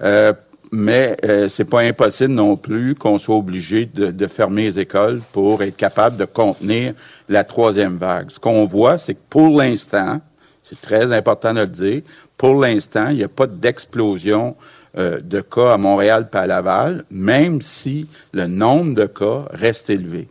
euh, 0.03 0.35
mais 0.75 1.17
euh, 1.25 1.49
c'est 1.49 1.65
pas 1.65 1.83
impossible 1.83 2.33
non 2.33 2.57
plus 2.57 2.97
qu'on 2.97 3.17
soit 3.17 3.37
obligé 3.37 3.87
de, 3.87 4.27
fermer 4.27 4.65
les 4.65 4.81
écoles 4.81 5.21
pour 5.33 5.63
être 5.63 5.77
capable 5.77 6.17
de 6.17 6.25
contenir 6.25 6.95
la 7.29 7.45
troisième 7.45 7.97
vague. 7.97 8.31
Ce 8.31 8.41
qu'on 8.41 8.65
voit, 8.65 8.99
c'est 8.99 9.15
que 9.15 9.21
pour 9.31 9.57
l'instant, 9.57 10.21
c'est 10.65 10.81
très 10.81 11.13
important 11.13 11.55
de 11.55 11.61
le 11.61 11.69
dire, 11.69 12.03
pour 12.37 12.61
l'instant, 12.61 13.09
il 13.11 13.17
n'y 13.19 13.23
a 13.23 13.29
pas 13.29 13.47
d'explosion 13.47 14.57
euh, 14.99 15.21
de 15.21 15.41
cas 15.41 15.75
à 15.75 15.77
Montréal 15.77 16.29
et 16.33 16.37
à 16.37 16.47
Laval, 16.47 17.05
même 17.09 17.61
si 17.63 18.09
le 18.33 18.49
nombre 18.49 18.95
de 18.95 19.07
cas 19.07 19.45
reste 19.53 19.91
élevé. 19.91 20.27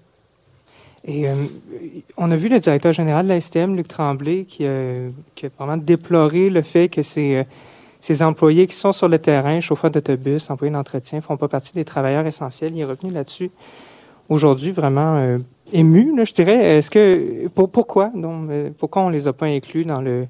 Et 1.05 1.29
euh, 1.29 1.35
on 2.17 2.31
a 2.31 2.35
vu 2.35 2.49
le 2.49 2.59
directeur 2.59 2.91
général 2.91 3.27
de 3.27 3.29
la 3.29 3.39
STM, 3.39 3.77
Luc 3.77 3.87
Tremblay, 3.87 4.43
qui, 4.43 4.65
qui 5.35 5.45
a 5.45 5.49
vraiment 5.57 5.77
déploré 5.77 6.49
le 6.49 6.61
fait 6.63 6.89
que 6.89 7.01
ces, 7.01 7.45
ces, 8.03 8.21
employés 8.21 8.67
qui 8.67 8.75
sont 8.75 8.91
sur 8.91 9.07
le 9.07 9.17
terrain, 9.17 9.61
chauffeurs 9.61 9.91
d'autobus, 9.91 10.49
employés 10.49 10.73
d'entretien, 10.73 11.21
font 11.21 11.37
pas 11.37 11.47
partie 11.47 11.73
des 11.73 11.85
travailleurs 11.85 12.25
essentiels. 12.25 12.73
Il 12.75 12.81
est 12.81 12.85
revenu 12.85 13.11
là-dessus 13.11 13.49
aujourd'hui, 14.29 14.71
vraiment 14.71 15.15
euh, 15.15 15.37
ému, 15.71 16.13
je 16.25 16.33
dirais. 16.33 16.77
Est-ce 16.77 16.91
que 16.91 17.47
pour, 17.49 17.69
pourquoi 17.69 18.11
donc 18.13 18.49
pourquoi 18.77 19.03
on 19.03 19.09
les 19.09 19.27
a 19.27 19.33
pas 19.33 19.45
inclus 19.45 19.85
dans 19.85 20.01
le 20.01 20.27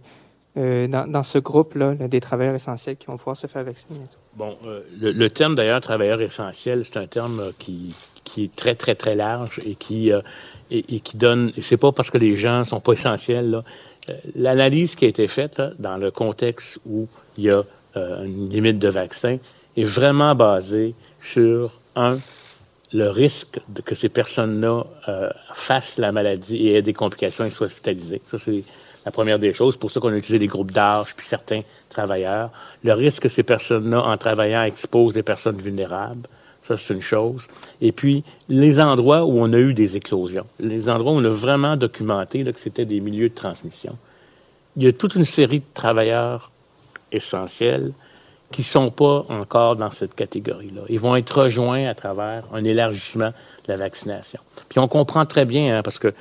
euh, 0.55 0.87
dans, 0.87 1.23
ce 1.23 1.39
groupe-là 1.39 1.95
des 1.95 2.19
travailleurs 2.19 2.53
essentiels 2.53 2.95
qui 2.95 3.07
vont 3.07 3.17
pouvoir 3.17 3.35
se 3.35 3.47
faire 3.47 3.63
vacciner. 3.63 4.01
Bon, 4.35 4.55
euh, 4.67 4.81
le, 5.01 5.27
terme 5.31 5.55
d'ailleurs 5.55 5.81
travailleur 5.81 6.21
essentiel, 6.21 6.85
c'est 6.85 6.97
un 6.97 7.07
terme 7.07 7.39
euh, 7.39 7.51
qui, 7.57 7.95
qui 8.23 8.43
est 8.43 8.55
très, 8.55 8.75
très, 8.75 8.93
très 8.93 9.15
large 9.15 9.59
et 9.65 9.73
qui, 9.73 10.11
et, 10.69 10.99
qui 10.99 11.17
donne. 11.17 11.51
C'est 11.59 11.77
pas 11.77 11.91
parce 11.91 12.11
que 12.11 12.19
les 12.19 12.35
gens 12.35 12.65
sont 12.65 12.81
pas 12.81 12.93
essentiels. 12.93 13.63
L'analyse 14.35 14.93
qui 14.93 15.05
a 15.05 15.07
été 15.07 15.25
faite 15.25 15.59
dans 15.79 15.97
le 15.97 16.11
contexte 16.11 16.79
où 16.85 17.07
il 17.35 17.45
y 17.45 17.49
a 17.49 17.63
une 17.95 18.49
limite 18.49 18.77
de 18.77 18.89
vaccin 18.89 19.37
est 19.75 19.83
vraiment 19.83 20.35
basée 20.35 20.93
sur, 21.17 21.79
un, 21.95 22.19
le 22.93 23.09
risque 23.09 23.59
que 23.85 23.95
ces 23.95 24.09
personnes-là 24.09 24.83
fassent 25.51 25.97
la 25.97 26.11
maladie 26.11 26.67
et 26.67 26.75
aient 26.75 26.83
des 26.83 26.93
complications 26.93 27.43
et 27.43 27.49
soient 27.49 27.65
hospitalisées. 27.65 28.21
Ça, 28.25 28.37
c'est 28.37 28.63
la 29.05 29.11
première 29.11 29.39
des 29.39 29.53
choses. 29.53 29.77
pour 29.77 29.91
ça 29.91 29.99
qu'on 29.99 30.09
a 30.09 30.17
utilisé 30.17 30.39
les 30.39 30.47
groupes 30.47 30.71
d'âge 30.71 31.15
puis 31.15 31.25
certains 31.25 31.61
travailleurs. 31.89 32.49
Le 32.83 32.93
risque 32.93 33.23
que 33.23 33.29
ces 33.29 33.43
personnes-là, 33.43 34.01
en 34.01 34.17
travaillant, 34.17 34.63
exposent 34.63 35.13
des 35.13 35.23
personnes 35.23 35.57
vulnérables. 35.57 36.27
Ça, 36.61 36.77
c'est 36.77 36.93
une 36.93 37.01
chose. 37.01 37.47
Et 37.81 37.91
puis, 37.91 38.23
les 38.47 38.79
endroits 38.79 39.25
où 39.25 39.39
on 39.39 39.51
a 39.51 39.57
eu 39.57 39.73
des 39.73 39.97
éclosions, 39.97 40.45
les 40.59 40.89
endroits 40.89 41.11
où 41.11 41.17
on 41.17 41.25
a 41.25 41.29
vraiment 41.29 41.75
documenté 41.75 42.43
là, 42.43 42.53
que 42.53 42.59
c'était 42.59 42.85
des 42.85 43.01
milieux 43.01 43.29
de 43.29 43.33
transmission. 43.33 43.97
Il 44.77 44.83
y 44.83 44.87
a 44.87 44.93
toute 44.93 45.15
une 45.15 45.25
série 45.25 45.59
de 45.59 45.65
travailleurs 45.73 46.51
essentiels 47.11 47.91
qui 48.51 48.61
ne 48.61 48.65
sont 48.65 48.91
pas 48.91 49.25
encore 49.29 49.75
dans 49.75 49.91
cette 49.91 50.15
catégorie-là. 50.15 50.83
Ils 50.87 50.99
vont 50.99 51.15
être 51.15 51.41
rejoints 51.41 51.87
à 51.87 51.95
travers 51.95 52.43
un 52.53 52.63
élargissement 52.63 53.29
de 53.29 53.67
la 53.67 53.75
vaccination. 53.75 54.39
Puis 54.69 54.79
on 54.79 54.87
comprend 54.87 55.25
très 55.25 55.45
bien, 55.45 55.77
hein, 55.77 55.81
parce 55.83 55.99
que 55.99 56.13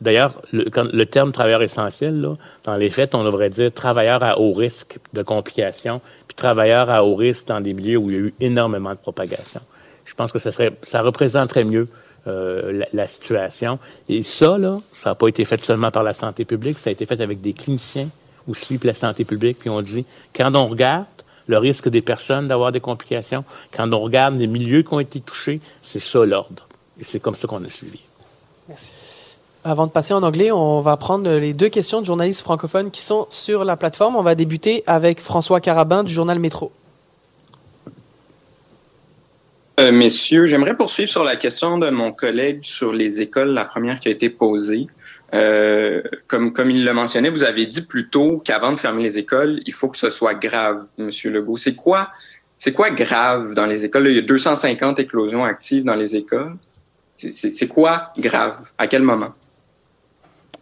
D'ailleurs, 0.00 0.42
le, 0.52 1.04
terme 1.04 1.32
travailleur 1.32 1.62
essentiel, 1.62 2.26
dans 2.64 2.74
les 2.74 2.90
faits, 2.90 3.14
on 3.14 3.24
devrait 3.24 3.50
dire 3.50 3.72
travailleur 3.72 4.22
à 4.22 4.38
haut 4.38 4.52
risque 4.52 4.98
de 5.12 5.22
complications, 5.22 6.00
puis 6.26 6.34
travailleur 6.34 6.90
à 6.90 7.04
haut 7.04 7.14
risque 7.14 7.46
dans 7.46 7.60
des 7.60 7.72
milieux 7.72 7.96
où 7.96 8.10
il 8.10 8.16
y 8.16 8.18
a 8.18 8.22
eu 8.22 8.34
énormément 8.40 8.90
de 8.90 8.98
propagation. 8.98 9.60
Je 10.04 10.14
pense 10.14 10.32
que 10.32 10.38
ça, 10.38 11.02
représenterait 11.02 11.64
mieux 11.64 11.88
euh, 12.26 12.82
la, 12.92 13.06
situation. 13.06 13.78
Et 14.08 14.22
ça, 14.22 14.58
ça 14.92 15.10
n'a 15.10 15.14
pas 15.14 15.28
été 15.28 15.44
fait 15.44 15.64
seulement 15.64 15.90
par 15.90 16.02
la 16.02 16.12
santé 16.12 16.44
publique, 16.44 16.78
ça 16.78 16.90
a 16.90 16.92
été 16.92 17.06
fait 17.06 17.20
avec 17.20 17.40
des 17.40 17.52
cliniciens 17.52 18.08
aussi, 18.48 18.78
puis 18.78 18.88
la 18.88 18.94
santé 18.94 19.24
publique, 19.24 19.58
puis 19.60 19.70
on 19.70 19.80
dit, 19.80 20.04
quand 20.34 20.54
on 20.54 20.66
regarde 20.66 21.06
le 21.46 21.58
risque 21.58 21.88
des 21.88 22.02
personnes 22.02 22.48
d'avoir 22.48 22.72
des 22.72 22.80
complications, 22.80 23.44
quand 23.72 23.92
on 23.92 24.00
regarde 24.00 24.38
les 24.38 24.46
milieux 24.46 24.82
qui 24.82 24.92
ont 24.92 25.00
été 25.00 25.20
touchés, 25.20 25.60
c'est 25.82 26.00
ça 26.00 26.24
l'ordre. 26.24 26.66
Et 27.00 27.04
c'est 27.04 27.20
comme 27.20 27.34
ça 27.34 27.46
qu'on 27.48 27.64
a 27.64 27.68
suivi. 27.68 28.00
Merci. 28.68 29.03
Avant 29.66 29.86
de 29.86 29.92
passer 29.92 30.12
en 30.12 30.22
anglais, 30.22 30.52
on 30.52 30.82
va 30.82 30.98
prendre 30.98 31.30
les 31.38 31.54
deux 31.54 31.70
questions 31.70 32.02
de 32.02 32.06
journalistes 32.06 32.42
francophones 32.42 32.90
qui 32.90 33.00
sont 33.00 33.26
sur 33.30 33.64
la 33.64 33.78
plateforme. 33.78 34.14
On 34.14 34.22
va 34.22 34.34
débuter 34.34 34.84
avec 34.86 35.20
François 35.20 35.58
Carabin 35.58 36.04
du 36.04 36.12
journal 36.12 36.38
Métro. 36.38 36.70
Euh, 39.80 39.90
messieurs, 39.90 40.46
j'aimerais 40.46 40.76
poursuivre 40.76 41.10
sur 41.10 41.24
la 41.24 41.36
question 41.36 41.78
de 41.78 41.88
mon 41.88 42.12
collègue 42.12 42.60
sur 42.62 42.92
les 42.92 43.22
écoles, 43.22 43.54
la 43.54 43.64
première 43.64 44.00
qui 44.00 44.08
a 44.08 44.10
été 44.10 44.28
posée. 44.28 44.86
Euh, 45.32 46.02
comme, 46.28 46.52
comme 46.52 46.70
il 46.70 46.84
le 46.84 46.92
mentionnait, 46.92 47.30
vous 47.30 47.42
avez 47.42 47.66
dit 47.66 47.86
plus 47.86 48.10
tôt 48.10 48.42
qu'avant 48.44 48.70
de 48.70 48.76
fermer 48.76 49.02
les 49.02 49.18
écoles, 49.18 49.60
il 49.64 49.72
faut 49.72 49.88
que 49.88 49.96
ce 49.96 50.10
soit 50.10 50.34
grave, 50.34 50.84
Monsieur 50.98 51.30
Legault. 51.30 51.56
C'est 51.56 51.74
quoi, 51.74 52.10
c'est 52.58 52.74
quoi 52.74 52.90
grave 52.90 53.54
dans 53.54 53.66
les 53.66 53.86
écoles? 53.86 54.08
il 54.08 54.16
y 54.16 54.18
a 54.18 54.22
250 54.22 54.98
éclosions 54.98 55.42
actives 55.42 55.84
dans 55.84 55.96
les 55.96 56.14
écoles. 56.16 56.54
C'est 57.16 57.68
quoi 57.68 58.04
grave? 58.18 58.70
À 58.76 58.86
quel 58.88 59.02
moment? 59.02 59.32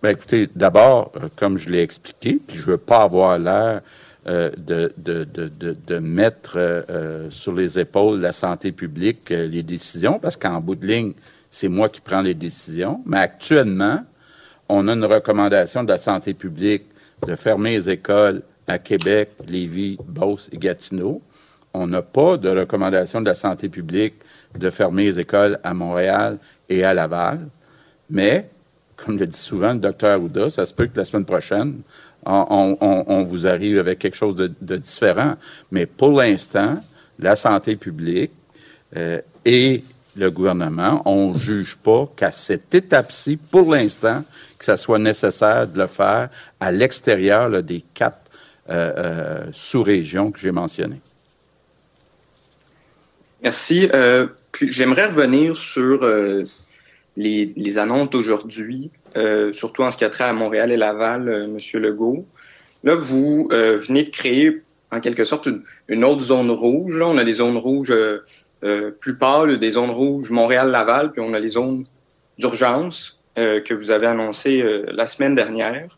Bien, 0.03 0.11
écoutez, 0.11 0.49
d'abord, 0.53 1.12
euh, 1.15 1.29
comme 1.37 1.57
je 1.59 1.69
l'ai 1.69 1.81
expliqué, 1.81 2.41
puis 2.45 2.57
je 2.57 2.62
ne 2.62 2.73
veux 2.73 2.77
pas 2.77 3.03
avoir 3.03 3.39
l'air 3.39 3.83
euh, 4.27 4.51
de, 4.59 4.93
de, 4.97 5.23
de, 5.23 5.77
de, 5.87 5.99
mettre 6.01 6.55
euh, 6.57 7.31
sur 7.31 7.55
les 7.55 7.79
épaules 7.79 8.16
de 8.19 8.23
la 8.23 8.33
santé 8.33 8.73
publique 8.73 9.31
les 9.31 9.62
décisions, 9.62 10.19
parce 10.19 10.37
qu'en 10.37 10.61
bout 10.61 10.74
de 10.74 10.89
ligne, 10.89 11.12
c'est 11.53 11.69
moi 11.69 11.89
qui 11.89 12.01
prends 12.01 12.20
les 12.20 12.35
décisions. 12.35 13.01
Mais 13.07 13.19
actuellement, 13.19 14.01
on 14.69 14.89
a 14.89 14.93
une 14.95 15.05
recommandation 15.05 15.85
de 15.85 15.91
la 15.91 15.99
santé 15.99 16.35
publique 16.35 16.87
de 17.24 17.37
fermer 17.37 17.74
les 17.74 17.89
écoles 17.89 18.43
à 18.66 18.81
Québec, 18.81 19.31
Lévis, 19.47 19.99
Beauce 20.05 20.49
et 20.51 20.57
Gatineau. 20.57 21.23
On 21.74 21.87
n'a 21.87 22.03
pas 22.03 22.37
de 22.39 22.49
recommandation 22.49 23.20
de 23.20 23.27
la 23.27 23.35
santé 23.35 23.69
publique 23.69 24.15
de 24.59 24.69
fermer 24.69 25.05
les 25.05 25.20
écoles 25.20 25.61
à 25.62 25.73
Montréal 25.73 26.39
et 26.69 26.83
à 26.83 26.93
Laval. 26.93 27.47
Mais 28.11 28.51
comme 29.05 29.19
le 29.19 29.27
dit 29.27 29.37
souvent 29.37 29.73
le 29.73 29.81
docteur 29.81 30.11
Arruda, 30.11 30.51
ça 30.51 30.65
se 30.65 30.73
peut 30.73 30.87
que 30.87 30.97
la 30.97 31.05
semaine 31.05 31.24
prochaine, 31.24 31.81
on, 32.24 33.23
vous 33.23 33.47
arrive 33.47 33.79
avec 33.79 33.99
quelque 33.99 34.16
chose 34.16 34.37
de, 34.37 34.77
différent. 34.77 35.35
Mais 35.70 35.87
pour 35.87 36.20
l'instant, 36.20 36.83
la 37.19 37.35
santé 37.35 37.77
publique 37.77 38.33
euh, 38.97 39.20
et 39.45 39.83
le 40.16 40.31
gouvernement, 40.31 41.03
on 41.05 41.33
ne 41.33 41.39
juge 41.39 41.77
pas 41.77 42.09
qu'à 42.15 42.31
cette 42.31 42.74
étape-ci, 42.74 43.37
pour 43.37 43.73
l'instant, 43.73 44.23
que 44.59 44.65
ça 44.65 44.77
soit 44.77 44.99
nécessaire 44.99 45.66
de 45.66 45.79
le 45.79 45.87
faire 45.87 46.29
à 46.61 46.70
l'extérieur 46.70 47.62
des 47.62 47.83
quatre 47.95 48.31
euh, 48.70 48.93
euh, 48.97 49.47
sous-régions 49.51 50.31
que 50.31 50.39
j'ai 50.39 50.53
mentionnées. 50.53 51.01
Merci. 53.43 53.89
J'aimerais 54.61 55.07
revenir 55.07 55.57
sur 55.57 56.07
les, 57.17 57.79
annonces 57.79 58.11
d'aujourd'hui, 58.11 58.91
euh, 59.17 59.53
surtout 59.53 59.83
en 59.83 59.91
ce 59.91 59.97
qui 59.97 60.05
a 60.05 60.11
trait 60.11 60.25
à 60.25 60.33
Montréal 60.33 60.73
et 60.73 60.77
Laval, 60.77 61.29
euh, 61.29 61.47
Monsieur 61.47 61.79
Legault. 61.79 62.27
Là, 62.85 62.95
vous 62.95 63.49
euh, 63.53 63.77
venez 63.77 64.05
de 64.05 64.11
créer 64.11 64.63
en 64.91 65.01
quelque 65.01 65.25
sorte 65.25 65.49
une, 65.89 66.05
autre 66.05 66.23
zone 66.23 66.51
rouge. 66.51 66.95
Là, 66.95 67.07
on 67.07 67.19
a 67.19 67.25
des 67.25 67.35
zones 67.35 67.57
rouges 67.57 67.95
plus 69.01 69.17
pâle, 69.17 69.59
des 69.59 69.73
zones 69.73 69.91
rouges 69.91 70.31
Montréal-Laval, 70.31 71.13
puis 71.13 71.21
on 71.21 71.33
a 71.33 71.41
les 71.41 71.51
zones 71.51 71.85
d'urgence 72.39 73.19
que 73.35 73.75
vous 73.75 73.91
avez 73.91 74.07
annoncées 74.07 74.63
la 74.89 75.07
semaine 75.07 75.35
dernière. 75.35 75.89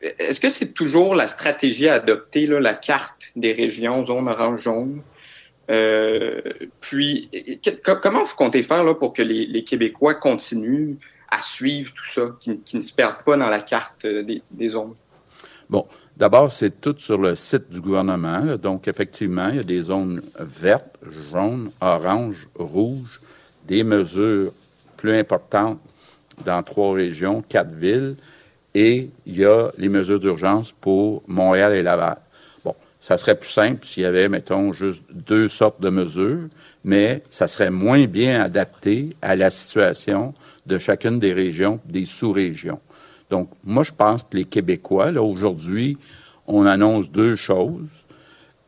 Est-ce 0.00 0.40
que 0.40 0.48
c'est 0.48 0.74
toujours 0.74 1.16
la 1.16 1.26
stratégie 1.26 1.88
à 1.88 1.94
adopter, 1.94 2.46
la 2.46 2.74
carte 2.74 3.32
des 3.34 3.52
régions, 3.52 4.04
zone 4.04 4.28
orange-jaune? 4.28 5.02
Euh, 5.70 6.40
puis, 6.80 7.30
comment 8.02 8.24
vous 8.24 8.34
comptez 8.34 8.62
faire 8.62 8.84
là, 8.84 8.94
pour 8.94 9.12
que 9.12 9.22
les, 9.22 9.64
Québécois 9.64 10.14
continuent 10.14 10.94
à 11.30 11.42
suivre 11.42 11.92
tout 11.92 12.06
ça, 12.06 12.30
qui, 12.40 12.76
ne 12.76 12.80
se 12.80 12.94
perdent 12.94 13.22
pas 13.24 13.36
dans 13.36 13.48
la 13.48 13.60
carte 13.60 14.04
euh, 14.06 14.22
des, 14.50 14.68
zones? 14.68 14.94
Bon, 15.68 15.86
d'abord, 16.16 16.50
c'est 16.50 16.80
tout 16.80 16.94
sur 16.98 17.18
le 17.18 17.34
site 17.34 17.68
du 17.68 17.82
gouvernement. 17.82 18.56
Donc, 18.56 18.88
effectivement, 18.88 19.50
il 19.50 19.56
y 19.56 19.60
a 19.60 19.64
des 19.64 19.80
zones 19.82 20.22
vertes, 20.38 20.96
jaunes, 21.30 21.70
oranges, 21.82 22.48
rouges, 22.54 23.20
des 23.66 23.84
mesures 23.84 24.52
plus 24.96 25.12
importantes 25.12 25.78
dans 26.44 26.62
trois 26.62 26.94
régions, 26.94 27.42
quatre 27.46 27.74
villes, 27.74 28.16
et 28.74 29.10
il 29.26 29.36
y 29.36 29.44
a 29.44 29.70
les 29.76 29.88
mesures 29.90 30.20
d'urgence 30.20 30.72
pour 30.72 31.22
Montréal 31.26 31.74
et 31.74 31.82
Laval 31.82 32.18
ça 33.08 33.16
serait 33.16 33.36
plus 33.36 33.48
simple 33.48 33.86
s'il 33.86 34.02
y 34.02 34.06
avait, 34.06 34.28
mettons, 34.28 34.70
juste 34.74 35.02
deux 35.10 35.48
sortes 35.48 35.80
de 35.80 35.88
mesures, 35.88 36.46
mais 36.84 37.22
ça 37.30 37.46
serait 37.46 37.70
moins 37.70 38.04
bien 38.04 38.42
adapté 38.42 39.16
à 39.22 39.34
la 39.34 39.48
situation 39.48 40.34
de 40.66 40.76
chacune 40.76 41.18
des 41.18 41.32
régions, 41.32 41.80
des 41.86 42.04
sous-régions. 42.04 42.80
Donc, 43.30 43.48
moi, 43.64 43.82
je 43.82 43.92
pense 43.92 44.24
que 44.24 44.36
les 44.36 44.44
Québécois, 44.44 45.10
là, 45.10 45.22
aujourd'hui, 45.22 45.96
on 46.46 46.66
annonce 46.66 47.10
deux 47.10 47.34
choses. 47.34 48.04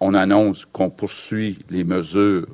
On 0.01 0.15
annonce 0.15 0.65
qu'on 0.65 0.89
poursuit 0.89 1.59
les 1.69 1.85
mesures 1.85 2.47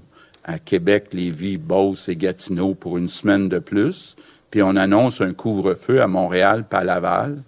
à 0.42 0.58
Québec, 0.58 1.10
Lévis, 1.12 1.56
Beauce 1.56 2.08
et 2.08 2.16
Gatineau 2.16 2.74
pour 2.74 2.98
une 2.98 3.06
semaine 3.06 3.48
de 3.48 3.60
plus, 3.60 4.16
puis 4.50 4.60
on 4.60 4.74
annonce 4.74 5.20
un 5.20 5.32
couvre-feu 5.32 6.02
à 6.02 6.08
Montréal, 6.08 6.64
pas 6.68 6.82
Laval, 6.82 7.44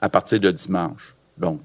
à 0.00 0.08
partir 0.08 0.40
de 0.40 0.50
dimanche. 0.50 1.14
Donc, 1.36 1.60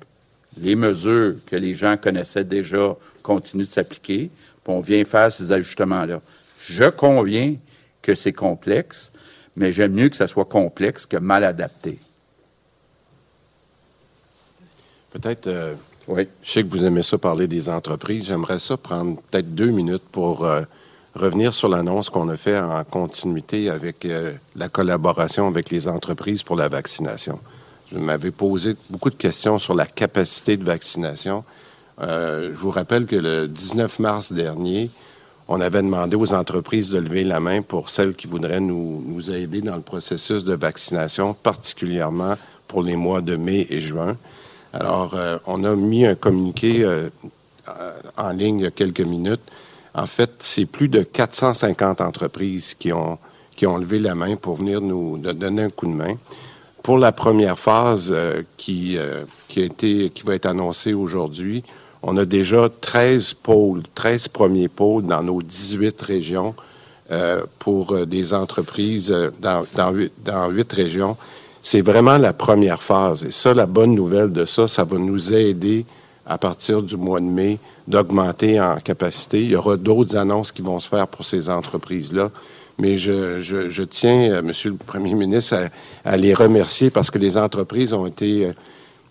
les 0.60 0.76
mesures 0.76 1.36
que 1.46 1.56
les 1.56 1.76
gens 1.76 1.98
connaissaient 1.98 2.44
déjà 2.44 2.96
continuent 3.24 3.64
de 3.64 3.68
s'appliquer, 3.68 4.30
puis 4.64 4.74
on 4.74 4.80
vient 4.80 5.04
faire 5.06 5.32
ces 5.32 5.52
ajustements-là. 5.52 6.22
Je 6.68 6.90
conviens 6.90 7.56
que 8.02 8.16
c'est 8.16 8.34
complexe, 8.34 9.12
mais 9.56 9.72
j'aime 9.72 9.94
mieux 9.94 10.10
que 10.10 10.16
ça 10.16 10.28
soit 10.28 10.46
complexe 10.46 11.06
que 11.06 11.18
mal 11.18 11.44
adapté. 11.44 12.00
Peut-être, 15.12 15.48
euh, 15.48 15.74
oui. 16.08 16.28
je 16.44 16.52
sais 16.52 16.64
que 16.64 16.70
vous 16.70 16.84
aimez 16.84 17.04
ça 17.04 17.18
parler 17.18 17.48
des 17.48 17.68
entreprises. 17.68 18.28
J'aimerais 18.28 18.60
ça 18.60 18.78
prendre 18.78 19.20
peut-être 19.22 19.56
deux 19.56 19.72
minutes 19.72 20.04
pour 20.12 20.46
euh, 20.46 20.62
revenir 21.16 21.54
sur 21.54 21.68
l'annonce 21.68 22.10
qu'on 22.10 22.30
a 22.30 22.38
faite 22.38 22.62
en 22.62 22.84
continuité 22.84 23.70
avec 23.70 24.06
euh, 24.06 24.34
la 24.56 24.70
collaboration 24.70 25.48
avec 25.48 25.72
les 25.72 25.88
entreprises 25.88 26.44
pour 26.44 26.56
la 26.56 26.68
vaccination. 26.68 27.40
Vous 27.92 28.00
m'avez 28.00 28.30
posé 28.30 28.76
beaucoup 28.92 29.10
de 29.10 29.16
questions 29.16 29.58
sur 29.58 29.74
la 29.74 29.88
capacité 29.88 30.58
de 30.58 30.64
vaccination. 30.64 31.44
Euh, 32.00 32.52
je 32.54 32.60
vous 32.60 32.70
rappelle 32.70 33.08
que 33.08 33.16
le 33.16 33.48
19 33.48 33.98
mars 33.98 34.32
dernier, 34.32 34.92
on 35.48 35.60
avait 35.60 35.82
demandé 35.82 36.16
aux 36.16 36.34
entreprises 36.34 36.92
de 36.92 37.00
lever 37.00 37.24
la 37.24 37.40
main 37.40 37.64
pour 37.64 37.90
celles 37.90 38.14
qui 38.14 38.28
voudraient 38.28 38.60
nous, 38.60 39.32
aider 39.32 39.62
dans 39.62 39.76
le 39.76 39.82
processus 39.82 40.44
de 40.44 40.54
vaccination, 40.54 41.34
particulièrement 41.34 42.36
pour 42.68 42.84
les 42.84 42.96
mois 42.96 43.22
de 43.22 43.36
mai 43.36 43.66
et 43.72 43.80
juin. 43.80 44.16
Alors, 44.72 45.16
euh, 45.16 45.40
on 45.48 45.64
a 45.64 45.76
mis 45.76 46.06
un 46.06 46.14
communiqué 46.14 46.84
euh, 46.84 47.10
en 48.18 48.30
ligne 48.30 48.60
il 48.60 48.64
y 48.66 48.68
a 48.68 48.72
quelques 48.72 49.02
minutes. 49.02 49.42
En 49.96 50.06
fait, 50.06 50.30
c'est 50.38 50.68
plus 50.68 50.90
de 50.90 51.02
450 51.02 52.02
entreprises 52.02 52.76
qui 52.76 52.94
ont, 52.94 53.18
qui 53.56 53.66
ont 53.66 53.78
levé 53.78 53.98
la 53.98 54.14
main 54.14 54.36
pour 54.36 54.58
venir 54.58 54.80
nous 54.80 55.18
donner 55.18 55.64
un 55.64 55.70
coup 55.72 55.88
de 55.88 55.94
main. 55.94 56.16
Pour 56.84 56.98
la 56.98 57.12
première 57.12 57.60
phase 57.60 58.10
euh, 58.12 58.42
qui, 58.58 58.98
euh, 58.98 59.24
qui, 59.48 59.62
a 59.62 59.66
été, 59.66 60.10
qui 60.10 60.24
va 60.24 60.36
être 60.36 60.46
annoncée 60.46 60.94
aujourd'hui, 60.94 61.64
on 62.02 62.16
a 62.18 62.26
déjà 62.26 62.70
13 62.70 63.34
pôles, 63.34 63.84
13 63.96 64.30
premiers 64.30 64.70
pôles 64.70 65.06
dans 65.06 65.22
nos 65.22 65.42
18 65.42 66.02
régions 66.02 66.56
euh, 67.12 67.44
pour 67.60 68.06
des 68.06 68.34
entreprises 68.34 69.14
dans, 69.42 69.66
dans, 69.76 69.92
8, 69.92 70.14
dans 70.24 70.50
8 70.50 70.72
régions. 70.72 71.18
C'est 71.62 71.82
vraiment 71.82 72.18
la 72.18 72.32
première 72.32 72.82
phase. 72.82 73.26
Et 73.26 73.32
ça, 73.32 73.54
la 73.54 73.66
bonne 73.66 73.94
nouvelle 73.94 74.32
de 74.32 74.46
ça, 74.46 74.68
ça 74.68 74.86
va 74.86 74.98
nous 74.98 75.34
aider 75.34 75.86
à 76.26 76.38
partir 76.38 76.82
du 76.82 76.96
mois 76.96 77.20
de 77.20 77.26
mai 77.26 77.60
d'augmenter 77.88 78.62
en 78.62 78.78
capacité. 78.78 79.42
Il 79.42 79.50
y 79.50 79.56
aura 79.56 79.76
d'autres 79.76 80.16
annonces 80.16 80.52
qui 80.52 80.62
vont 80.62 80.80
se 80.80 80.88
faire 80.88 81.08
pour 81.08 81.26
ces 81.26 81.50
entreprises-là 81.50 82.30
mais 82.80 82.98
je, 82.98 83.84
tiens, 83.84 84.32
euh, 84.32 84.42
Monsieur 84.42 84.72
le 84.72 84.78
Premier 84.78 85.14
ministre, 85.14 85.56
à, 86.06 86.18
les 86.18 86.34
remercier 86.34 86.90
parce 86.90 87.12
que 87.12 87.18
les 87.18 87.38
entreprises 87.38 87.94
ont 87.94 88.08
été 88.08 88.46
euh, 88.46 88.54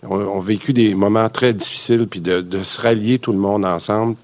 ont, 0.08 0.40
vécu 0.40 0.72
des 0.72 0.94
moments 0.94 1.28
très 1.28 1.52
difficiles, 1.52 2.06
puis 2.08 2.20
de, 2.20 2.40
de, 2.40 2.62
se 2.62 2.80
rallier 2.80 3.18
tout 3.18 3.32
le 3.32 3.38
monde 3.38 3.64
ensemble, 3.64 4.16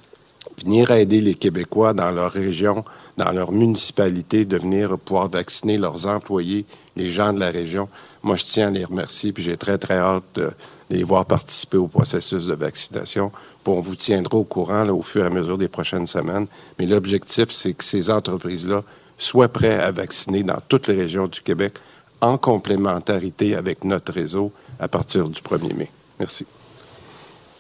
venir 0.65 0.91
aider 0.93 1.21
les 1.21 1.35
Québécois 1.35 1.93
dans 1.93 2.11
leur 2.11 2.33
région, 2.33 2.85
dans 3.16 3.33
leur 3.33 3.53
municipalité, 3.53 4.45
de 4.45 4.57
venir 4.57 4.99
pouvoir 4.99 5.29
vacciner 5.29 5.79
leurs 5.79 6.07
employés, 6.07 6.65
les 6.97 7.11
gens 7.11 7.33
de 7.33 7.41
la 7.41 7.51
région. 7.51 7.89
Moi, 8.23 8.37
je 8.37 8.45
tiens 8.45 8.69
à 8.69 8.71
les 8.71 8.85
remercier, 8.85 9.33
puis 9.33 9.43
j'ai 9.43 9.57
très, 9.57 9.77
très 9.79 9.99
hâte 9.99 10.25
de 10.37 10.51
les 10.91 11.03
voir 11.03 11.27
participer 11.27 11.77
au 11.77 11.89
processus 11.89 12.47
de 12.47 12.55
vaccination. 12.55 13.31
Puis 13.62 13.73
on 13.73 13.81
vous 13.81 13.97
tiendra 13.97 14.39
au 14.39 14.45
courant 14.45 14.89
au 14.89 15.03
fur 15.03 15.25
et 15.25 15.27
à 15.27 15.31
mesure 15.31 15.59
des 15.59 15.69
prochaines 15.69 16.07
semaines. 16.07 16.47
Mais 16.79 16.87
l'objectif, 16.87 17.51
c'est 17.51 17.73
que 17.73 17.85
ces 17.85 18.11
entreprises-là 18.11 18.83
soit 19.24 19.48
prêt 19.48 19.80
à 19.80 19.90
vacciner 19.90 20.42
dans 20.42 20.60
toutes 20.68 20.86
les 20.88 20.94
régions 20.94 21.26
du 21.26 21.40
Québec 21.40 21.74
en 22.20 22.38
complémentarité 22.38 23.56
avec 23.56 23.84
notre 23.84 24.12
réseau 24.12 24.52
à 24.78 24.88
partir 24.88 25.28
du 25.28 25.40
1er 25.40 25.74
mai. 25.74 25.90
Merci. 26.18 26.46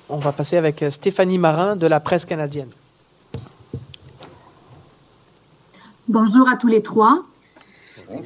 On 0.08 0.18
va 0.18 0.32
passer 0.32 0.56
avec 0.56 0.82
euh, 0.82 0.90
Stéphanie 0.90 1.38
Marin 1.38 1.76
de 1.76 1.86
la 1.86 2.00
presse 2.00 2.26
canadienne. 2.26 2.68
Bonjour 6.06 6.48
à 6.48 6.56
tous 6.56 6.66
les 6.66 6.82
trois. 6.82 7.24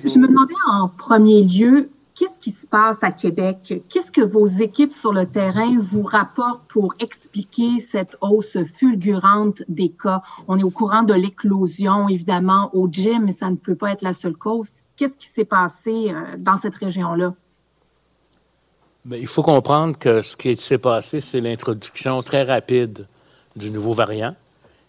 Je 0.04 0.18
me 0.18 0.26
demandais 0.26 0.54
en 0.68 0.88
premier 0.88 1.42
lieu, 1.42 1.88
Qu'est-ce 2.18 2.40
qui 2.40 2.50
se 2.50 2.66
passe 2.66 3.04
à 3.04 3.12
Québec? 3.12 3.74
Qu'est-ce 3.88 4.10
que 4.10 4.22
vos 4.22 4.44
équipes 4.44 4.92
sur 4.92 5.12
le 5.12 5.24
terrain 5.24 5.78
vous 5.78 6.02
rapportent 6.02 6.66
pour 6.68 6.94
expliquer 6.98 7.78
cette 7.78 8.16
hausse 8.20 8.58
fulgurante 8.64 9.62
des 9.68 9.90
cas? 9.90 10.22
On 10.48 10.58
est 10.58 10.64
au 10.64 10.70
courant 10.70 11.04
de 11.04 11.14
l'éclosion, 11.14 12.08
évidemment, 12.08 12.70
au 12.72 12.88
gym, 12.90 13.26
mais 13.26 13.30
ça 13.30 13.48
ne 13.50 13.54
peut 13.54 13.76
pas 13.76 13.92
être 13.92 14.02
la 14.02 14.14
seule 14.14 14.34
cause. 14.34 14.70
Qu'est-ce 14.96 15.16
qui 15.16 15.28
s'est 15.28 15.44
passé 15.44 16.08
euh, 16.10 16.36
dans 16.36 16.56
cette 16.56 16.74
région-là? 16.74 17.34
il 19.12 19.28
faut 19.28 19.44
comprendre 19.44 19.96
que 19.96 20.20
ce 20.20 20.36
qui 20.36 20.56
s'est 20.56 20.76
passé, 20.76 21.20
c'est 21.20 21.40
l'introduction 21.40 22.20
très 22.20 22.42
rapide 22.42 23.06
du 23.54 23.70
nouveau 23.70 23.92
variant. 23.92 24.34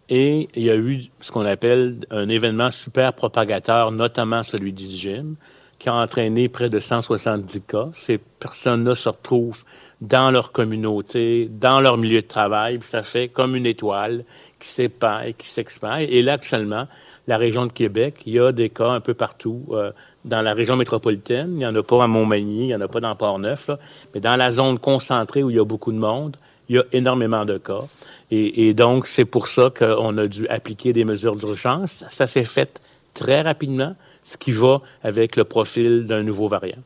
Et 0.09 0.49
il 0.55 0.63
y 0.63 0.71
a 0.71 0.75
eu 0.75 1.03
ce 1.21 1.31
qu'on 1.31 1.45
appelle 1.45 1.99
un 2.09 2.27
événement 2.27 2.71
super 2.71 3.13
propagateur, 3.13 3.91
notamment 3.91 4.41
celui 4.41 4.73
du 4.73 4.87
gym 4.87 5.35
qui 5.79 5.89
a 5.89 5.95
entraîné 5.95 6.49
près 6.49 6.69
de 6.69 6.77
170 6.77 7.61
cas. 7.61 7.87
Ces 7.93 8.17
personnes-là 8.17 8.93
se 8.93 9.09
retrouvent 9.09 9.63
dans 10.01 10.29
leur 10.31 10.51
communauté, 10.51 11.49
dans 11.49 11.81
leur 11.81 11.97
milieu 11.97 12.21
de 12.21 12.27
travail, 12.27 12.77
puis 12.77 12.87
ça 12.87 13.01
fait 13.01 13.27
comme 13.27 13.55
une 13.55 13.65
étoile 13.65 14.23
qui 14.59 14.67
s'épand 14.67 15.25
et 15.25 15.33
qui 15.33 15.47
s'expand. 15.47 15.99
Et 15.99 16.21
là, 16.21 16.33
actuellement, 16.33 16.87
la 17.27 17.37
région 17.37 17.65
de 17.65 17.71
Québec, 17.71 18.15
il 18.25 18.33
y 18.33 18.39
a 18.39 18.51
des 18.51 18.69
cas 18.69 18.89
un 18.89 18.99
peu 18.99 19.13
partout. 19.13 19.65
Euh, 19.71 19.91
dans 20.25 20.41
la 20.41 20.53
région 20.53 20.75
métropolitaine, 20.75 21.51
il 21.51 21.57
n'y 21.57 21.65
en 21.65 21.75
a 21.75 21.83
pas 21.83 22.03
à 22.03 22.07
Montmagny, 22.07 22.63
il 22.63 22.67
n'y 22.67 22.75
en 22.75 22.81
a 22.81 22.87
pas 22.87 22.99
dans 22.99 23.15
Port-Neuf, 23.15 23.69
mais 24.13 24.19
dans 24.19 24.35
la 24.35 24.51
zone 24.51 24.79
concentrée 24.79 25.43
où 25.43 25.49
il 25.49 25.55
y 25.55 25.59
a 25.59 25.65
beaucoup 25.65 25.91
de 25.91 25.97
monde, 25.97 26.37
il 26.67 26.75
y 26.75 26.79
a 26.79 26.83
énormément 26.91 27.45
de 27.45 27.57
cas. 27.57 27.83
Et, 28.31 28.67
et 28.67 28.73
donc, 28.73 29.07
c'est 29.07 29.25
pour 29.25 29.47
ça 29.47 29.71
qu'on 29.75 30.17
a 30.17 30.27
dû 30.27 30.47
appliquer 30.49 30.93
des 30.93 31.03
mesures 31.03 31.35
d'urgence. 31.35 32.03
Ça 32.09 32.27
s'est 32.27 32.43
fait 32.43 32.81
très 33.13 33.41
rapidement 33.41 33.95
ce 34.29 34.37
qui 34.37 34.51
va 34.51 34.81
avec 35.03 35.35
le 35.35 35.43
profil 35.43 36.05
d'un 36.05 36.21
nouveau 36.21 36.47
variant. 36.47 36.83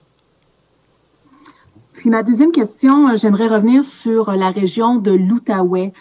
Puis 1.93 2.09
ma 2.09 2.23
deuxième 2.23 2.53
question, 2.53 3.09
euh, 3.09 3.15
j'aimerais 3.15 3.47
revenir 3.47 3.83
sur 3.83 4.31
la 4.31 4.49
région 4.49 4.95
de 4.95 5.11
l'Outaouais. 5.11 5.91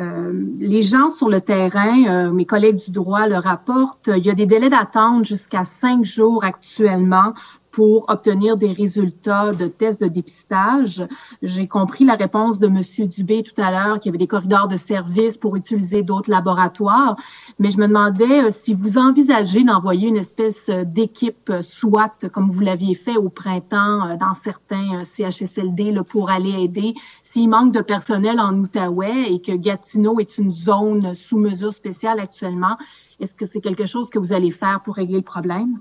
Euh, 0.00 0.32
les 0.58 0.80
gens 0.80 1.10
sur 1.10 1.28
le 1.28 1.40
terrain, 1.40 2.04
euh, 2.08 2.30
mes 2.30 2.46
collègues 2.46 2.76
du 2.76 2.90
droit 2.90 3.26
le 3.26 3.36
rapportent, 3.36 4.10
il 4.16 4.24
y 4.24 4.30
a 4.30 4.34
des 4.34 4.46
délais 4.46 4.70
d'attente 4.70 5.26
jusqu'à 5.26 5.64
cinq 5.64 6.04
jours 6.04 6.44
actuellement 6.44 7.34
pour 7.78 8.06
obtenir 8.08 8.56
des 8.56 8.72
résultats 8.72 9.52
de 9.52 9.68
tests 9.68 10.00
de 10.00 10.08
dépistage. 10.08 11.06
J'ai 11.42 11.68
compris 11.68 12.04
la 12.04 12.16
réponse 12.16 12.58
de 12.58 12.66
M. 12.66 12.80
Dubé 13.06 13.44
tout 13.44 13.62
à 13.62 13.70
l'heure 13.70 14.00
qu'il 14.00 14.10
y 14.10 14.10
avait 14.10 14.18
des 14.18 14.26
corridors 14.26 14.66
de 14.66 14.76
service 14.76 15.38
pour 15.38 15.54
utiliser 15.54 16.02
d'autres 16.02 16.28
laboratoires, 16.28 17.14
mais 17.60 17.70
je 17.70 17.78
me 17.78 17.86
demandais 17.86 18.42
euh, 18.42 18.48
si 18.50 18.74
vous 18.74 18.98
envisagez 18.98 19.62
d'envoyer 19.62 20.08
une 20.08 20.16
espèce 20.16 20.70
euh, 20.70 20.82
d'équipe 20.82 21.50
euh, 21.50 21.62
SWAT, 21.62 22.28
comme 22.32 22.50
vous 22.50 22.62
l'aviez 22.62 22.96
fait 22.96 23.16
au 23.16 23.28
printemps 23.28 24.16
dans 24.16 24.34
certains 24.34 25.04
CHSLD 25.04 25.92
là, 25.92 26.02
pour 26.02 26.30
aller 26.30 26.64
aider. 26.64 26.94
S'il 27.22 27.48
manque 27.48 27.72
de 27.72 27.80
personnel 27.80 28.40
en 28.40 28.58
Outaouais 28.58 29.32
et 29.32 29.40
que 29.40 29.52
Gatineau 29.52 30.18
est 30.18 30.38
une 30.38 30.50
zone 30.50 31.14
sous 31.14 31.38
mesure 31.38 31.72
spéciale 31.72 32.18
actuellement, 32.18 32.76
Est-ce 33.20 33.34
que 33.34 33.46
c'est 33.46 33.60
quelque 33.60 33.86
chose 33.86 34.10
que 34.10 34.18
vous 34.18 34.32
allez 34.32 34.52
faire 34.52 34.80
pour 34.80 34.94
régler 34.94 35.16
le 35.16 35.22
problème? 35.22 35.80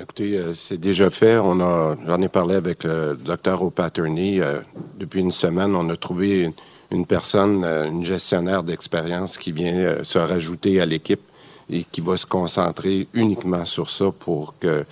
Écoutez, 0.00 0.38
euh, 0.38 0.54
c'est 0.54 0.78
déjà 0.78 1.10
fait. 1.10 1.38
On 1.38 1.60
a, 1.60 1.96
j'en 2.06 2.22
ai 2.22 2.28
parlé 2.28 2.54
avec 2.54 2.84
le 2.84 3.16
docteur 3.16 3.62
O'Patterney. 3.64 4.40
Euh, 4.40 4.60
depuis 4.96 5.20
une 5.20 5.32
semaine, 5.32 5.74
on 5.74 5.90
a 5.90 5.96
trouvé 5.96 6.54
une, 6.92 7.04
personne, 7.04 7.64
euh, 7.64 7.88
une 7.88 8.04
gestionnaire 8.04 8.62
d'expérience 8.62 9.36
qui 9.36 9.50
vient 9.50 10.04
se 10.04 10.18
rajouter 10.18 10.80
à 10.80 10.86
l'équipe 10.86 11.20
et 11.68 11.82
qui 11.82 12.00
va 12.00 12.16
se 12.16 12.26
concentrer 12.26 13.08
uniquement 13.12 13.64
sur 13.64 13.90
ça 13.90 14.12
pour 14.16 14.54
que 14.60 14.84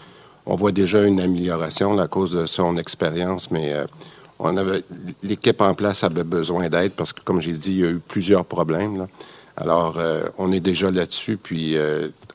on 0.44 0.56
voit 0.56 0.72
déjà 0.72 1.04
une 1.04 1.20
amélioration 1.20 1.96
à 1.98 2.08
cause 2.08 2.32
de 2.32 2.46
son 2.46 2.76
expérience, 2.76 3.50
mais 3.50 3.74
on 4.38 4.56
avait 4.56 4.82
l'équipe 5.24 5.60
en 5.60 5.74
place 5.74 6.04
avait 6.04 6.22
besoin 6.22 6.68
d'aide 6.68 6.92
parce 6.92 7.12
que, 7.12 7.20
comme 7.20 7.40
j'ai 7.40 7.52
dit, 7.52 7.72
il 7.72 7.80
y 7.80 7.84
a 7.84 7.90
eu 7.90 7.98
plusieurs 7.98 8.44
problèmes. 8.44 8.98
Là. 8.98 9.08
Alors, 9.56 9.98
on 10.38 10.52
est 10.52 10.60
déjà 10.60 10.90
là-dessus, 10.90 11.38
puis 11.38 11.76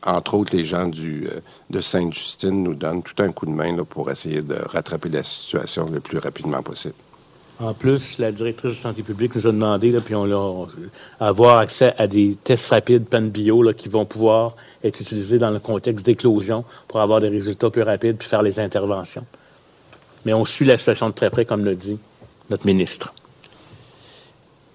entre 0.03 0.33
autres, 0.33 0.55
les 0.55 0.63
gens 0.63 0.87
du, 0.87 1.27
euh, 1.27 1.39
de 1.69 1.81
Sainte-Justine 1.81 2.63
nous 2.63 2.73
donnent 2.73 3.03
tout 3.03 3.21
un 3.21 3.31
coup 3.31 3.45
de 3.45 3.51
main 3.51 3.75
pour 3.83 4.09
essayer 4.09 4.41
de 4.41 4.55
rattraper 4.55 5.09
la 5.09 5.23
situation 5.23 5.89
le 5.91 5.99
plus 5.99 6.17
rapidement 6.17 6.63
possible. 6.63 6.95
En 7.59 7.75
plus, 7.75 8.17
la 8.17 8.31
directrice 8.31 8.71
de 8.71 8.77
santé 8.77 9.03
publique 9.03 9.35
nous 9.35 9.45
a 9.45 9.51
demandé, 9.51 9.91
là, 9.91 9.99
puis 10.03 10.15
on 10.15 10.25
l'a, 10.25 10.65
avoir 11.19 11.59
accès 11.59 11.93
à 11.99 12.07
des 12.07 12.35
tests 12.43 12.69
rapides 12.69 13.05
PAN 13.05 13.21
bio 13.21 13.61
là, 13.61 13.73
qui 13.73 13.87
vont 13.87 14.05
pouvoir 14.05 14.55
être 14.83 14.99
utilisés 14.99 15.37
dans 15.37 15.51
le 15.51 15.59
contexte 15.59 16.03
d'éclosion 16.03 16.65
pour 16.87 17.01
avoir 17.01 17.21
des 17.21 17.29
résultats 17.29 17.69
plus 17.69 17.83
rapides 17.83 18.17
puis 18.17 18.27
faire 18.27 18.41
les 18.41 18.59
interventions. 18.59 19.25
Mais 20.25 20.33
on 20.33 20.43
suit 20.45 20.65
la 20.65 20.77
situation 20.77 21.09
de 21.09 21.13
très 21.13 21.29
près, 21.29 21.45
comme 21.45 21.63
l'a 21.63 21.75
dit 21.75 21.99
notre 22.49 22.65
ministre. 22.65 23.13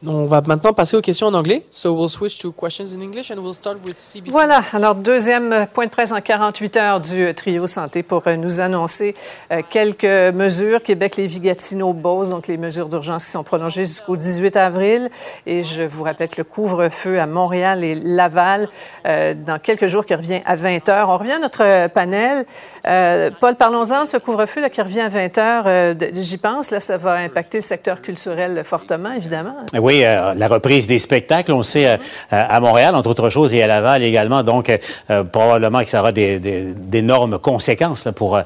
On 0.04 0.26
va 0.26 0.42
maintenant 0.42 0.74
passer 0.74 0.94
aux 0.96 1.00
questions 1.00 1.28
en 1.28 1.34
anglais. 1.34 1.64
So 1.70 1.94
we'll 1.94 2.10
switch 2.10 2.38
to 2.38 2.52
questions 2.52 2.94
in 2.94 3.00
English 3.00 3.30
and 3.30 3.38
we'll 3.38 3.54
start 3.54 3.78
with 3.86 3.96
CBC. 3.96 4.30
Voilà. 4.30 4.62
Alors, 4.74 4.94
deuxième 4.94 5.66
point 5.72 5.86
de 5.86 5.90
presse 5.90 6.12
en 6.12 6.20
48 6.20 6.76
heures 6.76 7.00
du 7.00 7.32
trio 7.34 7.66
santé 7.66 8.02
pour 8.02 8.22
euh, 8.26 8.36
nous 8.36 8.60
annoncer 8.60 9.14
euh, 9.50 9.62
quelques 9.68 10.04
mesures. 10.04 10.82
Québec, 10.82 11.16
Lévis, 11.16 11.40
Gatineau, 11.40 11.94
Beauce, 11.94 12.28
donc 12.28 12.46
les 12.46 12.58
mesures 12.58 12.90
d'urgence 12.90 13.24
qui 13.24 13.30
sont 13.30 13.42
prolongées 13.42 13.86
jusqu'au 13.86 14.16
18 14.16 14.56
avril. 14.56 15.08
Et 15.46 15.64
je 15.64 15.82
vous 15.82 16.02
répète, 16.02 16.36
le 16.36 16.44
couvre-feu 16.44 17.18
à 17.18 17.26
Montréal 17.26 17.82
et 17.82 17.94
Laval 17.94 18.68
euh, 19.06 19.32
dans 19.34 19.58
quelques 19.58 19.86
jours 19.86 20.04
qui 20.04 20.14
revient 20.14 20.42
à 20.44 20.56
20 20.56 20.90
heures. 20.90 21.08
On 21.08 21.16
revient 21.16 21.32
à 21.32 21.38
notre 21.38 21.88
panel. 21.88 22.44
Paul, 23.40 23.54
parlons-en 23.56 24.04
de 24.04 24.08
ce 24.08 24.18
couvre-feu 24.18 24.68
qui 24.68 24.82
revient 24.82 25.00
à 25.00 25.08
20 25.08 25.38
heures. 25.38 25.96
J'y 26.12 26.36
pense, 26.38 26.70
là, 26.70 26.80
ça 26.80 26.98
va 26.98 27.14
impacter 27.14 27.58
le 27.58 27.62
secteur 27.62 28.02
culturel 28.02 28.62
fortement, 28.62 29.12
évidemment. 29.12 29.54
Oui, 29.86 29.95
euh, 30.04 30.34
la 30.34 30.48
reprise 30.48 30.86
des 30.86 30.98
spectacles, 30.98 31.52
on 31.52 31.62
sait, 31.62 31.86
euh, 31.86 31.96
à 32.30 32.60
Montréal, 32.60 32.94
entre 32.94 33.10
autres 33.10 33.30
choses, 33.30 33.54
et 33.54 33.62
à 33.62 33.66
Laval 33.66 34.02
également. 34.02 34.42
Donc, 34.42 34.68
euh, 34.68 35.24
probablement 35.24 35.82
que 35.82 35.88
ça 35.88 36.00
aura 36.00 36.12
d'énormes 36.12 37.38
conséquences 37.38 38.08
pour 38.14 38.38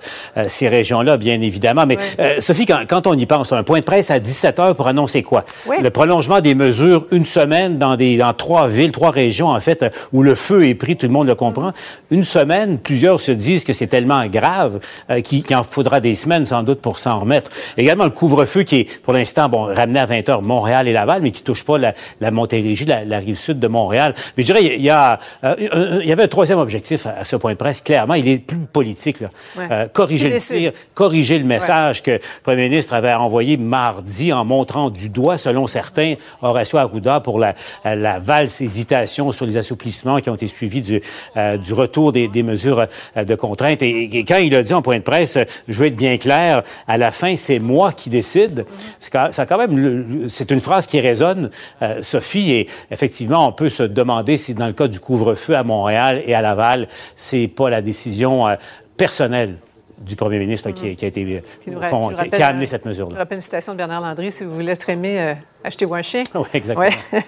ces 0.47 0.69
régions-là, 0.69 1.17
bien 1.17 1.41
évidemment. 1.41 1.87
Mais 1.87 1.99
Sophie, 2.41 2.67
quand, 2.67 3.07
on 3.07 3.15
y 3.15 3.27
pense, 3.27 3.53
un 3.53 3.63
point 3.63 3.81
de 3.81 3.85
presse 3.85 4.11
à 4.11 4.19
17 4.19 4.59
heures 4.59 4.75
pour 4.75 4.89
annoncer 4.89 5.23
quoi? 5.23 5.45
Le 5.81 5.91
prolongement 5.91 6.41
des 6.41 6.55
mesures 6.55 7.07
une 7.11 7.27
semaine 7.27 7.79
dans, 7.79 7.97
des, 7.97 8.17
dans 8.17 8.33
trois 8.33 8.69
villes, 8.69 8.93
trois 8.93 9.11
régions, 9.11 9.49
en 9.49 9.61
fait, 9.61 9.85
où 10.13 10.23
le 10.23 10.35
feu 10.35 10.67
est 10.67 10.75
pris, 10.75 10.97
tout 10.97 11.07
le 11.07 11.13
monde 11.13 11.27
le 11.27 11.35
comprend. 11.35 11.73
Une 12.11 12.25
semaine, 12.25 12.79
plusieurs 12.79 13.21
se 13.21 13.33
disent 13.33 13.65
que 13.65 13.73
c'est 13.73 13.87
tellement 13.87 14.27
grave 14.27 14.81
qu'il 15.25 15.45
en 15.55 15.63
faudra 15.63 16.01
des 16.01 16.15
semaines, 16.15 16.47
sans 16.47 16.63
doute, 16.63 16.81
pour 16.81 16.99
s'en 16.99 17.21
remettre. 17.21 17.51
Également, 17.77 18.05
le 18.05 18.11
couvre-feu 18.11 18.63
qui 18.63 18.81
est, 18.81 19.01
pour 19.03 19.13
l'instant, 19.13 19.49
bon, 19.49 19.65
ramené 19.65 20.01
à 20.01 20.07
20 20.07 20.29
heures 20.29 20.43
Montréal 20.43 20.89
et 20.89 20.93
Laval, 20.93 21.23
mais 21.23 21.30
qui 21.31 21.43
touche 21.43 21.65
pas 21.65 21.79
la, 21.79 21.95
la 22.21 22.31
Montérégie, 22.31 22.85
la, 22.85 23.19
rive 23.19 23.39
sud 23.39 23.59
de 23.59 23.69
Montréal. 23.69 24.15
Mais 24.37 24.43
je 24.43 24.47
dirais, 24.47 24.77
il 24.77 24.83
y, 24.83 24.91
a, 24.91 25.19
euh, 25.45 26.01
il 26.03 26.09
y 26.09 26.13
avait 26.13 26.25
un 26.25 26.29
troisième 26.29 26.59
objectif 26.59 27.07
à, 27.07 27.25
ce 27.25 27.37
point 27.37 27.53
de 27.53 27.57
presse. 27.57 27.81
Clairement, 27.81 28.15
il 28.15 28.29
est 28.29 28.39
plus 28.39 28.59
politique. 28.59 29.21
Là. 29.21 29.31
Euh, 29.59 29.87
corriger 29.89 30.29
le 30.29 30.39
tir, 30.39 30.73
corriger 30.95 31.39
le 31.39 31.45
message 31.45 32.03
que 32.03 32.13
le 32.13 32.21
premier 32.43 32.69
ministre 32.69 32.95
avait 32.95 33.13
envoyé 33.13 33.57
mardi 33.57 34.33
en 34.33 34.45
montrant 34.45 34.91
du 34.91 35.09
doigt, 35.09 35.39
selon 35.39 35.67
certains, 35.67 36.15
Horacio 36.43 36.79
Arruda 36.79 37.21
pour 37.21 37.39
la, 37.39 37.55
la 37.85 38.19
valse 38.19 38.61
hésitation 38.61 39.33
sur 39.33 39.47
les 39.47 39.57
assouplissements 39.57 40.21
qui 40.21 40.31
ont 40.31 40.35
été 40.35 40.47
suivis 40.47 40.83
du, 40.83 41.01
euh, 41.37 41.57
du 41.57 41.73
retour 41.73 42.13
des, 42.13 42.29
des 42.29 42.43
mesures 42.43 42.87
de 43.17 43.35
contrainte. 43.35 43.83
Et, 43.83 44.25
quand 44.27 44.39
il 44.39 44.55
a 44.55 44.63
dit 44.63 44.75
en 44.75 44.83
point 44.83 44.99
de 44.99 45.03
presse, 45.03 45.39
je 45.69 45.79
veux 45.79 45.87
être 45.87 45.97
bien 45.97 46.17
clair, 46.19 46.63
à 46.87 46.99
la 46.99 47.11
fin, 47.13 47.37
c'est 47.37 47.59
moi 47.59 47.93
qui 47.93 48.11
décide. 48.11 48.65
Mm-hmm. 49.11 49.33
Ça 49.33 49.47
quand 49.47 49.59
même, 49.59 50.29
c'est 50.29 50.51
une 50.51 50.61
phrase 50.61 50.87
qui 50.87 51.01
euh, 51.23 52.03
Sophie. 52.03 52.53
Et 52.53 52.69
effectivement, 52.91 53.47
on 53.47 53.53
peut 53.53 53.69
se 53.69 53.83
demander 53.83 54.37
si 54.37 54.55
dans 54.55 54.67
le 54.67 54.73
cas 54.73 54.89
du 54.89 55.01
couvre-feu 55.01 55.57
à 55.57 55.65
Montréal 55.65 56.23
et 56.27 56.35
à 56.35 56.43
Laval, 56.43 56.89
c'est 57.17 57.49
pas 57.49 57.71
la 57.71 57.83
décision 57.83 58.47
euh, 58.47 58.57
personnelle 58.97 59.57
du 60.01 60.17
premier 60.17 60.39
ministre 60.39 60.71
qui, 60.71 60.87
a 60.87 60.91
été 60.91 61.43
qui, 61.63 62.43
a 62.43 62.47
amené 62.47 62.67
cette 62.67 62.87
mesure-là. 62.87 63.15
Je 63.15 63.19
rappelle 63.19 63.37
une 63.37 63.43
citation 63.43 63.73
de 63.73 63.77
Bernard 63.77 64.01
Landry, 64.01 64.33
si 64.33 64.45
vous 64.45 64.55
voulez 64.55 64.73
être 64.73 64.89
aimé, 64.89 65.21
euh, 65.21 65.35
achetez-vous 65.65 65.95
un 65.95 66.03
chien? 66.03 66.23
Oui, 66.35 66.47
exactement. 66.55 66.87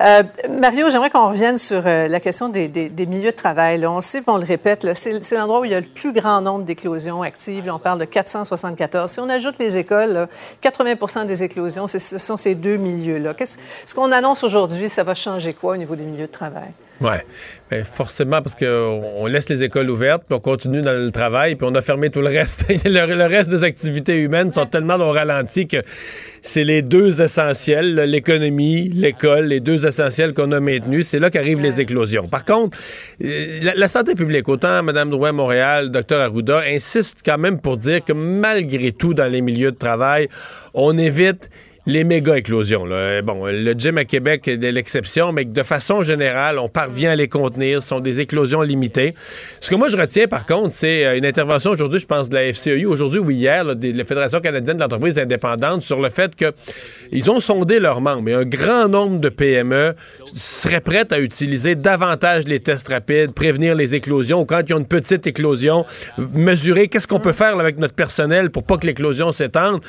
euh, 0.00 0.22
Mario, 0.60 0.90
j'aimerais 0.90 1.10
qu'on 1.10 1.28
revienne 1.28 1.56
sur 1.56 1.82
euh, 1.86 2.08
la 2.08 2.20
question 2.20 2.48
des, 2.48 2.68
des, 2.68 2.88
des, 2.88 3.06
milieux 3.06 3.30
de 3.30 3.36
travail. 3.36 3.84
On 3.86 4.00
sait, 4.00 4.22
on 4.26 4.36
le 4.36 4.44
répète, 4.44 4.86
c'est 4.94 5.32
l'endroit 5.32 5.60
où 5.60 5.64
il 5.64 5.70
y 5.70 5.74
a 5.74 5.80
le 5.80 5.86
plus 5.86 6.12
grand 6.12 6.40
nombre 6.40 6.64
d'éclosions 6.64 7.22
actives. 7.22 7.66
Là, 7.66 7.74
on 7.74 7.78
parle 7.78 8.00
de 8.00 8.04
474. 8.04 9.10
Si 9.10 9.20
on 9.20 9.28
ajoute 9.28 9.58
les 9.58 9.76
écoles, 9.76 10.12
là, 10.12 10.28
80% 10.62 11.26
des 11.26 11.42
éclosions, 11.42 11.86
ce 11.86 11.98
sont 11.98 12.36
ces 12.36 12.54
deux 12.54 12.76
milieux-là. 12.76 13.34
Ce 13.84 13.94
qu'on 13.94 14.12
annonce 14.12 14.44
aujourd'hui, 14.44 14.88
ça 14.88 15.02
va 15.02 15.14
changer 15.14 15.54
quoi 15.54 15.74
au 15.74 15.76
niveau 15.76 15.96
des 15.96 16.04
milieux 16.04 16.26
de 16.26 16.32
travail? 16.32 16.72
Oui, 17.00 17.14
ben, 17.70 17.84
forcément, 17.84 18.42
parce 18.42 18.56
qu'on 18.56 19.26
laisse 19.26 19.48
les 19.48 19.62
écoles 19.62 19.88
ouvertes, 19.88 20.24
puis 20.26 20.36
on 20.36 20.40
continue 20.40 20.80
dans 20.80 20.92
le 20.92 21.12
travail, 21.12 21.54
puis 21.54 21.66
on 21.70 21.74
a 21.76 21.80
fermé 21.80 22.10
tout 22.10 22.20
le 22.20 22.28
reste. 22.28 22.66
le, 22.84 23.26
reste 23.26 23.50
des 23.50 23.62
activités 23.62 24.16
humaines 24.16 24.50
sont 24.50 24.66
tellement 24.66 24.96
au 24.96 25.12
ralenti 25.12 25.68
que 25.68 25.76
c'est 26.42 26.64
les 26.64 26.82
deux 26.82 27.20
essentiels, 27.22 27.94
l'économie, 27.94 28.88
l'école, 28.88 29.46
les 29.46 29.60
deux 29.60 29.86
essentiels 29.86 30.34
qu'on 30.34 30.52
a 30.52 30.60
maintenus. 30.60 31.06
C'est 31.08 31.18
là 31.18 31.30
qu'arrivent 31.30 31.60
les 31.60 31.80
éclosions. 31.80 32.28
Par 32.28 32.44
contre, 32.44 32.78
euh, 33.24 33.60
la, 33.74 33.88
santé 33.88 34.14
publique, 34.14 34.48
autant 34.48 34.82
Mme 34.82 35.10
Drouin 35.10 35.32
Montréal, 35.32 35.90
Dr 35.90 36.20
Arruda, 36.20 36.62
insiste 36.66 37.20
quand 37.24 37.38
même 37.38 37.60
pour 37.60 37.76
dire 37.76 38.04
que 38.04 38.12
malgré 38.12 38.92
tout, 38.92 39.14
dans 39.14 39.30
les 39.30 39.40
milieux 39.40 39.72
de 39.72 39.76
travail, 39.76 40.28
on 40.74 40.96
évite 40.96 41.50
les 41.88 42.04
méga 42.04 42.36
éclosions. 42.36 42.84
Là. 42.84 43.22
Bon, 43.22 43.46
le 43.46 43.72
gym 43.72 43.96
à 43.96 44.04
Québec 44.04 44.46
est 44.46 44.58
l'exception, 44.58 45.32
mais 45.32 45.46
de 45.46 45.62
façon 45.62 46.02
générale, 46.02 46.58
on 46.58 46.68
parvient 46.68 47.12
à 47.12 47.16
les 47.16 47.28
contenir. 47.28 47.82
Ce 47.82 47.88
sont 47.88 48.00
des 48.00 48.20
éclosions 48.20 48.60
limitées. 48.60 49.14
Ce 49.62 49.70
que 49.70 49.74
moi 49.74 49.88
je 49.88 49.96
retiens, 49.96 50.26
par 50.26 50.44
contre, 50.44 50.70
c'est 50.70 51.06
euh, 51.06 51.16
une 51.16 51.24
intervention 51.24 51.70
aujourd'hui, 51.70 51.98
je 51.98 52.06
pense, 52.06 52.28
de 52.28 52.34
la 52.34 52.52
FCEU, 52.52 52.84
aujourd'hui 52.84 53.20
ou 53.20 53.30
hier, 53.30 53.74
de 53.74 53.96
la 53.96 54.04
Fédération 54.04 54.40
canadienne 54.40 54.76
de 54.76 54.82
l'entreprise 54.82 55.18
indépendante, 55.18 55.80
sur 55.80 55.98
le 55.98 56.10
fait 56.10 56.36
que 56.36 56.52
ils 57.10 57.30
ont 57.30 57.40
sondé 57.40 57.80
leurs 57.80 58.02
membres 58.02 58.28
et 58.28 58.34
un 58.34 58.44
grand 58.44 58.88
nombre 58.88 59.18
de 59.18 59.30
PME 59.30 59.94
seraient 60.34 60.82
prêtes 60.82 61.14
à 61.14 61.18
utiliser 61.18 61.74
davantage 61.74 62.44
les 62.44 62.60
tests 62.60 62.88
rapides, 62.88 63.32
prévenir 63.32 63.74
les 63.74 63.94
éclosions, 63.94 64.40
ou 64.40 64.44
quand 64.44 64.60
il 64.60 64.70
y 64.70 64.72
a 64.74 64.76
une 64.76 64.86
petite 64.86 65.26
éclosion, 65.26 65.86
mesurer 66.34 66.88
qu'est-ce 66.88 67.06
qu'on 67.06 67.18
peut 67.18 67.32
faire 67.32 67.58
avec 67.58 67.78
notre 67.78 67.94
personnel 67.94 68.50
pour 68.50 68.64
pas 68.64 68.76
que 68.76 68.86
l'éclosion 68.86 69.32
s'étende. 69.32 69.80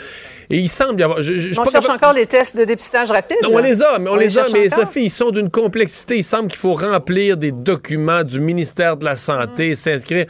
Et 0.51 0.57
il 0.57 0.69
semble 0.69 0.99
y 0.99 1.03
avoir. 1.03 1.21
Je, 1.21 1.59
on 1.59 1.65
cherche 1.65 1.89
encore 1.89 2.13
les 2.13 2.25
tests 2.25 2.57
de 2.57 2.63
dépistage 2.65 3.11
rapide. 3.11 3.37
Non, 3.43 3.49
on 3.53 3.57
les 3.59 3.83
a, 3.83 3.99
mais 3.99 4.09
on, 4.09 4.15
les, 4.15 4.37
a, 4.39 4.45
mais 4.51 4.67
Sophie, 4.69 5.03
ils 5.03 5.09
sont 5.11 5.29
d'une 5.29 5.51
complexité. 5.51 6.17
Il 6.17 6.23
semble 6.23 6.47
qu'il 6.47 6.57
faut 6.57 6.73
remplir 6.73 7.37
des 7.37 7.51
documents 7.51 8.23
du 8.23 8.39
ministère 8.39 8.97
de 8.97 9.05
la 9.05 9.15
Santé, 9.15 9.71
mm. 9.71 9.75
s'inscrire. 9.75 10.25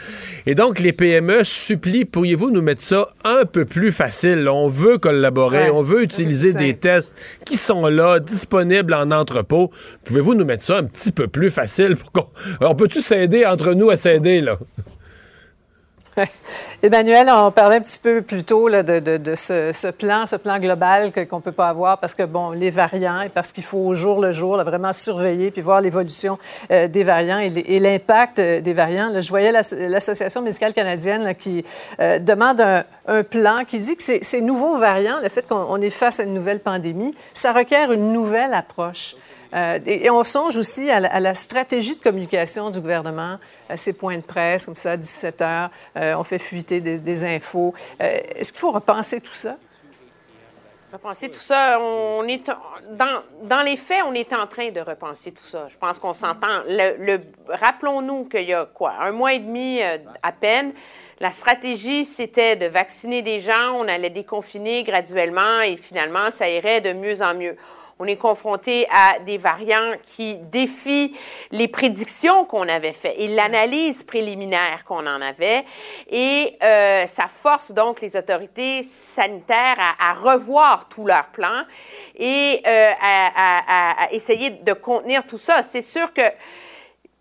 Et 0.46 0.56
donc, 0.56 0.80
les 0.80 0.92
PME 0.92 1.46
supplient, 1.46 2.04
pourriez-vous 2.04 2.52
nous 2.52 2.62
mettre 2.62 2.82
ça 2.82 3.08
un 3.24 3.46
peu 3.46 3.64
plus 3.64 3.94
facile? 3.94 4.50
On 4.50 4.68
veut 4.68 4.98
collaborer, 4.98 5.70
on 5.70 5.82
veut 5.82 6.04
utiliser 6.04 6.54
des 6.54 6.76
tests 6.76 7.16
qui 7.46 7.56
sont 7.56 7.88
là, 7.88 8.20
disponibles 8.20 8.94
en 8.94 9.12
entrepôt. 9.12 9.72
Pouvez-vous 10.04 10.36
nous 10.36 10.46
mettre 10.46 10.64
ça 10.64 10.78
un 10.78 10.84
petit 10.84 11.14
peu 11.14 11.28
plus 11.28 11.50
facile 11.50 11.96
pour 11.96 12.12
qu'on. 12.12 12.28
On 12.62 12.76
peut-tu 12.76 13.02
s'aider 13.02 13.46
entre 13.46 13.74
nous 13.74 13.90
à 13.90 13.96
s'aider, 13.96 14.42
là? 14.42 14.58
Emmanuel, 16.84 17.30
on 17.30 17.52
parlait 17.52 17.78
un 17.78 17.82
petit 17.82 18.00
peu 18.00 18.22
plus 18.22 18.44
tôt 18.44 18.70
de, 18.70 19.36
ce, 19.36 19.92
plan, 19.92 20.26
ce 20.26 20.36
plan 20.36 20.60
global 20.60 21.12
qu'on 21.30 21.38
ne 21.38 21.42
peut 21.42 21.52
pas 21.52 21.70
avoir 21.70 21.98
parce 21.98 22.14
que, 22.14 22.24
bon, 22.24 22.52
les 22.52 22.70
variants 22.70 23.22
et 23.22 23.30
parce 23.30 23.52
qu'il 23.52 23.64
faut 23.64 23.80
au 23.80 23.94
jour 23.94 24.22
le 24.22 24.32
jour 24.32 24.58
vraiment 24.64 24.94
surveiller 24.94 25.52
puis 25.52 25.62
voir 25.62 25.82
l'évolution 25.82 26.38
euh, 26.72 26.88
des 26.88 27.04
variants 27.04 27.40
et 27.40 27.80
l'impact 27.80 28.40
euh, 28.40 28.62
des 28.62 28.74
variants. 28.74 29.10
je 29.20 29.30
voyais 29.30 29.52
l'Association 29.52 30.42
médicale 30.42 30.74
canadienne 30.74 31.36
qui 31.36 31.64
euh, 32.00 32.20
demande 32.20 32.62
un, 32.62 32.84
plan 33.24 33.66
qui 33.68 33.80
dit 33.80 33.96
que 33.96 34.04
ces 34.22 34.42
nouveaux 34.42 34.78
variants, 34.78 35.20
le 35.22 35.30
fait 35.30 35.48
qu'on 35.48 35.82
est 35.82 35.90
face 35.90 36.20
à 36.20 36.24
une 36.24 36.34
nouvelle 36.34 36.60
pandémie, 36.60 37.14
ça 37.34 37.52
requiert 37.52 37.92
une 37.92 38.14
nouvelle 38.14 38.54
approche. 38.54 39.16
Euh, 39.54 39.80
et, 39.86 40.10
on 40.10 40.24
songe 40.24 40.58
aussi 40.58 40.90
à 40.90 41.20
la, 41.20 41.34
stratégie 41.34 41.96
de 41.96 42.02
communication 42.02 42.70
du 42.70 42.80
gouvernement, 42.80 43.38
à 43.68 43.78
ces 43.78 43.94
points 43.94 44.18
de 44.18 44.24
presse, 44.24 44.66
comme 44.66 44.76
ça, 44.76 44.92
à 44.92 44.98
17 44.98 45.42
heures, 45.42 45.70
euh, 45.98 46.16
on 46.16 46.24
fait 46.24 46.40
fuiter 46.40 46.82
des, 46.82 47.24
infos. 47.24 47.74
Euh, 48.02 48.20
est-ce 48.36 48.52
qu'il 48.52 48.60
faut 48.60 48.72
repenser 48.72 49.22
tout 49.22 49.34
ça? 49.34 49.58
Repenser 50.92 51.30
tout 51.30 51.40
ça, 51.40 51.80
on 51.80 52.24
est 52.28 52.50
dans, 52.92 53.62
les 53.62 53.78
faits, 53.78 54.02
on 54.08 54.14
est 54.14 54.34
en 54.34 54.48
train 54.48 54.72
de 54.72 54.80
repenser 54.82 55.32
tout 55.32 55.46
ça. 55.46 55.68
Je 55.70 55.78
pense 55.78 56.00
qu'on 56.00 56.16
s'entend. 56.16 56.64
Rappelons-nous 57.48 58.26
qu'il 58.26 58.50
y 58.50 58.54
a 58.54 58.66
quoi, 58.66 58.94
un 59.00 59.12
mois 59.12 59.34
et 59.34 59.40
demi 59.40 59.82
euh, 59.84 59.98
à 60.24 60.32
peine, 60.32 60.74
la 61.20 61.30
stratégie, 61.30 62.06
c'était 62.06 62.56
de 62.56 62.66
vacciner 62.66 63.22
des 63.22 63.40
gens, 63.40 63.74
on 63.76 63.88
allait 63.88 64.10
déconfiner 64.10 64.84
graduellement 64.84 65.60
et 65.62 65.76
finalement, 65.76 66.32
ça 66.32 66.50
irait 66.50 66.82
de 66.82 66.94
mieux 66.94 67.22
en 67.22 67.36
mieux 67.36 67.56
on 68.00 68.06
est 68.06 68.16
confronté 68.16 68.88
à 68.90 69.20
des 69.20 69.38
variants 69.38 69.94
qui 70.06 70.38
défient 70.38 71.14
les 71.52 71.68
prédictions 71.68 72.46
qu'on 72.46 72.68
avait 72.70 72.94
faites 72.94 73.16
et 73.18 73.28
l'analyse 73.28 74.04
préliminaire 74.04 74.86
qu'on 74.86 75.06
en 75.06 75.22
avait. 75.22 75.66
Et 76.10 76.58
euh, 76.64 77.06
ça 77.08 77.28
force 77.28 77.74
donc 77.74 78.00
les 78.00 78.16
autorités 78.16 78.84
sanitaires 78.84 79.78
à, 80.00 80.14
revoir 80.14 80.88
tous 80.88 81.06
leurs 81.06 81.28
plans 81.28 81.64
et 82.16 82.62
euh, 82.66 82.92
à, 83.02 84.06
à, 84.06 84.12
essayer 84.14 84.52
de 84.52 84.74
contenir 84.74 85.28
tout 85.28 85.38
ça. 85.38 85.62
C'est 85.62 85.82
sûr 85.82 86.14
que 86.14 86.22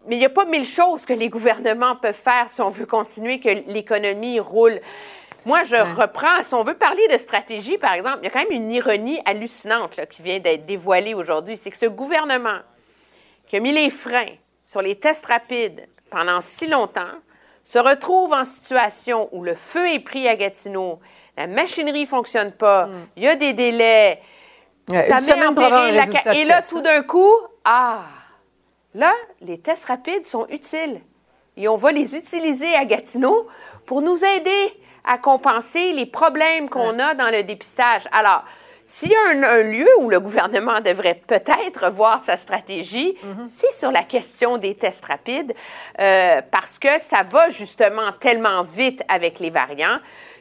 mais 0.07 0.17
il 0.17 0.21
n'y 0.21 0.25
a 0.25 0.31
pas 0.31 0.47
mille 0.47 0.65
choses 0.65 1.05
que 1.05 1.13
les 1.13 1.29
gouvernements 1.29 1.97
peuvent 1.97 2.15
faire 2.15 2.49
si 2.49 2.63
on 2.63 2.71
veut 2.71 2.87
continuer 2.87 3.41
que 3.41 3.51
l'économie 3.71 4.41
roule. 4.41 4.81
Moi, 5.49 5.63
je 5.63 5.77
reprends, 5.77 6.43
si 6.43 6.53
on 6.53 6.63
veut 6.63 6.75
parler 6.75 7.09
de 7.09 7.17
stratégie, 7.17 7.79
par 7.79 7.95
exemple, 7.95 8.19
il 8.21 8.25
y 8.25 8.27
a 8.27 8.31
quand 8.31 8.43
même 8.43 8.53
une 8.53 8.71
ironie 8.71 9.19
hallucinante 9.25 9.99
qui 10.11 10.21
vient 10.21 10.41
d'être 10.41 10.67
dévoilée 10.67 11.15
aujourd'hui. 11.15 11.57
C'est 11.57 11.71
que 11.71 11.79
ce 11.79 11.87
gouvernement 11.87 12.59
qui 13.47 13.57
a 13.57 13.61
mis 13.61 13.73
les 13.73 13.89
freins 13.89 14.35
sur 14.63 14.83
les 14.83 14.97
tests 14.97 15.25
rapides 15.25 15.89
pendant 16.11 16.43
si 16.43 16.67
longtemps 16.67 17.15
se 17.65 17.79
retrouve 17.79 18.35
en 18.35 18.45
situation 18.45 19.31
où 19.33 19.43
le 19.43 19.55
feu 19.55 19.89
est 19.89 20.01
pris 20.01 20.29
à 20.29 20.37
Gatineau, 20.37 21.01
la 21.35 21.47
machinerie 21.47 22.03
ne 22.03 22.07
fonctionne 22.07 22.53
pas, 22.53 22.85
hmm. 22.85 23.07
il 23.17 23.23
y 23.23 23.29
a 23.29 23.35
des 23.35 23.55
délais, 23.55 24.21
ça 24.87 25.35
met 25.35 25.47
en 25.47 25.55
péril 25.55 25.95
la... 25.95 26.35
Et 26.35 26.45
là, 26.45 26.61
tout 26.61 26.83
d'un 26.83 27.03
coup, 27.03 27.33
ah, 27.65 28.03
là, 28.93 29.15
les 29.41 29.57
tests 29.57 29.87
rapides 29.87 30.27
sont 30.27 30.47
utiles. 30.51 31.01
Et 31.57 31.69
on 31.69 31.77
va 31.77 31.91
les 31.91 32.17
utiliser 32.17 32.75
à 32.75 32.85
Gatineau 32.85 33.49
pour 33.87 34.03
nous 34.03 34.23
aider 34.23 34.75
à 35.09 35.19
compenser 35.19 35.93
les 35.93 36.07
problèmes 36.07 36.69
qu'on 36.69 36.99
a 36.99 37.15
dans 37.15 37.31
le 37.31 37.43
dépistage. 37.43 38.07
Alors, 38.13 38.45
s'il 38.85 39.11
y 39.11 39.15
a 39.15 39.51
un, 39.51 39.63
lieu 39.65 39.89
où 40.01 40.09
le 40.09 40.19
gouvernement 40.19 40.81
devrait 40.81 41.21
peut-être 41.27 41.91
voir 41.91 42.21
sa 42.21 42.37
stratégie, 42.37 43.19
mhm. 43.23 43.47
c'est 43.47 43.73
sur 43.73 43.91
la 43.91 44.03
question 44.03 44.57
des 44.57 44.75
tests 44.75 45.05
rapides, 45.05 45.55
euh, 46.01 46.41
parce 46.51 46.79
que 46.79 46.99
ça 46.99 47.23
va 47.23 47.49
justement 47.51 48.13
tellement 48.19 48.63
vite 48.63 49.03
avec 49.09 49.41
les 49.41 49.51
variants 49.51 49.99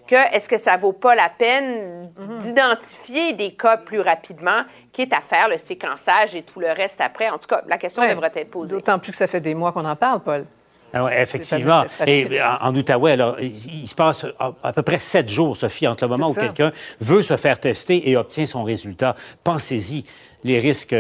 que 0.08 0.16
est-ce 0.16 0.48
que 0.48 0.56
ça 0.58 0.78
vaut 0.78 0.94
pas 0.94 1.14
la 1.14 1.28
peine 1.28 2.10
mhm. 2.18 2.38
d'identifier 2.40 3.34
des 3.34 3.52
cas 3.52 3.76
plus 3.76 4.00
rapidement, 4.00 4.64
quitte 4.94 5.14
à 5.14 5.20
faire 5.20 5.50
le 5.50 5.58
séquençage 5.58 6.34
et 6.34 6.44
tout 6.44 6.62
le 6.62 6.72
reste 6.72 7.02
après? 7.02 7.30
En 7.30 7.38
tout 7.38 7.48
cas, 7.50 7.62
la 7.68 7.78
question 7.78 8.08
devrait 8.08 8.32
être 8.34 8.50
posée. 8.50 8.76
D'autant 8.76 9.00
plus 9.00 9.12
que 9.12 9.18
ça 9.18 9.28
fait 9.28 9.42
des 9.42 9.54
mois 9.54 9.74
qu'on 9.74 9.84
en 9.84 9.98
parle, 9.98 10.22
Paul. 10.22 10.46
Ah 10.94 11.08
effectivement. 11.22 11.84
Et 12.06 12.28
en, 12.62 12.76
Outaouais, 12.76 13.12
alors, 13.12 13.40
il, 13.40 13.88
se 13.88 13.96
passe 13.96 14.26
à, 14.40 14.74
peu 14.74 14.82
près 14.82 15.00
sept 15.00 15.30
jours, 15.30 15.58
Sophie, 15.58 15.88
entre 15.88 16.06
le 16.06 16.10
moment 16.10 16.30
où 16.30 16.34
quelqu'un 16.34 16.72
veut 17.02 17.22
se 17.22 17.36
faire 17.38 17.60
tester 17.60 18.10
et 18.10 18.16
obtient 18.18 18.46
son 18.46 18.64
résultat. 18.64 19.16
Pensez-y, 19.44 20.06
les 20.44 20.60
risques 20.60 20.96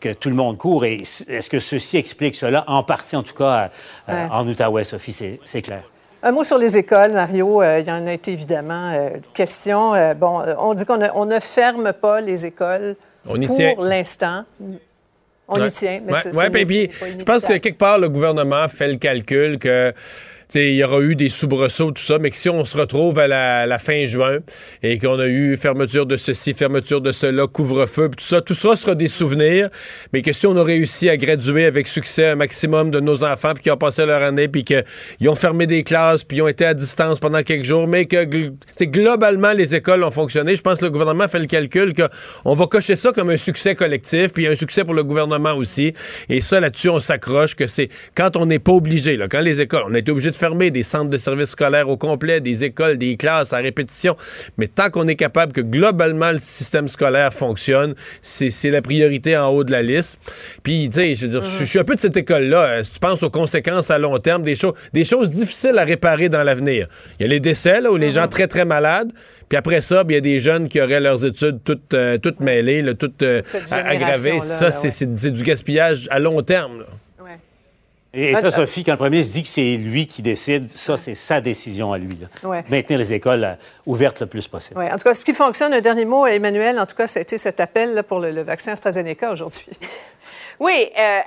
que 0.00 0.12
tout 0.12 0.28
le 0.28 0.34
monde 0.34 0.58
court. 0.58 0.84
Et 0.84 1.02
est-ce 1.28 1.48
que 1.48 1.58
ceci 1.58 1.96
explique 1.96 2.36
cela, 2.36 2.64
en 2.66 2.82
partie 2.82 3.16
en 3.16 3.22
tout 3.22 3.34
cas, 3.34 3.70
euh, 4.08 4.26
en 4.30 4.46
Outaouais, 4.46 4.84
Sophie, 4.84 5.38
c'est 5.44 5.62
clair? 5.62 5.82
Un 6.22 6.32
mot 6.32 6.44
sur 6.44 6.58
les 6.58 6.76
écoles, 6.78 7.12
Mario. 7.12 7.62
Euh, 7.62 7.80
il 7.80 7.86
y 7.86 7.90
en 7.90 8.06
a 8.06 8.12
été 8.12 8.32
évidemment 8.32 8.90
euh, 8.92 9.10
question. 9.34 9.92
bon, 10.14 10.42
on 10.58 10.74
dit 10.74 10.84
qu'on 10.84 11.26
ne 11.26 11.40
ferme 11.40 11.92
pas 11.92 12.20
les 12.20 12.46
écoles 12.46 12.96
pour 13.24 13.84
l'instant. 13.84 14.44
On 15.48 15.64
y 15.64 15.70
tient. 15.70 16.00
Mais 16.04 16.12
ouais, 16.12 16.20
je 16.22 17.24
pense 17.24 17.44
que 17.44 17.56
quelque 17.58 17.78
part, 17.78 17.98
le 17.98 18.08
gouvernement 18.08 18.68
fait 18.68 18.88
le 18.88 18.96
calcul 18.96 19.58
que 19.58 19.92
il 20.54 20.74
y 20.74 20.84
aura 20.84 21.00
eu 21.00 21.16
des 21.16 21.28
soubresauts, 21.28 21.92
tout 21.92 22.02
ça, 22.02 22.18
mais 22.18 22.30
que 22.30 22.36
si 22.36 22.48
on 22.48 22.64
se 22.64 22.76
retrouve 22.76 23.18
à 23.18 23.26
la, 23.26 23.78
fin 23.78 24.04
juin 24.04 24.38
et 24.82 24.98
qu'on 24.98 25.18
a 25.18 25.26
eu 25.26 25.56
fermeture 25.56 26.06
de 26.06 26.16
ceci, 26.16 26.54
fermeture 26.54 27.00
de 27.00 27.10
cela, 27.10 27.46
couvre-feu, 27.46 28.10
tout 28.10 28.24
ça, 28.24 28.40
tout 28.40 28.54
ça 28.54 28.76
sera 28.76 28.94
des 28.94 29.08
souvenirs, 29.08 29.70
mais 30.12 30.22
que 30.22 30.32
si 30.32 30.46
on 30.46 30.56
a 30.56 30.62
réussi 30.62 31.08
à 31.08 31.16
graduer 31.16 31.64
avec 31.64 31.88
succès 31.88 32.26
un 32.26 32.36
maximum 32.36 32.90
de 32.90 33.00
nos 33.00 33.24
enfants, 33.24 33.54
puis 33.54 33.64
qui 33.64 33.70
ont 33.70 33.76
passé 33.76 34.04
leur 34.06 34.22
année, 34.22 34.48
puis 34.48 34.64
qu'ils 34.64 35.28
ont 35.28 35.34
fermé 35.34 35.66
des 35.66 35.82
classes, 35.84 36.24
puis 36.24 36.38
ils 36.38 36.42
ont 36.42 36.48
été 36.48 36.64
à 36.64 36.74
distance 36.74 37.18
pendant 37.18 37.42
quelques 37.42 37.64
jours, 37.64 37.88
mais 37.88 38.06
que 38.06 38.52
globalement, 38.82 39.52
les 39.52 39.74
écoles 39.74 40.04
ont 40.04 40.10
fonctionné, 40.10 40.54
je 40.54 40.62
pense 40.62 40.78
que 40.78 40.84
le 40.84 40.90
gouvernement 40.90 41.28
fait 41.28 41.38
le 41.38 41.46
calcul 41.46 41.92
qu'on 41.94 42.54
va 42.54 42.66
cocher 42.66 42.96
ça 42.96 43.12
comme 43.12 43.30
un 43.30 43.36
succès 43.36 43.74
collectif, 43.74 44.32
puis 44.32 44.46
un 44.46 44.54
succès 44.54 44.84
pour 44.84 44.94
le 44.94 45.04
gouvernement 45.04 45.54
aussi. 45.54 45.92
Et 46.28 46.40
ça, 46.40 46.60
là-dessus, 46.60 46.88
on 46.88 47.00
s'accroche 47.00 47.54
que 47.54 47.66
c'est 47.66 47.88
quand 48.14 48.36
on 48.36 48.46
n'est 48.46 48.58
pas 48.58 48.72
obligé, 48.72 49.16
là, 49.16 49.28
quand 49.28 49.40
les 49.40 49.60
écoles, 49.60 49.84
on 49.88 49.94
a 49.94 49.98
été 49.98 50.10
obligé 50.12 50.30
de 50.30 50.36
fermer 50.42 50.72
des 50.72 50.82
centres 50.82 51.08
de 51.08 51.16
services 51.16 51.50
scolaires 51.50 51.88
au 51.88 51.96
complet, 51.96 52.40
des 52.40 52.64
écoles, 52.64 52.98
des 52.98 53.16
classes 53.16 53.52
à 53.52 53.58
répétition. 53.58 54.16
Mais 54.58 54.66
tant 54.66 54.90
qu'on 54.90 55.06
est 55.06 55.14
capable 55.14 55.52
que 55.52 55.60
globalement 55.60 56.32
le 56.32 56.38
système 56.38 56.88
scolaire 56.88 57.32
fonctionne, 57.32 57.94
c'est 58.22 58.70
la 58.70 58.82
priorité 58.82 59.36
en 59.36 59.50
haut 59.50 59.62
de 59.62 59.70
la 59.70 59.82
liste. 59.82 60.18
Puis, 60.64 60.88
tu 60.92 60.98
sais, 60.98 61.14
je 61.14 61.26
veux 61.26 61.40
dire, 61.40 61.42
je 61.44 61.64
suis 61.64 61.78
un 61.78 61.84
peu 61.84 61.94
de 61.94 62.00
cette 62.00 62.16
école-là. 62.16 62.82
tu 62.82 62.98
penses 62.98 63.22
aux 63.22 63.30
conséquences 63.30 63.92
à 63.92 64.00
long 64.00 64.18
terme, 64.18 64.42
des, 64.42 64.56
choses 64.56 64.74
des 64.92 65.04
choses 65.04 65.30
difficiles 65.30 65.78
à 65.78 65.84
réparer 65.84 66.28
dans 66.28 66.42
l'avenir. 66.42 66.88
Il 67.20 67.22
y 67.22 67.26
a 67.26 67.28
les 67.28 67.38
décès, 67.38 67.80
là, 67.80 67.92
où 67.92 67.96
les 67.96 68.10
gens 68.10 68.26
très, 68.26 68.48
très 68.48 68.64
malades. 68.64 69.12
Puis 69.48 69.56
après 69.56 69.80
ça, 69.80 70.02
il 70.08 70.14
y 70.14 70.18
a 70.18 70.20
des 70.20 70.40
jeunes 70.40 70.66
qui 70.66 70.80
auraient 70.80 70.98
leurs 70.98 71.24
études 71.24 71.60
toutes, 71.62 71.94
euh, 71.94 72.18
toutes 72.18 72.40
mêlées, 72.40 72.82
toutes 72.98 73.22
euh, 73.22 73.42
aggravées. 73.70 74.40
Ça, 74.40 74.72
c'est 74.72 75.32
du 75.32 75.42
gaspillage 75.44 76.08
à 76.10 76.18
long 76.18 76.42
terme. 76.42 76.80
Là. 76.80 76.86
Et, 78.14 78.34
ça, 78.36 78.50
Sophie, 78.50 78.84
quand 78.84 78.92
le 78.92 78.98
premier 78.98 79.10
ministre 79.10 79.32
dit 79.32 79.42
que 79.42 79.48
c'est 79.48 79.76
lui 79.76 80.06
qui 80.06 80.20
décide, 80.20 80.68
ça, 80.68 80.98
c'est 80.98 81.14
sa 81.14 81.40
décision 81.40 81.92
à 81.92 81.98
lui. 81.98 82.18
Maintenir 82.68 82.98
les 82.98 83.12
écoles 83.14 83.44
euh, 83.44 83.54
ouvertes 83.86 84.20
le 84.20 84.26
plus 84.26 84.46
possible. 84.48 84.80
En 84.80 84.98
tout 84.98 85.04
cas, 85.04 85.14
ce 85.14 85.24
qui 85.24 85.32
fonctionne, 85.32 85.72
un 85.72 85.80
dernier 85.80 86.04
mot, 86.04 86.26
Emmanuel, 86.26 86.78
en 86.78 86.84
tout 86.84 86.94
cas, 86.94 87.06
ça 87.06 87.20
a 87.20 87.22
été 87.22 87.38
cet 87.38 87.58
appel 87.58 88.02
pour 88.06 88.20
le, 88.20 88.42
vaccin 88.42 88.72
AstraZeneca 88.72 89.32
aujourd'hui. 89.32 89.66
Oui, 90.60 90.90
euh, 90.98 91.20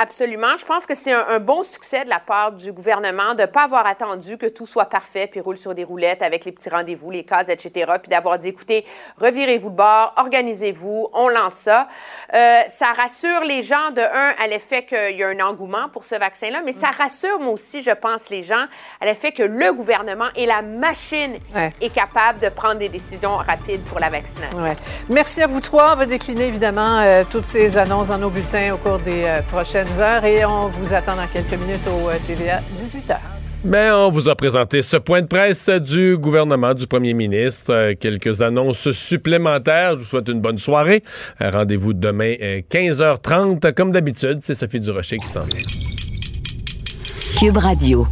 Absolument. 0.00 0.56
Je 0.56 0.64
pense 0.64 0.86
que 0.86 0.94
c'est 0.94 1.12
un, 1.12 1.40
bon 1.40 1.64
succès 1.64 2.04
de 2.04 2.08
la 2.08 2.20
part 2.20 2.52
du 2.52 2.72
gouvernement 2.72 3.34
de 3.34 3.42
ne 3.42 3.46
pas 3.46 3.64
avoir 3.64 3.84
attendu 3.84 4.38
que 4.38 4.46
tout 4.46 4.64
soit 4.64 4.84
parfait, 4.84 5.26
puis 5.26 5.40
roule 5.40 5.56
sur 5.56 5.74
des 5.74 5.82
roulettes 5.82 6.22
avec 6.22 6.44
les 6.44 6.52
petits 6.52 6.68
rendez-vous, 6.68 7.10
les 7.10 7.24
cases, 7.24 7.48
etc., 7.48 7.94
puis 8.00 8.08
d'avoir 8.08 8.38
dit, 8.38 8.48
écoutez, 8.48 8.86
revirez-vous 9.20 9.70
de 9.70 9.74
bord, 9.74 10.14
organisez-vous, 10.16 11.08
on 11.12 11.28
lance 11.28 11.54
ça. 11.54 11.88
Euh, 12.32 12.60
ça 12.68 12.92
rassure 12.92 13.42
les 13.44 13.64
gens, 13.64 13.90
de 13.90 14.00
un, 14.00 14.34
à 14.38 14.46
l'effet 14.46 14.84
qu'il 14.84 15.16
y 15.16 15.24
a 15.24 15.28
un 15.30 15.40
engouement 15.40 15.88
pour 15.92 16.04
ce 16.04 16.14
vaccin-là, 16.14 16.62
mais 16.64 16.72
ça 16.72 16.90
rassure, 16.96 17.40
moi 17.40 17.52
aussi, 17.52 17.82
je 17.82 17.90
pense, 17.90 18.30
les 18.30 18.44
gens, 18.44 18.66
à 19.00 19.04
l'effet 19.04 19.32
que 19.32 19.42
le 19.42 19.72
gouvernement 19.72 20.28
et 20.36 20.46
la 20.46 20.62
machine 20.62 21.38
est 21.80 21.92
capable 21.92 22.38
de 22.38 22.50
prendre 22.50 22.76
des 22.76 22.88
décisions 22.88 23.36
rapides 23.36 23.82
pour 23.82 23.98
la 23.98 24.10
vaccination. 24.10 24.60
Merci 25.08 25.42
à 25.42 25.48
vous 25.48 25.60
trois. 25.60 25.94
On 25.94 25.96
va 25.96 26.06
décliner, 26.06 26.46
évidemment, 26.46 27.00
euh, 27.00 27.24
toutes 27.28 27.46
ces 27.46 27.78
annonces 27.78 28.08
dans 28.08 28.18
nos 28.18 28.30
bulletins 28.30 28.74
au 28.74 28.76
cours 28.76 28.98
des 28.98 29.24
euh, 29.24 29.42
prochaines 29.42 29.87
et 30.24 30.44
on 30.44 30.68
vous 30.68 30.92
attend 30.92 31.16
dans 31.16 31.26
quelques 31.26 31.58
minutes 31.58 31.86
au 31.86 32.08
euh, 32.08 32.16
TVA 32.26 32.60
18h. 32.76 33.16
Mais 33.64 33.90
on 33.90 34.10
vous 34.10 34.28
a 34.28 34.36
présenté 34.36 34.82
ce 34.82 34.98
point 34.98 35.22
de 35.22 35.26
presse 35.26 35.70
du 35.70 36.16
gouvernement, 36.18 36.74
du 36.74 36.86
premier 36.86 37.14
ministre. 37.14 37.72
Euh, 37.72 37.94
quelques 37.98 38.42
annonces 38.42 38.90
supplémentaires. 38.90 39.92
Je 39.94 40.00
vous 40.00 40.04
souhaite 40.04 40.28
une 40.28 40.40
bonne 40.40 40.58
soirée. 40.58 41.02
Euh, 41.40 41.50
rendez-vous 41.50 41.94
demain 41.94 42.34
15h30. 42.70 43.72
Comme 43.72 43.92
d'habitude, 43.92 44.38
c'est 44.42 44.54
Sophie 44.54 44.80
Durocher 44.80 45.16
qui 45.18 45.28
s'en 45.28 45.44
vient. 45.44 45.62
Cube 47.38 47.56
Radio. 47.56 48.06